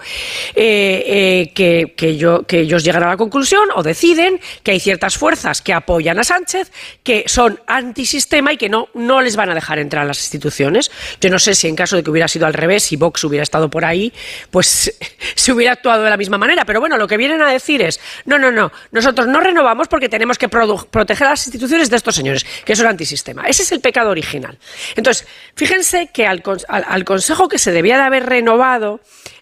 eh, 0.53 1.03
eh, 1.07 1.51
que, 1.53 1.93
que 1.95 2.59
ellos 2.59 2.83
llegan 2.83 3.03
a 3.03 3.07
la 3.07 3.15
conclusión 3.15 3.69
o 3.75 3.81
deciden 3.81 4.41
que 4.63 4.71
hay 4.71 4.81
ciertas 4.81 5.17
fuerzas 5.17 5.61
que 5.61 5.71
apoyan 5.71 6.19
a 6.19 6.25
Sánchez, 6.25 6.69
que 7.01 7.23
son 7.27 7.61
antisistema 7.65 8.51
y 8.51 8.57
que 8.57 8.67
no, 8.67 8.89
no 8.93 9.21
les 9.21 9.37
van 9.37 9.49
a 9.51 9.55
dejar 9.55 9.79
entrar 9.79 10.03
a 10.03 10.07
las 10.07 10.19
instituciones. 10.19 10.91
Yo 11.21 11.29
no 11.29 11.39
sé 11.39 11.55
si 11.55 11.69
en 11.69 11.75
caso 11.77 11.95
de 11.95 12.03
que 12.03 12.11
hubiera 12.11 12.27
sido 12.27 12.45
al 12.45 12.53
revés, 12.53 12.83
si 12.83 12.97
Vox 12.97 13.23
hubiera 13.23 13.43
estado 13.43 13.69
por 13.69 13.85
ahí, 13.85 14.11
pues 14.51 14.93
se 15.35 15.51
hubiera 15.53 15.71
actuado 15.71 16.03
de 16.03 16.09
la 16.09 16.17
misma 16.17 16.37
manera. 16.37 16.65
Pero 16.65 16.81
bueno, 16.81 16.97
lo 16.97 17.07
que 17.07 17.15
vienen 17.15 17.41
a 17.41 17.49
decir 17.49 17.81
es, 17.81 18.01
no, 18.25 18.37
no, 18.37 18.51
no, 18.51 18.73
nosotros 18.91 19.27
no 19.27 19.39
renovamos 19.39 19.87
porque 19.87 20.09
tenemos 20.09 20.37
que 20.37 20.49
proteger 20.49 21.27
a 21.27 21.29
las 21.29 21.47
instituciones 21.47 21.89
de 21.89 21.95
estos 21.95 22.13
señores, 22.13 22.45
que 22.65 22.75
son 22.75 22.87
antisistema. 22.87 23.47
Ese 23.47 23.63
es 23.63 23.71
el 23.71 23.79
pecado 23.79 24.09
original. 24.09 24.56
Entonces, 24.95 25.27
fíjense 25.55 26.07
que 26.13 26.25
al, 26.27 26.43
al 26.67 27.05
Consejo 27.05 27.47
que 27.47 27.57
se 27.57 27.71
debía 27.71 27.97
de 27.97 28.03
haber 28.03 28.25
renovado, 28.25 28.99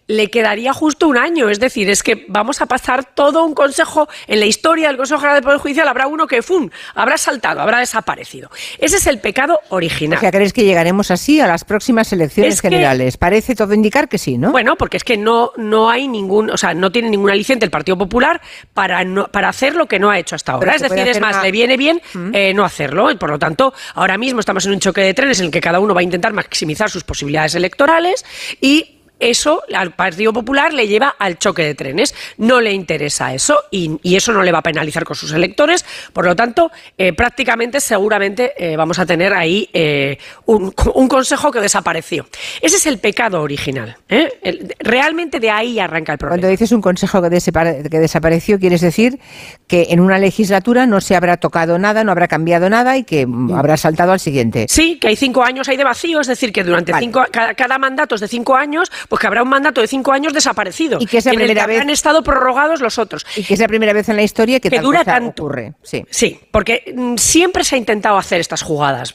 le 0.08 0.30
quedaría 0.30 0.72
justo 0.72 1.08
un 1.08 1.18
año. 1.18 1.48
Es 1.48 1.60
decir, 1.60 1.90
es 1.90 2.02
que 2.02 2.24
vamos 2.28 2.60
a 2.60 2.66
pasar 2.66 3.04
todo 3.04 3.44
un 3.44 3.54
consejo 3.54 4.08
en 4.26 4.40
la 4.40 4.46
historia 4.46 4.88
del 4.88 4.96
Consejo 4.96 5.20
General 5.20 5.36
del 5.36 5.44
Poder 5.44 5.58
Judicial. 5.58 5.88
Habrá 5.88 6.06
uno 6.06 6.26
que 6.26 6.42
¡fum! 6.42 6.70
habrá 6.94 7.18
saltado, 7.18 7.60
habrá 7.60 7.80
desaparecido. 7.80 8.50
Ese 8.78 8.96
es 8.96 9.06
el 9.06 9.18
pecado 9.18 9.60
original. 9.70 10.18
O 10.18 10.20
sea, 10.20 10.30
¿crees 10.30 10.52
que 10.52 10.64
llegaremos 10.64 11.10
así 11.10 11.40
a 11.40 11.46
las 11.46 11.64
próximas 11.64 12.12
elecciones 12.12 12.60
generales? 12.60 13.16
Parece 13.16 13.54
todo 13.54 13.74
indicar 13.74 14.08
que 14.08 14.18
sí, 14.18 14.38
¿no? 14.38 14.52
Bueno, 14.52 14.76
porque 14.76 14.96
es 14.96 15.04
que 15.04 15.16
no, 15.16 15.52
no 15.56 15.90
hay 15.90 16.08
ningún, 16.08 16.50
o 16.50 16.56
sea, 16.56 16.74
no 16.74 16.92
tiene 16.92 17.10
ninguna 17.10 17.32
aliciente 17.32 17.64
el 17.64 17.70
Partido 17.70 17.98
Popular 17.98 18.40
para, 18.74 19.04
no, 19.04 19.26
para 19.28 19.48
hacer 19.48 19.74
lo 19.74 19.86
que 19.86 19.98
no 19.98 20.10
ha 20.10 20.18
hecho 20.18 20.36
hasta 20.36 20.52
ahora. 20.52 20.74
es 20.74 20.82
decir, 20.82 21.06
es 21.06 21.20
más, 21.20 21.42
le 21.42 21.50
viene 21.50 21.76
bien 21.76 22.00
mm. 22.14 22.30
eh, 22.32 22.54
no 22.54 22.64
hacerlo. 22.64 23.10
Y 23.10 23.16
por 23.16 23.30
lo 23.30 23.38
tanto, 23.38 23.74
ahora 23.94 24.18
mismo 24.18 24.40
estamos 24.40 24.64
en 24.66 24.72
un 24.72 24.80
choque 24.80 25.00
de 25.00 25.14
trenes 25.14 25.40
en 25.40 25.46
el 25.46 25.50
que 25.50 25.60
cada 25.60 25.80
uno 25.80 25.94
va 25.94 26.00
a 26.00 26.04
intentar 26.04 26.32
maximizar 26.32 26.90
sus 26.90 27.04
posibilidades 27.04 27.54
electorales 27.54 28.24
y 28.60 28.95
eso 29.18 29.62
al 29.74 29.92
Partido 29.92 30.32
Popular 30.32 30.72
le 30.72 30.86
lleva 30.88 31.14
al 31.18 31.38
choque 31.38 31.64
de 31.64 31.74
trenes. 31.74 32.14
No 32.38 32.60
le 32.60 32.72
interesa 32.72 33.32
eso 33.32 33.64
y, 33.70 33.98
eso 34.16 34.32
no 34.32 34.42
le 34.42 34.52
va 34.52 34.58
a 34.58 34.62
penalizar 34.62 35.04
con 35.04 35.16
sus 35.16 35.32
electores. 35.32 35.84
Por 36.12 36.24
lo 36.24 36.34
tanto, 36.34 36.70
eh, 36.96 37.12
prácticamente, 37.12 37.80
seguramente 37.80 38.52
eh, 38.56 38.76
vamos 38.76 38.98
a 38.98 39.06
tener 39.06 39.34
ahí 39.34 39.68
eh, 39.72 40.18
un, 40.46 40.70
consejo 41.08 41.50
que 41.50 41.60
desapareció. 41.60 42.26
Ese 42.60 42.76
es 42.76 42.86
el 42.86 42.98
pecado 42.98 43.42
original. 43.42 43.96
realmente 44.80 45.40
de 45.40 45.50
ahí 45.50 45.78
arranca 45.78 46.12
el 46.12 46.18
problema. 46.18 46.40
Cuando 46.40 46.48
dices 46.48 46.72
un 46.72 46.80
consejo 46.80 47.22
que, 47.22 47.28
que 47.90 47.98
desapareció, 47.98 48.58
quieres 48.58 48.80
decir 48.80 49.18
que 49.66 49.88
en 49.90 50.00
una 50.00 50.18
legislatura 50.18 50.86
no 50.86 51.00
se 51.00 51.16
habrá 51.16 51.36
tocado 51.36 51.78
nada, 51.78 52.04
no 52.04 52.12
habrá 52.12 52.28
cambiado 52.28 52.68
nada 52.68 52.96
y 52.96 53.04
que 53.04 53.26
mm. 53.26 53.54
habrá 53.54 53.76
saltado 53.76 54.12
al 54.12 54.20
siguiente. 54.20 54.66
Sí, 54.68 54.98
que 54.98 55.08
hay 55.08 55.16
cinco 55.16 55.42
años 55.42 55.68
hay 55.68 55.76
de 55.76 55.84
vacío, 55.84 56.20
es 56.20 56.26
decir, 56.26 56.52
que 56.52 56.64
durante 56.64 56.92
cinco, 56.98 57.24
cada, 57.30 57.54
cada 57.54 57.78
mandato 57.78 58.14
es 58.14 58.20
de 58.20 58.28
cinco 58.28 58.56
años 58.56 58.90
pues 59.08 59.20
que 59.20 59.26
habrá 59.26 59.42
un 59.42 59.48
mandato 59.48 59.80
de 59.80 59.86
cinco 59.86 60.12
años 60.12 60.32
desaparecido. 60.32 60.98
Y 61.00 61.06
que 61.06 61.18
es 61.18 61.24
la 61.26 61.32
primera 61.32 61.62
que 61.66 61.72
vez- 61.72 61.80
han 61.80 61.90
estado 61.90 62.22
prorrogados 62.22 62.80
los 62.80 62.98
otros. 62.98 63.26
Y 63.36 63.42
que 63.44 63.54
es 63.54 63.60
la 63.60 63.68
primera 63.68 63.92
vez 63.92 64.08
en 64.08 64.16
la 64.16 64.22
historia 64.22 64.60
que, 64.60 64.70
Que 64.70 64.76
tal 64.76 64.84
dura 64.84 64.98
cosa 65.00 65.10
tanto. 65.12 65.42
ocurre. 65.44 65.74
Sí. 65.82 66.04
Sí, 66.10 66.40
porque 66.50 66.92
mm, 66.94 67.16
siempre 67.16 67.64
se 67.64 67.74
ha 67.74 67.78
intentado 67.78 68.16
hacer 68.18 68.40
estas 68.40 68.62
jugadas. 68.62 69.14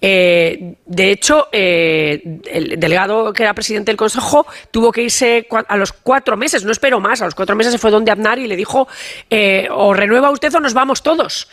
Eh, 0.00 0.74
de 0.84 1.10
hecho, 1.10 1.48
eh, 1.52 2.40
el 2.50 2.78
delegado 2.78 3.32
que 3.32 3.42
era 3.42 3.54
presidente 3.54 3.90
del 3.90 3.96
Consejo 3.96 4.46
tuvo 4.70 4.92
que 4.92 5.02
irse 5.02 5.46
a 5.68 5.76
los 5.76 5.92
cuatro 5.92 6.36
meses, 6.36 6.64
no 6.64 6.72
espero 6.72 7.00
más, 7.00 7.22
a 7.22 7.24
los 7.24 7.34
cuatro 7.34 7.56
meses 7.56 7.72
se 7.72 7.78
fue 7.78 7.90
donde 7.90 8.10
Aznar 8.10 8.38
y 8.38 8.46
le 8.46 8.56
dijo, 8.56 8.88
eh, 9.30 9.68
o 9.70 9.94
renueva 9.94 10.30
usted 10.30 10.54
o 10.54 10.60
nos 10.60 10.74
vamos 10.74 11.02
todos. 11.02 11.48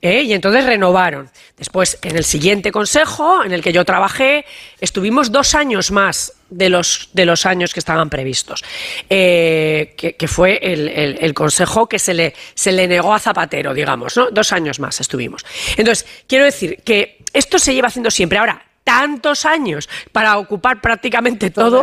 ¿eh? 0.00 0.22
Y 0.22 0.32
entonces 0.32 0.64
renovaron. 0.64 1.30
Después, 1.56 1.98
en 2.02 2.16
el 2.16 2.24
siguiente 2.24 2.70
consejo, 2.72 3.42
en 3.44 3.52
el 3.52 3.62
que 3.62 3.72
yo 3.72 3.84
trabajé, 3.84 4.44
estuvimos 4.80 5.32
dos 5.32 5.54
años 5.54 5.90
más 5.90 6.32
de 6.56 6.68
los, 6.68 7.08
de 7.12 7.24
los 7.26 7.46
años 7.46 7.72
que 7.74 7.80
estaban 7.80 8.08
previstos, 8.10 8.62
eh, 9.10 9.94
que, 9.96 10.14
que 10.16 10.28
fue 10.28 10.58
el, 10.62 10.88
el- 10.88 11.18
el 11.20 11.34
consejo 11.34 11.88
que 11.88 11.98
se 11.98 12.14
le, 12.14 12.34
se 12.54 12.72
le 12.72 12.86
negó 12.86 13.12
a 13.14 13.18
Zapatero, 13.18 13.74
digamos, 13.74 14.16
¿no? 14.16 14.30
Dos 14.30 14.52
años 14.52 14.78
más 14.80 15.00
estuvimos. 15.00 15.44
Entonces, 15.76 16.06
quiero 16.26 16.44
decir 16.44 16.78
que 16.84 17.18
esto 17.32 17.58
se 17.58 17.74
lleva 17.74 17.88
haciendo 17.88 18.10
siempre. 18.10 18.38
Ahora, 18.38 18.62
tantos 18.84 19.44
años 19.46 19.88
para 20.12 20.36
ocupar 20.38 20.80
prácticamente 20.80 21.50
todo, 21.50 21.82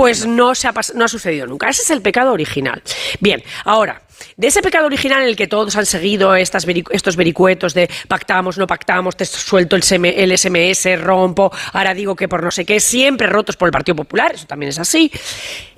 pues 0.00 0.26
no, 0.26 0.54
se 0.54 0.66
ha, 0.68 0.74
no 0.94 1.04
ha 1.04 1.08
sucedido 1.08 1.46
nunca. 1.46 1.68
Ese 1.68 1.82
es 1.82 1.90
el 1.90 2.00
pecado 2.02 2.32
original. 2.32 2.82
Bien, 3.20 3.42
ahora, 3.64 4.02
de 4.36 4.46
ese 4.46 4.62
pecado 4.62 4.86
original 4.86 5.22
en 5.22 5.28
el 5.28 5.36
que 5.36 5.46
todos 5.46 5.76
han 5.76 5.86
seguido 5.86 6.34
estos 6.34 7.16
vericuetos 7.16 7.74
de 7.74 7.88
pactamos, 8.08 8.58
no 8.58 8.66
pactamos, 8.66 9.16
te 9.16 9.24
suelto 9.24 9.76
el 9.76 9.82
SMS, 9.82 11.00
rompo, 11.00 11.52
ahora 11.72 11.94
digo 11.94 12.14
que 12.14 12.28
por 12.28 12.42
no 12.42 12.50
sé 12.50 12.64
qué, 12.64 12.80
siempre 12.80 13.26
rotos 13.26 13.56
por 13.56 13.68
el 13.68 13.72
Partido 13.72 13.96
Popular, 13.96 14.32
eso 14.34 14.46
también 14.46 14.70
es 14.70 14.78
así, 14.78 15.10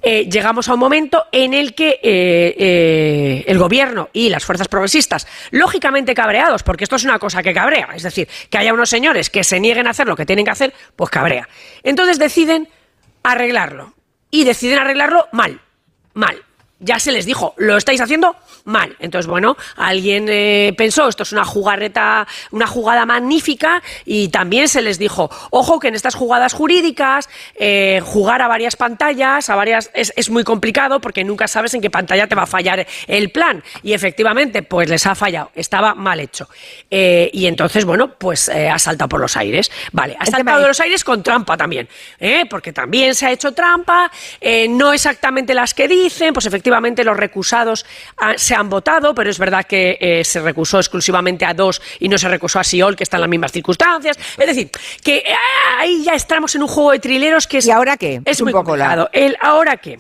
eh, 0.03 0.29
llegamos 0.31 0.69
a 0.69 0.75
un 0.75 0.81
momento 0.81 1.27
en 1.33 1.55
el 1.55 1.75
que 1.75 2.01
eh, 2.03 2.55
eh, 2.59 3.45
el 3.47 3.59
gobierno 3.59 4.09
y 4.13 4.29
las 4.29 4.45
fuerzas 4.45 4.69
progresistas, 4.69 5.27
lógicamente 5.51 6.15
cabreados, 6.15 6.63
porque 6.63 6.85
esto 6.85 6.97
es 6.97 7.05
una 7.05 7.19
cosa 7.19 7.43
que 7.43 7.53
cabrea, 7.53 7.91
es 7.95 8.03
decir, 8.03 8.29
que 8.49 8.59
haya 8.59 8.73
unos 8.73 8.89
señores 8.89 9.31
que 9.31 9.45
se 9.45 9.61
nieguen 9.61 9.87
a 9.87 9.91
hacer 9.91 10.07
lo 10.07 10.17
que 10.17 10.27
tienen 10.27 10.45
que 10.45 10.51
hacer, 10.51 10.73
pues 10.97 11.11
cabrea. 11.11 11.49
Entonces 11.83 12.19
deciden 12.19 12.69
arreglarlo. 13.23 13.95
Y 14.31 14.45
deciden 14.45 14.79
arreglarlo 14.79 15.27
mal, 15.33 15.61
mal. 16.15 16.45
Ya 16.83 16.99
se 16.99 17.13
les 17.13 17.27
dijo, 17.27 17.53
lo 17.59 17.77
estáis 17.77 18.01
haciendo 18.01 18.37
mal. 18.65 18.97
Entonces, 19.01 19.27
bueno, 19.27 19.55
alguien 19.77 20.27
eh, 20.31 20.73
pensó, 20.79 21.09
esto 21.09 21.25
es 21.25 21.33
una 21.33 21.45
jugarreta, 21.45 22.27
una 22.53 22.67
jugada 22.67 23.05
magnífica, 23.05 23.83
y 24.07 24.29
también 24.29 24.67
se 24.67 24.81
les 24.81 24.99
dijo, 24.99 25.31
ojo 25.51 25.79
que 25.79 25.89
en 25.89 25.95
estas 25.95 26.15
jugadas 26.15 26.55
jurídicas, 26.55 27.29
eh, 27.55 28.01
jugar 28.03 28.41
a 28.41 28.49
varias 28.49 28.77
pantallas, 28.77 29.51
a 29.51 29.57
varias, 29.57 29.91
es, 29.93 30.15
es 30.17 30.31
muy 30.31 30.43
complicado 30.43 31.03
porque 31.03 31.23
nunca 31.23 31.49
sabes 31.49 31.75
en 31.75 31.83
qué 31.83 31.91
pantalla 31.91 32.27
te 32.27 32.35
va 32.35 32.45
a 32.45 32.47
fallar 32.47 32.87
el 33.07 33.31
plan. 33.31 33.63
Y 33.83 33.93
efectivamente, 33.93 34.63
pues 34.63 34.89
les 34.89 35.05
ha 35.07 35.15
fallado, 35.15 35.51
estaba 35.55 35.95
mal 35.95 36.19
hecho. 36.19 36.49
Eh, 36.91 37.29
y 37.35 37.47
entonces, 37.47 37.85
bueno, 37.85 38.15
pues 38.15 38.49
ha 38.49 38.79
saltado 38.79 39.11
por 39.11 39.21
los 39.21 39.37
aires. 39.37 39.71
Vale, 39.93 40.17
ha 40.19 40.25
saltado 40.25 40.63
de 40.63 40.69
los 40.69 40.81
aires 40.81 41.05
con 41.05 41.23
trampa 41.23 41.59
también, 41.59 41.89
porque 42.49 42.73
también 42.73 43.15
se 43.15 43.27
ha 43.27 43.33
hecho 43.33 43.53
trampa, 43.53 44.11
no 44.71 44.95
exactamente 44.95 45.53
las 45.53 45.75
que 45.75 45.87
dicen, 45.87 46.33
pues 46.33 46.47
efectivamente 46.47 46.70
los 46.71 47.17
recusados 47.17 47.85
ah, 48.17 48.35
se 48.37 48.55
han 48.55 48.69
votado, 48.69 49.15
pero 49.15 49.31
es 49.31 49.39
verdad 49.39 49.65
que 49.65 49.99
eh, 50.01 50.25
se 50.25 50.41
recusó 50.41 50.79
exclusivamente 50.79 51.45
a 51.45 51.55
dos 51.55 51.81
y 51.99 52.09
no 52.09 52.19
se 52.19 52.29
recusó 52.29 52.59
a 52.61 52.65
Siol, 52.65 52.97
que 52.97 53.05
está 53.05 53.17
en 53.17 53.23
las 53.23 53.31
mismas 53.31 53.53
circunstancias. 53.53 54.17
Es 54.39 54.47
decir, 54.47 54.71
que 55.03 55.25
ah, 55.29 55.81
ahí 55.81 56.03
ya 56.05 56.15
estamos 56.15 56.55
en 56.55 56.63
un 56.63 56.69
juego 56.69 56.93
de 56.93 56.99
trileros 56.99 57.47
que 57.47 57.59
es, 57.59 57.67
¿Y 57.67 57.71
ahora 57.71 57.97
qué? 57.97 58.21
es 58.25 58.41
Un 58.41 58.45
muy 58.47 58.53
poco 58.53 58.77
la- 58.77 58.85
complicado. 58.87 59.11
El 59.13 59.37
ahora 59.41 59.77
qué. 59.77 59.99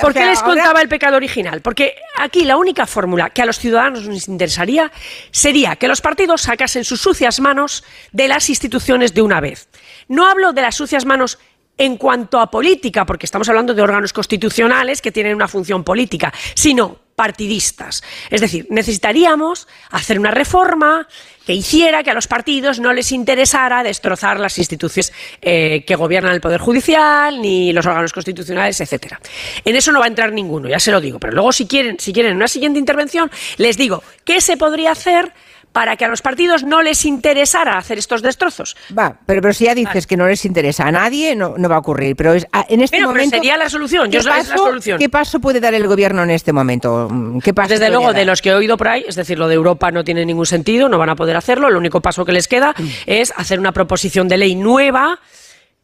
¿Por 0.00 0.14
qué 0.14 0.20
sea, 0.20 0.30
les 0.30 0.38
ahora- 0.38 0.54
contaba 0.54 0.80
el 0.80 0.88
pecado 0.88 1.16
original? 1.16 1.60
Porque 1.60 1.96
aquí 2.16 2.44
la 2.44 2.56
única 2.56 2.86
fórmula 2.86 3.28
que 3.30 3.42
a 3.42 3.46
los 3.46 3.58
ciudadanos 3.58 4.08
nos 4.08 4.26
interesaría 4.26 4.90
sería 5.32 5.76
que 5.76 5.86
los 5.86 6.00
partidos 6.00 6.42
sacasen 6.42 6.84
sus 6.84 7.00
sucias 7.02 7.40
manos 7.40 7.84
de 8.10 8.26
las 8.28 8.48
instituciones 8.48 9.12
de 9.12 9.20
una 9.20 9.40
vez. 9.40 9.68
No 10.08 10.26
hablo 10.26 10.52
de 10.54 10.62
las 10.62 10.76
sucias 10.76 11.04
manos 11.04 11.38
en 11.82 11.96
cuanto 11.96 12.38
a 12.38 12.48
política, 12.48 13.04
porque 13.04 13.26
estamos 13.26 13.48
hablando 13.48 13.74
de 13.74 13.82
órganos 13.82 14.12
constitucionales 14.12 15.02
que 15.02 15.10
tienen 15.10 15.34
una 15.34 15.48
función 15.48 15.82
política, 15.82 16.32
sino 16.54 16.96
partidistas. 17.16 18.04
Es 18.30 18.40
decir, 18.40 18.68
necesitaríamos 18.70 19.66
hacer 19.90 20.20
una 20.20 20.30
reforma 20.30 21.08
que 21.44 21.54
hiciera 21.54 22.04
que 22.04 22.12
a 22.12 22.14
los 22.14 22.28
partidos 22.28 22.78
no 22.78 22.92
les 22.92 23.10
interesara 23.10 23.82
destrozar 23.82 24.38
las 24.38 24.58
instituciones 24.58 25.12
eh, 25.40 25.84
que 25.84 25.96
gobiernan 25.96 26.32
el 26.32 26.40
Poder 26.40 26.60
Judicial, 26.60 27.42
ni 27.42 27.72
los 27.72 27.84
órganos 27.84 28.12
constitucionales, 28.12 28.80
etcétera. 28.80 29.20
En 29.64 29.74
eso 29.74 29.90
no 29.90 29.98
va 29.98 30.04
a 30.04 30.08
entrar 30.08 30.32
ninguno, 30.32 30.68
ya 30.68 30.78
se 30.78 30.92
lo 30.92 31.00
digo. 31.00 31.18
Pero 31.18 31.32
luego, 31.32 31.50
si 31.50 31.66
quieren, 31.66 31.96
si 31.98 32.12
quieren 32.12 32.36
una 32.36 32.46
siguiente 32.46 32.78
intervención, 32.78 33.28
les 33.56 33.76
digo 33.76 34.04
qué 34.24 34.40
se 34.40 34.56
podría 34.56 34.92
hacer 34.92 35.32
para 35.72 35.96
que 35.96 36.04
a 36.04 36.08
los 36.08 36.22
partidos 36.22 36.62
no 36.64 36.82
les 36.82 37.04
interesara 37.04 37.78
hacer 37.78 37.98
estos 37.98 38.22
destrozos. 38.22 38.76
Va, 38.96 39.16
pero, 39.26 39.40
pero 39.40 39.54
si 39.54 39.64
ya 39.64 39.74
dices 39.74 40.06
que 40.06 40.16
no 40.16 40.26
les 40.28 40.44
interesa 40.44 40.86
a 40.86 40.92
nadie, 40.92 41.34
no, 41.34 41.54
no 41.56 41.68
va 41.68 41.76
a 41.76 41.78
ocurrir. 41.78 42.14
Pero 42.16 42.34
es, 42.34 42.46
en 42.68 42.80
este 42.82 42.96
Pero- 42.98 43.08
pero 43.08 43.08
momento. 43.08 43.36
sería 43.36 43.56
la 43.56 43.68
solución, 43.68 44.06
¿qué 44.10 44.12
yo- 44.14 44.18
es 44.20 44.26
la 44.26 44.36
paso- 44.36 44.56
solución. 44.56 44.98
¿Qué 44.98 45.08
paso 45.08 45.40
puede 45.40 45.60
dar 45.60 45.74
el 45.74 45.86
gobierno 45.86 46.22
en 46.22 46.30
este 46.30 46.52
momento? 46.52 47.08
Mm, 47.10 47.38
¿Qué 47.40 47.54
paso 47.54 47.70
Desde 47.70 47.88
luego, 47.88 48.12
de 48.12 48.24
los 48.24 48.42
que 48.42 48.50
he 48.50 48.54
oído 48.54 48.76
por 48.76 48.88
ahí, 48.88 49.04
es 49.08 49.14
decir, 49.16 49.38
lo 49.38 49.48
de 49.48 49.54
Europa 49.54 49.90
no 49.90 50.04
tiene 50.04 50.24
ningún 50.26 50.46
sentido, 50.46 50.88
no 50.88 50.98
van 50.98 51.08
a 51.10 51.16
poder 51.16 51.36
hacerlo. 51.36 51.68
El 51.68 51.76
único 51.76 52.00
paso 52.00 52.24
que 52.24 52.32
les 52.32 52.48
queda 52.48 52.74
Mm. 52.76 52.86
es 53.06 53.32
hacer 53.36 53.58
una 53.58 53.72
proposición 53.72 54.28
de 54.28 54.36
ley 54.38 54.54
nueva, 54.54 55.20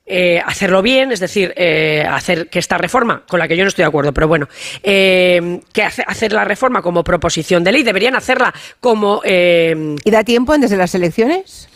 eh, 0.08 0.40
hacerlo 0.44 0.82
bien, 0.82 1.12
es 1.12 1.20
decir, 1.20 1.52
eh, 1.56 2.04
hacer 2.08 2.48
que 2.48 2.58
esta 2.58 2.78
reforma, 2.78 3.24
con 3.28 3.38
la 3.38 3.46
que 3.46 3.56
yo 3.56 3.62
no 3.64 3.68
estoy 3.68 3.82
de 3.82 3.88
acuerdo, 3.88 4.12
pero 4.12 4.26
bueno, 4.28 4.48
eh, 4.82 5.60
que 5.72 5.82
hace- 5.82 6.04
hacer 6.06 6.32
la 6.32 6.44
reforma 6.44 6.82
como 6.82 7.04
proposición 7.04 7.62
de 7.64 7.72
ley, 7.72 7.82
deberían 7.82 8.16
hacerla 8.16 8.52
como... 8.80 9.20
eh, 9.24 9.96
¿Y 10.04 10.10
da 10.10 10.24
tiempo 10.24 10.52
antes 10.52 10.70
de 10.70 10.76
las 10.76 10.94
elecciones? 10.94 11.68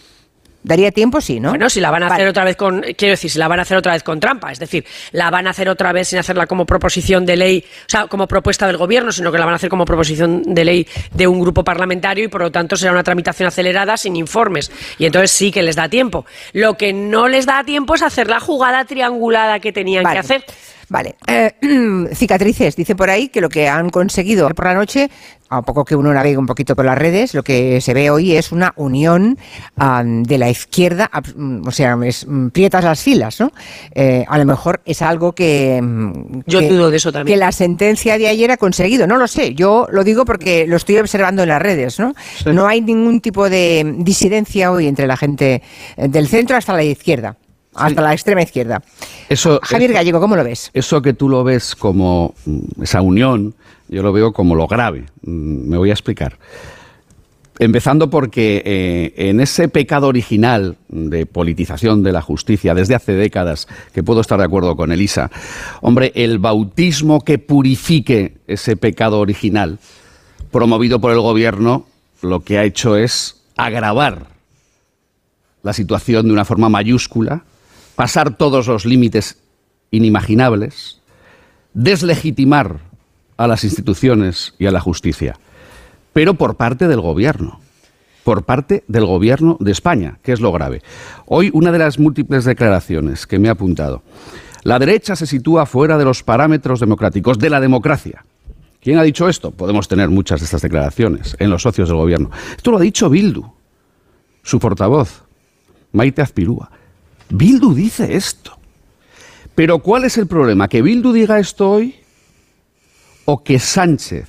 Daría 0.64 0.92
tiempo, 0.92 1.20
sí, 1.20 1.40
¿no? 1.40 1.50
Bueno, 1.50 1.68
si 1.68 1.80
la 1.80 1.90
van 1.90 2.04
a 2.04 2.06
hacer 2.06 2.28
otra 2.28 2.44
vez 2.44 2.56
con, 2.56 2.82
quiero 2.96 3.12
decir, 3.12 3.30
si 3.30 3.38
la 3.38 3.48
van 3.48 3.58
a 3.58 3.62
hacer 3.62 3.76
otra 3.76 3.94
vez 3.94 4.04
con 4.04 4.20
trampa, 4.20 4.52
es 4.52 4.60
decir, 4.60 4.84
la 5.10 5.28
van 5.28 5.48
a 5.48 5.50
hacer 5.50 5.68
otra 5.68 5.92
vez 5.92 6.08
sin 6.08 6.20
hacerla 6.20 6.46
como 6.46 6.64
proposición 6.66 7.26
de 7.26 7.36
ley, 7.36 7.64
o 7.66 7.88
sea, 7.88 8.06
como 8.06 8.28
propuesta 8.28 8.68
del 8.68 8.76
gobierno, 8.76 9.10
sino 9.10 9.32
que 9.32 9.38
la 9.38 9.44
van 9.44 9.54
a 9.54 9.56
hacer 9.56 9.68
como 9.68 9.84
proposición 9.84 10.42
de 10.54 10.64
ley 10.64 10.86
de 11.12 11.26
un 11.26 11.40
grupo 11.40 11.64
parlamentario 11.64 12.24
y 12.24 12.28
por 12.28 12.42
lo 12.42 12.52
tanto 12.52 12.76
será 12.76 12.92
una 12.92 13.02
tramitación 13.02 13.48
acelerada 13.48 13.96
sin 13.96 14.14
informes. 14.14 14.70
Y 14.98 15.06
entonces 15.06 15.32
sí 15.32 15.50
que 15.50 15.62
les 15.62 15.74
da 15.74 15.88
tiempo. 15.88 16.26
Lo 16.52 16.76
que 16.76 16.92
no 16.92 17.26
les 17.26 17.44
da 17.44 17.64
tiempo 17.64 17.96
es 17.96 18.02
hacer 18.02 18.28
la 18.28 18.38
jugada 18.38 18.84
triangulada 18.84 19.58
que 19.58 19.72
tenían 19.72 20.04
Vale. 20.04 20.14
que 20.14 20.20
hacer. 20.20 20.44
Vale. 20.92 21.14
Eh, 21.26 21.50
cicatrices. 22.14 22.76
Dice 22.76 22.94
por 22.94 23.08
ahí 23.08 23.28
que 23.30 23.40
lo 23.40 23.48
que 23.48 23.66
han 23.66 23.88
conseguido 23.88 24.46
por 24.50 24.66
la 24.66 24.74
noche, 24.74 25.08
a 25.48 25.62
poco 25.62 25.86
que 25.86 25.96
uno 25.96 26.12
navegue 26.12 26.36
un 26.36 26.44
poquito 26.44 26.76
por 26.76 26.84
las 26.84 26.98
redes, 26.98 27.32
lo 27.32 27.42
que 27.42 27.80
se 27.80 27.94
ve 27.94 28.10
hoy 28.10 28.36
es 28.36 28.52
una 28.52 28.74
unión 28.76 29.38
de 29.76 30.38
la 30.38 30.50
izquierda, 30.50 31.10
mm, 31.34 31.66
o 31.66 31.70
sea, 31.70 31.96
es, 32.04 32.26
mm, 32.28 32.48
prietas 32.48 32.84
las 32.84 33.02
filas, 33.02 33.40
¿no? 33.40 33.52
Eh, 33.94 34.26
a 34.28 34.36
lo 34.36 34.44
mejor 34.44 34.82
es 34.84 35.00
algo 35.00 35.32
que... 35.32 35.80
mm, 35.82 36.40
Yo 36.46 36.60
que- 36.60 36.68
dudo 36.68 36.90
de 36.90 36.98
eso 36.98 37.10
también. 37.10 37.36
Que 37.36 37.40
la 37.40 37.52
sentencia 37.52 38.18
de 38.18 38.28
ayer 38.28 38.50
ha 38.50 38.58
conseguido. 38.58 39.06
No 39.06 39.16
lo 39.16 39.26
sé. 39.28 39.54
Yo 39.54 39.86
lo 39.90 40.04
digo 40.04 40.26
porque 40.26 40.66
lo 40.66 40.76
estoy 40.76 40.98
observando 40.98 41.42
en 41.42 41.48
las 41.48 41.62
redes, 41.62 41.98
¿no? 41.98 42.12
No 42.44 42.66
hay 42.66 42.82
ningún 42.82 43.22
tipo 43.22 43.48
de 43.48 43.94
disidencia 43.98 44.70
hoy 44.70 44.88
entre 44.88 45.06
la 45.06 45.16
gente 45.16 45.62
eh, 45.96 46.08
del 46.08 46.28
centro 46.28 46.54
hasta 46.56 46.74
la 46.74 46.84
izquierda. 46.84 47.36
Hasta 47.74 48.02
la 48.02 48.12
extrema 48.12 48.42
izquierda. 48.42 48.82
Eso, 49.28 49.58
Javier 49.62 49.90
eso- 49.90 49.98
Gallego, 49.98 50.20
¿cómo 50.20 50.36
lo 50.36 50.44
ves? 50.44 50.70
Eso 50.74 51.00
que 51.02 51.14
tú 51.14 51.28
lo 51.28 51.42
ves 51.44 51.74
como 51.74 52.34
mm, 52.44 52.82
esa 52.82 53.00
unión, 53.00 53.54
yo 53.88 54.02
lo 54.02 54.12
veo 54.12 54.32
como 54.32 54.54
lo 54.54 54.66
grave. 54.66 55.06
Mm, 55.22 55.68
Me 55.68 55.76
voy 55.78 55.90
a 55.90 55.94
explicar. 55.94 56.38
Empezando 57.58 58.08
porque 58.10 58.62
eh, 58.64 59.28
en 59.28 59.38
ese 59.40 59.68
pecado 59.68 60.08
original 60.08 60.78
de 60.88 61.26
politización 61.26 62.02
de 62.02 62.10
la 62.12 62.22
justicia 62.22 62.74
desde 62.74 62.94
hace 62.94 63.12
décadas, 63.12 63.68
que 63.92 64.02
puedo 64.02 64.20
estar 64.22 64.38
de 64.38 64.44
acuerdo 64.46 64.74
con 64.74 64.90
Elisa, 64.90 65.30
hombre, 65.82 66.12
el 66.14 66.38
bautismo 66.38 67.20
que 67.20 67.38
purifique 67.38 68.38
ese 68.46 68.76
pecado 68.76 69.20
original, 69.20 69.78
promovido 70.50 71.00
por 71.00 71.12
el 71.12 71.20
gobierno, 71.20 71.86
lo 72.22 72.40
que 72.40 72.58
ha 72.58 72.64
hecho 72.64 72.96
es 72.96 73.42
agravar 73.56 74.26
la 75.62 75.72
situación 75.74 76.26
de 76.26 76.32
una 76.32 76.44
forma 76.46 76.68
mayúscula, 76.68 77.44
pasar 77.94 78.36
todos 78.36 78.66
los 78.66 78.84
límites 78.84 79.38
inimaginables, 79.90 81.00
deslegitimar 81.74 82.80
a 83.36 83.46
las 83.46 83.64
instituciones 83.64 84.54
y 84.58 84.66
a 84.66 84.70
la 84.70 84.80
justicia, 84.80 85.38
pero 86.12 86.34
por 86.34 86.56
parte 86.56 86.88
del 86.88 87.00
gobierno, 87.00 87.60
por 88.24 88.44
parte 88.44 88.84
del 88.88 89.06
gobierno 89.06 89.56
de 89.60 89.72
España, 89.72 90.18
que 90.22 90.32
es 90.32 90.40
lo 90.40 90.52
grave. 90.52 90.82
Hoy 91.26 91.50
una 91.52 91.72
de 91.72 91.78
las 91.78 91.98
múltiples 91.98 92.44
declaraciones 92.44 93.26
que 93.26 93.38
me 93.38 93.48
he 93.48 93.50
apuntado, 93.50 94.02
la 94.62 94.78
derecha 94.78 95.16
se 95.16 95.26
sitúa 95.26 95.66
fuera 95.66 95.98
de 95.98 96.04
los 96.04 96.22
parámetros 96.22 96.80
democráticos 96.80 97.38
de 97.38 97.50
la 97.50 97.60
democracia. 97.60 98.24
¿Quién 98.80 98.98
ha 98.98 99.02
dicho 99.02 99.28
esto? 99.28 99.50
Podemos 99.50 99.88
tener 99.88 100.08
muchas 100.08 100.40
de 100.40 100.44
estas 100.44 100.62
declaraciones 100.62 101.36
en 101.38 101.50
los 101.50 101.62
socios 101.62 101.88
del 101.88 101.98
gobierno. 101.98 102.30
Esto 102.56 102.70
lo 102.70 102.78
ha 102.78 102.80
dicho 102.80 103.10
Bildu, 103.10 103.44
su 104.42 104.58
portavoz, 104.58 105.22
Maite 105.92 106.22
Azpirúa. 106.22 106.70
Bildu 107.32 107.74
dice 107.74 108.14
esto. 108.14 108.58
Pero 109.54 109.78
¿cuál 109.78 110.04
es 110.04 110.18
el 110.18 110.26
problema? 110.26 110.68
¿Que 110.68 110.82
Bildu 110.82 111.12
diga 111.12 111.38
esto 111.38 111.70
hoy 111.70 111.96
o 113.24 113.42
que 113.42 113.58
Sánchez, 113.58 114.28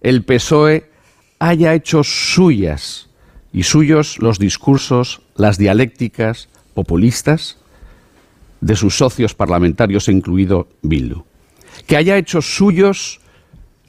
el 0.00 0.24
PSOE, 0.24 0.90
haya 1.38 1.74
hecho 1.74 2.02
suyas 2.02 3.08
y 3.52 3.62
suyos 3.62 4.18
los 4.18 4.38
discursos, 4.40 5.22
las 5.36 5.56
dialécticas 5.56 6.48
populistas 6.74 7.58
de 8.60 8.74
sus 8.74 8.96
socios 8.96 9.34
parlamentarios, 9.34 10.08
incluido 10.08 10.68
Bildu? 10.82 11.24
Que 11.86 11.96
haya 11.96 12.16
hecho 12.16 12.42
suyos 12.42 13.20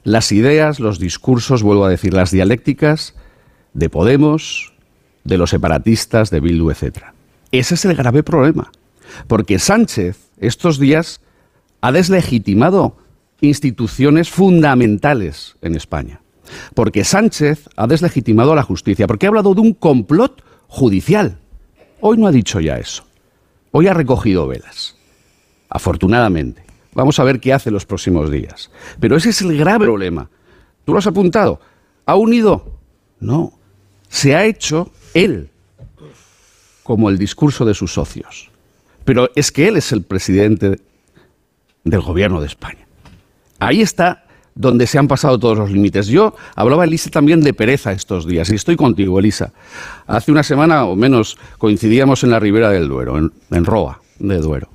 las 0.04 0.30
ideas, 0.30 0.78
los 0.78 1.00
discursos, 1.00 1.64
vuelvo 1.64 1.86
a 1.86 1.90
decir, 1.90 2.14
las 2.14 2.30
dialécticas 2.30 3.14
de 3.72 3.88
Podemos, 3.88 4.72
de 5.24 5.38
los 5.38 5.50
separatistas, 5.50 6.30
de 6.30 6.38
Bildu, 6.38 6.70
etc. 6.70 7.13
Ese 7.54 7.76
es 7.76 7.84
el 7.84 7.94
grave 7.94 8.24
problema, 8.24 8.72
porque 9.28 9.60
Sánchez 9.60 10.18
estos 10.38 10.80
días 10.80 11.20
ha 11.82 11.92
deslegitimado 11.92 12.96
instituciones 13.40 14.28
fundamentales 14.28 15.54
en 15.62 15.76
España, 15.76 16.20
porque 16.74 17.04
Sánchez 17.04 17.68
ha 17.76 17.86
deslegitimado 17.86 18.50
a 18.50 18.56
la 18.56 18.64
justicia, 18.64 19.06
porque 19.06 19.26
ha 19.26 19.28
hablado 19.28 19.54
de 19.54 19.60
un 19.60 19.72
complot 19.72 20.42
judicial. 20.66 21.38
Hoy 22.00 22.18
no 22.18 22.26
ha 22.26 22.32
dicho 22.32 22.58
ya 22.58 22.76
eso, 22.76 23.04
hoy 23.70 23.86
ha 23.86 23.94
recogido 23.94 24.48
velas, 24.48 24.96
afortunadamente. 25.68 26.64
Vamos 26.92 27.20
a 27.20 27.24
ver 27.24 27.38
qué 27.38 27.52
hace 27.52 27.70
los 27.70 27.86
próximos 27.86 28.32
días. 28.32 28.72
Pero 28.98 29.16
ese 29.16 29.30
es 29.30 29.42
el 29.42 29.56
grave 29.56 29.84
problema. 29.84 30.28
Tú 30.84 30.92
lo 30.92 30.98
has 30.98 31.06
apuntado. 31.06 31.60
¿Ha 32.04 32.16
unido? 32.16 32.78
No. 33.20 33.52
Se 34.08 34.34
ha 34.34 34.44
hecho 34.44 34.90
él 35.12 35.50
como 36.84 37.10
el 37.10 37.18
discurso 37.18 37.64
de 37.64 37.74
sus 37.74 37.92
socios. 37.92 38.50
Pero 39.04 39.30
es 39.34 39.50
que 39.50 39.66
él 39.66 39.76
es 39.76 39.90
el 39.90 40.02
presidente 40.02 40.78
del 41.82 42.00
gobierno 42.00 42.40
de 42.40 42.46
España. 42.46 42.86
Ahí 43.58 43.82
está 43.82 44.24
donde 44.54 44.86
se 44.86 44.98
han 44.98 45.08
pasado 45.08 45.38
todos 45.38 45.58
los 45.58 45.70
límites. 45.70 46.06
Yo 46.06 46.36
hablaba, 46.54 46.84
Elisa, 46.84 47.10
también 47.10 47.40
de 47.40 47.52
pereza 47.52 47.90
estos 47.90 48.26
días, 48.26 48.48
y 48.50 48.54
estoy 48.54 48.76
contigo, 48.76 49.18
Elisa. 49.18 49.52
Hace 50.06 50.30
una 50.30 50.44
semana 50.44 50.84
o 50.84 50.94
menos 50.94 51.36
coincidíamos 51.58 52.22
en 52.22 52.30
la 52.30 52.38
ribera 52.38 52.70
del 52.70 52.88
Duero, 52.88 53.18
en, 53.18 53.32
en 53.50 53.64
Roa 53.64 54.00
de 54.20 54.38
Duero. 54.38 54.68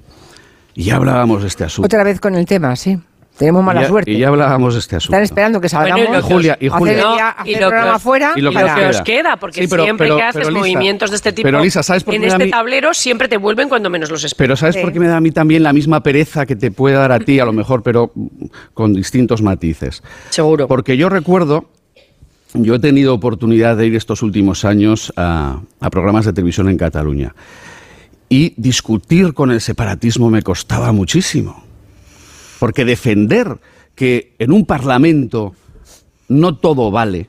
Y 0.75 0.83
ya 0.83 0.97
hablábamos 0.97 1.43
de 1.43 1.47
este 1.47 1.63
asunto. 1.63 1.85
Otra 1.85 2.03
vez 2.03 2.19
con 2.19 2.35
el 2.35 2.45
tema, 2.45 2.75
sí. 2.75 2.99
Tenemos 3.39 3.63
mala 3.63 3.79
y 3.79 3.83
ya, 3.83 3.89
suerte. 3.89 4.11
Y 4.11 4.19
ya 4.19 4.27
hablábamos 4.27 4.73
de 4.73 4.81
este 4.81 4.97
asunto. 4.97 5.15
Están 5.15 5.23
esperando 5.23 5.61
que 5.61 5.69
salgamos. 5.69 6.07
Bueno, 6.07 6.19
y 6.19 6.21
Julia, 6.29 6.57
y 6.59 6.67
Julia. 6.67 6.93
Hacer, 6.93 7.17
ya, 7.17 7.35
y 7.45 7.51
hacer 7.53 7.61
lo 7.61 7.67
programa 7.69 7.91
que, 7.91 7.95
afuera. 7.95 8.33
y 8.35 8.41
lo 8.41 8.51
que, 8.51 8.59
lo 8.59 8.75
que 8.75 8.85
os 8.87 9.01
queda, 9.01 9.37
porque 9.37 9.61
sí, 9.61 9.67
pero, 9.69 9.83
siempre 9.83 10.07
pero, 10.07 10.17
que 10.17 10.23
haces 10.23 10.41
pero, 10.41 10.49
Lisa, 10.49 10.59
movimientos 10.59 11.09
de 11.09 11.15
este 11.15 11.31
tipo 11.31 11.47
pero, 11.47 11.61
Lisa, 11.61 11.81
¿sabes 11.81 12.03
por 12.03 12.15
en 12.15 12.21
qué 12.21 12.27
este 12.27 12.45
mí, 12.45 12.51
tablero 12.51 12.93
siempre 12.93 13.29
te 13.29 13.37
vuelven 13.37 13.69
cuando 13.69 13.89
menos 13.89 14.11
los 14.11 14.25
esperas. 14.25 14.37
Pero 14.37 14.55
¿sabes 14.57 14.75
Sí. 14.75 14.81
por 14.81 14.91
qué 14.91 14.99
me 14.99 15.07
da 15.07 15.15
a 15.15 15.21
mí 15.21 15.31
también 15.31 15.63
la 15.63 15.71
misma 15.71 16.03
pereza 16.03 16.45
que 16.45 16.57
te 16.57 16.69
puede 16.69 16.97
dar 16.97 17.13
a 17.13 17.19
ti, 17.19 17.39
a 17.39 17.45
lo 17.45 17.53
mejor, 17.53 17.81
pero 17.81 18.11
con 18.73 18.93
distintos 18.93 19.41
matices? 19.41 20.03
Seguro. 20.31 20.67
Porque 20.67 20.97
yo 20.97 21.07
recuerdo, 21.07 21.69
yo 22.53 22.75
he 22.75 22.79
tenido 22.79 23.13
oportunidad 23.13 23.77
de 23.77 23.87
ir 23.87 23.95
estos 23.95 24.21
últimos 24.21 24.65
años 24.65 25.13
a, 25.15 25.61
a 25.79 25.89
programas 25.89 26.25
de 26.25 26.33
televisión 26.33 26.67
en 26.67 26.77
Cataluña. 26.77 27.33
Y 28.27 28.53
discutir 28.57 29.33
con 29.33 29.49
el 29.49 29.61
separatismo 29.61 30.29
me 30.29 30.41
costaba 30.41 30.91
muchísimo. 30.91 31.68
Porque 32.59 32.85
defender 32.85 33.57
que 33.95 34.35
en 34.39 34.51
un 34.51 34.65
parlamento 34.65 35.53
no 36.27 36.57
todo 36.57 36.91
vale, 36.91 37.27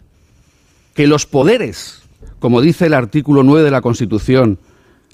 que 0.94 1.06
los 1.06 1.26
poderes, 1.26 2.02
como 2.38 2.60
dice 2.60 2.86
el 2.86 2.94
artículo 2.94 3.42
9 3.42 3.64
de 3.64 3.70
la 3.70 3.80
Constitución, 3.80 4.58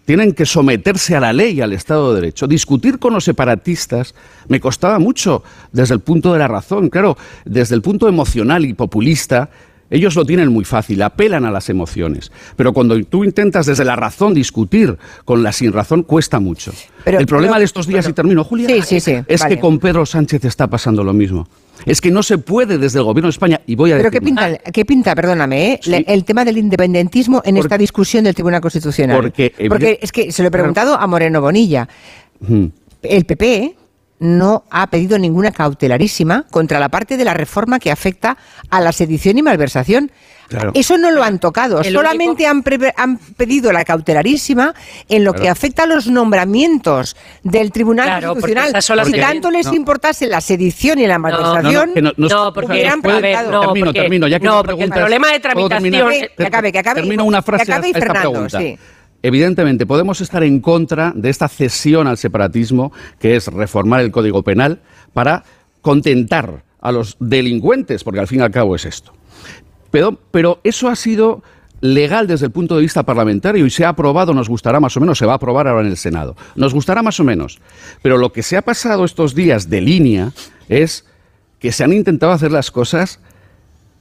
tienen 0.06 0.32
que 0.32 0.46
someterse 0.46 1.16
a 1.16 1.20
la 1.20 1.32
ley 1.32 1.54
y 1.56 1.60
al 1.60 1.72
Estado 1.72 2.10
de 2.14 2.20
Derecho. 2.20 2.46
Discutir 2.46 2.98
con 2.98 3.12
los 3.12 3.24
separatistas 3.24 4.14
me 4.48 4.60
costaba 4.60 4.98
mucho 4.98 5.42
desde 5.72 5.94
el 5.94 6.00
punto 6.00 6.32
de 6.32 6.38
la 6.38 6.48
razón. 6.48 6.88
Claro, 6.88 7.16
desde 7.44 7.74
el 7.74 7.82
punto 7.82 8.08
emocional 8.08 8.64
y 8.64 8.72
populista, 8.72 9.50
ellos 9.90 10.15
lo 10.16 10.24
tienen 10.24 10.48
muy 10.52 10.65
fácil, 10.65 11.00
apelan 11.02 11.44
a 11.44 11.50
las 11.50 11.68
emociones. 11.68 12.32
Pero 12.56 12.73
cuando 12.73 13.00
tú 13.05 13.24
intentas 13.24 13.66
desde 13.66 13.84
la 13.84 13.97
razón 13.97 14.34
discutir 14.34 14.97
con 15.24 15.42
la 15.42 15.52
sin 15.52 15.73
razón, 15.73 16.02
cuesta 16.02 16.40
mucho. 16.40 16.73
Pero- 17.05 17.18
el 17.20 17.26
problema 17.26 17.52
pero- 17.55 17.60
de 17.60 17.65
estos 17.66 17.86
días, 17.86 18.08
y 18.08 18.12
termino, 18.12 18.42
Julia, 18.44 18.68
Sí, 18.68 18.82
sí, 18.82 19.00
sí, 19.00 19.16
es 19.26 19.40
vale. 19.40 19.55
que 19.55 19.60
con 19.60 19.78
Pedro 19.78 20.05
Sánchez 20.06 20.44
está 20.44 20.66
pasando 20.66 21.05
lo 21.05 21.12
mismo. 21.12 21.48
Es 21.84 22.00
que 22.00 22.10
no 22.10 22.23
se 22.23 22.39
puede 22.39 22.78
desde 22.78 22.98
el 22.98 23.05
gobierno 23.05 23.26
de 23.28 23.32
España, 23.32 23.60
y 23.66 23.74
voy 23.76 23.92
a 23.92 23.97
Pero 23.98 24.10
decir 24.10 24.20
¿qué 24.20 24.24
pinta, 24.24 24.56
¿qué 24.73 24.84
pinta 24.84 25.15
perdóname, 25.15 25.73
eh? 25.74 25.81
Sí. 25.82 26.05
El 26.06 26.24
tema 26.24 26.44
del 26.44 26.56
independentismo 26.58 27.42
en 27.44 27.58
esta 27.58 27.76
discusión 27.76 28.24
del 28.24 28.34
Tribunal 28.34 28.60
Constitucional? 28.62 29.16
Porque, 29.20 29.52
Porque 29.68 29.98
es 30.00 30.10
que 30.10 30.32
se 30.32 30.42
lo 30.42 30.48
he 30.48 30.50
preguntado 30.50 30.97
a 30.98 31.06
Moreno 31.06 31.40
Bonilla. 31.42 31.86
El 33.02 33.24
PP 33.24 33.76
no 34.18 34.64
ha 34.70 34.86
pedido 34.88 35.18
ninguna 35.18 35.50
cautelarísima 35.50 36.46
contra 36.50 36.80
la 36.80 36.88
parte 36.88 37.16
de 37.16 37.24
la 37.24 37.34
reforma 37.34 37.78
que 37.78 37.90
afecta 37.90 38.36
a 38.70 38.80
la 38.80 38.92
sedición 38.92 39.36
y 39.38 39.42
malversación. 39.42 40.10
Claro. 40.48 40.70
Eso 40.74 40.96
no 40.96 41.10
lo 41.10 41.24
han 41.24 41.40
tocado, 41.40 41.80
El 41.80 41.92
solamente 41.92 42.46
han, 42.46 42.62
pre- 42.62 42.94
han 42.96 43.18
pedido 43.18 43.72
la 43.72 43.84
cautelarísima 43.84 44.74
en 45.08 45.24
lo 45.24 45.32
que 45.34 45.48
afecta 45.48 45.82
a 45.82 45.86
los 45.86 46.06
nombramientos 46.06 47.16
del 47.42 47.72
Tribunal 47.72 48.06
Claro, 48.06 48.28
Constitucional. 48.34 48.80
si 49.04 49.12
que- 49.12 49.20
tanto 49.20 49.50
les 49.50 49.66
no. 49.66 49.74
importase 49.74 50.28
la 50.28 50.40
sedición 50.40 51.00
y 51.00 51.06
la 51.08 51.18
malversación, 51.18 51.90
que 51.94 52.00
no- 52.02 52.12
No, 52.16 52.52
porque 52.52 52.74
ver, 52.74 52.92
no, 53.48 53.60
termino, 53.60 53.86
porque- 53.86 54.00
termino, 54.00 54.28
ya 54.28 54.38
que 54.38 54.46
no, 54.46 54.62
porque 54.62 54.84
el 54.84 54.90
problema 54.90 55.32
de 55.32 55.40
¿puedo 55.40 55.68
tramitación 55.68 55.90
terminar? 56.10 56.30
Que 56.36 56.46
acabe, 56.46 56.70
que 56.72 56.78
acabe. 56.78 57.00
Termino 57.00 57.24
una 57.24 57.38
Que 57.42 57.46
frase 57.46 57.62
acabe 57.72 57.86
a 57.86 57.90
esta 57.90 57.98
Fernando, 58.00 58.30
pregunta. 58.30 58.58
sí. 58.60 58.78
Evidentemente, 59.26 59.86
podemos 59.86 60.20
estar 60.20 60.44
en 60.44 60.60
contra 60.60 61.12
de 61.16 61.30
esta 61.30 61.48
cesión 61.48 62.06
al 62.06 62.16
separatismo, 62.16 62.92
que 63.18 63.34
es 63.34 63.48
reformar 63.48 64.02
el 64.02 64.12
Código 64.12 64.44
Penal 64.44 64.78
para 65.14 65.42
contentar 65.80 66.62
a 66.80 66.92
los 66.92 67.16
delincuentes, 67.18 68.05
porque 68.05 68.20
al 68.20 68.28
fin 68.28 68.38
y 68.38 68.42
al 68.42 68.52
cabo 68.52 68.76
es 68.76 68.84
esto. 68.84 69.12
Pero, 69.90 70.60
eso 70.62 70.88
ha 70.88 70.94
sido 70.94 71.42
legal 71.80 72.28
desde 72.28 72.46
el 72.46 72.52
punto 72.52 72.76
de 72.76 72.82
vista 72.82 73.02
parlamentario 73.02 73.66
y 73.66 73.70
se 73.70 73.84
ha 73.84 73.88
aprobado, 73.88 74.32
nos 74.32 74.48
gustará 74.48 74.78
más 74.78 74.96
o 74.96 75.00
menos, 75.00 75.18
se 75.18 75.26
va 75.26 75.32
a 75.32 75.36
aprobar 75.36 75.66
ahora 75.66 75.80
en 75.80 75.88
el 75.88 75.96
Senado. 75.96 76.36
Nos 76.55 76.72
gustará 76.72 77.02
más 77.02 77.18
o 77.18 77.24
menos. 77.24 77.58
Pero 78.02 78.18
lo 78.18 78.30
que 78.32 78.44
se 78.44 78.56
ha 78.56 78.62
pasado 78.62 79.05
estos 79.05 79.34
días 79.34 79.68
de 79.68 79.80
línea 79.80 80.30
es 80.68 81.05
que 81.58 81.72
se 81.72 81.82
han 81.82 81.92
intentado 81.92 82.30
hacer 82.30 82.52
las 82.52 82.70
cosas 82.70 83.18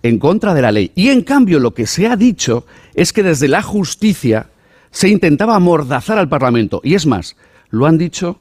en 0.03 0.19
contra 0.19 0.53
de 0.53 0.61
la 0.61 0.71
ley. 0.71 0.91
Y 0.93 1.09
en 1.09 1.23
cambio 1.23 1.57
lo 1.59 1.73
que 1.73 1.87
se 1.87 2.05
ha 2.05 2.15
dicho 2.15 2.67
es 2.93 3.11
que 3.11 3.23
desde 3.23 3.47
la 3.47 3.63
justicia 3.63 4.49
se 4.95 5.09
intentaba 5.09 5.55
amordazar 5.55 6.17
al 6.17 6.29
Parlamento. 6.29 6.79
Y 6.81 6.95
es 6.95 7.05
más, 7.05 7.35
lo 7.69 7.85
han 7.85 7.97
dicho 7.97 8.39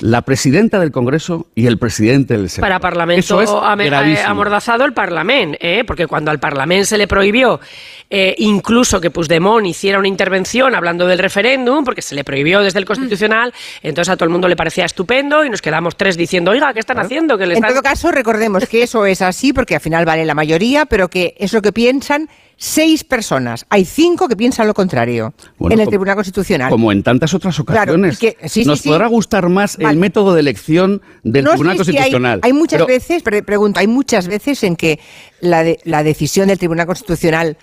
la 0.00 0.22
presidenta 0.22 0.78
del 0.78 0.92
Congreso 0.92 1.46
y 1.54 1.66
el 1.66 1.78
presidente 1.78 2.38
del 2.38 2.48
Senado. 2.48 2.68
Para 2.70 2.80
Parlamento 2.80 3.20
Eso 3.20 3.42
es 3.42 3.50
eh, 3.50 3.84
gravísimo. 3.86 4.28
amordazado 4.28 4.86
el 4.86 4.94
Parlamento, 4.94 5.58
¿eh? 5.60 5.84
porque 5.86 6.06
cuando 6.06 6.30
al 6.30 6.38
Parlamento 6.38 6.86
se 6.86 6.96
le 6.96 7.06
prohibió 7.06 7.60
eh, 8.08 8.34
incluso 8.38 8.98
que 8.98 9.10
Puigdemont 9.10 9.66
hiciera 9.66 9.98
una 9.98 10.08
intervención 10.08 10.74
hablando 10.74 11.06
del 11.06 11.18
referéndum, 11.18 11.84
porque 11.84 12.00
se 12.00 12.14
le 12.14 12.24
prohibió 12.24 12.60
desde 12.60 12.78
el 12.78 12.86
Constitucional, 12.86 13.52
entonces 13.82 14.10
a 14.10 14.16
todo 14.16 14.24
el 14.24 14.30
mundo 14.30 14.48
le 14.48 14.56
parecía 14.56 14.86
estupendo 14.86 15.44
y 15.44 15.50
nos 15.50 15.60
quedamos 15.60 15.96
tres 15.96 16.16
diciendo, 16.16 16.50
oiga, 16.52 16.72
¿qué 16.72 16.80
están 16.80 16.98
haciendo? 16.98 17.36
Que 17.36 17.44
le 17.46 17.52
En 17.52 17.58
están... 17.58 17.72
todo 17.72 17.82
caso, 17.82 18.10
recordemos 18.10 18.66
que 18.66 18.82
eso 18.82 19.04
es 19.04 19.20
así 19.20 19.52
porque 19.52 19.74
al 19.74 19.82
final 19.82 20.06
vale 20.06 20.24
la 20.24 20.34
mayoría, 20.34 20.86
pero 20.86 21.08
que 21.08 21.34
es 21.38 21.52
lo 21.52 21.60
que 21.60 21.72
piensan 21.72 22.28
seis 22.60 23.04
personas. 23.04 23.64
Hay 23.70 23.84
cinco 23.84 24.26
que 24.28 24.34
piensan 24.36 24.66
lo 24.66 24.74
contrario 24.74 25.32
Bueno, 25.58 25.74
en 25.74 25.78
el 25.80 25.84
como- 25.86 25.90
Tribunal 25.92 26.14
Constitucional. 26.16 26.70
Como 26.70 26.90
en 26.90 27.04
tantas 27.04 27.32
otras 27.32 27.58
ocasiones. 27.60 28.16
y 28.20 28.26
que- 28.32 28.36
sí, 28.48 28.62
sí, 28.62 28.64
Nos 28.64 28.80
sí. 28.80 28.88
podrá 28.88 29.06
gustar 29.06 29.48
más 29.48 29.76
Vale. 29.76 29.90
el 29.90 29.96
método 29.96 30.34
de 30.34 30.40
elección 30.40 31.00
del 31.22 31.44
No, 31.44 31.50
Tribunal 31.52 31.78
sí, 31.78 31.84
sí, 31.84 31.90
hay- 31.90 31.96
Constitucional. 31.96 32.40
hay, 32.42 32.52
muchas 32.52 32.78
pero- 32.78 32.86
veces, 32.88 33.22
pre- 33.22 33.42
pregunto, 33.44 33.78
hay 33.78 33.86
muchas 33.86 34.26
veces 34.26 34.64
en 34.64 34.74
que 34.74 34.98
la, 35.40 35.62
de- 35.62 35.78
la 35.84 36.02
decisión 36.02 36.48
del 36.48 36.58
Tribunal 36.58 36.86
Constitucional 36.86 37.56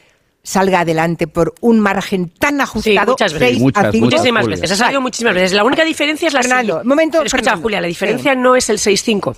salga 0.43 0.81
adelante 0.81 1.25
por 1.27 1.55
un 1.59 1.79
margen 1.79 2.29
tan 2.29 2.61
ajustado, 2.61 3.13
muchas 3.13 3.33
veces. 3.33 3.47
seis 3.49 3.59
Muchas, 3.59 3.83
a 3.85 3.91
cinco. 3.91 4.05
muchas, 4.05 4.19
Muchísimas 4.21 4.47
veces, 4.47 4.71
ha 4.71 4.75
salido 4.75 5.01
muchísimas 5.01 5.33
veces. 5.33 5.53
La 5.53 5.63
única 5.63 5.83
diferencia 5.83 6.27
es 6.27 6.33
la 6.35 6.41
Fernando, 6.43 6.73
siguiente. 6.73 6.87
momento, 6.87 7.17
Pero 7.17 7.25
escucha, 7.25 7.41
Fernando. 7.43 7.61
Julia, 7.63 7.81
la 7.81 7.87
diferencia 7.87 8.33
Sí. 8.33 8.39
no 8.39 8.55
es 8.55 8.69
el 8.69 8.77
6-5. 8.77 9.35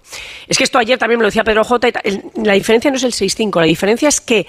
Es 0.49 0.57
que 0.57 0.65
esto 0.65 0.77
ayer 0.77 0.99
también 0.99 1.17
me 1.19 1.23
lo 1.23 1.29
decía 1.29 1.45
Pedro 1.45 1.63
J. 1.63 1.87
la 2.43 2.53
diferencia 2.53 2.91
no 2.91 2.97
es 2.97 3.03
el 3.05 3.13
6-5. 3.13 3.61
La 3.61 3.67
diferencia 3.67 4.09
es 4.09 4.19
que 4.19 4.47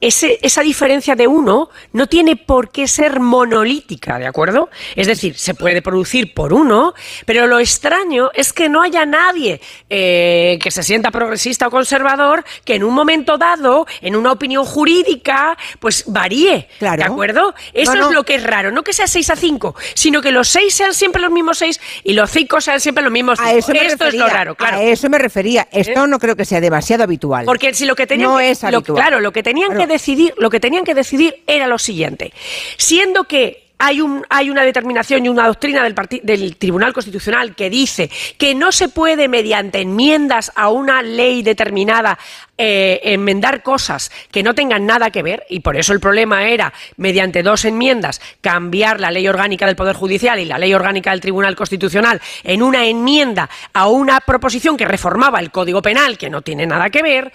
ese, 0.00 0.38
esa 0.42 0.60
diferencia 0.62 1.14
de 1.16 1.26
uno 1.26 1.70
no 1.92 2.06
tiene 2.06 2.36
por 2.36 2.70
qué 2.70 2.86
ser 2.86 3.18
monolítica, 3.20 4.18
¿de 4.18 4.26
acuerdo? 4.26 4.68
Es 4.94 5.06
decir, 5.06 5.36
se 5.38 5.54
puede 5.54 5.80
producir 5.82 6.34
por 6.34 6.52
uno, 6.52 6.92
pero 7.24 7.46
lo 7.46 7.58
extraño 7.58 8.30
es 8.34 8.52
que 8.52 8.68
no 8.68 8.82
haya 8.82 9.06
nadie 9.06 9.60
eh, 9.88 10.58
que 10.62 10.70
se 10.70 10.82
sienta 10.82 11.10
progresista 11.10 11.68
o 11.68 11.70
conservador 11.70 12.44
que 12.64 12.74
en 12.74 12.84
un 12.84 12.92
momento 12.94 13.38
dado, 13.38 13.86
en 14.02 14.16
una 14.16 14.32
opinión 14.32 14.64
jurídica, 14.64 15.56
pues 15.80 16.04
varíe. 16.06 16.68
Claro. 16.78 16.98
¿De 16.98 17.04
acuerdo? 17.04 17.54
Eso 17.72 17.94
No, 17.94 18.00
no. 18.02 18.08
es 18.08 18.14
lo 18.14 18.24
que 18.24 18.34
es 18.36 18.42
raro. 18.44 18.70
No 18.70 18.82
que 18.82 18.92
sea 18.92 19.06
6 19.06 19.30
a 19.30 19.36
5, 19.36 19.74
sino 19.94 20.20
que 20.20 20.30
los 20.30 20.48
6 20.48 20.74
sean 20.74 20.94
siempre 20.94 21.22
los 21.22 21.30
mismos 21.30 21.58
6 21.58 21.80
y 22.04 22.12
los 22.12 22.30
5 22.30 22.60
sean 22.60 22.80
siempre 22.80 23.02
los 23.02 23.12
mismos 23.12 23.40
A 23.40 23.44
5. 23.46 23.58
eso 23.58 23.72
me 23.72 23.78
Esto 23.78 23.92
es 23.92 23.98
refería, 23.98 24.20
lo 24.24 24.28
raro, 24.28 24.54
claro. 24.54 24.76
A 24.76 24.82
eso 24.82 25.08
me 25.08 25.18
refería. 25.18 25.68
Esto 25.72 26.04
¿Eh? 26.04 26.08
no 26.08 26.18
creo 26.18 26.36
que 26.36 26.44
sea 26.44 26.60
demasiado 26.60 27.04
habitual. 27.04 27.44
Porque 27.46 27.72
si 27.74 27.86
lo 27.86 27.94
que 27.96 28.06
tenían 28.06 28.30
No 28.30 28.38
que, 28.38 28.50
es 28.50 28.62
lo- 28.62 28.68
habitual. 28.68 28.96
claro, 29.02 29.20
lo 29.20 29.32
que 29.32 29.42
tenían 29.42 29.68
Claro. 29.70 29.80
que 29.80 29.85
decidir, 29.86 30.34
lo 30.38 30.50
que 30.50 30.60
tenían 30.60 30.84
que 30.84 30.94
decidir 30.94 31.42
era 31.46 31.66
lo 31.66 31.78
siguiente. 31.78 32.32
Siendo 32.76 33.24
que 33.24 33.66
hay, 33.78 34.00
un, 34.00 34.24
hay 34.30 34.48
una 34.48 34.62
determinación 34.62 35.26
y 35.26 35.28
una 35.28 35.46
doctrina 35.46 35.82
del, 35.82 35.94
del, 36.22 36.56
Tribunal 36.56 36.92
Constitucional 36.92 37.54
que 37.54 37.68
dice 37.68 38.10
que 38.38 38.54
no 38.54 38.72
se 38.72 38.88
puede, 38.88 39.28
mediante 39.28 39.80
enmiendas 39.80 40.50
a 40.54 40.70
una 40.70 41.02
ley 41.02 41.42
determinada, 41.42 42.18
eh, 42.56 43.00
enmendar 43.04 43.62
cosas 43.62 44.10
que 44.30 44.42
no 44.42 44.54
tengan 44.54 44.86
nada 44.86 45.10
que 45.10 45.22
ver, 45.22 45.44
y 45.50 45.60
por 45.60 45.76
eso 45.76 45.92
el 45.92 46.00
problema 46.00 46.48
era, 46.48 46.72
mediante 46.96 47.42
dos 47.42 47.66
enmiendas, 47.66 48.20
cambiar 48.40 48.98
la 48.98 49.10
ley 49.10 49.28
orgánica 49.28 49.66
del 49.66 49.76
Poder 49.76 49.94
Judicial 49.94 50.38
y 50.38 50.46
la 50.46 50.58
ley 50.58 50.72
orgánica 50.72 51.10
del 51.10 51.20
Tribunal 51.20 51.54
Constitucional 51.54 52.20
en 52.44 52.62
una 52.62 52.86
enmienda 52.86 53.50
a 53.74 53.88
una 53.88 54.20
proposición 54.20 54.76
que 54.76 54.86
reformaba 54.86 55.38
el 55.38 55.50
Código 55.50 55.82
Penal, 55.82 56.16
que 56.16 56.30
no 56.30 56.40
tiene 56.40 56.66
nada 56.66 56.88
que 56.88 57.02
ver, 57.02 57.32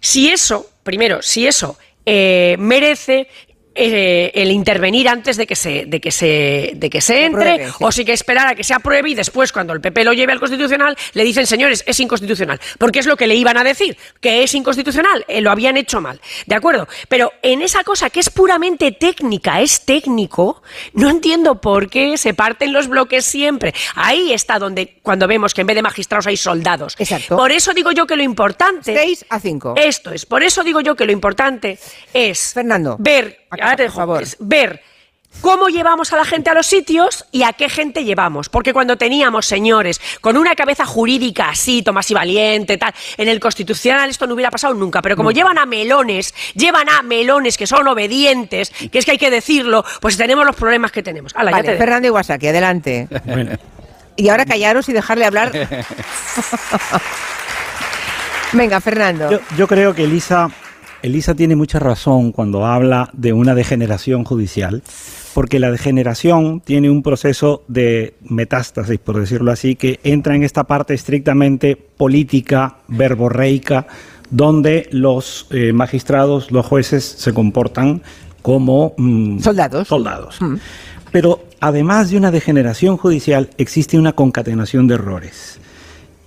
si 0.00 0.30
eso, 0.30 0.69
primero, 0.82 1.22
si 1.22 1.46
eso 1.46 1.78
eh, 2.06 2.56
merece 2.58 3.28
eh, 3.82 4.30
el 4.34 4.50
intervenir 4.50 5.08
antes 5.08 5.38
de 5.38 5.46
que 5.46 5.56
se, 5.56 5.86
de 5.86 6.00
que 6.00 6.10
se, 6.10 6.72
de 6.74 6.90
que 6.90 7.00
se 7.00 7.24
entre, 7.24 7.68
o 7.80 7.90
si 7.90 8.04
que 8.04 8.12
esperar 8.12 8.46
a 8.46 8.54
que 8.54 8.62
se 8.62 8.74
apruebe 8.74 9.08
y 9.08 9.14
después, 9.14 9.52
cuando 9.52 9.72
el 9.72 9.80
PP 9.80 10.04
lo 10.04 10.12
lleve 10.12 10.32
al 10.32 10.38
Constitucional, 10.38 10.96
le 11.14 11.24
dicen, 11.24 11.46
señores, 11.46 11.82
es 11.86 11.98
inconstitucional. 11.98 12.60
Porque 12.76 12.98
es 12.98 13.06
lo 13.06 13.16
que 13.16 13.26
le 13.26 13.36
iban 13.36 13.56
a 13.56 13.64
decir, 13.64 13.96
que 14.20 14.42
es 14.42 14.54
inconstitucional, 14.54 15.24
eh, 15.28 15.40
lo 15.40 15.50
habían 15.50 15.78
hecho 15.78 16.02
mal. 16.02 16.20
¿De 16.46 16.54
acuerdo? 16.54 16.88
Pero 17.08 17.32
en 17.40 17.62
esa 17.62 17.82
cosa 17.82 18.10
que 18.10 18.20
es 18.20 18.28
puramente 18.28 18.92
técnica, 18.92 19.62
es 19.62 19.86
técnico, 19.86 20.62
no 20.92 21.08
entiendo 21.08 21.60
por 21.60 21.88
qué 21.88 22.18
se 22.18 22.34
parten 22.34 22.74
los 22.74 22.86
bloques 22.86 23.24
siempre. 23.24 23.72
Ahí 23.94 24.34
está 24.34 24.58
donde, 24.58 24.98
cuando 25.02 25.26
vemos 25.26 25.54
que 25.54 25.62
en 25.62 25.68
vez 25.68 25.76
de 25.76 25.82
magistrados 25.82 26.26
hay 26.26 26.36
soldados. 26.36 26.96
Exacto. 26.98 27.36
Por 27.36 27.50
eso 27.50 27.72
digo 27.72 27.92
yo 27.92 28.06
que 28.06 28.16
lo 28.16 28.22
importante. 28.22 28.94
6 28.94 29.24
a 29.30 29.40
5. 29.40 29.74
Esto 29.78 30.12
es. 30.12 30.26
Por 30.26 30.42
eso 30.42 30.62
digo 30.62 30.82
yo 30.82 30.94
que 30.94 31.06
lo 31.06 31.12
importante 31.12 31.78
es. 32.12 32.52
Fernando. 32.52 32.96
Ver 32.98 33.40
ver 34.38 34.82
cómo 35.40 35.68
llevamos 35.68 36.12
a 36.12 36.16
la 36.16 36.24
gente 36.24 36.50
a 36.50 36.54
los 36.54 36.66
sitios 36.66 37.24
y 37.30 37.44
a 37.44 37.52
qué 37.52 37.68
gente 37.68 38.04
llevamos. 38.04 38.48
Porque 38.48 38.72
cuando 38.72 38.96
teníamos 38.96 39.46
señores 39.46 40.00
con 40.20 40.36
una 40.36 40.54
cabeza 40.54 40.84
jurídica 40.84 41.50
así, 41.50 41.82
Tomás 41.82 42.10
y 42.10 42.14
Valiente, 42.14 42.76
tal, 42.76 42.92
en 43.16 43.28
el 43.28 43.40
Constitucional 43.40 44.10
esto 44.10 44.26
no 44.26 44.34
hubiera 44.34 44.50
pasado 44.50 44.74
nunca. 44.74 45.00
Pero 45.02 45.16
como 45.16 45.30
llevan 45.30 45.58
a 45.58 45.66
melones, 45.66 46.34
llevan 46.54 46.88
a 46.88 47.02
melones 47.02 47.56
que 47.56 47.66
son 47.66 47.86
obedientes, 47.86 48.70
que 48.90 48.98
es 48.98 49.04
que 49.04 49.12
hay 49.12 49.18
que 49.18 49.30
decirlo, 49.30 49.84
pues 50.00 50.16
tenemos 50.16 50.44
los 50.44 50.56
problemas 50.56 50.92
que 50.92 51.02
tenemos. 51.02 51.32
vale, 51.32 51.76
Fernando 51.76 52.08
Iwasaki, 52.08 52.48
adelante. 52.48 53.08
Y 54.16 54.28
ahora 54.28 54.44
callaros 54.44 54.88
y 54.88 54.92
dejarle 54.92 55.24
hablar. 55.24 55.52
Venga, 58.52 58.80
Fernando. 58.80 59.30
Yo, 59.30 59.38
yo 59.56 59.68
creo 59.68 59.94
que 59.94 60.02
Elisa 60.04 60.50
Elisa 61.02 61.34
tiene 61.34 61.56
mucha 61.56 61.78
razón 61.78 62.32
cuando 62.32 62.66
habla 62.66 63.10
de 63.12 63.32
una 63.32 63.54
degeneración 63.54 64.24
judicial, 64.24 64.82
porque 65.34 65.58
la 65.58 65.70
degeneración 65.70 66.60
tiene 66.60 66.90
un 66.90 67.02
proceso 67.02 67.62
de 67.68 68.14
metástasis, 68.22 68.98
por 68.98 69.18
decirlo 69.18 69.52
así, 69.52 69.76
que 69.76 70.00
entra 70.04 70.34
en 70.34 70.42
esta 70.42 70.64
parte 70.64 70.94
estrictamente 70.94 71.76
política, 71.76 72.78
verborreica, 72.88 73.86
donde 74.30 74.88
los 74.92 75.46
eh, 75.50 75.72
magistrados, 75.72 76.50
los 76.50 76.66
jueces 76.66 77.04
se 77.04 77.32
comportan 77.32 78.02
como 78.42 78.94
mm, 78.96 79.40
soldados. 79.40 79.88
soldados. 79.88 80.40
Mm. 80.40 80.56
Pero 81.12 81.44
además 81.60 82.10
de 82.10 82.16
una 82.16 82.30
degeneración 82.30 82.96
judicial, 82.96 83.50
existe 83.58 83.98
una 83.98 84.12
concatenación 84.12 84.86
de 84.86 84.94
errores. 84.94 85.60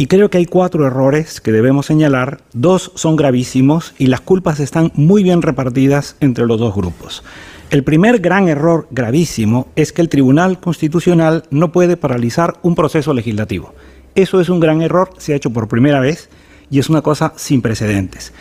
Y 0.03 0.07
creo 0.07 0.29
que 0.29 0.37
hay 0.37 0.45
cuatro 0.45 0.85
errores 0.85 1.39
que 1.39 1.53
debemos 1.53 1.85
señalar. 1.85 2.41
Dos 2.51 2.91
son 2.93 3.15
gravísimos 3.15 3.95
y 3.97 4.07
las 4.07 4.19
culpas 4.19 4.59
están 4.59 4.91
muy 4.95 5.23
bien 5.23 5.41
repartidas 5.41 6.17
entre 6.19 6.45
los 6.45 6.59
dos 6.59 6.75
grupos. 6.75 7.23
El 7.69 7.85
primer 7.85 8.19
gran 8.19 8.49
error 8.49 8.85
gravísimo 8.91 9.69
es 9.77 9.93
que 9.93 10.01
el 10.01 10.09
Tribunal 10.09 10.59
Constitucional 10.59 11.45
no 11.51 11.71
puede 11.71 11.95
paralizar 11.95 12.55
un 12.63 12.75
proceso 12.75 13.13
legislativo. 13.13 13.73
Eso 14.13 14.41
es 14.41 14.49
un 14.49 14.59
gran 14.59 14.81
error, 14.81 15.11
se 15.19 15.31
ha 15.31 15.37
hecho 15.37 15.51
por 15.51 15.69
primera 15.69 16.01
vez 16.01 16.29
y 16.69 16.79
es 16.79 16.89
una 16.89 17.01
cosa 17.01 17.31
sin 17.37 17.61
precedentes. 17.61 18.33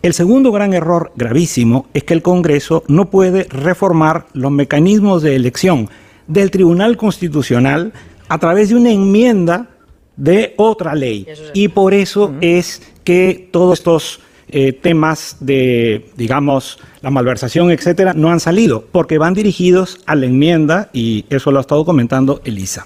El 0.00 0.14
segundo 0.14 0.50
gran 0.52 0.72
error 0.72 1.12
gravísimo 1.16 1.84
es 1.92 2.02
que 2.04 2.14
el 2.14 2.22
Congreso 2.22 2.82
no 2.88 3.10
puede 3.10 3.44
reformar 3.50 4.24
los 4.32 4.52
mecanismos 4.52 5.20
de 5.20 5.36
elección 5.36 5.90
del 6.28 6.50
Tribunal 6.50 6.96
Constitucional 6.96 7.92
a 8.30 8.38
través 8.38 8.70
de 8.70 8.76
una 8.76 8.90
enmienda 8.90 9.68
de 10.16 10.54
otra 10.56 10.94
ley. 10.94 11.26
Y 11.54 11.68
por 11.68 11.94
eso 11.94 12.34
es 12.40 12.82
que 13.04 13.48
todos 13.50 13.78
estos 13.78 14.20
eh, 14.48 14.72
temas 14.72 15.36
de, 15.40 16.10
digamos, 16.16 16.78
la 17.02 17.10
malversación, 17.10 17.70
etcétera, 17.70 18.14
no 18.14 18.30
han 18.30 18.40
salido, 18.40 18.84
porque 18.90 19.16
van 19.16 19.32
dirigidos 19.34 20.00
a 20.06 20.16
la 20.16 20.26
enmienda 20.26 20.90
y 20.92 21.24
eso 21.30 21.52
lo 21.52 21.58
ha 21.58 21.60
estado 21.60 21.84
comentando 21.84 22.40
Elisa. 22.44 22.84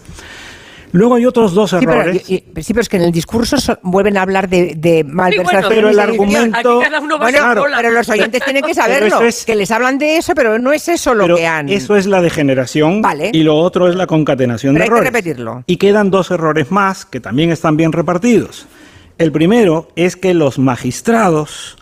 Luego 0.94 1.16
hay 1.16 1.26
otros 1.26 1.54
dos 1.54 1.72
errores. 1.72 2.22
Sí, 2.24 2.44
pero, 2.54 2.80
es 2.80 2.88
que 2.88 2.98
en 2.98 3.02
el 3.02 3.10
discurso 3.10 3.56
vuelven 3.82 4.16
a 4.16 4.22
hablar 4.22 4.48
de, 4.48 5.04
malversación. 5.04 5.64
pero 5.68 5.88
el 5.88 5.98
argumento. 5.98 6.80
Bueno, 7.18 7.64
pero 7.76 7.90
los 7.90 8.08
oyentes 8.08 8.44
tienen 8.44 8.62
que 8.62 8.74
saberlo. 8.74 9.18
que 9.44 9.56
les 9.56 9.72
hablan 9.72 9.98
de 9.98 10.18
eso, 10.18 10.36
pero 10.36 10.56
no 10.60 10.72
es 10.72 10.88
eso 10.88 11.12
lo 11.12 11.34
que 11.34 11.48
han. 11.48 11.68
Eso 11.68 11.96
es 11.96 12.06
la 12.06 12.22
degeneración. 12.22 13.02
Vale. 13.02 13.32
Y 13.34 13.42
lo 13.42 13.56
otro 13.56 13.88
es 13.88 13.96
la 13.96 14.06
concatenación 14.06 14.74
de 14.76 14.84
errores. 14.84 15.06
Hay 15.06 15.10
que 15.10 15.18
repetirlo. 15.18 15.64
Y 15.66 15.78
quedan 15.78 16.12
dos 16.12 16.30
errores 16.30 16.70
más 16.70 17.04
que 17.04 17.18
también 17.18 17.50
están 17.50 17.76
bien 17.76 17.90
repartidos. 17.90 18.68
El 19.18 19.32
primero 19.32 19.88
es 19.96 20.14
que 20.14 20.32
los 20.32 20.60
magistrados 20.60 21.76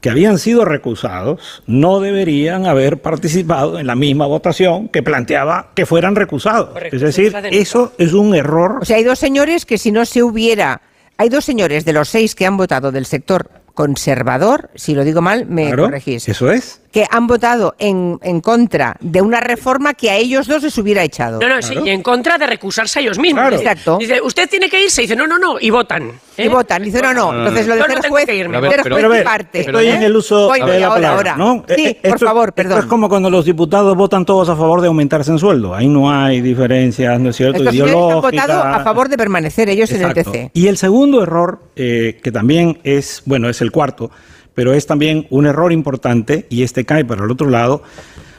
que 0.00 0.10
habían 0.10 0.38
sido 0.38 0.64
recusados 0.64 1.62
no 1.66 2.00
deberían 2.00 2.66
haber 2.66 3.00
participado 3.00 3.78
en 3.78 3.86
la 3.86 3.94
misma 3.94 4.26
votación 4.26 4.88
que 4.88 5.02
planteaba 5.02 5.70
que 5.74 5.86
fueran 5.86 6.16
recusados. 6.16 6.70
es 6.90 7.00
decir, 7.00 7.34
eso 7.50 7.92
es 7.98 8.12
un 8.12 8.34
error. 8.34 8.78
O 8.82 8.84
sea, 8.84 8.96
hay 8.96 9.04
dos 9.04 9.18
señores 9.18 9.64
que 9.66 9.78
si 9.78 9.92
no 9.92 10.04
se 10.04 10.22
hubiera... 10.22 10.82
Hay 11.20 11.30
dos 11.30 11.44
señores 11.44 11.84
de 11.84 11.92
los 11.92 12.08
seis 12.08 12.36
que 12.36 12.46
han 12.46 12.56
votado 12.56 12.92
del 12.92 13.04
sector 13.04 13.50
conservador, 13.74 14.70
si 14.74 14.94
lo 14.94 15.04
digo 15.04 15.20
mal, 15.20 15.46
me 15.46 15.74
corregís. 15.74 16.28
Eso 16.28 16.50
es 16.50 16.80
que 16.92 17.06
han 17.10 17.26
votado 17.26 17.74
en, 17.78 18.18
en, 18.22 18.40
contra 18.40 18.96
de 19.00 19.20
una 19.20 19.40
reforma 19.40 19.94
que 19.94 20.10
a 20.10 20.16
ellos 20.16 20.46
dos 20.46 20.62
les 20.62 20.76
hubiera 20.78 21.02
echado. 21.02 21.38
No, 21.38 21.48
no, 21.48 21.60
sí, 21.60 21.74
y 21.84 21.90
en 21.90 22.02
contra 22.02 22.38
de 22.38 22.46
recusarse 22.46 22.98
a 22.98 23.02
ellos 23.02 23.18
mismos. 23.18 23.42
Claro. 23.42 23.56
Exacto. 23.56 23.98
Dice, 23.98 24.20
usted 24.20 24.48
tiene 24.48 24.68
que 24.70 24.82
irse. 24.82 25.02
Dice, 25.02 25.14
no, 25.14 25.26
no, 25.26 25.38
no, 25.38 25.56
y 25.60 25.70
votan. 25.70 26.12
¿eh? 26.36 26.44
Y 26.44 26.48
votan. 26.48 26.82
Dice, 26.82 27.02
no, 27.02 27.12
no. 27.12 27.36
Entonces 27.36 27.66
lo 27.66 27.74
de 27.74 27.82
ser 27.82 28.08
juez, 28.08 28.26
pero, 28.26 29.24
parte. 29.24 29.60
Estoy 29.60 29.88
en 29.88 30.02
el 30.02 30.16
uso 30.16 30.50
de 30.52 30.80
la 30.80 30.88
palabra, 30.88 31.10
ahora. 31.10 31.36
¿no? 31.36 31.64
Sí, 31.68 31.96
eh, 32.02 32.08
por 32.08 32.18
favor, 32.18 32.52
perdón. 32.52 32.72
Esto 32.72 32.84
es 32.84 32.90
como 32.90 33.08
cuando 33.08 33.28
los 33.28 33.44
diputados 33.44 33.96
votan 33.96 34.24
todos 34.24 34.48
a 34.48 34.56
favor 34.56 34.80
de 34.80 34.88
aumentarse 34.88 35.30
en 35.30 35.38
sueldo. 35.38 35.74
Ahí 35.74 35.88
no 35.88 36.10
hay 36.10 36.40
diferencias, 36.40 37.20
¿no 37.20 37.30
es 37.30 37.36
cierto? 37.36 37.68
Estos 37.68 37.90
han 37.90 38.20
votado 38.20 38.62
a 38.62 38.80
favor 38.80 39.08
de 39.08 39.16
permanecer 39.16 39.68
ellos 39.68 39.90
en 39.92 40.02
el 40.02 40.14
TC. 40.14 40.50
Y 40.54 40.68
el 40.68 40.76
segundo 40.76 41.22
error, 41.22 41.60
eh, 41.76 42.18
que 42.22 42.32
también 42.32 42.78
es, 42.84 43.22
bueno, 43.26 43.48
es 43.48 43.60
el 43.60 43.70
cuarto, 43.70 44.10
pero 44.58 44.74
es 44.74 44.86
también 44.86 45.28
un 45.30 45.46
error 45.46 45.72
importante, 45.72 46.48
y 46.50 46.64
este 46.64 46.84
cae 46.84 47.04
para 47.04 47.24
el 47.24 47.30
otro 47.30 47.48
lado. 47.48 47.84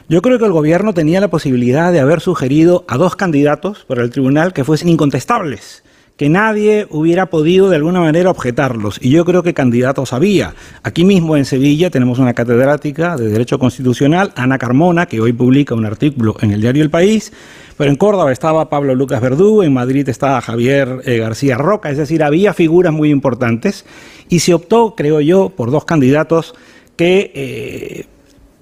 Yo 0.06 0.20
creo 0.20 0.38
que 0.38 0.44
el 0.44 0.52
gobierno 0.52 0.92
tenía 0.92 1.18
la 1.18 1.30
posibilidad 1.30 1.90
de 1.92 2.00
haber 2.00 2.20
sugerido 2.20 2.84
a 2.88 2.98
dos 2.98 3.16
candidatos 3.16 3.86
para 3.88 4.02
el 4.02 4.10
tribunal 4.10 4.52
que 4.52 4.62
fuesen 4.62 4.90
incontestables, 4.90 5.82
que 6.20 6.28
nadie 6.28 6.86
hubiera 6.90 7.30
podido 7.30 7.70
de 7.70 7.76
alguna 7.76 8.00
manera 8.00 8.28
objetarlos. 8.28 8.98
Y 9.00 9.08
yo 9.08 9.24
creo 9.24 9.42
que 9.42 9.54
candidatos 9.54 10.12
había. 10.12 10.54
Aquí 10.82 11.02
mismo 11.02 11.34
en 11.34 11.46
Sevilla 11.46 11.88
tenemos 11.88 12.18
una 12.18 12.34
catedrática 12.34 13.16
de 13.16 13.30
Derecho 13.30 13.58
Constitucional, 13.58 14.30
Ana 14.36 14.58
Carmona, 14.58 15.06
que 15.06 15.18
hoy 15.18 15.32
publica 15.32 15.74
un 15.74 15.86
artículo 15.86 16.36
en 16.42 16.50
el 16.50 16.60
diario 16.60 16.82
El 16.82 16.90
País, 16.90 17.32
pero 17.78 17.88
en 17.88 17.96
Córdoba 17.96 18.32
estaba 18.32 18.68
Pablo 18.68 18.94
Lucas 18.94 19.22
Verdú, 19.22 19.62
en 19.62 19.72
Madrid 19.72 20.06
estaba 20.10 20.42
Javier 20.42 21.00
eh, 21.06 21.16
García 21.16 21.56
Roca, 21.56 21.88
es 21.88 21.96
decir, 21.96 22.22
había 22.22 22.52
figuras 22.52 22.92
muy 22.92 23.08
importantes 23.08 23.86
y 24.28 24.40
se 24.40 24.52
optó, 24.52 24.94
creo 24.94 25.22
yo, 25.22 25.48
por 25.48 25.70
dos 25.70 25.86
candidatos 25.86 26.54
que 26.96 27.32
eh, 27.34 28.04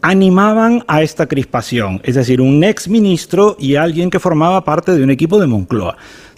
animaban 0.03 0.85
a 0.87 1.03
esta 1.03 1.27
crispación, 1.27 2.01
es 2.05 2.15
decir, 2.15 2.41
un 2.41 2.63
ex 2.63 2.89
ministro 2.89 3.57
y 3.59 3.75
alguien 3.75 4.11
que 4.11 4.21
formaba 4.21 4.65
parte 4.65 4.93
de 4.93 5.03
un 5.03 5.11
equipo 5.11 5.41
de 5.41 5.47
Moncloa. 5.47 5.97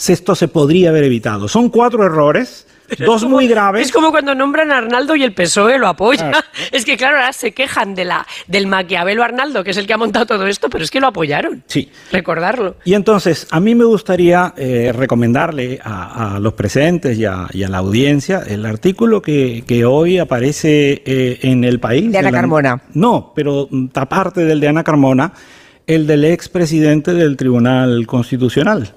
Esto 0.08 0.34
se 0.34 0.48
podría 0.48 0.90
haber 0.90 1.04
evitado. 1.04 1.46
Son 1.46 1.68
cuatro 1.68 2.04
errores 2.04 2.66
Dos 2.98 3.24
muy 3.24 3.46
graves. 3.46 3.86
Es 3.86 3.92
como 3.92 4.10
cuando 4.10 4.34
nombran 4.34 4.70
a 4.70 4.78
Arnaldo 4.78 5.16
y 5.16 5.22
el 5.22 5.32
PSOE 5.32 5.78
lo 5.78 5.88
apoya. 5.88 6.32
Es 6.72 6.84
que, 6.84 6.96
claro, 6.96 7.16
ahora 7.16 7.32
se 7.32 7.52
quejan 7.52 7.94
de 7.94 8.04
la, 8.04 8.26
del 8.46 8.66
Maquiavelo 8.66 9.24
Arnaldo, 9.24 9.64
que 9.64 9.70
es 9.70 9.76
el 9.76 9.86
que 9.86 9.92
ha 9.92 9.96
montado 9.96 10.26
todo 10.26 10.46
esto, 10.46 10.68
pero 10.70 10.84
es 10.84 10.90
que 10.90 11.00
lo 11.00 11.08
apoyaron. 11.08 11.64
Sí. 11.66 11.90
Recordarlo. 12.12 12.76
Y 12.84 12.94
entonces, 12.94 13.46
a 13.50 13.60
mí 13.60 13.74
me 13.74 13.84
gustaría 13.84 14.54
eh, 14.56 14.92
recomendarle 14.94 15.80
a, 15.82 16.38
los 16.40 16.52
presentes 16.54 17.18
y 17.18 17.24
a, 17.24 17.48
la 17.52 17.78
audiencia 17.78 18.42
el 18.46 18.66
artículo 18.66 19.20
que, 19.20 19.84
hoy 19.86 20.18
aparece 20.18 21.02
eh, 21.04 21.38
en 21.42 21.64
El 21.64 21.80
País. 21.80 22.12
De 22.12 22.18
Ana 22.18 22.30
Carmona. 22.30 22.82
No, 22.94 23.32
pero 23.34 23.68
aparte 23.94 24.44
del 24.44 24.60
de 24.60 24.68
Ana 24.68 24.84
Carmona, 24.84 25.32
el 25.86 26.06
del 26.06 26.24
expresidente 26.24 27.14
del 27.14 27.36
Tribunal 27.36 28.06
Constitucional, 28.06 28.92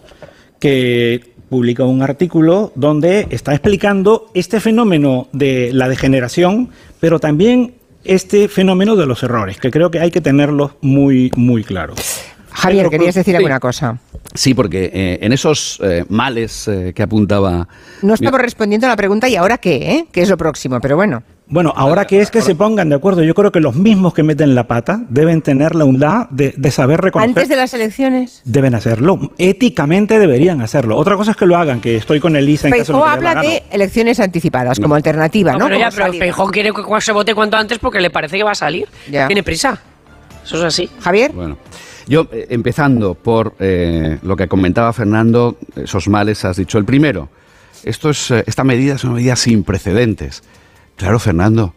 que 0.59 1.32
publica 1.53 1.83
un 1.83 2.01
artículo 2.01 2.71
donde 2.73 3.27
está 3.29 3.51
explicando 3.51 4.31
este 4.33 4.59
fenómeno 4.59 5.27
de 5.33 5.69
la 5.71 5.87
degeneración, 5.87 6.69
pero 6.99 7.19
también 7.19 7.75
este 8.03 8.47
fenómeno 8.47 8.95
de 8.95 9.05
los 9.05 9.21
errores, 9.21 9.59
que 9.59 9.69
creo 9.69 9.91
que 9.91 9.99
hay 9.99 10.09
que 10.09 10.19
tenerlos 10.19 10.71
muy, 10.81 11.29
muy 11.35 11.63
claros. 11.63 12.23
Javier, 12.49 12.89
querías 12.89 13.13
decir 13.13 13.35
alguna 13.35 13.59
cosa. 13.59 13.99
Sí, 14.33 14.55
porque 14.55 14.89
eh, 14.91 15.19
en 15.21 15.31
esos 15.31 15.79
eh, 15.83 16.05
males 16.09 16.67
eh, 16.67 16.91
que 16.95 17.03
apuntaba... 17.03 17.67
No 18.01 18.15
estamos 18.15 18.41
respondiendo 18.41 18.87
a 18.87 18.89
la 18.89 18.95
pregunta 18.95 19.29
¿y 19.29 19.35
ahora 19.35 19.59
qué? 19.59 19.75
Eh? 19.75 20.05
¿Qué 20.11 20.23
es 20.23 20.29
lo 20.29 20.37
próximo? 20.37 20.81
Pero 20.81 20.95
bueno. 20.95 21.21
Bueno, 21.53 21.71
ahora 21.75 22.05
que 22.05 22.19
es 22.19 22.31
que 22.31 22.41
se 22.41 22.55
pongan 22.55 22.89
de 22.89 22.95
acuerdo, 22.95 23.21
yo 23.21 23.35
creo 23.35 23.51
que 23.51 23.59
los 23.59 23.75
mismos 23.75 24.15
que 24.15 24.23
meten 24.23 24.55
la 24.55 24.63
pata 24.63 25.01
deben 25.07 25.43
tener 25.43 25.75
la 25.75 25.85
humildad 25.85 26.27
de, 26.31 26.51
de 26.57 26.71
saber 26.71 26.99
reconocer. 26.99 27.29
Antes 27.29 27.47
de 27.47 27.55
las 27.55 27.71
elecciones. 27.75 28.41
Deben 28.43 28.73
hacerlo. 28.73 29.31
Éticamente 29.37 30.17
deberían 30.17 30.61
hacerlo. 30.61 30.97
Otra 30.97 31.15
cosa 31.15 31.29
es 31.29 31.37
que 31.37 31.45
lo 31.45 31.55
hagan, 31.55 31.79
que 31.79 31.95
estoy 31.95 32.19
con 32.19 32.35
Elisa 32.35 32.69
en 32.69 32.73
caso 32.79 32.93
de 32.93 33.03
que 33.03 33.07
habla 33.07 33.35
de 33.35 33.61
elecciones 33.69 34.19
anticipadas 34.19 34.79
como 34.79 34.95
alternativa, 34.95 35.51
¿no? 35.51 35.59
No, 35.59 35.65
pero 35.65 35.77
ya, 35.77 35.91
pero. 35.91 36.11
Feijóo 36.13 36.49
quiere 36.49 36.71
que 36.73 37.01
se 37.01 37.11
vote 37.11 37.35
cuanto 37.35 37.55
antes 37.55 37.77
porque 37.77 38.01
le 38.01 38.09
parece 38.09 38.35
que 38.35 38.43
va 38.43 38.53
a 38.53 38.55
salir. 38.55 38.87
Ya. 39.11 39.27
Tiene 39.27 39.43
prisa. 39.43 39.79
Eso 40.43 40.57
es 40.57 40.63
así. 40.63 40.89
Javier. 41.01 41.33
Bueno, 41.33 41.59
yo 42.07 42.27
eh, 42.31 42.47
empezando 42.49 43.13
por 43.13 43.53
eh, 43.59 44.17
lo 44.23 44.35
que 44.35 44.47
comentaba 44.47 44.91
Fernando, 44.91 45.59
esos 45.75 46.07
males 46.07 46.43
has 46.45 46.57
dicho. 46.57 46.79
El 46.79 46.85
primero, 46.85 47.29
esto 47.83 48.09
es, 48.09 48.31
eh, 48.31 48.43
esta 48.47 48.63
medida 48.63 48.95
es 48.95 49.03
una 49.03 49.13
medida 49.13 49.35
sin 49.35 49.63
precedentes. 49.63 50.41
Claro, 50.95 51.19
Fernando, 51.19 51.73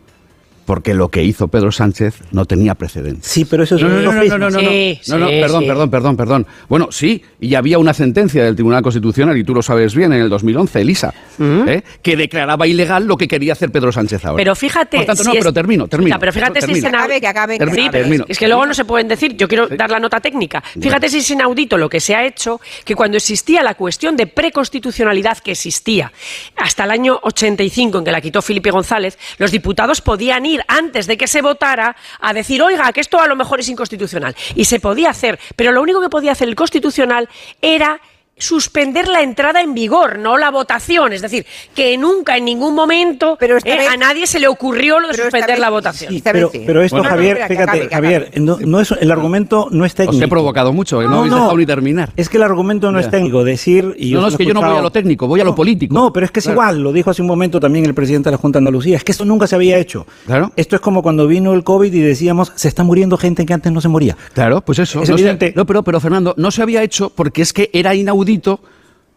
porque 0.67 0.93
lo 0.93 1.09
que 1.09 1.23
hizo 1.25 1.49
Pedro 1.49 1.73
Sánchez 1.73 2.17
no 2.33 2.45
tenía 2.45 2.75
precedentes. 2.75 3.25
Sí, 3.31 3.45
pero 3.47 3.63
eso 3.63 3.77
es 3.77 3.83
no, 3.83 3.89
un 3.89 4.05
no, 4.05 4.13
no, 4.13 4.23
no, 4.25 4.39
no, 4.39 4.39
no, 4.39 4.51
no, 4.51 4.61
Sí, 4.61 5.01
no, 5.09 5.19
no, 5.19 5.29
sí, 5.29 5.41
perdón, 5.41 5.63
sí. 5.63 5.67
perdón, 5.69 5.91
perdón, 5.91 6.17
perdón. 6.17 6.47
Bueno, 6.69 6.89
sí, 6.91 7.23
y 7.41 7.55
había 7.55 7.79
una 7.79 7.95
sentencia 7.95 8.45
del 8.45 8.55
Tribunal 8.55 8.83
Constitucional, 8.83 9.37
y 9.39 9.45
tú 9.45 9.55
lo 9.55 9.63
sabes 9.63 9.95
bien, 9.95 10.13
en 10.13 10.21
el 10.21 10.29
2011, 10.29 10.81
Elisa, 10.81 11.15
¿eh? 11.41 11.83
que 12.03 12.17
declaraba 12.17 12.67
ilegal 12.67 13.07
lo 13.07 13.17
que 13.17 13.29
quería 13.29 13.53
hacer 13.55 13.71
Pedro 13.71 13.93
Sánchez 13.93 14.25
ahora. 14.25 14.37
Pero 14.37 14.55
fíjate. 14.55 14.97
Por 14.99 15.07
tanto, 15.07 15.23
si 15.23 15.29
no, 15.29 15.35
es- 15.35 15.39
pero 15.41 15.53
termino, 15.53 15.87
termino. 15.89 16.09
Escucha, 16.17 16.21
pero 16.21 16.33
fíjate 16.33 16.61
si 16.61 16.73
es 16.73 16.81
termino. 16.83 16.89
inaudito. 16.89 17.21
que 17.21 17.27
acabe, 17.29 17.59
que 17.59 17.65
Sí, 17.65 17.71
acabe. 17.71 17.91
pero 17.91 18.03
Termino. 18.05 18.25
es 18.29 18.39
que 18.39 18.49
luego 18.49 18.67
no 18.67 18.75
se 18.75 18.85
pueden 18.85 19.09
decir. 19.09 19.37
Yo 19.37 19.47
quiero 19.49 19.69
dar 19.69 19.91
la 19.91 19.99
nota 20.01 20.21
técnica. 20.21 20.63
Fíjate 20.81 21.09
si 21.09 21.19
es 21.19 21.31
inaudito 21.31 21.79
lo 21.79 21.89
que 21.89 22.01
se 22.01 22.15
ha 22.15 22.25
hecho, 22.27 22.61
que 22.85 22.95
cuando 22.95 23.17
existía 23.17 23.63
la 23.63 23.75
cuestión 23.75 24.17
de 24.17 24.27
preconstitucionalidad 24.27 25.39
que 25.39 25.53
existía 25.53 26.13
hasta 26.57 26.85
el 26.85 26.91
año 26.91 27.19
85, 27.23 27.99
en 27.99 28.05
que 28.05 28.11
la 28.13 28.21
quitó 28.21 28.43
Felipe 28.43 28.71
González, 28.71 29.19
los 29.39 29.51
diputados 29.53 30.01
podían 30.01 30.45
ir 30.47 30.56
antes 30.69 31.07
de 31.07 31.17
que 31.17 31.27
se 31.27 31.43
votara 31.43 31.97
a 32.21 32.33
decir, 32.33 32.63
oiga, 32.63 32.93
que 32.93 33.01
esto 33.01 33.21
a 33.21 33.27
lo 33.27 33.37
mejor 33.37 33.61
es 33.61 33.69
inconstitucional. 33.69 34.35
Y 34.55 34.65
se 34.65 34.81
podía 34.81 35.11
hacer, 35.11 35.39
pero 35.57 35.73
lo 35.73 35.83
único 35.83 36.01
que 36.01 36.09
podía 36.09 36.33
hacer 36.33 36.49
el 36.49 36.55
constitucional 36.55 37.29
era 37.61 38.01
suspender 38.39 39.09
la 39.09 39.23
entrada 39.23 39.63
en 39.63 39.73
vigor, 39.75 40.19
no 40.19 40.37
la 40.37 40.51
votación. 40.51 41.13
Es 41.13 41.23
decir, 41.23 41.47
que 41.75 41.97
nunca 41.97 42.37
en 42.37 42.45
ningún 42.45 42.75
momento 42.75 43.39
eh, 43.41 43.87
a 43.91 43.97
nadie 43.97 44.27
se 44.27 44.39
le 44.39 44.47
ocurrió 44.47 45.01
lo 45.01 45.09
de 45.09 45.15
suspender 45.15 45.59
la 45.59 45.71
votación. 45.71 46.13
Sí, 46.13 46.21
pero, 46.23 46.51
pero 46.67 46.83
esto, 46.83 47.03
Javier, 47.03 47.41
fíjate, 47.49 47.89
Javier, 47.89 48.31
no, 48.37 48.59
no 48.61 48.81
es, 48.81 48.91
el 48.93 49.11
argumento 49.11 49.69
no 49.71 49.85
es 49.87 49.95
técnico. 49.95 50.17
Os 50.19 50.23
he 50.23 50.29
provocado 50.29 50.73
mucho, 50.73 50.99
que 51.01 51.07
no, 51.07 51.19
habéis 51.21 51.33
dejado 51.33 51.57
ni 51.57 51.67
terminar. 51.67 52.13
Es 52.17 52.29
que 52.29 52.37
el 52.37 52.43
argumento 52.43 52.93
no 52.93 53.01
Ya. 53.01 53.07
es 53.07 53.11
técnico. 53.11 53.43
Decir. 53.43 53.95
Y 53.99 54.13
No, 54.13 54.21
no, 54.23 54.29
es 54.29 54.37
que 54.37 54.45
yo 54.45 54.53
no 54.55 54.61
voy 54.61 54.77
a 54.77 54.83
lo 54.83 54.91
técnico, 54.91 55.27
voy 55.27 55.41
a 55.41 55.45
lo 55.45 55.55
político. 55.55 55.95
No, 55.95 56.13
pero 56.13 56.27
es 56.27 56.33
que 56.33 56.41
es 56.41 56.45
Claro. 56.45 56.61
igual. 56.61 56.83
Lo 56.83 56.93
dijo 56.93 57.11
hace 57.11 57.23
un 57.23 57.29
momento 57.29 57.59
también 57.59 57.87
el 57.87 57.95
presidente 57.95 58.29
de 58.29 58.33
la 58.33 58.39
Junta 58.39 58.59
de 58.59 58.61
Andalucía. 58.61 58.97
Es 58.99 59.05
que 59.05 59.13
esto 59.13 59.25
nunca 59.25 59.47
se 59.47 59.55
había 59.55 59.79
hecho. 59.79 60.07
Claro. 60.27 60.53
Esto 60.57 60.77
es 60.77 60.83
como 60.83 61.03
cuando 61.03 61.27
vino 61.27 61.55
el 61.55 61.65
COVID 61.65 61.93
y 61.93 62.01
decíamos 62.01 62.53
se 62.55 62.69
está 62.69 62.85
muriendo 62.85 63.17
gente 63.17 63.47
que 63.47 63.55
antes 63.55 63.73
no 63.73 63.81
se 63.81 63.89
moría. 63.89 64.17
Claro, 64.35 64.61
pues 64.61 64.79
eso. 64.79 65.03
Es 65.03 65.09
no, 65.09 65.17
se- 65.17 65.23
evidente. 65.23 65.53
no, 65.57 65.65
pero, 65.65 65.83
pero 65.83 66.01
Fernando, 66.01 66.35
no 66.37 66.51
se 66.51 66.61
había 66.63 66.83
hecho 66.83 67.11
porque 67.15 67.41
es 67.43 67.53
que 67.53 67.71
era 67.73 67.95
inaudito 67.95 68.26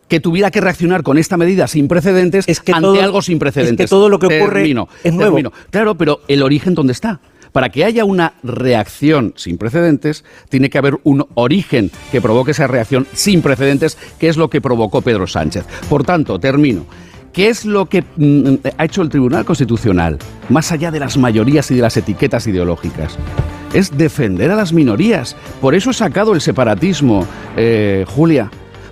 que 0.08 0.20
tuviera 0.20 0.50
que 0.50 0.60
reaccionar 0.62 1.04
con 1.04 1.18
esta 1.18 1.38
medida 1.38 1.68
sin 1.68 1.88
precedentes 1.88 2.48
ante 2.48 2.72
todo- 2.82 3.02
algo 3.02 3.22
sin 3.22 3.38
precedentes. 3.38 3.84
es 3.86 3.90
que 3.90 3.96
todo 3.96 4.10
lo 4.10 4.18
que 4.20 4.26
ocurre 4.26 4.62
Termino, 4.62 4.88
es 5.04 5.14
nuevo. 5.14 5.36
termino. 5.36 5.54
Claro, 5.70 5.96
pero 5.96 6.22
el 6.28 6.42
origen 6.42 6.74
dónde 6.74 6.94
está. 6.94 7.20
Para 7.52 7.70
que 7.70 7.84
haya 7.84 8.06
una 8.06 8.34
reacción 8.44 9.34
sin 9.36 9.58
precedentes, 9.58 10.24
tiene 10.50 10.70
que 10.70 10.78
haber 10.78 11.00
un 11.04 11.26
origen 11.34 11.90
que 12.12 12.22
provoque 12.22 12.52
esa 12.52 12.68
reacción 12.68 13.08
sin 13.14 13.42
precedentes, 13.42 13.98
que 14.20 14.30
es 14.30 14.38
lo 14.38 14.50
que 14.52 14.62
provocó 14.62 15.02
Pedro 15.02 15.26
Sánchez. 15.28 15.66
Por 15.90 16.04
tanto, 16.04 16.40
termino. 16.40 16.86
¿Qué 17.34 17.50
es 17.50 17.66
lo 17.66 17.88
que 17.88 18.04
mm, 18.18 18.56
ha 18.78 18.86
hecho 18.86 19.02
el 19.04 19.10
Tribunal 19.10 19.46
Constitucional, 19.46 20.18
más 20.50 20.72
allá 20.72 20.90
de 20.92 21.00
las 21.00 21.18
mayorías 21.18 21.70
y 21.72 21.76
de 21.76 21.82
las 21.82 21.96
etiquetas 21.98 22.46
ideológicas? 22.48 23.18
Es 23.74 23.96
defender 23.98 24.50
a 24.52 24.56
las 24.56 24.74
minorías. 24.74 25.36
Por 25.62 25.76
eso 25.76 25.92
he 25.92 25.94
sacado 25.94 26.34
el 26.34 26.42
separatismo, 26.42 27.26
eh, 27.56 28.06
Julia. 28.08 28.50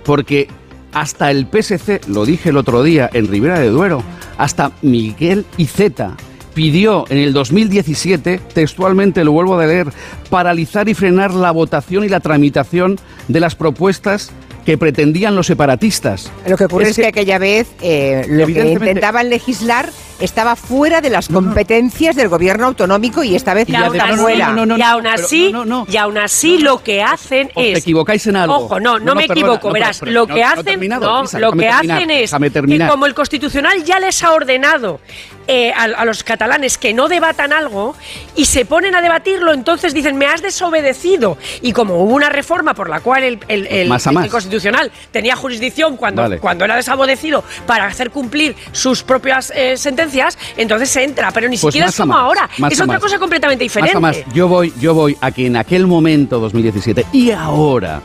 Porque 0.08 0.48
hasta 0.94 1.30
el 1.30 1.46
PSC, 1.52 2.00
lo 2.08 2.24
dije 2.24 2.48
el 2.48 2.56
otro 2.56 2.82
día 2.82 3.10
en 3.12 3.28
Ribera 3.28 3.58
de 3.58 3.68
Duero, 3.68 4.02
hasta 4.38 4.72
Miguel 4.80 5.44
Iceta 5.58 6.16
pidió 6.54 7.04
en 7.10 7.18
el 7.18 7.34
2017, 7.34 8.40
textualmente 8.54 9.22
lo 9.22 9.32
vuelvo 9.32 9.58
a 9.58 9.66
leer, 9.66 9.88
paralizar 10.30 10.88
y 10.88 10.94
frenar 10.94 11.34
la 11.34 11.50
votación 11.50 12.04
y 12.04 12.08
la 12.08 12.20
tramitación 12.20 12.98
de 13.28 13.38
las 13.38 13.54
propuestas 13.54 14.30
que 14.64 14.78
pretendían 14.78 15.36
los 15.36 15.46
separatistas. 15.46 16.32
Lo 16.46 16.56
que 16.56 16.64
ocurre 16.64 16.88
es, 16.88 16.96
que, 16.96 17.06
aquella 17.06 17.38
vez 17.38 17.68
eh, 17.82 18.24
lo 18.30 18.46
que 18.46 18.72
intentaban 18.72 19.28
legislar 19.28 19.90
estaba 20.20 20.56
fuera 20.56 21.00
de 21.00 21.10
las 21.10 21.28
competencias 21.28 22.16
del 22.16 22.28
gobierno 22.28 22.66
autonómico 22.66 23.22
y 23.22 23.34
esta 23.36 23.54
vez 23.54 23.68
Y 23.68 23.72
no 23.72 23.78
aún 23.86 23.96
está 23.96 24.08
así, 24.08 24.16
fuera. 24.20 24.54
y 24.76 24.82
aún 24.82 25.06
así, 25.06 25.52
y 25.88 25.96
aún 25.96 26.18
así 26.18 26.58
lo 26.58 26.82
que 26.82 27.02
hacen 27.02 27.50
Os 27.54 27.64
es 27.64 27.78
equivocáis 27.78 28.26
en 28.26 28.36
algo. 28.36 28.56
Ojo, 28.56 28.80
no, 28.80 28.98
no, 28.98 28.98
No, 28.98 29.04
no, 29.06 29.14
me 29.14 29.26
perdona, 29.28 29.40
equivoco, 29.40 29.68
no, 29.68 29.74
verás, 29.74 29.98
pero- 30.00 30.12
lo 30.12 30.26
no, 30.26 30.34
que 30.34 30.40
no 30.40 30.48
hacen, 30.48 30.64
terminado, 30.64 31.06
no, 31.06 31.20
Elisa, 31.20 31.38
lo 31.38 31.52
que 31.52 31.58
terminar, 31.58 31.80
hacen 31.96 32.10
es 32.10 32.30
que 32.30 32.86
como 32.88 33.06
el 33.06 33.14
constitucional 33.14 33.84
ya 33.84 34.00
les 34.00 34.22
ha 34.22 34.32
ordenado 34.32 35.00
eh, 35.46 35.72
a, 35.72 35.84
a 35.84 36.04
los 36.04 36.22
catalanes 36.24 36.76
que 36.78 36.92
no 36.92 37.08
debatan 37.08 37.52
algo 37.52 37.94
y 38.36 38.44
se 38.46 38.64
ponen 38.66 38.94
a 38.94 39.00
debatirlo, 39.00 39.52
entonces 39.54 39.94
dicen 39.94 40.16
me 40.18 40.26
has 40.26 40.42
desobedecido 40.42 41.38
y 41.62 41.72
como 41.72 41.94
hubo 42.02 42.14
una 42.14 42.28
reforma 42.28 42.74
por 42.74 42.90
la 42.90 43.00
cual 43.00 43.22
el, 43.22 43.38
el- 43.48 43.66
el- 43.68 43.88
Más 43.88 44.06
a 44.06 44.10
el 44.10 44.14
más. 44.16 44.28
constitucional 44.28 44.90
tenía 45.10 45.36
jurisdicción 45.36 45.96
cuando, 45.96 46.22
Vale. 46.22 46.38
cuando 46.38 46.64
era 46.64 46.76
desobedecido 46.76 47.44
para 47.66 47.86
hacer 47.86 48.10
cumplir 48.10 48.56
sus 48.72 49.02
propias 49.02 49.52
eh, 49.54 49.76
sentencias, 49.76 50.07
entonces 50.56 50.88
se 50.90 51.04
entra, 51.04 51.30
pero 51.32 51.48
ni 51.48 51.56
Pues 51.56 51.72
siquiera 51.72 51.88
es 51.88 51.96
como 51.96 52.12
más, 52.12 52.22
ahora, 52.22 52.48
más 52.58 52.72
es 52.72 52.80
otra 52.80 52.94
más. 52.94 53.02
cosa 53.02 53.18
completamente 53.18 53.64
diferente. 53.64 53.98
Más, 53.98 54.16
yo 54.32 54.48
voy, 54.48 54.72
yo 54.80 54.94
voy 54.94 55.16
a 55.20 55.30
que 55.30 55.46
en 55.46 55.56
aquel 55.56 55.86
momento, 55.86 56.38
2017, 56.40 57.06
y 57.12 57.30
ahora, 57.30 58.00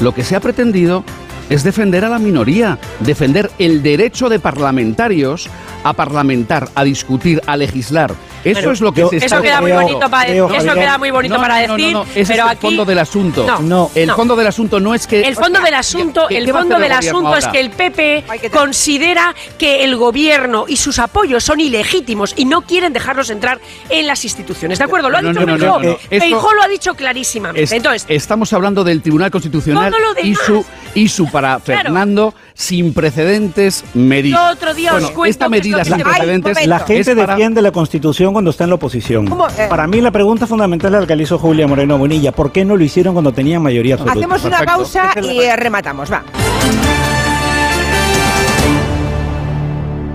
lo 0.00 0.12
que 0.14 0.24
se 0.24 0.36
ha 0.36 0.40
pretendido 0.40 1.04
es 1.50 1.62
defender 1.64 2.04
a 2.04 2.08
la 2.08 2.18
minoría, 2.18 2.78
defender 3.00 3.50
el 3.58 3.82
derecho 3.82 4.28
de 4.28 4.38
parlamentarios 4.40 5.48
a 5.82 5.92
parlamentar, 5.92 6.68
a 6.74 6.84
discutir, 6.84 7.40
a 7.46 7.56
legislar. 7.56 8.14
Eso 8.44 8.72
es 8.72 8.80
lo 8.82 8.92
que 8.92 9.00
yo- 9.00 9.08
se 9.08 9.16
eso 9.16 9.24
está 9.26 9.40
queda 9.40 9.60
muy 9.62 9.70
haciendo. 9.70 9.92
bonito 9.94 10.10
para 10.10 10.28
eso 10.30 10.74
queda 10.74 10.98
muy 10.98 11.10
bonito 11.10 11.34
No, 11.34 11.40
para 11.40 11.60
no, 11.62 11.68
no, 11.68 11.76
decir, 11.76 11.92
no, 11.94 12.02
ese 12.02 12.10
pero 12.12 12.24
es 12.24 12.30
el 12.30 12.40
aquí 12.42 12.60
fondo 12.60 12.84
del 12.84 12.98
asunto. 12.98 13.60
No, 13.62 13.90
el 13.94 14.10
fondo 14.12 14.36
del 14.36 14.46
asunto 14.46 14.80
no 14.80 14.94
es 14.94 15.06
que 15.06 15.22
El 15.22 15.34
fondo 15.34 15.60
del 15.60 15.72
asunto, 15.74 16.26
¿qué- 16.28 16.36
el 16.38 16.44
qué 16.46 16.52
fondo 16.52 16.78
del 16.78 16.92
asunto 16.92 17.36
es 17.36 17.46
que 17.48 17.60
el 17.60 17.70
PP 17.70 18.24
considera 18.52 19.34
que 19.58 19.84
el 19.84 19.96
gobierno 19.96 20.66
y 20.68 20.76
sus 20.76 20.98
apoyos 20.98 21.42
son 21.42 21.60
ilegítimos 21.60 22.34
y 22.36 22.44
no 22.44 22.62
quieren 22.62 22.92
dejarlos 22.92 23.30
entrar 23.30 23.60
en 23.88 24.06
las 24.06 24.24
instituciones. 24.24 24.78
¿De 24.78 24.84
acuerdo? 24.84 25.08
Lo 25.08 25.18
ha 25.18 25.22
No, 25.22 25.28
dicho 25.30 25.40
no, 25.40 25.46
no, 25.46 25.58
Feijóo. 25.58 25.78
no, 25.82 25.88
no. 25.90 25.96
Esto- 26.10 26.24
Feijóo 26.24 26.54
lo 26.54 26.62
ha 26.62 26.68
dicho 26.68 26.94
clarísimamente. 26.94 27.62
Es- 27.62 27.72
Entonces, 27.72 28.04
estamos 28.08 28.52
hablando 28.52 28.84
del 28.84 29.00
Tribunal 29.02 29.30
Constitucional 29.30 29.94
y 30.22 30.34
su 30.34 30.64
y 30.94 31.08
su 31.08 31.26
para 31.34 31.58
Claro. 31.58 31.82
Fernando 31.82 32.34
sin 32.54 32.94
precedentes 32.94 33.84
medida. 33.92 34.36
Yo 34.36 34.52
otro 34.52 34.72
día 34.72 34.94
os 34.94 35.10
cuento 35.10 35.24
esta 35.30 35.48
medida 35.48 35.78
que 35.78 35.84
sin 35.86 35.94
Ay, 35.94 36.02
precedentes 36.04 36.66
La 36.66 36.78
gente 36.78 37.16
para- 37.16 37.34
defiende 37.34 37.60
la 37.60 37.72
Constitución 37.72 38.32
cuando 38.32 38.50
está 38.52 38.64
en 38.64 38.70
la 38.70 38.76
oposición. 38.76 39.26
¿Cómo, 39.26 39.48
eh? 39.48 39.66
Para 39.68 39.86
mí 39.88 40.00
la 40.00 40.12
pregunta 40.12 40.46
fundamental 40.46 40.94
es 40.94 41.00
la 41.00 41.06
que 41.06 41.16
le 41.16 41.24
hizo 41.24 41.38
Julia 41.38 41.66
Moreno 41.66 41.98
Bonilla. 41.98 42.30
¿Por 42.32 42.52
qué 42.52 42.64
no 42.64 42.76
lo 42.76 42.84
hicieron 42.84 43.14
cuando 43.14 43.32
tenían 43.32 43.60
mayoría 43.62 43.94
absoluta? 43.94 44.18
Hacemos 44.18 44.44
una 44.44 44.58
Perfecto. 44.58 44.76
pausa 44.76 45.10
y 45.22 45.40
eh, 45.40 45.56
rematamos, 45.56 46.10
va. 46.12 46.22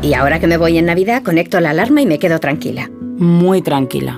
Y 0.01 0.13
ahora 0.13 0.39
que 0.39 0.47
me 0.47 0.55
voy 0.57 0.77
en 0.77 0.85
Navidad, 0.85 1.21
conecto 1.23 1.59
la 1.59 1.71
alarma 1.71 2.01
y 2.01 2.05
me 2.05 2.19
quedo 2.19 2.39
tranquila. 2.39 2.89
Muy 3.17 3.61
tranquila. 3.61 4.17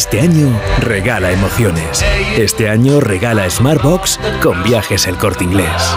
Este 0.00 0.18
año 0.18 0.58
regala 0.78 1.30
emociones. 1.30 2.02
Este 2.34 2.70
año 2.70 3.00
regala 3.00 3.50
Smartbox 3.50 4.18
con 4.42 4.62
viajes 4.62 5.06
el 5.06 5.18
corte 5.18 5.44
inglés. 5.44 5.94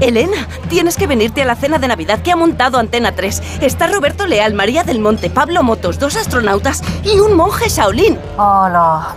Elena, 0.00 0.48
tienes 0.68 0.96
que 0.96 1.06
venirte 1.06 1.42
a 1.42 1.44
la 1.44 1.54
cena 1.54 1.78
de 1.78 1.86
Navidad 1.86 2.22
que 2.22 2.32
ha 2.32 2.36
montado 2.36 2.78
Antena 2.78 3.14
3. 3.14 3.60
Está 3.60 3.86
Roberto 3.86 4.26
Leal, 4.26 4.52
María 4.54 4.82
del 4.82 4.98
Monte, 4.98 5.30
Pablo 5.30 5.62
Motos, 5.62 6.00
dos 6.00 6.16
astronautas 6.16 6.82
y 7.04 7.20
un 7.20 7.36
monje 7.36 7.68
Shaolin. 7.68 8.18
Hola. 8.36 9.14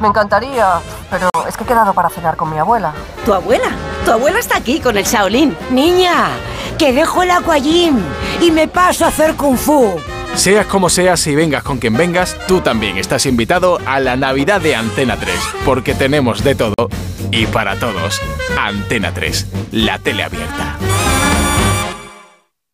Me 0.00 0.08
encantaría, 0.08 0.80
pero 1.08 1.28
es 1.48 1.56
que 1.56 1.62
he 1.62 1.66
quedado 1.68 1.94
para 1.94 2.10
cenar 2.10 2.36
con 2.36 2.50
mi 2.50 2.58
abuela. 2.58 2.92
¿Tu 3.24 3.32
abuela? 3.32 3.68
Tu 4.04 4.10
abuela 4.10 4.40
está 4.40 4.56
aquí 4.56 4.80
con 4.80 4.96
el 4.96 5.04
Shaolin. 5.04 5.56
Niña, 5.70 6.30
que 6.78 6.92
dejo 6.92 7.22
el 7.22 7.30
aquagym 7.30 8.00
y 8.40 8.50
me 8.50 8.66
paso 8.66 9.04
a 9.04 9.08
hacer 9.08 9.36
kung 9.36 9.56
fu. 9.56 9.94
Seas 10.36 10.66
como 10.66 10.90
seas 10.90 11.26
y 11.26 11.34
vengas 11.34 11.62
con 11.62 11.78
quien 11.78 11.94
vengas, 11.94 12.36
tú 12.46 12.60
también 12.60 12.98
estás 12.98 13.24
invitado 13.24 13.78
a 13.86 14.00
la 14.00 14.16
Navidad 14.16 14.60
de 14.60 14.74
Antena 14.74 15.16
3, 15.16 15.34
porque 15.64 15.94
tenemos 15.94 16.42
de 16.42 16.54
todo 16.54 16.74
y 17.30 17.46
para 17.46 17.76
todos. 17.78 18.20
Antena 18.58 19.14
3, 19.14 19.46
la 19.70 19.98
tele 20.00 20.24
abierta. 20.24 20.76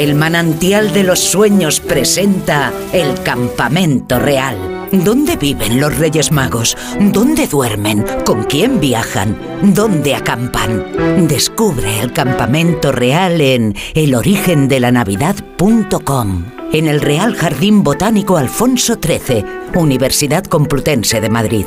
El 0.00 0.14
manantial 0.14 0.94
de 0.94 1.04
los 1.04 1.18
sueños 1.18 1.80
presenta 1.80 2.72
el 2.94 3.22
campamento 3.22 4.18
real. 4.18 4.88
¿Dónde 4.90 5.36
viven 5.36 5.78
los 5.78 5.98
Reyes 5.98 6.32
Magos? 6.32 6.74
¿Dónde 6.98 7.46
duermen? 7.46 8.06
¿Con 8.24 8.44
quién 8.44 8.80
viajan? 8.80 9.36
¿Dónde 9.62 10.14
acampan? 10.14 11.28
Descubre 11.28 12.00
el 12.00 12.14
campamento 12.14 12.92
real 12.92 13.42
en 13.42 13.76
elorigendelanavidad.com. 13.92 16.44
En 16.72 16.88
el 16.88 17.02
Real 17.02 17.34
Jardín 17.34 17.82
Botánico 17.82 18.38
Alfonso 18.38 18.94
XIII, 18.94 19.44
Universidad 19.74 20.44
Complutense 20.44 21.20
de 21.20 21.28
Madrid. 21.28 21.66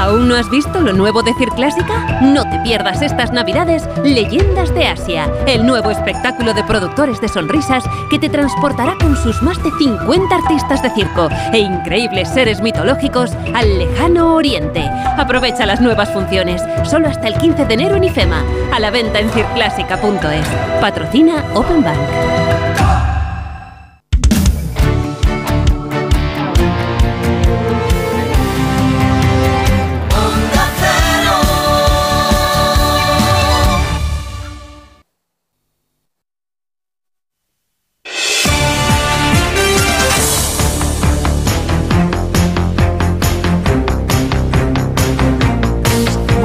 ¿Aún 0.00 0.28
no 0.28 0.34
has 0.34 0.48
visto 0.48 0.80
lo 0.80 0.94
nuevo 0.94 1.22
de 1.22 1.34
Circlásica? 1.34 2.22
No 2.22 2.48
te 2.48 2.58
pierdas 2.60 3.02
estas 3.02 3.32
navidades 3.32 3.86
Leyendas 4.02 4.72
de 4.72 4.86
Asia, 4.86 5.30
el 5.46 5.66
nuevo 5.66 5.90
espectáculo 5.90 6.54
de 6.54 6.64
productores 6.64 7.20
de 7.20 7.28
sonrisas 7.28 7.84
que 8.08 8.18
te 8.18 8.30
transportará 8.30 8.96
con 8.98 9.14
sus 9.14 9.42
más 9.42 9.62
de 9.62 9.70
50 9.70 10.34
artistas 10.34 10.82
de 10.82 10.88
circo 10.88 11.28
e 11.52 11.58
increíbles 11.58 12.30
seres 12.30 12.62
mitológicos 12.62 13.32
al 13.54 13.78
lejano 13.78 14.36
oriente. 14.36 14.88
Aprovecha 15.18 15.66
las 15.66 15.82
nuevas 15.82 16.10
funciones, 16.14 16.62
solo 16.84 17.06
hasta 17.06 17.28
el 17.28 17.34
15 17.34 17.66
de 17.66 17.74
enero 17.74 17.96
en 17.96 18.04
IFEMA, 18.04 18.42
a 18.72 18.80
la 18.80 18.90
venta 18.90 19.20
en 19.20 19.28
circlásica.es. 19.28 20.46
Patrocina 20.80 21.44
Open 21.54 21.84
Bank. 21.84 22.69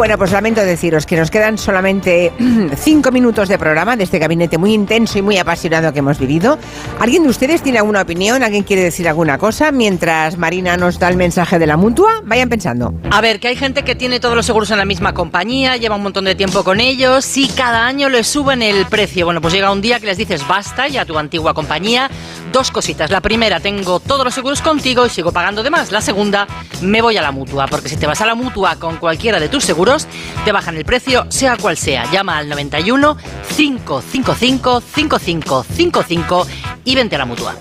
Bueno, 0.06 0.20
pues 0.20 0.34
lamento 0.34 0.62
deciros 0.62 1.08
que 1.08 1.18
nos 1.18 1.32
quedan 1.32 1.58
solamente 1.58 2.32
cinco 2.78 3.10
minutos 3.10 3.50
de 3.50 3.58
programa 3.58 3.96
de 3.96 4.04
este 4.04 4.20
gabinete 4.20 4.60
muy 4.60 4.72
intenso 4.72 5.18
y 5.18 5.24
muy 5.24 5.40
apasionado 5.40 5.92
que 5.94 5.98
hemos 5.98 6.20
vivido. 6.20 6.60
¿Alguien 7.00 7.24
de 7.24 7.30
ustedes 7.30 7.64
tiene 7.64 7.80
alguna 7.80 8.04
opinión? 8.04 8.44
¿Alguien 8.44 8.62
quiere 8.62 8.84
decir 8.84 9.08
alguna 9.08 9.40
cosa? 9.40 9.72
Mientras 9.72 10.38
Marina 10.38 10.78
nos 10.78 11.00
da 11.00 11.10
el 11.10 11.18
mensaje 11.18 11.58
de 11.58 11.66
la 11.66 11.76
mutua, 11.76 12.22
vayan 12.24 12.50
pensando. 12.50 12.94
A 13.10 13.20
ver, 13.20 13.40
que 13.40 13.48
hay 13.48 13.56
gente 13.56 13.82
que 13.82 13.96
tiene 13.96 14.20
todos 14.20 14.36
los 14.36 14.46
seguros 14.46 14.70
en 14.70 14.78
la 14.78 14.86
misma 14.86 15.16
compañía, 15.16 15.76
lleva 15.78 15.96
un 15.96 16.04
montón 16.04 16.26
de 16.26 16.36
tiempo 16.36 16.64
con 16.64 16.80
ellos 16.82 17.36
y 17.36 17.48
cada 17.48 17.88
año 17.88 18.08
les 18.08 18.28
suben 18.28 18.62
el 18.62 18.86
precio. 18.86 19.26
Bueno, 19.26 19.42
pues 19.42 19.56
llega 19.56 19.72
un 19.72 19.82
día 19.82 20.00
que 20.00 20.06
les 20.06 20.18
dices 20.18 20.48
basta 20.48 20.88
ya 20.88 21.06
tu 21.06 21.18
antigua 21.18 21.56
compañía. 21.56 22.12
Dos 22.52 22.72
cositas. 22.72 23.12
La 23.12 23.22
primera, 23.22 23.60
tengo 23.60 24.00
todos 24.00 24.24
los 24.24 24.34
seguros 24.34 24.62
contigo 24.62 25.06
y 25.06 25.10
sigo 25.10 25.32
pagando 25.32 25.64
de 25.64 25.70
más. 25.70 25.92
La 25.92 26.02
segunda, 26.02 26.48
me 26.82 27.02
voy 27.02 27.18
a 27.18 27.22
la 27.22 27.32
mutua, 27.32 27.68
porque 27.68 27.90
si 27.90 27.98
te 27.98 28.08
vas 28.08 28.22
a 28.22 28.26
la 28.26 28.36
mutua 28.36 28.78
con 28.78 28.98
cualquiera 28.98 29.40
de 29.40 29.50
tus 29.50 29.64
seguros, 29.64 30.08
te 30.46 30.52
bajan 30.52 30.78
el 30.78 30.86
precio, 30.86 31.26
sea 31.30 31.58
cual 31.58 31.78
sea. 31.78 32.10
Llama 32.12 32.38
al 32.38 32.48
91 32.50 33.18
555 33.56 34.82
5555 34.82 36.48
y 36.86 36.96
vente 36.96 37.16
a 37.16 37.20
la 37.20 37.26
mutua. 37.26 37.56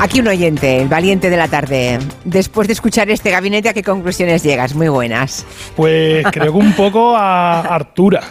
Aquí 0.00 0.20
un 0.20 0.28
oyente, 0.28 0.80
el 0.80 0.88
valiente 0.88 1.28
de 1.28 1.36
la 1.36 1.46
tarde. 1.46 1.98
Después 2.24 2.66
de 2.66 2.72
escuchar 2.72 3.10
este 3.10 3.30
gabinete, 3.30 3.68
¿a 3.68 3.74
qué 3.74 3.82
conclusiones 3.82 4.42
llegas? 4.42 4.74
Muy 4.74 4.88
buenas. 4.88 5.44
Pues 5.76 6.24
creo 6.32 6.52
que 6.52 6.58
un 6.58 6.72
poco 6.72 7.14
a 7.16 7.60
Artura. 7.60 8.22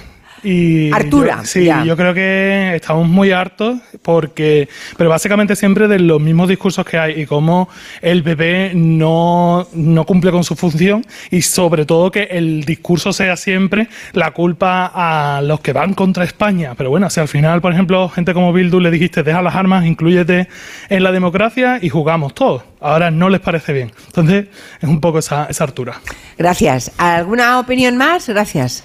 Y 0.43 0.91
Artura, 0.91 1.37
yo- 1.39 1.45
sí, 1.45 1.65
ya. 1.65 1.83
yo 1.83 1.95
creo 1.97 2.13
que 2.13 2.75
estamos 2.75 3.07
muy 3.07 3.31
hartos 3.31 3.79
porque, 4.01 4.67
pero 4.97 5.09
básicamente 5.09 5.55
siempre 5.55 5.87
de 5.87 5.99
los 5.99 6.19
mismos 6.21 6.47
discursos 6.49 6.85
que 6.85 6.97
hay 6.97 7.21
y 7.21 7.25
cómo 7.25 7.69
el 8.01 8.23
PP 8.23 8.71
no, 8.75 9.67
no 9.73 10.05
cumple 10.05 10.31
con 10.31 10.43
su 10.43 10.55
función 10.55 11.05
y 11.31 11.41
sobre 11.41 11.85
todo 11.85 12.11
que 12.11 12.23
el 12.23 12.63
discurso 12.63 13.11
sea 13.13 13.35
siempre 13.37 13.87
la 14.13 14.31
culpa 14.31 14.91
a 14.93 15.41
los 15.41 15.59
que 15.59 15.73
van 15.73 15.93
contra 15.93 16.23
España. 16.23 16.73
Pero 16.77 16.89
bueno, 16.89 17.09
si 17.09 17.19
al 17.19 17.27
final, 17.27 17.61
por 17.61 17.73
ejemplo, 17.73 18.09
gente 18.09 18.33
como 18.33 18.53
Bildu 18.53 18.79
le 18.79 18.91
dijiste 18.91 19.23
deja 19.23 19.41
las 19.41 19.55
armas, 19.55 19.85
incluyete 19.85 20.47
en 20.89 21.03
la 21.03 21.11
democracia 21.11 21.79
y 21.81 21.89
jugamos 21.89 22.33
todos. 22.33 22.63
Ahora 22.81 23.11
no 23.11 23.29
les 23.29 23.41
parece 23.41 23.73
bien. 23.73 23.91
Entonces 24.07 24.47
es 24.81 24.87
un 24.89 25.01
poco 25.01 25.19
esa, 25.19 25.45
esa 25.49 25.63
Artura. 25.65 25.99
Gracias. 26.37 26.91
¿Alguna 26.97 27.59
opinión 27.59 27.97
más? 27.97 28.27
Gracias. 28.29 28.83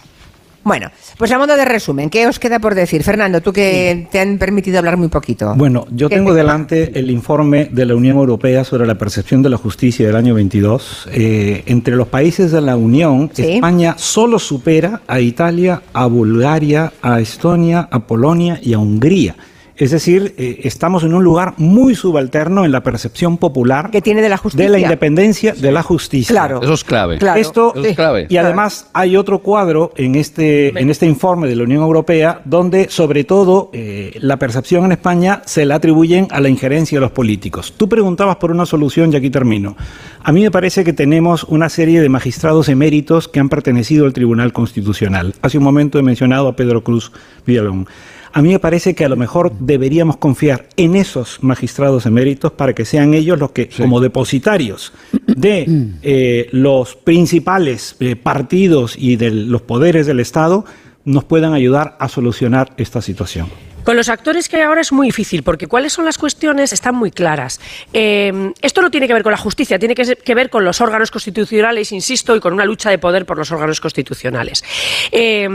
Bueno, 0.65 0.91
pues 1.19 1.31
a 1.31 1.39
modo 1.39 1.57
de 1.57 1.65
resumen, 1.65 2.09
¿qué 2.11 2.27
os 2.27 2.39
queda 2.39 2.59
por 2.59 2.75
decir? 2.75 3.03
Fernando, 3.03 3.41
tú 3.43 3.53
que 3.53 4.09
te 4.11 4.19
han 4.21 4.39
permitido 4.39 4.79
hablar 4.79 4.97
muy 4.97 5.09
poquito. 5.09 5.55
Bueno, 5.57 5.87
yo 5.91 6.09
¿Qué 6.09 6.17
tengo 6.17 6.31
te- 6.33 6.39
delante 6.39 6.99
el 6.99 7.11
informe 7.11 7.69
de 7.71 7.85
la 7.85 7.95
Unión 7.95 8.17
Europea 8.17 8.65
sobre 8.65 8.87
la 8.87 8.95
percepción 8.97 9.43
de 9.43 9.51
la 9.51 9.59
justicia 9.59 10.07
del 10.07 10.17
año 10.17 10.35
22. 10.35 11.09
Eh, 11.13 11.63
entre 11.67 11.97
los 11.97 12.09
países 12.09 12.51
de 12.51 12.61
la 12.63 12.77
Unión, 12.77 13.31
España 13.37 13.95
solo 13.99 14.39
supera 14.39 15.03
a 15.07 15.21
Italia, 15.21 15.83
a 15.93 16.07
Bulgaria, 16.07 16.93
a 17.03 17.21
Estonia, 17.21 17.87
a 17.91 18.01
Polonia 18.07 18.59
y 18.63 18.73
a 18.73 18.79
Hungría. 18.79 19.37
Es 19.77 19.91
decir, 19.91 20.35
eh, 20.39 20.61
estamos 20.65 21.03
en 21.03 21.15
un 21.15 21.25
lugar 21.25 21.55
muy 21.57 21.97
subalterno 21.97 22.65
en 22.65 22.71
la 22.71 22.83
percepción 22.85 23.39
popular 23.39 23.91
que 23.91 24.01
tiene 24.01 24.23
de 24.23 24.29
la 24.29 24.37
justicia. 24.37 24.67
de 24.67 24.71
la 24.71 24.79
independencia 24.79 25.53
de 25.53 25.73
la 25.73 25.83
justicia. 25.83 26.33
Claro. 26.33 26.63
Eso 26.63 26.75
es 26.75 26.85
clave. 26.85 27.19
Claro. 27.19 27.41
Esto 27.41 27.73
Eso 27.75 27.85
es 27.85 27.97
clave. 27.97 28.27
y 28.29 28.37
además 28.37 28.89
hay 28.93 29.17
otro 29.17 29.41
cuadro 29.41 29.93
en 29.97 30.15
este 30.15 30.79
en 30.81 30.91
este 30.91 31.07
informe 31.07 31.49
de 31.49 31.57
la 31.57 31.65
Unión 31.65 31.83
Europea 31.83 32.41
donde 32.45 32.89
sobre 32.89 33.25
todo 33.25 33.71
eh, 33.73 34.17
la 34.21 34.39
percepción 34.39 34.85
en 34.85 34.93
España 34.93 35.43
se 35.45 35.65
la 35.65 35.77
atribuyen 35.77 36.29
a 36.31 36.41
la 36.41 36.49
injerencia 36.49 36.99
de 36.99 37.01
los 37.01 37.11
políticos. 37.11 37.75
Tú 37.77 37.89
preguntabas 37.89 38.37
por 38.37 38.53
una 38.53 38.67
solución 38.67 39.13
y 39.13 39.17
aquí 39.17 39.31
termino. 39.31 39.77
A 40.23 40.31
mí 40.31 40.43
me 40.43 40.51
parece 40.53 40.85
que 40.85 40.93
tenemos 40.93 41.45
una 41.45 41.69
serie 41.69 42.01
de 42.01 42.09
magistrados 42.09 42.69
eméritos 42.69 43.27
que 43.27 43.41
han 43.41 43.49
pertenecido 43.49 44.07
al 44.07 44.13
Tribunal 44.13 44.53
Constitucional. 44.53 45.35
Hace 45.43 45.59
un 45.59 45.65
momento 45.65 45.99
he 45.99 46.03
mencionado 46.03 46.47
a 46.47 46.55
Pedro 46.55 46.85
Cruz 46.85 47.11
Villalón. 47.45 47.89
A 48.37 48.43
mí 48.43 48.49
me 48.49 48.59
parece 48.59 48.97
que 48.97 49.05
a 49.05 49.09
lo 49.09 49.15
mejor 49.15 49.53
deberíamos 49.61 50.17
confiar 50.17 50.67
en 50.77 50.97
esos 50.97 51.39
magistrados 51.41 52.05
eméritos 52.05 52.51
para 52.51 52.73
que 52.73 52.85
sean 52.85 53.15
ellos 53.15 53.39
los 53.39 53.53
que, 53.53 53.69
como 53.69 54.01
depositarios 54.01 54.93
de 55.25 55.93
eh, 56.03 56.49
los 56.51 56.97
principales 56.97 57.95
eh, 58.01 58.17
partidos 58.17 58.97
y 58.99 59.15
de 59.15 59.31
los 59.31 59.63
poderes 59.63 60.09
del 60.09 60.19
Estado, 60.19 60.65
nos 61.05 61.23
puedan 61.23 61.55
ayudar 61.55 61.97
a 62.01 62.09
solucionar 62.09 62.75
esta 62.77 63.01
situación. 63.01 63.47
Con 63.85 63.97
los 63.97 64.09
actores 64.09 64.49
que 64.49 64.57
hay 64.57 64.63
ahora 64.63 64.81
es 64.81 64.93
muy 64.93 65.09
difícil, 65.09 65.43
porque 65.43 65.67
cuáles 65.67 65.93
son 65.93 66.05
las 66.07 66.17
cuestiones 66.19 66.73
están 66.73 66.95
muy 66.95 67.11
claras. 67.11 67.61
Eh, 67.93 68.53
esto 68.63 68.81
no 68.83 68.91
tiene 68.91 69.07
que 69.07 69.13
ver 69.13 69.23
con 69.23 69.33
la 69.33 69.39
justicia, 69.39 69.79
tiene 69.79 69.95
que, 69.95 70.35
ver 70.35 70.49
con 70.51 70.65
los 70.65 70.81
órganos 70.81 71.11
constitucionales, 71.11 71.93
insisto, 71.93 72.35
y 72.35 72.41
con 72.41 72.55
una 72.55 72.65
lucha 72.65 72.89
de 72.91 72.99
poder 72.99 73.27
por 73.27 73.37
los 73.37 73.51
órganos 73.53 73.81
constitucionales. 73.81 74.65
Eh, 75.13 75.49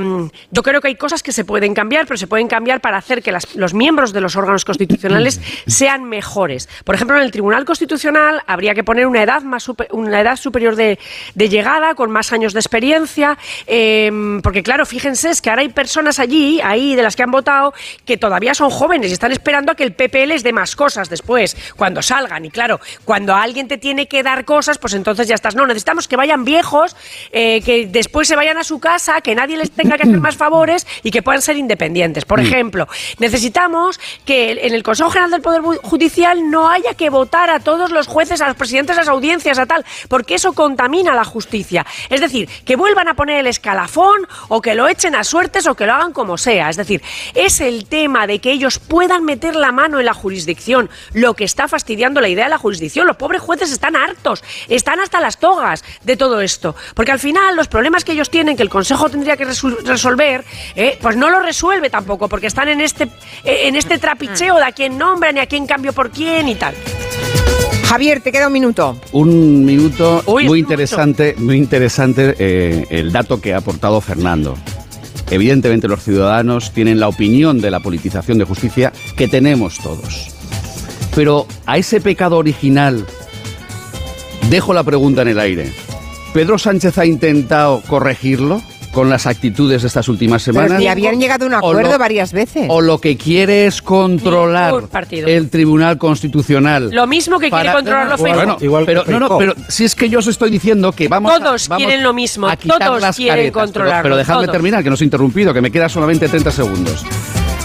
yo 0.51 0.63
creo 0.63 0.79
que 0.79 0.89
hay 0.89 0.95
cosas 0.95 1.23
que 1.23 1.31
se 1.31 1.43
pueden 1.43 1.73
cambiar, 1.73 2.05
pero 2.05 2.17
se 2.17 2.27
pueden 2.27 2.47
cambiar 2.47 2.81
para 2.81 2.97
hacer 2.97 3.23
que 3.23 3.31
las- 3.31 3.55
los 3.55 3.73
miembros 3.73 4.13
de 4.13 4.21
los 4.21 4.35
órganos 4.35 4.63
constitucionales 4.63 5.41
sean 5.65 6.03
mejores. 6.03 6.69
Por 6.83 6.93
ejemplo, 6.95 7.17
en 7.17 7.23
el 7.23 7.31
Tribunal 7.31 7.65
Constitucional 7.65 8.41
habría 8.45 8.75
que 8.75 8.83
poner 8.83 9.07
una 9.07 9.23
edad, 9.23 9.41
más 9.41 9.63
super- 9.63 9.87
una 9.91 10.21
edad 10.21 10.35
superior 10.35 10.75
de, 10.75 10.99
de 11.33 11.49
llegada, 11.49 11.95
con 11.95 12.11
más 12.11 12.31
años 12.31 12.53
de 12.53 12.59
experiencia, 12.59 13.37
eh, 13.65 14.11
porque 14.43 14.61
claro, 14.61 14.85
fíjense, 14.85 15.31
es 15.31 15.41
que 15.41 15.49
ahora 15.49 15.63
hay 15.63 15.69
personas 15.69 16.19
allí, 16.19 16.61
ahí 16.63 16.95
de 16.95 17.01
las 17.01 17.15
que 17.15 17.23
han 17.23 17.31
votado, 17.31 17.73
que 18.05 18.18
todavía 18.19 18.53
son 18.53 18.69
jóvenes 18.69 19.09
y 19.09 19.13
están 19.13 19.31
esperando 19.31 19.71
a 19.71 19.75
que 19.75 19.83
el 19.83 19.93
PP 19.93 20.27
les 20.27 20.43
dé 20.43 20.53
más 20.53 20.75
cosas 20.75 21.09
después, 21.09 21.55
cuando 21.75 22.01
salgan. 22.01 22.45
Y 22.45 22.51
claro, 22.51 22.79
cuando 23.05 23.35
alguien 23.35 23.67
te 23.67 23.77
tiene 23.77 24.07
que 24.07 24.21
dar 24.23 24.45
cosas, 24.45 24.77
pues 24.77 24.93
entonces 24.93 25.27
ya 25.27 25.35
estás. 25.35 25.55
No, 25.55 25.65
necesitamos 25.65 26.07
que 26.07 26.15
vayan 26.15 26.43
viejos, 26.45 26.95
eh, 27.31 27.61
que 27.61 27.87
después 27.87 28.27
se 28.27 28.35
vayan 28.35 28.57
a 28.57 28.63
su 28.63 28.79
casa, 28.79 29.21
que 29.21 29.33
nadie 29.35 29.57
les 29.57 29.71
tenga 29.71 29.97
que 29.97 30.03
hacer 30.03 30.19
más 30.19 30.35
favores 30.37 30.85
y 31.03 31.11
que 31.11 31.21
puedan 31.23 31.41
ser 31.41 31.57
independientes. 31.57 32.25
Por 32.25 32.39
Mm. 32.41 32.45
ejemplo, 32.45 32.87
necesitamos 33.19 33.99
que 34.25 34.51
en 34.65 34.73
el 34.73 34.83
Consejo 34.83 35.09
General 35.11 35.31
del 35.31 35.41
Poder 35.41 35.61
Judicial 35.61 36.49
no 36.49 36.69
haya 36.69 36.93
que 36.95 37.09
votar 37.09 37.49
a 37.49 37.59
todos 37.59 37.91
los 37.91 38.07
jueces, 38.07 38.41
a 38.41 38.47
los 38.47 38.55
presidentes 38.55 38.95
de 38.95 39.01
las 39.01 39.07
audiencias, 39.09 39.59
a 39.59 39.65
tal, 39.65 39.85
porque 40.07 40.35
eso 40.35 40.53
contamina 40.53 41.13
la 41.13 41.23
justicia. 41.25 41.85
Es 42.09 42.21
decir, 42.21 42.49
que 42.65 42.75
vuelvan 42.75 43.07
a 43.07 43.13
poner 43.13 43.39
el 43.39 43.47
escalafón 43.47 44.27
o 44.47 44.61
que 44.61 44.75
lo 44.75 44.87
echen 44.87 45.15
a 45.15 45.23
suertes 45.23 45.67
o 45.67 45.75
que 45.75 45.85
lo 45.85 45.93
hagan 45.93 46.13
como 46.13 46.37
sea. 46.37 46.69
Es 46.69 46.77
decir, 46.77 47.01
es 47.35 47.61
el 47.61 47.85
tema 47.87 48.08
de 48.27 48.39
que 48.39 48.51
ellos 48.51 48.79
puedan 48.79 49.23
meter 49.23 49.55
la 49.55 49.71
mano 49.71 49.99
en 49.99 50.05
la 50.05 50.13
jurisdicción, 50.13 50.89
lo 51.13 51.33
que 51.35 51.43
está 51.43 51.67
fastidiando 51.67 52.21
la 52.21 52.29
idea 52.29 52.45
de 52.45 52.49
la 52.49 52.57
jurisdicción. 52.57 53.07
Los 53.07 53.17
pobres 53.17 53.41
jueces 53.41 53.71
están 53.71 53.95
hartos, 53.95 54.43
están 54.67 54.99
hasta 54.99 55.19
las 55.21 55.39
togas 55.39 55.83
de 56.03 56.17
todo 56.17 56.41
esto, 56.41 56.75
porque 56.95 57.11
al 57.11 57.19
final 57.19 57.55
los 57.55 57.67
problemas 57.67 58.03
que 58.03 58.13
ellos 58.13 58.29
tienen, 58.29 58.57
que 58.57 58.63
el 58.63 58.69
Consejo 58.69 59.09
tendría 59.09 59.37
que 59.37 59.45
resolver, 59.45 60.43
eh, 60.75 60.97
pues 61.01 61.15
no 61.15 61.29
lo 61.29 61.41
resuelve 61.41 61.89
tampoco, 61.89 62.27
porque 62.27 62.47
están 62.47 62.67
en 62.67 62.81
este, 62.81 63.05
eh, 63.43 63.67
en 63.67 63.75
este 63.75 63.97
trapicheo 63.97 64.55
de 64.55 64.63
a 64.63 64.71
quién 64.71 64.97
nombran 64.97 65.37
y 65.37 65.39
a 65.39 65.45
quién 65.45 65.65
cambio 65.65 65.93
por 65.93 66.11
quién 66.11 66.47
y 66.47 66.55
tal. 66.55 66.75
Javier, 67.85 68.21
te 68.21 68.31
queda 68.31 68.47
un 68.47 68.53
minuto. 68.53 68.99
Un 69.13 69.65
minuto 69.65 70.21
Uy, 70.27 70.47
muy 70.47 70.59
interesante, 70.59 71.35
muy 71.37 71.57
interesante 71.57 72.35
eh, 72.37 72.85
el 72.91 73.11
dato 73.11 73.41
que 73.41 73.53
ha 73.53 73.57
aportado 73.57 73.99
Fernando. 73.99 74.55
Evidentemente 75.31 75.87
los 75.87 76.03
ciudadanos 76.03 76.71
tienen 76.71 76.99
la 76.99 77.07
opinión 77.07 77.61
de 77.61 77.71
la 77.71 77.79
politización 77.79 78.37
de 78.37 78.45
justicia 78.45 78.91
que 79.15 79.27
tenemos 79.27 79.77
todos. 79.77 80.27
Pero 81.15 81.45
a 81.65 81.77
ese 81.77 82.01
pecado 82.01 82.37
original 82.37 83.05
dejo 84.49 84.73
la 84.73 84.83
pregunta 84.83 85.21
en 85.21 85.27
el 85.29 85.39
aire. 85.39 85.71
¿Pedro 86.33 86.57
Sánchez 86.57 86.97
ha 86.97 87.05
intentado 87.05 87.81
corregirlo? 87.87 88.61
Con 88.91 89.09
las 89.09 89.27
actitudes 89.27 89.81
de 89.83 89.87
estas 89.87 90.07
últimas 90.07 90.41
semanas. 90.41 90.81
y 90.81 90.87
habían 90.87 91.19
llegado 91.19 91.45
a 91.45 91.47
un 91.47 91.53
acuerdo 91.53 91.91
lo- 91.93 91.97
varias 91.99 92.33
veces. 92.33 92.65
O 92.69 92.81
lo 92.81 92.99
que 92.99 93.17
quiere 93.17 93.65
es 93.67 93.81
controlar 93.81 94.73
el 95.11 95.49
Tribunal 95.49 95.97
Constitucional. 95.97 96.89
Lo 96.91 97.07
mismo 97.07 97.39
que 97.39 97.49
quiere 97.49 97.71
controlarlo 97.71 98.17
Bueno, 98.17 98.57
Facebook. 98.57 98.83
pero, 98.85 99.03
no, 99.05 99.19
no, 99.19 99.37
pero 99.37 99.53
si 99.67 99.85
es 99.85 99.95
que 99.95 100.09
yo 100.09 100.19
os 100.19 100.27
estoy 100.27 100.49
diciendo 100.51 100.91
que 100.91 101.07
vamos 101.07 101.31
a- 101.33 101.37
Todos 101.39 101.67
vamos 101.67 101.83
quieren 101.85 102.03
lo 102.03 102.13
mismo, 102.13 102.47
a 102.47 102.55
quitar 102.55 102.79
todos 102.79 103.01
las 103.01 103.15
quieren 103.15 103.33
caretas. 103.35 103.51
Pero- 103.53 103.65
controlarlo, 103.65 104.03
Pero, 104.03 104.17
dejadme 104.17 104.43
todos. 104.43 104.51
terminar, 104.53 104.83
que 104.83 104.89
nos 104.89 105.01
he 105.01 105.03
interrumpido, 105.05 105.53
que 105.53 105.61
me 105.61 105.71
queda 105.71 105.87
solamente 105.89 106.27
30 106.27 106.51
segundos. 106.51 107.03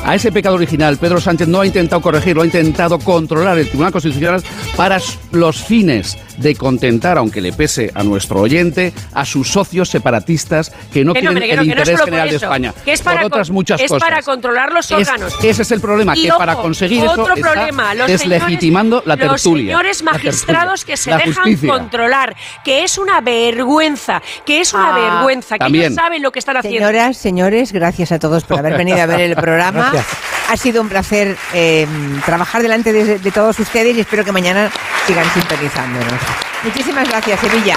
A 0.05 0.15
ese 0.15 0.31
pecado 0.31 0.55
original, 0.57 0.99
Pedro 0.99 1.19
Sánchez 1.21 1.49
no 1.49 1.61
ha 1.63 1.67
intentado 1.67 2.03
corregirlo, 2.03 2.43
ha 2.43 2.45
intentado 2.45 2.99
controlar 2.99 3.59
el 3.59 3.67
Tribunal 3.69 3.91
Constitucional 3.93 4.43
para 4.77 5.01
los 5.33 5.63
fines 5.63 6.19
de 6.39 6.55
contentar, 6.55 7.19
aunque 7.19 7.41
le 7.41 7.53
pese 7.53 7.91
a 7.95 8.03
nuestro 8.03 8.41
oyente, 8.41 8.93
a 9.13 9.25
sus 9.25 9.51
socios 9.51 9.89
separatistas 9.89 10.73
que 10.93 11.05
no 11.05 11.15
Que 11.15 11.23
no, 11.23 11.31
quieren 11.33 11.49
que 11.51 11.57
no, 11.57 11.63
el 11.63 11.69
que 11.69 11.75
no 11.75 11.83
es 11.83 11.89
interés 11.89 12.01
por 12.01 12.05
general 12.09 12.29
de 12.31 12.37
eso, 12.37 12.45
España. 12.47 12.75
que 12.85 12.93
es 12.93 13.03
por 13.03 13.15
para 13.15 13.27
otras 13.27 13.49
con- 13.49 13.55
muchas 13.55 13.81
es 13.81 13.89
cosas. 13.89 14.09
para 14.09 14.23
controlar 14.23 14.73
los 14.73 14.91
Es- 14.91 14.97
órganos. 15.09 15.35
ese 15.43 15.63
es 15.63 15.71
el 15.71 15.81
problema, 15.81 16.17
Y 16.17 16.23
que 16.25 16.29
para 16.37 16.55
ojo, 16.55 16.63
conseguir 16.63 17.03
otro 17.07 17.25
eso 17.25 17.35
está 17.35 17.53
problema, 17.53 17.95
los 17.95 18.07
deslegitimando 18.09 19.01
señores- 19.01 19.07
la 19.09 19.17
tertulia. 19.17 19.73
Los 19.77 19.97
señores 19.97 20.03
magistrados 20.03 20.85
tertulia, 20.85 20.87
que 20.87 20.97
se 20.97 21.11
dejan 21.29 21.45
justicia. 21.45 21.69
controlar, 21.69 22.37
que 22.65 22.85
es 22.85 22.99
una 22.99 23.21
vergüenza, 23.21 24.23
que 24.45 24.61
es 24.61 24.73
una 24.75 24.95
Ah, 24.95 25.15
vergüenza, 25.17 25.55
que 25.57 25.59
también. 25.61 25.85
ellos 25.87 25.95
saben 25.97 26.23
lo 26.23 26.33
que 26.33 26.39
están 26.39 26.57
haciendo. 26.57 26.87
Señoras, 26.89 27.17
señores, 27.17 27.73
gracias 27.73 28.13
a 28.13 28.19
todos 28.19 28.45
por 28.45 28.59
haber 28.59 28.77
venido 28.77 29.01
a 29.01 29.07
ver 29.07 29.21
el 29.21 29.37
programa. 29.37 29.91
Gracias. 29.93 30.07
Ha 30.51 30.57
sido 30.57 30.83
un 30.83 30.89
placer 30.89 31.37
eh, 31.55 31.87
trabajar 32.27 32.63
delante 32.63 32.93
de, 32.93 33.19
de 33.19 33.31
todos 33.31 33.59
ustedes 33.59 33.97
y 33.97 34.01
espero 34.01 34.25
que 34.25 34.33
mañana 34.33 34.71
sigan 35.07 35.25
sintonizándonos. 35.33 36.21
Muchísimas 36.63 37.09
gracias, 37.09 37.41
Sevilla. 37.41 37.77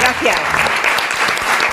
Gracias. 0.00 0.73